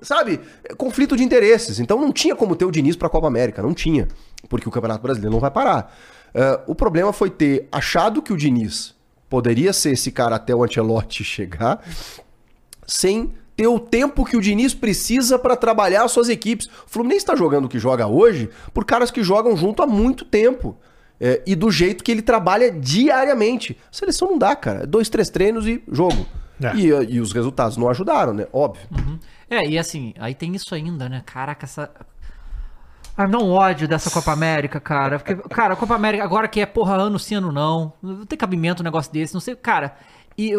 sabe, 0.00 0.40
é 0.64 0.74
conflito 0.74 1.16
de 1.16 1.24
interesses. 1.24 1.80
Então 1.80 2.00
não 2.00 2.12
tinha 2.12 2.36
como 2.36 2.54
ter 2.54 2.64
o 2.64 2.70
Diniz 2.70 2.96
pra 2.96 3.08
Copa 3.08 3.26
América, 3.26 3.62
não 3.62 3.74
tinha, 3.74 4.08
porque 4.48 4.68
o 4.68 4.72
Campeonato 4.72 5.02
Brasileiro 5.02 5.32
não 5.32 5.40
vai 5.40 5.50
parar. 5.50 5.94
É, 6.34 6.60
o 6.66 6.74
problema 6.74 7.12
foi 7.12 7.30
ter 7.30 7.68
achado 7.72 8.22
que 8.22 8.32
o 8.32 8.36
Diniz 8.36 8.94
poderia 9.28 9.72
ser 9.72 9.90
esse 9.90 10.10
cara 10.10 10.36
até 10.36 10.54
o 10.54 10.62
Ancelotti 10.64 11.24
chegar, 11.24 11.82
sem 12.86 13.34
ter 13.58 13.66
o 13.66 13.80
tempo 13.80 14.24
que 14.24 14.36
o 14.36 14.40
Diniz 14.40 14.72
precisa 14.72 15.36
pra 15.36 15.56
trabalhar 15.56 16.04
as 16.04 16.12
suas 16.12 16.28
equipes. 16.28 16.68
O 16.68 16.70
Fluminense 16.86 17.22
está 17.22 17.34
jogando 17.34 17.64
o 17.64 17.68
que 17.68 17.80
joga 17.80 18.06
hoje 18.06 18.48
por 18.72 18.84
caras 18.84 19.10
que 19.10 19.20
jogam 19.20 19.56
junto 19.56 19.82
há 19.82 19.86
muito 19.86 20.24
tempo. 20.24 20.76
É, 21.20 21.42
e 21.44 21.56
do 21.56 21.68
jeito 21.68 22.04
que 22.04 22.12
ele 22.12 22.22
trabalha 22.22 22.70
diariamente. 22.70 23.76
A 23.90 23.92
seleção 23.92 24.30
não 24.30 24.38
dá, 24.38 24.54
cara. 24.54 24.84
É 24.84 24.86
Dois, 24.86 25.08
três 25.08 25.28
treinos 25.28 25.66
e 25.66 25.82
jogo. 25.90 26.24
É. 26.62 26.76
E, 26.76 26.86
e 27.14 27.20
os 27.20 27.32
resultados 27.32 27.76
não 27.76 27.88
ajudaram, 27.88 28.32
né? 28.32 28.46
Óbvio. 28.52 28.86
É, 29.50 29.68
e 29.68 29.76
assim, 29.76 30.14
aí 30.20 30.36
tem 30.36 30.54
isso 30.54 30.72
ainda, 30.72 31.08
né? 31.08 31.24
Caraca, 31.26 31.66
essa. 31.66 31.90
Ah, 33.16 33.26
não 33.26 33.50
ódio 33.50 33.88
dessa 33.88 34.08
Copa 34.08 34.30
América, 34.30 34.78
cara. 34.78 35.18
Porque, 35.18 35.34
cara, 35.48 35.74
a 35.74 35.76
Copa 35.76 35.96
América, 35.96 36.22
agora 36.22 36.46
que 36.46 36.60
é 36.60 36.66
porra 36.66 36.94
ano 36.94 37.18
sim, 37.18 37.34
ano 37.34 37.50
não. 37.50 37.92
Não 38.00 38.24
tem 38.24 38.38
cabimento 38.38 38.82
um 38.82 38.84
negócio 38.84 39.12
desse, 39.12 39.34
não 39.34 39.40
sei. 39.40 39.56
Cara, 39.56 39.96
e 40.38 40.52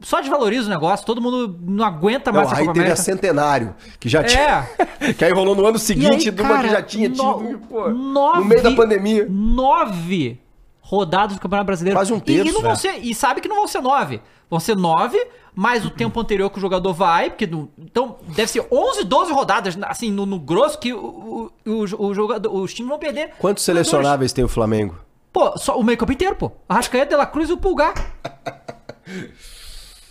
só 0.00 0.20
desvaloriza 0.20 0.66
o 0.66 0.70
negócio, 0.70 1.04
todo 1.04 1.20
mundo 1.20 1.58
não 1.62 1.84
aguenta 1.84 2.32
Não, 2.32 2.38
mais 2.38 2.48
essa 2.50 2.60
aí 2.60 2.66
Copa 2.66 2.72
teve 2.74 2.86
a 2.86 2.92
América. 2.94 3.02
Centenário, 3.04 3.74
que 4.00 4.08
já 4.08 4.24
tinha. 4.24 4.66
É. 4.98 5.12
que 5.14 5.24
aí 5.24 5.32
rolou 5.32 5.54
no 5.54 5.66
ano 5.66 5.78
seguinte, 5.78 6.24
E 6.26 6.28
aí, 6.30 6.34
de 6.34 6.42
uma 6.42 6.48
que 6.56 6.62
cara, 6.62 6.68
já 6.68 6.82
tinha 6.82 7.10
tido. 7.10 7.22
no- 7.22 7.58
pô, 7.58 7.88
nove- 7.90 8.38
no 8.40 8.44
meio 8.46 8.62
da 8.62 8.70
pandemia. 8.72 9.26
Nove 9.28 10.40
rodadas 10.80 11.36
do 11.36 11.40
Campeonato 11.40 11.66
Brasileiro. 11.66 11.98
Quase 11.98 12.12
um 12.12 12.16
E- 12.16 12.20
terço, 12.22 12.48
E, 12.48 12.52
não 12.52 12.62
vão 12.62 12.70
né? 12.70 12.76
ser, 12.76 12.96
e 13.02 13.14
sabe 13.14 13.40
que 13.40 13.48
não 13.48 13.56
vão 13.56 13.66
ser 13.68 13.80
nove. 13.82 14.22
Vão 14.48 14.60
ser 14.60 14.76
nove, 14.76 15.18
mais 15.54 15.84
o 15.84 15.90
tempo 15.90 16.20
anterior 16.20 16.48
que 16.48 16.58
o 16.58 16.60
jogador 16.60 16.92
vai, 16.94 17.28
porque 17.30 17.50
então 17.76 18.16
deve 18.28 18.46
ser 18.48 18.64
11, 18.70 19.02
12 19.02 19.32
rodadas, 19.32 19.76
assim, 19.82 20.12
no, 20.12 20.24
no 20.24 20.38
grosso, 20.38 20.78
que 20.78 20.92
o, 20.94 21.50
o, 21.66 21.70
o, 21.72 22.06
o 22.06 22.14
jogador, 22.14 22.54
os 22.54 22.72
times 22.72 22.88
vão 22.88 22.98
perder. 22.98 23.30
Quantos 23.40 23.64
selecionáveis 23.64 24.32
tem 24.32 24.44
o 24.44 24.48
Flamengo? 24.48 24.94
Pô, 25.32 25.58
só 25.58 25.76
o 25.78 25.82
meio 25.82 25.98
campo 25.98 26.12
inteiro, 26.12 26.36
pô. 26.36 26.52
Arrascaeta, 26.68 27.10
De 27.10 27.16
La 27.16 27.26
Cruz 27.26 27.50
e 27.50 27.52
o 27.52 27.56
Pulgar. 27.58 27.92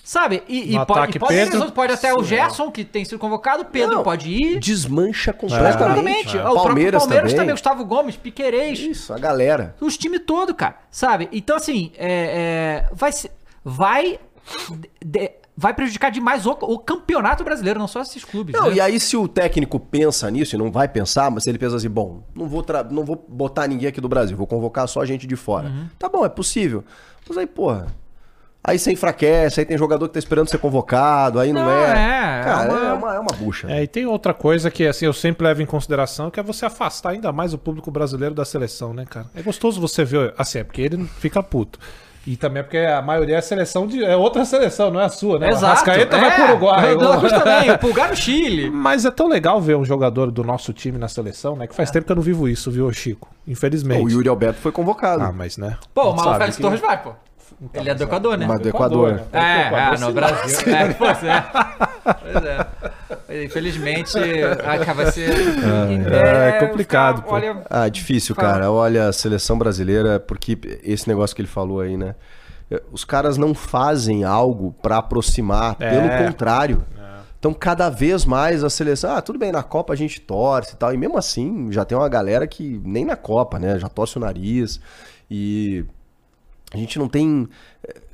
Sabe? 0.04 0.44
E, 0.48 0.76
e 0.76 0.86
pode, 0.86 1.18
e 1.18 1.20
pode, 1.20 1.34
Pedro. 1.34 1.72
pode 1.72 1.94
até 1.94 2.14
o 2.14 2.24
Gerson, 2.24 2.70
que 2.70 2.86
tem 2.86 3.04
sido 3.04 3.18
convocado, 3.18 3.64
o 3.64 3.66
Pedro 3.66 3.96
Não, 3.96 4.04
pode 4.04 4.30
ir. 4.30 4.60
Desmancha 4.60 5.34
Completamente. 5.34 5.78
completamente. 5.78 6.38
O 6.38 6.42
próprio 6.42 6.64
Palmeiras, 6.64 7.02
Palmeiras 7.02 7.32
também, 7.32 7.36
também. 7.38 7.54
Gustavo 7.56 7.86
Gomes, 7.86 8.16
Piquerez. 8.16 8.78
Isso, 8.78 9.12
a 9.12 9.18
galera. 9.18 9.76
Os 9.82 9.98
times 9.98 10.22
todo, 10.24 10.54
cara. 10.54 10.76
Sabe? 10.92 11.28
Então, 11.32 11.56
assim, 11.56 11.92
é, 11.98 12.86
é, 12.88 12.90
vai 12.94 13.12
ser. 13.12 13.32
Vai. 13.64 14.20
de- 15.04 15.32
vai 15.58 15.74
prejudicar 15.74 16.12
demais 16.12 16.46
o, 16.46 16.52
o 16.52 16.78
campeonato 16.78 17.44
brasileiro, 17.44 17.80
não 17.80 17.88
só 17.88 18.02
esses 18.02 18.24
clubes. 18.24 18.54
Não, 18.54 18.68
né? 18.70 18.76
e 18.76 18.82
aí 18.82 19.00
se 19.00 19.18
o 19.18 19.28
técnico 19.28 19.80
pensa 19.80 20.30
nisso 20.30 20.56
e 20.56 20.60
não 20.60 20.70
vai 20.72 20.88
pensar, 20.88 21.32
mas 21.32 21.44
se 21.44 21.50
ele 21.50 21.58
pensa 21.58 21.78
assim, 21.78 21.90
bom, 21.90 22.22
não 22.36 22.48
vou, 22.48 22.64
não 22.92 23.04
vou 23.06 23.26
botar 23.28 23.66
ninguém 23.66 23.88
aqui 23.88 24.02
do 24.02 24.10
Brasil, 24.10 24.36
vou 24.38 24.46
convocar 24.46 24.88
só 24.88 25.04
gente 25.06 25.26
de 25.26 25.36
fora. 25.36 25.70
Uhum. 25.70 25.88
Tá 25.98 26.10
bom, 26.10 26.26
é 26.26 26.30
possível. 26.30 26.84
Mas 27.28 27.38
aí, 27.38 27.48
porra, 27.48 27.88
aí 28.66 28.78
você 28.80 28.92
enfraquece, 28.92 29.60
aí 29.62 29.66
tem 29.66 29.78
jogador 29.78 30.08
que 30.08 30.14
tá 30.14 30.20
esperando 30.20 30.50
ser 30.50 30.58
convocado, 30.58 31.40
aí 31.40 31.54
não, 31.54 31.64
Não, 31.64 31.72
é. 31.72 32.40
é, 32.40 32.44
Cara, 32.44 32.64
é 32.64 32.72
uma- 32.74 32.80
é 32.90 32.94
uma, 32.94 33.16
é 33.16 33.20
uma 33.20 33.36
bucha. 33.38 33.72
É, 33.72 33.84
e 33.84 33.88
tem 33.88 34.06
outra 34.06 34.34
coisa 34.34 34.70
que 34.72 34.86
assim, 34.88 35.06
eu 35.06 35.14
sempre 35.14 35.46
levo 35.48 35.62
em 35.62 35.66
consideração, 35.66 36.30
que 36.32 36.40
é 36.40 36.44
você 36.44 36.66
afastar 36.66 37.12
ainda 37.12 37.32
mais 37.32 37.54
o 37.54 37.58
público 37.58 37.90
brasileiro 37.92 38.36
da 38.36 38.44
seleção, 38.44 38.94
né, 38.94 39.06
cara? 39.10 39.28
É 39.36 39.42
gostoso 39.42 39.80
você 39.80 40.04
ver, 40.04 40.34
assim, 40.38 40.60
é 40.60 40.64
porque 40.64 40.82
ele 40.82 40.98
não 40.98 41.06
fica 41.06 41.42
puto. 41.44 41.80
E 42.28 42.36
também 42.36 42.62
é 42.62 42.64
porque 42.64 42.78
a 42.80 43.04
maioria 43.04 43.38
é 43.38 43.42
seleção 43.42 43.86
de. 43.86 44.04
É 44.04 44.16
outra 44.16 44.44
seleção, 44.46 44.90
não 44.90 45.00
é 45.00 45.06
a 45.06 45.10
sua, 45.10 45.38
né? 45.38 45.48
Exato. 45.50 45.66
Arrascaeta 45.66 46.18
é, 46.18 46.20
vai 46.20 46.34
pro 46.36 46.44
Uruguai. 46.46 46.96
O 46.96 46.98
De 46.98 47.04
La 47.04 47.18
Cruz 47.20 47.32
também, 47.34 47.70
o 47.70 47.78
Pulgar 47.78 48.10
no 48.10 48.16
Chile. 48.16 48.68
Mas 48.72 49.06
é 49.06 49.12
tão 49.12 49.28
legal 49.28 49.62
ver 49.62 49.76
um 49.78 49.86
jogador 49.86 50.32
do 50.32 50.44
nosso 50.44 50.74
time 50.74 50.98
na 50.98 51.08
seleção, 51.08 51.56
né? 51.56 51.68
Que 51.68 51.76
faz 51.76 51.92
tempo 51.92 52.04
que 52.08 52.12
eu 52.12 52.16
não 52.16 52.24
vivo 52.24 52.48
isso, 52.50 52.72
viu, 52.72 52.92
Chico? 52.92 53.30
Infelizmente. 53.48 54.04
O 54.04 54.10
Yuri 54.10 54.28
Alberto 54.28 54.60
foi 54.60 54.72
convocado. 54.72 55.22
Ah, 55.24 55.32
mas 55.32 55.56
né? 55.56 55.78
Pô, 55.94 56.02
a 56.02 56.16
mas 56.16 56.26
o 56.26 56.34
Félix 56.40 56.56
que- 56.56 56.62
Torres 56.64 56.82
vai, 56.82 57.00
pô. 57.04 57.12
Ele 57.74 57.90
é 57.90 57.96
do 57.96 58.04
Equador, 58.04 58.38
né? 58.38 58.46
Mas 58.48 58.60
do 58.60 58.70
Equador. 58.70 59.22
É, 59.32 59.94
é, 59.94 59.98
no. 60.00 60.12
Brasil. 60.12 60.58
É, 60.74 60.94
pois 60.94 61.24
é. 61.24 61.44
Pois 62.04 62.46
é. 62.46 63.46
Infelizmente, 63.46 64.18
acaba 64.66 65.12
ser. 65.12 65.30
é, 66.12 66.50
é 66.50 66.52
complicado, 66.68 67.22
pô. 67.24 67.34
Olha, 67.34 67.64
Ah, 67.70 67.88
difícil, 67.90 68.36
Fala. 68.36 68.52
cara. 68.52 68.72
Olha, 68.72 69.08
a 69.08 69.14
seleção 69.14 69.58
brasileira, 69.58 70.20
porque 70.20 70.58
esse 70.84 71.08
negócio 71.08 71.36
que 71.36 71.42
ele 71.42 71.48
falou 71.50 71.80
aí, 71.82 71.96
né? 71.98 72.16
Os 72.92 73.06
caras 73.06 73.38
não 73.38 73.54
fazem 73.54 74.24
algo 74.24 74.74
pra 74.82 74.98
aproximar, 74.98 75.76
É. 75.80 75.90
pelo 75.90 76.26
contrário. 76.28 76.84
Então, 77.38 77.54
cada 77.54 77.90
vez 77.92 78.26
mais 78.26 78.64
a 78.64 78.72
seleção. 78.72 79.16
Ah, 79.16 79.22
tudo 79.22 79.38
bem, 79.38 79.52
na 79.52 79.62
Copa 79.62 79.94
a 79.94 79.96
gente 79.96 80.20
torce 80.20 80.74
e 80.74 80.78
tal. 80.78 80.92
E 80.94 80.98
mesmo 80.98 81.16
assim, 81.16 81.72
já 81.72 81.86
tem 81.86 81.96
uma 81.96 82.10
galera 82.10 82.48
que 82.48 82.82
nem 82.84 83.06
na 83.06 83.16
Copa, 83.16 83.60
né? 83.60 83.78
Já 83.78 83.88
torce 83.88 84.18
o 84.18 84.20
nariz. 84.20 84.80
E 85.30 85.86
a 86.76 86.80
gente 86.80 87.00
não 87.00 87.08
tem. 87.08 87.48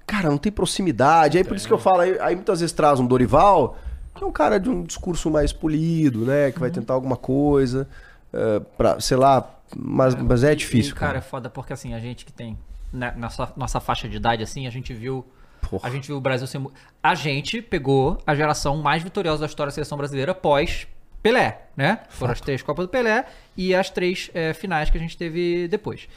Cara, 0.06 0.30
não 0.30 0.38
tem 0.38 0.52
proximidade. 0.52 1.38
Aí 1.38 1.44
por 1.44 1.56
isso 1.56 1.68
que 1.68 1.74
eu 1.74 1.78
falo, 1.78 2.02
aí, 2.02 2.18
aí 2.20 2.36
muitas 2.36 2.60
vezes 2.60 2.74
traz 2.74 3.00
um 3.00 3.06
Dorival, 3.06 3.78
que 4.16 4.24
é 4.24 4.28
um 4.28 4.32
cara 4.32 4.60
de 4.60 4.70
um 4.70 4.84
discurso 4.84 5.30
mais 5.32 5.52
polido, 5.52 6.26
né? 6.26 6.52
Que 6.52 6.60
vai 6.60 6.70
tentar 6.70 6.94
alguma 6.94 7.18
coisa. 7.18 7.88
eh, 8.34 8.62
pra, 8.78 9.00
sei 9.00 9.18
lá, 9.18 9.50
mas, 9.76 10.16
mas 10.16 10.44
é 10.44 10.54
difícil, 10.54 10.92
e, 10.92 10.96
cara. 10.96 11.14
cara. 11.14 11.18
é 11.20 11.22
foda 11.22 11.50
porque 11.50 11.74
assim, 11.74 11.94
a 11.94 12.00
gente 12.00 12.26
que 12.26 12.32
tem. 12.32 12.58
né, 12.92 13.14
nossa, 13.18 13.52
nossa 13.56 13.80
faixa 13.80 14.08
de 14.08 14.18
idade, 14.18 14.44
assim, 14.44 14.68
a 14.68 14.70
gente 14.70 14.94
viu. 14.94 15.26
Porra. 15.70 15.88
A 15.88 15.92
gente 15.92 16.08
viu 16.08 16.18
o 16.18 16.22
Brasil 16.22 16.48
ser. 16.48 16.62
A 17.02 17.16
gente 17.16 17.62
pegou 17.62 18.18
a 18.26 18.36
geração 18.36 18.78
mais 18.78 19.04
vitoriosa 19.04 19.42
da 19.42 19.46
história 19.46 19.70
da 19.70 19.74
seleção 19.74 19.98
brasileira 19.98 20.34
pós 20.34 20.88
Pelé, 21.22 21.66
né? 21.78 22.00
Foram 22.10 22.34
as 22.34 22.42
três 22.42 22.62
Copas 22.64 22.86
do 22.86 22.90
Pelé 22.90 23.26
e 23.56 23.76
as 23.76 23.90
três 23.90 24.32
é, 24.34 24.54
finais 24.54 24.90
que 24.90 24.98
a 24.98 25.02
gente 25.02 25.18
teve 25.18 25.68
depois. 25.68 26.08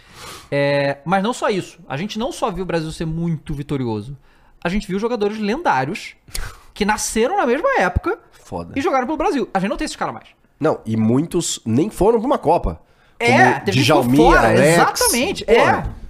É, 0.51 0.99
mas 1.05 1.23
não 1.23 1.33
só 1.33 1.51
isso. 1.51 1.79
A 1.89 1.97
gente 1.97 2.19
não 2.19 2.33
só 2.33 2.51
viu 2.51 2.63
o 2.63 2.67
Brasil 2.67 2.91
ser 2.91 3.05
muito 3.05 3.53
vitorioso. 3.53 4.17
A 4.63 4.69
gente 4.69 4.87
viu 4.87 4.99
jogadores 4.99 5.39
lendários 5.39 6.17
que 6.73 6.85
nasceram 6.85 7.37
na 7.37 7.47
mesma 7.47 7.69
época 7.79 8.19
Foda. 8.33 8.73
e 8.77 8.81
jogaram 8.81 9.07
pelo 9.07 9.19
Brasil. 9.19 9.49
A 9.53 9.59
gente 9.59 9.71
não 9.71 9.77
tem 9.77 9.85
esses 9.85 9.97
caras 9.97 10.15
mais. 10.15 10.29
Não, 10.59 10.81
e 10.87 10.97
muitos 10.97 11.61
nem 11.65 11.91
foram 11.91 12.19
pra 12.19 12.27
uma 12.27 12.39
Copa. 12.39 12.81
É, 13.19 13.61
teve 13.61 13.83
Djalminha, 13.83 14.17
fora, 14.17 14.49
Alex. 14.49 14.61
exatamente. 14.61 15.45
Porra. 15.45 15.95
É. 16.01 16.04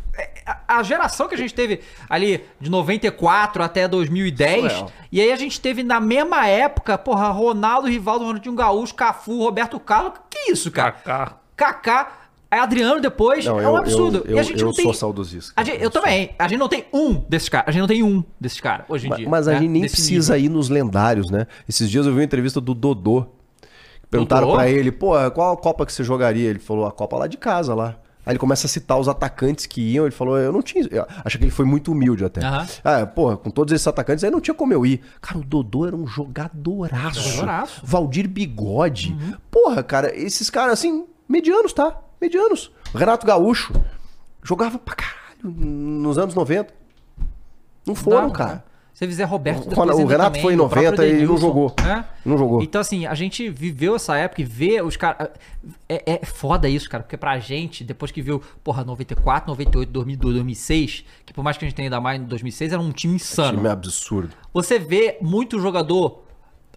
A 0.47 0.79
a 0.79 0.83
geração 0.83 1.27
que 1.29 1.35
a 1.35 1.39
gente 1.39 1.55
teve 1.55 1.81
ali 2.09 2.45
de 2.61 2.71
94 2.71 3.63
até 3.63 3.87
2010, 3.89 4.61
Surreal. 4.63 4.93
e 5.11 5.21
aí 5.21 5.33
a 5.33 5.37
gente 5.37 5.61
teve 5.61 5.83
na 5.83 6.01
mesma 6.01 6.47
época, 6.47 6.99
porra, 6.99 7.29
Ronaldo, 7.31 7.89
Rivaldo, 7.89 8.25
Ronaldinho 8.25 8.55
Gaúcho, 8.55 8.95
Cafu, 8.95 9.39
Roberto 9.43 9.79
Carlos, 9.81 10.13
que 10.29 10.51
isso, 10.53 10.71
cara? 10.71 10.93
Kaká. 10.93 11.37
Kaká, 11.57 12.13
Adriano 12.51 13.01
depois, 13.01 13.45
Não, 13.45 13.59
é 13.61 13.65
eu, 13.65 13.71
um 13.73 13.77
absurdo. 13.77 14.23
Eu, 14.27 14.37
e 14.37 14.39
a 14.39 14.41
eu- 14.43 14.45
gente 14.45 14.61
eu 14.61 14.67
não 14.67 14.73
tem... 14.75 14.85
sou 14.85 14.95
saudosista. 14.95 15.53
A 15.57 15.65
gente- 15.65 15.83
eu 15.83 15.91
também. 15.91 16.31
A 16.39 16.47
gente 16.47 16.59
não 16.59 16.69
tem 16.69 16.85
um 16.93 17.15
desses 17.29 17.49
caras. 17.49 17.69
A 17.69 17.71
gente 17.73 17.81
não 17.81 17.89
tem 17.89 18.03
um 18.03 18.23
desses 18.41 18.61
caras 18.61 18.87
hoje 18.89 19.07
em 19.07 19.11
Mas, 19.11 19.19
dia. 19.19 19.29
mas 19.29 19.49
a 19.49 19.53
né? 19.53 19.59
gente 19.59 19.69
nem 19.71 19.83
Desse 19.83 19.95
precisa 19.97 20.39
ir 20.39 20.49
nos 20.49 20.69
lendários, 20.69 21.31
né? 21.31 21.47
Esses 21.69 21.91
dias 21.91 22.07
eu 22.07 22.13
vi 22.13 22.19
uma 22.19 22.25
entrevista 22.25 22.61
do 22.61 22.75
Dodô. 22.75 23.27
Perguntaram 24.11 24.53
pra 24.53 24.69
ele, 24.69 24.93
pô, 24.93 25.15
qual 25.33 25.53
a 25.55 25.57
Copa 25.57 25.85
que 25.87 25.93
você 25.93 26.05
jogaria? 26.05 26.49
Ele 26.51 26.59
falou, 26.61 26.87
a 26.87 26.93
Copa 26.93 27.17
lá 27.17 27.27
de 27.27 27.37
casa, 27.37 27.75
lá. 27.75 27.97
Aí 28.27 28.33
ele 28.33 28.39
começa 28.39 28.67
a 28.67 28.71
citar 28.71 28.99
os 28.99 29.09
atacantes 29.09 29.67
que 29.67 29.81
iam. 29.81 30.07
Ele 30.07 30.15
falou, 30.15 30.39
eu 30.39 30.53
não 30.53 30.63
tinha. 30.63 30.87
Eu 30.91 31.07
acho 31.25 31.39
que 31.39 31.45
ele 31.45 31.51
foi 31.51 31.65
muito 31.65 31.93
humilde 31.93 32.25
até. 32.25 32.45
Aham. 32.45 32.67
Ah, 32.83 33.07
porra, 33.07 33.37
com 33.37 33.51
todos 33.51 33.73
esses 33.73 33.87
atacantes 33.87 34.25
aí 34.25 34.31
não 34.31 34.41
tinha 34.41 34.55
como 34.55 34.73
eu 34.73 34.87
ir. 34.87 35.01
Cara, 35.21 35.39
o 35.39 35.45
Dodô 35.45 35.87
era 35.87 35.95
um 35.95 36.07
jogadoraço. 36.07 37.21
Jogadoraço. 37.21 37.81
Uhum. 37.83 37.89
Valdir 37.89 38.29
Bigode. 38.29 39.17
Porra, 39.51 39.83
cara, 39.83 40.17
esses 40.17 40.49
caras 40.49 40.75
assim, 40.75 41.05
medianos, 41.29 41.73
tá? 41.73 42.01
Medianos. 42.21 42.71
Renato 42.95 43.27
Gaúcho 43.27 43.73
jogava 44.43 44.79
pra 44.79 44.95
caralho 44.95 45.51
nos 45.61 46.17
anos 46.19 46.35
90. 46.35 46.73
Não 47.87 47.95
foram, 47.95 48.31
cara. 48.31 48.65
Se 48.95 49.09
fizer 49.09 49.25
Roberto 49.25 49.67
O 49.67 50.07
Renato 50.07 50.27
também, 50.27 50.41
foi 50.43 50.53
em 50.53 50.57
o 50.57 50.69
próprio 50.69 50.91
90 50.93 51.07
e 51.07 51.27
não 51.27 51.37
jogou. 51.37 51.75
né? 51.83 52.05
Não 52.25 52.39
jogou. 52.39 52.63
Então, 52.63 52.81
assim, 52.81 53.07
a 53.07 53.15
gente 53.15 53.51
viveu 53.51 53.97
essa 53.97 54.17
época 54.17 54.41
e 54.41 54.45
vê 54.45 54.81
os 54.81 54.97
caras. 54.97 55.31
É, 55.89 56.13
é 56.15 56.25
foda 56.25 56.69
isso, 56.69 56.89
cara, 56.89 57.03
porque 57.03 57.17
pra 57.17 57.37
gente, 57.41 57.83
depois 57.83 58.13
que 58.13 58.23
viu, 58.23 58.41
porra, 58.63 58.85
94, 58.85 59.51
98, 59.51 59.91
2002, 59.91 60.35
2006, 60.35 61.05
que 61.27 61.35
por 61.35 61.43
mais 61.43 61.57
que 61.57 61.65
a 61.65 61.69
gente 61.69 61.75
tenha 61.75 61.87
ainda 61.87 62.01
mais 62.01 62.21
em 62.21 62.25
2006, 62.25 62.73
era 62.73 62.81
um 62.81 62.93
time 62.93 63.17
insano. 63.17 63.57
Time 63.59 63.69
absurdo. 63.69 64.31
Você 64.53 64.79
vê 64.79 65.19
muito 65.21 65.59
jogador, 65.59 66.23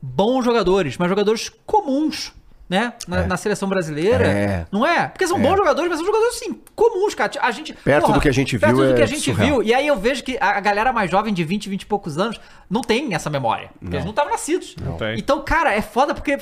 bons 0.02 0.44
jogadores, 0.44 0.98
mas 0.98 1.10
jogadores 1.10 1.50
comuns, 1.68 2.34
né? 2.70 2.94
Na, 3.08 3.26
na 3.28 3.38
seleção 3.38 3.70
brasileira. 3.70 4.26
É. 4.28 4.66
Não 4.72 4.86
é? 4.86 5.08
Porque 5.08 5.26
são 5.28 5.40
bons 5.40 5.56
jogadores, 5.56 5.90
mas 5.90 5.98
são 6.00 6.06
jogadores, 6.06 6.36
assim, 6.36 6.60
comuns, 6.76 7.16
cara. 7.16 7.32
A 7.42 7.52
gente. 7.52 7.74
Perto 7.74 8.12
do 8.12 8.20
que 8.20 8.28
a 8.30 8.32
gente 8.34 8.58
perto 8.60 8.76
viu 8.76 8.88
do 8.90 8.94
que 8.96 9.02
é 9.02 9.04
a 9.04 9.08
gente 9.08 9.22
surreal. 9.22 9.48
viu. 9.60 9.64
E 9.64 9.74
aí 9.74 9.88
eu 9.88 9.96
vejo 9.98 10.24
que 10.24 10.38
a 10.40 10.60
galera 10.60 10.92
mais 10.92 11.10
jovem, 11.10 11.34
de 11.34 11.44
20, 11.44 11.70
20 11.70 11.82
e 11.82 11.86
poucos 11.86 12.18
anos, 12.18 12.40
não 12.70 12.82
tem 12.82 13.14
essa 13.14 13.30
memória. 13.30 13.70
Porque 13.80 13.96
eles 13.96 14.04
não 14.06 14.12
estavam 14.12 14.32
nascidos. 14.32 14.76
tem. 15.00 15.18
Então, 15.18 15.42
cara, 15.44 15.74
é 15.74 15.82
foda 15.82 16.14
porque. 16.14 16.38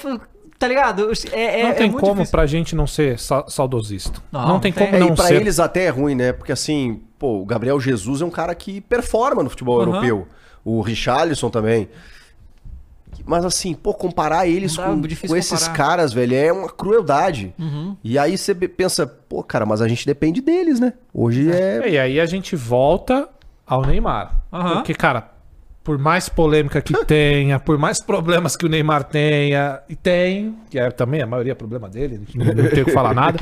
Tá 0.57 0.69
ligado? 0.69 1.11
É, 1.33 1.59
é, 1.59 1.63
não 1.63 1.69
é 1.71 1.73
tem 1.73 1.89
muito 1.89 1.99
como 2.01 2.13
difícil. 2.15 2.31
pra 2.31 2.45
gente 2.45 2.75
não 2.77 2.87
ser 2.87 3.19
sa- 3.19 3.43
saudosista. 3.49 4.21
Não, 4.31 4.41
Não, 4.41 4.47
não 4.47 4.59
tem 4.61 4.71
tem. 4.71 4.85
como 4.85 4.95
É, 4.95 4.99
não 5.01 5.09
e 5.09 5.15
pra 5.15 5.25
ser. 5.25 5.35
eles 5.35 5.59
até 5.59 5.83
é 5.83 5.89
ruim, 5.89 6.15
né? 6.15 6.31
Porque 6.31 6.51
assim, 6.53 7.01
pô, 7.19 7.41
o 7.41 7.45
Gabriel 7.45 7.77
Jesus 7.77 8.21
é 8.21 8.25
um 8.25 8.29
cara 8.29 8.55
que 8.55 8.79
performa 8.79 9.43
no 9.43 9.49
futebol 9.49 9.81
Aham. 9.81 9.89
europeu. 9.89 10.27
O 10.63 10.79
Richarlison 10.81 11.49
também. 11.49 11.89
Mas 13.25 13.45
assim, 13.45 13.73
pô, 13.73 13.93
comparar 13.93 14.47
eles 14.47 14.75
dá, 14.75 14.85
com, 14.85 14.93
é 14.93 15.27
com 15.27 15.35
esses 15.35 15.59
comparar. 15.59 15.73
caras, 15.77 16.13
velho, 16.13 16.35
é 16.35 16.51
uma 16.51 16.69
crueldade. 16.69 17.53
Uhum. 17.59 17.95
E 18.03 18.17
aí 18.17 18.37
você 18.37 18.55
pensa, 18.55 19.05
pô, 19.05 19.43
cara, 19.43 19.65
mas 19.65 19.81
a 19.81 19.87
gente 19.87 20.05
depende 20.05 20.41
deles, 20.41 20.79
né? 20.79 20.93
Hoje 21.13 21.51
é. 21.51 21.89
E 21.89 21.97
aí 21.97 22.19
a 22.19 22.25
gente 22.25 22.55
volta 22.55 23.29
ao 23.65 23.85
Neymar. 23.85 24.35
Aham. 24.51 24.75
Porque, 24.75 24.93
cara, 24.93 25.29
por 25.83 25.97
mais 25.99 26.27
polêmica 26.27 26.81
que 26.81 26.93
tenha, 27.05 27.59
por 27.59 27.77
mais 27.77 28.01
problemas 28.01 28.57
que 28.57 28.65
o 28.65 28.69
Neymar 28.69 29.03
tenha, 29.03 29.79
e 29.87 29.95
tem, 29.95 30.57
que 30.69 30.79
é 30.79 30.89
também 30.89 31.21
a 31.21 31.27
maioria 31.27 31.51
é 31.51 31.55
problema 31.55 31.87
dele, 31.87 32.15
a 32.15 32.17
gente 32.17 32.37
não, 32.37 32.45
não 32.47 32.69
tem 32.69 32.81
o 32.81 32.85
que 32.85 32.91
falar 32.91 33.13
nada. 33.13 33.39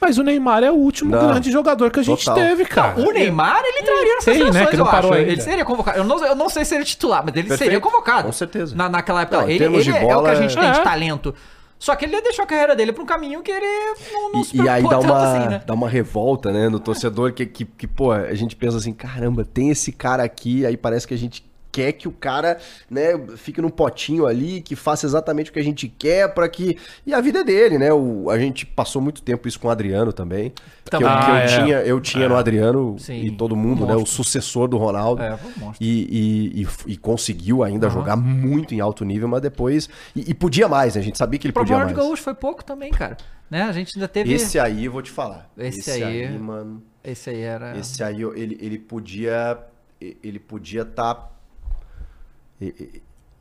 Mas 0.00 0.16
o 0.16 0.22
Neymar 0.22 0.62
é 0.62 0.70
o 0.70 0.74
último 0.74 1.10
Não, 1.10 1.28
grande 1.28 1.50
jogador 1.50 1.90
que 1.90 2.00
a 2.00 2.02
gente 2.02 2.24
total. 2.24 2.42
teve, 2.42 2.64
cara. 2.64 2.98
O 2.98 3.12
Neymar, 3.12 3.62
ele 3.64 3.80
entraria 3.80 4.14
nessas 4.14 4.24
Tem, 4.24 4.44
né, 4.44 4.52
seleções, 4.52 4.78
não 4.78 4.86
eu 4.86 4.90
acho. 4.92 5.12
ainda. 5.12 5.32
Ele 5.32 5.40
seria 5.42 5.64
convocado. 5.64 5.98
Eu 5.98 6.04
não, 6.04 6.24
eu 6.24 6.34
não 6.34 6.48
sei 6.48 6.64
se 6.64 6.74
ele 6.74 6.82
é 6.82 6.86
titular, 6.86 7.22
mas 7.24 7.34
ele 7.34 7.48
Perfeito. 7.48 7.58
seria 7.68 7.80
convocado. 7.80 8.26
Com 8.26 8.32
certeza. 8.32 8.74
Na, 8.74 8.88
naquela 8.88 9.22
época. 9.22 9.42
Não, 9.42 9.48
ele 9.48 9.64
ele 9.64 9.82
de 9.82 9.90
é 9.90 10.16
o 10.16 10.22
que 10.22 10.30
a 10.30 10.34
gente 10.34 10.56
tem 10.56 10.68
é. 10.68 10.72
de 10.72 10.82
talento. 10.82 11.34
Só 11.78 11.96
que 11.96 12.04
ele 12.04 12.20
deixou 12.20 12.44
a 12.44 12.46
carreira 12.46 12.76
dele 12.76 12.92
pra 12.92 13.02
um 13.02 13.06
caminho 13.06 13.42
que 13.42 13.50
ele 13.50 13.94
não, 14.12 14.32
não 14.32 14.44
se 14.44 14.54
E, 14.54 14.60
e 14.60 14.68
aí 14.68 14.82
dá 14.82 14.88
tanto 14.90 15.04
uma, 15.04 15.22
assim, 15.22 15.48
né? 15.48 15.62
dá 15.66 15.72
uma 15.72 15.88
revolta, 15.88 16.52
né, 16.52 16.68
no 16.68 16.78
torcedor 16.78 17.32
que, 17.32 17.46
que, 17.46 17.64
que, 17.64 17.86
pô, 17.86 18.12
a 18.12 18.34
gente 18.34 18.54
pensa 18.54 18.76
assim, 18.76 18.92
caramba, 18.92 19.46
tem 19.46 19.70
esse 19.70 19.90
cara 19.90 20.22
aqui, 20.22 20.66
aí 20.66 20.76
parece 20.76 21.08
que 21.08 21.14
a 21.14 21.16
gente 21.16 21.42
quer 21.72 21.92
que 21.92 22.08
o 22.08 22.12
cara, 22.12 22.58
né, 22.90 23.18
fique 23.36 23.60
no 23.60 23.70
potinho 23.70 24.26
ali, 24.26 24.60
que 24.60 24.74
faça 24.74 25.06
exatamente 25.06 25.50
o 25.50 25.52
que 25.52 25.58
a 25.60 25.64
gente 25.64 25.88
quer 25.88 26.32
para 26.34 26.48
que 26.48 26.76
e 27.06 27.14
a 27.14 27.20
vida 27.20 27.40
é 27.40 27.44
dele, 27.44 27.78
né? 27.78 27.92
O, 27.92 28.28
a 28.30 28.38
gente 28.38 28.66
passou 28.66 29.00
muito 29.00 29.22
tempo 29.22 29.46
isso 29.48 29.58
com 29.60 29.68
o 29.68 29.70
Adriano 29.70 30.12
também, 30.12 30.50
que 30.84 30.96
eu, 30.96 30.98
que 30.98 31.04
eu 31.04 31.08
Ah, 31.08 31.38
é. 31.38 31.46
tinha, 31.46 31.76
eu 31.82 32.00
tinha 32.00 32.28
no 32.28 32.36
Adriano 32.36 32.96
Sim. 32.98 33.22
e 33.22 33.30
todo 33.30 33.54
mundo, 33.54 33.86
né, 33.86 33.94
o 33.94 34.04
sucessor 34.06 34.66
do 34.68 34.76
Ronaldo. 34.76 35.22
É. 35.22 35.38
E, 35.80 36.58
e, 36.58 36.62
e- 36.62 36.92
e 36.92 36.96
conseguiu 36.96 37.62
ainda 37.62 37.88
jogar 37.88 38.16
muito 38.16 38.74
em 38.74 38.80
alto 38.80 39.04
nível, 39.04 39.28
mas 39.28 39.40
depois. 39.40 39.88
E, 40.16 40.34
podia 40.34 40.68
mais, 40.68 40.94
né? 40.94 41.00
A 41.00 41.04
gente 41.04 41.18
sabia 41.18 41.38
que 41.38 41.46
ele 41.46 41.52
O 41.52 41.54
podia 41.54 41.76
mais. 41.76 41.88
de 41.88 41.94
Gaúcho 41.94 42.22
foi 42.22 42.34
pouco 42.34 42.64
também, 42.64 42.90
cara. 42.90 43.16
Né? 43.50 43.62
A 43.62 43.72
gente 43.72 43.92
ainda 43.96 44.08
teve. 44.08 44.32
Esse 44.32 44.58
aí 44.58 44.84
eu 44.86 44.92
vou 44.92 45.02
te 45.02 45.10
falar. 45.10 45.48
Esse 45.58 45.90
aí- 45.90 46.38
mano. 46.38 46.82
Esse 47.02 47.30
aí 47.30 47.40
era. 47.40 47.76
Esse 47.78 48.02
aí 48.02 48.22
ele, 48.22 48.56
ele 48.60 48.78
podia. 48.78 49.58
Ele 50.00 50.38
podia 50.38 50.82
estar. 50.82 51.30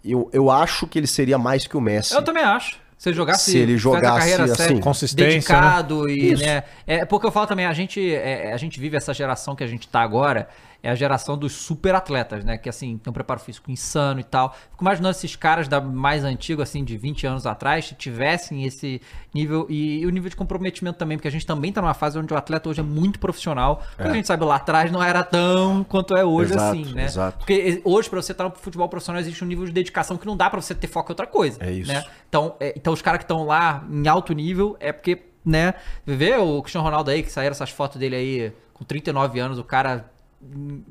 Eu, 0.04 0.30
eu 0.32 0.50
acho 0.50 0.88
que 0.88 0.98
ele 0.98 1.08
seria 1.08 1.38
mais 1.38 1.68
que 1.68 1.76
o 1.76 1.82
Messi. 1.82 2.14
Eu 2.14 2.24
também 2.24 2.44
acho. 2.44 2.80
Se 2.98 3.10
ele 3.10 3.16
jogasse, 3.16 3.52
Se 3.52 3.58
ele 3.58 3.78
jogasse, 3.78 4.20
carreira 4.20 4.44
assim, 4.44 4.56
séria, 4.56 4.82
consistência, 4.82 5.32
dedicado 5.32 6.10
e, 6.10 6.34
Isso. 6.34 6.44
né, 6.44 6.64
é 6.86 7.06
porque 7.06 7.26
eu 7.26 7.32
falo 7.32 7.48
também, 7.48 7.66
a 7.66 7.72
gente, 7.72 8.14
é, 8.14 8.52
a 8.52 8.58
gente 8.58 8.78
vive 8.78 8.98
essa 8.98 9.14
geração 9.14 9.56
que 9.56 9.64
a 9.64 9.68
gente 9.68 9.88
tá 9.88 10.02
agora, 10.02 10.50
é 10.82 10.90
a 10.90 10.96
geração 10.96 11.38
dos 11.38 11.54
super 11.54 11.94
atletas, 11.94 12.44
né, 12.44 12.58
que 12.58 12.70
assim, 12.70 12.98
tem 12.98 13.12
um 13.12 13.14
preparo 13.14 13.40
físico 13.40 13.70
insano 13.70 14.20
e 14.20 14.24
tal. 14.24 14.54
Fico 14.72 14.82
imaginando 14.84 15.12
esses 15.12 15.36
caras 15.36 15.68
da 15.68 15.82
mais 15.82 16.24
antigo, 16.24 16.62
assim, 16.62 16.84
de 16.84 16.96
20 16.98 17.28
anos 17.28 17.46
atrás, 17.46 17.86
se 17.86 17.96
tivessem 17.96 18.66
esse 18.66 19.02
nível 19.34 19.66
e, 19.70 20.00
e 20.00 20.06
o 20.06 20.10
nível 20.10 20.30
de 20.30 20.36
comprometimento 20.36 20.98
também, 20.98 21.18
porque 21.18 21.28
a 21.28 21.32
gente 21.32 21.46
também 21.46 21.72
tá 21.72 21.82
numa 21.82 21.94
fase 21.94 22.18
onde 22.18 22.34
o 22.34 22.38
atleta 22.38 22.70
hoje 22.70 22.80
é 22.80 22.84
muito 22.84 23.20
profissional. 23.20 23.84
Porque 23.96 24.10
a 24.10 24.14
gente 24.14 24.28
sabe 24.28 24.46
lá 24.46 24.56
atrás 24.56 24.92
não 24.92 25.04
era 25.04 25.24
tão 25.24 25.84
quanto 25.84 26.16
é 26.16 26.24
hoje, 26.24 26.54
Exato, 26.54 26.80
assim, 26.80 26.94
né? 26.94 27.06
exato. 27.06 27.38
Porque 27.40 27.82
hoje, 27.84 28.10
pra 28.10 28.22
você 28.22 28.32
estar 28.32 28.46
no 28.46 28.52
futebol 28.52 28.88
profissional, 28.88 29.20
existe 29.20 29.44
um 29.44 29.48
nível 29.48 29.66
de 29.66 29.72
dedicação 29.72 30.18
que 30.18 30.26
não 30.26 30.38
dá 30.38 30.50
pra 30.50 30.62
você 30.62 30.74
ter 30.74 30.88
foco 30.88 31.12
em 31.12 31.14
outra 31.14 31.28
coisa. 31.28 31.58
É 31.62 31.72
isso. 31.72 31.92
Né? 31.92 32.04
Então, 32.28 32.56
é, 32.60 32.74
então 32.76 32.94
os 32.94 33.02
caras 33.02 33.20
que 33.20 33.26
estão 33.26 33.46
lá 33.46 33.84
em 33.90 34.08
alto 34.08 34.34
nível 34.34 34.78
é 34.80 34.92
porque, 34.92 35.22
né? 35.46 35.74
Vê 36.06 36.36
o 36.38 36.62
Cristiano 36.62 36.86
Ronaldo 36.86 37.12
aí, 37.12 37.22
que 37.22 37.32
saíram 37.32 37.52
essas 37.52 37.70
fotos 37.70 37.98
dele 38.00 38.16
aí 38.16 38.54
com 38.74 38.86
39 38.86 39.40
anos, 39.40 39.60
o 39.60 39.64
cara 39.64 40.10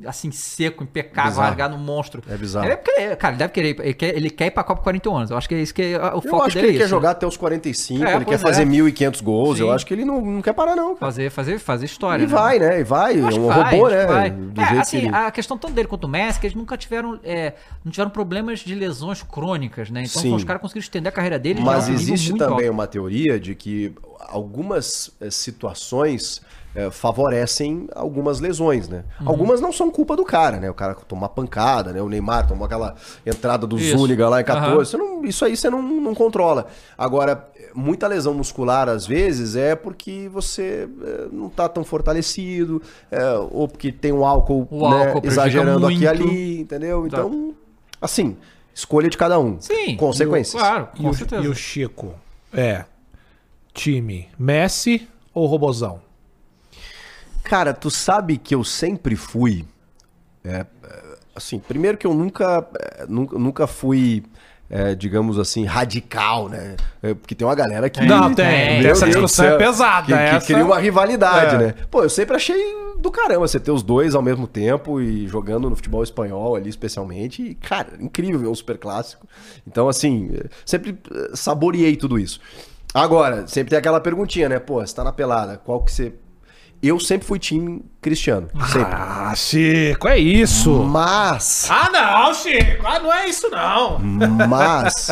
assim, 0.06 0.30
seco, 0.30 0.84
impecável, 0.84 1.30
Bizarro. 1.30 1.48
largado 1.48 1.74
um 1.74 1.78
monstro. 1.78 2.22
É 2.28 2.36
bizarro. 2.36 2.68
É 2.68 2.76
porque, 2.76 3.16
cara, 3.16 3.32
ele 3.32 3.38
deve 3.38 3.52
querer. 3.52 3.80
Ele 3.80 3.94
quer, 3.94 4.14
ele 4.16 4.30
quer 4.30 4.46
ir 4.46 4.50
pra 4.50 4.62
Copa 4.62 4.80
com 4.80 4.84
41 4.84 5.16
anos. 5.16 5.30
Eu 5.30 5.38
acho 5.38 5.48
que 5.48 5.54
é 5.54 5.62
isso 5.62 5.74
que 5.74 5.82
é 5.82 5.98
o 5.98 6.16
Eu 6.16 6.22
foco 6.22 6.42
acho 6.42 6.50
que 6.50 6.54
dele. 6.56 6.66
ele 6.66 6.76
é 6.76 6.78
quer 6.80 6.84
isso, 6.84 6.90
jogar 6.90 7.10
até 7.12 7.26
os 7.26 7.36
45, 7.36 8.04
É, 8.04 8.08
ele 8.14 8.18
quer 8.18 8.24
pois 8.26 8.42
fazer 8.42 8.62
é. 8.62 8.66
1.500 8.66 9.22
gols. 9.22 9.56
Sim. 9.56 9.64
Eu 9.64 9.72
acho 9.72 9.86
que 9.86 9.94
ele 9.94 10.04
não, 10.04 10.20
não 10.20 10.42
quer 10.42 10.52
parar, 10.52 10.76
não. 10.76 10.88
cara. 10.94 10.98
Fazer, 10.98 11.30
fazer, 11.30 11.58
fazer 11.58 11.86
história. 11.86 12.22
E 12.22 12.26
né? 12.26 12.32
vai, 12.32 12.58
né? 12.58 12.80
E 12.80 12.84
vai. 12.84 13.14
É 13.14 13.18
Eu 13.20 13.26
um 13.42 13.46
vai, 13.46 13.76
robô, 13.76 13.88
né? 13.88 14.06
vai. 14.06 14.30
Do 14.30 14.60
É, 14.60 14.66
jeito 14.66 14.80
assim, 14.82 15.00
que 15.00 15.06
ele... 15.06 15.14
a 15.16 15.30
questão 15.30 15.56
tanto 15.56 15.72
dele 15.72 15.88
quanto 15.88 16.02
do 16.02 16.08
Messi, 16.08 16.38
que 16.40 16.46
eles 16.46 16.54
nunca 16.56 16.76
tiveram, 16.76 17.18
é, 17.24 17.54
não 17.84 17.90
tiveram 17.90 18.10
problemas 18.10 18.60
de 18.60 18.74
lesões 18.74 19.22
crônicas, 19.22 19.88
né? 19.90 20.02
Então 20.02 20.20
Sim. 20.20 20.34
os 20.34 20.44
caras 20.44 20.60
conseguiram 20.60 20.84
estender 20.84 21.08
a 21.10 21.12
carreira 21.14 21.38
deles. 21.38 21.64
Mas 21.64 21.88
existe 21.88 22.34
também 22.34 22.66
alto. 22.66 22.70
uma 22.74 22.86
teoria 22.86 23.40
de 23.40 23.54
que 23.54 23.94
algumas 24.28 25.10
situações 25.30 26.42
eh, 26.78 26.90
favorecem 26.90 27.88
algumas 27.94 28.38
lesões, 28.40 28.88
né? 28.88 29.04
Uhum. 29.20 29.28
Algumas 29.28 29.60
não 29.60 29.72
são 29.72 29.90
culpa 29.90 30.14
do 30.16 30.24
cara, 30.24 30.58
né? 30.60 30.70
O 30.70 30.74
cara 30.74 30.94
tomou 30.94 31.22
uma 31.24 31.28
pancada, 31.28 31.92
né? 31.92 32.00
O 32.00 32.08
Neymar 32.08 32.46
tomou 32.46 32.64
aquela 32.64 32.94
entrada 33.26 33.66
do 33.66 33.76
Isso. 33.78 33.96
Zúñiga 33.96 34.28
lá 34.28 34.40
em 34.40 34.44
14. 34.44 34.68
Aham. 34.70 34.84
Você 34.84 34.96
não- 34.96 35.24
isso 35.24 35.44
aí 35.44 35.56
você 35.56 35.68
não, 35.68 35.82
não 35.82 36.14
controla. 36.14 36.66
Agora, 36.96 37.48
muita 37.74 38.06
lesão 38.06 38.32
muscular, 38.34 38.88
às 38.88 39.06
vezes, 39.06 39.56
é 39.56 39.74
porque 39.74 40.28
você 40.32 40.88
eh, 41.02 41.26
não 41.32 41.48
tá 41.48 41.68
tão 41.68 41.82
fortalecido, 41.84 42.80
eh, 43.10 43.32
ou 43.50 43.66
porque 43.68 43.90
tem 43.90 44.12
um 44.12 44.24
álcool, 44.24 44.66
O 44.70 44.88
né, 44.90 45.06
álcool 45.12 45.26
exagerando 45.26 45.86
aqui 45.86 45.96
e 45.96 45.98
muito. 46.06 46.08
ali, 46.08 46.60
entendeu? 46.60 47.06
Então, 47.06 47.54
assim, 48.00 48.36
escolha 48.74 49.10
de 49.10 49.16
cada 49.18 49.38
um. 49.40 49.60
Sim. 49.60 49.96
Consequências. 49.96 50.60
Claro, 50.62 50.88
E 50.94 51.02
com 51.02 51.08
o, 51.08 51.14
certeza. 51.14 51.42
e 51.44 51.48
o 51.48 51.54
Chico 51.54 52.14
é 52.52 52.84
time 53.74 54.28
Messi 54.38 55.08
ou 55.34 55.46
Robozão? 55.46 56.00
Cara, 57.48 57.72
tu 57.72 57.90
sabe 57.90 58.36
que 58.36 58.54
eu 58.54 58.62
sempre 58.62 59.16
fui. 59.16 59.64
é, 60.44 60.58
é, 60.58 60.66
assim, 61.34 61.58
primeiro 61.58 61.96
que 61.96 62.06
eu 62.06 62.14
nunca, 62.14 62.66
é, 62.78 63.06
nunca, 63.08 63.38
nunca 63.38 63.66
fui, 63.66 64.22
é, 64.68 64.94
digamos 64.94 65.38
assim, 65.38 65.64
radical, 65.64 66.48
né? 66.48 66.76
É, 67.02 67.14
porque 67.14 67.34
tem 67.34 67.46
uma 67.46 67.54
galera 67.54 67.88
que. 67.88 68.04
Não, 68.04 68.34
tem. 68.34 68.82
Meu 68.82 68.90
Essa 68.92 69.06
Deus 69.06 69.14
discussão 69.16 69.46
é 69.46 69.48
céu, 69.50 69.58
pesada. 69.58 70.06
Que, 70.06 70.12
que 70.12 70.18
essa... 70.18 70.46
cria 70.46 70.64
uma 70.64 70.78
rivalidade, 70.78 71.54
É. 71.54 71.58
né? 71.58 71.74
Pô, 71.90 72.02
eu 72.02 72.10
sempre 72.10 72.36
achei 72.36 72.56
do 72.98 73.10
caramba 73.10 73.46
você 73.46 73.60
ter 73.60 73.70
os 73.70 73.82
dois 73.82 74.14
ao 74.14 74.22
mesmo 74.22 74.46
tempo 74.46 75.00
e 75.00 75.26
jogando 75.28 75.70
no 75.70 75.76
futebol 75.76 76.02
espanhol 76.02 76.56
ali, 76.56 76.68
especialmente. 76.68 77.42
E, 77.42 77.54
cara, 77.54 77.90
incrível 78.00 78.40
ver 78.40 78.48
um 78.48 78.54
super 78.54 78.76
clássico. 78.76 79.26
Então, 79.66 79.88
assim, 79.88 80.30
é, 80.34 80.48
sempre 80.66 80.98
é, 81.14 81.30
saboreei 81.36 81.96
tudo 81.96 82.18
isso. 82.18 82.40
Agora, 82.92 83.46
sempre 83.46 83.70
tem 83.70 83.78
aquela 83.78 84.00
perguntinha, 84.00 84.48
né? 84.48 84.58
Pô, 84.58 84.84
você 84.84 84.94
tá 84.94 85.04
na 85.04 85.12
pelada, 85.12 85.56
qual 85.56 85.82
que 85.82 85.92
você. 85.92 86.12
Eu 86.82 87.00
sempre 87.00 87.26
fui 87.26 87.38
time 87.38 87.84
Cristiano. 88.00 88.48
Sempre. 88.72 88.94
Ah, 88.94 89.32
Chico, 89.34 90.06
é 90.06 90.18
isso. 90.18 90.70
Mas. 90.84 91.68
Ah, 91.70 91.90
não, 91.90 92.34
Chico. 92.34 92.86
Ah, 92.86 93.00
não 93.00 93.12
é 93.12 93.28
isso, 93.28 93.48
não. 93.50 93.98
Mas. 94.48 95.10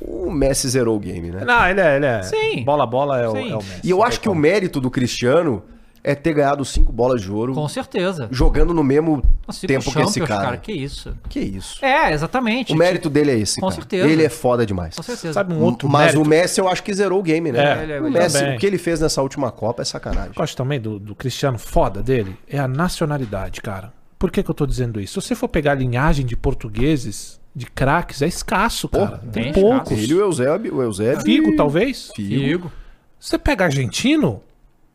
O 0.00 0.30
Messi 0.30 0.68
zerou 0.68 0.96
o 0.96 1.00
game, 1.00 1.30
né? 1.30 1.44
Não, 1.44 1.68
ele 1.68 1.80
é. 1.80 1.96
Ele 1.96 2.06
é 2.06 2.22
Sim. 2.22 2.64
Bola, 2.64 2.86
bola 2.86 3.20
é 3.20 3.28
o, 3.28 3.32
Sim. 3.32 3.50
é 3.50 3.54
o 3.54 3.58
Messi. 3.58 3.80
E 3.84 3.90
eu 3.90 4.02
acho 4.02 4.20
que 4.20 4.28
o 4.28 4.34
mérito 4.34 4.80
do 4.80 4.90
Cristiano 4.90 5.62
é 6.06 6.14
ter 6.14 6.34
ganhado 6.34 6.62
cinco 6.66 6.92
bolas 6.92 7.22
de 7.22 7.32
ouro 7.32 7.54
Com 7.54 7.66
certeza. 7.66 8.28
jogando 8.30 8.74
no 8.74 8.84
mesmo 8.84 9.22
Nossa, 9.46 9.66
tempo 9.66 9.90
que 9.90 9.98
esse 10.02 10.20
Champions, 10.20 10.28
cara. 10.28 10.56
Que 10.58 10.70
isso. 10.72 11.16
Que 11.30 11.40
isso. 11.40 11.82
É, 11.82 12.12
exatamente. 12.12 12.74
O 12.74 12.76
mérito 12.76 13.08
dele 13.08 13.30
é 13.30 13.38
esse, 13.38 13.58
Com 13.58 13.68
cara. 13.68 13.74
certeza. 13.80 14.06
Ele 14.08 14.22
é 14.22 14.28
foda 14.28 14.66
demais. 14.66 14.94
Com 14.94 15.02
certeza. 15.02 15.32
Sabe 15.32 15.54
um 15.54 15.62
outro 15.62 15.88
Mas 15.88 16.08
mérito 16.12 16.22
o 16.22 16.28
Messi 16.28 16.60
eu 16.60 16.68
acho 16.68 16.82
que 16.82 16.92
zerou 16.92 17.20
o 17.20 17.22
game, 17.22 17.50
né? 17.50 17.58
É, 17.80 17.82
Ele 17.84 17.92
é- 17.94 18.00
o 18.02 18.10
Messi, 18.10 18.38
também. 18.38 18.56
o 18.56 18.58
que 18.60 18.66
ele 18.66 18.76
fez 18.76 19.00
nessa 19.00 19.22
última 19.22 19.50
Copa 19.50 19.80
é 19.80 19.84
sacanagem. 19.86 20.32
eu 20.36 20.42
acho 20.44 20.54
também 20.54 20.78
do, 20.78 20.98
do 20.98 21.14
Cristiano 21.14 21.58
foda 21.58 22.02
dele 22.02 22.36
é 22.46 22.58
a 22.58 22.68
nacionalidade, 22.68 23.62
cara. 23.62 23.90
Por 24.18 24.30
que, 24.30 24.42
que 24.42 24.50
eu 24.50 24.54
tô 24.54 24.66
dizendo 24.66 25.00
isso? 25.00 25.20
Se 25.20 25.28
você 25.28 25.34
for 25.34 25.48
pegar 25.48 25.72
a 25.72 25.74
linhagem 25.74 26.24
de 26.26 26.36
portugueses, 26.36 27.40
de 27.56 27.66
craques, 27.66 28.20
é 28.20 28.26
escasso, 28.26 28.88
cara. 28.88 29.18
Tem 29.32 29.44
bem 29.44 29.52
poucos. 29.54 29.92
escasso. 29.92 30.00
Ele 30.02 30.14
o 30.14 30.20
Eusébio, 30.20 30.74
o 30.76 30.82
Eusébio 30.82 31.22
Figo, 31.22 31.56
talvez. 31.56 32.10
Figo. 32.14 32.28
Figo. 32.44 32.72
Você 33.18 33.38
pega 33.38 33.64
argentino, 33.64 34.42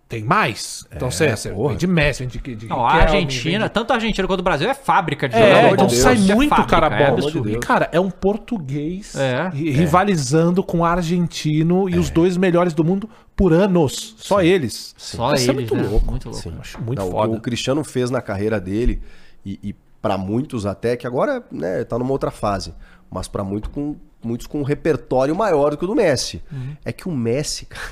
tem 0.10 0.24
mais. 0.24 0.86
Então 0.94 1.10
você, 1.12 1.30
você 1.36 1.52
porra. 1.52 1.70
vem 1.70 1.78
de 1.78 1.86
Messi, 1.88 2.26
vem 2.26 2.28
de, 2.28 2.56
de 2.56 2.68
Não, 2.68 2.84
a 2.86 2.94
Argentina, 2.94 3.60
vem 3.60 3.68
de- 3.68 3.74
tanto 3.74 3.92
a 3.92 3.96
Argentina 3.96 4.28
quanto 4.28 4.40
o 4.40 4.44
Brasil 4.44 4.68
é 4.68 4.74
fábrica 4.74 5.30
de 5.30 5.36
É, 5.36 5.56
jogador 5.56 5.74
então 5.76 5.90
sai 5.90 6.16
é 6.16 6.36
muito 6.36 6.50
fábrica, 6.50 6.70
cara 6.82 6.96
é 6.96 7.08
bom. 7.08 7.14
absurdo. 7.14 7.50
e, 7.52 7.60
cara, 7.60 7.90
é 7.92 8.00
um 8.00 8.10
português 8.10 9.14
É. 9.16 9.50
ri- 9.54 9.70
rivalizando 9.72 10.64
com 10.64 10.80
o 10.80 10.84
argentino 10.86 11.88
e 11.88 11.98
os 11.98 12.10
dois 12.10 12.36
melhores 12.38 12.74
do 12.74 12.84
mundo 12.84 13.08
por 13.36 13.54
anos. 13.54 14.16
Só 14.18 14.42
eles. 14.42 14.94
Só 14.98 15.34
Isso 15.36 15.52
é 15.52 15.54
eles, 15.54 15.70
muito 15.72 15.76
né? 15.76 15.84
louco. 15.88 16.10
Muito 16.12 16.26
louco. 16.30 16.42
Sim. 16.44 16.54
Acho 16.60 16.82
muito 16.82 17.00
Não, 17.00 17.08
o 17.08 17.12
foda. 17.12 17.32
que 17.34 17.38
o 17.38 17.42
Cristiano 17.42 17.84
fez 17.84 18.10
na 18.10 18.22
carreira 18.22 18.60
dele, 18.60 19.02
e, 19.46 19.60
e 19.64 19.76
para 20.02 20.18
muitos 20.18 20.66
até, 20.66 20.98
que 20.98 21.06
agora 21.06 21.44
né, 21.52 21.84
tá 21.84 22.00
numa 22.00 22.12
outra 22.12 22.32
fase, 22.32 22.74
mas 23.12 23.28
para 23.28 23.44
muito 23.44 23.70
com, 23.70 23.96
muitos 24.24 24.48
com 24.48 24.60
um 24.60 24.64
repertório 24.64 25.36
maior 25.36 25.72
do 25.72 25.78
que 25.78 25.84
o 25.86 25.88
do 25.88 25.96
Messi. 25.96 26.42
Uhum. 26.52 26.76
É 26.84 26.92
que 26.92 27.08
o 27.08 27.12
Messi, 27.12 27.66
cara, 27.70 27.86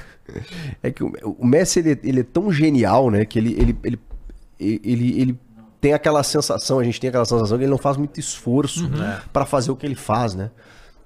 é 0.84 0.92
que 0.92 1.04
o, 1.04 1.12
o 1.40 1.46
Messi 1.46 1.80
ele, 1.80 2.00
ele 2.04 2.20
é 2.22 2.24
tão 2.24 2.52
genial, 2.52 3.10
né, 3.10 3.26
que 3.26 3.40
ele, 3.40 3.54
ele, 3.60 3.78
ele, 3.84 4.00
ele, 4.60 5.22
ele 5.22 5.40
tem 5.80 5.94
aquela 5.94 6.24
sensação, 6.24 6.80
a 6.80 6.84
gente 6.84 7.00
tem 7.00 7.10
aquela 7.10 7.26
sensação 7.26 7.58
que 7.58 7.64
ele 7.64 7.72
não 7.72 7.78
faz 7.78 7.98
muito 7.98 8.20
esforço 8.20 8.86
Uhum. 8.86 9.18
para 9.32 9.46
fazer 9.46 9.72
o 9.72 9.76
que 9.76 9.86
ele 9.86 9.96
faz, 9.96 10.34
né? 10.34 10.50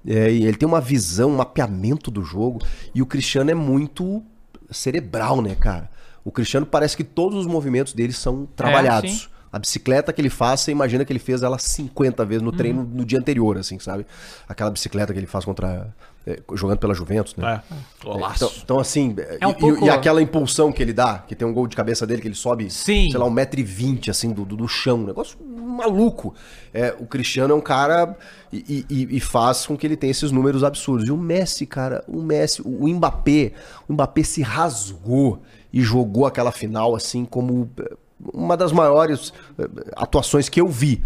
É, 0.06 0.32
ele 0.32 0.56
tem 0.56 0.66
uma 0.68 0.80
visão, 0.80 1.30
um 1.30 1.36
mapeamento 1.36 2.10
do 2.10 2.22
jogo, 2.24 2.60
e 2.94 3.00
o 3.00 3.06
Cristiano 3.06 3.50
é 3.50 3.54
muito 3.54 4.22
cerebral, 4.70 5.40
né, 5.40 5.54
cara? 5.54 5.90
O 6.24 6.30
Cristiano 6.32 6.66
parece 6.66 6.96
que 6.96 7.04
todos 7.04 7.38
os 7.38 7.46
movimentos 7.46 7.92
dele 7.92 8.12
são 8.12 8.46
trabalhados. 8.56 9.10
sim. 9.10 9.28
A 9.52 9.58
bicicleta 9.58 10.12
que 10.12 10.20
ele 10.20 10.30
faz, 10.30 10.60
você 10.60 10.70
imagina 10.72 11.04
que 11.04 11.12
ele 11.12 11.18
fez 11.20 11.42
ela 11.42 11.58
50 11.58 12.24
vezes 12.24 12.42
no 12.42 12.50
Uhum. 12.50 12.56
treino 12.56 12.82
no 12.84 13.04
dia 13.04 13.18
anterior, 13.18 13.58
assim, 13.58 13.78
sabe? 13.78 14.06
Aquela 14.48 14.70
bicicleta 14.70 15.12
que 15.12 15.18
ele 15.18 15.26
faz 15.26 15.44
contra. 15.44 15.94
é, 16.24 16.40
jogando 16.54 16.78
pela 16.78 16.94
Juventus, 16.94 17.34
né? 17.34 17.60
É. 17.68 17.74
Golaço. 18.04 18.44
Então, 18.44 18.52
então, 18.62 18.78
assim, 18.78 19.12
É 19.40 19.44
um 19.44 19.50
e, 19.50 19.54
pouco- 19.54 19.84
e 19.84 19.90
aquela 19.90 20.22
impulsão 20.22 20.70
que 20.70 20.80
ele 20.80 20.92
dá, 20.92 21.18
que 21.18 21.34
tem 21.34 21.46
um 21.48 21.52
gol 21.52 21.66
de 21.66 21.74
cabeça 21.74 22.06
dele, 22.06 22.22
que 22.22 22.28
ele 22.28 22.36
sobe, 22.36 22.70
Sim. 22.70 23.10
sei 23.10 23.18
lá, 23.18 23.26
1,20m 23.26 24.08
assim, 24.08 24.32
do, 24.32 24.44
do, 24.44 24.56
do 24.56 24.68
chão. 24.68 25.00
Um 25.00 25.06
negócio 25.06 25.36
maluco. 25.44 26.32
É, 26.72 26.94
o 27.00 27.06
Cristiano 27.06 27.52
é 27.52 27.56
um 27.56 27.60
cara 27.60 28.16
e, 28.52 28.86
e- 28.88 29.16
e 29.16 29.18
faz 29.18 29.66
com 29.66 29.76
que 29.76 29.84
ele 29.84 29.96
tenha 29.96 30.12
esses 30.12 30.30
números 30.30 30.62
absurdos. 30.62 31.08
E 31.08 31.10
o 31.10 31.16
Messi, 31.16 31.66
cara, 31.66 32.04
o 32.06 32.22
Messi, 32.22 32.62
o 32.64 32.86
Mbappé, 32.88 33.52
o 33.88 33.92
Mbappé 33.92 34.22
se 34.22 34.42
rasgou 34.42 35.42
e 35.72 35.80
jogou 35.82 36.24
aquela 36.24 36.52
final 36.52 36.94
assim 36.94 37.24
como 37.24 37.68
eh, 37.80 37.96
uma 38.32 38.56
das 38.56 38.72
maiores 38.72 39.32
eh, 39.58 39.66
atuações 39.96 40.48
que 40.48 40.60
eu 40.60 40.68
vi. 40.68 41.04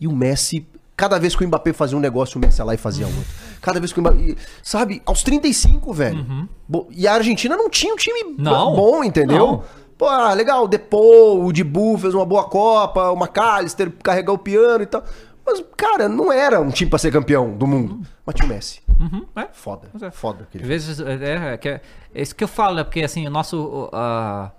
E 0.00 0.06
o 0.06 0.12
Messi, 0.12 0.66
cada 0.96 1.18
vez 1.18 1.34
que 1.34 1.44
o 1.44 1.46
Mbappé 1.48 1.72
fazia 1.72 1.96
um 1.96 2.00
negócio, 2.00 2.38
o 2.38 2.40
Messi 2.40 2.60
ia 2.60 2.64
lá 2.64 2.74
e 2.74 2.78
fazia 2.78 3.06
outro. 3.06 3.22
Cada 3.60 3.80
vez 3.80 3.92
que 3.92 3.98
o 3.98 4.02
Mbappé. 4.02 4.36
Sabe, 4.62 5.02
aos 5.06 5.22
35, 5.22 5.92
velho. 5.92 6.48
Bo- 6.68 6.86
E 6.90 7.06
a 7.08 7.14
Argentina 7.14 7.56
não 7.56 7.68
tinha 7.70 7.92
um 7.92 7.96
time 7.96 8.34
Não. 8.38 8.74
bom, 8.74 9.02
entendeu? 9.04 9.38
Não. 9.38 9.64
Pô, 9.98 10.06
ah, 10.06 10.34
legal, 10.34 10.64
o 10.64 10.68
Depou, 10.68 11.42
o 11.44 11.50
Dibu 11.52 11.96
fez 11.96 12.12
uma 12.12 12.26
boa 12.26 12.44
Copa, 12.44 13.10
o 13.10 13.16
McAllister 13.16 13.90
carregou 14.02 14.34
o 14.34 14.38
piano 14.38 14.82
e 14.82 14.86
tal. 14.86 15.02
Mas, 15.44 15.62
cara, 15.76 16.06
não 16.08 16.30
era 16.32 16.60
um 16.60 16.70
time 16.70 16.90
pra 16.90 16.98
ser 16.98 17.10
campeão 17.10 17.56
do 17.56 17.66
mundo. 17.66 18.00
Mas 18.26 18.34
tinha 18.34 18.44
o 18.44 18.48
Messi. 18.48 18.80
Uhum, 19.00 19.24
é. 19.36 19.46
Foda. 19.52 19.88
É. 20.02 20.10
Foda. 20.10 20.46
Às 20.54 20.60
vezes, 20.66 21.00
é, 21.00 21.12
é, 21.14 21.58
é, 21.68 21.80
é 22.14 22.22
isso 22.22 22.34
que 22.34 22.44
eu 22.44 22.48
falo, 22.48 22.74
né? 22.76 22.84
Porque 22.84 23.00
assim, 23.00 23.26
o 23.26 23.30
nosso. 23.30 23.88
a- 23.92 24.50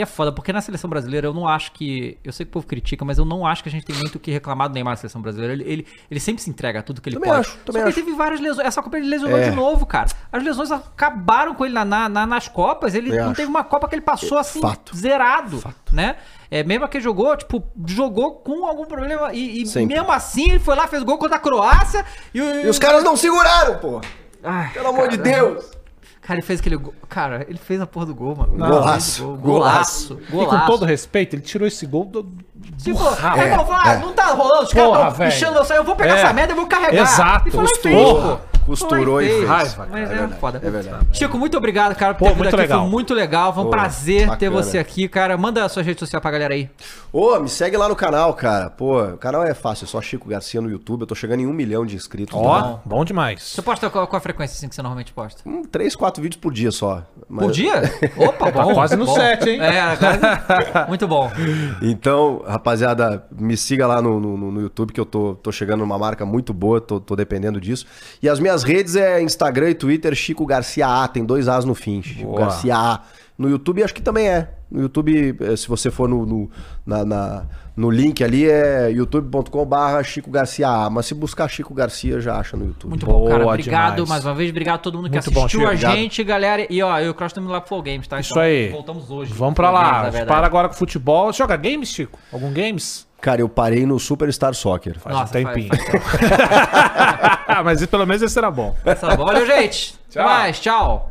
E 0.00 0.02
é 0.02 0.06
foda, 0.06 0.32
porque 0.32 0.50
na 0.50 0.62
seleção 0.62 0.88
brasileira 0.88 1.26
eu 1.26 1.34
não 1.34 1.46
acho 1.46 1.72
que. 1.72 2.16
Eu 2.24 2.32
sei 2.32 2.46
que 2.46 2.50
o 2.50 2.52
povo 2.54 2.66
critica, 2.66 3.04
mas 3.04 3.18
eu 3.18 3.24
não 3.26 3.46
acho 3.46 3.62
que 3.62 3.68
a 3.68 3.72
gente 3.72 3.84
tem 3.84 3.94
muito 3.96 4.14
o 4.14 4.18
que 4.18 4.30
reclamar 4.30 4.66
do 4.66 4.72
Neymar 4.72 4.92
na 4.92 4.96
seleção 4.96 5.20
brasileira. 5.20 5.52
Ele, 5.52 5.62
ele, 5.70 5.86
ele 6.10 6.18
sempre 6.20 6.42
se 6.42 6.48
entrega 6.48 6.78
a 6.78 6.82
tudo 6.82 7.02
que 7.02 7.08
ele 7.10 7.16
Também 7.16 7.30
pode. 7.30 7.40
acho, 7.46 7.58
também 7.58 7.82
Só 7.82 7.88
acho. 7.88 7.98
ele 7.98 8.06
teve 8.06 8.16
várias 8.16 8.40
lesões. 8.40 8.66
Essa 8.66 8.82
Copa 8.82 8.96
ele 8.96 9.06
lesionou 9.08 9.36
É. 9.38 9.50
de 9.50 9.54
novo, 9.54 9.84
cara. 9.84 10.08
As 10.32 10.42
lesões 10.42 10.70
acabaram 10.72 11.54
com 11.54 11.66
ele 11.66 11.74
na, 11.74 11.84
na- 11.84 12.08
na- 12.08 12.26
nas 12.26 12.48
Copas. 12.48 12.94
Ele 12.94 13.08
Também 13.08 13.20
não 13.24 13.30
acho. 13.32 13.36
teve 13.36 13.48
uma 13.50 13.62
Copa 13.62 13.86
que 13.88 13.94
ele 13.94 14.00
passou 14.00 14.38
assim, 14.38 14.62
Fato. 14.62 14.96
zerado. 14.96 15.62
Né? 15.92 16.16
É, 16.50 16.64
mesmo 16.64 16.88
que 16.88 16.98
jogou, 16.98 17.36
tipo, 17.36 17.62
jogou 17.86 18.36
com 18.36 18.64
algum 18.66 18.86
problema. 18.86 19.34
E, 19.34 19.62
e 19.62 19.86
mesmo 19.86 20.10
assim, 20.10 20.48
ele 20.52 20.60
foi 20.60 20.74
lá, 20.76 20.88
fez 20.88 21.02
gol 21.02 21.18
contra 21.18 21.36
a 21.36 21.40
Croácia. 21.40 22.06
E, 22.34 22.38
E 22.38 22.68
os 22.70 22.78
caras 22.78 23.04
não 23.04 23.16
seguraram, 23.18 23.76
pô. 23.78 24.00
Pelo 24.72 24.88
amor 24.88 25.08
de 25.08 25.18
cara. 25.18 25.30
Deus. 25.36 25.70
Cara, 26.30 26.38
ele 26.38 26.46
fez 26.46 26.60
aquele 26.60 26.76
gol. 26.76 26.94
Cara, 27.08 27.44
ele 27.48 27.58
fez 27.58 27.80
a 27.80 27.86
porra 27.88 28.06
do 28.06 28.14
gol, 28.14 28.36
mano. 28.36 28.52
Golaço, 28.56 29.24
Gol, 29.24 29.36
golaço. 29.38 30.14
Golaço. 30.14 30.20
E 30.28 30.30
com 30.30 30.44
Golaço. 30.44 30.66
todo 30.66 30.84
respeito, 30.84 31.34
ele 31.34 31.42
tirou 31.42 31.66
esse 31.66 31.84
gol 31.86 32.04
do. 32.04 32.22
Tipo, 32.78 33.00
é, 33.08 33.10
falar, 33.16 33.94
é. 33.94 33.98
não 33.98 34.12
tá 34.12 34.26
rolando, 34.26 34.62
os 34.64 34.72
caras 34.72 34.88
Porra, 34.90 35.04
tão 35.06 35.10
velho. 35.14 35.32
puxando, 35.32 35.56
eu 35.56 35.64
saio, 35.64 35.78
eu 35.78 35.84
vou 35.84 35.96
pegar 35.96 36.16
É. 36.16 36.22
essa 36.22 36.32
merda 36.32 36.52
e 36.52 36.56
vou 36.56 36.66
carregar. 36.68 37.02
Exato, 37.02 37.48
E 37.48 37.50
foi 37.50 37.64
e 37.64 37.76
fez, 37.78 38.38
costurou. 38.66 39.20
e 39.22 39.28
fez. 39.28 39.48
Raiva, 39.48 39.86
Mas 39.90 39.90
cara, 39.90 40.00
é, 40.00 40.02
é 40.02 40.06
verdade, 40.18 40.40
foda. 40.40 40.60
é 40.64 40.70
verdade. 40.70 41.06
Chico, 41.12 41.38
muito 41.38 41.56
obrigado, 41.56 41.94
cara, 41.96 42.14
por 42.14 42.18
Pô, 42.18 42.24
ter 42.26 42.30
vindo 42.30 42.38
muito 42.42 42.48
aqui. 42.54 42.62
legal. 42.62 42.80
Foi 42.82 42.90
muito 42.90 43.14
legal. 43.14 43.52
Foi 43.54 43.62
um 43.62 43.66
Pô, 43.66 43.70
prazer 43.70 44.20
ter 44.20 44.26
bacana. 44.48 44.50
você 44.50 44.78
aqui, 44.78 45.08
cara. 45.08 45.36
Manda 45.36 45.64
a 45.64 45.68
sua 45.68 45.82
rede 45.82 45.98
social 46.00 46.20
pra 46.20 46.30
galera 46.30 46.54
aí. 46.54 46.68
Ô, 47.12 47.38
me 47.40 47.48
segue 47.48 47.76
lá 47.76 47.88
no 47.88 47.96
canal, 47.96 48.32
cara. 48.34 48.70
Pô, 48.70 49.02
o 49.02 49.16
canal 49.18 49.42
é 49.44 49.52
fácil, 49.54 49.84
é 49.84 49.88
só 49.88 50.00
Chico 50.00 50.28
Garcia 50.28 50.60
no 50.60 50.70
YouTube. 50.70 51.00
Eu 51.02 51.06
tô 51.06 51.14
chegando 51.14 51.40
em 51.40 51.46
um 51.46 51.52
milhão 51.52 51.84
de 51.84 51.96
inscritos. 51.96 52.34
Ó, 52.36 52.60
Tá? 52.60 52.78
bom 52.84 53.04
demais. 53.04 53.42
Você 53.42 53.62
posta 53.62 53.88
qual, 53.90 54.06
qual 54.06 54.18
a 54.18 54.20
frequência 54.20 54.54
assim 54.56 54.68
que 54.68 54.74
você 54.74 54.82
normalmente 54.82 55.12
posta? 55.12 55.42
Um, 55.46 55.62
três, 55.64 55.96
quatro 55.96 56.22
vídeos 56.22 56.40
por 56.40 56.52
dia 56.52 56.70
só. 56.70 57.02
Mas- 57.28 57.46
Por 57.46 57.52
dia? 57.52 57.72
Opa, 58.16 58.50
Tá 58.52 58.62
bom. 58.62 58.74
quase 58.74 58.96
no 58.96 59.06
bom. 59.06 59.14
set, 59.14 59.48
hein? 59.48 59.60
É, 59.60 59.96
quase. 59.96 60.20
Muito 60.88 61.06
bom. 61.08 61.30
Então, 61.82 62.42
rapaziada, 62.46 63.24
me 63.30 63.56
siga 63.56 63.86
lá 63.86 64.00
no, 64.02 64.18
no, 64.20 64.36
no 64.52 64.60
YouTube 64.60 64.92
que 64.92 65.00
eu 65.00 65.04
tô, 65.06 65.34
tô 65.34 65.50
chegando 65.52 65.80
numa 65.80 65.98
marca 65.98 66.24
muito 66.26 66.52
boa, 66.52 66.80
tô, 66.80 67.00
tô 67.00 67.14
dependendo 67.16 67.60
disso. 67.60 67.86
E 68.22 68.28
as 68.28 68.38
minhas 68.40 68.49
redes 68.62 68.96
é 68.96 69.22
Instagram 69.22 69.70
e 69.70 69.74
Twitter, 69.74 70.14
Chico 70.14 70.44
Garcia 70.46 70.86
A, 70.86 71.08
tem 71.08 71.24
dois 71.24 71.48
A's 71.48 71.64
no 71.64 71.74
fim, 71.74 72.02
Chico 72.02 72.24
Boa. 72.26 72.40
Garcia 72.40 72.76
A. 72.76 73.00
No 73.38 73.48
YouTube 73.48 73.82
acho 73.82 73.94
que 73.94 74.02
também 74.02 74.28
é. 74.28 74.50
No 74.70 74.82
YouTube, 74.82 75.36
eh, 75.40 75.56
se 75.56 75.66
você 75.66 75.90
for 75.90 76.08
no, 76.08 76.24
no, 76.26 76.50
na- 76.86 77.04
na- 77.04 77.44
no 77.74 77.90
link 77.90 78.22
ali, 78.22 78.48
é 78.48 78.90
youtube.com 78.90 79.64
barra 79.64 80.02
Chico 80.02 80.30
Garcia 80.30 80.68
A. 80.68 80.90
Mas 80.90 81.06
se 81.06 81.14
buscar 81.14 81.48
Chico 81.48 81.72
Garcia, 81.72 82.20
já 82.20 82.38
acha 82.38 82.56
no 82.56 82.66
YouTube. 82.66 82.90
Muito 82.90 83.06
Boa 83.06 83.18
bom, 83.18 83.28
cara. 83.30 83.46
Obrigado 83.46 83.92
demais. 83.94 84.08
mais 84.10 84.24
uma 84.26 84.34
vez. 84.34 84.50
Obrigado 84.50 84.74
a 84.76 84.78
todo 84.78 84.96
mundo 84.98 85.08
que 85.08 85.16
Muito 85.16 85.30
bom, 85.30 85.40
assistiu 85.46 85.60
Chico. 85.60 85.72
a 85.72 85.74
gente, 85.96 86.22
galera. 86.22 86.66
E 86.70 86.82
ó, 86.82 86.98
eu 87.00 87.06
e 87.06 87.08
o 87.08 87.14
Cross 87.14 87.30
estamos 87.30 87.50
lá 87.50 87.60
pro 87.60 87.68
Flow 87.68 87.82
Games, 87.82 88.06
tá? 88.06 88.20
Isso 88.20 88.38
aí. 88.38 88.68
Voltamos 88.68 89.10
hoje. 89.10 89.32
Vamos 89.32 89.54
pra 89.54 89.70
lá. 89.70 90.10
Games. 90.10 90.26
Para 90.26 90.46
agora 90.46 90.68
com 90.68 90.74
futebol. 90.74 91.32
Joga 91.32 91.56
games, 91.56 91.88
Chico? 91.88 92.18
Algum 92.32 92.52
games? 92.52 93.08
Cara, 93.20 93.40
eu 93.42 93.48
parei 93.48 93.84
no 93.84 93.98
Superstar 93.98 94.54
Soccer. 94.54 94.98
Faz 94.98 95.14
Nossa, 95.14 95.38
um 95.38 95.42
faz- 95.42 95.54
tempinho. 95.54 95.68
faz 95.76 97.62
Mas 97.64 97.84
pelo 97.86 98.06
menos 98.06 98.22
esse 98.22 98.38
era 98.38 98.50
bom. 98.50 98.74
Bom. 99.16 99.24
Valeu, 99.26 99.46
gente. 99.46 99.94
Tchau. 100.08 100.22
Até 100.22 100.34
mais. 100.34 100.60
Tchau. 100.60 101.10